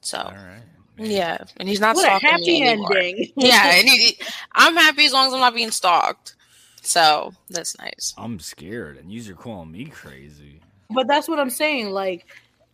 So 0.00 0.18
All 0.18 0.32
right. 0.32 0.62
yeah, 0.98 1.38
and 1.56 1.68
he's 1.68 1.80
not 1.80 1.96
what 1.96 2.04
a 2.04 2.06
stalking 2.06 2.28
happy 2.28 2.60
me 2.60 2.68
anymore. 2.68 2.96
ending 2.96 3.32
yeah, 3.36 3.72
and 3.74 3.88
he, 3.88 4.18
I'm 4.54 4.76
happy 4.76 5.06
as 5.06 5.12
long 5.12 5.26
as 5.26 5.32
I'm 5.32 5.40
not 5.40 5.54
being 5.54 5.70
stalked. 5.70 6.36
So 6.82 7.32
that's 7.50 7.76
nice. 7.78 8.14
I'm 8.16 8.38
scared, 8.38 8.98
and 8.98 9.12
you're 9.12 9.36
calling 9.36 9.72
me 9.72 9.86
crazy. 9.86 10.60
but 10.90 11.06
that's 11.06 11.28
what 11.28 11.38
i'm 11.38 11.50
saying 11.50 11.90
like 11.90 12.26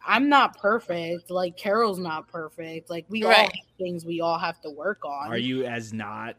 i'm 0.06 0.28
not 0.28 0.56
perfect 0.60 1.30
like 1.30 1.56
carol's 1.56 1.98
not 1.98 2.28
perfect 2.28 2.88
like 2.88 3.04
we 3.08 3.24
all 3.24 3.32
have 3.32 3.50
things 3.78 4.04
we 4.04 4.20
all 4.20 4.38
have 4.38 4.60
to 4.60 4.70
work 4.70 5.04
on 5.04 5.28
Are 5.28 5.36
you 5.38 5.64
as 5.64 5.92
not 5.92 6.36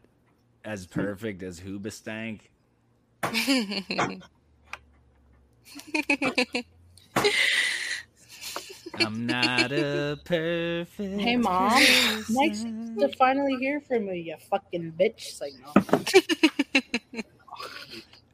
as 0.66 0.86
perfect 0.86 1.42
as 1.44 1.60
Hoobastank? 1.60 2.40
I'm 8.98 9.26
not 9.26 9.72
a 9.72 10.18
perfect. 10.24 11.20
Hey, 11.20 11.36
Mom. 11.36 11.82
nice 12.28 12.64
to 12.98 13.08
finally 13.16 13.56
hear 13.56 13.80
from 13.80 14.08
you 14.08 14.14
you 14.14 14.36
fucking 14.50 14.92
bitch 14.98 15.12
It's 15.16 15.40
like 15.40 15.54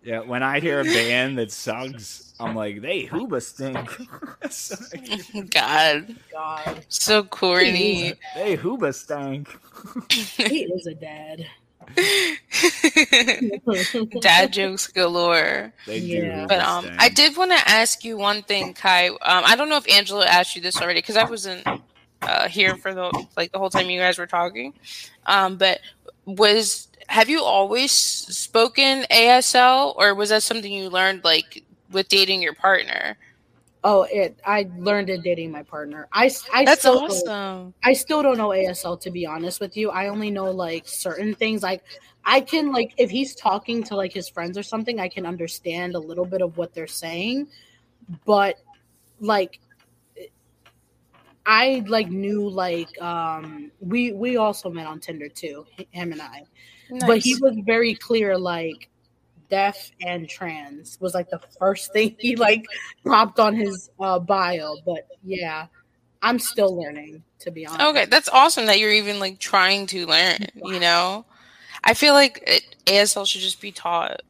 Yeah, 0.02 0.20
when 0.20 0.42
I 0.42 0.58
hear 0.58 0.80
a 0.80 0.84
band 0.84 1.38
that 1.38 1.52
sucks, 1.52 2.34
I'm 2.40 2.56
like, 2.56 2.80
they 2.82 3.06
Hoobastink. 3.06 3.88
God, 5.50 6.16
god 6.32 6.84
so 6.88 7.22
corny. 7.22 8.14
they 8.34 8.56
Hoobastank. 8.56 9.48
he 10.10 10.64
is 10.64 10.86
a 10.86 10.94
dad 10.94 11.46
Dad 14.20 14.52
jokes 14.52 14.86
galore. 14.88 15.72
They 15.86 16.00
do. 16.00 16.46
But 16.48 16.60
um, 16.60 16.86
I 16.98 17.08
did 17.08 17.36
want 17.36 17.52
to 17.52 17.68
ask 17.68 18.04
you 18.04 18.16
one 18.16 18.42
thing, 18.42 18.74
Kai. 18.74 19.08
Um, 19.08 19.18
I 19.22 19.56
don't 19.56 19.68
know 19.68 19.76
if 19.76 19.88
Angela 19.90 20.26
asked 20.26 20.56
you 20.56 20.62
this 20.62 20.80
already 20.80 21.00
because 21.00 21.16
I 21.16 21.24
wasn't 21.24 21.66
uh, 22.22 22.48
here 22.48 22.76
for 22.76 22.94
the 22.94 23.26
like 23.36 23.52
the 23.52 23.58
whole 23.58 23.70
time 23.70 23.90
you 23.90 24.00
guys 24.00 24.18
were 24.18 24.26
talking. 24.26 24.74
Um, 25.26 25.56
but 25.56 25.80
was 26.24 26.88
have 27.08 27.28
you 27.28 27.42
always 27.42 27.92
spoken 27.92 29.04
ASL, 29.10 29.94
or 29.96 30.14
was 30.14 30.30
that 30.30 30.42
something 30.42 30.72
you 30.72 30.88
learned 30.88 31.24
like 31.24 31.64
with 31.90 32.08
dating 32.08 32.42
your 32.42 32.54
partner? 32.54 33.16
Oh 33.84 34.02
it 34.04 34.38
i 34.46 34.68
learned 34.78 35.10
it 35.10 35.22
dating 35.22 35.50
my 35.50 35.62
partner 35.62 36.08
I, 36.12 36.64
That's 36.64 36.80
still 36.80 37.00
don't- 37.00 37.10
awesome. 37.10 37.74
I 37.82 37.92
still 37.94 38.22
don't 38.22 38.38
know 38.38 38.50
ASL 38.50 39.00
to 39.00 39.10
be 39.10 39.26
honest 39.26 39.60
with 39.60 39.76
you. 39.76 39.90
I 39.90 40.08
only 40.08 40.30
know 40.30 40.50
like 40.50 40.86
certain 40.86 41.34
things. 41.34 41.62
Like 41.62 41.82
I 42.24 42.40
can 42.40 42.70
like 42.70 42.94
if 42.96 43.10
he's 43.10 43.34
talking 43.34 43.82
to 43.84 43.96
like 43.96 44.12
his 44.12 44.28
friends 44.28 44.56
or 44.56 44.62
something, 44.62 45.00
I 45.00 45.08
can 45.08 45.26
understand 45.26 45.94
a 45.96 45.98
little 45.98 46.24
bit 46.24 46.42
of 46.42 46.56
what 46.56 46.72
they're 46.74 46.86
saying. 46.86 47.48
But 48.24 48.56
like 49.18 49.58
I 51.44 51.82
like 51.88 52.08
knew 52.08 52.48
like 52.48 53.00
um 53.02 53.72
we 53.80 54.12
we 54.12 54.36
also 54.36 54.70
met 54.70 54.86
on 54.86 55.00
Tinder 55.00 55.28
too, 55.28 55.66
him 55.90 56.12
and 56.12 56.22
I. 56.22 56.44
But 57.00 57.18
he 57.18 57.34
was 57.36 57.56
very 57.64 57.94
clear 57.94 58.38
like 58.38 58.88
deaf 59.52 59.90
and 60.00 60.26
trans 60.26 60.98
was 60.98 61.12
like 61.12 61.28
the 61.28 61.38
first 61.58 61.92
thing 61.92 62.16
he 62.18 62.36
like 62.36 62.64
popped 63.04 63.38
on 63.38 63.54
his 63.54 63.90
uh 64.00 64.18
bio. 64.18 64.76
But 64.86 65.06
yeah, 65.22 65.66
I'm 66.22 66.38
still 66.38 66.74
learning 66.74 67.22
to 67.40 67.50
be 67.50 67.66
honest. 67.66 67.82
Okay, 67.82 68.06
that's 68.06 68.30
awesome 68.30 68.64
that 68.66 68.78
you're 68.80 68.90
even 68.90 69.20
like 69.20 69.38
trying 69.38 69.86
to 69.88 70.06
learn. 70.06 70.38
You 70.54 70.80
know, 70.80 71.26
I 71.84 71.92
feel 71.92 72.14
like 72.14 72.42
it, 72.46 72.76
ASL 72.86 73.26
should 73.26 73.42
just 73.42 73.60
be 73.60 73.72
taught. 73.72 74.22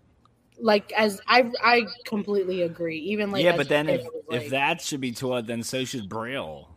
like 0.58 0.92
as 0.92 1.20
I 1.28 1.50
I 1.62 1.86
completely 2.04 2.62
agree. 2.62 2.98
Even 2.98 3.30
like 3.30 3.44
yeah, 3.44 3.56
but 3.56 3.68
then 3.68 3.88
if 3.88 4.00
I 4.00 4.34
if 4.34 4.42
like, 4.42 4.50
that 4.50 4.80
should 4.80 5.00
be 5.00 5.12
taught, 5.12 5.46
then 5.46 5.62
so 5.62 5.84
should 5.84 6.08
Braille. 6.08 6.68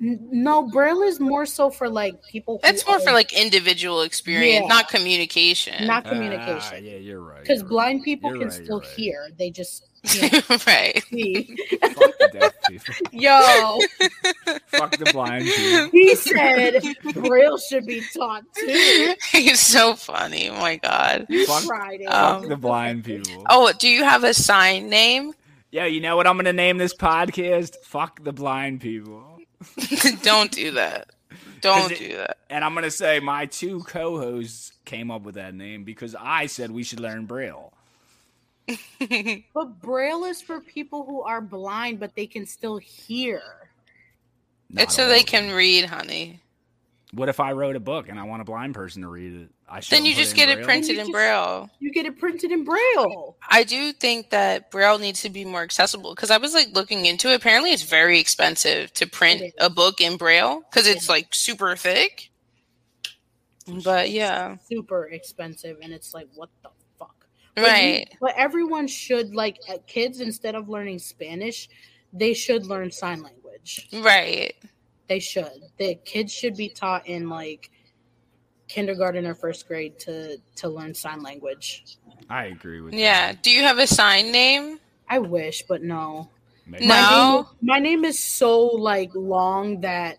N- 0.00 0.28
no 0.30 0.68
braille 0.68 1.02
is 1.02 1.18
more 1.20 1.46
so 1.46 1.70
for 1.70 1.88
like 1.88 2.22
people. 2.30 2.56
who 2.56 2.60
That's 2.68 2.86
more 2.86 2.96
are 2.96 3.00
for 3.00 3.12
like 3.12 3.32
individual 3.32 4.02
experience, 4.02 4.64
Yeah. 4.68 4.74
not 4.74 4.88
communication. 4.88 5.86
not 5.86 6.04
Ah, 6.06 6.10
communication. 6.10 6.84
yeah, 6.84 6.96
you're 6.96 7.20
right. 7.22 7.40
Because 7.42 7.60
you're 7.60 7.68
blind 7.68 8.02
people 8.04 8.30
You're 8.30 8.40
can 8.40 8.48
right, 8.48 8.62
still 8.64 8.80
right. 8.80 8.88
hear. 8.90 9.28
They 9.38 9.50
just 9.50 9.84
can't 10.06 10.66
right. 10.66 11.02
see. 11.10 11.56
right. 11.82 11.94
Fuck 11.96 12.18
the 12.18 12.28
deaf 12.32 12.52
people. 12.68 12.94
Yo, 13.12 13.80
Fuck 14.68 14.96
the 14.98 15.10
blind 15.12 15.46
people. 15.46 15.88
he 15.92 16.14
said 16.14 16.82
braille 17.14 17.56
should 17.58 17.86
be 17.86 18.02
taught 18.14 18.42
too. 18.54 19.14
He's 19.32 19.60
so 19.60 19.94
funny. 19.94 20.50
Oh 20.50 20.60
my 20.60 20.76
god. 20.76 21.26
You 21.30 21.46
Fuck- 21.46 21.64
tried 21.64 22.02
it. 22.02 22.06
Um, 22.06 22.40
Fuck 22.42 22.48
the 22.50 22.56
blind 22.56 23.04
people. 23.04 23.44
Oh, 23.48 23.72
do 23.78 23.88
you 23.88 24.04
have 24.04 24.24
a 24.24 24.34
sign 24.34 24.90
name? 24.90 25.32
Yeah, 25.72 25.86
you 25.86 26.00
know 26.00 26.16
what 26.16 26.26
I'm 26.26 26.36
gonna 26.36 26.52
name 26.52 26.78
this 26.78 26.94
podcast? 26.94 27.74
Fuck 27.84 28.22
the 28.22 28.32
blind 28.32 28.80
people. 28.82 29.24
Don't 30.22 30.50
do 30.50 30.72
that. 30.72 31.10
Don't 31.60 31.92
it- 31.92 31.98
do 31.98 32.16
that. 32.16 32.38
And 32.50 32.64
I'm 32.64 32.74
gonna 32.74 32.90
say 32.90 33.20
my 33.20 33.46
two 33.46 33.80
co-hosts 33.80 34.72
came 34.84 35.10
up 35.10 35.22
with 35.22 35.34
that 35.34 35.54
name 35.54 35.84
because 35.84 36.14
I 36.18 36.46
said 36.46 36.70
we 36.70 36.82
should 36.82 37.00
learn 37.00 37.26
Braille. 37.26 37.72
But 39.54 39.80
braille 39.80 40.24
is 40.24 40.42
for 40.42 40.60
people 40.60 41.04
who 41.04 41.22
are 41.22 41.40
blind, 41.40 42.00
but 42.00 42.14
they 42.14 42.26
can 42.26 42.46
still 42.46 42.78
hear. 42.78 43.42
Not 44.70 44.84
it's 44.84 44.94
so 44.96 45.08
they 45.08 45.22
can 45.22 45.54
read, 45.54 45.84
honey. 45.84 46.40
What 47.12 47.28
if 47.28 47.38
I 47.38 47.52
wrote 47.52 47.76
a 47.76 47.80
book 47.80 48.08
and 48.08 48.18
I 48.18 48.24
want 48.24 48.42
a 48.42 48.44
blind 48.44 48.74
person 48.74 49.02
to 49.02 49.08
read 49.08 49.32
it? 49.32 49.48
I 49.68 49.80
should 49.80 49.96
Then 49.96 50.04
you 50.04 50.14
just 50.14 50.34
get 50.34 50.48
it 50.48 50.64
printed 50.64 50.90
You 50.96 51.00
in 51.00 51.06
just- 51.06 51.12
braille. 51.12 51.70
You 51.78 51.92
get 51.92 52.04
it 52.04 52.18
printed 52.18 52.50
in 52.50 52.64
braille. 52.64 53.36
I 53.48 53.62
do 53.64 53.92
think 53.92 54.30
that 54.30 54.70
braille 54.72 54.98
needs 54.98 55.22
to 55.22 55.30
be 55.30 55.44
more 55.44 55.62
accessible 55.62 56.14
because 56.14 56.30
I 56.32 56.38
was 56.38 56.52
like 56.52 56.68
looking 56.72 57.06
into 57.06 57.30
it. 57.30 57.34
Apparently, 57.36 57.70
it's 57.72 57.82
very 57.82 58.18
expensive 58.18 58.92
to 58.94 59.06
print 59.06 59.54
a 59.58 59.70
book 59.70 60.00
in 60.00 60.16
braille 60.16 60.62
because 60.70 60.86
it's 60.88 61.06
Yeah. 61.06 61.12
like 61.12 61.34
super 61.34 61.76
thick. 61.76 62.30
But 63.84 64.10
yeah, 64.10 64.56
Super 64.68 65.06
expensive, 65.06 65.78
and 65.82 65.92
it's 65.92 66.14
like, 66.14 66.28
what 66.34 66.50
the 66.62 66.70
fuck? 66.98 67.26
But 67.54 67.62
you- 67.62 67.68
right. 67.68 68.08
but 68.20 68.34
everyone 68.36 68.86
should 68.86 69.34
like 69.34 69.58
uh, 69.68 69.78
kids 69.86 70.20
instead 70.20 70.54
of 70.54 70.68
learning 70.68 70.98
Spanish, 71.00 71.68
they 72.12 72.32
should 72.34 72.66
learn 72.66 72.90
sign 72.92 73.22
language. 73.22 73.88
Right. 73.92 74.54
They 75.08 75.18
should. 75.18 75.62
The 75.78 75.96
kids 76.04 76.32
should 76.32 76.56
be 76.56 76.68
taught 76.68 77.06
in 77.06 77.28
like 77.28 77.70
kindergarten 78.68 79.26
or 79.26 79.34
first 79.34 79.68
grade 79.68 79.98
to 80.00 80.38
to 80.56 80.68
learn 80.68 80.94
sign 80.94 81.22
language. 81.22 81.98
I 82.28 82.46
agree 82.46 82.80
with 82.80 82.94
Yeah. 82.94 83.32
Do 83.40 83.50
you 83.50 83.62
have 83.62 83.78
a 83.78 83.86
sign 83.86 84.32
name? 84.32 84.80
I 85.08 85.18
wish, 85.20 85.62
but 85.68 85.82
no. 85.82 86.30
that. 86.66 86.80
No. 86.80 86.86
My 86.88 86.98
name, 86.98 87.44
my 87.62 87.78
name 87.78 88.04
is 88.04 88.18
so 88.18 88.64
like 88.64 89.10
long 89.14 89.80
that 89.82 90.18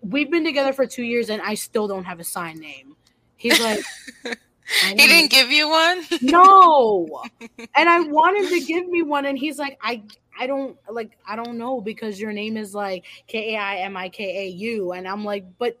we've 0.00 0.30
been 0.30 0.44
together 0.44 0.72
for 0.72 0.86
two 0.86 1.02
years 1.02 1.30
and 1.30 1.42
I 1.42 1.54
still 1.54 1.88
don't 1.88 2.04
have 2.04 2.20
a 2.20 2.24
sign 2.24 2.58
name. 2.60 2.96
He's 3.36 3.60
like, 3.60 3.82
He 4.86 4.94
didn't 4.94 5.30
give 5.30 5.50
you 5.50 5.68
one? 5.68 6.04
no, 6.22 7.22
and 7.76 7.88
I 7.88 8.00
wanted 8.00 8.48
to 8.48 8.60
give 8.60 8.88
me 8.88 9.02
one, 9.02 9.26
and 9.26 9.36
he's 9.36 9.58
like, 9.58 9.78
I, 9.82 10.02
I 10.38 10.46
don't 10.46 10.76
like, 10.90 11.18
I 11.26 11.36
don't 11.36 11.58
know 11.58 11.80
because 11.80 12.20
your 12.20 12.32
name 12.32 12.56
is 12.56 12.74
like 12.74 13.04
K 13.26 13.54
A 13.54 13.58
I 13.58 13.76
M 13.78 13.96
I 13.96 14.08
K 14.08 14.46
A 14.46 14.48
U, 14.48 14.92
and 14.92 15.06
I'm 15.06 15.24
like, 15.24 15.44
but 15.58 15.78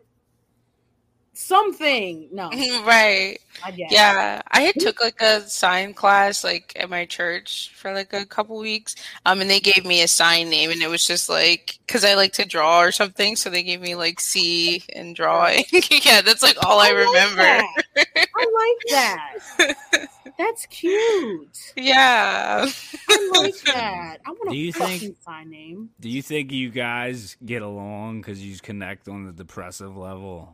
something. 1.34 2.28
No, 2.32 2.50
right. 2.86 3.38
I. 3.64 3.74
Yeah, 3.76 4.42
I 4.50 4.62
had 4.62 4.74
took 4.78 5.00
like 5.00 5.20
a 5.20 5.40
sign 5.42 5.94
class 5.94 6.44
like 6.44 6.72
at 6.76 6.90
my 6.90 7.04
church 7.04 7.72
for 7.74 7.92
like 7.92 8.12
a 8.12 8.26
couple 8.26 8.58
weeks. 8.58 8.94
Um, 9.26 9.40
and 9.40 9.50
they 9.50 9.60
gave 9.60 9.84
me 9.84 10.02
a 10.02 10.08
sign 10.08 10.50
name, 10.50 10.70
and 10.70 10.82
it 10.82 10.90
was 10.90 11.04
just 11.04 11.28
like 11.28 11.78
because 11.86 12.04
I 12.04 12.14
like 12.14 12.32
to 12.34 12.44
draw 12.44 12.80
or 12.80 12.92
something, 12.92 13.36
so 13.36 13.50
they 13.50 13.62
gave 13.62 13.80
me 13.80 13.94
like 13.94 14.20
C 14.20 14.82
and 14.94 15.14
drawing. 15.14 15.64
yeah, 15.72 16.22
that's 16.22 16.42
like 16.42 16.56
all 16.64 16.78
I, 16.78 16.92
like 16.92 17.06
remember. 17.06 17.42
I 17.42 18.74
like 18.76 18.90
that. 18.90 20.06
That's 20.44 20.66
cute. 20.66 21.72
Yeah. 21.76 22.66
I 23.08 23.30
like 23.34 23.54
that. 23.66 24.18
I 24.26 24.30
want 24.30 24.50
Do 24.50 24.50
a 24.50 24.54
you 24.56 24.72
fucking 24.72 24.98
think- 24.98 25.22
sign 25.22 25.50
name. 25.50 25.90
Do 26.00 26.08
you 26.08 26.20
think 26.20 26.50
you 26.50 26.70
guys 26.70 27.36
get 27.44 27.62
along 27.62 28.22
because 28.22 28.44
you 28.44 28.56
connect 28.58 29.08
on 29.08 29.24
the 29.24 29.32
depressive 29.32 29.96
level? 29.96 30.52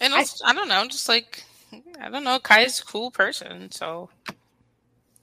And 0.00 0.12
I- 0.12 0.18
also, 0.18 0.44
I, 0.44 0.52
don't 0.52 0.68
know, 0.68 0.86
just 0.86 1.08
like 1.08 1.44
I 2.00 2.10
don't 2.10 2.24
know, 2.24 2.38
Kai's 2.38 2.78
a 2.80 2.84
cool 2.84 3.10
person, 3.10 3.70
so 3.70 4.10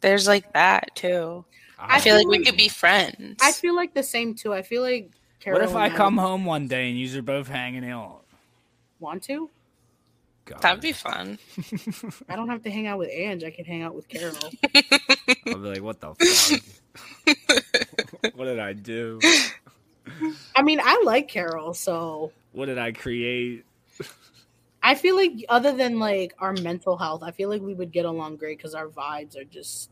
there's 0.02 0.28
like 0.28 0.52
that 0.54 0.96
too. 0.96 1.46
I, 1.80 2.00
feel 2.00 2.16
like 2.16 2.28
we 2.28 2.44
could 2.44 2.58
be 2.58 2.68
friends. 2.68 3.38
I 3.42 3.52
feel 3.52 3.76
like 3.76 3.94
the 3.94 4.04
same 4.04 4.34
too. 4.36 4.54
I 4.54 4.62
feel 4.62 4.82
like. 4.82 5.12
Carol 5.40 5.60
What 5.60 5.70
if 5.70 5.76
I 5.76 5.90
come 5.90 6.18
home 6.18 6.46
one 6.46 6.68
day 6.68 6.90
and 6.90 7.00
you 7.00 7.18
are 7.18 7.24
both 7.24 7.48
hanging 7.48 7.88
out? 7.90 8.22
Want 9.00 9.24
to? 9.24 9.50
God. 10.46 10.62
That'd 10.62 10.82
be 10.82 10.92
fun. 10.92 11.38
I 12.30 12.36
don't 12.36 12.50
have 12.50 12.64
to 12.64 12.72
hang 12.72 12.88
out 12.88 12.98
with 12.98 13.10
Ange. 13.10 13.44
I 13.44 13.52
can 13.52 13.66
hang 13.66 13.84
out 13.84 13.96
with 13.96 14.08
Carol. 14.08 14.36
I'll 15.48 15.60
be 15.60 15.80
like, 15.80 15.82
what 15.84 16.00
the 16.02 16.16
fuck? 16.16 16.62
what 18.36 18.46
did 18.46 18.60
I 18.60 18.74
do? 18.74 19.20
I 20.56 20.62
mean, 20.64 20.80
I 20.84 21.02
like 21.06 21.28
Carol, 21.28 21.74
so 21.74 22.32
What 22.54 22.66
did 22.66 22.78
I 22.78 22.92
create? 22.92 23.66
I 24.84 24.96
feel 24.96 25.16
like 25.16 25.34
other 25.48 25.74
than 25.74 26.00
like 26.00 26.34
our 26.40 26.54
mental 26.54 26.98
health, 26.98 27.22
I 27.24 27.32
feel 27.32 27.50
like 27.50 27.62
we 27.62 27.74
would 27.76 27.92
get 27.92 28.06
along 28.06 28.38
great 28.38 28.58
because 28.58 28.74
our 28.74 28.88
vibes 28.88 29.38
are 29.38 29.44
just 29.44 29.92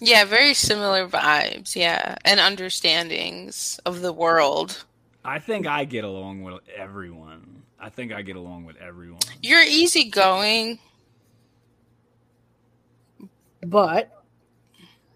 Yeah, 0.00 0.24
very 0.26 0.52
similar 0.54 1.08
vibes. 1.08 1.74
Yeah, 1.74 2.16
and 2.24 2.38
understandings 2.38 3.80
of 3.86 4.02
the 4.02 4.12
world. 4.12 4.84
I 5.24 5.38
think 5.38 5.66
I 5.66 5.84
get 5.84 6.04
along 6.04 6.42
with 6.42 6.60
everyone. 6.76 7.61
I 7.82 7.88
think 7.88 8.12
I 8.12 8.22
get 8.22 8.36
along 8.36 8.64
with 8.64 8.76
everyone. 8.76 9.18
You're 9.42 9.62
easygoing. 9.62 10.78
but 13.66 14.24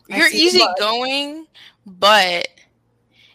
You're 0.09 0.29
see 0.29 0.51
the 0.51 0.59
but. 0.59 0.77
easygoing, 0.81 1.47
but 1.87 2.49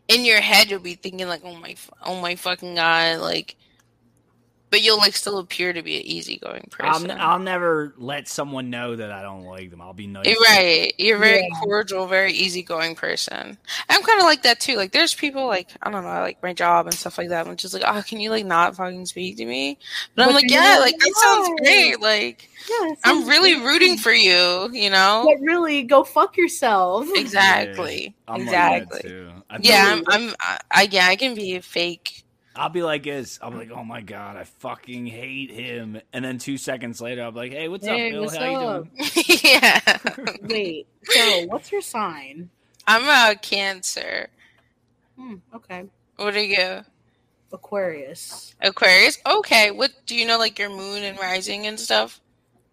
in 0.10 0.26
your 0.26 0.42
head 0.42 0.70
you'll 0.70 0.82
be 0.82 0.96
thinking 0.96 1.30
like, 1.30 1.42
"Oh 1.46 1.56
my, 1.56 1.76
oh 2.04 2.20
my 2.22 2.36
fucking 2.36 2.76
god!" 2.76 3.20
Like, 3.22 3.56
but 4.72 4.82
you'll 4.82 4.98
like 4.98 5.16
still 5.16 5.38
appear 5.38 5.74
to 5.74 5.84
be 5.84 5.98
an 5.98 6.04
easygoing 6.04 6.70
I'll, 6.80 6.94
person. 6.94 7.12
I'll 7.12 7.40
never 7.40 7.94
let 7.98 8.30
someone 8.30 8.70
know 8.70 8.96
that 8.96 9.12
I 9.12 9.22
don't 9.22 9.44
like 9.44 9.70
them. 9.70 9.82
I'll 9.82 9.94
be 9.94 10.08
nice. 10.08 10.26
You're 10.26 10.40
right. 10.40 10.94
You're 10.98 11.18
a 11.18 11.20
very 11.20 11.42
Yeah. 11.42 11.60
cordial, 11.60 12.08
very 12.08 12.32
easygoing 12.32 12.96
person. 12.96 13.58
I'm 13.90 14.02
kind 14.02 14.20
of 14.20 14.26
like 14.26 14.44
that 14.44 14.62
too. 14.62 14.78
Like, 14.78 14.94
there's 14.94 15.14
people 15.14 15.46
like 15.46 15.70
I 15.84 15.92
don't 15.92 16.04
know, 16.04 16.10
like 16.22 16.42
my 16.42 16.54
job 16.54 16.88
and 16.88 16.96
stuff 16.96 17.18
like 17.18 17.30
that. 17.30 17.46
I'm 17.46 17.56
just 17.58 17.74
like, 17.74 17.84
oh, 17.86 18.02
can 18.02 18.22
you 18.22 18.30
like 18.30 18.46
not 18.46 18.76
fucking 18.78 19.06
speak 19.06 19.38
to 19.38 19.46
me? 19.46 19.78
But, 20.16 20.30
I'm 20.30 20.34
like, 20.34 20.50
yeah, 20.50 20.78
like, 20.80 20.94
like 20.94 21.00
that 21.00 21.14
sounds 21.22 21.62
great. 21.62 22.00
Like, 22.00 22.50
yeah, 22.70 22.94
I'm 23.04 23.28
really 23.28 23.56
great. 23.56 23.66
rooting 23.66 23.98
for 23.98 24.14
you. 24.14 24.70
You 24.72 24.90
know? 24.90 25.26
But 25.28 25.42
really, 25.46 25.84
go 25.84 26.06
fuck 26.06 26.38
yourself. 26.38 27.08
Exactly. 27.14 28.16
I'm 28.28 28.46
like 28.46 28.52
that, 28.52 28.82
exactly. 28.84 29.34
I 29.50 29.58
yeah, 29.60 29.86
I'm. 29.90 30.04
I'm. 30.08 30.36
I, 30.40 30.60
I 30.72 30.88
yeah, 30.90 31.08
I 31.08 31.18
can 31.18 31.36
be 31.36 31.56
a 31.56 31.62
fake. 31.62 32.24
I'll 32.56 32.70
be 32.70 32.84
like 32.84 33.04
this. 33.04 33.40
I'll 33.42 33.52
be 33.52 33.58
like, 33.58 33.72
oh 33.72 33.84
my 33.84 34.02
god, 34.02 34.38
I 34.38 34.44
fucking 34.44 35.06
hate 35.08 35.52
him. 35.52 36.00
And 36.14 36.24
then 36.26 36.38
two 36.38 36.58
seconds 36.58 37.02
later, 37.02 37.24
I'll 37.24 37.32
be 37.32 37.38
like, 37.40 37.52
hey, 37.54 37.68
what's 37.70 37.88
Hey, 37.88 38.08
up, 38.08 38.12
Bill? 38.12 38.22
what's 38.24 38.36
How 38.38 38.46
you 38.46 38.60
doing? 38.60 38.92
yeah, 39.44 39.98
Wait, 40.42 40.88
So, 41.04 41.46
what's 41.48 41.72
your 41.72 41.82
sign? 41.82 42.50
I'm 42.88 43.04
a 43.08 43.36
Cancer. 43.40 44.28
Hmm, 45.18 45.36
okay, 45.56 45.86
What 46.18 46.36
are 46.36 46.44
you? 46.44 46.82
Aquarius. 47.54 48.56
Aquarius. 48.62 49.18
Okay. 49.26 49.72
What 49.72 49.92
do 50.06 50.16
you 50.16 50.26
know? 50.26 50.38
Like 50.38 50.58
your 50.60 50.70
moon 50.70 51.04
and 51.04 51.20
rising 51.20 51.68
and 51.68 51.80
stuff. 51.80 52.22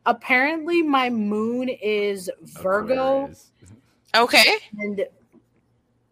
Apparently, 0.07 0.83
my 0.83 1.11
moon 1.11 1.69
is 1.69 2.31
Virgo. 2.43 3.25
Aquarius. 3.25 3.51
Okay. 4.17 4.55
And 4.79 5.05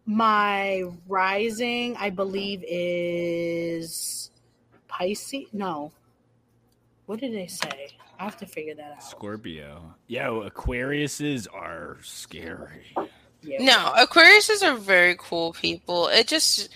my 0.07 0.85
rising, 1.07 1.95
I 1.97 2.09
believe, 2.09 2.63
is 2.67 4.31
Pisces. 4.87 5.47
No. 5.53 5.91
What 7.05 7.19
did 7.19 7.33
they 7.33 7.47
say? 7.47 7.89
I 8.17 8.23
have 8.23 8.37
to 8.37 8.45
figure 8.45 8.73
that 8.75 8.93
out. 8.93 9.03
Scorpio. 9.03 9.93
Yo, 10.07 10.49
Aquariuses 10.49 11.45
are 11.53 11.97
scary. 12.01 12.95
Yeah. 13.43 13.63
No, 13.63 13.93
Aquariuses 13.97 14.63
are 14.63 14.77
very 14.77 15.15
cool 15.19 15.53
people. 15.53 16.07
It 16.07 16.27
just 16.27 16.69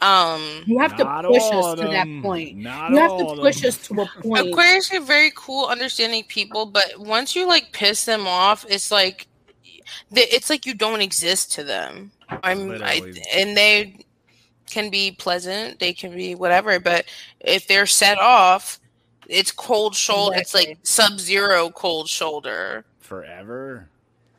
um 0.00 0.62
You 0.66 0.78
have 0.78 0.94
to 0.96 1.04
push 1.26 1.42
us 1.42 1.74
to 1.80 1.88
that 1.88 2.06
point. 2.22 2.58
Not 2.58 2.90
You 2.90 2.98
have 2.98 3.18
to 3.18 3.36
push 3.40 3.64
us 3.64 3.78
to 3.88 4.02
a 4.02 4.06
point. 4.22 4.48
Aquarius 4.48 4.92
are 4.92 5.00
very 5.00 5.32
cool, 5.34 5.66
understanding 5.66 6.22
people, 6.28 6.66
but 6.66 6.98
once 6.98 7.34
you 7.34 7.48
like 7.48 7.72
piss 7.72 8.04
them 8.04 8.26
off, 8.26 8.64
it's 8.68 8.92
like 8.92 9.26
it's 10.12 10.50
like 10.50 10.66
you 10.66 10.74
don't 10.74 11.00
exist 11.00 11.52
to 11.52 11.64
them. 11.64 12.12
I'm 12.28 12.70
I, 12.82 13.00
and 13.34 13.56
they 13.56 14.04
can 14.68 14.90
be 14.90 15.12
pleasant, 15.12 15.78
they 15.78 15.92
can 15.92 16.14
be 16.14 16.34
whatever, 16.34 16.78
but 16.78 17.06
if 17.40 17.66
they're 17.66 17.86
set 17.86 18.18
off, 18.18 18.78
it's 19.28 19.50
cold 19.50 19.94
shoulder. 19.94 20.36
It's 20.36 20.54
like 20.54 20.68
Exactly. 20.68 20.84
sub-zero 20.84 21.70
cold 21.70 22.08
shoulder. 22.08 22.84
Forever. 23.00 23.88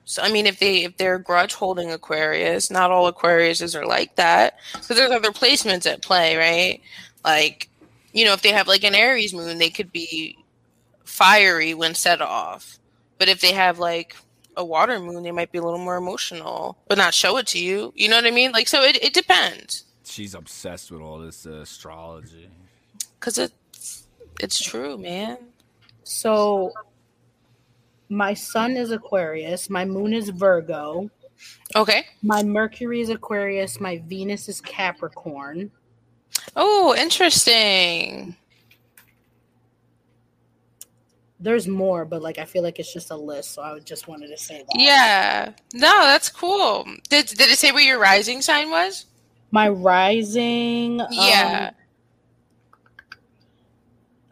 So 0.06 0.24
I 0.24 0.32
mean, 0.32 0.48
if 0.48 0.60
they 0.60 0.84
if 0.84 0.98
they're 0.98 1.20
grudge 1.20 1.54
holding 1.54 1.92
Aquarius, 1.92 2.72
not 2.72 2.90
all 2.90 3.12
Aquariuses 3.12 3.80
are 3.80 3.86
like 3.86 4.16
that. 4.16 4.58
So 4.82 4.94
there's 4.94 5.12
other 5.12 5.32
placements 5.32 5.86
at 5.86 6.02
play, 6.02 6.36
right? 6.36 6.82
Like, 7.24 7.70
you 8.14 8.26
know, 8.26 8.34
if 8.34 8.42
they 8.42 8.50
have 8.52 8.68
like 8.68 8.84
an 8.84 8.96
Aries 8.96 9.34
moon, 9.34 9.60
they 9.60 9.70
could 9.70 9.92
be 9.92 10.36
fiery 11.06 11.76
when 11.76 11.94
set 11.94 12.22
off. 12.22 12.80
But 13.20 13.30
if 13.30 13.42
they 13.42 13.52
have 13.54 13.78
like 13.78 14.16
a 14.60 14.64
water 14.66 15.00
moon, 15.00 15.24
they 15.24 15.32
might 15.32 15.52
be 15.52 15.58
a 15.58 15.64
little 15.64 15.80
more 15.80 15.96
emotional, 15.98 16.78
but 16.88 16.98
not 16.98 17.14
show 17.14 17.38
it 17.38 17.48
to 17.48 17.60
you. 17.60 17.92
You 17.96 18.10
know 18.10 18.18
what 18.18 18.26
I 18.26 18.32
mean? 18.32 18.52
Like, 18.52 18.68
so 18.68 18.82
it, 18.84 19.02
it 19.04 19.14
depends 19.14 19.86
She's 20.04 20.34
obsessed 20.36 20.92
with 20.92 21.02
all 21.02 21.20
this 21.20 21.46
uh, 21.48 21.62
astrology. 21.62 22.50
because 23.20 23.38
it's 23.38 24.08
it's 24.40 24.60
true, 24.62 24.98
man. 24.98 25.38
So 26.04 26.74
my 28.10 28.34
sun 28.34 28.76
is 28.76 28.92
Aquarius, 28.92 29.70
my 29.70 29.86
moon 29.86 30.14
is 30.14 30.30
Virgo, 30.30 31.10
Okay. 31.76 32.06
my 32.24 32.42
Mercury 32.44 33.02
is 33.02 33.10
Aquarius, 33.10 33.80
my 33.80 34.02
Venus 34.08 34.50
is 34.50 34.60
Capricorn. 34.62 35.72
Oh, 36.56 36.96
interesting. 36.98 38.36
There's 41.40 41.68
more, 41.68 42.04
but 42.04 42.22
like 42.22 42.38
I 42.38 42.46
feel 42.46 42.64
like 42.64 42.80
it's 42.80 42.92
just 42.92 43.12
a 43.12 43.16
list, 43.16 43.52
so 43.54 43.62
I 43.62 43.80
just 43.80 44.08
wanted 44.08 44.28
to 44.28 44.38
say 44.38 44.58
that. 44.58 44.76
Yeah. 44.76 45.54
No, 45.74 46.02
that's 46.02 46.30
cool. 46.30 46.86
Did 47.10 47.28
did 47.28 47.50
it 47.50 47.58
say 47.58 47.72
what 47.72 47.84
your 47.84 48.00
rising 48.00 48.42
sign 48.42 48.70
was? 48.70 49.06
My 49.52 49.70
rising. 49.70 51.02
Yeah. 51.12 51.72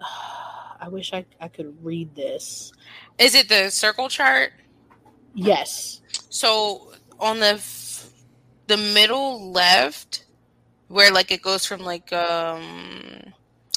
um, 0.01 0.05
I 0.81 0.89
wish 0.89 1.13
I, 1.13 1.25
I 1.39 1.47
could 1.47 1.75
read 1.83 2.13
this. 2.13 2.73
Is 3.17 3.35
it 3.35 3.49
the 3.49 3.69
circle 3.69 4.09
chart? 4.09 4.51
Yes. 5.33 6.01
So 6.29 6.93
on 7.19 7.39
the 7.39 7.53
f- 7.53 8.09
the 8.67 8.77
middle 8.77 9.51
left, 9.51 10.25
where 10.89 11.11
like 11.11 11.31
it 11.31 11.41
goes 11.41 11.65
from 11.65 11.81
like 11.81 12.11
um, 12.11 13.33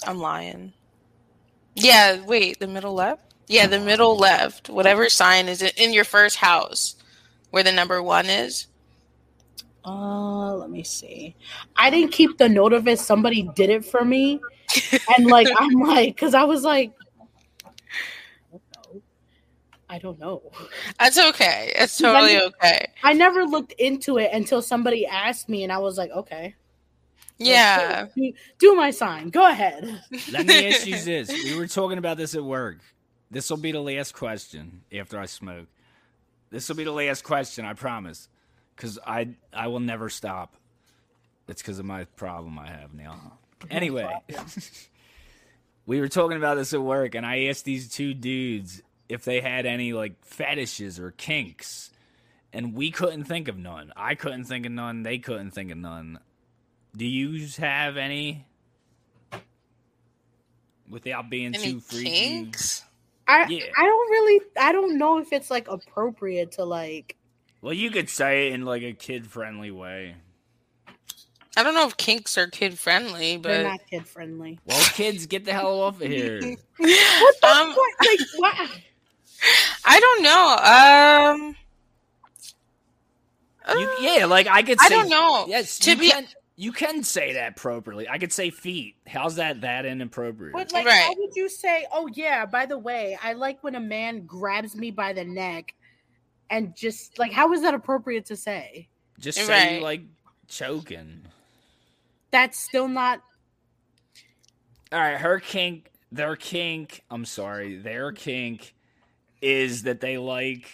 I'm 0.07 0.19
lying. 0.19 0.73
Yeah, 1.81 2.25
wait, 2.25 2.59
the 2.59 2.67
middle 2.67 2.95
left. 2.95 3.35
Yeah, 3.47 3.67
the 3.67 3.81
middle 3.81 4.17
left. 4.17 4.69
Whatever 4.69 5.09
sign 5.09 5.49
is 5.49 5.63
in 5.63 5.93
your 5.93 6.05
first 6.05 6.37
house, 6.37 6.95
where 7.51 7.63
the 7.63 7.73
number 7.73 8.03
one 8.03 8.27
is. 8.27 8.67
Uh, 9.85 10.55
let 10.55 10.71
me 10.71 10.85
see. 10.85 11.35
I 11.75 11.91
didn't 11.91 12.13
keep 12.13 12.39
the 12.39 12.49
note 12.49 12.73
of 12.73 12.87
it. 12.87 12.99
Somebody 12.99 13.49
did 13.55 13.71
it 13.71 13.85
for 13.85 14.05
me, 14.05 14.41
and 15.17 15.27
like 15.27 15.49
I'm 15.59 15.73
like, 15.81 16.15
because 16.15 16.35
I 16.35 16.45
was 16.45 16.63
like, 16.63 16.93
I 18.53 18.59
don't 18.59 18.71
know. 18.95 19.03
I 19.89 19.99
don't 19.99 20.21
know. 20.21 20.43
That's 20.99 21.19
okay. 21.19 21.73
It's 21.75 21.99
totally 21.99 22.41
okay. 22.41 22.87
I 23.03 23.15
never 23.15 23.45
looked 23.45 23.73
into 23.73 24.19
it 24.19 24.31
until 24.33 24.63
somebody 24.63 25.07
asked 25.07 25.49
me, 25.49 25.65
and 25.65 25.73
I 25.73 25.79
was 25.79 25.99
like, 25.99 26.11
okay. 26.13 26.55
Like, 27.41 27.49
Yeah. 27.49 28.07
do, 28.15 28.33
do 28.59 28.75
my 28.75 28.91
sign. 28.91 29.31
Go 29.31 29.49
ahead. 29.49 30.03
Let 30.33 30.47
me 30.47 30.69
ask 30.69 30.87
you 30.87 31.01
this. 31.05 31.29
We 31.31 31.57
were 31.57 31.67
talking 31.67 31.99
about 31.99 32.17
this 32.17 32.35
at 32.35 32.45
work. 32.45 32.79
This 33.31 33.49
will 33.51 33.57
be 33.57 33.73
the 33.73 33.81
last 33.81 34.13
question 34.15 34.83
after 34.93 35.19
I 35.19 35.27
smoke. 35.27 35.67
This 36.51 36.69
will 36.69 36.77
be 36.77 36.85
the 36.85 36.93
last 36.93 37.23
question, 37.25 37.65
I 37.65 37.73
promise. 37.75 38.29
Because 38.77 38.99
I, 39.07 39.31
I 39.53 39.69
will 39.69 39.81
never 39.81 40.09
stop. 40.09 40.55
It's 41.49 41.63
because 41.63 41.79
of 41.79 41.85
my 41.85 42.05
problem 42.17 42.59
I 42.59 42.69
have 42.69 42.95
now. 42.95 43.39
Anyway, 43.71 44.09
we 45.87 46.01
were 46.01 46.09
talking 46.09 46.37
about 46.37 46.55
this 46.57 46.73
at 46.73 46.81
work, 46.81 47.15
and 47.15 47.27
I 47.27 47.45
asked 47.47 47.65
these 47.65 47.89
two 47.91 48.15
dudes 48.15 48.83
if 49.09 49.25
they 49.25 49.41
had 49.41 49.67
any 49.67 49.93
like 49.93 50.25
fetishes 50.25 50.99
or 50.99 51.11
kinks. 51.13 51.91
And 52.53 52.75
we 52.75 52.91
couldn't 52.91 53.25
think 53.25 53.49
of 53.49 53.57
none. 53.59 53.93
I 53.97 54.15
couldn't 54.15 54.45
think 54.45 54.67
of 54.67 54.73
none. 54.73 55.03
They 55.03 55.19
couldn't 55.19 55.51
think 55.53 55.71
of 55.71 55.79
none. 55.79 56.19
Do 56.97 57.07
you 57.07 57.47
have 57.59 57.97
any? 57.97 58.47
Without 60.89 61.31
being 61.31 61.55
Any 61.55 61.73
too 61.75 61.81
freaky. 61.81 62.11
kinks? 62.11 62.83
I 63.29 63.47
Yeah. 63.49 63.65
I 63.79 63.85
don't 63.85 64.11
really 64.11 64.41
I 64.61 64.73
don't 64.73 64.99
know 64.99 65.19
if 65.19 65.33
it's 65.33 65.51
like 65.51 65.69
appropriate 65.69 66.53
to 66.53 66.65
like 66.65 67.17
Well, 67.63 67.73
you 67.73 67.91
could 67.91 68.11
say 68.11 68.49
it 68.49 68.55
in 68.55 68.65
like 68.65 68.83
a 68.83 68.93
kid 68.93 69.27
friendly 69.27 69.71
way. 69.71 70.17
I 71.57 71.63
don't 71.63 71.75
know 71.75 71.87
if 71.87 71.97
kinks 71.97 72.37
are 72.39 72.49
kid 72.49 72.79
friendly, 72.79 73.37
they're 73.37 73.63
but 73.65 73.71
not 73.71 73.81
kid 73.89 74.07
friendly. 74.07 74.59
Well, 74.67 74.83
kids, 74.95 75.27
get 75.27 75.45
the 75.45 75.53
hell 75.53 75.81
off 75.81 76.01
of 76.01 76.09
here. 76.09 76.41
What 76.77 77.41
the 77.41 77.47
um, 77.49 77.69
fuck? 77.69 78.07
Like 78.07 78.21
what? 78.37 78.71
I 79.85 80.01
don't 80.01 80.23
know. 80.23 81.45
Um, 83.75 83.79
You, 83.79 83.91
yeah, 84.01 84.25
like 84.27 84.47
I 84.49 84.63
could 84.63 84.81
say. 84.81 84.87
I 84.87 84.89
don't 84.89 85.09
know. 85.09 85.45
Yes, 85.49 85.79
To 85.81 85.97
be- 85.97 86.11
can. 86.11 86.27
You 86.61 86.73
can 86.73 87.03
say 87.03 87.33
that 87.33 87.57
properly. 87.57 88.07
I 88.07 88.19
could 88.19 88.35
say 88.35 88.51
feet. 88.51 88.97
How's 89.07 89.37
that 89.37 89.63
that 89.63 89.87
inappropriate? 89.87 90.53
But 90.53 90.71
like, 90.73 90.87
how 90.87 91.15
would 91.17 91.35
you 91.35 91.49
say? 91.49 91.87
Oh 91.91 92.07
yeah. 92.13 92.45
By 92.45 92.67
the 92.67 92.77
way, 92.77 93.17
I 93.23 93.33
like 93.33 93.65
when 93.65 93.77
a 93.77 93.81
man 93.81 94.27
grabs 94.27 94.77
me 94.77 94.91
by 94.91 95.15
the 95.15 95.25
neck, 95.25 95.75
and 96.51 96.77
just 96.77 97.19
like, 97.19 97.33
how 97.33 97.51
is 97.55 97.63
that 97.63 97.73
appropriate 97.73 98.27
to 98.27 98.37
say? 98.37 98.91
Just 99.19 99.39
say 99.39 99.77
Right. 99.77 99.83
like 99.83 100.03
choking. 100.49 101.23
That's 102.31 102.61
still 102.61 102.89
not. 102.89 103.23
All 104.93 105.01
right, 105.01 105.17
her 105.17 105.41
kink, 105.41 105.91
their 106.13 106.37
kink. 106.37 107.03
I'm 107.11 107.25
sorry, 107.25 107.79
their 107.79 108.13
kink 108.13 108.75
is 109.41 109.85
that 109.85 110.03
they 110.03 110.19
like 110.19 110.71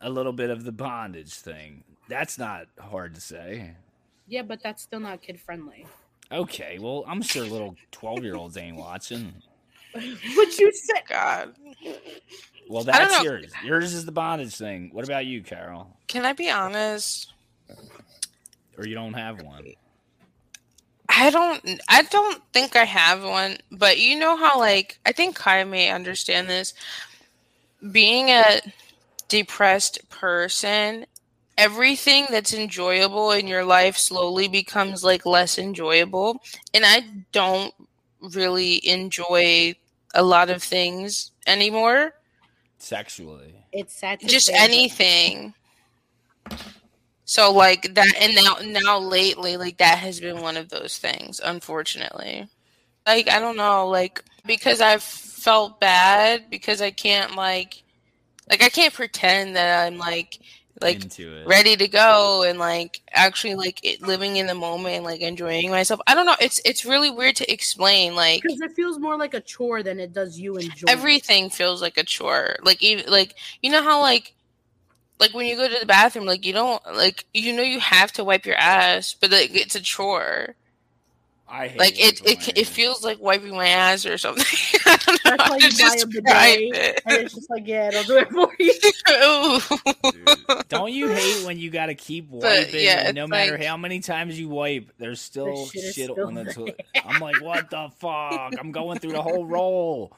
a 0.00 0.08
little 0.08 0.32
bit 0.32 0.48
of 0.48 0.64
the 0.64 0.72
bondage 0.72 1.34
thing. 1.34 1.84
That's 2.08 2.38
not 2.38 2.68
hard 2.78 3.14
to 3.14 3.20
say. 3.20 3.74
Yeah, 4.28 4.42
but 4.42 4.62
that's 4.62 4.82
still 4.82 5.00
not 5.00 5.22
kid 5.22 5.40
friendly. 5.40 5.86
Okay, 6.30 6.78
well, 6.78 7.04
I'm 7.08 7.22
sure 7.22 7.44
little 7.44 7.74
12 7.92 8.22
year 8.22 8.36
olds 8.36 8.56
ain't 8.56 8.76
watching. 8.76 9.34
What 9.94 10.58
you 10.58 10.70
said? 10.72 11.02
God, 11.08 11.54
Well, 12.68 12.84
that's 12.84 13.22
yours. 13.22 13.50
Yours 13.64 13.94
is 13.94 14.04
the 14.04 14.12
bondage 14.12 14.54
thing. 14.54 14.90
What 14.92 15.04
about 15.04 15.24
you, 15.24 15.42
Carol? 15.42 15.96
can 16.06 16.26
I 16.26 16.34
be 16.34 16.50
honest? 16.50 17.32
Or 18.76 18.86
you 18.86 18.94
don't 18.94 19.14
have 19.14 19.42
one? 19.42 19.64
I 21.08 21.30
don't. 21.30 21.80
I 21.88 22.02
don't 22.02 22.42
think 22.52 22.76
I 22.76 22.84
have 22.84 23.24
one. 23.24 23.56
But 23.72 23.98
you 23.98 24.18
know 24.18 24.36
how, 24.36 24.58
like, 24.58 24.98
I 25.06 25.12
think 25.12 25.34
Kai 25.36 25.64
may 25.64 25.90
understand 25.90 26.48
this. 26.48 26.74
Being 27.90 28.28
a 28.28 28.60
depressed 29.28 30.08
person, 30.10 31.06
everything 31.58 32.26
that's 32.30 32.54
enjoyable 32.54 33.32
in 33.32 33.46
your 33.46 33.64
life 33.64 33.98
slowly 33.98 34.48
becomes 34.48 35.04
like 35.04 35.26
less 35.26 35.58
enjoyable, 35.58 36.40
and 36.72 36.84
I 36.86 37.02
don't 37.32 37.74
really 38.20 38.86
enjoy 38.88 39.74
a 40.14 40.22
lot 40.22 40.48
of 40.48 40.62
things 40.62 41.32
anymore. 41.46 42.14
Sexually. 42.78 43.54
It's 43.72 43.94
sad. 43.94 44.20
Just 44.20 44.46
say, 44.46 44.52
but- 44.52 44.60
anything. 44.60 45.54
So 47.24 47.52
like 47.52 47.94
that, 47.94 48.14
and 48.18 48.34
now 48.34 48.56
now 48.64 48.98
lately, 48.98 49.58
like 49.58 49.76
that 49.78 49.98
has 49.98 50.18
been 50.18 50.40
one 50.40 50.56
of 50.56 50.70
those 50.70 50.96
things. 50.96 51.42
Unfortunately, 51.44 52.48
like 53.06 53.28
I 53.28 53.38
don't 53.38 53.58
know, 53.58 53.86
like 53.86 54.24
because 54.46 54.80
I've 54.80 55.02
felt 55.02 55.78
bad 55.78 56.48
because 56.48 56.80
I 56.80 56.90
can't 56.90 57.36
like, 57.36 57.82
like 58.48 58.62
I 58.62 58.70
can't 58.70 58.94
pretend 58.94 59.56
that 59.56 59.86
I'm 59.86 59.98
like 59.98 60.38
like 60.80 61.02
into 61.02 61.36
it. 61.36 61.46
ready 61.46 61.76
to 61.76 61.88
go 61.88 62.42
and 62.42 62.58
like 62.58 63.00
actually 63.12 63.54
like 63.54 63.84
it, 63.84 64.02
living 64.02 64.36
in 64.36 64.46
the 64.46 64.54
moment 64.54 64.96
and 64.96 65.04
like 65.04 65.20
enjoying 65.20 65.70
myself. 65.70 66.00
I 66.06 66.14
don't 66.14 66.26
know. 66.26 66.36
It's 66.40 66.60
it's 66.64 66.84
really 66.84 67.10
weird 67.10 67.36
to 67.36 67.52
explain. 67.52 68.14
Like 68.14 68.42
because 68.42 68.60
it 68.60 68.72
feels 68.72 68.98
more 68.98 69.16
like 69.16 69.34
a 69.34 69.40
chore 69.40 69.82
than 69.82 70.00
it 70.00 70.12
does 70.12 70.38
you 70.38 70.56
enjoy. 70.56 70.86
everything 70.88 71.50
feels 71.50 71.82
like 71.82 71.98
a 71.98 72.04
chore. 72.04 72.56
Like 72.62 72.82
even 72.82 73.10
like 73.10 73.34
you 73.62 73.70
know 73.70 73.82
how 73.82 74.00
like 74.00 74.34
like 75.20 75.34
when 75.34 75.46
you 75.46 75.56
go 75.56 75.68
to 75.68 75.80
the 75.80 75.86
bathroom, 75.86 76.26
like 76.26 76.44
you 76.44 76.52
don't 76.52 76.82
like 76.94 77.24
you 77.34 77.52
know 77.52 77.62
you 77.62 77.80
have 77.80 78.12
to 78.12 78.24
wipe 78.24 78.46
your 78.46 78.56
ass, 78.56 79.14
but 79.20 79.30
like 79.30 79.54
it's 79.54 79.74
a 79.74 79.80
chore. 79.80 80.54
I 81.50 81.68
hate 81.68 81.78
Like 81.78 81.98
it 81.98 82.20
wiping 82.22 82.40
it 82.54 82.58
it 82.58 82.66
feels 82.66 83.02
like 83.02 83.20
wiping 83.20 83.54
my 83.54 83.68
ass 83.68 84.04
or 84.04 84.18
something. 84.18 84.44
I 84.86 84.96
don't 84.96 85.24
know 85.24 85.30
That's 85.36 85.42
how 85.44 85.50
why 85.52 85.58
to 85.58 85.64
you 85.64 85.70
describe 85.70 86.10
bidet, 86.10 87.02
and 87.06 87.16
it's 87.16 87.34
just 87.34 87.48
like, 87.50 87.66
yeah, 87.66 87.88
it'll 87.88 88.04
do 88.04 88.18
it 88.18 88.30
for 88.30 88.52
you. 88.58 88.74
Dude, 90.12 90.68
Don't 90.68 90.92
you 90.92 91.08
hate 91.08 91.44
when 91.46 91.58
you 91.58 91.70
got 91.70 91.86
to 91.86 91.94
keep 91.94 92.28
But, 92.30 92.42
wiping? 92.42 92.84
yeah, 92.84 93.10
no 93.12 93.26
matter 93.26 93.52
like- 93.52 93.64
how 93.64 93.76
many 93.76 94.00
times 94.00 94.38
you 94.38 94.48
wipe, 94.48 94.92
there's 94.98 95.20
still 95.20 95.66
shit 95.66 95.94
shit 95.94 96.10
still 96.10 96.26
on 96.26 96.34
the 96.34 96.44
toilet. 96.52 96.84
I'm 97.04 97.20
like, 97.20 97.40
what 97.40 97.70
the 97.70 97.90
fuck? 97.98 98.52
I'm 98.58 98.70
going 98.72 98.98
through 98.98 99.12
the 99.12 99.22
whole 99.22 99.46
roll. 99.46 100.12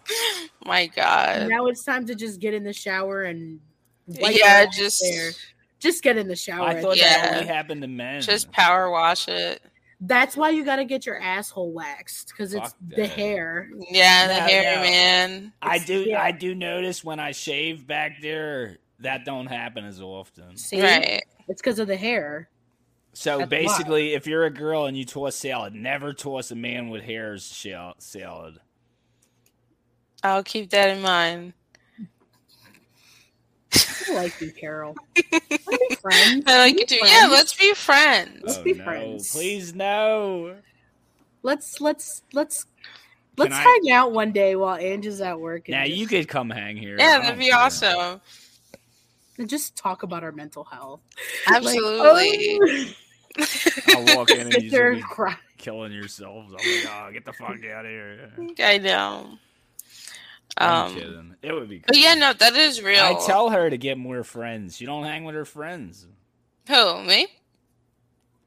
my 0.65 0.87
God. 0.89 1.49
now 1.49 1.67
it's 1.67 1.85
time 1.85 2.07
to 2.07 2.15
just 2.15 2.41
get 2.41 2.55
in 2.55 2.65
the 2.65 2.73
shower 2.73 3.23
and 3.23 3.61
wipe 4.07 4.37
Yeah, 4.37 4.67
just 4.67 5.01
there. 5.03 5.31
just 5.79 6.03
get 6.03 6.17
in 6.17 6.27
the 6.29 6.37
shower. 6.37 6.67
I 6.67 6.81
thought 6.83 6.97
Yeah. 6.97 7.23
that 7.27 7.35
only 7.37 7.47
happened 7.47 7.83
to 7.83 7.89
men. 7.89 8.21
just 8.21 8.51
power 8.51 8.91
wash 8.91 9.29
it. 9.29 9.63
That's 10.01 10.35
why 10.37 10.51
you 10.51 10.65
got 10.65 10.77
to 10.77 10.85
get 10.87 11.05
your 11.05 11.21
asshole 11.21 11.73
waxed 11.73 12.29
because 12.29 12.55
it's 12.55 12.63
Fuck 12.71 12.77
the 12.89 13.03
that. 13.03 13.11
hair. 13.11 13.71
Yeah, 13.91 14.29
the 14.29 14.35
No, 14.41 14.47
hair 14.47 14.77
no. 14.77 14.83
man. 14.83 15.53
I 15.61 15.75
It's- 15.77 15.87
do. 15.87 16.01
yeah. 16.09 16.23
I 16.23 16.33
do 16.33 16.55
notice 16.55 17.05
when 17.05 17.21
I 17.21 17.33
shave 17.33 17.87
back 17.87 18.23
there 18.23 18.79
that 19.01 19.25
don't 19.27 19.47
happen 19.47 19.85
as 19.85 20.01
often. 20.01 20.57
See, 20.57 20.81
Right. 20.83 21.23
it's 21.49 21.61
because 21.61 21.79
of 21.79 21.87
the 21.87 21.97
hair. 21.97 22.49
So 23.13 23.39
That's 23.39 23.51
basically, 23.51 24.15
if 24.15 24.27
you're 24.27 24.45
a 24.45 24.51
girl 24.51 24.87
and 24.87 24.97
you 24.97 25.05
toss 25.05 25.35
salad, 25.37 25.75
never 25.75 26.13
toss 26.15 26.51
a 26.51 26.55
man 26.57 26.89
with 26.91 27.03
hairs 27.03 27.53
shal- 27.53 27.97
salad. 27.99 28.59
I'll 30.23 30.45
keep 30.45 30.71
that 30.71 30.91
in 30.91 31.03
mind. 31.03 31.53
I 33.73 34.15
like 34.15 34.41
you, 34.41 34.53
Carol. 34.53 34.95
Let's 35.33 35.67
be 35.67 35.95
friends. 35.97 36.45
I 36.47 36.59
like 36.59 36.77
Be 36.77 36.83
it 36.83 36.89
too. 36.89 36.99
friends. 36.99 37.15
Yeah, 37.15 37.29
let's 37.29 37.55
be 37.55 37.75
friends. 37.75 38.41
Let's 38.43 38.59
oh, 38.59 38.63
be 38.65 38.73
no. 38.75 38.85
friends. 38.85 39.33
Please 39.33 39.75
no. 39.75 40.57
let's 41.43 41.81
let's 41.81 42.23
let's 42.33 42.67
let's 43.37 43.55
I- 43.55 43.61
hang 43.63 43.91
out 43.93 44.13
one 44.13 44.33
day 44.33 44.57
while 44.57 44.77
Ange 44.77 45.07
is 45.07 45.21
at 45.21 45.39
work. 45.39 45.69
And 45.69 45.77
Now 45.79 45.85
just, 45.85 45.97
you 45.97 46.07
could 46.09 46.27
come 46.29 46.51
hang 46.51 46.77
here. 46.77 46.97
Yeah, 46.99 47.19
that'd 47.19 47.27
don't 47.29 47.39
be 47.39 47.51
care. 47.51 47.59
awesome. 47.59 48.21
and 49.39 49.49
just 49.49 49.77
talk 49.77 50.03
about 50.03 50.25
our 50.25 50.33
mental 50.33 50.65
health. 50.65 51.01
Absolutely. 51.47 52.59
Like, 52.59 52.97
I'll 53.89 54.17
walk 54.17 54.31
in 54.33 54.41
and 54.41 54.53
sit 54.53 54.65
you 54.65 54.71
there 54.71 54.93
just 54.95 55.05
and 55.05 55.11
cry. 55.13 55.37
killing 55.59 55.93
yourselves. 55.93 56.53
I'm 56.53 56.57
like, 56.59 56.87
oh, 56.89 57.11
get 57.13 57.25
the 57.25 57.33
fuck 57.33 57.65
out 57.73 57.85
of 57.85 57.91
here. 57.91 58.33
I 58.59 58.79
know. 58.79 59.39
I'm 60.59 60.87
Um, 60.89 60.95
kidding. 60.95 61.35
It 61.43 61.53
would 61.53 61.69
be. 61.69 61.83
but 61.87 61.97
yeah, 61.97 62.15
no, 62.15 62.33
that 62.33 62.55
is 62.55 62.83
real. 62.83 63.03
I 63.03 63.15
tell 63.27 63.51
her 63.51 63.71
to 63.71 63.79
get 63.79 63.97
more 63.99 64.23
friends. 64.25 64.77
She 64.77 64.85
don't 64.87 65.05
hang 65.05 65.25
with 65.25 65.35
her 65.35 65.45
friends. 65.45 66.07
Who 66.69 67.03
me? 67.05 67.27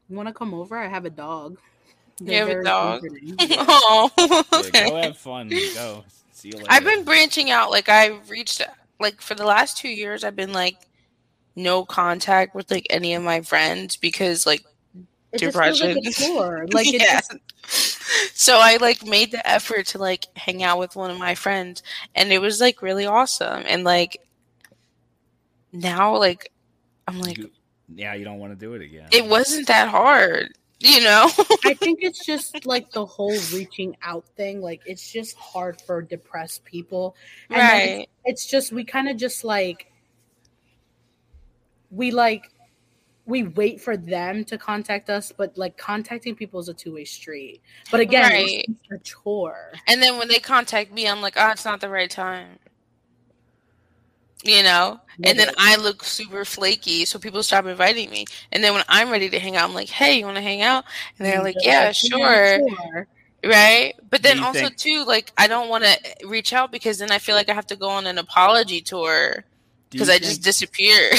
You 0.09 0.15
want 0.15 0.27
to 0.27 0.33
come 0.33 0.53
over? 0.53 0.77
I 0.77 0.87
have 0.87 1.05
a 1.05 1.09
dog. 1.09 1.57
You 2.19 2.33
have 2.33 2.49
a 2.49 2.63
dog? 2.63 3.01
comforting. 3.01 3.35
oh, 3.41 4.11
Yeah, 4.73 4.89
go 4.89 4.95
have 5.01 5.17
fun. 5.17 5.49
Go. 5.49 6.03
See 6.31 6.49
you 6.49 6.55
later. 6.57 6.67
I've 6.69 6.83
been 6.83 7.03
branching 7.03 7.49
out. 7.49 7.71
Like 7.71 7.89
I 7.89 8.19
reached, 8.27 8.61
like 8.99 9.21
for 9.21 9.33
the 9.33 9.45
last 9.45 9.77
two 9.77 9.89
years, 9.89 10.23
I've 10.23 10.35
been 10.35 10.53
like 10.53 10.75
no 11.55 11.85
contact 11.85 12.53
with 12.53 12.69
like 12.69 12.85
any 12.89 13.13
of 13.15 13.23
my 13.23 13.41
friends 13.41 13.95
because 13.95 14.45
like 14.45 14.63
It 15.33 15.39
just 15.39 15.57
feels 15.57 15.81
like 15.81 15.89
a 15.97 16.01
Depression. 16.01 16.33
chore. 16.35 16.67
Like 16.71 16.87
it 16.87 17.01
yeah. 17.01 17.19
just, 17.19 17.99
So 18.39 18.59
I 18.59 18.77
like 18.77 19.05
made 19.05 19.31
the 19.31 19.47
effort 19.49 19.87
to 19.87 19.97
like 19.97 20.25
hang 20.37 20.63
out 20.63 20.79
with 20.79 20.95
one 20.95 21.11
of 21.11 21.17
my 21.17 21.35
friends, 21.35 21.81
and 22.15 22.31
it 22.31 22.39
was 22.39 22.61
like 22.61 22.81
really 22.81 23.05
awesome. 23.05 23.63
And 23.67 23.83
like 23.83 24.21
now, 25.71 26.17
like 26.17 26.51
I'm 27.07 27.19
like 27.19 27.37
You- 27.37 27.51
yeah, 27.95 28.13
you 28.13 28.23
don't 28.25 28.39
want 28.39 28.53
to 28.53 28.59
do 28.59 28.73
it 28.73 28.81
again. 28.81 29.09
it 29.11 29.25
wasn't 29.25 29.67
that 29.67 29.89
hard. 29.89 30.53
You 30.79 31.01
know? 31.01 31.29
I 31.63 31.73
think 31.79 31.99
it's 32.01 32.25
just 32.25 32.65
like 32.65 32.91
the 32.91 33.05
whole 33.05 33.35
reaching 33.53 33.95
out 34.01 34.25
thing. 34.35 34.61
Like 34.61 34.81
it's 34.85 35.11
just 35.11 35.35
hard 35.37 35.79
for 35.81 36.01
depressed 36.01 36.65
people. 36.65 37.15
And 37.49 37.59
then 37.59 37.75
it's- 37.81 37.97
right. 37.97 38.09
It's 38.25 38.45
just 38.45 38.71
we 38.71 38.83
kind 38.83 39.07
of 39.09 39.17
just 39.17 39.43
like 39.43 39.87
we 41.91 42.11
like 42.11 42.49
we 43.25 43.43
wait 43.43 43.79
for 43.79 43.95
them 43.95 44.43
to 44.45 44.57
contact 44.57 45.09
us, 45.09 45.31
but 45.31 45.57
like 45.57 45.77
contacting 45.77 46.35
people 46.35 46.59
is 46.59 46.67
a 46.69 46.73
two 46.73 46.93
way 46.93 47.05
street. 47.05 47.61
But 47.89 48.01
again, 48.01 48.31
Right. 48.31 48.65
it's 48.67 48.91
a 48.91 48.97
chore. 48.99 49.71
And 49.87 50.01
then 50.01 50.17
when 50.17 50.27
they 50.27 50.39
contact 50.39 50.91
me, 50.91 51.07
I'm 51.07 51.21
like, 51.21 51.35
oh, 51.37 51.49
it's 51.51 51.63
not 51.65 51.79
the 51.79 51.89
right 51.89 52.09
time. 52.09 52.59
You 54.43 54.61
know? 54.61 54.99
And 55.23 55.39
then 55.39 55.49
I 55.57 55.77
look 55.77 56.03
super 56.03 56.43
flaky, 56.43 57.05
so 57.05 57.17
people 57.17 57.41
stop 57.43 57.65
inviting 57.65 58.09
me. 58.09 58.25
And 58.51 58.61
then 58.61 58.73
when 58.73 58.83
I'm 58.89 59.09
ready 59.09 59.29
to 59.29 59.39
hang 59.39 59.55
out, 59.55 59.69
I'm 59.69 59.75
like, 59.75 59.87
hey, 59.87 60.19
you 60.19 60.25
want 60.25 60.35
to 60.35 60.41
hang 60.41 60.61
out? 60.61 60.83
And 61.17 61.25
they're 61.25 61.41
like, 61.41 61.55
yeah, 61.61 61.93
sure. 61.93 62.59
sure. 62.59 63.07
Right? 63.45 63.93
But 64.09 64.21
then 64.21 64.43
also, 64.43 64.59
think- 64.59 64.77
too, 64.77 65.05
like, 65.05 65.31
I 65.37 65.47
don't 65.47 65.69
want 65.69 65.85
to 65.85 65.97
reach 66.27 66.51
out 66.51 66.73
because 66.73 66.97
then 66.97 67.09
I 67.11 67.19
feel 67.19 67.35
like 67.35 67.47
I 67.47 67.53
have 67.53 67.67
to 67.67 67.77
go 67.77 67.87
on 67.87 68.05
an 68.05 68.17
apology 68.17 68.81
tour 68.81 69.31
Do 69.35 69.43
because 69.93 70.09
I 70.09 70.17
just 70.19 70.33
think- 70.33 70.43
disappear. 70.43 71.11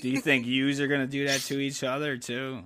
do 0.00 0.08
you 0.08 0.20
think 0.22 0.46
yous 0.46 0.78
are 0.80 0.86
gonna 0.86 1.06
do 1.06 1.26
that 1.26 1.40
to 1.42 1.58
each 1.58 1.82
other 1.82 2.16
too? 2.16 2.62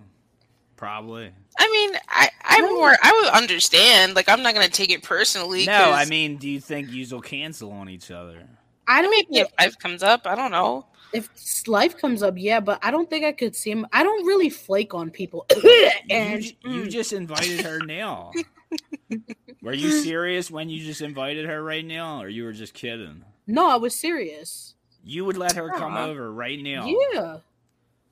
Probably. 0.77 1.31
I 1.59 1.71
mean, 1.71 2.01
I, 2.09 2.29
I'm 2.45 2.65
more, 2.75 2.95
I 3.01 3.13
would 3.23 3.33
understand. 3.43 4.17
Like, 4.17 4.29
I'm 4.29 4.43
not 4.43 4.55
going 4.55 4.67
to 4.67 4.73
take 4.73 4.91
it 4.91 5.05
personally. 5.05 5.65
No, 5.67 5.73
'cause- 5.73 6.07
I 6.07 6.11
mean, 6.11 6.37
do 6.37 6.49
you 6.51 6.61
think 6.61 6.91
yous 6.91 7.13
will 7.13 7.21
cancel 7.21 7.71
on 7.71 7.89
each 7.89 8.11
other? 8.11 8.43
I 8.89 9.01
don't 9.01 9.11
maybe 9.13 9.39
if 9.39 9.49
life 9.59 9.79
comes 9.79 10.03
up, 10.03 10.27
I 10.27 10.35
don't 10.35 10.51
know. 10.51 10.87
if 11.13 11.31
life 11.69 11.97
comes 11.97 12.23
up, 12.25 12.35
yeah, 12.37 12.59
but 12.61 12.81
I 12.83 12.91
don't 12.91 13.09
think 13.09 13.25
I 13.25 13.31
could 13.33 13.55
see 13.55 13.71
him. 13.71 13.87
I 13.93 14.03
don't 14.03 14.27
really 14.27 14.51
flake 14.51 14.95
on 14.95 15.11
people. 15.11 15.47
and 16.11 16.45
you, 16.45 16.53
you 16.65 16.83
mm, 16.83 16.91
just 16.91 17.13
invited 17.13 17.61
her 17.65 17.79
now. 17.79 18.33
Were 19.63 19.73
you 19.73 19.91
serious 20.03 20.51
when 20.51 20.69
you 20.69 20.85
just 20.85 21.01
invited 21.03 21.47
her 21.47 21.63
right 21.63 21.85
now, 21.85 22.21
or 22.21 22.29
you 22.29 22.45
were 22.45 22.53
just 22.53 22.75
kidding? 22.75 23.25
no, 23.47 23.71
I 23.71 23.77
was 23.77 23.95
serious. 23.95 24.75
You 25.05 25.25
would 25.27 25.37
let 25.37 25.53
her 25.57 25.69
come 25.71 25.95
Aw. 25.95 26.07
over 26.07 26.33
right 26.33 26.59
now. 26.59 26.87
Yeah. 27.13 27.39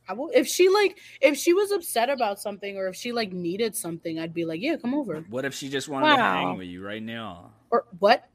I 0.09 0.15
will, 0.15 0.31
if 0.35 0.47
she 0.49 0.69
like 0.69 0.99
if 1.21 1.37
she 1.39 1.55
was 1.55 1.71
upset 1.71 2.11
about 2.11 2.41
something 2.41 2.77
or 2.77 2.89
if 2.89 2.97
she 2.97 3.13
like 3.13 3.33
needed 3.33 3.75
something, 3.77 4.19
I'd 4.19 4.35
be 4.35 4.45
like, 4.45 4.61
yeah, 4.61 4.77
come 4.77 4.95
over. 4.95 5.25
What 5.31 5.45
if 5.45 5.55
she 5.55 5.69
just 5.69 5.89
wanted 5.89 6.17
to 6.17 6.23
hang 6.23 6.59
with 6.59 6.67
you 6.67 6.85
right 6.85 7.03
now? 7.03 7.53
Or 7.71 7.85
what? 8.01 8.29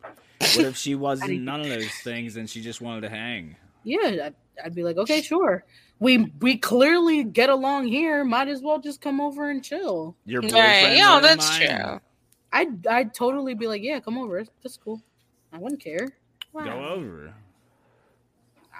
What 0.00 0.64
if 0.64 0.76
she 0.76 0.94
wasn't 1.06 1.42
none 1.42 1.60
of 1.60 1.68
those 1.68 1.90
things 2.02 2.36
and 2.36 2.48
she 2.48 2.62
just 2.62 2.80
wanted 2.80 3.00
to 3.02 3.08
hang? 3.08 3.56
Yeah, 3.84 4.26
I'd, 4.26 4.34
I'd 4.64 4.74
be 4.74 4.84
like, 4.84 4.96
okay, 4.96 5.22
sure. 5.22 5.64
We 5.98 6.32
we 6.40 6.56
clearly 6.56 7.24
get 7.24 7.50
along 7.50 7.86
here. 7.88 8.22
Might 8.24 8.48
as 8.48 8.62
well 8.62 8.78
just 8.78 9.00
come 9.00 9.20
over 9.20 9.50
and 9.50 9.62
chill. 9.64 10.14
Your 10.24 10.40
Right. 10.42 10.50
boyfriend? 10.52 10.96
Yeah, 10.96 11.14
wouldn't 11.16 11.40
that's 11.40 11.58
mind? 11.58 11.70
true. 11.70 12.00
I'd 12.52 12.86
I'd 12.86 13.14
totally 13.14 13.54
be 13.54 13.66
like, 13.66 13.82
yeah, 13.82 13.98
come 14.00 14.18
over. 14.18 14.44
That's 14.62 14.76
cool. 14.76 15.02
I 15.52 15.58
wouldn't 15.58 15.82
care. 15.82 16.08
Go 16.54 16.84
over. 16.84 17.34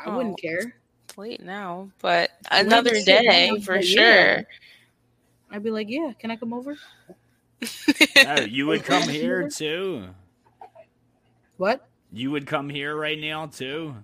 I 0.05 0.15
wouldn't 0.15 0.35
oh, 0.39 0.43
care. 0.43 0.75
It's 1.05 1.19
late 1.19 1.43
now, 1.43 1.91
but 2.01 2.31
another 2.51 2.95
shit 2.95 3.07
day 3.07 3.51
now, 3.51 3.61
for 3.61 3.77
but 3.77 3.85
sure. 3.85 4.03
yeah. 4.03 4.43
I'd 5.51 5.63
be 5.63 5.71
like, 5.71 5.89
yeah, 5.89 6.13
can 6.19 6.31
I 6.31 6.37
come 6.37 6.53
over? 6.53 6.77
Oh, 8.27 8.41
you 8.41 8.67
would 8.67 8.85
come 8.85 9.09
here 9.09 9.49
too. 9.49 10.09
What? 11.57 11.89
You 12.13 12.31
would 12.33 12.47
come 12.47 12.69
here 12.69 12.97
right 12.97 13.19
now 13.19 13.47
too. 13.47 13.95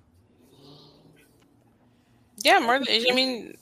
yeah, 2.38 2.58
more. 2.60 2.78
Than, 2.78 2.86
I 2.88 3.14
mean, 3.14 3.56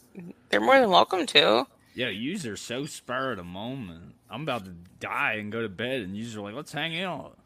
they're 0.48 0.60
more 0.60 0.78
than 0.78 0.90
welcome 0.90 1.26
to. 1.26 1.66
Yeah, 1.94 2.08
yous 2.08 2.46
are 2.46 2.56
so 2.56 2.86
spur 2.86 3.32
of 3.32 3.38
the 3.38 3.44
moment. 3.44 4.14
I'm 4.30 4.42
about 4.42 4.64
to 4.66 4.74
die 5.00 5.34
and 5.34 5.50
go 5.50 5.62
to 5.62 5.68
bed, 5.68 6.02
and 6.02 6.16
yous 6.16 6.36
are 6.36 6.40
like, 6.40 6.54
"Let's 6.54 6.72
hang 6.72 7.00
out." 7.02 7.36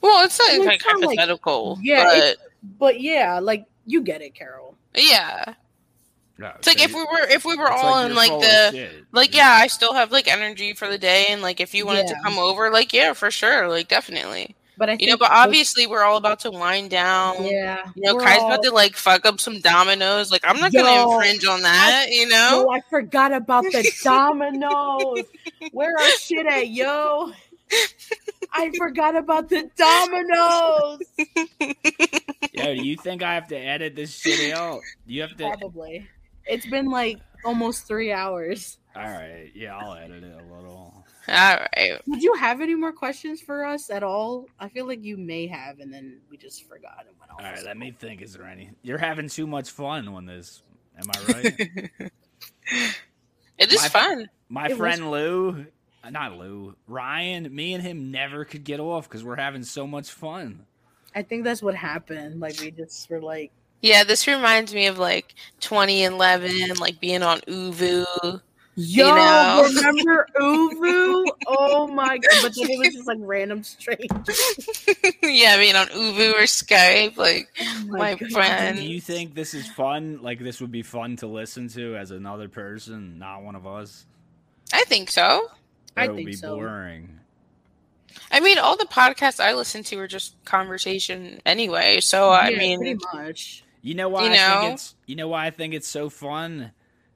Well, 0.00 0.24
it's 0.24 0.38
not 0.38 0.48
Well, 0.58 0.60
it's 0.62 0.66
like 0.66 0.82
not 0.84 1.00
like- 1.00 1.18
hypothetical. 1.18 1.78
Yeah, 1.82 2.04
but 2.04 2.16
it's- 2.16 2.36
But 2.78 3.00
yeah, 3.00 3.38
like 3.38 3.66
you 3.86 4.02
get 4.02 4.20
it, 4.22 4.34
Carol. 4.34 4.76
yeah, 4.94 5.54
No, 6.38 6.52
it's 6.58 6.66
like 6.66 6.82
if 6.82 6.92
we 6.92 7.02
were 7.04 7.28
if 7.30 7.44
we 7.44 7.56
were 7.56 7.70
all 7.70 7.92
like 7.94 8.10
in 8.10 8.14
like 8.16 8.30
the 8.40 8.70
shit. 8.72 9.04
like 9.12 9.34
yeah, 9.34 9.50
I 9.60 9.68
still 9.68 9.94
have 9.94 10.12
like 10.12 10.28
energy 10.28 10.74
for 10.74 10.88
the 10.88 10.98
day, 10.98 11.26
and 11.30 11.40
like 11.42 11.60
if 11.60 11.74
you 11.74 11.86
wanted 11.86 12.06
to 12.08 12.16
come 12.24 12.38
over, 12.38 12.70
like 12.70 12.92
yeah, 12.92 13.12
for 13.14 13.30
sure, 13.30 13.68
like 13.68 13.88
definitely. 13.88 14.54
But 14.78 14.90
I 14.90 14.96
You 15.00 15.06
know, 15.08 15.16
but 15.16 15.30
obviously 15.30 15.86
we're 15.86 16.02
all 16.04 16.18
about 16.18 16.40
to 16.40 16.50
wind 16.50 16.90
down. 16.90 17.42
yeah, 17.46 17.86
You 17.94 18.02
know, 18.02 18.18
Kai's 18.18 18.40
all- 18.40 18.52
about 18.52 18.62
to 18.64 18.70
like 18.72 18.94
fuck 18.94 19.24
up 19.24 19.40
some 19.40 19.58
dominoes. 19.60 20.30
Like 20.30 20.42
I'm 20.44 20.60
not 20.60 20.70
gonna 20.72 21.10
infringe 21.14 21.46
on 21.46 21.62
that. 21.62 22.08
you 22.10 22.28
know. 22.28 22.66
Oh, 22.68 22.70
I 22.70 22.82
forgot 22.90 23.32
about 23.32 23.64
the 23.64 23.90
dominoes. 24.04 25.24
Where 25.72 25.94
our 25.98 26.08
shit 26.18 26.44
at, 26.46 26.68
yo? 26.68 27.32
I 28.52 28.70
forgot 28.76 29.16
about 29.16 29.48
the 29.48 29.68
dominoes. 29.76 31.00
Yo, 32.52 32.74
do 32.74 32.82
you 32.86 32.96
think 32.96 33.22
I 33.22 33.34
have 33.34 33.48
to 33.48 33.56
edit 33.56 33.94
this 33.96 34.14
shit 34.16 34.52
out? 34.54 34.80
You 35.06 35.22
have 35.22 35.36
to. 35.36 35.44
Probably. 35.58 36.06
It's 36.46 36.66
been 36.66 36.86
like 36.90 37.18
almost 37.44 37.86
three 37.86 38.12
hours. 38.12 38.78
All 38.94 39.02
right, 39.02 39.50
yeah, 39.54 39.76
I'll 39.76 39.94
edit 39.94 40.22
it 40.24 40.32
a 40.32 40.54
little. 40.54 41.04
All 41.28 41.56
right. 41.76 42.00
Did 42.08 42.22
you 42.22 42.34
have 42.34 42.60
any 42.60 42.74
more 42.74 42.92
questions 42.92 43.40
for 43.42 43.64
us 43.66 43.90
at 43.90 44.02
all? 44.02 44.46
I 44.60 44.68
feel 44.68 44.86
like 44.86 45.02
you 45.04 45.16
may 45.16 45.46
have, 45.48 45.80
and 45.80 45.92
then 45.92 46.20
we 46.30 46.36
just 46.36 46.66
forgot 46.68 47.04
and 47.06 47.18
went 47.18 47.32
off. 47.32 47.40
All 47.40 47.44
right, 47.46 47.64
let 47.64 47.76
me 47.76 47.90
think. 47.98 48.22
Is 48.22 48.32
there 48.32 48.46
any? 48.46 48.70
You're 48.82 48.96
having 48.98 49.28
too 49.28 49.46
much 49.46 49.70
fun 49.70 50.08
on 50.08 50.24
this. 50.24 50.62
Am 50.98 51.10
I 51.10 51.32
right? 51.32 52.10
It 53.58 53.72
is 53.72 53.80
My- 53.82 53.88
fun. 53.88 54.28
My 54.48 54.66
It 54.66 54.70
was- 54.70 54.78
friend 54.78 55.10
Lou, 55.10 55.50
uh, 55.50 55.64
Uh, 56.06 56.10
not 56.10 56.36
Lou, 56.36 56.76
Ryan, 56.86 57.54
me 57.54 57.74
and 57.74 57.82
him 57.82 58.10
never 58.10 58.44
could 58.44 58.64
get 58.64 58.80
off 58.80 59.08
because 59.08 59.24
we're 59.24 59.36
having 59.36 59.64
so 59.64 59.86
much 59.86 60.10
fun. 60.10 60.66
I 61.14 61.22
think 61.22 61.44
that's 61.44 61.62
what 61.62 61.74
happened. 61.74 62.40
Like 62.40 62.60
we 62.60 62.70
just 62.70 63.08
were 63.10 63.20
like, 63.20 63.50
Yeah, 63.80 64.04
this 64.04 64.26
reminds 64.26 64.72
me 64.74 64.86
of 64.86 64.98
like 64.98 65.34
2011, 65.60 66.76
like 66.78 67.00
being 67.00 67.22
on 67.22 67.40
ooVoo. 67.40 68.40
Yo, 68.78 69.14
know? 69.14 69.62
remember 69.64 70.26
ooVoo? 70.38 71.24
Oh 71.48 71.86
my 71.86 72.18
god! 72.18 72.42
But 72.42 72.54
then 72.54 72.66
it 72.68 72.78
was 72.78 72.94
just 72.94 73.06
like 73.06 73.18
random 73.20 73.62
strangers. 73.62 74.86
yeah, 75.22 75.56
being 75.56 75.76
on 75.76 75.86
ooVoo 75.88 76.34
or 76.34 76.42
Skype. 76.42 77.16
Like, 77.16 77.48
Oh 77.60 77.84
My 77.88 78.14
God. 78.14 78.30
friend. 78.32 78.76
Do 78.78 78.84
you 78.84 79.00
think 79.00 79.34
this 79.34 79.54
is 79.54 79.66
fun? 79.68 80.20
Like 80.22 80.40
this 80.40 80.60
would 80.60 80.72
be 80.72 80.82
fun 80.82 81.16
to 81.16 81.26
listen 81.26 81.68
to 81.70 81.96
as 81.96 82.10
another 82.10 82.48
person, 82.48 83.18
not 83.18 83.42
one 83.42 83.54
of 83.54 83.66
us? 83.66 84.04
I 84.72 84.84
think 84.84 85.10
so. 85.10 85.48
Or 85.96 86.00
I 86.02 86.04
it 86.04 86.08
would 86.08 86.16
think 86.16 86.26
be 86.28 86.32
so. 86.34 86.56
boring. 86.56 87.20
I 88.30 88.40
mean, 88.40 88.58
all 88.58 88.76
the 88.76 88.86
podcasts 88.86 89.40
I 89.40 89.54
listen 89.54 89.82
to 89.84 89.98
are 90.00 90.08
just 90.08 90.34
conversation 90.44 91.40
anyway. 91.46 92.00
So, 92.00 92.30
I 92.32 92.50
mean, 92.50 92.78
pretty 92.80 92.98
much. 93.12 93.62
You 93.82 93.94
know 93.94 94.08
why 94.08 94.24
You 94.24 94.30
I 94.30 94.36
know? 94.36 94.60
think 94.62 94.74
it's 94.74 94.94
you 95.06 95.16
know 95.16 95.28
why 95.28 95.46
I 95.46 95.50
think 95.50 95.74
it's 95.74 95.86
so 95.88 96.10
fun? 96.10 96.72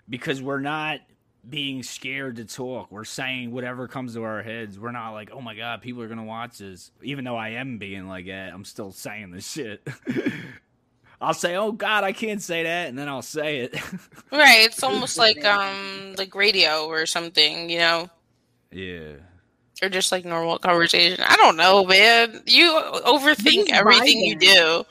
Because 0.09 0.41
we're 0.43 0.61
not 0.61 1.01
being 1.49 1.83
scared 1.83 2.37
to 2.37 2.45
talk. 2.45 2.93
We're 2.93 3.05
saying 3.05 3.51
whatever 3.51 3.89
comes 3.89 4.15
to 4.15 4.23
our 4.23 4.43
heads. 4.43 4.79
We're 4.79 4.93
not 4.93 5.13
like, 5.13 5.31
oh 5.33 5.41
my 5.41 5.55
god, 5.55 5.81
people 5.83 6.03
are 6.03 6.09
gonna 6.09 6.25
watch 6.25 6.59
this. 6.59 6.91
Even 7.03 7.25
though 7.25 7.37
I 7.37 7.51
am 7.51 7.79
being 7.79 8.07
like 8.07 8.27
that, 8.27 8.53
I'm 8.53 8.65
still 8.65 8.93
saying 8.93 9.31
this 9.33 9.51
shit. 9.51 9.87
I'll 11.21 11.35
say, 11.35 11.57
oh 11.57 11.73
god, 11.73 12.05
I 12.05 12.13
can't 12.13 12.41
say 12.41 12.63
that, 12.63 12.89
and 12.89 12.99
then 12.99 13.09
I'll 13.09 13.21
say 13.23 13.61
it. 13.61 13.75
right? 14.33 14.61
It's 14.67 14.83
almost 14.83 15.19
like 15.19 15.45
um 15.45 16.15
like 16.17 16.35
radio 16.35 16.87
or 16.87 17.05
something, 17.07 17.69
you 17.69 17.79
know, 17.79 18.09
yeah. 18.71 19.13
or 19.83 19.89
just 19.89 20.13
like 20.13 20.25
normal 20.25 20.59
conversation. 20.59 21.25
I 21.27 21.37
don't 21.37 21.57
know, 21.57 21.85
man. 21.85 22.43
You 22.47 22.81
overthink 23.07 23.69
Just 23.69 23.73
everything 23.73 24.21
you 24.21 24.37
do. 24.37 24.85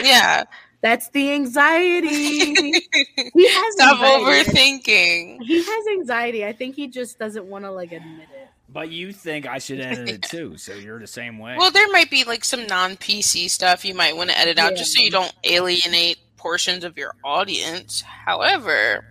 Yeah. 0.00 0.44
That's 0.82 1.10
the 1.10 1.32
anxiety. 1.32 2.08
he 2.10 3.48
has 3.48 3.74
Stop 3.74 4.02
anxiety. 4.02 4.50
overthinking. 4.50 5.42
He 5.42 5.62
has 5.62 5.86
anxiety. 5.92 6.44
I 6.44 6.52
think 6.52 6.74
he 6.74 6.88
just 6.88 7.20
doesn't 7.20 7.46
want 7.46 7.64
to 7.64 7.70
like 7.70 7.92
admit 7.92 8.28
it. 8.34 8.48
But 8.68 8.90
you 8.90 9.12
think 9.12 9.46
I 9.46 9.58
should 9.58 9.80
edit 9.80 10.08
it 10.08 10.22
too, 10.30 10.56
so 10.56 10.72
you're 10.72 10.98
the 10.98 11.06
same 11.06 11.38
way. 11.38 11.56
Well, 11.56 11.70
there 11.70 11.90
might 11.92 12.10
be 12.10 12.24
like 12.24 12.44
some 12.44 12.66
non 12.66 12.96
PC 12.96 13.48
stuff 13.48 13.84
you 13.84 13.94
might 13.94 14.16
want 14.16 14.30
to 14.30 14.38
edit 14.38 14.58
out 14.58 14.74
just 14.74 14.94
so 14.94 15.02
you 15.02 15.10
don't 15.10 15.32
alienate 15.44 16.18
portions 16.36 16.82
of 16.82 16.96
your 16.98 17.14
audience. 17.22 18.00
However, 18.00 19.04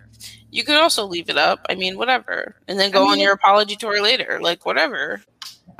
you 0.51 0.63
could 0.63 0.75
also 0.77 1.05
leave 1.05 1.29
it 1.29 1.37
up. 1.37 1.65
I 1.69 1.75
mean, 1.75 1.97
whatever. 1.97 2.55
And 2.67 2.79
then 2.79 2.91
go 2.91 3.07
I 3.07 3.11
on 3.13 3.19
your 3.19 3.33
apology 3.33 3.75
tour 3.75 4.01
later. 4.01 4.39
Like, 4.41 4.65
whatever. 4.65 5.21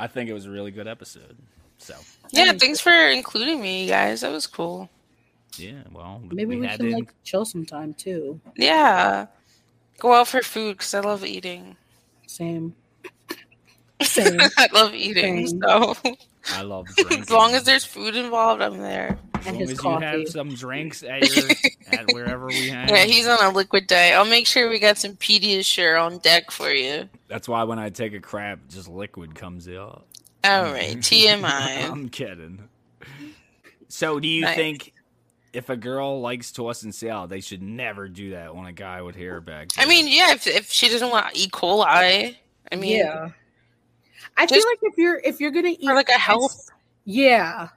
I 0.00 0.06
think 0.08 0.28
it 0.28 0.32
was 0.32 0.46
a 0.46 0.50
really 0.50 0.70
good 0.70 0.88
episode. 0.88 1.36
So 1.78 1.94
Yeah, 2.30 2.46
think 2.46 2.60
thanks 2.60 2.80
for 2.80 2.90
including 2.92 3.60
me, 3.60 3.84
you 3.84 3.88
guys. 3.88 4.22
That 4.22 4.32
was 4.32 4.46
cool. 4.46 4.88
yeah, 5.58 5.82
well, 5.92 6.20
Maybe 6.30 6.56
we, 6.56 6.66
had 6.66 6.78
can 6.80 6.90
to- 6.90 6.94
like 6.96 7.12
chill 7.22 7.44
sometime 7.44 7.94
too. 7.94 8.40
Yeah. 8.56 9.26
Go 9.98 10.14
out 10.14 10.28
for 10.28 10.42
food 10.42 10.78
because 10.78 10.94
I 10.94 11.00
love 11.00 11.24
eating. 11.24 11.76
Same. 12.26 12.74
Same. 14.02 14.40
I 14.56 14.68
love 14.72 14.94
eating, 14.94 15.46
Same. 15.46 15.60
so 15.62 15.94
I 16.50 16.62
love 16.62 16.86
drinking. 16.96 17.20
as 17.22 17.30
long 17.30 17.54
as 17.54 17.64
there's 17.64 17.84
food 17.84 18.16
involved, 18.16 18.62
I'm 18.62 18.78
there. 18.78 19.18
As 19.34 19.46
And 19.46 19.56
long 19.56 19.60
his 19.60 19.70
as 19.70 19.76
you 19.76 19.82
coffee. 19.82 20.04
have 20.04 20.28
some 20.28 20.54
drinks 20.54 21.02
at 21.02 21.28
your 21.36 21.48
at 21.92 22.12
wherever 22.12 22.46
we 22.46 22.68
hang. 22.68 22.88
Yeah, 22.88 23.04
he's 23.04 23.26
on 23.26 23.42
a 23.44 23.50
liquid 23.50 23.86
diet. 23.86 24.14
I'll 24.14 24.24
make 24.24 24.46
sure 24.46 24.68
we 24.68 24.78
got 24.78 24.98
some 24.98 25.12
Pediasure 25.16 26.00
on 26.00 26.18
deck 26.18 26.50
for 26.50 26.70
you. 26.70 27.08
That's 27.28 27.48
why 27.48 27.62
when 27.64 27.78
I 27.78 27.90
take 27.90 28.12
a 28.14 28.20
crap, 28.20 28.60
just 28.68 28.88
liquid 28.88 29.34
comes 29.34 29.68
out. 29.68 30.06
All 30.44 30.64
right, 30.64 30.96
TMI. 30.98 31.88
I'm 31.90 32.08
kidding. 32.08 32.68
So, 33.88 34.18
do 34.20 34.26
you 34.28 34.42
Nice. 34.42 34.56
think 34.56 34.92
if 35.52 35.68
a 35.68 35.76
girl 35.76 36.20
likes 36.20 36.50
toss 36.50 36.82
and 36.82 36.94
salad, 36.94 37.30
they 37.30 37.40
should 37.40 37.62
never 37.62 38.08
do 38.08 38.30
that 38.30 38.48
on 38.48 38.66
a 38.66 38.72
guy 38.72 39.02
with 39.02 39.14
hair 39.16 39.40
back? 39.40 39.68
I 39.76 39.86
mean, 39.86 40.08
yeah, 40.08 40.32
if, 40.32 40.46
if 40.46 40.70
she 40.70 40.88
doesn't 40.88 41.10
want 41.10 41.36
E. 41.36 41.48
coli, 41.48 42.34
I 42.72 42.76
mean, 42.76 42.98
yeah. 42.98 43.28
I 44.36 44.46
feel 44.46 44.62
like 44.66 44.78
if 44.82 44.96
you're 44.98 45.18
if 45.24 45.40
you're 45.40 45.50
gonna 45.50 45.68
eat 45.70 45.84
for 45.84 45.94
like 45.94 46.08
a 46.08 46.14
ass- 46.14 46.20
health. 46.20 46.70
yeah. 47.04 47.68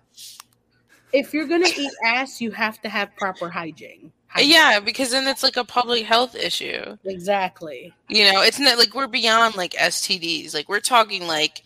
If 1.13 1.33
you're 1.33 1.47
gonna 1.47 1.69
eat 1.77 1.91
ass, 2.03 2.41
you 2.41 2.51
have 2.51 2.81
to 2.81 2.89
have 2.89 3.15
proper 3.15 3.49
hygiene. 3.49 4.11
Hygiene. 4.27 4.51
Yeah, 4.51 4.79
because 4.81 5.11
then 5.11 5.27
it's 5.27 5.43
like 5.43 5.55
a 5.55 5.63
public 5.63 6.03
health 6.05 6.35
issue. 6.35 6.97
exactly. 7.05 7.93
You 8.09 8.31
know, 8.33 8.41
it's 8.41 8.59
not 8.59 8.77
like 8.77 8.93
we're 8.93 9.07
beyond 9.07 9.55
like 9.55 9.71
STDs. 9.73 10.53
Like 10.53 10.67
we're 10.67 10.81
talking 10.81 11.25
like 11.27 11.63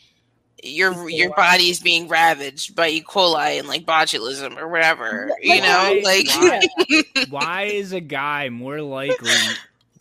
your 0.63 1.09
your 1.09 1.31
coli. 1.31 1.35
body 1.35 1.69
is 1.69 1.79
being 1.79 2.07
ravaged 2.07 2.75
by 2.75 2.89
E. 2.89 3.01
coli 3.01 3.57
and 3.57 3.67
like 3.67 3.85
botulism 3.85 4.57
or 4.57 4.67
whatever. 4.67 5.31
You 5.41 5.61
know, 5.61 5.99
why- 6.01 6.01
like 6.03 6.27
why, 6.27 7.03
why 7.29 7.63
is 7.63 7.91
a 7.93 8.01
guy 8.01 8.49
more 8.49 8.81
likely 8.81 9.31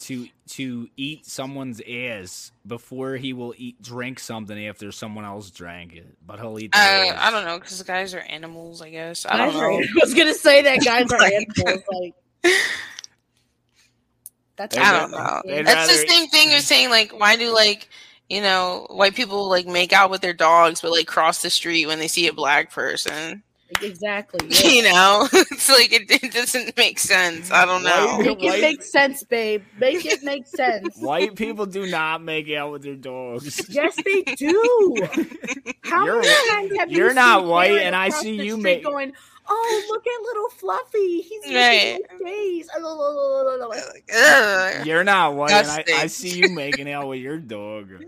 to 0.01 0.29
to 0.51 0.89
eat 0.97 1.27
someone's 1.27 1.81
ass 1.89 2.53
before 2.67 3.17
he 3.17 3.33
will 3.33 3.55
eat 3.57 3.81
drink 3.83 4.19
something 4.19 4.67
after 4.67 4.91
someone 4.93 5.25
else 5.25 5.51
drank 5.51 5.95
it? 5.95 6.07
But 6.27 6.41
he'll 6.41 6.59
eat. 6.59 6.73
The 6.73 6.79
uh, 6.79 6.81
ass. 6.81 7.19
I 7.21 7.31
don't 7.31 7.45
know 7.45 7.59
because 7.59 7.83
guys 7.83 8.15
are 8.15 8.21
animals. 8.21 8.83
I 8.83 8.91
guess 8.91 9.27
I 9.27 9.37
don't 9.37 9.49
Guys 9.49 9.57
are- 9.57 9.71
know. 9.71 9.79
I 9.79 9.87
was 10.03 10.15
gonna 10.15 10.35
say 10.35 10.63
that 10.63 10.85
guys 10.85 11.13
are 11.13 11.23
animals. 11.63 11.83
Like 11.93 12.15
that's 14.57 14.77
I 14.77 14.99
don't 14.99 15.11
know. 15.13 15.43
they'd 15.45 15.67
That's 15.67 15.89
the 15.89 16.07
same 16.09 16.29
thing 16.29 16.51
you're 16.51 16.61
saying 16.61 16.91
like, 16.91 17.19
why 17.19 17.37
do 17.37 17.53
like 17.55 17.89
you 18.29 18.43
know 18.43 18.87
white 18.91 19.15
people 19.15 19.49
like 19.49 19.67
make 19.67 19.93
out 19.93 20.11
with 20.11 20.21
their 20.21 20.33
dogs 20.35 20.81
but 20.83 20.91
like 20.91 21.07
cross 21.07 21.43
the 21.43 21.49
street 21.51 21.87
when 21.87 21.99
they 21.99 22.09
see 22.09 22.27
a 22.27 22.33
black 22.33 22.73
person? 22.73 23.43
Exactly. 23.83 24.49
You 24.79 24.83
know, 24.85 25.29
it's 25.33 25.69
like 25.69 25.93
it, 25.93 26.11
it 26.11 26.33
doesn't 26.33 26.77
make 26.77 26.99
sense. 26.99 27.51
I 27.51 27.65
don't 27.65 27.83
know. 27.83 28.17
Why- 28.19 28.25
Make 28.25 28.43
it 28.43 28.47
White- 28.47 28.61
make 28.61 28.83
sense, 28.83 29.25
babe. 29.25 29.63
Make 29.79 30.05
it 30.05 30.23
make 30.23 30.47
sense. 30.61 30.97
White 30.99 31.35
people 31.37 31.67
do 31.67 31.87
not 31.91 32.23
make 32.23 32.49
out 32.51 32.73
with 32.73 32.83
their 32.83 32.95
dogs. 32.97 33.67
Yes, 33.69 33.97
they 34.05 34.23
do. 34.23 34.97
How 35.83 36.05
You're- 36.05 36.21
many 36.21 36.51
times 36.69 36.79
have 36.79 36.91
you 36.91 36.99
you're 36.99 37.15
not 37.15 37.41
seen 37.41 37.49
white, 37.49 37.79
and 37.79 37.95
I 37.97 38.09
see 38.11 38.35
you 38.35 38.57
make- 38.57 38.85
going, 38.85 39.13
"Oh, 39.49 39.85
look 39.89 40.05
at 40.07 40.23
little 40.23 40.49
Fluffy. 40.51 41.21
He's 41.23 41.45
Right. 41.55 41.99
making 42.11 42.27
face." 42.27 42.69
Who? 42.77 43.95
Ugh. 44.15 44.87
You're 44.87 45.05
not 45.05 45.35
white, 45.35 45.51
and 45.53 45.69
I, 45.69 45.85
I 46.03 46.07
see 46.07 46.39
you 46.39 46.51
making 46.51 46.91
out 46.91 47.09
with 47.09 47.21
your 47.21 47.39
dog. 47.39 48.05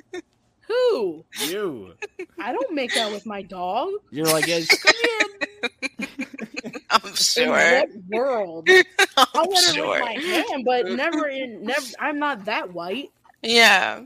Who? 0.68 1.24
You. 1.48 1.94
I 2.38 2.52
don't 2.52 2.72
make 2.74 2.96
out 2.96 3.10
with 3.12 3.26
my 3.26 3.42
dog. 3.42 3.90
You're 4.10 4.26
like, 4.26 4.46
yes, 4.46 4.68
come 4.68 4.94
here. 5.02 5.48
I'm 6.90 7.06
In 7.08 7.14
sure. 7.14 7.84
world? 8.10 8.68
I'll 9.16 9.26
I'm 9.34 9.48
let 9.50 9.64
her 9.66 9.72
sure. 9.74 9.88
lick 9.90 10.02
my 10.04 10.12
hand, 10.22 10.64
but 10.64 10.86
never 10.86 11.28
in 11.28 11.62
never. 11.64 11.86
I'm 11.98 12.18
not 12.18 12.44
that 12.46 12.72
white. 12.72 13.10
Yeah. 13.42 14.02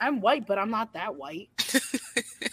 I'm 0.00 0.20
white, 0.20 0.46
but 0.46 0.58
I'm 0.58 0.70
not 0.70 0.92
that 0.94 1.16
white. 1.16 1.48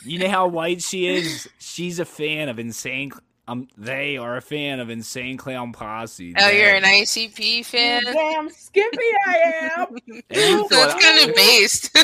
You 0.06 0.20
know 0.20 0.28
how 0.30 0.48
white 0.48 0.82
she 0.82 1.08
is? 1.08 1.48
She's 1.60 1.98
a 2.00 2.04
fan 2.04 2.50
of 2.50 2.60
Insane. 2.60 3.14
Um, 3.48 3.70
they 3.78 4.18
are 4.18 4.36
a 4.36 4.42
fan 4.42 4.82
of 4.82 4.90
Insane 4.90 5.38
Clown 5.38 5.72
Posse. 5.72 6.34
Oh, 6.38 6.46
They- 6.48 6.60
you're 6.62 6.76
an 6.76 6.84
ICP 6.84 7.66
fan. 7.66 8.04
Damn 8.04 8.50
skimpy 8.50 8.98
I 9.28 9.38
am. 9.78 9.98
And 10.30 10.66
That's 10.70 11.02
kind 11.06 11.30
of 11.30 11.36
based. 11.38 11.98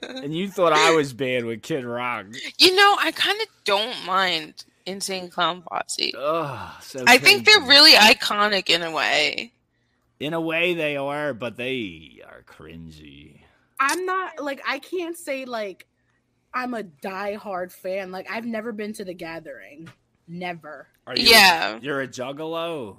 and 0.00 0.32
you 0.32 0.48
thought 0.48 0.72
I 0.72 0.92
was 0.92 1.12
bad 1.12 1.44
with 1.44 1.62
Kid 1.62 1.84
Rock. 1.84 2.26
you 2.58 2.72
know, 2.76 2.96
I 3.00 3.10
kind 3.10 3.40
of 3.40 3.48
don't 3.64 4.06
mind 4.06 4.64
Insane 4.86 5.28
Clown 5.30 5.62
Posse. 5.62 6.14
Ugh, 6.16 6.82
so 6.82 7.04
I 7.06 7.18
think 7.18 7.44
they're 7.46 7.60
really 7.62 7.92
iconic 7.92 8.70
in 8.70 8.82
a 8.82 8.90
way. 8.90 9.52
in 10.18 10.34
a 10.34 10.40
way 10.40 10.74
they 10.74 10.96
are, 10.96 11.32
but 11.32 11.56
they 11.56 12.20
are 12.26 12.42
cringy. 12.46 13.40
I'm 13.78 14.04
not 14.04 14.42
like 14.42 14.60
I 14.68 14.78
can't 14.78 15.16
say 15.16 15.44
like 15.46 15.86
I'm 16.52 16.74
a 16.74 16.82
diehard 16.82 17.72
fan. 17.72 18.10
Like 18.12 18.30
I've 18.30 18.44
never 18.44 18.72
been 18.72 18.92
to 18.94 19.04
the 19.04 19.14
gathering. 19.14 19.88
Never. 20.28 20.88
Are 21.06 21.16
you, 21.16 21.30
Yeah. 21.30 21.78
you're 21.80 22.02
a 22.02 22.08
juggalo. 22.08 22.98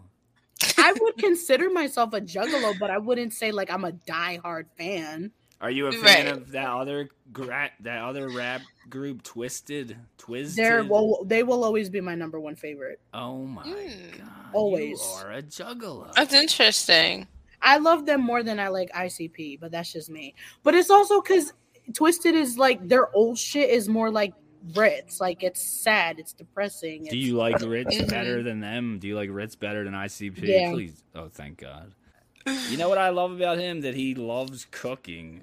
I 0.78 0.94
would 1.00 1.18
consider 1.18 1.70
myself 1.70 2.14
a 2.14 2.22
juggalo, 2.22 2.78
but 2.80 2.90
I 2.92 2.98
wouldn't 2.98 3.34
say 3.34 3.52
like 3.52 3.72
I'm 3.72 3.86
a 3.86 3.92
diehard 3.92 4.66
fan. 4.78 5.32
Are 5.60 5.70
you 5.70 5.88
a 5.88 5.92
fan 5.92 6.26
Right. 6.26 6.28
of 6.36 6.52
that 6.52 6.68
other 6.68 7.10
gra- 7.32 7.72
that 7.82 8.02
other 8.02 8.30
rap 8.30 8.62
group, 8.90 9.24
Twiztid? 9.24 9.96
Twiztid. 10.18 10.56
They're 10.56 10.84
well, 10.84 11.24
they 11.26 11.44
will 11.44 11.64
always 11.64 11.90
be 11.90 12.02
my 12.02 12.16
number 12.16 12.40
one 12.40 12.56
favorite. 12.56 13.00
oh 13.14 13.46
my 13.46 13.64
Hmm. 13.64 14.18
god! 14.20 14.30
Always. 14.54 15.00
you 15.00 15.26
are 15.26 15.32
a 15.32 15.42
juggalo. 15.42 16.12
That's 16.14 16.34
interesting. 16.34 17.28
I 17.62 17.78
love 17.78 18.06
them 18.06 18.22
more 18.22 18.42
than 18.44 18.60
I 18.60 18.70
like 18.70 18.92
ICP, 18.92 19.60
but 19.60 19.72
that's 19.72 19.94
just 19.94 20.10
me. 20.10 20.34
But 20.64 20.74
it's 20.76 20.90
also 20.90 21.22
because 21.22 21.54
Twiztid 21.92 22.34
is 22.34 22.58
like 22.58 22.88
their 22.88 23.14
old 23.16 23.38
shit 23.38 23.70
is 23.70 23.88
more 23.88 24.10
like 24.10 24.34
Brits. 24.74 25.20
Like 25.22 25.44
it's 25.44 25.62
sad, 25.62 26.20
it's 26.20 26.34
depressing. 26.34 27.06
Do 27.10 27.18
you 27.18 27.36
like 27.36 27.56
Rittz 27.60 28.10
better 28.10 28.42
than 28.44 28.60
them? 28.62 28.98
Do 29.00 29.08
you 29.08 29.16
like 29.16 29.30
Rittz 29.30 29.58
better 29.60 29.84
than 29.84 29.94
ICP? 29.94 30.40
Yeah. 30.42 30.72
Please. 30.72 31.04
Oh, 31.16 31.30
thank 31.30 31.58
God. 31.60 31.94
You 32.70 32.78
know 32.78 32.90
what 32.90 32.98
I 32.98 33.10
love 33.10 33.32
about 33.34 33.60
him? 33.60 33.82
That 33.82 33.94
he 33.94 34.16
loves 34.16 34.66
cooking. 34.72 35.42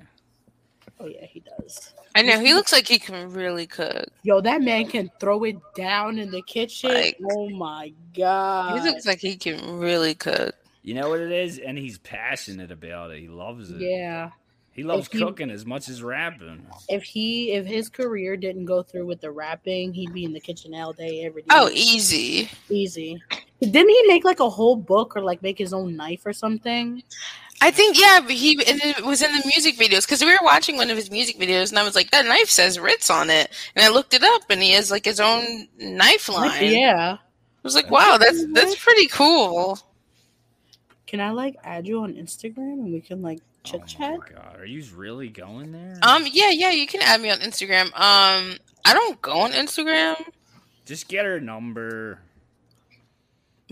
Oh 1.01 1.07
yeah, 1.07 1.27
he 1.27 1.41
does. 1.41 1.93
I 2.15 2.23
know 2.23 2.41
he 2.41 2.55
looks 2.55 2.73
like 2.73 2.89
he 2.89 2.99
can 2.99 3.31
really 3.33 3.67
cook. 3.67 4.07
Yo, 4.23 4.41
that 4.41 4.63
man 4.63 4.87
can 4.87 5.11
throw 5.21 5.45
it 5.45 5.57
down 5.77 6.19
in 6.19 6.31
the 6.31 6.43
kitchen. 6.43 6.93
Like- 6.93 7.19
oh 7.33 7.49
my 7.51 7.93
god. 8.17 8.81
He 8.81 8.91
looks 8.91 9.07
like 9.07 9.21
he 9.21 9.37
can 9.37 9.79
really 9.79 10.15
cook. 10.15 10.55
You 10.83 10.95
know 10.95 11.11
what 11.11 11.21
it 11.21 11.31
is? 11.31 11.59
And 11.59 11.77
he's 11.77 11.99
passionate 11.99 12.71
about 12.73 13.11
it. 13.11 13.21
He 13.21 13.29
loves 13.29 13.71
it. 13.71 13.81
yeah. 13.81 14.31
He 14.73 14.85
loves 14.85 15.09
he- 15.09 15.19
cooking 15.19 15.51
as 15.51 15.67
much 15.67 15.89
as 15.89 16.03
rapping. 16.05 16.65
If 16.89 17.03
he 17.03 17.53
if 17.53 17.67
his 17.67 17.89
career 17.89 18.37
didn't 18.37 18.65
go 18.65 18.83
through 18.83 19.07
with 19.07 19.21
the 19.21 19.31
rapping, 19.31 19.93
he'd 19.93 20.13
be 20.13 20.25
in 20.25 20.33
the 20.33 20.41
kitchen 20.41 20.73
all 20.75 20.93
day, 20.93 21.25
every 21.25 21.43
day. 21.43 21.49
Oh, 21.51 21.69
easy. 21.73 22.49
easy. 22.71 23.21
Didn't 23.61 23.89
he 23.89 24.05
make 24.07 24.25
like 24.25 24.39
a 24.39 24.49
whole 24.49 24.77
book 24.77 25.17
or 25.17 25.23
like 25.23 25.43
make 25.43 25.59
his 25.59 25.73
own 25.73 25.97
knife 25.97 26.25
or 26.25 26.33
something? 26.33 27.03
I 27.61 27.71
think 27.71 28.01
yeah, 28.01 28.21
but 28.21 28.33
he 28.33 28.53
and 28.67 28.81
it 28.83 29.05
was 29.05 29.23
in 29.23 29.33
the 29.33 29.43
music 29.45 29.77
videos 29.77 30.07
because 30.07 30.23
we 30.23 30.31
were 30.31 30.39
watching 30.43 30.77
one 30.77 30.91
of 30.91 30.97
his 30.97 31.11
music 31.11 31.39
videos, 31.39 31.71
and 31.71 31.79
I 31.79 31.83
was 31.83 31.95
like, 31.95 32.11
that 32.13 32.27
knife 32.27 32.49
says 32.49 32.79
Rittz 32.79 33.11
on 33.11 33.31
it, 33.31 33.51
and 33.75 33.85
I 33.85 33.89
looked 33.89 34.15
it 34.15 34.23
up, 34.23 34.43
and 34.51 34.63
he 34.63 34.73
has 34.73 34.91
like 34.91 35.05
his 35.05 35.21
own 35.21 35.67
knife 35.79 36.29
line. 36.29 36.49
Like, 36.51 36.63
yeah. 36.63 37.17
I 37.21 37.61
was 37.65 37.75
like, 37.75 37.91
wow, 37.91 38.17
that's 38.19 38.45
that's 38.53 38.77
pretty 38.77 39.09
cool. 39.09 39.79
Can 41.07 41.21
I 41.21 41.31
like 41.31 41.57
add 41.65 41.87
you 41.87 42.03
on 42.03 42.15
Instagram 42.15 42.75
and 42.75 42.93
we 42.93 43.01
can 43.01 43.23
like 43.23 43.41
Oh 43.41 43.43
chit 43.65 43.81
my 43.81 43.87
chat? 43.87 44.21
God, 44.35 44.61
are 44.61 44.67
you 44.67 44.85
really 44.95 45.29
going 45.29 45.73
there? 45.73 45.99
Um, 46.03 46.27
yeah, 46.31 46.51
yeah, 46.51 46.71
you 46.71 46.87
can 46.87 47.01
add 47.03 47.21
me 47.21 47.31
on 47.31 47.39
Instagram. 47.39 47.87
Um, 47.87 48.59
I 48.85 48.95
don't 48.95 49.21
go 49.21 49.41
on 49.41 49.53
Instagram, 49.53 50.17
Just 50.85 51.09
get 51.09 51.25
her 51.25 51.41
number. 51.41 52.21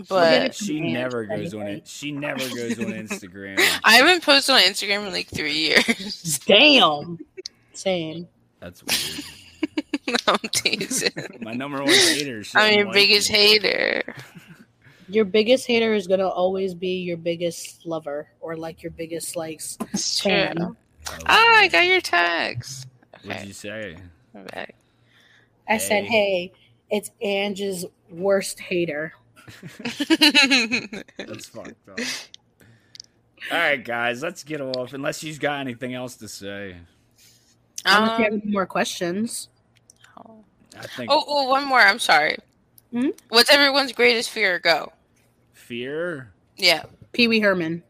But 0.09 0.53
She 0.55 0.79
never 0.79 1.25
goes 1.25 1.53
on 1.53 1.67
it. 1.67 1.87
She 1.87 2.11
never 2.11 2.39
goes 2.39 2.79
on 2.79 2.85
Instagram. 2.85 3.59
I 3.83 3.95
haven't 3.95 4.23
posted 4.23 4.55
on 4.55 4.61
Instagram 4.61 5.05
in 5.07 5.13
like 5.13 5.27
three 5.27 5.53
years. 5.57 6.39
Damn. 6.45 7.19
Same. 7.73 8.27
That's 8.59 8.83
weird. 8.83 10.19
I'm 10.27 10.37
teasing. 10.53 11.11
My 11.41 11.53
number 11.53 11.79
one 11.79 11.87
hater. 11.89 12.43
she 12.43 12.57
I'm 12.57 12.61
doesn't 12.63 12.75
your 12.77 12.85
like 12.87 12.93
biggest 12.93 13.31
me. 13.31 13.37
hater. 13.37 14.15
Your 15.09 15.25
biggest 15.25 15.67
hater 15.67 15.93
is 15.93 16.07
gonna 16.07 16.27
always 16.27 16.73
be 16.73 16.99
your 17.01 17.17
biggest 17.17 17.85
lover 17.85 18.27
or 18.41 18.55
like 18.57 18.83
your 18.83 18.91
biggest 18.91 19.35
like 19.35 19.57
s- 19.59 19.77
It's 19.93 20.19
true. 20.19 20.31
fan. 20.31 20.57
Oh, 20.61 20.75
Ah, 21.25 21.55
I 21.59 21.67
got 21.69 21.85
your 21.85 22.01
tags. 22.01 22.85
What'd 23.23 23.47
you 23.47 23.53
say? 23.53 23.97
Okay. 24.35 24.67
I 25.69 25.77
said, 25.77 26.03
Hey. 26.05 26.51
hey, 26.51 26.51
it's 26.89 27.11
Angie's 27.21 27.85
worst 28.09 28.59
hater. 28.59 29.13
That's 31.17 31.45
fucked 31.47 31.89
up. 31.89 31.99
All 33.51 33.57
right, 33.57 33.83
guys, 33.83 34.21
let's 34.21 34.43
get 34.43 34.59
off. 34.61 34.93
Unless 34.93 35.23
you've 35.23 35.39
got 35.39 35.59
anything 35.61 35.93
else 35.93 36.15
to 36.17 36.27
say, 36.27 36.75
Unless 37.85 38.09
you 38.09 38.15
Um, 38.15 38.23
have 38.23 38.33
any 38.43 38.51
more 38.51 38.65
questions. 38.65 39.49
I 40.79 40.85
think 40.87 41.09
oh, 41.11 41.23
oh, 41.27 41.47
one 41.49 41.65
more. 41.65 41.79
I'm 41.79 41.99
sorry. 41.99 42.37
Hmm? 42.91 43.09
What's 43.29 43.49
everyone's 43.49 43.93
greatest 43.93 44.29
fear? 44.29 44.59
Go. 44.59 44.91
fear. 45.53 46.31
Yeah. 46.55 46.83
Pee 47.13 47.27
Wee 47.27 47.39
Herman. 47.39 47.83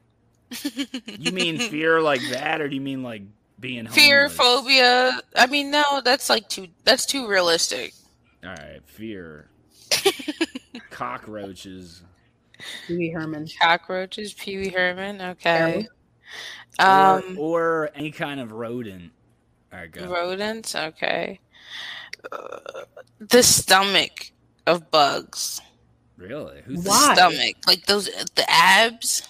You 1.07 1.31
mean 1.33 1.57
fear 1.59 1.99
like 2.01 2.21
that, 2.31 2.61
or 2.61 2.69
do 2.69 2.75
you 2.75 2.81
mean 2.81 3.03
like 3.03 3.23
being 3.59 3.87
Fear, 3.87 4.29
homeless. 4.29 4.37
phobia. 4.37 5.19
I 5.35 5.47
mean, 5.47 5.71
no, 5.71 6.01
that's 6.05 6.29
like 6.29 6.47
too. 6.47 6.67
That's 6.85 7.05
too 7.05 7.27
realistic. 7.27 7.93
All 8.43 8.51
right, 8.51 8.79
fear. 8.85 9.49
Cockroaches. 10.97 12.01
Pee 12.87 12.97
Wee 12.97 13.09
Herman. 13.11 13.47
Cockroaches, 13.61 14.33
Pee 14.33 14.57
Wee 14.57 14.69
Herman. 14.69 15.21
Okay. 15.21 15.87
or, 16.79 16.85
Um, 16.85 17.37
or 17.37 17.91
any 17.93 18.09
kind 18.09 18.39
of 18.39 18.51
rodent. 18.51 19.11
All 19.71 19.77
right, 19.79 19.91
go. 19.91 20.07
rodents. 20.07 20.73
Okay. 20.73 21.39
Uh, 22.31 22.57
the 23.19 23.43
stomach 23.43 24.31
of 24.65 24.89
bugs. 24.89 25.61
Really? 26.17 26.61
Who's 26.65 26.83
The 26.83 26.89
Why? 26.89 27.13
stomach, 27.13 27.55
like 27.67 27.85
those, 27.85 28.05
the 28.33 28.45
abs. 28.49 29.29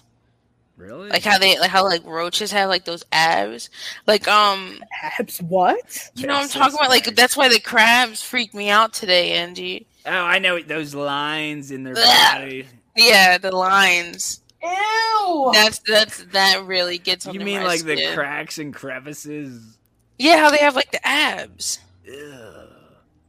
Really? 0.77 1.09
like 1.09 1.23
how 1.23 1.39
they 1.39 1.57
like 1.57 1.71
how 1.71 1.83
like 1.83 2.05
roaches 2.05 2.51
have 2.51 2.69
like 2.69 2.85
those 2.85 3.03
abs 3.11 3.71
like 4.05 4.27
um 4.27 4.79
Abs? 5.01 5.41
What? 5.41 6.11
you 6.13 6.27
know 6.27 6.35
what 6.35 6.43
i'm 6.43 6.49
talking 6.49 6.75
about 6.75 6.89
like 6.89 7.05
that's 7.05 7.15
that's 7.15 7.35
why 7.35 7.49
the 7.49 7.59
crabs 7.59 8.21
freaked 8.21 8.53
me 8.53 8.69
out 8.69 8.93
today 8.93 9.31
angie 9.31 9.87
oh, 10.07 10.11
I 10.11 10.39
know 10.39 10.59
those 10.61 10.95
lines 10.95 11.71
in 11.71 11.83
their 11.83 11.95
Ugh. 11.97 12.33
body. 12.33 12.65
yeah 12.95 13.37
the 13.37 13.51
lines 13.51 14.41
Ew. 14.63 15.51
that's 15.53 15.79
that's 15.79 16.23
that 16.25 16.63
really 16.65 16.97
gets 16.97 17.27
on 17.27 17.33
You 17.35 17.41
mean 17.41 17.59
my 17.59 17.65
like 17.65 17.83
the 17.83 18.11
cracks 18.13 18.57
and 18.57 18.73
crevices? 18.73 19.77
yeah 20.17 20.37
how 20.37 20.49
they 20.49 20.57
have 20.57 20.75
like 20.75 20.91
the 20.91 21.05
abs 21.07 21.79
Ugh. 22.11 22.67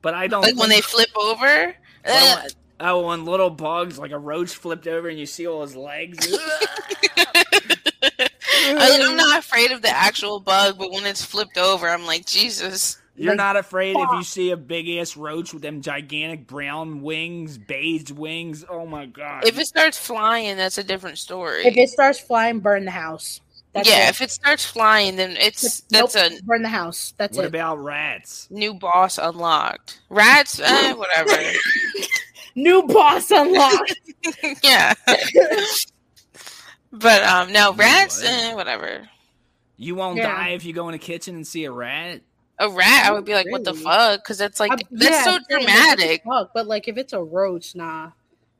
But 0.00 0.14
I 0.14 0.26
don't. 0.28 0.42
like 0.42 0.56
when 0.56 0.68
they 0.70 0.80
flip 0.80 1.10
over 1.16 1.74
Well, 2.06 2.46
Oh, 2.80 3.08
when 3.08 3.24
little 3.24 3.50
bugs 3.50 3.98
like 3.98 4.12
a 4.12 4.18
roach 4.18 4.50
flipped 4.54 4.86
over 4.86 5.08
and 5.08 5.18
you 5.18 5.26
see 5.26 5.48
all 5.48 5.62
his 5.62 5.74
legs. 5.74 6.16
I'm 8.70 9.16
not 9.16 9.38
afraid 9.40 9.72
of 9.72 9.82
the 9.82 9.88
actual 9.90 10.38
bug 10.40 10.78
but 10.78 10.90
when 10.92 11.04
it's 11.06 11.24
flipped 11.24 11.58
over 11.58 11.88
i'm 11.88 12.06
like 12.06 12.26
jesus 12.26 13.00
You're 13.18 13.32
Like, 13.32 13.36
not 13.38 13.56
afraid 13.56 13.96
if 13.96 14.08
you 14.12 14.22
see 14.22 14.50
a 14.52 14.56
big 14.56 14.88
ass 14.88 15.16
roach 15.16 15.52
with 15.52 15.62
them 15.62 15.80
gigantic 15.82 16.46
brown 16.46 17.02
wings, 17.02 17.58
beige 17.58 18.12
wings. 18.12 18.64
Oh 18.68 18.86
my 18.86 19.06
god! 19.06 19.44
if 19.44 19.58
it 19.58 19.66
starts 19.66 19.98
flying 19.98 20.56
that's 20.56 20.78
a 20.78 20.84
different 20.84 21.18
story 21.18 21.66
If 21.66 21.76
it 21.76 21.88
starts 21.88 22.20
flying, 22.20 22.60
burn 22.60 22.84
the 22.84 22.92
house. 22.92 23.40
That's 23.74 23.88
yeah 23.88 24.06
it. 24.06 24.10
if 24.10 24.22
it 24.22 24.30
starts 24.30 24.64
flying 24.64 25.16
then 25.16 25.36
it's 25.36 25.82
Nope, 25.92 26.10
that's 26.12 26.38
a 26.38 26.42
burn 26.44 26.62
the 26.62 26.68
house. 26.68 27.12
That's 27.18 27.36
what 27.36 27.44
it. 27.44 27.48
about 27.48 27.82
rats? 27.82 28.46
New 28.50 28.74
boss 28.74 29.18
unlocked. 29.18 30.00
Rats, 30.10 30.60
eh, 30.60 30.92
whatever. 30.94 31.32
New 32.54 32.82
boss 32.84 33.30
unlocked. 33.30 33.94
yeah. 34.62 34.94
but 36.92 37.22
um 37.24 37.52
no, 37.52 37.72
rats, 37.74 38.22
what? 38.22 38.30
eh, 38.30 38.54
whatever. 38.54 39.08
You 39.76 39.94
won't 39.94 40.16
Yeah. 40.18 40.34
die 40.34 40.48
if 40.50 40.64
you 40.64 40.72
go 40.72 40.88
in 40.88 40.92
the 40.92 40.98
kitchen 40.98 41.36
and 41.36 41.46
see 41.46 41.64
a 41.64 41.72
rat. 41.72 42.22
A 42.60 42.68
rat, 42.68 43.06
I 43.06 43.12
would 43.12 43.24
be 43.24 43.34
like, 43.34 43.46
what 43.50 43.64
the 43.64 43.74
fuck? 43.74 44.22
Because 44.22 44.40
it's 44.40 44.58
like 44.58 44.72
Uh, 44.72 44.76
that's 44.90 45.10
yeah, 45.10 45.22
so 45.24 45.30
I'm 45.34 45.44
saying, 45.48 45.64
like, 45.64 45.66
dramatic. 45.66 46.20
what 46.24 46.40
fuck? 46.44 46.50
But 46.54 46.66
like, 46.66 46.88
if 46.88 46.96
it's 46.98 47.12
a 47.12 47.22
roach, 47.22 47.74
nah. 47.76 48.10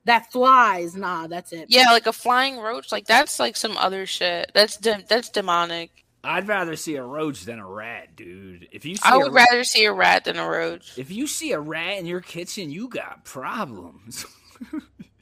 That 0.05 0.31
flies, 0.33 0.95
nah. 0.95 1.27
That's 1.27 1.53
it. 1.53 1.67
Yeah, 1.69 1.91
like 1.91 2.07
a 2.07 2.13
flying 2.13 2.59
roach, 2.59 2.93
like 2.93 3.07
that's 3.07 3.39
like 3.41 3.57
some 3.57 3.77
other 3.77 4.07
shit. 4.07 4.53
That's 4.55 4.77
de- 4.77 5.05
that's 5.09 5.29
demonic. 5.31 5.91
I'd 6.25 6.49
rather 6.49 6.77
see 6.77 6.97
a 6.97 7.03
roach 7.03 7.45
than 7.45 7.59
a 7.59 7.67
rat, 7.67 8.17
dude. 8.17 8.69
If 8.73 8.85
you 8.85 8.97
see 8.97 9.03
I 9.05 9.17
a 9.17 9.19
would 9.19 9.33
ra- 9.33 9.45
rather 9.51 9.65
see 9.65 9.85
a 9.85 9.93
rat 9.93 10.25
than 10.25 10.39
a 10.39 10.49
roach. 10.49 10.97
if 10.97 11.11
you 11.11 11.27
see 11.27 11.53
a 11.53 11.61
rat 11.61 11.99
in 11.99 12.07
your 12.07 12.21
kitchen, 12.21 12.71
you 12.71 12.89
got 12.89 13.25
problems. 13.25 14.25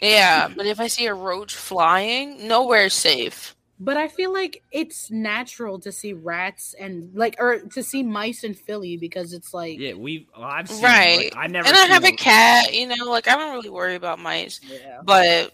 Yeah, 0.03 0.49
but 0.55 0.67
if 0.67 0.79
I 0.79 0.89
see 0.89 1.07
a 1.07 1.15
roach 1.15 1.55
flying, 1.55 2.47
nowhere's 2.47 2.93
safe. 2.93 3.56
But 3.79 3.99
I 3.99 4.09
feel 4.09 4.33
like 4.33 4.63
it's 4.73 5.11
natural 5.11 5.79
to 5.81 5.93
see 5.93 6.15
rats 6.15 6.75
and 6.79 7.15
like, 7.15 7.37
or 7.39 7.59
to 7.59 7.83
see 7.83 8.03
mice 8.03 8.43
in 8.43 8.55
Philly 8.55 8.97
because 8.97 9.35
it's 9.35 9.53
like, 9.53 9.79
yeah, 9.79 9.93
we. 9.93 10.27
Well, 10.35 10.47
I've 10.47 10.69
seen. 10.69 10.83
Right. 10.83 11.35
Like, 11.35 11.37
I 11.37 11.47
never. 11.47 11.69
And 11.69 11.77
I 11.77 11.87
have 11.87 12.05
a, 12.05 12.09
a 12.09 12.13
cat, 12.13 12.73
you 12.75 12.87
know, 12.87 13.05
like 13.11 13.29
I 13.29 13.37
don't 13.37 13.55
really 13.55 13.69
worry 13.69 13.95
about 13.95 14.19
mice. 14.19 14.61
yeah. 14.65 15.01
But 15.05 15.53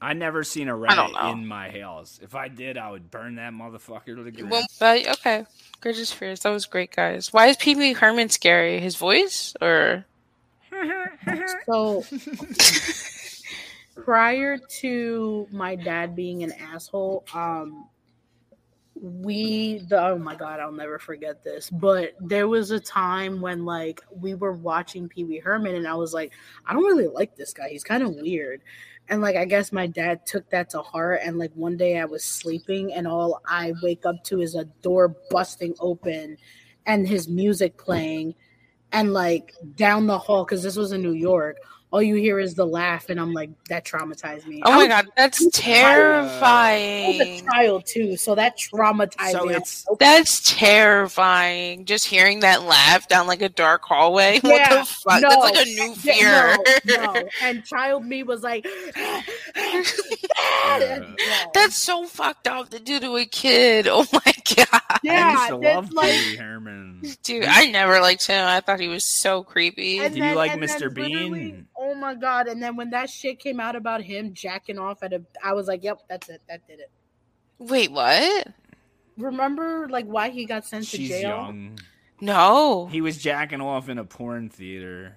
I 0.00 0.14
never 0.14 0.44
seen 0.44 0.68
a 0.68 0.76
rat 0.76 1.10
in 1.32 1.46
my 1.46 1.70
house. 1.70 2.20
If 2.22 2.34
I 2.34 2.48
did, 2.48 2.78
I 2.78 2.90
would 2.90 3.10
burn 3.10 3.36
that 3.36 3.52
motherfucker 3.52 4.16
to 4.16 4.22
the 4.22 4.30
ground. 4.30 4.50
Well, 4.50 4.66
but 4.78 5.08
okay, 5.08 5.44
Greatest 5.80 6.14
Fears. 6.14 6.40
That 6.40 6.50
was 6.50 6.66
great, 6.66 6.94
guys. 6.94 7.32
Why 7.32 7.46
is 7.46 7.56
Pee 7.56 7.74
Wee 7.74 7.92
Herman 7.94 8.28
scary? 8.28 8.78
His 8.78 8.96
voice, 8.96 9.54
or 9.60 10.04
So 11.66 12.04
prior 14.04 14.58
to 14.58 15.46
my 15.50 15.76
dad 15.76 16.16
being 16.16 16.42
an 16.42 16.52
asshole, 16.52 17.24
um 17.34 17.88
we 19.00 19.78
the 19.88 20.00
oh 20.00 20.18
my 20.18 20.34
god, 20.34 20.60
I'll 20.60 20.72
never 20.72 20.98
forget 20.98 21.44
this. 21.44 21.70
But 21.70 22.14
there 22.20 22.48
was 22.48 22.70
a 22.70 22.80
time 22.80 23.40
when 23.40 23.64
like 23.64 24.02
we 24.10 24.34
were 24.34 24.52
watching 24.52 25.08
Pee 25.08 25.24
Wee 25.24 25.38
Herman 25.38 25.74
and 25.74 25.86
I 25.86 25.94
was 25.94 26.12
like, 26.12 26.32
I 26.66 26.72
don't 26.72 26.84
really 26.84 27.06
like 27.06 27.36
this 27.36 27.52
guy. 27.52 27.68
He's 27.68 27.84
kind 27.84 28.02
of 28.02 28.14
weird. 28.16 28.62
And 29.08 29.22
like 29.22 29.36
I 29.36 29.44
guess 29.44 29.72
my 29.72 29.86
dad 29.86 30.26
took 30.26 30.50
that 30.50 30.70
to 30.70 30.82
heart 30.82 31.20
and 31.22 31.38
like 31.38 31.52
one 31.54 31.76
day 31.76 31.98
I 31.98 32.04
was 32.04 32.24
sleeping 32.24 32.92
and 32.92 33.06
all 33.06 33.40
I 33.46 33.72
wake 33.82 34.04
up 34.04 34.22
to 34.24 34.40
is 34.40 34.54
a 34.54 34.64
door 34.64 35.14
busting 35.30 35.74
open 35.80 36.36
and 36.86 37.06
his 37.06 37.28
music 37.28 37.78
playing 37.78 38.34
and 38.92 39.12
like 39.12 39.54
down 39.76 40.06
the 40.06 40.18
hall 40.18 40.44
because 40.44 40.62
this 40.62 40.76
was 40.76 40.92
in 40.92 41.02
New 41.02 41.12
York. 41.12 41.58
All 41.90 42.02
you 42.02 42.16
hear 42.16 42.38
is 42.38 42.54
the 42.54 42.66
laugh, 42.66 43.08
and 43.08 43.18
I'm 43.18 43.32
like, 43.32 43.48
that 43.70 43.84
traumatized 43.86 44.46
me. 44.46 44.60
oh 44.66 44.70
I 44.70 44.74
my 44.74 44.78
was- 44.82 44.88
god, 44.88 45.06
that's 45.16 45.40
I 45.72 47.04
was 47.08 47.20
a 47.20 47.40
child 47.46 47.86
too, 47.86 48.16
so 48.18 48.34
that 48.34 48.58
traumatized 48.58 49.32
So 49.32 49.44
me. 49.46 49.54
it's- 49.54 49.86
That's 49.98 50.54
terrifying. 50.54 51.86
Just 51.86 52.04
hearing 52.04 52.40
that 52.40 52.62
laugh 52.64 53.08
down 53.08 53.26
like 53.26 53.40
a 53.40 53.48
dark 53.48 53.82
hallway. 53.84 54.38
what 54.42 54.54
Yeah, 54.54 54.80
the 54.80 54.84
fuck? 54.84 55.22
no, 55.22 55.28
that's 55.30 55.42
like 55.56 55.66
a 55.66 55.70
new 55.70 55.94
fear. 55.94 56.56
Yeah, 56.84 56.96
no, 56.96 57.12
no. 57.14 57.28
And 57.42 57.64
child 57.64 58.04
me 58.04 58.22
was 58.22 58.42
like, 58.42 58.66
yeah. 58.96 59.22
That's 61.54 61.76
so 61.76 62.04
fucked 62.06 62.46
up 62.48 62.68
to 62.70 62.78
do 62.80 63.00
to 63.00 63.16
a 63.16 63.24
kid. 63.24 63.88
Oh 63.88 64.06
my 64.12 64.20
god. 64.56 64.66
I 64.90 64.98
yeah, 65.02 65.32
used 65.32 65.48
to 65.48 65.58
that's 65.60 65.76
love 65.76 65.92
like, 65.92 66.10
Pee 66.12 66.36
Herman. 66.36 67.02
Dude, 67.22 67.44
I 67.46 67.70
never 67.70 68.00
liked 68.00 68.26
him. 68.26 68.46
I 68.46 68.60
thought 68.60 68.80
he 68.80 68.88
was 68.88 69.04
so 69.04 69.42
creepy. 69.42 69.98
And 70.00 70.14
Did 70.14 70.22
you 70.24 70.34
like 70.34 70.52
Mr. 70.52 70.92
Bean? 70.92 71.66
Oh 71.78 71.94
my 71.94 72.14
god! 72.14 72.48
And 72.48 72.62
then 72.62 72.76
when 72.76 72.90
that 72.90 73.08
shit 73.08 73.38
came 73.38 73.60
out 73.60 73.76
about 73.76 74.02
him 74.02 74.34
jacking 74.34 74.78
off 74.78 75.02
at 75.02 75.12
a, 75.12 75.22
I 75.42 75.52
was 75.52 75.68
like, 75.68 75.84
"Yep, 75.84 76.00
that's 76.08 76.28
it. 76.28 76.42
That 76.48 76.66
did 76.66 76.80
it." 76.80 76.90
Wait, 77.58 77.92
what? 77.92 78.48
Remember, 79.16 79.88
like, 79.88 80.06
why 80.06 80.30
he 80.30 80.44
got 80.44 80.64
sent 80.64 80.86
to 80.88 80.98
jail? 80.98 81.20
young. 81.20 81.78
No. 82.20 82.86
He 82.86 83.00
was 83.00 83.18
jacking 83.18 83.60
off 83.60 83.88
in 83.88 83.98
a 83.98 84.04
porn 84.04 84.48
theater. 84.48 85.16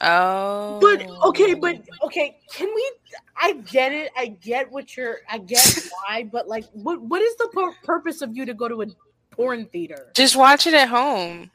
Oh. 0.00 0.78
But 0.80 1.08
okay, 1.28 1.54
but 1.54 1.80
okay, 2.02 2.38
can 2.52 2.68
we? 2.74 2.92
I 3.40 3.52
get 3.54 3.92
it. 3.92 4.10
I 4.16 4.26
get 4.26 4.70
what 4.70 4.96
you're. 4.96 5.18
I 5.30 5.38
get 5.38 5.88
why, 6.06 6.24
but 6.24 6.48
like, 6.48 6.64
what 6.72 7.00
what 7.00 7.22
is 7.22 7.36
the 7.36 7.48
pur- 7.52 7.76
purpose 7.84 8.20
of 8.20 8.36
you 8.36 8.44
to 8.44 8.54
go 8.54 8.68
to 8.68 8.82
a 8.82 8.86
porn 9.30 9.66
theater? 9.66 10.10
just 10.14 10.36
watch 10.36 10.66
it 10.66 10.74
at 10.74 10.88
home. 10.88 11.50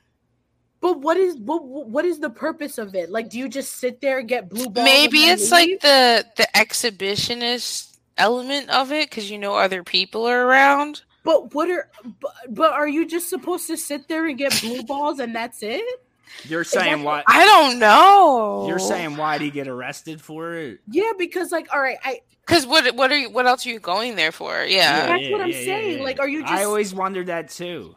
But 0.81 0.99
what 1.01 1.17
is 1.17 1.35
what 1.37 1.63
what 1.65 2.05
is 2.05 2.19
the 2.19 2.29
purpose 2.29 2.77
of 2.77 2.95
it? 2.95 3.09
Like, 3.09 3.29
do 3.29 3.37
you 3.37 3.49
just 3.49 3.73
sit 3.77 3.99
there 4.01 4.19
and 4.19 4.27
get 4.29 4.49
blue 4.49 4.69
balls? 4.69 4.85
Maybe 4.85 5.23
and 5.23 5.29
then 5.31 5.37
it's 5.39 5.51
like 5.51 5.81
the 5.81 6.25
the 6.37 6.47
exhibitionist 6.55 7.97
element 8.17 8.69
of 8.69 8.91
it 8.91 9.09
because 9.09 9.29
you 9.29 9.37
know 9.37 9.55
other 9.55 9.83
people 9.83 10.25
are 10.25 10.45
around. 10.45 11.01
But 11.23 11.53
what 11.53 11.69
are 11.69 11.89
but, 12.21 12.31
but 12.49 12.73
are 12.73 12.87
you 12.87 13.05
just 13.05 13.29
supposed 13.29 13.67
to 13.67 13.77
sit 13.77 14.07
there 14.07 14.25
and 14.25 14.37
get 14.37 14.59
blue 14.61 14.83
balls 14.87 15.19
and 15.19 15.35
that's 15.35 15.61
it? 15.63 15.83
You're 16.43 16.63
saying 16.63 16.99
that- 16.99 17.05
what? 17.05 17.23
I 17.27 17.43
don't 17.43 17.79
know. 17.79 18.65
You're 18.67 18.79
saying 18.79 19.17
why'd 19.17 19.41
he 19.41 19.49
get 19.49 19.67
arrested 19.67 20.21
for 20.21 20.53
it? 20.53 20.79
Yeah, 20.89 21.11
because 21.17 21.51
like, 21.51 21.67
all 21.73 21.81
right, 21.81 21.97
I 22.03 22.21
because 22.45 22.65
what 22.65 22.95
what 22.95 23.11
are 23.11 23.17
you 23.17 23.29
what 23.29 23.45
else 23.45 23.65
are 23.65 23.69
you 23.69 23.79
going 23.79 24.15
there 24.15 24.31
for? 24.31 24.63
Yeah. 24.63 25.07
That's 25.07 25.29
what 25.29 25.41
I'm 25.41 25.51
saying. 25.51 26.03
Like, 26.03 26.19
are 26.19 26.27
you 26.27 26.41
just 26.41 26.53
I 26.53 26.63
always 26.63 26.93
wondered 26.93 27.27
that 27.27 27.49
too. 27.49 27.95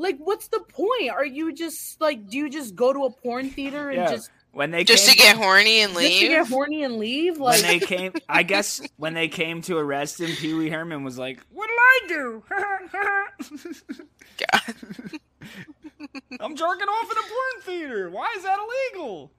Like, 0.00 0.18
what's 0.18 0.48
the 0.48 0.60
point? 0.60 1.10
Are 1.10 1.24
you 1.24 1.52
just 1.52 2.00
like, 2.00 2.28
do 2.28 2.36
you 2.38 2.50
just 2.50 2.74
go 2.74 2.92
to 2.92 3.04
a 3.04 3.10
porn 3.10 3.50
theater 3.50 3.90
and 3.90 3.98
Yeah. 3.98 4.10
just 4.10 4.30
When 4.52 4.72
they 4.72 4.82
Just 4.82 5.06
came, 5.06 5.14
to 5.14 5.18
get 5.22 5.36
horny 5.36 5.80
and 5.80 5.94
leave? 5.94 6.08
just 6.10 6.20
to 6.22 6.28
get 6.28 6.48
horny 6.48 6.82
and 6.82 6.96
leave? 6.96 7.38
Like, 7.38 7.62
when 7.62 7.62
they 7.62 7.78
came, 7.86 8.12
I 8.28 8.42
guess 8.42 8.80
when 8.96 9.14
they 9.14 9.28
came 9.28 9.62
to 9.62 9.76
arrest 9.78 10.20
him, 10.20 10.34
Pee 10.36 10.54
Wee 10.54 10.70
Herman 10.70 11.04
was 11.04 11.16
like, 11.18 11.38
"What 11.52 11.68
did 11.68 11.78
I 11.78 12.00
do? 12.08 12.42
God. 14.50 14.74
I'm 16.40 16.56
jerking 16.56 16.88
off 16.88 17.10
in 17.10 17.18
a 17.18 17.22
porn 17.22 17.62
theater. 17.62 18.10
Why 18.10 18.34
is 18.36 18.42
that 18.42 18.58
illegal?" 18.58 19.30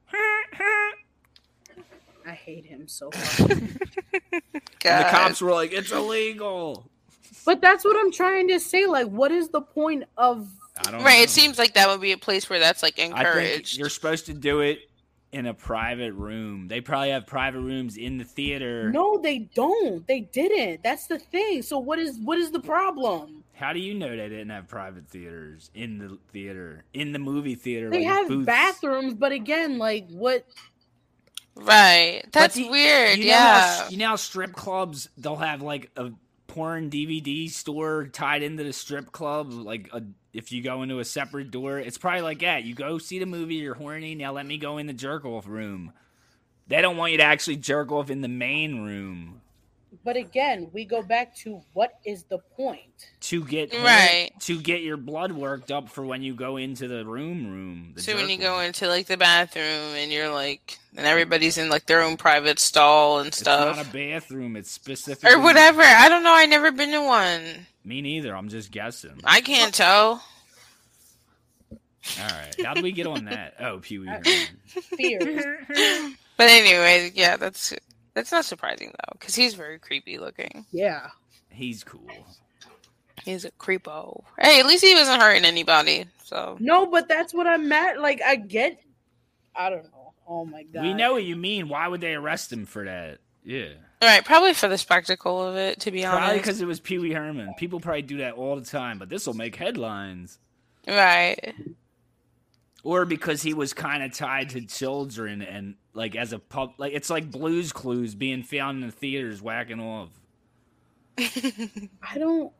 I 2.26 2.32
hate 2.34 2.66
him 2.66 2.88
so 2.88 3.08
much. 3.14 3.40
And 3.40 3.62
the 5.06 5.08
cops 5.10 5.42
were 5.42 5.52
like, 5.52 5.74
"It's 5.74 5.92
illegal." 5.92 6.90
But 7.46 7.62
that's 7.62 7.84
what 7.84 7.96
I'm 8.00 8.12
trying 8.12 8.48
to 8.50 8.60
say. 8.60 8.86
Like, 8.86 9.08
what 9.08 9.32
is 9.32 9.50
the 9.50 9.62
point 9.62 10.04
of? 10.18 10.48
I 10.78 10.92
don't 10.92 11.04
Right. 11.04 11.18
know. 11.18 11.24
It 11.24 11.30
seems 11.30 11.58
like 11.60 11.74
that 11.74 11.88
would 11.90 12.02
be 12.02 12.12
a 12.14 12.18
place 12.18 12.50
where 12.50 12.60
that's 12.60 12.82
like 12.82 12.94
I 13.00 13.04
think 13.04 13.18
encouraged. 13.18 13.78
you're 13.78 13.90
supposed 13.90 14.26
to 14.28 14.34
do 14.34 14.62
it 14.62 14.80
in 15.32 15.46
a 15.46 15.54
private 15.54 16.14
room. 16.14 16.68
They 16.68 16.82
probably 16.82 17.10
have 17.12 17.26
private 17.28 17.60
rooms 17.62 17.98
in 17.98 18.18
the 18.18 18.24
theater. 18.24 18.90
No, 18.92 19.18
they 19.18 19.40
don't. 19.54 20.06
They 20.08 20.22
didn't. 20.22 20.84
That's 20.84 21.08
the 21.08 21.20
thing. 21.20 21.62
So 21.62 21.78
what 21.80 22.00
is 22.00 22.18
what 22.20 22.38
is 22.38 22.52
the 22.52 22.60
problem? 22.62 23.44
How 23.54 23.74
do 23.74 23.80
you 23.80 23.94
know 23.94 24.10
they 24.10 24.28
didn't 24.30 24.50
have 24.50 24.68
private 24.68 25.08
theaters 25.08 25.70
in 25.76 26.00
the 26.00 26.18
theater, 26.34 26.84
in 26.94 27.12
the 27.12 27.20
movie 27.20 27.54
theater? 27.56 27.90
They 27.92 28.06
like 28.06 28.08
have 28.14 28.28
booths? 28.28 28.46
bathrooms, 28.48 29.14
but 29.14 29.32
again, 29.32 29.78
like 29.78 30.08
what? 30.10 30.46
Right. 31.56 32.24
That's 32.32 32.56
the- 32.56 32.70
weird. 32.70 33.20
You 33.20 33.26
know, 33.28 33.38
how, 33.38 33.38
yeah. 33.84 33.90
you 33.90 33.98
know 33.98 34.08
how 34.08 34.16
strip 34.16 34.54
clubs 34.54 35.10
they'll 35.18 35.36
have 35.36 35.62
like 35.62 35.92
a 35.98 36.12
porn 36.52 36.90
DVD 36.90 37.50
store 37.50 38.08
tied 38.08 38.44
into 38.44 38.64
the 38.64 38.74
strip 38.74 39.14
club. 39.14 39.54
Like 39.54 39.90
a, 39.94 40.04
if 40.34 40.52
you 40.52 40.62
go 40.62 40.84
into 40.84 41.00
a 41.00 41.06
separate 41.06 41.50
door, 41.50 41.80
it's 41.80 41.98
probably 41.98 42.22
like 42.22 42.40
that. 42.40 42.66
You 42.66 42.76
go 42.76 42.98
see 42.98 43.20
the 43.20 43.26
movie, 43.26 43.56
you're 43.56 43.74
horny. 43.74 44.16
Now 44.16 44.34
let 44.34 44.46
me 44.46 44.58
go 44.58 44.78
in 44.78 44.86
the 44.86 44.94
jerk 44.94 45.24
off 45.24 45.48
room. 45.48 45.94
They 46.68 46.82
don't 46.82 46.98
want 46.98 47.14
you 47.14 47.20
to 47.20 47.24
actually 47.24 47.56
jerk 47.56 47.90
off 47.90 48.10
in 48.10 48.20
the 48.20 48.28
main 48.28 48.84
room 48.84 49.42
But 50.06 50.16
again, 50.16 50.70
we 50.74 50.86
go 50.86 51.02
back 51.02 51.36
to 51.40 51.62
what 51.74 52.00
is 52.06 52.24
the 52.24 52.38
point? 52.56 52.80
to 53.22 53.44
get 53.44 53.74
Right. 53.74 54.32
to 54.42 54.60
get 54.60 54.82
your 54.82 54.98
blood 54.98 55.32
worked 55.32 55.70
up 55.72 55.90
for 55.90 56.06
when 56.06 56.22
you 56.24 56.34
go 56.34 56.58
into 56.58 56.88
the 56.88 57.06
room 57.06 57.52
room. 57.52 57.92
the 57.96 58.02
So 58.02 58.16
when 58.16 58.24
jerk 58.28 58.32
you 58.32 58.38
go 58.40 58.60
into 58.62 58.88
like 58.88 59.08
the 59.08 59.18
bathroom 59.18 59.64
and 59.96 60.12
you're 60.12 60.30
like, 60.34 60.78
and 60.96 61.06
everybody's 61.06 61.58
in 61.58 61.70
like 61.70 61.86
their 61.88 62.02
own 62.02 62.16
private 62.18 62.58
stall 62.60 63.20
and 63.20 63.28
it's 63.28 63.40
stuff. 63.40 63.76
not 63.76 63.86
a 63.86 63.90
bathroom. 63.92 64.56
It's 64.56 64.72
specific 64.72 65.30
or 65.30 65.40
whatever. 65.42 65.82
I 65.82 66.08
don't 66.10 66.24
know. 66.24 66.34
I 66.34 66.46
never 66.46 66.72
been 66.72 66.92
to 66.92 67.02
one. 67.06 67.68
Me 67.84 68.02
neither. 68.02 68.36
I'm 68.36 68.48
just 68.50 68.72
guessing. 68.72 69.20
I 69.26 69.42
can't 69.42 69.74
tell. 69.74 70.24
All 72.20 72.28
right. 72.30 72.56
How 72.64 72.74
do 72.74 72.82
we 72.82 72.92
get 72.92 73.08
on 73.08 73.26
that? 73.26 73.56
Oh, 73.60 73.80
Pee 73.80 74.00
Wee 74.00 74.08
uh, 74.08 74.12
Herman. 74.14 74.48
Fears. 74.98 76.14
But 76.38 76.50
anyway, 76.50 77.12
yeah, 77.14 77.38
that's 77.38 77.72
that's 78.14 78.32
not 78.32 78.46
surprising 78.46 78.90
though, 78.92 79.14
because 79.20 79.36
he's 79.36 79.54
very 79.54 79.80
creepy 79.80 80.18
looking. 80.18 80.66
yeah. 80.72 81.08
He's 81.50 81.84
cool. 81.84 82.08
He's 83.26 83.44
a 83.44 83.52
creepo. 83.52 84.24
Hey, 84.40 84.62
at 84.62 84.66
least 84.66 84.84
he 84.84 84.96
wasn't 84.96 85.22
hurting 85.22 85.44
anybody. 85.46 86.06
So 86.24 86.56
No, 86.60 86.86
but 86.86 87.10
that's 87.10 87.34
what 87.34 87.46
I'm 87.46 87.72
at. 87.74 88.00
Like 88.00 88.22
I 88.26 88.38
get. 88.38 88.80
I 89.56 89.70
don't 89.70 89.84
know. 89.84 90.14
Oh 90.28 90.46
my 90.46 90.64
god. 90.64 90.84
We 90.84 90.94
know 90.94 91.12
what 91.12 91.26
you 91.26 91.36
mean. 91.36 91.68
Why 91.68 91.88
would 91.90 92.00
they 92.00 92.14
arrest 92.16 92.54
him 92.54 92.66
for 92.66 92.86
that? 92.86 93.20
Yeah. 93.44 93.70
right, 94.02 94.24
probably 94.24 94.54
for 94.54 94.70
the 94.70 94.78
spectacle 94.78 95.46
of 95.46 95.58
it. 95.58 95.82
To 95.82 95.92
be 95.92 96.04
Probably 96.04 96.22
honest, 96.22 96.38
because 96.38 96.62
it 96.62 96.68
was 96.68 96.80
Pee 96.80 97.00
Wee 97.00 97.12
Herman. 97.12 97.54
People 97.58 97.80
probably 97.82 98.04
do 98.04 98.18
that 98.20 98.36
all 98.36 98.56
the 98.56 98.66
time, 98.66 98.98
but 98.98 99.10
this 99.10 99.28
will 99.28 99.34
make 99.34 99.56
headlines. 99.58 100.40
right. 100.88 101.54
Or 102.84 103.06
because 103.06 103.42
he 103.44 103.54
was 103.54 103.74
kind 103.74 104.02
of 104.04 104.14
tied 104.14 104.50
to 104.52 104.62
children 104.62 105.42
and 105.42 105.76
like 105.94 106.16
as 106.16 106.34
a 106.34 106.40
pub, 106.40 106.74
like 106.78 106.94
it's 106.94 107.10
like 107.10 107.30
Blues 107.32 107.72
Clues 107.72 108.16
being 108.16 108.44
found 108.44 108.82
in 108.82 108.88
the 108.90 108.94
theaters 108.96 109.42
whacking 109.42 109.80
off. 109.80 110.10
I 111.18 112.18
don't. 112.18 112.52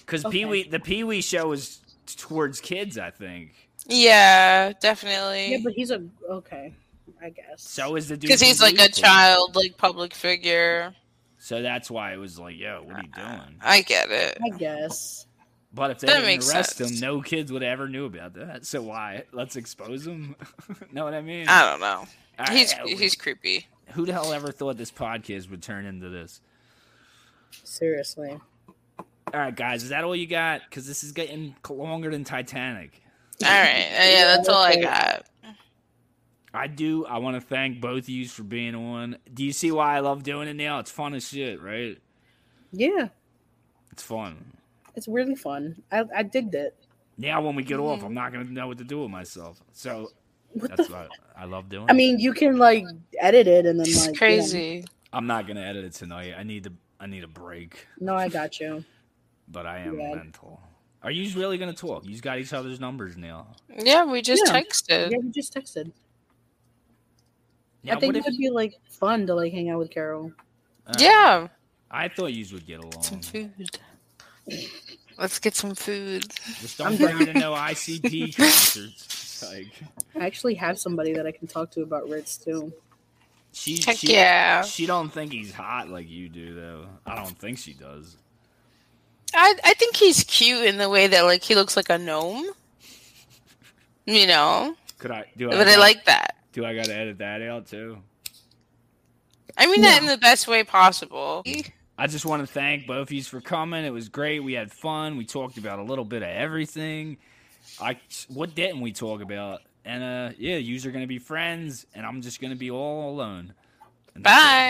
Because 0.00 0.24
Okay. 0.24 0.38
Pee 0.38 0.44
Wee, 0.46 0.62
the 0.64 0.80
Pee 0.80 1.04
Wee 1.04 1.20
show 1.20 1.52
is 1.52 1.80
towards 2.16 2.60
kids, 2.60 2.98
I 2.98 3.10
think. 3.10 3.52
yeah, 3.86 4.72
definitely. 4.80 5.52
Yeah, 5.52 5.58
but 5.62 5.72
he's 5.74 5.90
a 5.90 6.02
okay. 6.28 6.74
I 7.22 7.28
guess. 7.30 7.62
So 7.62 7.96
is 7.96 8.08
the 8.08 8.16
dude 8.16 8.28
Because 8.28 8.40
he's 8.40 8.62
like 8.62 8.74
a 8.74 8.88
Clues. 8.88 8.96
child, 8.96 9.54
like 9.54 9.76
public 9.76 10.14
figure. 10.14 10.94
So 11.38 11.60
that's 11.60 11.90
why 11.90 12.12
it 12.14 12.16
was 12.16 12.38
like, 12.38 12.56
yo, 12.58 12.82
what 12.84 12.96
are 12.96 13.02
you 13.02 13.08
doing? 13.14 13.56
I 13.60 13.82
get 13.82 14.10
it. 14.10 14.38
I 14.42 14.56
guess. 14.56 15.26
But 15.72 15.90
if 15.90 15.98
they 16.00 16.06
That 16.06 16.14
didn't 16.14 16.26
makes 16.26 16.52
arrest 16.52 16.76
sense. 16.78 16.92
him, 16.92 17.00
no 17.00 17.20
kids 17.20 17.52
would 17.52 17.62
ever 17.62 17.88
knew 17.88 18.06
about 18.06 18.34
that. 18.34 18.64
So 18.66 18.82
why? 18.82 19.24
Let's 19.32 19.56
expose 19.56 20.06
him. 20.06 20.34
know 20.92 21.04
what 21.04 21.14
I 21.14 21.20
mean? 21.20 21.46
I 21.48 21.70
don't 21.70 21.80
know. 21.80 22.06
All 22.40 22.46
right, 22.46 22.56
He's 22.56 22.72
uh, 22.74 22.86
he's 22.86 23.14
creepy. 23.14 23.66
who 23.92 24.06
the 24.06 24.12
hell 24.12 24.32
ever 24.32 24.50
thought 24.50 24.76
this 24.78 24.90
podcast 24.90 25.50
would 25.50 25.62
turn 25.62 25.84
into 25.84 26.08
this? 26.08 26.40
Seriously. 27.64 28.38
All 28.98 29.38
right, 29.40 29.54
guys, 29.54 29.82
is 29.84 29.90
that 29.90 30.04
all 30.04 30.16
you 30.16 30.26
got? 30.26 30.62
Because 30.68 30.86
this 30.86 31.04
is 31.04 31.12
getting 31.12 31.54
longer 31.68 32.10
than 32.10 32.24
Titanic. 32.24 33.00
All 33.42 33.48
right, 33.48 33.86
Uh, 33.92 34.02
yeah, 34.04 34.24
that's 34.36 34.48
all 34.48 34.62
I 34.62 34.76
got. 34.76 35.26
I 36.52 36.66
do. 36.66 37.06
I 37.06 37.18
want 37.18 37.36
to 37.36 37.40
thank 37.40 37.80
both 37.80 38.04
of 38.04 38.08
you 38.08 38.26
for 38.26 38.42
being 38.42 38.74
on. 38.74 39.18
Do 39.32 39.44
you 39.44 39.52
see 39.52 39.70
why 39.70 39.96
I 39.96 40.00
love 40.00 40.24
doing 40.24 40.48
it 40.48 40.54
now? 40.56 40.80
It's 40.80 40.90
fun 40.90 41.14
as 41.14 41.28
shit, 41.28 41.62
right? 41.62 41.96
Yeah, 42.72 43.08
It's 43.92 44.02
fun. 44.02 44.52
it's 44.96 45.06
really 45.06 45.36
fun. 45.36 45.82
I 45.92 46.04
I 46.16 46.22
digged 46.24 46.54
it. 46.56 46.76
Now, 47.18 47.40
when 47.42 47.54
we 47.54 47.62
get 47.62 47.78
off, 47.78 48.00
Mhm. 48.00 48.06
I'm 48.06 48.14
not 48.14 48.32
gonna 48.32 48.44
know 48.44 48.66
what 48.66 48.78
to 48.78 48.84
do 48.84 49.02
with 49.02 49.10
myself. 49.10 49.60
So 49.72 50.10
What 50.52 50.76
that's 50.76 50.88
the? 50.88 50.94
what 50.94 51.10
I 51.36 51.44
love 51.44 51.68
doing. 51.68 51.86
I 51.88 51.92
mean, 51.92 52.18
you 52.18 52.32
can 52.32 52.58
like 52.58 52.84
edit 53.20 53.46
it 53.46 53.66
and 53.66 53.78
then 53.78 53.86
It's 53.86 53.98
like 53.98 54.06
you 54.06 54.12
know. 54.12 54.18
crazy. 54.18 54.84
I'm 55.12 55.26
not 55.26 55.46
gonna 55.46 55.60
edit 55.62 55.84
it 55.84 55.92
tonight. 55.92 56.34
I 56.36 56.42
need 56.42 56.64
to. 56.64 56.72
I 56.98 57.06
need 57.06 57.24
a 57.24 57.28
break. 57.28 57.86
No, 57.98 58.14
I 58.14 58.28
got 58.28 58.60
you. 58.60 58.84
But 59.48 59.66
I 59.66 59.78
am 59.80 59.98
Yeah. 59.98 60.14
mental. 60.14 60.60
Are 61.02 61.10
you 61.10 61.34
really 61.38 61.56
gonna 61.56 61.72
talk? 61.72 62.04
You 62.04 62.20
got 62.20 62.38
each 62.38 62.52
other's 62.52 62.78
numbers 62.78 63.16
now. 63.16 63.54
Yeah, 63.74 64.04
we 64.04 64.20
just 64.22 64.42
Yeah. 64.46 64.60
texted. 64.60 65.10
Yeah, 65.10 65.18
we 65.22 65.30
just 65.30 65.54
texted. 65.54 65.92
Now, 67.82 67.96
I 67.96 68.00
think 68.00 68.14
it 68.14 68.18
if- 68.18 68.24
would 68.26 68.36
be 68.36 68.50
like 68.50 68.74
fun 68.90 69.26
to 69.26 69.34
like 69.34 69.52
hang 69.52 69.70
out 69.70 69.78
with 69.78 69.90
Carol. 69.90 70.32
uh, 70.86 70.92
Yeah, 70.98 71.48
I 71.90 72.08
thought 72.08 72.32
you 72.34 72.44
would 72.52 72.66
get 72.66 72.80
along. 72.80 73.02
some 73.02 73.22
food. 73.22 73.52
Let's 75.18 75.38
get 75.38 75.54
some 75.54 75.74
food. 75.74 76.26
Just 76.60 76.78
don't 76.78 76.96
bring 76.98 77.16
her 77.16 77.24
to 77.26 77.32
no 77.34 77.52
ICP 77.54 78.32
concerts. 78.36 79.19
It's 79.42 79.52
Like 80.14 80.22
I 80.22 80.26
actually 80.26 80.54
have 80.54 80.78
somebody 80.78 81.12
that 81.14 81.26
I 81.26 81.32
can 81.32 81.46
talk 81.46 81.70
to 81.72 81.82
about 81.82 82.04
Rittz 82.08 82.42
too. 82.42 82.72
she, 83.52 83.80
Heck 83.84 83.96
she, 83.96 84.12
yeah. 84.12 84.62
she 84.62 84.86
don't 84.86 85.08
think 85.10 85.32
he's 85.32 85.52
hot 85.52 85.88
like 85.88 86.08
you 86.08 86.28
do, 86.28 86.54
though. 86.54 86.86
I 87.06 87.16
don't 87.16 87.38
think 87.38 87.58
she 87.58 87.72
does. 87.72 88.16
I 89.34 89.54
I 89.64 89.74
think 89.74 89.96
he's 89.96 90.24
cute 90.24 90.64
in 90.64 90.76
the 90.78 90.88
way 90.88 91.06
that 91.06 91.22
like 91.22 91.42
he 91.42 91.54
looks 91.54 91.76
like 91.76 91.88
a 91.90 91.98
gnome. 91.98 92.46
You 94.06 94.26
know, 94.26 94.74
Could 94.98 95.10
I 95.12 95.26
do? 95.36 95.48
I, 95.48 95.52
but 95.52 95.60
I 95.60 95.64
gotta- 95.70 95.80
like 95.80 96.04
that. 96.06 96.36
Do 96.52 96.64
I 96.64 96.74
got 96.74 96.86
to 96.86 96.94
edit 96.94 97.18
that 97.18 97.42
out 97.42 97.66
too? 97.68 97.98
I 99.56 99.66
mean 99.66 99.82
that 99.82 100.00
in 100.00 100.08
the 100.08 100.18
best 100.18 100.48
way 100.48 100.64
possible. 100.64 101.44
I 101.98 102.06
just 102.06 102.24
want 102.24 102.40
to 102.42 102.46
thank 102.52 102.86
both 102.86 103.08
of 103.08 103.12
you 103.12 103.22
for 103.22 103.40
coming. 103.40 103.84
It 103.84 103.90
was 103.92 104.08
great. 104.08 104.40
We 104.40 104.54
had 104.54 104.72
fun. 104.72 105.16
We 105.16 105.26
talked 105.26 105.58
about 105.58 105.78
a 105.78 105.82
little 105.82 106.04
bit 106.04 106.22
of 106.22 106.28
everything. 106.28 107.18
I 107.80 107.98
what 108.28 108.54
didn't 108.54 108.80
we 108.80 108.92
talk 108.92 109.20
about? 109.22 109.62
And 109.84 110.02
uh, 110.02 110.32
yeah, 110.38 110.56
yous 110.56 110.86
are 110.86 110.90
gonna 110.90 111.06
be 111.06 111.18
friends, 111.18 111.86
and 111.94 112.04
I'm 112.06 112.22
just 112.22 112.40
gonna 112.40 112.56
be 112.56 112.70
all 112.70 113.10
alone. 113.10 113.54
And 114.14 114.24
that's 114.24 114.44
it. 114.44 114.64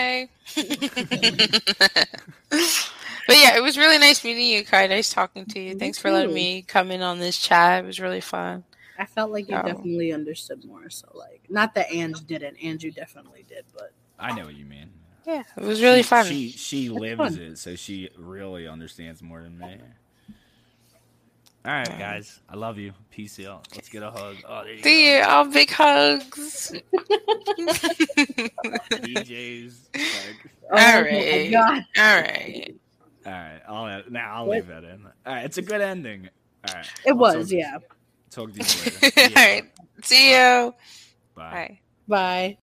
Bye. 0.55 2.05
but 2.49 3.37
yeah, 3.37 3.57
it 3.57 3.63
was 3.63 3.77
really 3.77 3.97
nice 3.97 4.23
meeting 4.23 4.45
you, 4.47 4.63
Kai. 4.63 4.87
Nice 4.87 5.11
talking 5.13 5.45
to 5.47 5.59
you. 5.59 5.73
Me 5.73 5.79
Thanks 5.79 5.97
for 5.97 6.11
letting 6.11 6.33
me 6.33 6.61
come 6.63 6.91
in 6.91 7.01
on 7.01 7.19
this 7.19 7.37
chat. 7.37 7.83
It 7.83 7.87
was 7.87 7.99
really 7.99 8.21
fun. 8.21 8.63
I 8.97 9.05
felt 9.05 9.31
like 9.31 9.49
you 9.49 9.55
Oh. 9.55 9.63
definitely 9.63 10.13
understood 10.13 10.63
more. 10.63 10.89
So 10.89 11.07
like, 11.13 11.43
not 11.49 11.73
that 11.75 11.91
Ange 11.91 12.25
didn't. 12.27 12.57
Andrew 12.57 12.91
definitely 12.91 13.45
did, 13.47 13.65
but 13.73 13.93
I 14.19 14.33
know 14.35 14.45
what 14.45 14.55
you 14.55 14.65
mean. 14.65 14.91
Yeah, 15.25 15.43
it 15.57 15.63
was 15.63 15.81
really 15.81 16.03
she, 16.03 16.07
fun. 16.07 16.25
She 16.25 16.49
she 16.51 16.87
That's 16.87 16.99
lives 16.99 17.17
fun. 17.17 17.39
it, 17.39 17.57
so 17.57 17.75
she 17.75 18.09
really 18.17 18.67
understands 18.67 19.21
more 19.21 19.41
than 19.41 19.57
me. 19.57 19.77
All 21.63 21.71
right, 21.71 21.97
guys, 21.99 22.39
I 22.49 22.55
love 22.55 22.77
you. 22.79 22.93
Peace 23.11 23.39
out. 23.45 23.67
Let's 23.75 23.87
get 23.89 24.01
a 24.01 24.09
hug. 24.09 24.37
Oh, 24.47 24.63
there 24.63 24.73
you 24.73 24.83
See 24.83 25.15
you. 25.15 25.21
All 25.23 25.45
big 25.45 25.69
hugs. 25.69 26.73
DJs. 29.03 29.73
Like, 30.11 30.37
oh 30.71 30.77
All 30.77 30.77
my 30.77 31.01
right. 31.01 31.51
god, 31.51 31.83
All 31.97 32.21
right. 32.21 32.75
all 33.25 33.31
right, 33.31 33.61
I'll 33.67 34.03
now 34.09 34.35
I'll 34.37 34.47
What? 34.47 34.55
leave 34.55 34.67
that 34.67 34.83
in. 34.83 35.05
All 35.25 35.33
right, 35.33 35.45
it's 35.45 35.57
a 35.59 35.61
good 35.61 35.81
ending. 35.81 36.29
All 36.63 36.73
right, 36.73 36.87
it 37.05 37.11
I'll 37.11 37.17
was 37.17 37.33
talk 37.35 37.47
to 37.49 37.55
yeah. 37.55 37.77
Talk 38.31 38.53
to 38.53 38.61
you 38.61 38.73
later. 38.73 39.01
All 39.17 39.33
right. 39.35 39.63
See 40.03 40.31
you. 40.31 40.73
Bye. 41.35 41.51
Bye. 41.51 41.79
Bye. 42.07 42.57